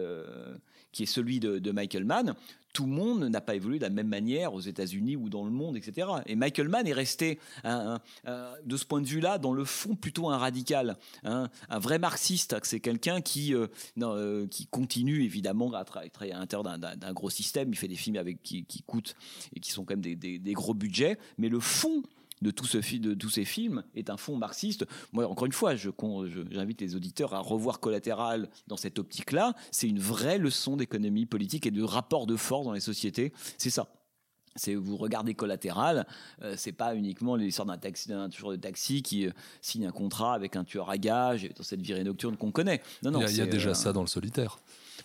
qui 0.99 1.05
est 1.05 1.07
celui 1.07 1.39
de, 1.39 1.71
Michael 1.71 2.05
Mann, 2.05 2.35
tout 2.73 2.85
le 2.85 2.91
monde 2.91 3.23
n'a 3.23 3.41
pas 3.41 3.55
évolué 3.55 3.79
de 3.79 3.85
la 3.85 3.89
même 3.91 4.09
manière 4.09 4.53
aux 4.53 4.61
États-Unis 4.61 5.15
ou 5.15 5.29
dans 5.29 5.45
le 5.45 5.51
monde, 5.53 5.77
etc. 5.77 6.09
Et 6.27 6.35
Michael 6.35 6.69
Mann 6.69 6.89
est 6.89 6.93
resté, 6.93 7.39
de 7.65 8.77
ce 8.77 8.85
point 8.85 9.01
de 9.01 9.07
vue-là, 9.07 9.39
dans 9.39 9.53
le 9.53 9.65
fond, 9.65 9.95
plutôt 9.95 10.29
un 10.29 10.39
radical, 10.39 10.97
hein, 11.23 11.51
un 11.69 11.79
vrai 11.79 12.01
marxiste. 12.01 12.57
C'est 12.65 12.81
quelqu'un 12.81 13.21
qui, 13.21 13.55
euh, 13.55 13.69
euh, 14.03 14.49
qui 14.49 14.67
continue 14.67 15.23
évidemment 15.23 15.73
à 15.73 15.85
tra- 15.85 16.11
travailler 16.11 16.33
à 16.35 16.39
l'intérieur 16.41 16.65
d'un- 16.79 17.13
gros 17.13 17.31
système. 17.31 17.69
Il 17.71 17.77
fait 17.77 17.87
des 17.89 17.95
films 17.95 18.17
avec 18.17 18.43
qui, 18.43 18.65
coûtent 18.89 19.15
et 19.55 19.61
qui 19.61 19.71
sont 19.71 19.85
quand 19.85 19.95
même 19.95 20.01
des- 20.17 20.39
des 20.41 20.53
gros 20.53 20.75
budgets, 20.75 21.17
mais 21.39 21.49
le 21.49 21.61
fond 21.61 22.03
de, 22.43 22.51
tout 22.51 22.67
ce, 22.67 22.81
fi- 22.81 23.01
de 23.01 23.15
tous 23.15 23.31
ces 23.31 23.45
films 23.45 23.83
est 23.95 24.11
un 24.11 24.17
fond 24.17 24.37
marxiste. 24.37 24.87
Moi, 25.13 25.27
encore 25.27 25.47
une 25.47 25.53
fois, 25.53 25.75
je- 25.77 25.91
j'invite 26.51 26.81
les 26.81 26.95
auditeurs 26.95 27.35
à 27.35 27.41
revoir 27.41 27.81
Collatéral 27.81 28.49
dans 28.67 28.77
cette 28.77 28.99
optique-là. 28.99 29.55
C'est 29.71 29.89
une 29.89 29.99
vraie 30.01 30.39
leçon 30.39 30.77
d'économie 30.77 31.27
politique 31.27 31.67
et 31.67 31.71
de 31.71 31.83
rapport 31.83 32.27
de 32.27 32.37
force 32.37 32.65
dans 32.65 32.73
les 32.73 32.81
sociétés. 32.81 33.33
C'est 33.57 33.71
ça. 33.71 33.89
C'est 34.57 34.75
vous 34.75 34.97
regardez 34.97 35.35
collatéral, 35.35 36.05
euh, 36.43 36.55
c'est 36.57 36.73
pas 36.73 36.97
uniquement 36.97 37.37
l'histoire 37.37 37.67
d'un 37.67 37.79
taxi, 37.79 38.09
d'un 38.09 38.29
tueur 38.29 38.51
de 38.51 38.57
taxi 38.57 39.03
qui 39.03 39.27
euh, 39.27 39.31
signe 39.63 39.87
un 39.87 39.93
contrat 39.93 40.35
avec 40.35 40.57
un 40.57 40.65
tueur 40.65 40.91
à 40.91 40.99
gages 40.99 41.49
dans 41.57 41.63
cette 41.63 41.81
virée 41.81 42.03
nocturne 42.03 42.37
qu'on 42.37 42.51
connaît. 42.51 42.83
Non, 43.05 43.13
non, 43.13 43.21
il 43.29 43.37
y 43.37 43.41
a, 43.41 43.45
y 43.45 43.49
déjà 43.49 43.71
euh, 43.71 43.75
ça 43.75 43.93
dans 43.93 44.01
le 44.01 44.09
solitaire. 44.09 44.59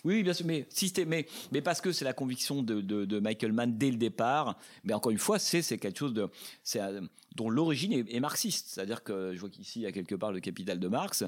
Oui, 0.04 0.22
bien 0.22 0.34
sûr, 0.34 0.46
mais, 0.46 0.68
mais, 1.08 1.26
mais 1.52 1.62
parce 1.62 1.80
que 1.80 1.92
c'est 1.94 2.04
la 2.04 2.14
conviction 2.14 2.62
de, 2.62 2.82
de- 2.82 3.20
Michael 3.20 3.54
Mann 3.54 3.78
dès 3.78 3.90
le 3.90 3.98
départ. 3.98 4.58
Mais 4.84 4.94
encore 4.94 5.12
une 5.12 5.18
fois, 5.18 5.40
c'est 5.40 5.62
quelque 5.78 5.98
chose 5.98 6.14
de, 6.14 6.30
euh, 6.76 7.02
dont 7.36 7.50
l'origine 7.50 7.94
est, 7.94 8.20
marxiste. 8.20 8.68
C'est-à-dire 8.70 9.04
que 9.04 9.34
je 9.34 9.40
vois 9.40 9.50
qu'ici, 9.50 9.80
il 9.80 9.84
y 9.84 9.86
a 9.86 9.92
quelque 9.94 10.16
part 10.16 10.32
le 10.32 10.42
Capital 10.42 10.80
de 10.80 10.88
Marx, 10.90 11.24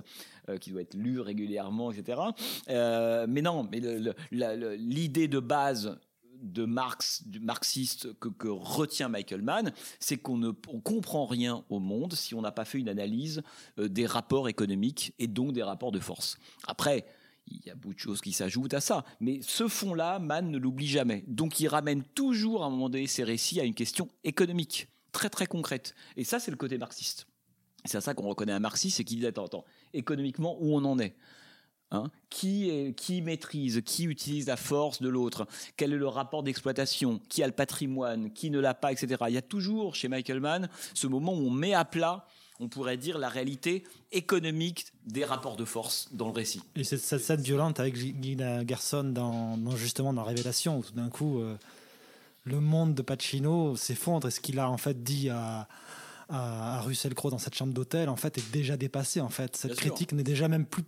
euh, 0.49 0.57
qui 0.57 0.71
doit 0.71 0.81
être 0.81 0.93
lu 0.93 1.21
régulièrement, 1.21 1.91
etc. 1.91 2.19
Euh, 2.69 3.25
mais 3.29 3.41
non, 3.41 3.67
mais 3.71 3.79
l'idée 4.77 5.27
de 5.29 5.39
base 5.39 5.97
de 6.41 6.65
Marx, 6.65 7.23
du 7.25 7.39
marxiste 7.39 8.19
que, 8.19 8.27
que 8.27 8.49
retient 8.49 9.07
Michael 9.07 9.41
Mann, 9.41 9.71
c'est 10.01 10.17
qu'on 10.17 10.37
ne 10.37 10.51
on 10.67 10.81
comprend 10.81 11.25
rien 11.25 11.63
au 11.69 11.79
monde 11.79 12.13
si 12.13 12.35
on 12.35 12.41
n'a 12.41 12.51
pas 12.51 12.65
fait 12.65 12.77
une 12.77 12.89
analyse 12.89 13.41
des 13.77 14.05
rapports 14.05 14.49
économiques 14.49 15.13
et 15.17 15.27
donc 15.27 15.53
des 15.53 15.63
rapports 15.63 15.93
de 15.93 15.99
force. 15.99 16.37
Après, 16.67 17.05
il 17.47 17.65
y 17.65 17.69
a 17.69 17.75
beaucoup 17.75 17.93
de 17.93 17.99
choses 17.99 18.21
qui 18.21 18.31
s'ajoutent 18.31 18.73
à 18.73 18.81
ça, 18.81 19.05
mais 19.19 19.39
ce 19.41 19.67
fond-là, 19.67 20.19
Mann 20.19 20.49
ne 20.49 20.57
l'oublie 20.57 20.87
jamais. 20.87 21.23
Donc 21.27 21.59
il 21.59 21.67
ramène 21.67 22.03
toujours 22.03 22.63
à 22.63 22.67
un 22.67 22.69
moment 22.69 22.89
donné 22.89 23.07
ses 23.07 23.23
récits 23.23 23.59
à 23.59 23.63
une 23.63 23.75
question 23.75 24.09
économique, 24.23 24.87
très 25.11 25.29
très 25.29 25.45
concrète. 25.45 25.93
Et 26.17 26.23
ça, 26.23 26.39
c'est 26.39 26.51
le 26.51 26.57
côté 26.57 26.77
marxiste. 26.77 27.27
C'est 27.85 27.97
à 27.97 28.01
ça 28.01 28.15
qu'on 28.15 28.27
reconnaît 28.27 28.51
un 28.51 28.59
marxiste, 28.59 28.97
c'est 28.97 29.03
qu'il 29.03 29.19
dit 29.19 29.27
attends, 29.27 29.45
attends, 29.45 29.65
économiquement, 29.93 30.57
où 30.59 30.75
on 30.75 30.83
en 30.85 30.97
est 30.99 31.15
Hein? 31.91 32.09
Qui, 32.31 32.67
est- 32.71 32.95
qui 32.95 33.21
maîtrise, 33.21 33.81
qui 33.85 34.05
utilise 34.05 34.47
la 34.47 34.57
force 34.57 35.03
de 35.03 35.07
l'autre, 35.07 35.47
quel 35.77 35.93
est 35.93 35.97
le 35.97 36.07
rapport 36.07 36.41
d'exploitation, 36.41 37.21
qui 37.29 37.43
a 37.43 37.45
le 37.47 37.53
patrimoine, 37.53 38.33
qui 38.33 38.49
ne 38.49 38.59
l'a 38.59 38.73
pas, 38.73 38.91
etc. 38.91 39.23
Il 39.27 39.35
y 39.35 39.37
a 39.37 39.43
toujours 39.43 39.93
chez 39.93 40.07
Michael 40.07 40.39
Mann 40.39 40.67
ce 40.95 41.05
moment 41.05 41.33
où 41.33 41.45
on 41.45 41.51
met 41.51 41.75
à 41.75 41.85
plat, 41.85 42.25
on 42.59 42.67
pourrait 42.67 42.97
dire, 42.97 43.17
la 43.17 43.29
réalité 43.29 43.83
économique 44.11 44.85
des 45.05 45.25
rapports 45.25 45.57
de 45.57 45.65
force 45.65 46.09
dans 46.13 46.27
le 46.27 46.33
récit. 46.33 46.61
Et 46.75 46.83
cette, 46.83 47.01
scène 47.01 47.41
violente 47.41 47.79
avec 47.79 47.95
Gina 47.95 48.65
Gerson 48.65 49.03
dans, 49.03 49.57
dans- 49.57 49.75
justement 49.75 50.13
dans 50.13 50.23
Révélation, 50.23 50.79
où 50.79 50.83
tout 50.83 50.93
d'un 50.93 51.09
coup, 51.09 51.39
euh, 51.39 51.55
le 52.45 52.59
monde 52.59 52.93
de 52.95 53.01
Pacino 53.01 53.75
s'effondre 53.75 54.27
et 54.27 54.31
ce 54.31 54.39
qu'il 54.39 54.59
a 54.59 54.69
en 54.69 54.77
fait 54.77 55.03
dit 55.03 55.29
à, 55.29 55.67
Russell 56.29 57.13
Crowe 57.13 57.29
dans 57.29 57.37
cette 57.37 57.53
chambre 57.55 57.73
d'hôtel, 57.73 58.09
en 58.09 58.15
fait, 58.15 58.37
est 58.39 58.51
déjà 58.51 58.77
dépassé. 58.77 59.21
En 59.21 59.29
fait, 59.29 59.55
cette 59.55 59.71
Bien 59.71 59.79
critique 59.79 60.11
n'est 60.13 60.23
déjà 60.23 60.47
même 60.47 60.65
plus 60.65 60.83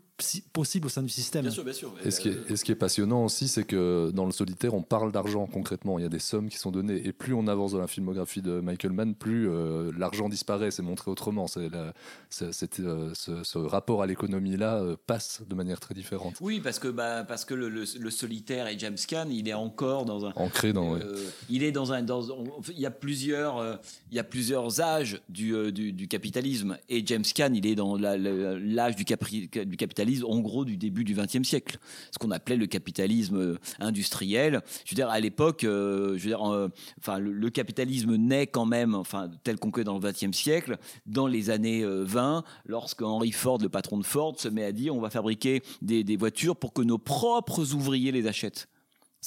possible 0.51 0.87
au 0.87 0.89
sein 0.89 1.03
du 1.03 1.09
système. 1.09 1.43
Bien 1.43 1.51
sûr, 1.51 1.63
bien 1.63 1.73
sûr. 1.73 1.93
Et 2.03 2.11
ce, 2.11 2.19
qui 2.19 2.29
est, 2.29 2.37
et 2.49 2.55
ce 2.55 2.63
qui 2.65 2.71
est 2.71 2.75
passionnant 2.75 3.23
aussi, 3.25 3.47
c'est 3.47 3.63
que 3.63 4.11
dans 4.13 4.25
le 4.25 4.31
solitaire, 4.31 4.73
on 4.73 4.81
parle 4.81 5.11
d'argent 5.11 5.45
concrètement. 5.45 5.99
Il 5.99 6.03
y 6.03 6.05
a 6.05 6.09
des 6.09 6.19
sommes 6.19 6.49
qui 6.49 6.57
sont 6.57 6.71
données. 6.71 7.01
Et 7.05 7.13
plus 7.13 7.33
on 7.33 7.47
avance 7.47 7.73
dans 7.73 7.79
la 7.79 7.87
filmographie 7.87 8.41
de 8.41 8.59
Michael 8.59 8.91
Mann, 8.93 9.13
plus 9.15 9.47
euh, 9.49 9.91
l'argent 9.97 10.27
disparaît. 10.29 10.71
C'est 10.71 10.81
montré 10.81 11.11
autrement. 11.11 11.47
C'est 11.47 11.69
la- 11.69 11.93
c'est- 12.29 12.51
c'est, 12.51 12.79
euh, 12.79 13.11
ce, 13.13 13.43
ce 13.43 13.57
rapport 13.59 14.01
à 14.01 14.07
l'économie-là 14.07 14.77
euh, 14.81 14.95
passe 15.05 15.41
de 15.47 15.53
manière 15.55 15.79
très 15.79 15.93
différente. 15.93 16.35
Oui, 16.41 16.59
parce 16.61 16.79
que, 16.79 16.87
bah, 16.87 17.23
parce 17.23 17.45
que 17.45 17.53
le, 17.53 17.69
le- 17.69 17.85
le 17.99 18.09
solitaire 18.09 18.67
et 18.67 18.77
James 18.79 18.97
Caan, 19.07 19.27
il 19.29 19.47
est 19.47 19.53
encore 19.53 20.05
dans 20.05 20.25
un. 20.25 20.33
Ancré 20.35 20.73
dans. 20.73 20.93
ouais. 20.93 21.01
Euh, 21.03 21.29
il 21.49 21.63
est 21.63 21.71
dans 21.71 21.93
un. 21.93 22.01
Dans, 22.01 22.27
on- 22.31 22.61
il, 22.71 22.79
y 22.79 22.85
a 22.85 22.91
plusieurs, 22.91 23.57
euh, 23.57 23.75
il 24.11 24.15
y 24.15 24.19
a 24.19 24.23
plusieurs 24.23 24.81
âges 24.81 25.21
du, 25.29 25.53
euh, 25.53 25.71
du, 25.71 25.93
du 25.93 26.07
capitalisme. 26.07 26.77
Et 26.89 27.05
James 27.05 27.23
Caan, 27.35 27.53
il 27.53 27.65
est 27.67 27.75
dans 27.75 27.95
l'âge 27.97 28.95
du, 28.95 29.03
capri- 29.03 29.47
du 29.65 29.77
capitalisme, 29.77 30.06
en 30.23 30.39
gros, 30.39 30.65
du 30.65 30.77
début 30.77 31.03
du 31.03 31.13
XXe 31.13 31.43
siècle. 31.43 31.77
Ce 32.11 32.17
qu'on 32.17 32.31
appelait 32.31 32.57
le 32.57 32.67
capitalisme 32.67 33.37
euh, 33.37 33.57
industriel. 33.79 34.61
Je 34.85 34.91
veux 34.91 34.95
dire, 34.95 35.09
à 35.09 35.19
l'époque, 35.19 35.63
euh, 35.63 36.17
je 36.17 36.23
veux 36.23 36.29
dire, 36.29 36.51
euh, 36.51 36.69
enfin, 36.99 37.19
le, 37.19 37.49
capitalisme 37.49 38.15
naît 38.15 38.47
quand 38.47 38.65
même, 38.65 38.93
enfin, 38.95 39.29
tel 39.43 39.57
qu'on 39.57 39.71
connaît 39.71 39.85
dans 39.85 39.97
le 39.97 40.11
XXe 40.11 40.35
siècle, 40.35 40.77
dans 41.05 41.27
les 41.27 41.49
années 41.49 41.83
euh, 41.83 42.03
20, 42.03 42.43
lorsque 42.65 43.01
Henry 43.01 43.31
Ford, 43.31 43.57
le 43.61 43.69
patron 43.69 43.97
de 43.97 44.05
Ford, 44.05 44.39
se 44.39 44.47
met 44.47 44.63
à 44.63 44.71
dire 44.71 44.95
on 44.95 45.01
va 45.01 45.09
fabriquer 45.09 45.61
des 45.81 46.17
voitures 46.17 46.55
pour 46.55 46.73
que 46.73 46.81
nos 46.81 46.97
propres 46.97 47.73
ouvriers 47.73 48.11
les 48.11 48.27
achètent. 48.27 48.67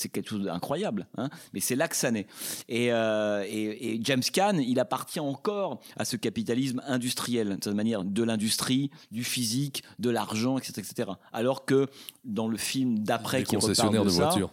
C'est 0.00 0.08
quelque 0.08 0.30
chose 0.30 0.44
d'incroyable, 0.44 1.06
hein 1.18 1.28
mais 1.52 1.60
c'est 1.60 1.76
là 1.76 1.86
que 1.86 1.94
ça 1.96 2.10
naît. 2.10 2.26
Et, 2.70 2.90
euh, 2.90 3.44
et- 3.46 3.94
et 3.96 4.00
James 4.02 4.22
Caan, 4.32 4.56
il 4.58 4.80
appartient 4.80 5.20
encore 5.20 5.80
à 5.98 6.06
ce 6.06 6.16
capitalisme 6.16 6.80
industriel, 6.86 7.58
de 7.58 7.64
cette 7.64 7.74
manière, 7.74 8.02
de 8.04 8.22
l'industrie, 8.22 8.90
du 9.10 9.24
physique, 9.24 9.82
de 9.98 10.08
l'argent, 10.08 10.56
etc., 10.56 10.72
etc. 10.90 11.10
Alors 11.34 11.66
que 11.66 11.86
dans 12.24 12.48
le 12.48 12.56
film 12.56 12.98
d'après, 13.00 13.38
qui 13.44 13.56
reparle 13.82 13.94
de 14.04 14.10
voitures. 14.24 14.50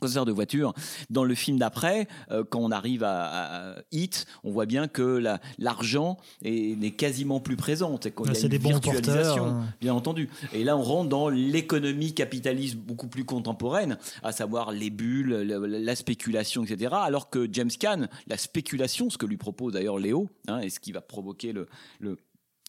Concessionnaire 0.00 0.24
de 0.26 0.32
voitures. 0.32 0.72
Dans 1.10 1.24
le 1.24 1.34
film 1.34 1.58
d'après, 1.58 2.08
euh, 2.30 2.42
quand 2.48 2.58
on 2.60 2.70
arrive 2.70 3.04
à, 3.04 3.72
à 3.72 3.74
Hit, 3.92 4.26
on 4.42 4.50
voit 4.50 4.66
bien 4.66 4.88
que 4.88 5.02
la- 5.02 5.40
l'argent 5.58 6.16
est, 6.42 6.76
n'est 6.78 6.90
quasiment 6.90 7.38
plus 7.40 7.56
présent. 7.56 7.98
C'est 8.02 8.14
qu'il 8.14 8.26
y 8.26 8.30
a 8.30 8.34
C'est 8.34 8.48
des 8.48 8.58
bons 8.58 8.70
virtualisation, 8.70 9.36
porteurs, 9.36 9.46
hein. 9.46 9.66
bien 9.80 9.94
entendu. 9.94 10.28
Et 10.52 10.64
là, 10.64 10.76
on 10.76 10.82
rentre 10.82 11.08
dans 11.08 11.28
l'économie 11.28 12.12
capitaliste 12.14 12.76
beaucoup 12.76 13.08
plus 13.08 13.24
contemporaine, 13.24 13.98
à 14.22 14.32
savoir 14.32 14.72
les 14.72 14.90
bulles, 14.90 15.34
la, 15.42 15.58
la 15.58 15.96
spéculation, 15.96 16.64
etc. 16.64 16.94
Alors 17.00 17.30
que 17.30 17.48
James 17.52 17.70
Caan, 17.78 18.06
la 18.26 18.36
spéculation, 18.36 19.10
ce 19.10 19.18
que 19.18 19.26
lui 19.26 19.36
propose 19.36 19.74
d'ailleurs 19.74 19.98
Léo, 19.98 20.28
hein, 20.48 20.60
et 20.60 20.70
ce 20.70 20.80
qui 20.80 20.92
va 20.92 21.00
provoquer 21.00 21.52
le, 21.52 21.66
le, 21.98 22.16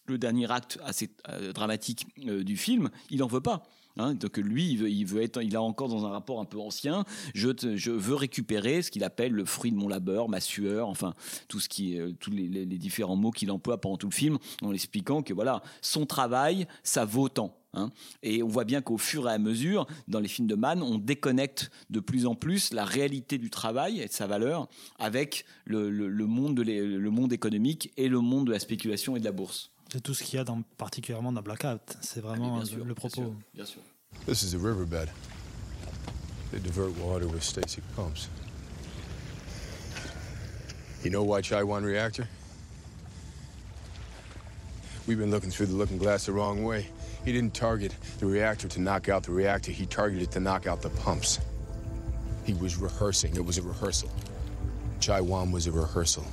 le 0.06 0.18
dernier 0.18 0.50
acte 0.50 0.78
assez 0.84 1.10
euh, 1.28 1.52
dramatique 1.52 2.06
euh, 2.26 2.42
du 2.44 2.56
film, 2.56 2.90
il 3.10 3.18
n'en 3.20 3.26
veut 3.26 3.40
pas. 3.40 3.62
Hein, 3.98 4.14
donc 4.14 4.38
lui, 4.38 4.70
il 4.70 5.06
veut, 5.06 5.22
être, 5.22 5.42
il 5.42 5.54
est 5.54 5.58
encore 5.58 5.88
dans 5.88 6.06
un 6.06 6.10
rapport 6.10 6.40
un 6.40 6.44
peu 6.44 6.58
ancien. 6.58 7.04
Je, 7.34 7.90
veux 7.90 8.14
récupérer 8.14 8.82
ce 8.82 8.90
qu'il 8.90 9.04
appelle 9.04 9.32
le 9.32 9.44
fruit 9.44 9.70
de 9.70 9.76
mon 9.76 9.88
labeur, 9.88 10.28
ma 10.28 10.40
sueur, 10.40 10.88
enfin 10.88 11.14
tout 11.48 11.60
ce 11.60 11.68
qui, 11.68 11.98
euh, 11.98 12.12
tous 12.18 12.30
les, 12.30 12.66
différents 12.66 13.16
mots 13.16 13.30
qu'il 13.30 13.50
emploie 13.50 13.80
pendant 13.80 13.96
tout 13.96 14.08
le 14.08 14.14
film, 14.14 14.38
en 14.62 14.72
expliquant 14.72 15.22
que 15.22 15.34
voilà, 15.34 15.62
son 15.82 16.06
travail, 16.06 16.66
ça 16.82 17.04
vaut 17.04 17.28
tant. 17.28 17.56
hein. 17.74 17.90
Et 18.22 18.42
on 18.42 18.48
voit 18.48 18.64
bien 18.64 18.80
qu'au 18.80 18.98
fur 18.98 19.28
et 19.28 19.32
à 19.32 19.38
mesure, 19.38 19.86
dans 20.08 20.20
les 20.20 20.28
films 20.28 20.48
de 20.48 20.54
Mann, 20.54 20.82
on 20.82 20.98
déconnecte 20.98 21.70
de 21.90 22.00
plus 22.00 22.26
en 22.26 22.34
plus 22.34 22.72
la 22.72 22.84
réalité 22.84 23.38
du 23.38 23.50
travail 23.50 24.00
et 24.00 24.06
de 24.06 24.12
sa 24.12 24.26
valeur 24.26 24.68
avec 24.98 25.44
le 25.64 26.26
monde 26.26 27.32
économique 27.32 27.92
et 27.96 28.08
le 28.08 28.20
monde 28.20 28.46
de 28.46 28.52
la 28.52 28.58
spéculation 28.58 29.16
et 29.16 29.20
de 29.20 29.24
la 29.24 29.32
bourse. 29.32 29.71
C'est 29.92 30.00
tout 30.00 30.14
ce 30.14 30.22
qu'il 30.22 30.38
y 30.38 30.40
a 30.40 30.44
dans, 30.44 30.62
particulièrement 30.78 31.32
dans 31.32 31.42
Blackout. 31.42 31.98
C'est 32.00 32.20
ah, 32.20 32.28
vraiment 32.28 32.56
bien 32.56 32.64
sûr, 32.64 32.78
le 32.78 32.84
bien 32.84 32.94
propos. 32.94 33.14
sûr, 33.14 33.34
bien 33.52 33.66
sûr. 33.66 33.82
This 34.24 34.42
is 34.42 34.54
a 34.54 34.58
riverbed. 34.58 35.10
They 36.50 36.60
divert 36.60 36.96
water 36.96 37.26
with 37.26 37.42
Stacy 37.42 37.82
pumps. 37.94 38.30
You 41.04 41.10
know 41.10 41.22
why 41.22 41.42
Chai 41.42 41.62
Wan 41.62 41.84
reactor? 41.84 42.26
We've 45.06 45.18
been 45.18 45.30
looking 45.30 45.50
through 45.50 45.66
the 45.66 45.74
looking 45.74 45.98
glass 45.98 46.24
the 46.24 46.32
wrong 46.32 46.64
way. 46.64 46.86
He 47.26 47.32
didn't 47.32 47.52
target 47.52 47.94
the 48.18 48.24
reactor 48.24 48.68
to 48.68 48.80
knock 48.80 49.10
out 49.10 49.24
the 49.24 49.32
reactor, 49.32 49.72
he 49.72 49.84
targeted 49.84 50.30
to 50.30 50.40
knock 50.40 50.66
out 50.66 50.80
the 50.80 50.90
pumps. 51.04 51.38
He 52.46 52.54
was 52.54 52.78
rehearsing. 52.78 53.36
It 53.36 53.44
was 53.44 53.58
a 53.58 53.62
rehearsal. 53.62 54.08
Chai 55.00 55.20
Wan 55.20 55.52
was 55.52 55.66
a 55.66 55.72
rehearsal. 55.72 56.24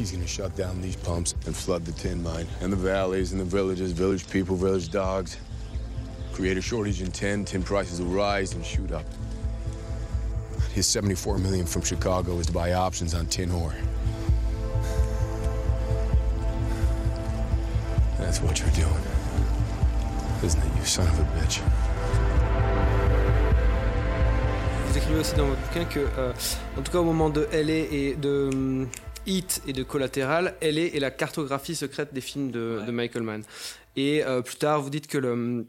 He's 0.00 0.12
gonna 0.12 0.26
shut 0.26 0.56
down 0.56 0.80
these 0.80 0.96
pumps 0.96 1.34
and 1.44 1.54
flood 1.54 1.84
the 1.84 1.92
tin 1.92 2.22
mine 2.22 2.46
and 2.62 2.72
the 2.72 2.76
valleys 2.76 3.32
and 3.32 3.40
the 3.40 3.44
villages, 3.44 3.92
village 3.92 4.26
people, 4.30 4.56
village 4.56 4.90
dogs. 4.90 5.36
Create 6.32 6.56
a 6.56 6.62
shortage 6.62 7.02
in 7.02 7.12
tin, 7.12 7.44
tin 7.44 7.62
prices 7.62 8.00
will 8.00 8.08
rise 8.08 8.54
and 8.54 8.64
shoot 8.64 8.92
up. 8.92 9.04
His 10.72 10.86
74 10.86 11.36
million 11.36 11.66
from 11.66 11.82
Chicago 11.82 12.38
is 12.38 12.46
to 12.46 12.52
buy 12.54 12.72
options 12.72 13.12
on 13.12 13.26
tin 13.26 13.50
ore. 13.50 13.74
That's 18.16 18.40
what 18.40 18.58
you're 18.58 18.70
doing. 18.70 19.04
Isn't 20.42 20.62
it, 20.62 20.78
you 20.78 20.84
son 20.86 21.06
of 21.08 21.20
a 21.20 21.24
bitch? 21.38 21.60
Vous 24.86 24.96
écrivez 24.96 25.20
aussi 25.20 25.36
dans 25.36 25.46
votre 25.46 25.60
bouquin 25.60 25.84
que, 25.84 26.08
euh, 26.16 26.32
en 26.78 26.82
tout 26.82 26.90
cas 26.90 26.98
au 27.00 27.04
moment 27.04 27.28
de 27.28 27.46
LA 27.52 27.86
et 27.92 28.16
de 28.18 28.88
Hit 29.26 29.62
et 29.66 29.72
de 29.72 29.82
Collatéral, 29.82 30.54
LA 30.62 30.86
est 30.94 31.00
la 31.00 31.10
cartographie 31.10 31.74
secrète 31.74 32.12
des 32.14 32.20
films 32.20 32.50
de, 32.50 32.80
de 32.86 32.90
Michael 32.92 33.22
Mann. 33.22 33.42
Et 33.96 34.24
euh, 34.24 34.40
plus 34.42 34.56
tard, 34.56 34.80
vous 34.82 34.90
dites 34.90 35.06
que 35.06 35.18
le 35.18 35.66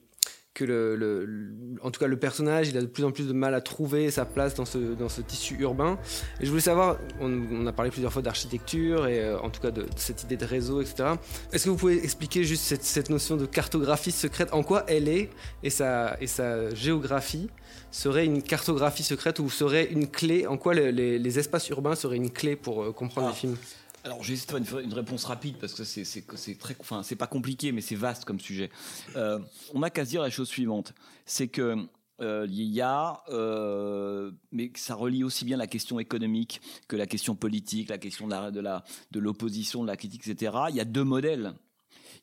que 0.53 0.65
le, 0.65 0.97
le- 0.97 1.23
le- 1.23 1.53
en 1.81 1.91
tout 1.91 1.99
cas 2.01 2.07
le 2.07 2.19
personnage 2.19 2.67
il 2.67 2.77
a 2.77 2.81
de 2.81 2.85
plus 2.85 3.05
en 3.05 3.11
plus 3.11 3.25
de 3.25 3.31
mal 3.31 3.53
à 3.55 3.61
trouver 3.61 4.11
sa 4.11 4.25
place 4.25 4.53
dans 4.53 4.65
ce, 4.65 4.77
dans 4.79 5.07
ce 5.07 5.21
tissu 5.21 5.55
urbain. 5.61 5.97
Et 6.41 6.45
je 6.45 6.49
voulais 6.49 6.59
savoir 6.61 6.97
on, 7.21 7.31
on 7.53 7.65
a 7.67 7.71
parlé 7.71 7.89
plusieurs 7.89 8.11
fois 8.11 8.21
d'architecture 8.21 9.07
et 9.07 9.21
euh, 9.21 9.39
en 9.39 9.49
tout 9.49 9.61
cas 9.61 9.71
de, 9.71 9.83
de 9.83 9.87
cette 9.95 10.23
idée 10.23 10.35
de 10.35 10.43
réseau 10.43 10.81
etc 10.81 11.11
est-ce 11.53 11.63
que 11.65 11.69
vous 11.69 11.77
pouvez 11.77 12.03
expliquer 12.03 12.43
juste 12.43 12.63
cette, 12.63 12.83
cette 12.83 13.09
notion 13.09 13.37
de 13.37 13.45
cartographie 13.45 14.11
secrète? 14.11 14.49
En 14.51 14.61
quoi 14.61 14.83
elle 14.89 15.07
est 15.07 15.29
et 15.63 15.69
sa, 15.69 16.17
et 16.19 16.27
sa 16.27 16.69
géographie? 16.75 17.49
Serait 17.91 18.25
une 18.25 18.41
cartographie 18.41 19.03
secrète 19.03 19.39
ou 19.39 19.49
serait 19.49 19.91
une 19.91 20.07
clé 20.07 20.47
en 20.47 20.57
quoi 20.57 20.73
le- 20.73 20.91
les, 20.91 21.19
les 21.19 21.39
espaces 21.39 21.69
urbains 21.69 21.95
seraient 21.95 22.17
une 22.17 22.31
clé 22.31 22.55
pour 22.55 22.83
euh, 22.83 22.91
comprendre 22.91 23.27
les 23.29 23.35
films? 23.35 23.57
Alors, 24.03 24.19
de 24.19 24.23
faire 24.23 24.57
une, 24.57 24.65
une 24.83 24.93
réponse 24.93 25.25
rapide 25.25 25.57
parce 25.59 25.75
que 25.75 25.83
c'est 25.83 26.57
très, 26.57 26.75
enfin, 26.79 27.03
c'est 27.03 27.15
pas 27.15 27.27
compliqué, 27.27 27.71
mais 27.71 27.81
c'est 27.81 27.95
vaste 27.95 28.25
comme 28.25 28.39
sujet. 28.39 28.71
Euh, 29.15 29.37
on 29.75 29.79
n'a 29.79 29.91
qu'à 29.91 30.05
se 30.05 30.09
dire 30.09 30.23
la 30.23 30.31
chose 30.31 30.47
suivante, 30.47 30.93
c'est 31.25 31.49
que 31.49 31.75
euh, 32.19 32.47
il 32.49 32.63
y 32.63 32.81
a, 32.81 33.21
euh, 33.29 34.31
mais 34.51 34.71
ça 34.75 34.95
relie 34.95 35.23
aussi 35.23 35.45
bien 35.45 35.57
la 35.57 35.67
question 35.67 35.99
économique 35.99 36.61
que 36.87 36.95
la 36.95 37.05
question 37.05 37.35
politique, 37.35 37.89
la 37.89 37.99
question 37.99 38.25
de 38.27 38.31
la, 38.31 38.49
de 38.49 38.59
la, 38.59 38.83
de 39.11 39.19
l'opposition, 39.19 39.83
de 39.83 39.87
la 39.87 39.97
critique, 39.97 40.27
etc. 40.27 40.53
Il 40.69 40.75
y 40.75 40.79
a 40.79 40.85
deux 40.85 41.03
modèles. 41.03 41.53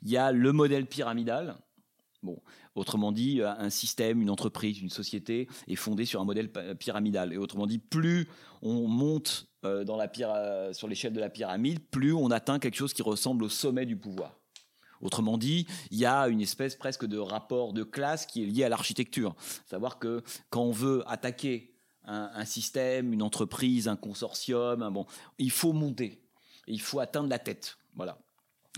Il 0.03 0.11
y 0.11 0.17
a 0.17 0.33
le 0.33 0.53
modèle 0.53 0.87
pyramidal. 0.87 1.57
Bon, 2.25 2.41
autrement 2.79 3.13
dit, 3.13 3.41
euh, 3.41 3.51
un 3.51 3.71
système, 3.71 4.23
une 4.23 4.31
entreprise, 4.31 4.81
une 4.81 4.91
société 4.91 5.49
est 5.67 5.77
fondée 5.77 6.05
sur 6.05 6.21
un 6.21 6.25
modèle 6.25 6.51
pyramidal. 6.79 7.33
Et 7.33 7.37
autrement 7.37 7.67
dit, 7.67 7.79
plus 7.79 8.29
on 8.63 8.87
monte 8.87 9.49
euh, 9.65 10.73
sur 10.73 10.89
l'échelle 10.89 11.13
de 11.13 11.21
la 11.21 11.31
pyramide, 11.31 11.81
plus 11.91 12.13
on 12.13 12.31
atteint 12.31 12.59
quelque 12.59 12.77
chose 12.77 12.93
qui 12.93 13.03
ressemble 13.03 13.45
au 13.45 13.49
sommet 13.49 13.87
du 13.87 13.97
pouvoir. 13.97 14.39
Autrement 15.01 15.39
dit, 15.39 15.67
il 15.91 15.99
y 15.99 16.07
a 16.07 16.29
une 16.29 16.41
espèce 16.41 16.75
presque 16.75 17.07
de 17.07 17.19
rapport 17.19 17.73
de 17.73 17.85
classe 17.85 18.27
qui 18.27 18.43
est 18.43 18.47
lié 18.47 18.65
à 18.65 18.69
l'architecture. 18.69 19.37
Savoir 19.67 19.99
que 19.99 20.23
quand 20.51 20.63
on 20.63 20.73
veut 20.73 21.05
attaquer 21.07 21.75
un, 22.05 22.31
un 22.35 22.45
système, 22.45 23.13
une 23.13 23.23
entreprise, 23.23 23.87
un 23.87 23.97
consortium, 23.97 24.83
un 24.83 24.91
bon, 24.91 25.07
il 25.39 25.51
faut 25.51 25.73
monter, 25.73 26.25
il 26.67 26.81
faut 26.81 26.99
atteindre 26.99 27.29
la 27.29 27.39
tête. 27.39 27.79
Voilà. 27.95 28.19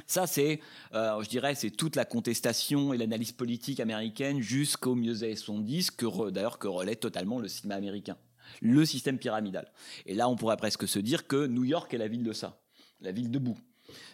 Ça, 0.07 0.27
c'est, 0.27 0.61
euh, 0.95 1.23
je 1.23 1.29
dirais, 1.29 1.55
c'est 1.55 1.71
toute 1.71 1.97
la 1.97 2.05
contestation 2.05 2.93
et 2.93 2.99
l'analyse 2.99 3.33
politique 3.33 3.81
américaine 3.81 4.41
jusqu'au 4.41 4.93
années 4.93 5.37
70, 5.37 5.91
que 5.91 6.31
d'ailleurs 6.31 6.59
que 6.59 6.69
relaie 6.69 6.97
totalement 6.97 7.39
le 7.39 7.49
cinéma 7.49 7.77
américain, 7.77 8.17
le 8.61 8.85
système 8.85 9.19
pyramidal. 9.19 9.71
Et 10.07 10.15
là, 10.15 10.29
on 10.29 10.37
pourrait 10.37 10.57
presque 10.57 10.89
se 10.89 10.99
dire 10.99 11.27
que 11.27 11.47
New 11.47 11.65
York 11.65 11.93
est 11.95 11.99
la 11.99 12.09
ville 12.09 12.23
de 12.23 12.33
ça, 12.33 12.61
la 13.01 13.12
ville 13.12 13.31
debout. 13.31 13.59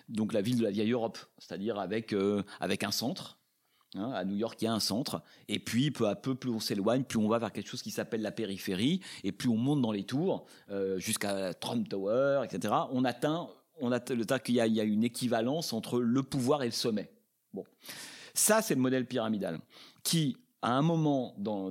Donc 0.09 0.33
la 0.33 0.41
ville 0.41 0.59
de 0.59 0.63
la 0.63 0.71
vieille 0.71 0.93
Europe, 0.93 1.19
c'est-à-dire 1.39 1.79
avec, 1.79 2.13
euh, 2.13 2.43
avec 2.61 2.85
un 2.85 2.91
centre. 2.91 3.39
Hein, 3.95 4.11
à 4.13 4.25
New 4.25 4.37
York, 4.37 4.61
il 4.61 4.67
y 4.67 4.69
a 4.69 4.75
un 4.75 4.81
centre, 4.81 5.23
et 5.49 5.59
puis 5.59 5.91
peu 5.91 6.09
à 6.09 6.17
peu, 6.17 6.35
plus 6.35 6.51
on 6.51 6.61
s'éloigne, 6.61 7.05
plus 7.05 7.19
on 7.19 7.29
va 7.29 7.39
vers 7.39 7.53
quelque 7.53 7.69
chose 7.69 7.83
qui 7.83 7.91
s'appelle 7.91 8.21
la 8.21 8.33
périphérie, 8.33 9.01
et 9.25 9.33
plus 9.33 9.49
on 9.49 9.57
monte 9.57 9.81
dans 9.81 9.93
les 9.93 10.05
tours 10.05 10.45
euh, 10.71 10.99
jusqu'à 10.99 11.55
Trump 11.55 11.89
Tower, 11.89 12.43
etc. 12.45 12.75
On 12.91 13.05
atteint, 13.05 13.49
on 13.81 13.93
atteint 13.93 14.15
le 14.15 14.25
tas 14.25 14.39
qu'il 14.39 14.55
y 14.55 14.61
a, 14.61 14.67
y 14.67 14.81
a 14.81 14.85
une 14.85 15.05
équivalence 15.05 15.73
entre 15.73 16.01
le 16.01 16.23
pouvoir 16.23 16.63
et 16.63 16.67
le 16.67 16.73
sommet. 16.73 17.11
Bon, 17.53 17.65
ça 18.35 18.63
c'est 18.63 18.75
le 18.75 18.81
modèle 18.81 19.07
pyramidal 19.07 19.61
qui, 20.03 20.37
à 20.63 20.73
un 20.73 20.83
moment 20.83 21.35
dans, 21.39 21.71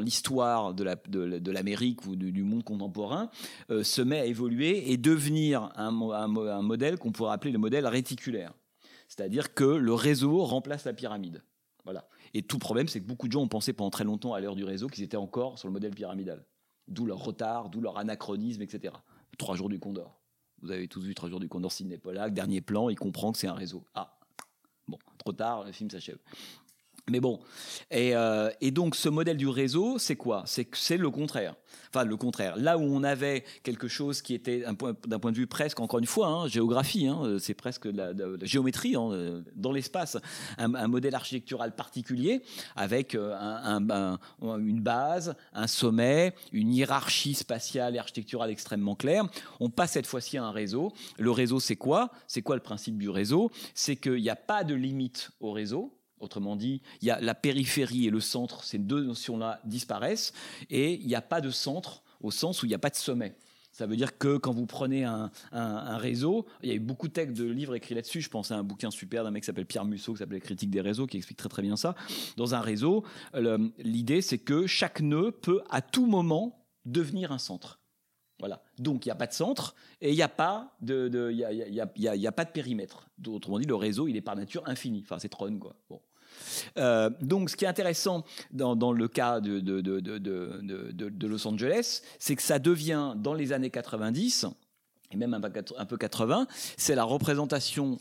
l'histoire 0.00 0.74
de, 0.74 0.84
la, 0.84 0.96
de, 0.96 1.38
de 1.38 1.50
l'Amérique 1.50 2.06
ou 2.06 2.16
du, 2.16 2.42
monde 2.42 2.64
contemporain, 2.64 3.30
euh, 3.70 3.82
se 3.82 4.02
met 4.02 4.20
à 4.20 4.26
évoluer 4.26 4.90
et 4.92 4.96
devenir 4.96 5.70
un, 5.76 5.90
mo- 5.90 6.12
un, 6.12 6.28
mo- 6.28 6.46
un 6.46 6.62
modèle 6.62 6.98
qu'on 6.98 7.12
pourrait 7.12 7.32
appeler 7.32 7.52
le 7.52 7.58
modèle 7.58 7.86
réticulaire. 7.86 8.52
C'est-à-dire 9.08 9.54
que 9.54 9.64
le 9.64 9.94
réseau 9.94 10.44
remplace 10.44 10.84
la 10.84 10.92
pyramide. 10.92 11.42
Voilà. 11.84 12.06
Et 12.34 12.42
tout 12.42 12.58
problème, 12.58 12.88
c'est 12.88 13.00
que 13.00 13.06
beaucoup 13.06 13.26
de 13.26 13.32
gens 13.32 13.40
ont 13.40 13.48
pensé 13.48 13.72
pendant 13.72 13.90
très 13.90 14.04
longtemps 14.04 14.34
à 14.34 14.40
l'heure 14.40 14.56
du 14.56 14.64
réseau 14.64 14.88
qu'ils 14.88 15.04
étaient 15.04 15.16
encore 15.16 15.58
sur 15.58 15.68
le 15.68 15.72
modèle 15.72 15.94
pyramidal. 15.94 16.44
D'où 16.86 17.06
leur 17.06 17.18
retard, 17.24 17.70
d'où 17.70 17.80
leur 17.80 17.96
anachronisme, 17.96 18.60
etc. 18.60 18.94
Trois 19.38 19.56
jours 19.56 19.70
du 19.70 19.78
Condor. 19.78 20.17
Vous 20.62 20.70
avez 20.70 20.88
tous 20.88 21.02
vu 21.02 21.14
Trois 21.14 21.28
jours 21.28 21.40
du 21.40 21.48
Condor, 21.48 21.72
Sidney 21.72 21.98
Pollack, 21.98 22.34
dernier 22.34 22.60
plan, 22.60 22.88
il 22.88 22.96
comprend 22.96 23.32
que 23.32 23.38
c'est 23.38 23.46
un 23.46 23.54
réseau. 23.54 23.84
Ah, 23.94 24.18
bon, 24.86 24.98
trop 25.18 25.32
tard, 25.32 25.64
le 25.64 25.72
film 25.72 25.90
s'achève. 25.90 26.18
Mais 27.10 27.20
bon, 27.20 27.40
et, 27.90 28.14
euh, 28.14 28.50
et 28.60 28.70
donc 28.70 28.94
ce 28.94 29.08
modèle 29.08 29.36
du 29.36 29.48
réseau, 29.48 29.98
c'est 29.98 30.16
quoi? 30.16 30.44
C'est 30.46 30.96
le 30.96 31.10
contraire. 31.10 31.54
Enfin, 31.90 32.04
le 32.04 32.16
contraire. 32.16 32.56
Là 32.56 32.76
où 32.76 32.82
on 32.82 33.02
avait 33.02 33.44
quelque 33.62 33.88
chose 33.88 34.20
qui 34.20 34.34
était 34.34 34.60
d'un 34.60 34.74
point 35.18 35.32
de 35.32 35.36
vue 35.36 35.46
presque, 35.46 35.80
encore 35.80 35.98
une 36.00 36.06
fois, 36.06 36.28
hein, 36.28 36.48
géographie, 36.48 37.06
hein, 37.06 37.36
c'est 37.38 37.54
presque 37.54 37.88
de 37.88 37.96
la, 37.96 38.12
géométrie 38.42 38.94
hein, 38.94 39.42
dans 39.56 39.72
l'espace, 39.72 40.18
un, 40.58 40.68
modèle 40.88 41.14
architectural 41.14 41.74
particulier 41.74 42.42
avec 42.76 43.14
euh, 43.14 43.34
un- 43.38 43.88
un- 43.90 44.18
un- 44.42 44.58
une 44.58 44.80
base, 44.80 45.34
un 45.54 45.66
sommet, 45.66 46.34
une 46.52 46.74
hiérarchie 46.74 47.34
spatiale 47.34 47.96
et 47.96 47.98
architecturale 47.98 48.50
extrêmement 48.50 48.94
claire. 48.94 49.24
On 49.60 49.70
passe 49.70 49.92
cette 49.92 50.06
fois-ci 50.06 50.36
à 50.36 50.44
un 50.44 50.50
réseau. 50.50 50.92
Le 51.18 51.30
réseau, 51.30 51.58
c'est 51.60 51.76
quoi? 51.76 52.10
C'est 52.26 52.42
quoi 52.42 52.56
le 52.56 52.62
principe 52.62 52.98
du 52.98 53.08
réseau? 53.08 53.50
C'est 53.74 53.96
qu'il 53.96 54.20
n'y 54.20 54.30
a 54.30 54.36
pas 54.36 54.62
de 54.64 54.74
limite 54.74 55.30
au 55.40 55.52
réseau. 55.52 55.97
Autrement 56.20 56.56
dit, 56.56 56.82
il 57.00 57.08
y 57.08 57.10
a 57.10 57.20
la 57.20 57.34
périphérie 57.34 58.06
et 58.06 58.10
le 58.10 58.20
centre, 58.20 58.64
ces 58.64 58.78
deux 58.78 59.02
notions-là 59.02 59.60
disparaissent, 59.64 60.32
et 60.70 60.94
il 60.94 61.06
n'y 61.06 61.14
a 61.14 61.22
pas 61.22 61.40
de 61.40 61.50
centre 61.50 62.02
au 62.20 62.30
sens 62.30 62.62
où 62.62 62.66
il 62.66 62.70
n'y 62.70 62.74
a 62.74 62.78
pas 62.78 62.90
de 62.90 62.96
sommet. 62.96 63.36
Ça 63.78 63.86
veut 63.86 63.96
dire 63.96 64.18
que 64.18 64.38
quand 64.38 64.52
vous 64.52 64.66
prenez 64.66 65.04
un, 65.04 65.30
réseau, 65.98 66.46
il 66.64 66.68
y 66.68 66.72
a 66.72 66.74
eu 66.74 66.80
beaucoup 66.80 67.06
de 67.06 67.12
textes 67.12 67.36
de 67.36 67.44
livres 67.44 67.76
écrits 67.76 67.94
là-dessus. 67.94 68.20
Je 68.20 68.28
pense 68.28 68.50
à 68.50 68.56
un 68.56 68.64
bouquin 68.64 68.90
super 68.90 69.22
d'un 69.22 69.30
mec 69.30 69.44
qui 69.44 69.46
s'appelle 69.46 69.66
Pierre 69.66 69.84
Musso, 69.84 70.14
qui 70.14 70.18
s'appelle 70.18 70.40
Critique 70.40 70.70
des 70.70 70.80
réseaux, 70.80 71.06
qui 71.06 71.16
explique 71.16 71.38
très 71.38 71.48
très 71.48 71.62
bien 71.62 71.76
ça. 71.76 71.94
Dans 72.36 72.56
un 72.56 72.60
réseau, 72.60 73.04
l'idée 73.78 74.20
c'est 74.20 74.38
que 74.38 74.66
chaque 74.66 75.00
nœud 75.00 75.30
peut 75.30 75.62
à 75.70 75.80
tout 75.80 76.06
moment 76.06 76.66
devenir 76.86 77.30
un 77.30 77.38
centre. 77.38 77.78
Voilà. 78.40 78.62
Donc 78.78 79.06
il 79.06 79.08
n'y 79.08 79.12
a 79.12 79.16
pas 79.16 79.28
de 79.28 79.32
centre 79.32 79.76
et 80.00 80.10
il 80.10 80.16
n'y 80.16 80.22
a 80.22 80.28
pas 80.28 80.76
de 80.82 82.50
périmètre. 82.52 83.08
Autrement 83.26 83.60
dit, 83.60 83.66
le 83.66 83.76
réseau 83.76 84.08
il 84.08 84.16
est 84.16 84.22
par 84.22 84.34
nature 84.34 84.62
infini. 84.66 85.02
Enfin 85.04 85.20
c'est 85.20 85.28
Tron 85.28 85.56
quoi. 85.56 85.76
Bon. 85.88 86.00
Euh, 86.76 87.10
donc, 87.20 87.50
ce 87.50 87.56
qui 87.56 87.64
est 87.64 87.68
intéressant 87.68 88.24
dans, 88.50 88.92
le 88.92 89.08
cas 89.08 89.40
de, 89.40 91.26
Los 91.26 91.46
Angeles, 91.46 92.02
c'est 92.18 92.36
que 92.36 92.42
ça 92.42 92.58
devient, 92.58 93.14
dans 93.16 93.34
les 93.34 93.52
années 93.52 93.70
90, 93.70 94.46
et 95.10 95.16
même 95.16 95.34
un 95.34 95.40
peu, 95.40 95.48
quat- 95.48 95.74
un 95.76 95.86
peu 95.86 95.96
80, 95.96 96.46
c'est 96.76 96.94
la 96.94 97.04
représentation 97.04 97.98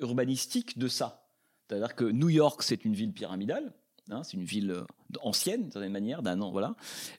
urbanistique 0.00 0.78
de 0.78 0.88
ça. 0.88 1.26
C'est-à-dire 1.68 1.94
que 1.94 2.04
New 2.04 2.28
York, 2.28 2.62
c'est 2.62 2.84
une 2.84 2.94
ville 2.94 3.12
pyramidale, 3.12 3.72
hein, 4.10 4.22
c'est 4.24 4.36
une 4.36 4.44
ville 4.44 4.72
euh, 4.72 4.84
ancienne, 5.22 5.62
d'une 5.62 5.70
certaine 5.72 5.92
manière, 5.92 6.22
d'un 6.22 6.40
an, 6.40 6.50
voilà. 6.50 6.74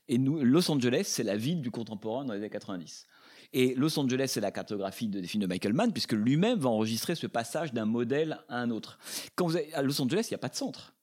Et 0.10 0.18
Los 0.18 0.70
Angeles, 0.70 1.06
c'est 1.06 1.24
la 1.24 1.38
ville 1.38 1.62
du 1.62 1.72
contemporain 1.72 2.26
dans 2.26 2.34
les 2.34 2.40
années 2.40 2.50
90. 2.50 3.08
Et 3.54 3.76
Los 3.76 3.98
Angeles, 4.00 4.30
c'est 4.34 4.42
la 4.42 4.52
cartographie 4.52 5.08
de- 5.08 5.20
des 5.20 5.28
films 5.28 5.44
de 5.44 5.48
Michael 5.48 5.74
Mann, 5.74 5.92
puisque 5.94 6.14
lui-même 6.14 6.58
va 6.60 6.70
enregistrer 6.70 7.16
ce 7.16 7.28
passage 7.28 7.72
d'un 7.74 7.86
modèle 7.86 8.40
à 8.50 8.58
un 8.60 8.72
autre. 8.72 8.98
Quand 9.36 9.46
vous 9.46 9.58
êtes 9.58 9.74
à 9.74 9.82
Los 9.82 10.02
Angeles, 10.02 10.28
il 10.30 10.34
n'y 10.34 10.36
a 10.36 10.40
pas 10.40 10.50
de 10.50 10.56
centre. 10.56 10.94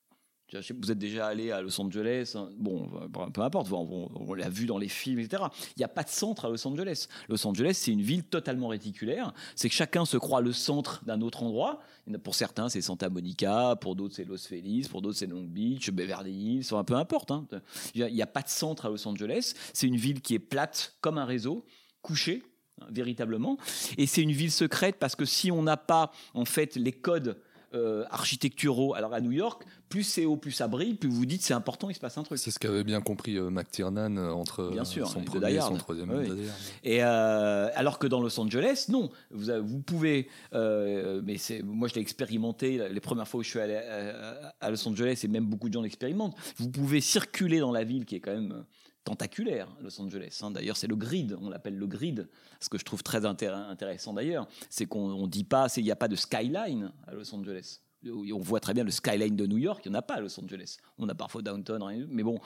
Vous 0.52 0.90
êtes 0.90 0.98
déjà 0.98 1.28
allé 1.28 1.52
à 1.52 1.62
Los 1.62 1.80
Angeles, 1.80 2.32
hein, 2.34 2.50
bon, 2.58 2.88
peu- 3.12 3.30
peu 3.32 3.40
importe, 3.40 3.70
on, 3.70 4.34
l'a 4.34 4.48
vu 4.48 4.66
dans 4.66 4.78
les 4.78 4.88
films, 4.88 5.20
etc. 5.20 5.44
Il 5.76 5.78
n'y 5.78 5.84
a 5.84 5.88
pas 5.88 6.02
de 6.02 6.08
centre 6.08 6.44
à 6.44 6.48
Los 6.48 6.66
Angeles. 6.66 7.06
Los 7.28 7.46
Angeles, 7.46 7.74
c'est 7.74 7.92
une 7.92 8.02
ville 8.02 8.24
totalement 8.24 8.66
réticulaire. 8.66 9.32
C'est 9.54 9.68
que 9.68 9.74
chacun 9.76 10.04
se 10.04 10.16
croit 10.16 10.40
le 10.40 10.52
centre 10.52 11.04
d'un 11.06 11.20
autre 11.20 11.44
endroit. 11.44 11.78
Pour 12.24 12.34
certains, 12.34 12.68
c'est 12.68 12.80
Santa 12.80 13.08
Monica, 13.08 13.76
pour 13.80 13.94
d'autres, 13.94 14.16
c'est 14.16 14.24
Los 14.24 14.38
Feliz, 14.38 14.88
pour 14.88 15.02
d'autres, 15.02 15.18
c'est 15.18 15.28
Long 15.28 15.44
Beach, 15.44 15.88
Beverly 15.92 16.32
Hills, 16.32 16.66
peu 16.84 16.94
importe. 16.94 17.30
hein. 17.30 17.46
Il 17.94 18.04
n'y 18.12 18.20
a 18.22 18.26
pas 18.26 18.42
de 18.42 18.48
centre 18.48 18.86
à 18.86 18.88
Los 18.88 19.06
Angeles. 19.06 19.52
C'est 19.72 19.86
une 19.86 19.94
ville 19.94 20.20
qui 20.20 20.34
est 20.34 20.40
plate 20.40 20.96
comme 21.00 21.18
un 21.18 21.26
réseau, 21.26 21.64
couchée 22.02 22.42
hein, 22.80 22.86
véritablement. 22.90 23.56
Et 23.98 24.06
c'est 24.06 24.22
une 24.22 24.32
ville 24.32 24.52
secrète 24.52 24.96
parce 24.98 25.16
que 25.16 25.24
si 25.24 25.50
on 25.50 25.62
n'a 25.62 25.76
pas 25.76 26.10
en 26.34 26.44
fait 26.44 26.76
les 26.76 26.92
codes 26.92 27.36
euh, 27.72 28.04
architecturaux, 28.10 28.94
alors 28.94 29.14
à 29.14 29.20
New 29.20 29.30
York, 29.30 29.62
plus 29.88 30.02
c'est 30.02 30.24
haut, 30.24 30.36
plus 30.36 30.50
ça 30.50 30.66
brille, 30.66 30.94
plus 30.94 31.08
vous 31.08 31.24
dites 31.24 31.42
c'est 31.42 31.54
important, 31.54 31.88
il 31.88 31.94
se 31.94 32.00
passe 32.00 32.18
un 32.18 32.24
truc. 32.24 32.36
C'est 32.40 32.50
ce 32.50 32.58
qu'avait 32.58 32.82
bien 32.82 33.00
compris 33.00 33.36
euh, 33.36 33.48
McTiernan 33.48 34.16
euh, 34.16 34.30
entre 34.32 34.70
Bien 34.72 34.82
euh, 34.82 34.84
sûr, 34.84 35.06
son 35.08 35.20
de 35.20 35.24
premier 35.26 35.54
et 35.54 35.60
son 35.60 35.76
troisième 35.76 36.10
Oui. 36.10 36.24
Die 36.24 36.30
Hard. 36.30 36.40
Et 36.82 37.04
euh, 37.04 37.68
alors 37.76 38.00
que 38.00 38.08
dans 38.08 38.20
Los 38.20 38.40
Angeles, 38.40 38.86
non. 38.88 39.08
Vous, 39.30 39.50
avez- 39.50 39.60
vous 39.62 39.78
pouvez, 39.80 40.28
mais 40.52 41.38
c'est, 41.38 41.62
moi 41.62 41.86
je 41.86 41.94
l'ai 41.94 42.00
expérimenté 42.00 42.88
les 42.88 43.00
premières 43.00 43.28
fois 43.28 43.38
où 43.38 43.42
je 43.44 43.50
suis 43.50 43.60
allé 43.60 43.76
à, 43.76 44.52
à 44.60 44.70
Los 44.70 44.88
Angeles 44.88 45.20
et 45.22 45.28
même 45.28 45.46
beaucoup 45.46 45.68
de 45.68 45.74
gens 45.74 45.82
l'expérimentent. 45.82 46.34
Vous 46.56 46.70
pouvez 46.70 47.00
circuler 47.00 47.60
dans 47.60 47.70
la 47.72 47.84
ville 47.84 48.04
qui 48.04 48.16
est 48.16 48.20
quand 48.20 48.32
même 48.34 48.64
tentaculaire, 49.04 49.68
Los 49.82 50.00
Angeles. 50.00 50.38
hein. 50.42 50.50
D'ailleurs, 50.50 50.76
c'est 50.76 50.86
le 50.86 50.96
grid, 50.96 51.36
on 51.40 51.48
l'appelle 51.48 51.76
le 51.76 51.86
grid. 51.86 52.28
Ce 52.60 52.68
que 52.68 52.78
je 52.78 52.84
trouve 52.84 53.02
très 53.02 53.20
intér- 53.24 53.54
intéressant 53.68 54.12
d'ailleurs, 54.12 54.46
c'est 54.68 54.86
qu'on 54.86 55.10
on 55.10 55.26
dit 55.26 55.44
pas, 55.44 55.66
il 55.76 55.84
n'y 55.84 55.90
a 55.90 55.96
pas 55.96 56.08
de 56.08 56.16
skyline 56.16 56.92
à 57.06 57.14
Los 57.14 57.34
Angeles. 57.34 57.80
On 58.06 58.38
voit 58.38 58.60
très 58.60 58.72
bien 58.72 58.84
le 58.84 58.90
skyline 58.90 59.36
de 59.36 59.46
New 59.46 59.58
York, 59.58 59.82
il 59.84 59.90
n'y 59.90 59.96
en 59.96 59.98
a 59.98 60.02
pas 60.02 60.14
à 60.14 60.20
Los 60.20 60.38
Angeles. 60.40 60.78
On 60.98 61.08
a 61.08 61.14
parfois 61.14 61.42
downtown, 61.42 61.82
rien, 61.82 62.06
mais 62.08 62.22
bon, 62.22 62.38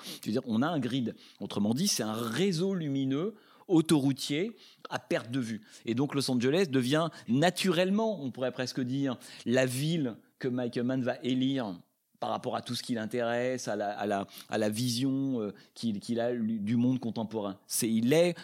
on 0.47 0.63
a 0.63 0.69
un 0.69 0.81
grid. 0.81 1.15
Autrement 1.41 1.75
dit, 1.75 1.87
c'est 1.87 2.03
un 2.03 2.13
réseau 2.13 2.75
lumineux 2.75 3.35
autoroutier 3.69 4.57
à 4.91 4.99
perte 4.99 5.31
de 5.31 5.41
vue. 5.41 5.61
Et 5.87 5.95
donc 5.95 6.15
Los 6.15 6.31
Angeles 6.31 6.67
devient 6.71 7.09
naturellement, 7.29 8.21
on 8.23 8.31
pourrait 8.31 8.53
presque 8.53 8.81
dire, 8.81 9.17
la 9.47 9.65
ville 9.67 10.17
que 10.39 10.49
Michael 10.49 10.85
Mann 10.85 11.03
va 11.03 11.17
élire 11.23 11.75
par 12.25 12.31
rapport 12.31 12.57
à 12.57 12.63
tout 12.63 12.75
ce 12.75 12.83
qui 12.83 12.95
l'intéresse, 12.95 13.69
à 13.69 13.77
la, 13.77 14.69
vision 14.71 15.43
euh, 15.43 15.53
qu'il 15.75 16.21
a 16.21 16.33
du 16.35 16.77
monde 16.77 16.99
contemporain. 16.99 17.59
C'est, 17.67 17.91
il 17.91 18.15
est 18.15 18.35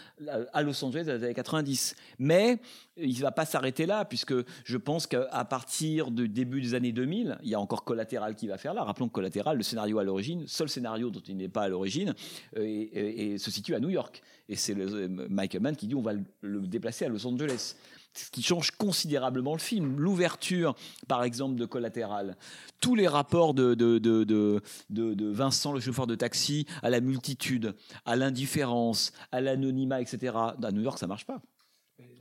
à 0.53 0.61
Los 0.61 0.85
Angeles 0.85 1.05
dans 1.07 1.15
les 1.15 1.25
années 1.25 1.33
90. 1.33 1.97
Mais 2.19 2.59
il 2.99 3.17
ne 3.17 3.23
va 3.23 3.33
pas 3.33 3.47
s'arrêter 3.47 3.87
là, 3.87 4.05
puisque 4.05 4.35
je 4.65 4.77
pense 4.77 5.07
qu'à 5.07 5.47
partir 5.47 6.11
du 6.11 6.29
début 6.29 6.61
des 6.61 6.75
années 6.75 6.93
2000, 6.93 7.39
il 7.43 7.49
y 7.49 7.55
a 7.55 7.61
encore 7.61 7.85
Collatéral 7.85 8.35
qui 8.35 8.49
va 8.49 8.59
faire 8.59 8.75
là. 8.75 8.85
Rappelons 8.85 9.09
que 9.09 9.15
Collatéral, 9.15 9.57
le 9.57 9.63
scénario 9.63 9.99
à 9.99 10.05
l'origine, 10.05 10.47
seul 10.47 10.69
scénario 10.69 11.09
dont 11.09 11.23
il 11.27 11.39
n'est 11.39 11.49
pas 11.49 11.63
à 11.63 11.69
l'origine, 11.71 12.15
euh, 12.59 12.63
et, 12.63 13.39
se 13.39 13.51
situe 13.51 13.75
à 13.75 13.81
New 13.81 13.89
York. 13.89 14.23
Et 14.51 14.57
c'est 14.57 14.77
euh, 14.77 15.09
Michael 15.31 15.63
Mann 15.63 15.75
qui 15.75 15.87
dit 15.87 15.95
on 15.95 16.03
va 16.03 16.13
le 16.43 16.61
déplacer 16.67 17.07
à 17.07 17.09
Los 17.09 17.27
Angeles. 17.27 17.77
Ce 18.13 18.31
qui 18.31 18.43
change 18.43 18.73
considérablement 18.73 19.53
le 19.53 19.61
film. 19.61 19.99
L'ouverture, 19.99 20.75
par 21.07 21.23
exemple, 21.23 21.57
de 21.57 21.65
Collatéral, 21.65 22.37
tous 22.81 22.95
les 22.95 23.07
rapports 23.07 23.55
de, 23.55 23.75
de, 23.75 23.99
de, 23.99 24.25
de, 24.91 25.27
Vincent, 25.31 25.73
le 25.73 25.81
chauffeur 25.81 26.07
de 26.07 26.15
taxi, 26.15 26.67
à 26.83 26.91
la 26.91 27.01
multitude, 27.01 27.75
à 28.05 28.17
l'indifférence, 28.17 29.13
à 29.33 29.41
l'anonymat, 29.41 30.01
etc. 30.01 30.35
À 30.37 30.73
New 30.73 30.83
York, 30.83 30.99
ça 30.99 31.07
marche 31.07 31.27
pas. 31.27 31.41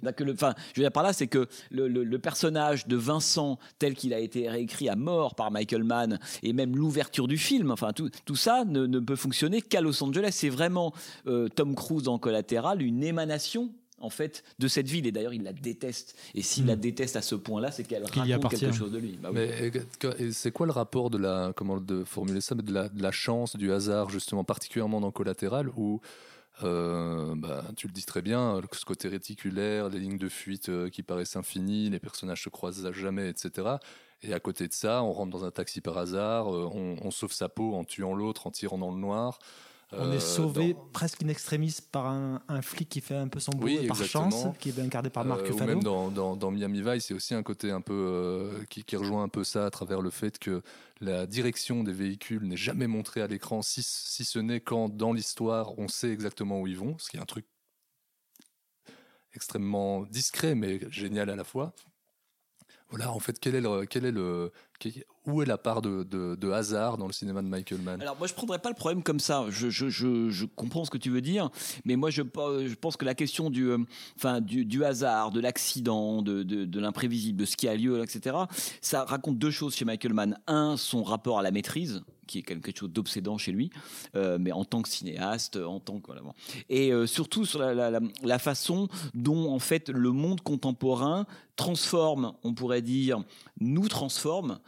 Je 0.02 0.24
veux 0.24 0.84
dire 0.84 0.91
par 0.91 1.03
là, 1.03 1.14
c'est 1.14 1.28
que 1.28 1.48
le, 1.72 2.18
personnage 2.18 2.88
de 2.88 2.95
Vincent, 2.95 3.60
tel 3.80 3.95
qu'il 3.95 4.14
a 4.14 4.20
été 4.20 4.49
réécrit 4.49 4.90
à 4.90 4.95
mort 4.95 5.36
par 5.36 5.52
Michael 5.52 5.84
Mann, 5.84 6.20
et 6.44 6.53
même 6.53 6.76
l'ouverture 6.76 7.28
du 7.28 7.38
film, 7.38 7.72
enfin 7.72 7.91
tout, 7.94 8.36
ça 8.36 8.64
ne, 8.66 8.86
ne 8.86 8.99
peut 8.99 9.16
fonctionner 9.16 9.61
qu'à 9.61 9.82
Los 9.82 10.03
Angeles. 10.03 10.32
C'est 10.34 10.49
vraiment 10.49 10.94
euh, 11.28 11.48
Tom 11.49 11.76
Cruise 11.76 12.07
en 12.07 12.18
collatéral, 12.18 12.82
une 12.82 13.03
émanation 13.03 13.72
en 14.02 14.10
fait 14.10 14.44
de 14.60 14.68
cette 14.68 14.88
ville. 14.88 15.08
Et 15.08 15.12
d'ailleurs, 15.12 15.34
il 15.34 15.44
la 15.44 15.54
déteste. 15.54 16.16
Et 16.36 16.42
s'il 16.42 16.66
la 16.66 16.76
déteste 16.76 17.16
à 17.16 17.22
ce 17.22 17.36
point-là, 17.36 17.72
c'est 17.72 17.84
qu'elle 17.84 18.04
Qu'il 18.04 18.26
y 18.26 18.34
raconte 18.34 18.52
quelque 18.52 18.76
chose 18.76 18.92
de 18.92 18.98
lui. 18.98 19.18
Bah 19.22 19.30
oui. 19.34 19.40
Mais 19.40 19.72
et 20.20 20.32
c'est 20.32 20.52
quoi 20.52 20.66
le 20.66 20.72
rapport 20.72 21.10
de 21.10 21.18
la, 21.18 21.54
comment 21.56 21.80
de 21.80 22.04
formuler 22.04 22.42
ça, 22.42 22.56
mais 22.56 22.64
de 22.64 22.74
la, 22.74 22.90
de 22.90 23.02
la 23.02 23.12
chance, 23.12 23.56
du 23.56 23.72
hasard, 23.72 24.10
justement, 24.10 24.44
particulièrement 24.44 25.02
dans 25.02 25.12
Collatéral, 25.12 25.70
où 25.76 26.02
euh, 26.64 27.36
bah, 27.36 27.64
tu 27.78 27.88
le 27.88 27.94
dis 27.94 28.06
très 28.06 28.22
bien, 28.22 28.62
ce 28.72 28.86
côté 28.86 29.08
réticulaire, 29.08 29.90
les 29.90 30.00
lignes 30.00 30.18
de 30.18 30.30
fuite 30.30 30.70
euh, 30.70 30.90
qui 30.90 31.04
paraissent 31.04 31.36
infinies, 31.36 31.90
les 31.90 32.00
personnages 32.00 32.44
se 32.44 32.50
croisent 32.50 32.86
à 32.86 32.92
jamais, 32.92 33.30
etc. 33.30 33.68
Et 34.22 34.34
à 34.34 34.40
côté 34.40 34.68
de 34.68 34.74
ça, 34.74 35.02
on 35.04 35.14
rentre 35.14 35.32
dans 35.32 35.46
un 35.46 35.52
taxi 35.52 35.80
par 35.80 35.98
hasard, 35.98 36.54
euh, 36.54 36.70
on, 36.74 36.98
on 37.02 37.12
sauve 37.12 37.32
sa 37.32 37.48
peau 37.48 37.76
en 37.76 37.86
tuant 37.86 38.14
l'autre, 38.14 38.48
en 38.48 38.52
tirant 38.52 38.78
dans 38.78 38.92
le 38.92 39.00
noir. 39.00 39.40
On 39.91 40.11
Euh, 40.11 40.18
est 40.18 40.20
sauvé 40.20 40.74
dans- 40.76 40.86
presque 40.94 41.24
in 41.24 41.30
extremis 41.30 41.76
par 41.91 42.06
un, 42.06 42.44
un 42.48 42.61
flic 42.61 42.88
qui 42.90 43.02
fait 43.02 43.16
un 43.16 43.28
peu 43.28 43.40
son 43.40 43.52
boulot 43.53 43.80
Oui, 43.80 43.88
par 43.88 43.98
chance, 44.03 44.45
qui 44.60 44.70
est 44.70 44.80
incarné 44.80 45.10
par 45.10 45.26
Marc 45.26 45.41
Euh, 45.41 45.49
ou 45.49 45.53
Ruffalo. 45.53 45.66
même 45.74 45.82
dans, 45.84 46.11
dans, 46.11 46.36
dans 46.36 46.52
Miami 46.52 46.84
Vice, 46.84 47.10
a 47.10 47.16
aussi 47.16 47.34
un 47.34 47.41
côté 47.41 47.72
un 47.72 47.82
peu 47.82 47.94
euh, 47.94 48.64
qui, 48.70 48.84
qui 48.84 48.95
rejoint 48.95 49.24
un 49.24 49.30
peu 49.30 49.44
ça 49.44 49.66
à 49.66 49.72
travers 49.72 50.02
le 50.02 50.11
fait 50.11 50.38
que 50.38 50.61
la 51.02 51.26
direction 51.26 51.84
des 51.84 51.94
véhicules 51.94 52.44
n'est 52.44 52.56
jamais 52.57 52.86
montrée 52.86 53.22
à 53.24 53.28
l'écran, 53.28 53.64
si, 53.64 53.82
si 53.82 54.24
ce 54.26 54.38
n'est 54.38 54.61
quand 54.61 54.90
dans 54.90 55.11
l'histoire 55.11 55.78
on 55.80 55.88
sait 55.88 56.11
exactement 56.11 56.61
où 56.61 56.68
ils 56.68 56.78
vont, 56.78 56.95
ce 56.99 57.10
qui 57.10 57.18
est 57.18 57.22
un 57.22 57.26
truc 57.26 57.48
extrêmement 59.34 60.03
discret 60.03 60.53
mais 60.56 60.80
génial 60.91 61.30
à 61.32 61.36
la 61.36 61.44
fois. 61.44 61.74
Voilà, 62.90 63.11
en 63.11 63.20
fait, 63.20 63.40
quel 63.40 63.53
est 63.53 63.61
le, 63.61 63.86
quel 63.86 64.03
est 64.06 64.11
le, 64.11 64.52
où 65.30 65.41
est 65.41 65.45
la 65.45 65.57
part 65.57 65.81
de, 65.81 66.51
hasard 66.51 66.97
dans 66.97 67.07
le 67.07 67.14
cinéma 67.14 67.41
de 67.41 67.47
Michael 67.47 67.81
Mann 67.81 68.01
Alors 68.01 68.18
moi 68.18 68.27
je 68.27 68.34
prendrais 68.34 68.60
pas 68.60 68.69
le 68.69 68.76
problème 68.76 69.03
comme 69.03 69.19
ça. 69.19 69.45
Je, 69.49 70.45
comprends 70.45 70.85
ce 70.85 70.89
que 70.89 70.97
tu 70.97 71.10
veux 71.10 71.22
dire, 71.22 71.49
mais 71.85 71.95
moi 71.95 72.10
je, 72.10 72.22
pe- 72.22 72.68
je 72.68 72.76
pense 72.76 72.97
que 72.97 73.06
la 73.06 73.15
question 73.15 73.49
du, 73.49 73.65
euh, 73.65 73.77
enfin 74.15 74.41
du, 74.41 74.84
hasard, 74.84 75.31
de 75.31 75.39
l'accident, 75.39 76.22
de, 76.22 76.80
l'imprévisible, 76.80 77.39
de 77.39 77.45
ce 77.45 77.56
qui 77.56 77.68
a 77.68 77.76
lieu, 77.76 78.01
etc. 78.01 78.35
Ça 78.81 79.03
raconte 79.06 79.38
deux 79.38 79.51
choses 79.51 79.76
chez 79.76 79.85
Michael 79.85 80.14
Mann. 80.14 80.38
Un, 80.47 80.77
son 80.77 81.03
rapport 81.03 81.39
à 81.39 81.41
la 81.41 81.51
maîtrise 81.51 82.01
qui 82.30 82.39
est 82.39 82.43
quelque 82.43 82.72
chose 82.77 82.91
d'obsédant 82.91 83.39
chez 83.39 83.51
lui, 83.51 83.72
euh, 84.15 84.38
mais 84.39 84.51
en 84.51 84.64
tant 84.64 84.84
que 84.84 84.89
cinéaste, 84.89 85.56
en 85.56 85.80
tant 85.80 85.99
que 85.99 86.11
et 86.69 86.91
euh, 86.91 87.07
surtout 87.07 87.45
sur 87.45 87.60
la, 87.60 88.39
façon 88.39 88.88
dont 89.15 89.51
en 89.51 89.60
fait 89.60 89.89
le 89.89 90.11
monde 90.11 90.41
contemporain 90.41 91.26
transforme, 91.56 92.34
on 92.43 92.53
pourrait 92.53 92.81
dire, 92.81 93.22
nous 93.60 93.88
transforme 93.88 94.60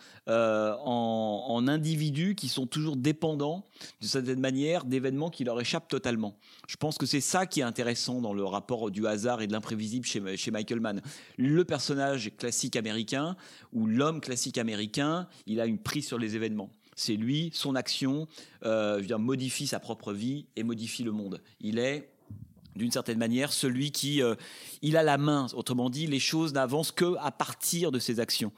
en, 0.84 1.46
en 1.48 1.68
individus 1.68 2.36
qui 2.36 2.48
sont 2.48 2.68
toujours 2.68 2.96
dépendants 2.96 3.66
d'une 4.00 4.10
certaine 4.10 4.40
manière 4.40 4.86
d'événements 4.86 5.30
qui 5.30 5.44
leur 5.44 5.60
échappent 5.60 5.88
totalement. 5.88 6.36
Je 6.68 6.76
pense 6.78 6.98
que 6.98 7.06
c'est 7.06 7.22
ça 7.22 7.46
qui 7.46 7.62
est 7.62 7.64
intéressant 7.64 8.22
dans 8.22 8.34
le 8.34 8.44
rapport 8.44 8.92
du 8.92 9.08
hasard 9.08 9.42
et 9.42 9.48
de 9.48 9.52
l'imprévisible 9.52 10.06
chez, 10.06 10.52
Michael 10.52 10.80
Mann. 10.80 11.02
Le 11.38 11.64
personnage 11.66 12.32
classique 12.38 12.76
américain 12.76 13.36
ou 13.74 13.88
l'homme 13.88 14.22
classique 14.22 14.58
américain, 14.58 15.28
il 15.48 15.60
a 15.60 15.66
une 15.66 15.80
prise 15.80 16.08
sur 16.08 16.18
les 16.18 16.36
événements. 16.36 16.70
C'est 16.96 17.16
lui, 17.16 17.50
son 17.54 17.76
action, 17.76 18.28
euh, 18.66 19.02
modifie 19.18 19.68
sa 19.68 19.80
propre 19.80 20.14
vie 20.14 20.46
et 20.56 20.64
modifie 20.64 21.04
le 21.04 21.12
monde. 21.12 21.42
Il 21.60 21.80
est 21.80 22.11
d'une 22.76 22.92
certaine 22.92 23.18
manière 23.18 23.54
celui 23.54 23.92
qui 23.92 24.22
euh, 24.22 24.36
il 24.82 24.98
a 24.98 25.04
la 25.04 25.18
main. 25.18 25.48
Autrement 25.54 25.90
dit 25.90 26.08
les 26.08 26.20
choses 26.20 26.54
n'avancent 26.54 26.92
que 26.92 27.16
à 27.20 27.32
partir 27.32 27.92
de 27.92 28.00
ses 28.00 28.20
actions. 28.20 28.52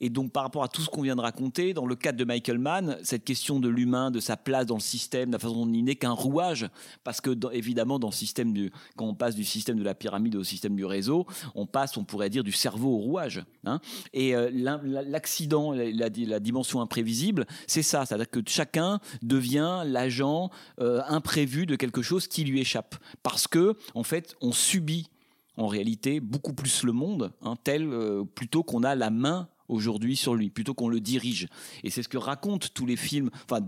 Et 0.00 0.10
donc 0.10 0.32
par 0.32 0.42
rapport 0.42 0.62
à 0.62 0.68
tout 0.68 0.82
ce 0.82 0.88
qu'on 0.88 1.02
vient 1.02 1.16
de 1.16 1.20
raconter 1.20 1.74
dans 1.74 1.86
le 1.86 1.94
cadre 1.94 2.18
de 2.18 2.24
Michael 2.24 2.58
Mann 2.58 2.98
cette 3.02 3.24
question 3.24 3.60
de 3.60 3.68
l'humain 3.68 4.10
de 4.10 4.20
sa 4.20 4.36
place 4.36 4.66
dans 4.66 4.74
le 4.74 4.80
système 4.80 5.30
de 5.30 5.34
la 5.34 5.38
façon 5.38 5.66
dont 5.66 5.72
il 5.72 5.84
n'est 5.84 5.96
qu'un 5.96 6.12
rouage 6.12 6.68
parce 7.04 7.20
que 7.20 7.30
évidemment 7.52 7.98
dans 7.98 8.08
le 8.08 8.12
système 8.12 8.52
du 8.52 8.72
quand 8.96 9.06
on 9.06 9.14
passe 9.14 9.34
du 9.34 9.44
système 9.44 9.78
de 9.78 9.84
la 9.84 9.94
pyramide 9.94 10.36
au 10.36 10.44
système 10.44 10.76
du 10.76 10.84
réseau 10.84 11.26
on 11.54 11.66
passe 11.66 11.96
on 11.96 12.04
pourrait 12.04 12.30
dire 12.30 12.44
du 12.44 12.52
cerveau 12.52 12.94
au 12.94 12.98
rouage 12.98 13.44
hein. 13.64 13.80
et 14.12 14.34
euh, 14.34 14.50
l'accident 14.52 15.72
la, 15.72 16.40
dimension 16.40 16.80
imprévisible 16.80 17.46
c'est 17.66 17.82
ça. 17.82 18.04
C'est 18.06 18.14
à 18.14 18.18
dire 18.18 18.30
que 18.30 18.40
chacun 18.46 19.00
devient 19.22 19.82
l'agent 19.84 20.50
euh, 20.80 21.02
imprévu 21.08 21.66
de 21.66 21.76
quelque 21.76 22.02
chose 22.02 22.26
qui 22.26 22.44
lui 22.44 22.60
échappe. 22.60 22.96
Parce 23.22 23.46
que 23.46 23.55
en 23.94 24.02
fait 24.02 24.36
on 24.40 24.52
subit 24.52 25.10
en 25.56 25.66
réalité 25.66 26.20
beaucoup 26.20 26.52
plus 26.52 26.82
le 26.82 26.92
monde 26.92 27.32
hein, 27.42 27.54
tel 27.62 27.88
euh, 27.92 28.24
plutôt 28.24 28.62
qu'on 28.62 28.82
a 28.82 28.94
la 28.94 29.10
main 29.10 29.48
aujourd'hui 29.68 30.16
sur 30.16 30.34
lui 30.34 30.50
plutôt 30.50 30.74
qu'on 30.74 30.88
le 30.88 31.00
dirige. 31.00 31.48
Et 31.84 31.90
c'est 31.90 32.02
ce 32.02 32.08
que 32.08 32.18
racontent 32.18 32.66
tous 32.74 32.86
les 32.86 32.96
films 32.96 33.30
enfin 33.44 33.60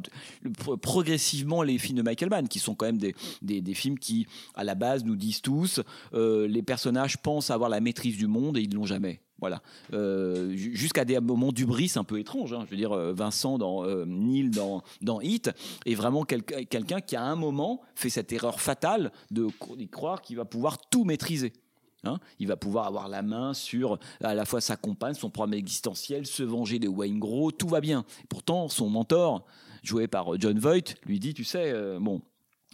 progressivement 0.81 1.63
les 1.63 1.79
films 1.79 1.99
de 1.99 2.03
Michael 2.03 2.31
Mann 2.31 2.49
qui 2.49 2.59
sont 2.59 2.75
quand 2.75 2.87
même 2.87 2.99
des, 2.99 3.15
des, 3.43 3.75
films 3.75 3.99
qui 3.99 4.27
à 4.55 4.65
la 4.65 4.75
base 4.75 5.05
nous 5.05 5.17
disent 5.17 5.41
tous 5.41 5.81
euh, 6.15 6.47
les 6.49 6.63
personnages 6.63 7.19
pensent 7.19 7.51
avoir 7.51 7.71
la 7.71 7.81
maîtrise 7.81 8.17
du 8.17 8.27
monde 8.27 8.57
et 8.57 8.63
ils 8.63 8.75
l'ont 8.75 8.87
jamais. 8.87 9.21
Voilà. 9.41 9.63
Euh, 9.93 10.51
ju- 10.57 10.75
jusqu'à 10.75 11.05
des 11.05 11.19
moments 11.21 11.53
d'ubris 11.53 11.93
un 11.95 12.03
peu 12.03 12.19
étranges 12.19 12.53
hein. 12.53 12.65
je 12.67 12.71
veux 12.71 12.77
dire 12.77 12.93
euh, 12.93 13.13
Vincent 13.13 13.57
dans 13.57 13.85
Neil 14.07 14.51
dans 14.51 14.83
dans 15.01 15.21
Hit 15.21 15.51
est 15.87 15.95
vraiment 15.95 16.25
quel- 16.25 16.43
quelqu'un 16.43 17.01
qui 17.01 17.15
à 17.15 17.23
un 17.23 17.37
moment 17.37 17.81
fait 17.95 18.11
cette 18.11 18.33
erreur 18.33 18.61
fatale 18.61 19.13
de 19.31 19.47
croire 19.91 20.23
qu'il 20.23 20.37
va 20.37 20.45
pouvoir 20.45 20.79
tout 20.91 21.05
maîtriser 21.05 21.53
Hein, 22.05 22.19
il 22.39 22.47
va 22.47 22.57
pouvoir 22.57 22.87
avoir 22.87 23.09
la 23.09 23.23
main 23.23 23.55
sur 23.55 23.99
à 24.23 24.35
la 24.35 24.45
fois 24.45 24.61
sa 24.61 24.77
compagne, 24.77 25.15
son 25.15 25.31
problème 25.31 25.59
existentiel, 25.59 26.27
se 26.27 26.45
venger 26.45 26.79
de 26.79 26.87
Wayne 26.87 27.19
Gros, 27.19 27.51
tout 27.51 27.67
va 27.67 27.81
bien. 27.81 28.05
Pourtant, 28.29 28.69
son 28.69 28.89
mentor, 28.89 29.45
joué 29.83 30.07
par 30.07 30.39
John 30.39 30.59
Voight, 30.59 30.95
lui 31.05 31.19
dit, 31.19 31.35
tu 31.35 31.43
sais, 31.43 31.73
euh, 31.73 31.99
bon, 32.01 32.23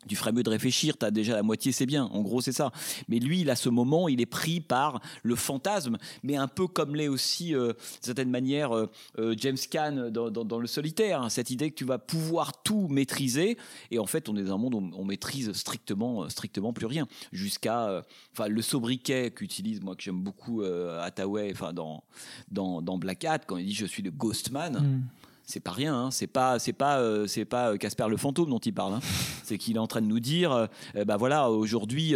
tu 0.09 0.17
ferais 0.17 0.33
mieux 0.33 0.43
de 0.43 0.51
réfléchir, 0.51 0.97
t'as 0.97 1.11
déjà 1.11 1.35
la 1.35 1.43
moitié, 1.43 1.73
c'est 1.73 1.87
bien. 1.87 2.05
En 2.05 2.23
gros, 2.23 2.41
c'est 2.41 2.53
ça. 2.53 2.73
Mais 3.09 3.19
lui, 3.19 3.41
il 3.41 3.51
a 3.51 3.57
ce 3.57 3.69
moment, 3.69 4.09
il 4.09 4.21
est 4.21 4.27
pris 4.27 4.61
par 4.61 5.01
le 5.23 5.37
fantasme, 5.37 5.99
mais 6.23 6.37
un 6.37 6.49
peu 6.49 6.67
comme 6.67 6.95
l'est 6.95 7.09
aussi, 7.09 7.55
euh, 7.55 7.69
d'une 7.69 7.75
certaine 8.01 8.31
manière, 8.31 8.75
euh, 8.75 8.91
euh, 9.19 9.35
James 9.39 9.57
Caan 9.71 10.11
dans, 10.11 10.59
Le 10.59 10.67
Solitaire. 10.67 11.23
hein. 11.23 11.29
cette 11.29 11.51
idée 11.51 11.71
que 11.71 11.77
tu 11.77 11.85
vas 11.85 11.99
pouvoir 11.99 12.63
tout 12.63 12.89
maîtriser. 12.89 13.57
Et 13.91 13.99
en 13.99 14.07
fait, 14.07 14.29
on 14.29 14.37
est 14.37 14.43
dans 14.45 14.55
un 14.55 14.59
monde 14.59 14.75
où 14.75 14.91
on 14.97 15.05
maîtrise 15.05 15.53
strictement, 15.53 16.25
euh, 16.25 16.29
strictement 16.29 16.73
plus 16.73 16.87
rien. 16.87 17.07
Jusqu'à, 17.33 18.05
le 18.47 18.63
sobriquet 18.63 19.31
qu'utilise, 19.31 19.81
moi, 19.83 19.97
que 19.97 20.03
j'aime 20.03 20.21
beaucoup, 20.21 20.63
Hathaway, 20.63 21.53
enfin, 21.53 21.73
dans, 21.73 22.03
dans, 22.51 22.99
Black 22.99 23.25
Hat, 23.25 23.41
quand 23.41 23.57
il 23.57 23.67
dit 23.67 23.75
je 23.75 23.87
suis 23.87 24.03
le 24.03 24.11
Ghost 24.11 24.51
Man. 24.51 24.75
Mm. 24.75 25.24
C'est 25.47 25.61
pas 25.61 25.73
rien, 25.73 25.95
hein. 25.95 26.11
c'est 26.11 26.27
pas, 26.27 26.59
c'est 26.59 26.73
pas, 26.73 27.01
euh, 27.01 27.27
c'est 27.27 27.45
pas 27.45 27.73
euh, 27.73 27.77
Casper 27.77 28.07
le 28.09 28.17
fantôme 28.17 28.49
dont 28.49 28.59
il 28.59 28.73
parle. 28.73 28.95
hein. 28.95 29.01
c'est 29.45 29.59
qu'il 29.59 29.77
est 29.77 29.81
en 29.81 29.87
train 29.87 30.01
de 30.01 30.07
nous 30.07 30.21
dire, 30.21 30.69
ben 30.95 31.17
voilà, 31.19 31.51
aujourd'hui, 31.51 32.15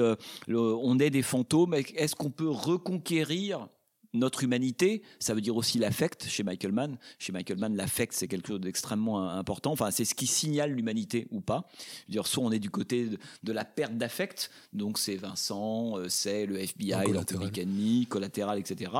on 0.48 0.98
est 0.98 1.10
des 1.10 1.22
fantômes. 1.22 1.74
Est-ce 1.74 2.16
qu'on 2.16 2.30
peut 2.30 2.48
reconquérir 2.48 3.68
notre 4.14 4.42
humanité 4.44 5.02
Ça 5.18 5.34
veut 5.34 5.40
dire 5.40 5.56
aussi 5.56 5.78
l'affect 5.78 6.26
chez 6.28 6.42
Michael 6.42 6.72
Mann. 6.72 6.98
Chez 7.18 7.32
Michael 7.32 7.58
Mann, 7.58 7.76
l'affect 7.76 8.12
c'est 8.14 8.28
quelque 8.28 8.48
chose 8.48 8.60
d'extrêmement 8.60 9.28
important. 9.30 9.72
Enfin, 9.72 9.90
c'est 9.90 10.04
ce 10.04 10.14
qui 10.14 10.26
signale 10.26 10.72
l'humanité 10.72 11.26
ou 11.30 11.40
pas. 11.40 11.68
Je 11.78 12.04
veux 12.08 12.12
dire, 12.12 12.26
soit 12.26 12.42
on 12.44 12.50
est 12.52 12.58
du 12.58 12.70
côté 12.70 13.06
de, 13.06 13.18
de 13.42 13.52
la 13.52 13.64
perte 13.64 13.94
d'affect, 13.96 14.50
donc 14.72 14.98
c'est 14.98 15.16
Vincent, 15.16 15.98
euh, 15.98 16.08
c'est 16.08 16.46
le 16.46 16.58
FBI, 16.58 16.90
le 16.90 17.04
collatéral. 17.04 17.48
Public 17.50 17.58
Enemy, 17.66 18.06
collatéral, 18.06 18.58
etc. 18.58 18.90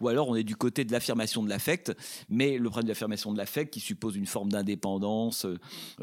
Ou 0.00 0.08
alors 0.08 0.28
on 0.28 0.34
est 0.36 0.44
du 0.44 0.56
côté 0.56 0.84
de 0.84 0.92
l'affirmation 0.92 1.42
de 1.42 1.48
l'affect, 1.48 1.92
mais 2.28 2.58
le 2.58 2.68
problème 2.68 2.86
de 2.86 2.90
l'affirmation 2.90 3.32
de 3.32 3.38
l'affect, 3.38 3.72
qui 3.72 3.80
suppose 3.80 4.16
une 4.16 4.26
forme 4.26 4.50
d'indépendance, 4.50 5.44
euh, 5.46 5.58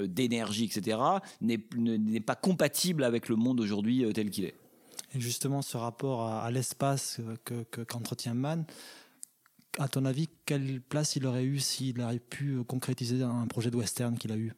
d'énergie, 0.08 0.66
etc., 0.66 0.98
n'est 1.42 1.60
ne- 1.76 1.98
n'est 1.98 2.20
pas 2.20 2.36
compatible 2.36 3.04
avec 3.04 3.30
le 3.30 3.36
monde 3.36 3.60
aujourd'hui 3.60 4.06
euh, 4.06 4.12
tel 4.12 4.30
qu'il 4.30 4.46
est. 4.46 4.56
Et 5.16 5.20
justement, 5.20 5.62
ce 5.62 5.78
rapport 5.78 6.28
à, 6.28 6.50
l'espace 6.50 7.18
euh, 7.20 7.36
que- 7.46 7.64
que- 7.64 7.82
qu'entretient 7.82 8.34
Mann, 8.34 8.66
à 9.80 9.88
ton 9.88 10.06
avis, 10.06 10.28
quelle 10.46 10.82
place 10.82 11.16
il 11.16 11.26
aurait 11.26 11.44
eu 11.44 11.60
s'il 11.60 12.02
aurait 12.02 12.20
pu 12.20 12.56
euh, 12.56 12.64
concrétiser 12.64 13.22
un 13.24 13.48
projet 13.48 13.70
de 13.72 13.78
western 13.78 14.18
qu'il 14.18 14.32
a 14.32 14.38
eu? 14.38 14.54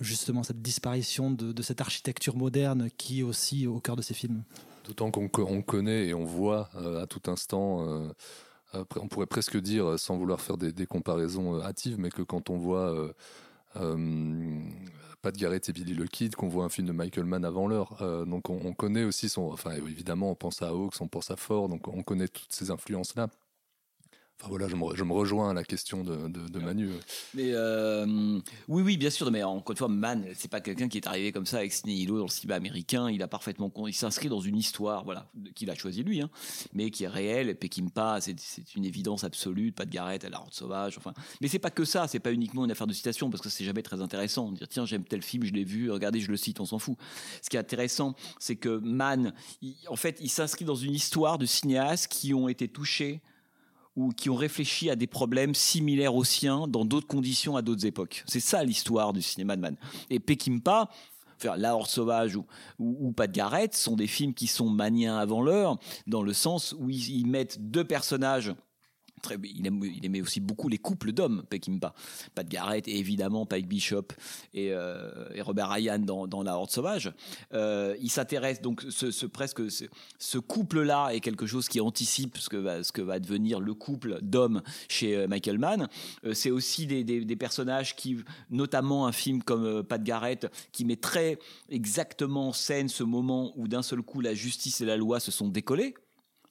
Justement, 0.00 0.42
cette 0.42 0.60
disparition 0.60 1.30
de, 1.30 1.62
cette 1.62 1.80
architecture 1.80 2.36
moderne 2.36 2.88
qui 2.96 3.20
est 3.20 3.22
aussi 3.22 3.66
au 3.66 3.78
cœur 3.78 3.94
de 3.94 4.02
ses 4.02 4.14
films. 4.14 4.42
D'autant 4.84 5.10
qu'on 5.10 5.30
on 5.44 5.62
connaît 5.62 6.08
et 6.08 6.14
on 6.14 6.24
voit 6.24 6.68
euh, 6.74 7.02
à 7.02 7.06
tout 7.06 7.30
instant, 7.30 8.10
on 8.72 9.08
pourrait 9.08 9.26
presque 9.26 9.56
dire, 9.56 9.96
sans 10.00 10.16
vouloir 10.16 10.40
faire 10.40 10.56
des, 10.56 10.86
comparaisons 10.86 11.62
hâtives, 11.62 11.96
mais 11.96 12.10
que 12.10 12.22
quand 12.22 12.50
on 12.50 12.58
voit 12.58 13.14
Pat 15.24 15.34
Garrett 15.34 15.66
et 15.70 15.72
Billy 15.72 15.94
le 15.94 16.04
Kid, 16.04 16.36
qu'on 16.36 16.48
voit 16.48 16.66
un 16.66 16.68
film 16.68 16.86
de 16.86 16.92
Michael 16.92 17.24
Mann 17.24 17.46
avant 17.46 17.66
l'heure, 17.66 17.96
euh, 18.02 18.26
donc 18.26 18.50
on, 18.50 18.60
on 18.62 18.74
connaît 18.74 19.04
aussi 19.04 19.30
son. 19.30 19.44
Enfin, 19.44 19.70
évidemment, 19.72 20.30
on 20.30 20.34
pense 20.34 20.60
à 20.60 20.68
Hawks, 20.68 21.00
on 21.00 21.08
pense 21.08 21.30
à 21.30 21.36
Ford, 21.36 21.70
donc 21.70 21.88
on 21.88 22.02
connaît 22.02 22.28
toutes 22.28 22.52
ces 22.52 22.70
influences-là. 22.70 23.30
Enfin 24.40 24.48
voilà, 24.50 24.66
je 24.68 24.74
me, 24.74 24.96
je 24.96 25.04
me 25.04 25.12
rejoins 25.12 25.50
à 25.50 25.54
la 25.54 25.62
question 25.62 26.02
de, 26.02 26.28
de, 26.28 26.48
de 26.48 26.58
Manu. 26.58 26.90
Mais 27.34 27.52
euh, 27.52 28.40
oui, 28.68 28.82
oui, 28.82 28.96
bien 28.96 29.08
sûr. 29.10 29.30
Mais 29.30 29.42
encore 29.44 29.70
une 29.72 29.76
fois, 29.76 29.88
Mann, 29.88 30.26
c'est 30.34 30.50
pas 30.50 30.60
quelqu'un 30.60 30.88
qui 30.88 30.98
est 30.98 31.06
arrivé 31.06 31.30
comme 31.30 31.46
ça 31.46 31.58
avec 31.58 31.72
Ciné-Hilo 31.72 32.18
dans 32.18 32.24
le 32.24 32.30
cinéma 32.30 32.56
américain. 32.56 33.08
Il 33.10 33.22
a 33.22 33.28
parfaitement, 33.28 33.72
il 33.86 33.94
s'inscrit 33.94 34.28
dans 34.28 34.40
une 34.40 34.56
histoire, 34.56 35.04
voilà, 35.04 35.30
qu'il 35.54 35.70
a 35.70 35.74
choisi 35.76 36.02
lui, 36.02 36.20
hein, 36.20 36.30
mais 36.72 36.90
qui 36.90 37.04
est 37.04 37.08
réelle. 37.08 37.56
Peckinpah, 37.56 38.20
c'est 38.20 38.34
c'est 38.40 38.74
une 38.74 38.84
évidence 38.84 39.22
absolue. 39.24 39.70
Pas 39.72 39.84
de 39.86 39.90
Garrett 39.90 40.24
à 40.24 40.28
la 40.28 40.40
Horde 40.40 40.52
sauvage. 40.52 40.98
Enfin, 40.98 41.14
mais 41.40 41.48
c'est 41.48 41.60
pas 41.60 41.70
que 41.70 41.84
ça. 41.84 42.08
C'est 42.08 42.18
pas 42.20 42.32
uniquement 42.32 42.64
une 42.64 42.70
affaire 42.72 42.88
de 42.88 42.92
citation 42.92 43.30
parce 43.30 43.42
que 43.42 43.48
c'est 43.48 43.64
jamais 43.64 43.82
très 43.82 44.00
intéressant. 44.02 44.50
Dire 44.50 44.68
tiens, 44.68 44.84
j'aime 44.84 45.04
tel 45.04 45.22
film, 45.22 45.44
je 45.44 45.52
l'ai 45.52 45.64
vu. 45.64 45.90
Regardez, 45.92 46.20
je 46.20 46.30
le 46.30 46.36
cite, 46.36 46.58
on 46.60 46.66
s'en 46.66 46.80
fout. 46.80 46.96
Ce 47.40 47.48
qui 47.48 47.56
est 47.56 47.60
intéressant, 47.60 48.14
c'est 48.40 48.56
que 48.56 48.78
Mann, 48.78 49.32
il- 49.62 49.76
en 49.88 49.96
fait, 49.96 50.18
il 50.20 50.28
s'inscrit 50.28 50.64
dans 50.64 50.74
une 50.74 50.92
histoire 50.92 51.38
de 51.38 51.46
cinéastes 51.46 52.08
qui 52.08 52.34
ont 52.34 52.48
été 52.48 52.66
touchés 52.68 53.22
ou 53.96 54.10
qui 54.10 54.30
ont 54.30 54.34
réfléchi 54.34 54.90
à 54.90 54.96
des 54.96 55.06
problèmes 55.06 55.54
similaires 55.54 56.14
aux 56.14 56.24
siens 56.24 56.66
dans 56.68 56.84
d'autres 56.84 57.06
conditions 57.06 57.56
à 57.56 57.62
d'autres 57.62 57.86
époques. 57.86 58.24
C'est 58.26 58.40
ça 58.40 58.64
l'histoire 58.64 59.12
du 59.12 59.22
cinéma 59.22 59.56
de 59.56 59.60
Mann. 59.60 59.76
Et 60.10 60.18
Peckinpah, 60.18 60.90
enfin, 61.36 61.56
La 61.56 61.74
Horde 61.74 61.88
sauvage 61.88 62.36
ou, 62.36 62.44
ou, 62.78 63.12
Pas 63.12 63.26
de 63.26 63.32
Garrett 63.32 63.74
sont 63.74 63.96
des 63.96 64.06
films 64.06 64.34
qui 64.34 64.46
sont 64.46 64.68
maniens 64.68 65.16
avant 65.16 65.42
l'heure, 65.42 65.78
dans 66.06 66.22
le 66.22 66.32
sens 66.32 66.74
où 66.78 66.90
ils 66.90 67.26
mettent 67.26 67.70
deux 67.70 67.84
personnages. 67.84 68.52
Il, 69.32 69.66
aimait 70.04 70.20
aussi 70.20 70.40
beaucoup 70.40 70.68
les 70.68 70.78
couples 70.78 71.12
d'hommes, 71.12 71.44
Peckinpah. 71.48 71.94
De 72.36 72.42
Garrett 72.42 72.86
et 72.88 72.98
évidemment 72.98 73.46
Pike 73.46 73.66
Bishop 73.66 74.08
et, 74.52 74.72
euh, 74.72 75.10
Robert 75.40 75.70
Ryan 75.70 75.98
dans, 75.98 76.42
La 76.42 76.56
Horde 76.56 76.70
sauvage. 76.70 77.12
Euh, 77.52 77.96
il 78.00 78.10
s'intéresse 78.10 78.60
donc 78.60 78.84
ce, 78.90 79.10
ce 79.10 79.26
presque 79.26 79.62
ce, 79.70 80.38
couple-là 80.38 81.10
est 81.10 81.20
quelque 81.20 81.46
chose 81.46 81.68
qui 81.68 81.80
anticipe 81.80 82.36
ce 82.38 82.48
que 82.48 83.00
va, 83.00 83.18
devenir 83.18 83.60
le 83.60 83.74
couple 83.74 84.18
d'hommes 84.20 84.62
chez 84.88 85.16
euh, 85.16 85.26
Michael 85.26 85.58
Mann. 85.58 85.88
C'est 86.32 86.50
aussi 86.50 86.86
des, 86.86 87.04
des, 87.04 87.36
personnages 87.36 87.96
qui, 87.96 88.18
notamment 88.50 89.06
un 89.06 89.12
film 89.12 89.42
comme 89.42 89.82
Pat 89.82 90.02
Garrett, 90.02 90.46
qui 90.72 90.84
met 90.84 90.96
très 90.96 91.38
exactement 91.70 92.48
en 92.48 92.52
scène 92.52 92.88
ce 92.88 93.02
moment 93.02 93.52
où 93.56 93.68
d'un 93.68 93.82
seul 93.82 94.02
coup 94.02 94.20
la 94.20 94.34
justice 94.34 94.80
et 94.80 94.84
la 94.84 94.96
loi 94.96 95.20
se 95.20 95.30
sont 95.30 95.48
décollées 95.48 95.94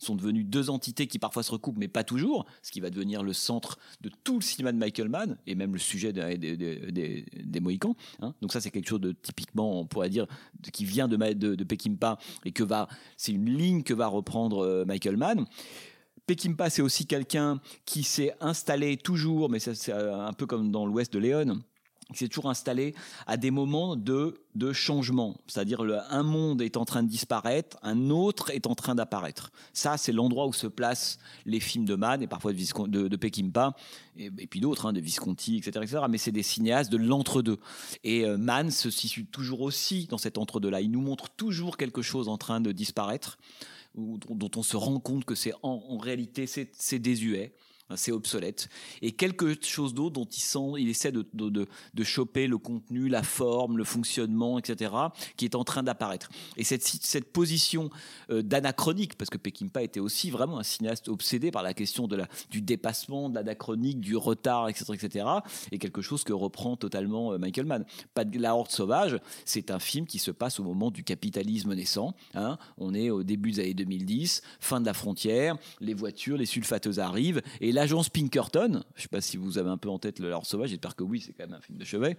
sont 0.03 0.15
devenus 0.15 0.45
deux 0.45 0.69
entités 0.69 1.07
qui 1.07 1.19
parfois 1.19 1.43
se 1.43 1.51
recoupent, 1.51 1.77
mais 1.77 1.87
pas 1.87 2.03
toujours, 2.03 2.45
ce 2.61 2.71
qui 2.71 2.79
va 2.79 2.89
devenir 2.89 3.23
le 3.23 3.33
centre 3.33 3.77
de 4.01 4.09
tout 4.23 4.35
le 4.35 4.41
cinéma 4.41 4.71
de 4.71 4.77
Michael 4.77 5.09
Mann 5.09 5.37
et 5.47 5.55
même 5.55 5.73
le 5.73 5.79
sujet 5.79 6.13
des, 6.13 6.37
des, 6.37 7.25
des, 7.43 7.59
Mohicans. 7.59 7.95
Hein. 8.21 8.33
Donc 8.41 8.51
ça, 8.51 8.61
c'est 8.61 8.71
quelque 8.71 8.89
chose 8.89 9.01
de 9.01 9.11
typiquement, 9.11 9.79
on 9.79 9.85
pourrait 9.85 10.09
dire, 10.09 10.27
qui 10.71 10.85
vient 10.85 11.07
de, 11.07 11.15
de, 11.15 11.55
de 11.55 11.63
Peckinpah 11.63 12.17
et 12.45 12.51
que 12.51 12.63
va, 12.63 12.87
c'est 13.17 13.31
une 13.31 13.49
ligne 13.49 13.83
que 13.83 13.93
va 13.93 14.07
reprendre 14.07 14.59
euh, 14.59 14.85
Michael 14.85 15.17
Mann. 15.17 15.45
Peckinpah, 16.25 16.69
c'est 16.69 16.81
aussi 16.81 17.05
quelqu'un 17.05 17.59
qui 17.85 18.03
s'est 18.03 18.33
installé 18.39 18.97
toujours, 18.97 19.49
mais 19.49 19.59
c'est 19.59 19.91
un 19.91 20.33
peu 20.33 20.45
comme 20.45 20.71
dans 20.71 20.85
l'Ouest 20.85 21.11
de 21.13 21.19
Léon, 21.19 21.59
qui 22.11 22.19
s'est 22.19 22.27
toujours 22.27 22.49
installé 22.49 22.93
à 23.27 23.37
des 23.37 23.51
moments 23.51 23.95
de, 23.95 24.41
de 24.55 24.73
changement. 24.73 25.35
C'est-à-dire 25.47 25.81
un 26.09 26.23
monde 26.23 26.61
est 26.61 26.77
en 26.77 26.85
train 26.85 27.03
de 27.03 27.09
disparaître, 27.09 27.77
un 27.81 28.09
autre 28.09 28.51
est 28.51 28.67
en 28.67 28.75
train 28.75 28.95
d'apparaître. 28.95 29.51
Ça, 29.73 29.97
c'est 29.97 30.11
l'endroit 30.11 30.47
où 30.47 30.53
se 30.53 30.67
placent 30.67 31.19
les 31.45 31.59
films 31.59 31.85
de 31.85 31.95
Mann 31.95 32.21
et 32.21 32.27
parfois 32.27 32.51
de, 32.51 32.57
Viscon, 32.57 32.87
de, 32.87 33.15
Peckinpah, 33.15 33.75
et, 34.17 34.29
puis 34.47 34.59
d'autres, 34.59 34.85
hein, 34.85 34.93
de 34.93 34.99
Visconti, 34.99 35.57
etc., 35.57 35.71
etc. 35.83 36.03
Mais 36.09 36.17
c'est 36.17 36.31
des 36.31 36.43
cinéastes 36.43 36.91
de 36.91 36.97
l'entre-deux. 36.97 37.57
Et 38.03 38.25
euh, 38.25 38.37
Mann 38.37 38.69
se 38.69 38.89
situe 38.89 39.25
toujours 39.25 39.61
aussi 39.61 40.07
dans 40.07 40.17
cet 40.17 40.37
entre-deux-là. 40.37 40.81
Il 40.81 40.91
nous 40.91 41.01
montre 41.01 41.29
toujours 41.29 41.77
quelque 41.77 42.01
chose 42.01 42.27
en 42.27 42.37
train 42.37 42.61
de 42.61 42.71
disparaître, 42.71 43.37
dont 43.95 44.51
on 44.55 44.63
se 44.63 44.75
rend 44.75 44.99
compte 44.99 45.23
que 45.23 45.35
c'est 45.35 45.53
en, 45.61 45.83
en 45.87 45.97
réalité, 45.97 46.47
c'est 46.47 46.99
désuet 46.99 47.53
c'est 47.95 48.11
obsolète. 48.11 48.69
Et 49.01 49.11
quelque 49.11 49.55
chose 49.63 49.93
d'autre 49.93 50.13
dont 50.13 50.25
il, 50.25 50.41
sent, 50.41 50.73
il 50.77 50.89
essaie 50.89 51.11
de, 51.11 51.25
de, 51.33 51.67
de, 51.93 52.03
choper 52.03 52.47
le 52.47 52.57
contenu, 52.57 53.07
la 53.07 53.23
forme, 53.23 53.77
le 53.77 53.83
fonctionnement, 53.83 54.59
etc., 54.59 54.91
qui 55.37 55.45
est 55.45 55.55
en 55.55 55.63
train 55.63 55.83
d'apparaître. 55.83 56.29
Et 56.57 56.63
cette, 56.63 56.83
cette 56.83 57.31
position 57.31 57.89
euh, 58.29 58.41
d'anachronique, 58.41 59.15
parce 59.15 59.29
que 59.29 59.37
Peckinpah 59.37 59.83
était 59.83 59.99
aussi 59.99 60.29
vraiment 60.29 60.59
un 60.59 60.63
cinéaste 60.63 61.09
obsédé 61.09 61.51
par 61.51 61.63
la 61.63 61.73
question 61.73 62.07
de 62.07 62.15
la, 62.15 62.27
du 62.49 62.61
dépassement, 62.61 63.29
de 63.29 63.35
l'anachronique, 63.35 63.99
du 63.99 64.15
retard, 64.15 64.69
etc., 64.69 64.85
etc., 64.93 65.25
est 65.71 65.77
quelque 65.77 66.01
chose 66.01 66.23
que 66.23 66.33
reprend 66.33 66.75
totalement 66.75 67.33
euh, 67.33 67.37
Michael 67.37 67.65
Mann. 67.65 67.85
Pas 68.13 68.25
de 68.25 68.39
la 68.39 68.55
Horde 68.55 68.71
sauvage, 68.71 69.19
c'est 69.45 69.71
un 69.71 69.79
film 69.79 70.05
qui 70.05 70.19
se 70.19 70.31
passe 70.31 70.59
au 70.59 70.63
moment 70.63 70.91
du 70.91 71.03
capitalisme 71.03 71.73
naissant. 71.73 72.15
Hein. 72.33 72.57
On 72.77 72.93
est 72.93 73.09
au 73.09 73.23
début 73.23 73.51
des 73.51 73.59
années 73.61 73.73
2010, 73.73 74.41
fin 74.59 74.81
de 74.81 74.85
la 74.85 74.93
frontière, 74.93 75.57
les 75.79 75.93
voitures, 75.93 76.37
les 76.37 76.45
sulfateuses 76.45 76.99
arrivent, 76.99 77.41
et 77.61 77.71
l'agence 77.83 78.07
Pinkerton, 78.07 78.81
je 78.95 78.99
ne 78.99 79.01
sais 79.01 79.09
pas 79.09 79.19
si 79.19 79.35
vous 79.35 79.57
avez 79.57 79.69
un 79.69 79.77
peu 79.77 79.89
en 79.89 79.99
tête 79.99 80.19
le 80.19 80.31
Horde 80.31 80.45
sauvage, 80.45 80.69
j'espère 80.69 80.95
que 80.95 81.03
oui, 81.03 81.19
c'est 81.19 81.33
quand 81.33 81.43
même 81.43 81.57
un 81.57 81.61
film 81.61 81.77
de 81.77 81.83
chevet. 81.83 82.17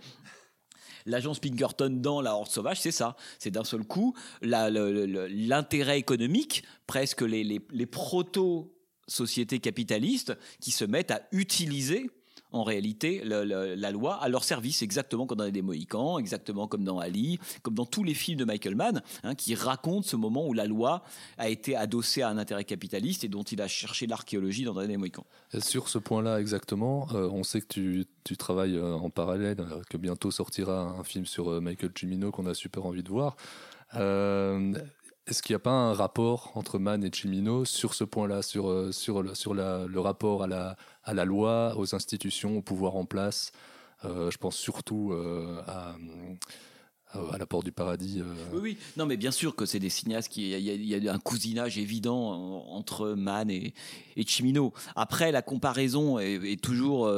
L'agence 1.07 1.39
Pinkerton 1.39 1.89
dans 1.89 2.21
la 2.21 2.35
Horde 2.35 2.51
sauvage, 2.51 2.83
c'est 2.83 2.91
ça. 2.91 3.17
C'est 3.39 3.51
d'un 3.51 3.65
seul 3.65 3.83
coup 3.85 4.15
l'intérêt 4.43 5.99
économique, 5.99 6.65
presque 6.87 7.23
les 7.23 7.87
proto-sociétés 7.87 9.59
capitalistes 9.59 10.37
qui 10.61 10.71
se 10.71 10.85
mettent 10.85 11.11
à 11.11 11.23
utiliser 11.33 12.11
en 12.55 12.63
réalité 12.63 13.23
la 13.25 13.91
loi 13.91 14.15
à 14.23 14.29
leur 14.29 14.45
service, 14.45 14.83
exactement 14.83 15.27
comme 15.27 15.39
dans 15.39 15.45
les 15.45 15.63
Mohicans, 15.63 16.19
exactement 16.19 16.69
comme 16.69 16.85
dans 16.85 17.01
Ali, 17.01 17.39
comme 17.63 17.75
dans 17.75 17.85
tous 17.85 18.05
les 18.05 18.15
films 18.15 18.39
de 18.39 18.45
Michael 18.45 18.77
Mann, 18.77 19.03
hein, 19.25 19.35
qui 19.35 19.55
racontent 19.55 20.07
ce 20.07 20.17
moment 20.17 20.47
où 20.47 20.53
la 20.53 20.67
loi 20.67 21.03
a 21.37 21.49
été 21.49 21.75
adossée 21.75 22.23
à 22.23 22.29
un 22.29 22.39
intérêt 22.39 22.65
capitaliste 22.65 23.25
et 23.25 23.29
dont 23.29 23.43
il 23.43 23.61
a 23.61 23.67
cherché 23.67 24.07
l'archéologie 24.07 24.65
dans 24.65 24.79
les 24.79 24.97
Mohicans. 24.97 25.27
Sur 25.59 25.89
ce 25.89 25.99
point-là 25.99 26.41
exactement, 26.41 27.09
euh, 27.15 27.29
on 27.29 27.43
sait 27.43 27.61
que 27.61 27.67
tu, 28.23 28.37
travailles 28.37 28.77
euh, 28.77 28.95
en 28.95 29.11
parallèle, 29.11 29.61
euh, 29.61 29.83
que 29.91 29.97
bientôt 29.97 30.31
sortira 30.31 30.95
un 30.99 31.05
film 31.05 31.27
sur 31.27 31.61
Michael 31.61 31.91
Cimino 31.97 32.31
qu'on 32.31 32.47
a 32.47 32.55
super 32.55 32.87
envie 32.87 33.03
de 33.03 33.09
voir. 33.09 33.37
Est-ce 35.27 35.43
qu'il 35.43 35.55
n'y 35.55 35.57
a 35.57 35.61
pas 35.61 35.71
un 35.71 35.95
rapport 35.95 36.53
entre 36.55 36.79
Mann 36.79 37.03
et 37.03 37.11
Cimino 37.11 37.65
sur 37.65 37.95
ce 37.95 38.05
point-là, 38.05 38.43
sur, 38.43 38.69
euh, 38.69 38.93
sur, 38.93 39.23
le, 39.23 39.35
sur 39.35 39.55
le 39.55 39.99
rapport 39.99 40.43
à 40.43 40.47
la, 40.47 40.77
à 41.03 41.15
la 41.15 41.25
loi, 41.25 41.75
aux 41.79 41.95
institutions, 41.95 42.59
au 42.59 42.63
pouvoir 42.63 42.97
en 42.97 43.07
place 43.07 43.53
euh, 44.05 44.31
Je 44.31 44.37
pense 44.37 44.55
surtout 44.55 45.13
euh, 45.13 45.63
à, 45.67 45.97
à, 47.15 47.39
la 47.39 47.47
porte 47.47 47.65
du 47.65 47.73
paradis. 47.73 48.23
Oui. 48.53 48.77
Non, 48.99 49.07
mais 49.07 49.17
bien 49.17 49.31
sûr 49.31 49.57
que 49.57 49.65
c'est 49.65 49.79
des 49.79 49.89
cinéastes 49.89 50.31
qui. 50.31 50.51
Il 50.51 50.85
y, 50.85 51.09
a 51.09 51.15
un 51.15 51.19
cousinage 51.19 51.79
évident 51.79 52.67
entre 52.69 53.13
Mann 53.13 53.51
et, 53.51 53.73
et 54.17 54.25
Cimino. 54.27 54.75
Après, 54.95 55.33
la 55.33 55.41
comparaison 55.41 56.19
est, 56.19 56.61
toujours 56.63 57.11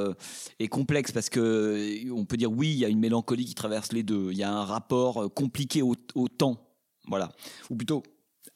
est 0.61 0.69
complexe 0.69 1.11
parce 1.11 1.29
que 1.29 2.09
on 2.13 2.25
peut 2.25 2.37
dire 2.37 2.53
oui, 2.53 2.69
il 2.69 2.79
y 2.79 2.85
a 2.85 2.89
une 2.89 3.01
mélancolie 3.01 3.47
qui 3.47 3.55
traverse 3.55 3.91
les 3.93 4.05
deux. 4.05 4.29
Il 4.31 4.37
y 4.39 4.45
a 4.45 4.53
un 4.53 4.65
rapport 4.65 5.33
compliqué 5.35 5.83
au 5.83 5.97
temps. 6.29 6.66
Voilà. 7.07 7.31
Ou 7.71 7.77
plutôt 7.77 8.03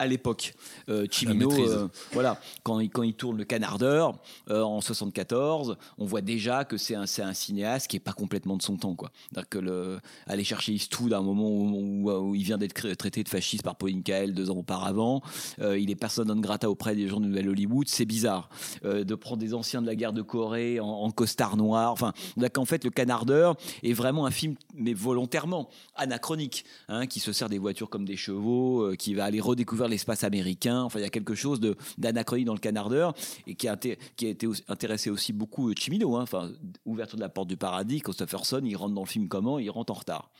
à 0.00 0.06
l'époque. 0.06 0.54
Euh, 0.88 1.06
Chimino, 1.10 1.52
euh, 1.52 1.86
voilà, 2.12 2.40
quand 2.62 2.80
il, 2.80 2.88
quand 2.88 3.02
il 3.02 3.12
tourne 3.12 3.36
Le 3.36 3.44
Canardeur 3.44 4.18
euh, 4.48 4.62
en 4.62 4.80
74, 4.80 5.76
on 5.98 6.06
voit 6.06 6.22
déjà 6.22 6.64
que 6.64 6.78
c'est 6.78 6.94
un, 6.94 7.04
un 7.04 7.34
cinéaste 7.34 7.86
qui 7.86 7.96
est 7.96 8.00
pas 8.00 8.14
complètement 8.14 8.56
de 8.56 8.62
son 8.62 8.76
temps, 8.76 8.94
quoi. 8.94 9.10
Que 9.50 9.58
le, 9.58 10.00
aller 10.26 10.42
chercher 10.42 10.72
Eastwood 10.72 11.12
à 11.12 11.18
un 11.18 11.22
moment 11.22 11.48
où, 11.48 12.08
où, 12.08 12.10
où 12.10 12.34
il 12.34 12.42
vient 12.44 12.56
d'être 12.56 12.92
traité 12.94 13.22
de 13.22 13.28
fasciste 13.28 13.62
par 13.62 13.76
Pauline 13.76 14.02
Kael 14.02 14.32
deux 14.34 14.50
ans 14.50 14.56
auparavant, 14.56 15.22
euh, 15.60 15.78
il 15.78 15.90
est 15.90 15.96
personne 15.96 16.28
non 16.28 16.40
grata 16.40 16.70
auprès 16.70 16.96
des 16.96 17.08
gens 17.08 17.20
de 17.20 17.26
Nouvelle 17.26 17.48
Hollywood, 17.48 17.88
c'est 17.88 18.06
bizarre. 18.06 18.48
Euh, 18.84 19.04
de 19.04 19.14
prendre 19.14 19.38
des 19.38 19.52
anciens 19.52 19.82
de 19.82 19.86
la 19.86 19.94
guerre 19.94 20.14
de 20.14 20.22
Corée 20.22 20.80
en, 20.80 20.86
en 20.86 21.10
costard 21.10 21.58
noir, 21.58 21.92
enfin, 21.92 22.14
qu'en 22.54 22.64
fait, 22.64 22.84
Le 22.84 22.90
Canardeur 22.90 23.56
est 23.82 23.92
vraiment 23.92 24.24
un 24.24 24.30
film, 24.30 24.54
mais 24.74 24.94
volontairement 24.94 25.68
anachronique, 25.94 26.64
hein, 26.88 27.06
qui 27.06 27.20
se 27.20 27.32
sert 27.32 27.50
des 27.50 27.58
voitures 27.58 27.90
comme 27.90 28.06
des 28.06 28.16
chevaux, 28.16 28.92
qui 28.98 29.12
va 29.14 29.24
aller 29.24 29.40
redécouvrir 29.40 29.89
l'espace 29.90 30.24
américain. 30.24 30.82
Enfin, 30.82 30.98
il 30.98 31.02
y 31.02 31.06
a 31.06 31.10
quelque 31.10 31.34
chose 31.34 31.60
d'anachronique 31.98 32.46
dans 32.46 32.54
le 32.54 32.60
canardeur 32.60 33.14
et 33.46 33.54
qui 33.54 33.68
a, 33.68 33.76
qui 33.76 34.26
a 34.26 34.28
été 34.28 34.48
intéressé 34.68 35.10
aussi 35.10 35.32
beaucoup 35.32 35.72
Chimino. 35.74 36.16
Hein. 36.16 36.22
Enfin, 36.22 36.52
ouverture 36.84 37.16
de 37.16 37.22
la 37.22 37.28
porte 37.28 37.48
du 37.48 37.56
paradis, 37.56 38.00
Christopherson, 38.00 38.62
il 38.64 38.76
rentre 38.76 38.94
dans 38.94 39.02
le 39.02 39.08
film 39.08 39.28
comment? 39.28 39.58
Il 39.58 39.70
rentre 39.70 39.92
en 39.92 39.96
retard. 39.96 40.30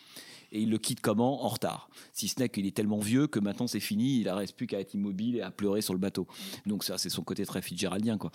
Et 0.52 0.62
il 0.62 0.70
le 0.70 0.78
quitte 0.78 1.01
comment? 1.01 1.44
En 1.44 1.48
retard. 1.48 1.90
Si 2.12 2.28
ce 2.28 2.40
n'est 2.40 2.48
qu'il 2.48 2.66
est 2.66 2.74
tellement 2.74 2.98
vieux 2.98 3.27
que 3.27 3.39
maintenant 3.39 3.66
c'est 3.66 3.81
fini, 3.81 4.20
il 4.20 4.24
ne 4.24 4.32
reste 4.32 4.56
plus 4.56 4.66
qu'à 4.66 4.81
être 4.81 4.94
immobile 4.94 5.36
et 5.36 5.43
à 5.43 5.51
pleurer 5.51 5.81
sur 5.81 5.94
le 5.94 6.01
bateau. 6.01 6.27
Donc 6.66 6.82
ça, 6.82 6.98
c'est 6.98 7.10
son 7.10 7.22
côté 7.22 7.44
très 7.47 7.62
Fitzgeraldien, 7.62 8.18
quoi. 8.18 8.32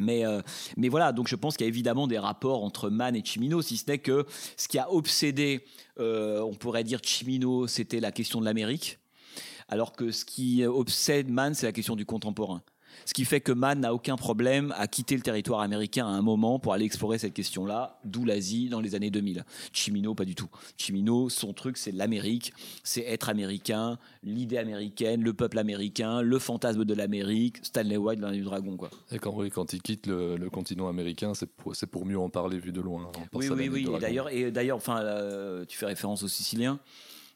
Mais, 0.00 0.24
euh, 0.24 0.42
mais 0.76 0.88
voilà, 0.88 1.12
donc 1.12 1.26
je 1.26 1.34
pense 1.34 1.56
qu'il 1.56 1.64
y 1.64 1.66
a 1.66 1.68
évidemment 1.68 2.06
des 2.06 2.18
rapports 2.18 2.62
entre 2.62 2.88
Mann 2.88 3.16
et 3.16 3.24
Chimino, 3.24 3.62
si 3.62 3.76
ce 3.76 3.90
n'est 3.90 3.98
que 3.98 4.26
ce 4.56 4.68
qui 4.68 4.78
a 4.78 4.92
obsédé, 4.92 5.64
euh, 5.98 6.40
on 6.40 6.54
pourrait 6.54 6.84
dire 6.84 7.00
Chimino, 7.02 7.66
c'était 7.66 7.98
la 7.98 8.12
question 8.12 8.38
de 8.38 8.44
l'Amérique 8.44 8.98
alors 9.68 9.92
que 9.92 10.10
ce 10.10 10.24
qui 10.24 10.64
obsède 10.64 11.28
Mann, 11.30 11.54
c'est 11.54 11.66
la 11.66 11.72
question 11.72 11.96
du 11.96 12.06
contemporain. 12.06 12.62
Ce 13.04 13.14
qui 13.14 13.24
fait 13.24 13.40
que 13.40 13.52
Mann 13.52 13.80
n'a 13.80 13.94
aucun 13.94 14.16
problème 14.16 14.74
à 14.76 14.86
quitter 14.86 15.14
le 15.14 15.22
territoire 15.22 15.60
américain 15.60 16.06
à 16.06 16.10
un 16.10 16.22
moment 16.22 16.58
pour 16.58 16.72
aller 16.72 16.84
explorer 16.84 17.18
cette 17.18 17.34
question-là, 17.34 17.98
d'où 18.04 18.24
l'Asie 18.24 18.68
dans 18.68 18.80
les 18.80 18.94
années 18.94 19.10
2000. 19.10 19.44
Chimino, 19.72 20.14
pas 20.14 20.24
du 20.24 20.34
tout. 20.34 20.48
Chimino, 20.76 21.28
son 21.28 21.52
truc, 21.52 21.76
c'est 21.76 21.92
l'Amérique, 21.92 22.52
c'est 22.82 23.02
être 23.02 23.28
américain, 23.28 23.98
l'idée 24.22 24.58
américaine, 24.58 25.22
le 25.22 25.32
peuple 25.32 25.58
américain, 25.58 26.22
le 26.22 26.38
fantasme 26.38 26.84
de 26.84 26.94
l'Amérique, 26.94 27.58
Stanley 27.62 27.96
White, 27.96 28.20
l'un 28.20 28.32
du 28.32 28.42
dragon, 28.42 28.76
quoi. 28.76 28.90
Et 29.12 29.18
quand, 29.18 29.34
oui, 29.36 29.50
quand 29.50 29.72
il 29.72 29.82
quitte 29.82 30.06
le, 30.06 30.36
le 30.36 30.50
continent 30.50 30.88
américain, 30.88 31.34
c'est 31.34 31.46
pour, 31.86 32.06
mieux 32.06 32.18
en 32.18 32.30
parler 32.30 32.58
vu 32.58 32.72
de 32.72 32.80
loin. 32.80 33.10
hein. 33.16 33.22
Oui, 33.32 33.48
oui, 33.48 33.68
oui. 33.68 33.88
Et 33.94 33.98
d'ailleurs, 33.98 34.28
et 34.30 34.50
d'ailleurs, 34.50 34.78
enfin, 34.78 35.00
euh, 35.02 35.64
tu 35.66 35.78
fais 35.78 35.86
référence 35.86 36.22
aux 36.22 36.28
Siciliens. 36.28 36.80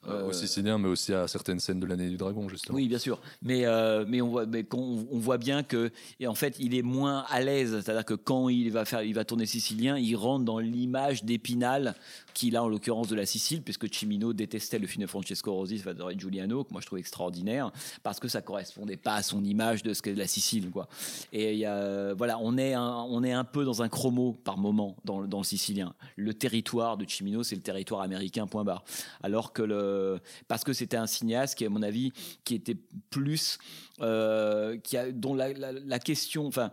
Euh, 0.08 0.28
au 0.28 0.32
Sicilien, 0.32 0.78
mais 0.78 0.88
aussi 0.88 1.14
à 1.14 1.28
certaines 1.28 1.60
scènes 1.60 1.78
de 1.78 1.86
l'année 1.86 2.08
du 2.08 2.16
dragon, 2.16 2.48
justement. 2.48 2.74
Oui, 2.74 2.88
bien 2.88 2.98
sûr. 2.98 3.20
Mais, 3.40 3.66
euh, 3.66 4.04
mais, 4.08 4.20
on 4.20 4.30
voit, 4.30 4.46
mais 4.46 4.66
on, 4.74 5.06
on 5.10 5.18
voit 5.18 5.38
bien 5.38 5.62
que, 5.62 5.92
et 6.18 6.26
en 6.26 6.34
fait, 6.34 6.56
il 6.58 6.74
est 6.74 6.82
moins 6.82 7.24
à 7.28 7.40
l'aise. 7.40 7.80
C'est-à-dire 7.80 8.04
que 8.04 8.14
quand 8.14 8.48
il 8.48 8.72
va, 8.72 8.84
faire, 8.84 9.02
il 9.04 9.14
va 9.14 9.24
tourner 9.24 9.46
Sicilien, 9.46 9.96
il 9.96 10.16
rentre 10.16 10.44
dans 10.44 10.58
l'image 10.58 11.22
d'Épinal 11.22 11.94
qu'il 12.32 12.56
a 12.56 12.62
en 12.62 12.68
l'occurrence 12.68 13.08
de 13.08 13.14
la 13.14 13.26
Sicile, 13.26 13.62
puisque 13.62 13.92
Cimino 13.92 14.32
détestait 14.32 14.78
le 14.78 14.86
film 14.86 15.02
de 15.02 15.08
Francesco 15.08 15.52
Rosi, 15.52 15.78
Salvatore 15.78 16.12
Giuliano, 16.18 16.64
que 16.64 16.72
moi 16.72 16.80
je 16.80 16.86
trouve 16.86 16.98
extraordinaire, 16.98 17.70
parce 18.02 18.20
que 18.20 18.28
ça 18.28 18.42
correspondait 18.42 18.96
pas 18.96 19.14
à 19.16 19.22
son 19.22 19.44
image 19.44 19.82
de 19.82 19.94
ce 19.94 20.02
qu'est 20.02 20.14
la 20.14 20.26
Sicile. 20.26 20.70
Quoi. 20.70 20.88
Et 21.32 21.56
y 21.56 21.64
a, 21.66 22.14
voilà, 22.14 22.38
on 22.40 22.56
est, 22.58 22.74
un, 22.74 23.06
on 23.08 23.22
est 23.24 23.32
un 23.32 23.44
peu 23.44 23.64
dans 23.64 23.82
un 23.82 23.88
chromo 23.88 24.32
par 24.44 24.58
moment 24.58 24.96
dans, 25.04 25.24
dans 25.26 25.38
le 25.38 25.44
sicilien. 25.44 25.94
Le 26.16 26.34
territoire 26.34 26.96
de 26.96 27.04
Cimino, 27.08 27.42
c'est 27.42 27.56
le 27.56 27.62
territoire 27.62 28.00
américain, 28.02 28.46
point 28.46 28.64
barre. 28.64 28.84
Alors 29.22 29.52
que 29.52 29.62
le. 29.62 30.20
Parce 30.48 30.64
que 30.64 30.72
c'était 30.72 30.96
un 30.96 31.06
cinéaste 31.06 31.56
qui, 31.56 31.64
à 31.66 31.70
mon 31.70 31.82
avis, 31.82 32.12
qui 32.44 32.54
était 32.54 32.76
plus. 33.10 33.58
euh, 34.00 34.76
qui 34.78 34.96
a, 34.96 35.12
dont 35.12 35.34
la, 35.34 35.52
la- 35.52 35.72
la 35.72 35.98
question. 35.98 36.46
Enfin. 36.46 36.70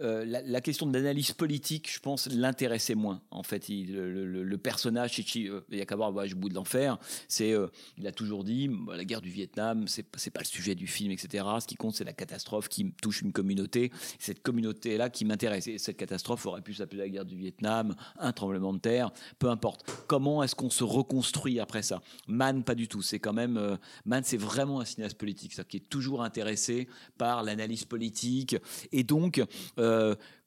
Euh, 0.00 0.24
la, 0.24 0.60
question 0.60 0.86
de 0.86 0.96
l'analyse 0.96 1.32
politique, 1.32 1.90
je 1.92 2.00
pense, 2.00 2.26
l'intéressait 2.26 2.94
moins. 2.94 3.20
En 3.30 3.42
fait, 3.42 3.68
le, 3.68 4.56
personnage, 4.56 5.18
euh, 5.36 5.60
il 5.70 5.78
y 5.78 5.80
a 5.80 5.86
qu'à 5.86 5.96
voir 5.96 6.12
Voyage 6.12 6.34
au 6.34 6.36
bout 6.36 6.48
de 6.48 6.54
l'enfer, 6.54 6.98
c'est, 7.28 7.52
euh, 7.52 7.68
il 7.98 8.06
a 8.06 8.12
toujours 8.12 8.44
dit, 8.44 8.70
la 8.88 9.04
guerre 9.04 9.20
du 9.20 9.30
Vietnam, 9.30 9.86
c'est 9.88 10.06
c'est 10.16 10.30
pas 10.30 10.40
le 10.40 10.46
sujet 10.46 10.74
du 10.74 10.86
film, 10.86 11.12
etc. 11.12 11.44
Ce 11.60 11.66
qui 11.66 11.76
compte, 11.76 11.94
c'est 11.94 12.04
la 12.04 12.12
catastrophe 12.12 12.68
qui 12.68 12.92
touche 13.00 13.22
une 13.22 13.32
communauté. 13.32 13.90
Cette 14.18 14.42
communauté-là 14.42 15.10
qui 15.10 15.24
m'intéresse. 15.24 15.66
Et 15.66 15.78
cette 15.78 15.96
catastrophe 15.96 16.46
aurait 16.46 16.62
pu 16.62 16.74
s'appeler 16.74 16.98
la 16.98 17.08
guerre 17.08 17.24
du 17.24 17.36
Vietnam, 17.36 17.94
un 18.18 18.32
tremblement 18.32 18.72
de 18.72 18.78
terre, 18.78 19.10
peu 19.38 19.48
importe. 19.48 19.90
Comment 20.06 20.42
est-ce 20.42 20.54
qu'on 20.54 20.70
se 20.70 20.84
reconstruit 20.84 21.60
après 21.60 21.82
ça? 21.82 22.02
Mann, 22.26 22.64
pas 22.64 22.74
du 22.74 22.88
tout. 22.88 23.02
C'est 23.02 23.18
quand 23.18 23.32
même, 23.32 23.56
euh, 23.56 23.76
Mann, 24.04 24.22
c'est 24.24 24.36
vraiment 24.36 24.80
un 24.80 24.84
cinéaste 24.84 25.16
politique, 25.16 25.54
ça, 25.54 25.64
qui 25.64 25.78
est 25.78 25.88
toujours 25.88 26.22
intéressé 26.22 26.88
par 27.18 27.42
l'analyse 27.42 27.84
politique. 27.84 28.56
Et 28.92 29.04
donc, 29.04 29.42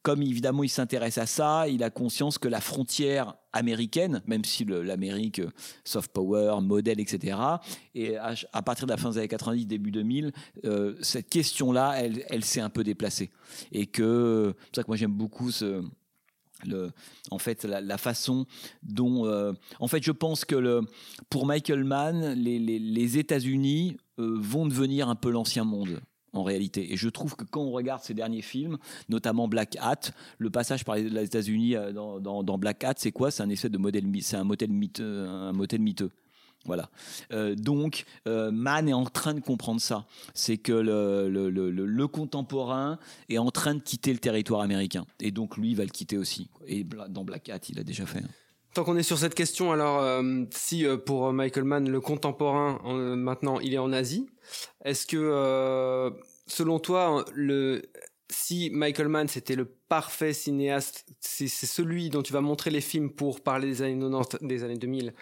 comme 0.04 0.22
évidemment 0.22 0.62
il 0.62 0.68
s'intéresse 0.68 1.16
à 1.16 1.26
ça, 1.26 1.66
il 1.66 1.82
a 1.82 1.88
conscience 1.88 2.36
que 2.36 2.46
la 2.46 2.60
frontière 2.60 3.34
américaine, 3.54 4.22
même 4.26 4.44
si 4.44 4.64
l'Amérique 4.64 5.38
euh, 5.38 5.50
soft 5.82 6.12
power, 6.12 6.60
modèle, 6.60 7.00
etc., 7.00 7.38
et 7.94 8.16
à, 8.18 8.62
partir 8.62 8.86
de 8.86 8.92
la 8.92 8.98
fin 8.98 9.10
des 9.10 9.18
années 9.18 9.28
90, 9.28 9.66
début 9.66 9.90
2000, 9.90 10.32
euh, 10.66 10.94
cette 11.00 11.30
question-là, 11.30 11.94
elle, 12.02 12.44
s'est 12.44 12.60
un 12.60 12.68
peu 12.68 12.84
déplacée. 12.84 13.30
Et 13.72 13.86
que 13.86 14.54
c'est 14.54 14.66
pour 14.66 14.74
ça 14.74 14.82
que 14.82 14.88
moi 14.88 14.96
j'aime 14.96 15.14
beaucoup 15.14 15.50
en 17.30 17.38
fait, 17.38 17.64
la, 17.64 17.98
façon 17.98 18.46
dont, 18.82 19.26
euh, 19.26 19.52
en 19.80 19.88
fait, 19.88 20.02
je 20.02 20.12
pense 20.12 20.44
que 20.44 20.80
pour 21.30 21.46
Michael 21.46 21.84
Mann, 21.84 22.32
les, 22.34 23.18
États-Unis 23.18 23.96
euh, 24.18 24.36
vont 24.38 24.66
devenir 24.66 25.08
un 25.08 25.14
peu 25.14 25.30
l'ancien 25.30 25.64
monde. 25.64 26.00
En 26.34 26.42
réalité, 26.42 26.92
et 26.92 26.96
je 26.96 27.08
trouve 27.08 27.36
que 27.36 27.44
quand 27.44 27.62
on 27.62 27.70
regarde 27.70 28.02
ces 28.02 28.12
derniers 28.12 28.42
films, 28.42 28.76
notamment 29.08 29.48
Black 29.48 29.76
Hat, 29.80 30.10
le 30.38 30.50
passage 30.50 30.84
par 30.84 30.96
les 30.96 31.24
États-Unis 31.24 31.76
euh, 31.76 31.92
dans, 31.92 32.58
Black 32.58 32.82
Hat, 32.84 32.94
c'est 32.96 33.12
quoi? 33.12 33.30
C'est 33.30 33.42
un 33.42 33.48
essai 33.48 33.68
de 33.68 33.78
modèle, 33.78 34.04
c'est 34.20 34.36
un 34.36 34.44
modèle 34.44 34.70
miteux, 34.70 35.26
un 35.26 35.52
modèle 35.52 35.80
miteux. 35.80 36.10
Voilà. 36.64 36.88
Euh, 37.32 37.54
donc, 37.54 38.04
euh, 38.26 38.50
Mann 38.50 38.88
est 38.88 38.94
en 38.94 39.04
train 39.04 39.34
de 39.34 39.40
comprendre 39.40 39.80
ça. 39.80 40.06
C'est 40.32 40.56
que 40.56 40.72
le, 40.72 42.06
contemporain 42.06 42.98
est 43.28 43.38
en 43.38 43.50
train 43.50 43.74
de 43.74 43.80
quitter 43.80 44.12
le 44.12 44.18
territoire 44.18 44.60
américain. 44.62 45.04
Et 45.20 45.30
donc, 45.30 45.56
lui, 45.56 45.70
il 45.70 45.76
va 45.76 45.84
le 45.84 45.90
quitter 45.90 46.16
aussi. 46.16 46.48
Et 46.66 46.84
dans 46.84 47.24
Black 47.24 47.48
Hat, 47.48 47.60
il 47.68 47.78
a 47.78 47.84
déjà 47.84 48.06
fait. 48.06 48.22
Tant 48.74 48.82
qu'on 48.82 48.96
est 48.96 49.04
sur 49.04 49.18
cette 49.18 49.36
question, 49.36 49.70
alors 49.70 50.00
euh, 50.00 50.44
si 50.50 50.84
euh, 50.84 50.96
pour 50.96 51.32
Michael 51.32 51.62
Mann 51.62 51.88
le 51.88 52.00
contemporain 52.00 52.80
euh, 52.86 53.14
maintenant 53.14 53.60
il 53.60 53.72
est 53.72 53.78
en 53.78 53.92
Asie, 53.92 54.26
est-ce 54.84 55.06
que 55.06 55.16
euh, 55.16 56.10
selon 56.48 56.80
toi 56.80 57.24
si 58.30 58.70
Michael 58.70 59.08
Mann 59.08 59.28
c'était 59.28 59.54
le 59.54 59.64
parfait 59.64 60.32
cinéaste, 60.32 61.06
c'est 61.20 61.46
celui 61.46 62.10
dont 62.10 62.22
tu 62.22 62.32
vas 62.32 62.40
montrer 62.40 62.70
les 62.70 62.80
films 62.80 63.10
pour 63.10 63.42
parler 63.42 63.68
des 63.68 63.82
années 63.82 64.00
90, 64.00 64.44
des 64.44 64.64
années 64.64 64.78
2000 64.78 65.14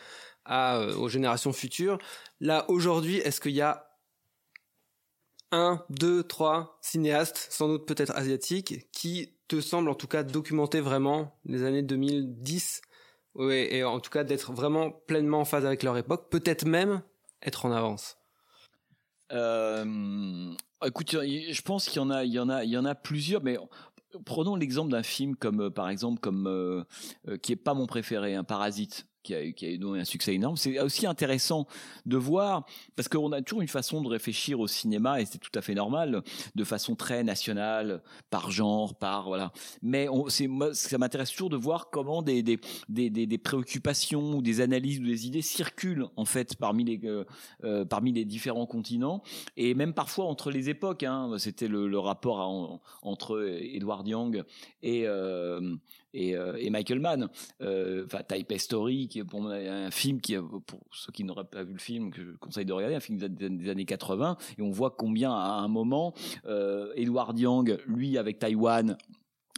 à, 0.46 0.78
euh, 0.78 0.96
aux 0.96 1.10
générations 1.10 1.52
futures. 1.52 1.98
Là 2.40 2.64
aujourd'hui, 2.70 3.18
est-ce 3.18 3.40
qu'il 3.40 3.52
y 3.52 3.60
a 3.60 3.86
un, 5.50 5.84
deux, 5.90 6.22
trois 6.22 6.78
cinéastes, 6.80 7.48
sans 7.50 7.68
doute 7.68 7.86
peut-être 7.86 8.16
asiatiques, 8.16 8.90
qui 8.92 9.34
te 9.48 9.60
semblent 9.60 9.90
en 9.90 9.94
tout 9.94 10.06
cas 10.06 10.22
documenter 10.22 10.80
vraiment 10.80 11.38
les 11.44 11.64
années 11.64 11.82
2010 11.82 12.80
Ouais, 13.34 13.74
et 13.74 13.84
en 13.84 13.98
tout 13.98 14.10
cas 14.10 14.24
d'être 14.24 14.52
vraiment 14.52 14.90
pleinement 14.90 15.40
en 15.40 15.44
phase 15.44 15.64
avec 15.64 15.82
leur 15.82 15.96
époque, 15.96 16.28
peut-être 16.30 16.66
même 16.66 17.02
être 17.42 17.64
en 17.64 17.72
avance. 17.72 18.16
Euh, 19.32 20.54
écoute, 20.84 21.10
je 21.12 21.62
pense 21.62 21.88
qu'il 21.88 22.02
y 22.02 22.38
en 22.38 22.84
a, 22.84 22.94
plusieurs, 22.94 23.42
mais 23.42 23.56
prenons 24.24 24.56
l'exemple 24.56 24.90
d'un 24.90 25.02
film 25.02 25.36
comme, 25.36 25.62
euh, 25.62 25.70
par 25.70 25.88
exemple, 25.88 26.20
euh, 26.28 26.84
qui 27.42 27.52
est 27.52 27.56
pas 27.56 27.74
mon 27.74 27.86
préféré, 27.86 28.34
un 28.34 28.44
Parasite. 28.44 29.06
Qui 29.22 29.34
a, 29.34 29.44
eu- 29.44 29.52
qui 29.54 29.66
a 29.66 29.76
donc 29.76 29.96
un 29.96 30.04
succès 30.04 30.34
énorme. 30.34 30.56
C'est 30.56 30.80
aussi 30.80 31.06
intéressant 31.06 31.66
de 32.06 32.16
voir, 32.16 32.66
parce 32.96 33.08
qu'on 33.08 33.30
a 33.32 33.40
toujours 33.42 33.62
une 33.62 33.68
façon 33.68 34.02
de 34.02 34.08
réfléchir 34.08 34.58
au 34.58 34.66
cinéma, 34.66 35.20
et 35.20 35.26
c'est 35.26 35.38
tout 35.38 35.56
à 35.56 35.62
fait 35.62 35.74
normal, 35.74 36.22
de 36.54 36.64
façon 36.64 36.96
très 36.96 37.22
nationale, 37.22 38.02
par 38.30 38.50
genre, 38.50 38.94
par 38.96 39.28
voilà. 39.28 39.52
Mais 39.82 40.08
on, 40.08 40.26
ça 40.28 40.98
m'intéresse 40.98 41.30
toujours 41.30 41.50
de 41.50 41.56
voir 41.56 41.90
comment 41.90 42.22
des, 42.22 42.42
des, 42.42 42.58
des, 42.88 43.10
des, 43.10 43.38
préoccupations 43.38 44.34
ou 44.34 44.42
des 44.42 44.60
analyses 44.60 45.00
ou 45.00 45.04
des 45.04 45.26
idées 45.26 45.42
circulent 45.42 46.06
en 46.16 46.24
fait 46.24 46.56
parmi 46.56 46.84
les, 46.84 47.00
euh, 47.04 47.24
euh, 47.64 47.84
parmi 47.84 48.12
les 48.12 48.24
différents 48.24 48.66
continents 48.66 49.22
et 49.56 49.74
même 49.74 49.94
parfois 49.94 50.26
entre 50.26 50.50
les 50.50 50.68
époques. 50.68 51.02
Hein. 51.02 51.36
C'était 51.38 51.68
le, 51.68 51.98
rapport 51.98 52.80
entre 53.02 53.46
Edward 53.60 54.06
Young 54.08 54.42
et, 54.82 55.06
euh, 55.06 55.76
et, 56.14 56.36
euh, 56.36 56.56
et 56.58 56.70
Michael 56.70 57.00
Mann. 57.00 57.28
Euh, 57.60 58.04
Enfin, 58.04 58.22
Type 58.26 58.52
Story, 58.58 59.08
qui 59.08 59.20
est 59.20 59.24
pour 59.24 59.46
un 59.48 59.90
film 59.90 60.20
qui, 60.20 60.36
pour 60.66 60.80
ceux 60.92 61.12
qui 61.12 61.24
n'auraient 61.24 61.44
pas 61.44 61.62
vu 61.62 61.72
le 61.72 61.78
film, 61.78 62.10
que 62.10 62.22
je 62.24 62.30
conseille 62.38 62.64
de 62.64 62.72
regarder, 62.72 62.94
un 62.94 63.00
film 63.00 63.18
des, 63.18 63.70
années 63.70 63.84
80, 63.84 64.36
et 64.58 64.62
on 64.62 64.70
voit 64.70 64.90
combien 64.90 65.32
à 65.32 65.60
un 65.60 65.68
moment, 65.68 66.14
euh, 66.46 66.92
Edward 66.96 67.38
Young, 67.38 67.78
lui 67.86 68.18
avec 68.18 68.38
Taïwan, 68.38 68.96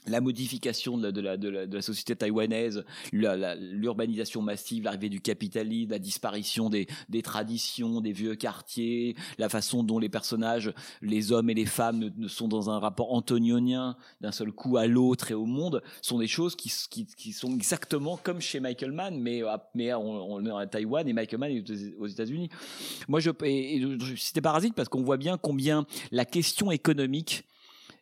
la 0.07 0.21
modification 0.21 0.99
de 0.99 1.05
la, 1.07 1.13
de 1.13 1.21
la, 1.21 1.37
de 1.37 1.49
la, 1.49 1.67
de 1.67 1.75
la 1.77 1.83
société 1.83 2.15
taïwanaise, 2.15 2.85
l'urbanisation 3.13 4.43
massive, 4.43 4.85
l'arrivée 4.85 5.09
du 5.09 5.21
capitalisme, 5.21 5.91
la 5.91 5.99
disparition 5.99 6.71
des, 6.71 6.87
des 7.09 7.23
traditions, 7.23 8.01
des 8.01 8.13
vieux 8.13 8.35
quartiers, 8.35 9.17
la 9.39 9.49
façon 9.49 9.83
dont 9.83 9.99
les 9.99 10.09
personnages, 10.09 10.73
les 11.03 11.33
hommes 11.33 11.51
et 11.51 11.55
les 11.55 11.67
femmes 11.67 12.11
ne, 12.17 12.29
sont 12.29 12.49
dans 12.49 12.71
un 12.71 12.79
rapport 12.79 13.13
antonionien 13.13 13.97
d'un 14.21 14.33
seul 14.33 14.53
coup 14.53 14.77
à 14.77 14.87
l'autre 14.87 15.31
et 15.31 15.35
au 15.35 15.47
monde, 15.47 15.83
sont 16.03 16.19
des 16.19 16.27
choses 16.27 16.55
qui, 16.57 16.73
qui, 16.91 17.07
qui 17.07 17.33
sont 17.33 17.55
exactement 17.55 18.17
comme 18.17 18.41
chez 18.41 18.61
Michael 18.61 18.93
Mann, 18.93 19.19
mais, 19.19 19.43
à- 19.43 19.71
mais 19.75 19.93
on, 19.95 20.33
on 20.35 20.45
est 20.47 20.63
à 20.63 20.67
Taïwan 20.67 21.07
et 21.09 21.13
Michael 21.13 21.41
Mann 21.41 21.51
est 21.51 21.95
aux- 21.99 22.07
États-Unis. 22.07 22.49
Moi, 23.09 23.21
je, 23.21 23.31
et 23.45 23.81
je 23.81 24.15
citais 24.17 24.41
Parasite 24.41 24.75
parce 24.75 24.89
qu'on 24.89 25.03
voit 25.03 25.17
bien 25.17 25.39
combien 25.39 25.87
la 26.13 26.25
question 26.25 26.71
économique 26.71 27.45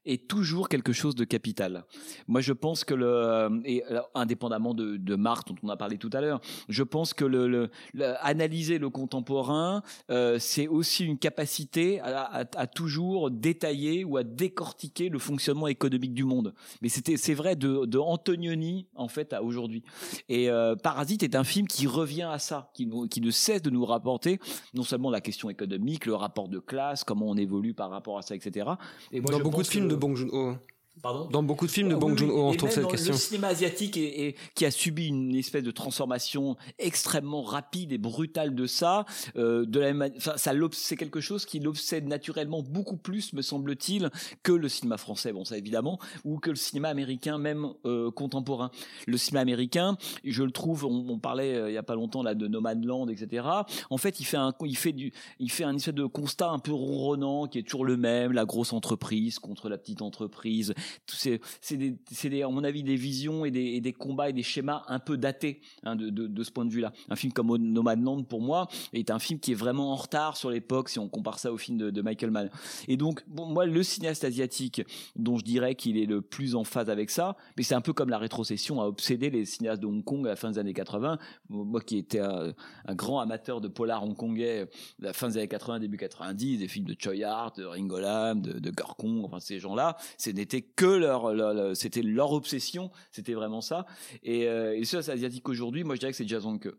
est 0.04 0.28
toujours 0.28 0.68
quelque 0.68 0.92
chose 0.92 1.14
de 1.14 1.24
capital. 1.24 1.84
Moi, 2.26 2.40
je 2.40 2.52
pense 2.52 2.84
que 2.84 2.94
le 2.94 3.60
et 3.64 3.84
alors, 3.84 4.10
indépendamment 4.14 4.74
de, 4.74 4.96
de 4.96 5.14
Marx 5.14 5.44
dont 5.46 5.54
on 5.62 5.68
a 5.68 5.76
parlé 5.76 5.98
tout 5.98 6.10
à 6.12 6.20
l'heure, 6.20 6.40
je 6.68 6.82
pense 6.82 7.14
que 7.14 7.24
le, 7.24 7.46
le- 7.48 7.70
le- 7.94 8.14
analyser 8.26 8.78
le 8.78 8.90
contemporain, 8.90 9.82
euh, 10.10 10.38
c'est 10.38 10.66
aussi 10.68 11.04
une 11.04 11.18
capacité 11.18 12.00
à, 12.00 12.22
à- 12.22 12.44
à 12.56 12.66
toujours 12.66 13.30
détailler 13.30 14.04
ou 14.04 14.16
à 14.16 14.24
décortiquer 14.24 15.08
le 15.08 15.18
fonctionnement 15.18 15.68
économique 15.68 16.14
du 16.14 16.24
monde. 16.24 16.54
Mais 16.80 16.88
c'était 16.88 17.16
c'est 17.16 17.34
vrai 17.34 17.56
de, 17.56 17.86
de 17.86 17.98
Antonioni 17.98 18.86
en 18.94 19.08
fait 19.08 19.32
à 19.32 19.42
aujourd'hui. 19.42 19.82
Et 20.28 20.50
euh, 20.50 20.74
Parasite 20.76 21.22
est 21.22 21.36
un 21.36 21.44
film 21.44 21.66
qui 21.66 21.86
revient 21.86 22.28
à 22.30 22.38
ça, 22.38 22.70
qui, 22.74 22.88
qui 23.10 23.20
ne 23.20 23.30
cesse 23.30 23.62
de 23.62 23.70
nous 23.70 23.84
rapporter 23.84 24.38
non 24.74 24.82
seulement 24.82 25.10
la 25.10 25.20
question 25.20 25.50
économique, 25.50 26.06
le 26.06 26.14
rapport 26.14 26.48
de 26.48 26.58
classe, 26.58 27.04
comment 27.04 27.28
on 27.28 27.36
évolue 27.36 27.74
par 27.74 27.90
rapport 27.90 28.18
à 28.18 28.22
ça, 28.22 28.34
etc. 28.34 28.70
Et 29.12 29.20
moi, 29.20 29.30
Dans 29.32 29.38
beaucoup 29.40 29.62
de 29.62 29.66
films 29.66 29.88
de. 29.96 30.58
Pardon 31.00 31.26
Dans 31.30 31.42
beaucoup 31.42 31.66
de 31.66 31.70
films 31.70 31.88
de 31.88 31.94
Oui, 31.94 32.00
Bong 32.00 32.16
Joon-ho, 32.18 32.48
on 32.48 32.54
trouve 32.54 32.70
cette 32.70 32.86
question. 32.86 33.12
Le 33.14 33.18
cinéma 33.18 33.48
asiatique 33.48 33.96
et, 33.96 34.26
et- 34.28 34.36
qui 34.54 34.64
a 34.66 34.70
subi 34.70 35.08
une 35.08 35.34
espèce 35.34 35.62
de 35.64 35.70
transformation 35.70 36.56
extrêmement 36.78 37.42
rapide 37.42 37.92
et 37.92 37.98
brutale 37.98 38.54
de 38.54 38.66
ça, 38.66 39.04
euh, 39.36 39.64
de 39.64 39.80
la 39.80 39.86
même 39.86 39.96
mani- 39.96 40.14
enfin, 40.18 40.36
ça 40.36 40.52
c'est 40.72 40.96
quelque 40.96 41.20
chose 41.20 41.46
qui 41.46 41.58
l'obsède 41.60 42.06
naturellement 42.06 42.62
beaucoup 42.62 42.98
plus, 42.98 43.32
me 43.32 43.42
semble-t-il, 43.42 44.10
que 44.42 44.52
le 44.52 44.68
cinéma 44.68 44.96
français, 44.98 45.32
bon 45.32 45.44
ça 45.44 45.56
évidemment, 45.56 45.98
ou 46.24 46.38
que 46.38 46.50
le 46.50 46.56
cinéma 46.56 46.88
américain 46.90 47.38
même 47.38 47.68
euh, 47.86 48.10
contemporain. 48.10 48.70
Le 49.06 49.16
cinéma 49.16 49.40
américain, 49.40 49.96
je 50.24 50.42
le 50.42 50.50
trouve, 50.52 50.84
on, 50.84 51.06
on 51.08 51.18
parlait 51.18 51.54
euh, 51.54 51.70
il 51.70 51.74
y 51.74 51.78
a 51.78 51.82
pas 51.82 51.94
longtemps 51.94 52.22
là 52.22 52.34
de 52.34 52.46
Nomadland, 52.46 53.08
etc. 53.08 53.46
En 53.90 53.96
fait, 53.96 54.20
il 54.20 54.24
fait 54.24 54.36
un, 54.36 54.52
il 54.64 54.76
fait 54.76 54.92
du, 54.92 55.12
il 55.40 55.50
fait 55.50 55.64
un 55.64 55.74
espèce 55.74 55.94
de 55.94 56.04
constat 56.06 56.50
un 56.50 56.58
peu 56.58 56.72
ronronnant 56.72 57.46
qui 57.48 57.58
est 57.58 57.62
toujours 57.62 57.84
le 57.86 57.96
même, 57.96 58.32
la 58.32 58.44
grosse 58.44 58.72
entreprise 58.74 59.38
contre 59.38 59.68
la 59.70 59.78
petite 59.78 60.02
entreprise. 60.02 60.74
C'est, 61.06 61.40
des, 61.76 61.96
des, 62.24 62.42
à 62.42 62.48
mon 62.48 62.64
avis, 62.64 62.82
des 62.82 62.96
visions 62.96 63.44
et 63.44 63.50
des, 63.50 63.80
des 63.80 63.92
combats 63.92 64.30
et 64.30 64.32
des 64.32 64.42
schémas 64.42 64.82
un 64.88 64.98
peu 64.98 65.16
datés 65.16 65.60
hein, 65.84 65.96
de, 65.96 66.10
de, 66.10 66.42
ce 66.42 66.50
point 66.50 66.64
de 66.64 66.70
vue-là. 66.70 66.92
Un 67.08 67.16
film 67.16 67.32
comme 67.32 67.56
Nomadland, 67.56 68.26
pour 68.26 68.40
moi, 68.40 68.68
est 68.92 69.10
un 69.10 69.18
film 69.18 69.40
qui 69.40 69.52
est 69.52 69.56
vraiment 69.56 69.92
en 69.92 69.96
retard 69.96 70.36
sur 70.36 70.50
l'époque 70.50 70.88
si 70.88 70.98
on 70.98 71.08
compare 71.08 71.38
ça 71.38 71.52
au 71.52 71.58
film 71.58 71.78
de, 71.78 72.02
Michael 72.02 72.30
Mann. 72.30 72.50
Et 72.88 72.96
donc, 72.96 73.22
bon, 73.28 73.46
moi, 73.46 73.64
le 73.64 73.82
cinéaste 73.82 74.24
asiatique 74.24 74.82
dont 75.16 75.38
je 75.38 75.44
dirais 75.44 75.74
qu'il 75.74 75.96
est 75.96 76.06
le 76.06 76.20
plus 76.20 76.54
en 76.54 76.64
phase 76.64 76.90
avec 76.90 77.10
ça, 77.10 77.36
mais 77.56 77.62
c'est 77.62 77.74
un 77.74 77.80
peu 77.80 77.92
comme 77.92 78.10
la 78.10 78.18
rétrocession 78.18 78.80
a 78.80 78.86
obsédé 78.86 79.30
les 79.30 79.44
cinéastes 79.44 79.82
de 79.82 79.86
Hong 79.86 80.02
Kong 80.02 80.26
à 80.26 80.30
la 80.30 80.36
fin 80.36 80.50
des 80.50 80.58
années 80.58 80.72
80. 80.72 81.18
Moi 81.48 81.80
qui 81.80 81.98
étais 81.98 82.18
un, 82.18 82.52
grand 82.90 83.20
amateur 83.20 83.60
de 83.60 83.68
polar 83.68 84.02
hongkongais 84.02 84.62
à 84.62 84.66
la 85.06 85.12
fin 85.12 85.28
des 85.28 85.38
années 85.38 85.48
80, 85.48 85.80
début 85.80 85.96
90, 85.96 86.58
des 86.58 86.68
films 86.68 86.86
de 86.86 86.96
Choi 86.98 87.22
Hart, 87.24 87.58
de 87.58 87.64
Ringo 87.64 87.98
Lam, 88.00 88.40
de, 88.40 88.58
de 88.58 88.70
Kong, 88.70 89.22
enfin 89.24 89.40
ces 89.40 89.58
gens-là, 89.58 89.96
ce 90.18 90.30
n'était 90.30 90.62
que 90.76 90.86
leur, 90.86 91.76
c'était 91.76 92.02
leur 92.02 92.32
obsession, 92.32 92.90
c'était 93.10 93.34
vraiment 93.34 93.60
ça. 93.60 93.86
Et, 94.22 94.48
euh, 94.48 94.74
et 94.74 94.80
le 94.80 94.84
cinéaste 94.84 95.08
asiatique 95.08 95.48
aujourd'hui, 95.48 95.84
moi 95.84 95.94
je 95.94 96.00
dirais 96.00 96.12
que 96.12 96.16
c'est 96.16 96.28
Jason 96.28 96.58
Ke. 96.58 96.78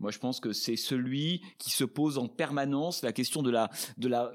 Moi, 0.00 0.10
je 0.10 0.18
pense 0.18 0.40
que 0.40 0.52
c'est 0.52 0.76
celui 0.76 1.40
qui 1.58 1.70
se 1.70 1.84
pose 1.84 2.18
en 2.18 2.26
permanence 2.26 3.02
la 3.02 3.12
question 3.12 3.42
de 3.42 3.50
la, 3.50 3.70
de 3.96 4.08
la, 4.08 4.34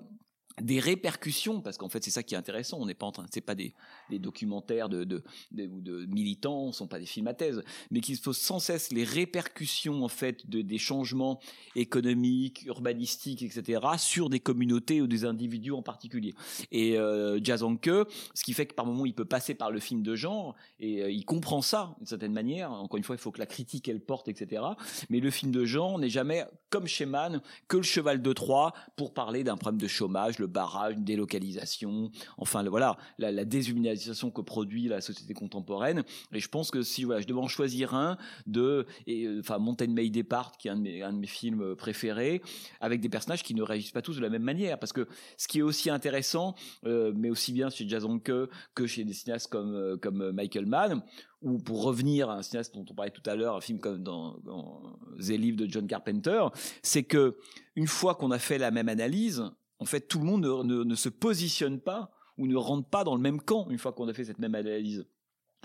des 0.61 0.80
répercussions, 0.80 1.61
parce 1.61 1.77
qu'en 1.77 1.90
fait 1.90 2.03
c'est 2.03 2.11
ça 2.11 2.23
qui 2.23 2.34
est 2.36 2.38
intéressant. 2.38 2.77
On 2.80 2.86
n'est 2.86 2.94
pas 2.94 3.06
en 3.06 3.11
train, 3.11 3.26
c'est 3.31 3.41
pas 3.41 3.56
des, 3.56 3.73
des 4.10 4.19
documentaires 4.19 4.90
de, 4.90 5.03
de, 5.03 5.23
de- 5.52 5.68
de 5.68 6.06
militants, 6.06 6.72
sont 6.72 6.88
pas 6.88 6.99
des 6.99 7.06
films 7.06 7.27
à 7.27 7.34
thèse, 7.34 7.64
mais 7.91 8.02
qu'il 8.02 8.18
pose 8.19 8.38
sans 8.38 8.60
cesse 8.60 8.91
les 8.91 9.03
répercussions 9.03 10.03
en 10.03 10.07
fait 10.10 10.49
de, 10.49 10.61
des 10.61 10.77
changements 10.77 11.40
économiques, 11.76 12.64
urbanistiques, 12.65 13.41
etc. 13.41 13.81
sur 13.98 14.30
des 14.30 14.40
communautés 14.40 15.02
ou 15.02 15.07
des 15.07 15.26
individus 15.26 15.72
en 15.72 15.81
particulier. 15.81 16.36
Et 16.72 16.98
euh, 16.98 17.40
Ke, 17.81 18.06
ce 18.34 18.44
qui 18.44 18.53
fait 18.53 18.65
que 18.65 18.73
par 18.73 18.86
moment 18.86 19.06
il 19.06 19.14
peut 19.14 19.26
passer 19.26 19.53
par 19.56 19.72
le 19.72 19.80
film 19.80 20.02
de 20.03 20.15
genre 20.15 20.56
et 20.80 21.02
euh, 21.03 21.11
il 21.11 21.26
comprend 21.26 21.61
ça 21.61 21.95
d'une 21.98 22.07
certaine 22.07 22.34
manière. 22.34 22.72
Encore 22.72 22.98
une 22.98 23.03
fois, 23.03 23.15
il 23.15 23.19
faut 23.19 23.31
que 23.31 23.40
la 23.40 23.45
critique 23.45 23.88
elle 23.88 24.02
porte, 24.02 24.27
etc. 24.27 24.64
Mais 25.10 25.19
le 25.19 25.30
film 25.31 25.52
de 25.52 25.65
genre 25.65 25.98
n'est 25.99 26.10
jamais 26.10 26.45
comme 26.69 26.88
chez 26.88 27.06
Mann 27.06 27.41
que 27.68 27.77
le 27.77 27.84
cheval 27.84 28.22
de 28.22 28.34
Troie 28.34 28.73
pour 28.95 29.14
parler 29.14 29.44
d'un 29.44 29.57
problème 29.57 29.80
de 29.81 29.88
chômage, 29.88 30.40
le 30.40 30.48
barrage, 30.49 30.95
une 30.95 31.03
délocalisation, 31.03 32.11
enfin 32.38 32.63
voilà 32.63 32.97
la, 33.17 33.45
déshumanisation 33.45 34.31
que 34.31 34.41
produit 34.41 34.88
la 34.88 35.01
société 35.01 35.34
contemporaine. 35.34 36.03
Et 36.34 36.39
je 36.39 36.47
pense 36.49 36.71
que 36.71 36.81
si 36.81 37.03
je 37.03 37.26
devais 37.26 37.39
en 37.39 37.47
choisir 37.47 37.93
un 37.93 38.17
de, 38.47 38.85
et, 39.07 39.26
euh, 39.26 39.39
enfin 39.39 39.57
Mountain 39.59 39.88
May 39.88 40.09
Depart, 40.09 40.57
qui 40.57 40.67
est 40.67 40.71
un 40.71 40.77
de 41.13 41.19
mes, 41.19 41.27
films 41.27 41.61
euh, 41.61 41.76
préférés, 41.76 42.41
avec 42.80 43.01
des 43.01 43.09
personnages 43.09 43.43
qui 43.43 43.53
ne 43.53 43.61
réagissent 43.61 43.91
pas 43.91 44.01
tous 44.01 44.17
de 44.17 44.21
la 44.21 44.30
même 44.30 44.43
manière, 44.43 44.80
parce 44.80 44.93
que 44.93 45.07
ce 45.38 45.47
qui 45.47 45.59
est 45.59 45.63
aussi 45.63 45.89
intéressant, 45.89 46.55
euh, 46.85 47.13
mais 47.15 47.30
aussi 47.30 47.53
bien 47.53 47.69
chez 47.69 47.88
Jason 47.88 48.19
que 48.19 48.49
que 48.76 48.88
chez 48.88 49.03
des 49.03 49.13
cinéastes 49.13 49.49
comme 49.49 50.31
Michael 50.31 50.65
Mann, 50.65 51.03
ou 51.41 51.57
pour 51.57 51.84
revenir 51.84 52.30
à 52.30 52.35
un 52.35 52.41
cinéaste 52.41 52.73
dont 52.76 52.85
on 52.89 52.93
parlait 52.93 53.11
tout 53.11 53.27
à 53.27 53.35
l'heure, 53.35 53.55
un 53.55 53.61
film 53.61 53.80
comme 53.80 54.03
dans, 54.03 54.38
dans 54.39 54.81
de 55.17 55.67
John 55.69 55.88
Carpenter, 55.88 56.41
c'est 56.81 57.03
que 57.03 57.38
une 57.76 57.88
fois 57.88 58.15
qu'on 58.15 58.31
a 58.31 58.39
fait 58.39 58.57
la 58.57 58.71
même 58.71 58.89
analyse, 58.89 59.43
en 59.80 59.85
fait, 59.85 60.01
tout 60.01 60.19
le 60.19 60.26
monde 60.26 60.45
ne, 60.65 60.95
se 60.95 61.10
positionne 61.10 61.80
pas 61.80 62.11
ou 62.38 62.47
ne 62.47 62.56
rentre 62.56 62.88
pas 62.88 63.03
dans 63.03 63.15
le 63.15 63.22
même 63.22 63.41
camp 63.41 63.69
une 63.69 63.77
fois 63.77 63.93
qu'on 63.93 64.07
a 64.07 64.14
fait 64.14 64.26
cette 64.26 64.39
même 64.39 64.56
analyse. 64.56 65.06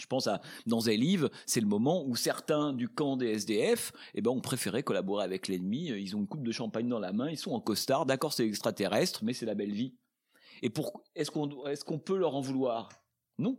Je 0.01 0.07
pense 0.07 0.27
à 0.27 0.41
dans 0.66 0.81
The 0.81 0.89
Live, 0.89 1.31
c'est 1.47 1.61
le 1.61 1.66
moment 1.66 2.05
où 2.05 2.16
certains 2.16 2.73
du 2.73 2.89
camp 2.89 3.16
des 3.16 3.28
SDF, 3.28 3.93
eh 4.15 4.23
ben, 4.23 4.31
ont 4.31 4.41
préféré 4.41 4.82
collaborer 4.82 5.24
avec 5.24 5.47
l'ennemi. 5.47 5.86
Ils 5.86 6.16
ont 6.16 6.20
une 6.20 6.27
coupe 6.27 6.43
de 6.43 6.51
champagne 6.51 6.89
dans 6.89 6.99
la 6.99 7.12
main, 7.12 7.31
ils 7.31 7.39
sont 7.39 7.53
en 7.53 7.61
costard. 7.61 8.07
D'accord, 8.07 8.32
c'est 8.32 8.47
extraterrestre, 8.47 9.23
mais 9.24 9.35
c'est 9.35 9.47
la 9.47 9.55
belle 9.55 9.73
vie. 9.73 9.95
Et 10.62 10.73
est-ce 11.15 11.31
qu'on, 11.31 11.99
peut 11.99 12.16
leur 12.16 12.35
en 12.35 12.41
vouloir? 12.41 12.89
Non. 13.39 13.59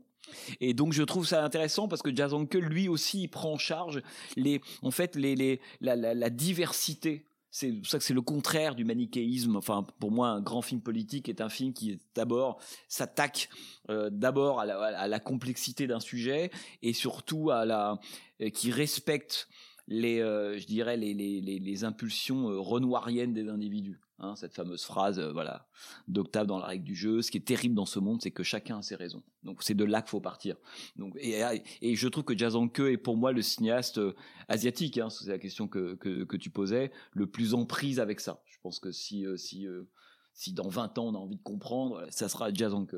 Et 0.59 0.73
donc 0.73 0.91
je 0.91 1.03
trouve 1.03 1.25
ça 1.25 1.43
intéressant 1.43 1.87
parce 1.87 2.01
que 2.01 2.13
Jason 2.13 2.45
Ke 2.45 2.57
lui 2.57 2.89
aussi 2.89 3.23
il 3.23 3.27
prend 3.27 3.53
en 3.53 3.57
charge 3.57 4.01
les, 4.35 4.59
en 4.81 4.89
fait 4.89 5.15
les, 5.15 5.61
la 5.81 6.29
diversité. 6.29 7.25
C'est 7.57 7.71
pour 7.71 7.87
ça 7.87 7.97
que 7.97 8.03
c'est 8.03 8.13
le 8.13 8.21
contraire 8.21 8.75
du 8.75 8.83
manichéisme. 8.83 9.55
Enfin, 9.55 9.87
pour 10.01 10.11
moi, 10.11 10.27
un 10.27 10.41
grand 10.41 10.61
film 10.61 10.81
politique 10.81 11.29
est 11.29 11.39
un 11.39 11.47
film 11.47 11.71
qui 11.71 11.97
d'abord 12.13 12.59
s'attaque 12.89 13.47
euh, 13.89 14.09
d'abord 14.11 14.59
à 14.59 15.07
la, 15.07 15.19
complexité 15.21 15.87
d'un 15.87 16.01
sujet 16.01 16.51
et 16.81 16.91
surtout 16.91 17.51
à 17.51 17.63
la 17.63 17.97
euh, 18.41 18.49
qui 18.49 18.73
respecte 18.73 19.47
les, 19.87 20.19
euh, 20.19 20.59
je 20.59 20.65
dirais 20.65 20.97
les, 20.97 21.13
les, 21.13 21.39
les, 21.39 21.83
impulsions 21.85 22.61
renoiriennes 22.61 23.33
des 23.33 23.47
individus. 23.47 24.01
Hein, 24.19 24.35
cette 24.37 24.53
fameuse 24.53 24.85
phrase, 24.85 25.19
euh, 25.19 25.33
voilà, 25.33 25.67
d'Octave 26.07 26.47
dans 26.47 26.57
la 26.57 26.67
règle 26.67 26.85
du 26.85 26.95
jeu. 26.95 27.21
Ce 27.21 27.29
qui 27.29 27.37
est 27.37 27.45
terrible 27.45 27.75
dans 27.75 27.85
ce 27.85 27.99
monde, 27.99 28.21
c'est 28.21 28.31
que 28.31 28.43
chacun 28.43 28.77
a 28.77 28.81
ses 28.81 28.95
raisons. 28.95 29.23
Donc 29.43 29.61
c'est 29.61 29.73
de 29.73 29.83
là 29.83 30.01
qu'il 30.01 30.11
faut 30.11 30.21
partir. 30.21 30.55
Donc 30.95 31.17
et, 31.17 31.95
je 31.95 32.07
trouve 32.07 32.23
que 32.23 32.37
Jason 32.37 32.69
Ke 32.69 32.91
est 32.91 32.97
pour 32.97 33.17
moi 33.17 33.33
le 33.33 33.41
cinéaste 33.41 33.97
euh, 33.97 34.15
asiatique. 34.47 34.97
Hein, 34.99 35.09
c'est 35.09 35.29
la 35.29 35.37
question 35.37 35.67
que, 35.67 35.95
que, 35.95 36.37
tu 36.37 36.49
posais, 36.49 36.93
le 37.11 37.27
plus 37.27 37.53
en 37.53 37.65
prise 37.65 37.99
avec 37.99 38.21
ça. 38.21 38.41
Je 38.45 38.57
pense 38.63 38.79
que 38.79 38.91
si 38.91 39.25
euh, 39.25 39.35
si 39.35 39.67
si 40.33 40.53
dans 40.53 40.69
20 40.69 40.97
ans 40.97 41.07
on 41.07 41.15
a 41.15 41.17
envie 41.17 41.35
de 41.35 41.43
comprendre, 41.43 42.05
ça 42.09 42.29
sera 42.29 42.53
Jason 42.53 42.85
Ke. 42.85 42.95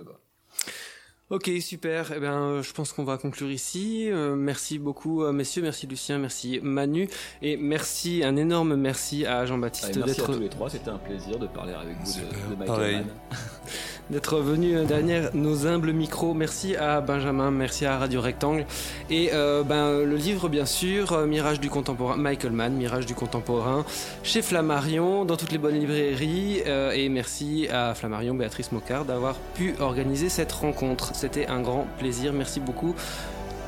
Ok, 1.30 1.52
super. 1.60 2.14
Eh 2.16 2.22
ben, 2.22 2.32
euh, 2.32 2.64
je 2.64 2.72
pense 2.72 2.94
qu'on 2.94 3.04
va 3.04 3.18
conclure 3.18 3.52
ici. 3.52 4.10
Euh, 4.10 4.34
merci 4.36 4.80
beaucoup, 4.80 5.24
euh, 5.24 5.34
messieurs. 5.34 5.62
Merci 5.62 5.86
Lucien. 5.86 6.20
Merci 6.20 6.62
Manu. 6.64 7.10
Et 7.42 7.58
merci, 7.58 8.24
un 8.24 8.38
énorme 8.38 8.78
merci 8.78 9.26
à 9.26 9.46
Jean-Baptiste 9.46 9.98
à 9.98 10.06
d'être 10.06 10.26
tous 10.34 10.40
les 10.40 10.48
trois. 10.48 10.70
C'était 10.70 10.90
un 10.90 10.98
plaisir 10.98 11.38
de 11.38 11.48
parler 11.48 11.74
avec 11.74 11.98
vous 12.02 12.14
de, 12.22 12.56
Michael 12.56 13.06
d'être 14.10 14.40
venu 14.40 14.76
euh, 14.76 14.86
derrière 14.86 15.32
nos 15.34 15.68
humbles 15.68 15.92
micros. 15.92 16.34
Merci 16.34 16.76
à 16.76 17.02
Benjamin, 17.02 17.52
merci 17.52 17.86
à 17.86 17.98
Radio 17.98 18.22
Rectangle. 18.22 18.66
Et 19.10 19.30
euh, 19.34 19.64
ben, 19.64 20.04
le 20.04 20.16
livre, 20.16 20.50
bien 20.50 20.66
sûr, 20.66 21.26
Mirage 21.28 21.60
du 21.60 21.70
contemporain, 21.70 22.18
Michael 22.18 22.52
Mann, 22.52 22.74
Mirage 22.74 23.06
du 23.06 23.16
contemporain, 23.16 23.86
chez 24.24 24.42
Flammarion, 24.42 25.26
dans 25.26 25.38
toutes 25.38 25.52
les 25.52 25.58
bonnes 25.58 25.80
librairies. 25.80 26.62
Euh, 26.66 26.92
et 26.92 27.10
merci 27.10 27.68
à 27.72 27.94
Flammarion, 27.94 28.34
Béatrice 28.34 28.72
Mocard, 28.72 29.06
d'avoir 29.06 29.36
pu 29.56 29.76
organiser 29.80 30.30
cette 30.30 30.52
rencontre. 30.52 31.12
C'était 31.18 31.48
un 31.48 31.62
grand 31.62 31.88
plaisir. 31.98 32.32
Merci 32.32 32.60
beaucoup, 32.60 32.94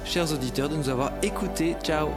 chers 0.05 0.31
auditeurs, 0.31 0.69
de 0.69 0.75
nous 0.75 0.89
avoir 0.89 1.11
écoutés. 1.23 1.75
Ciao 1.83 2.09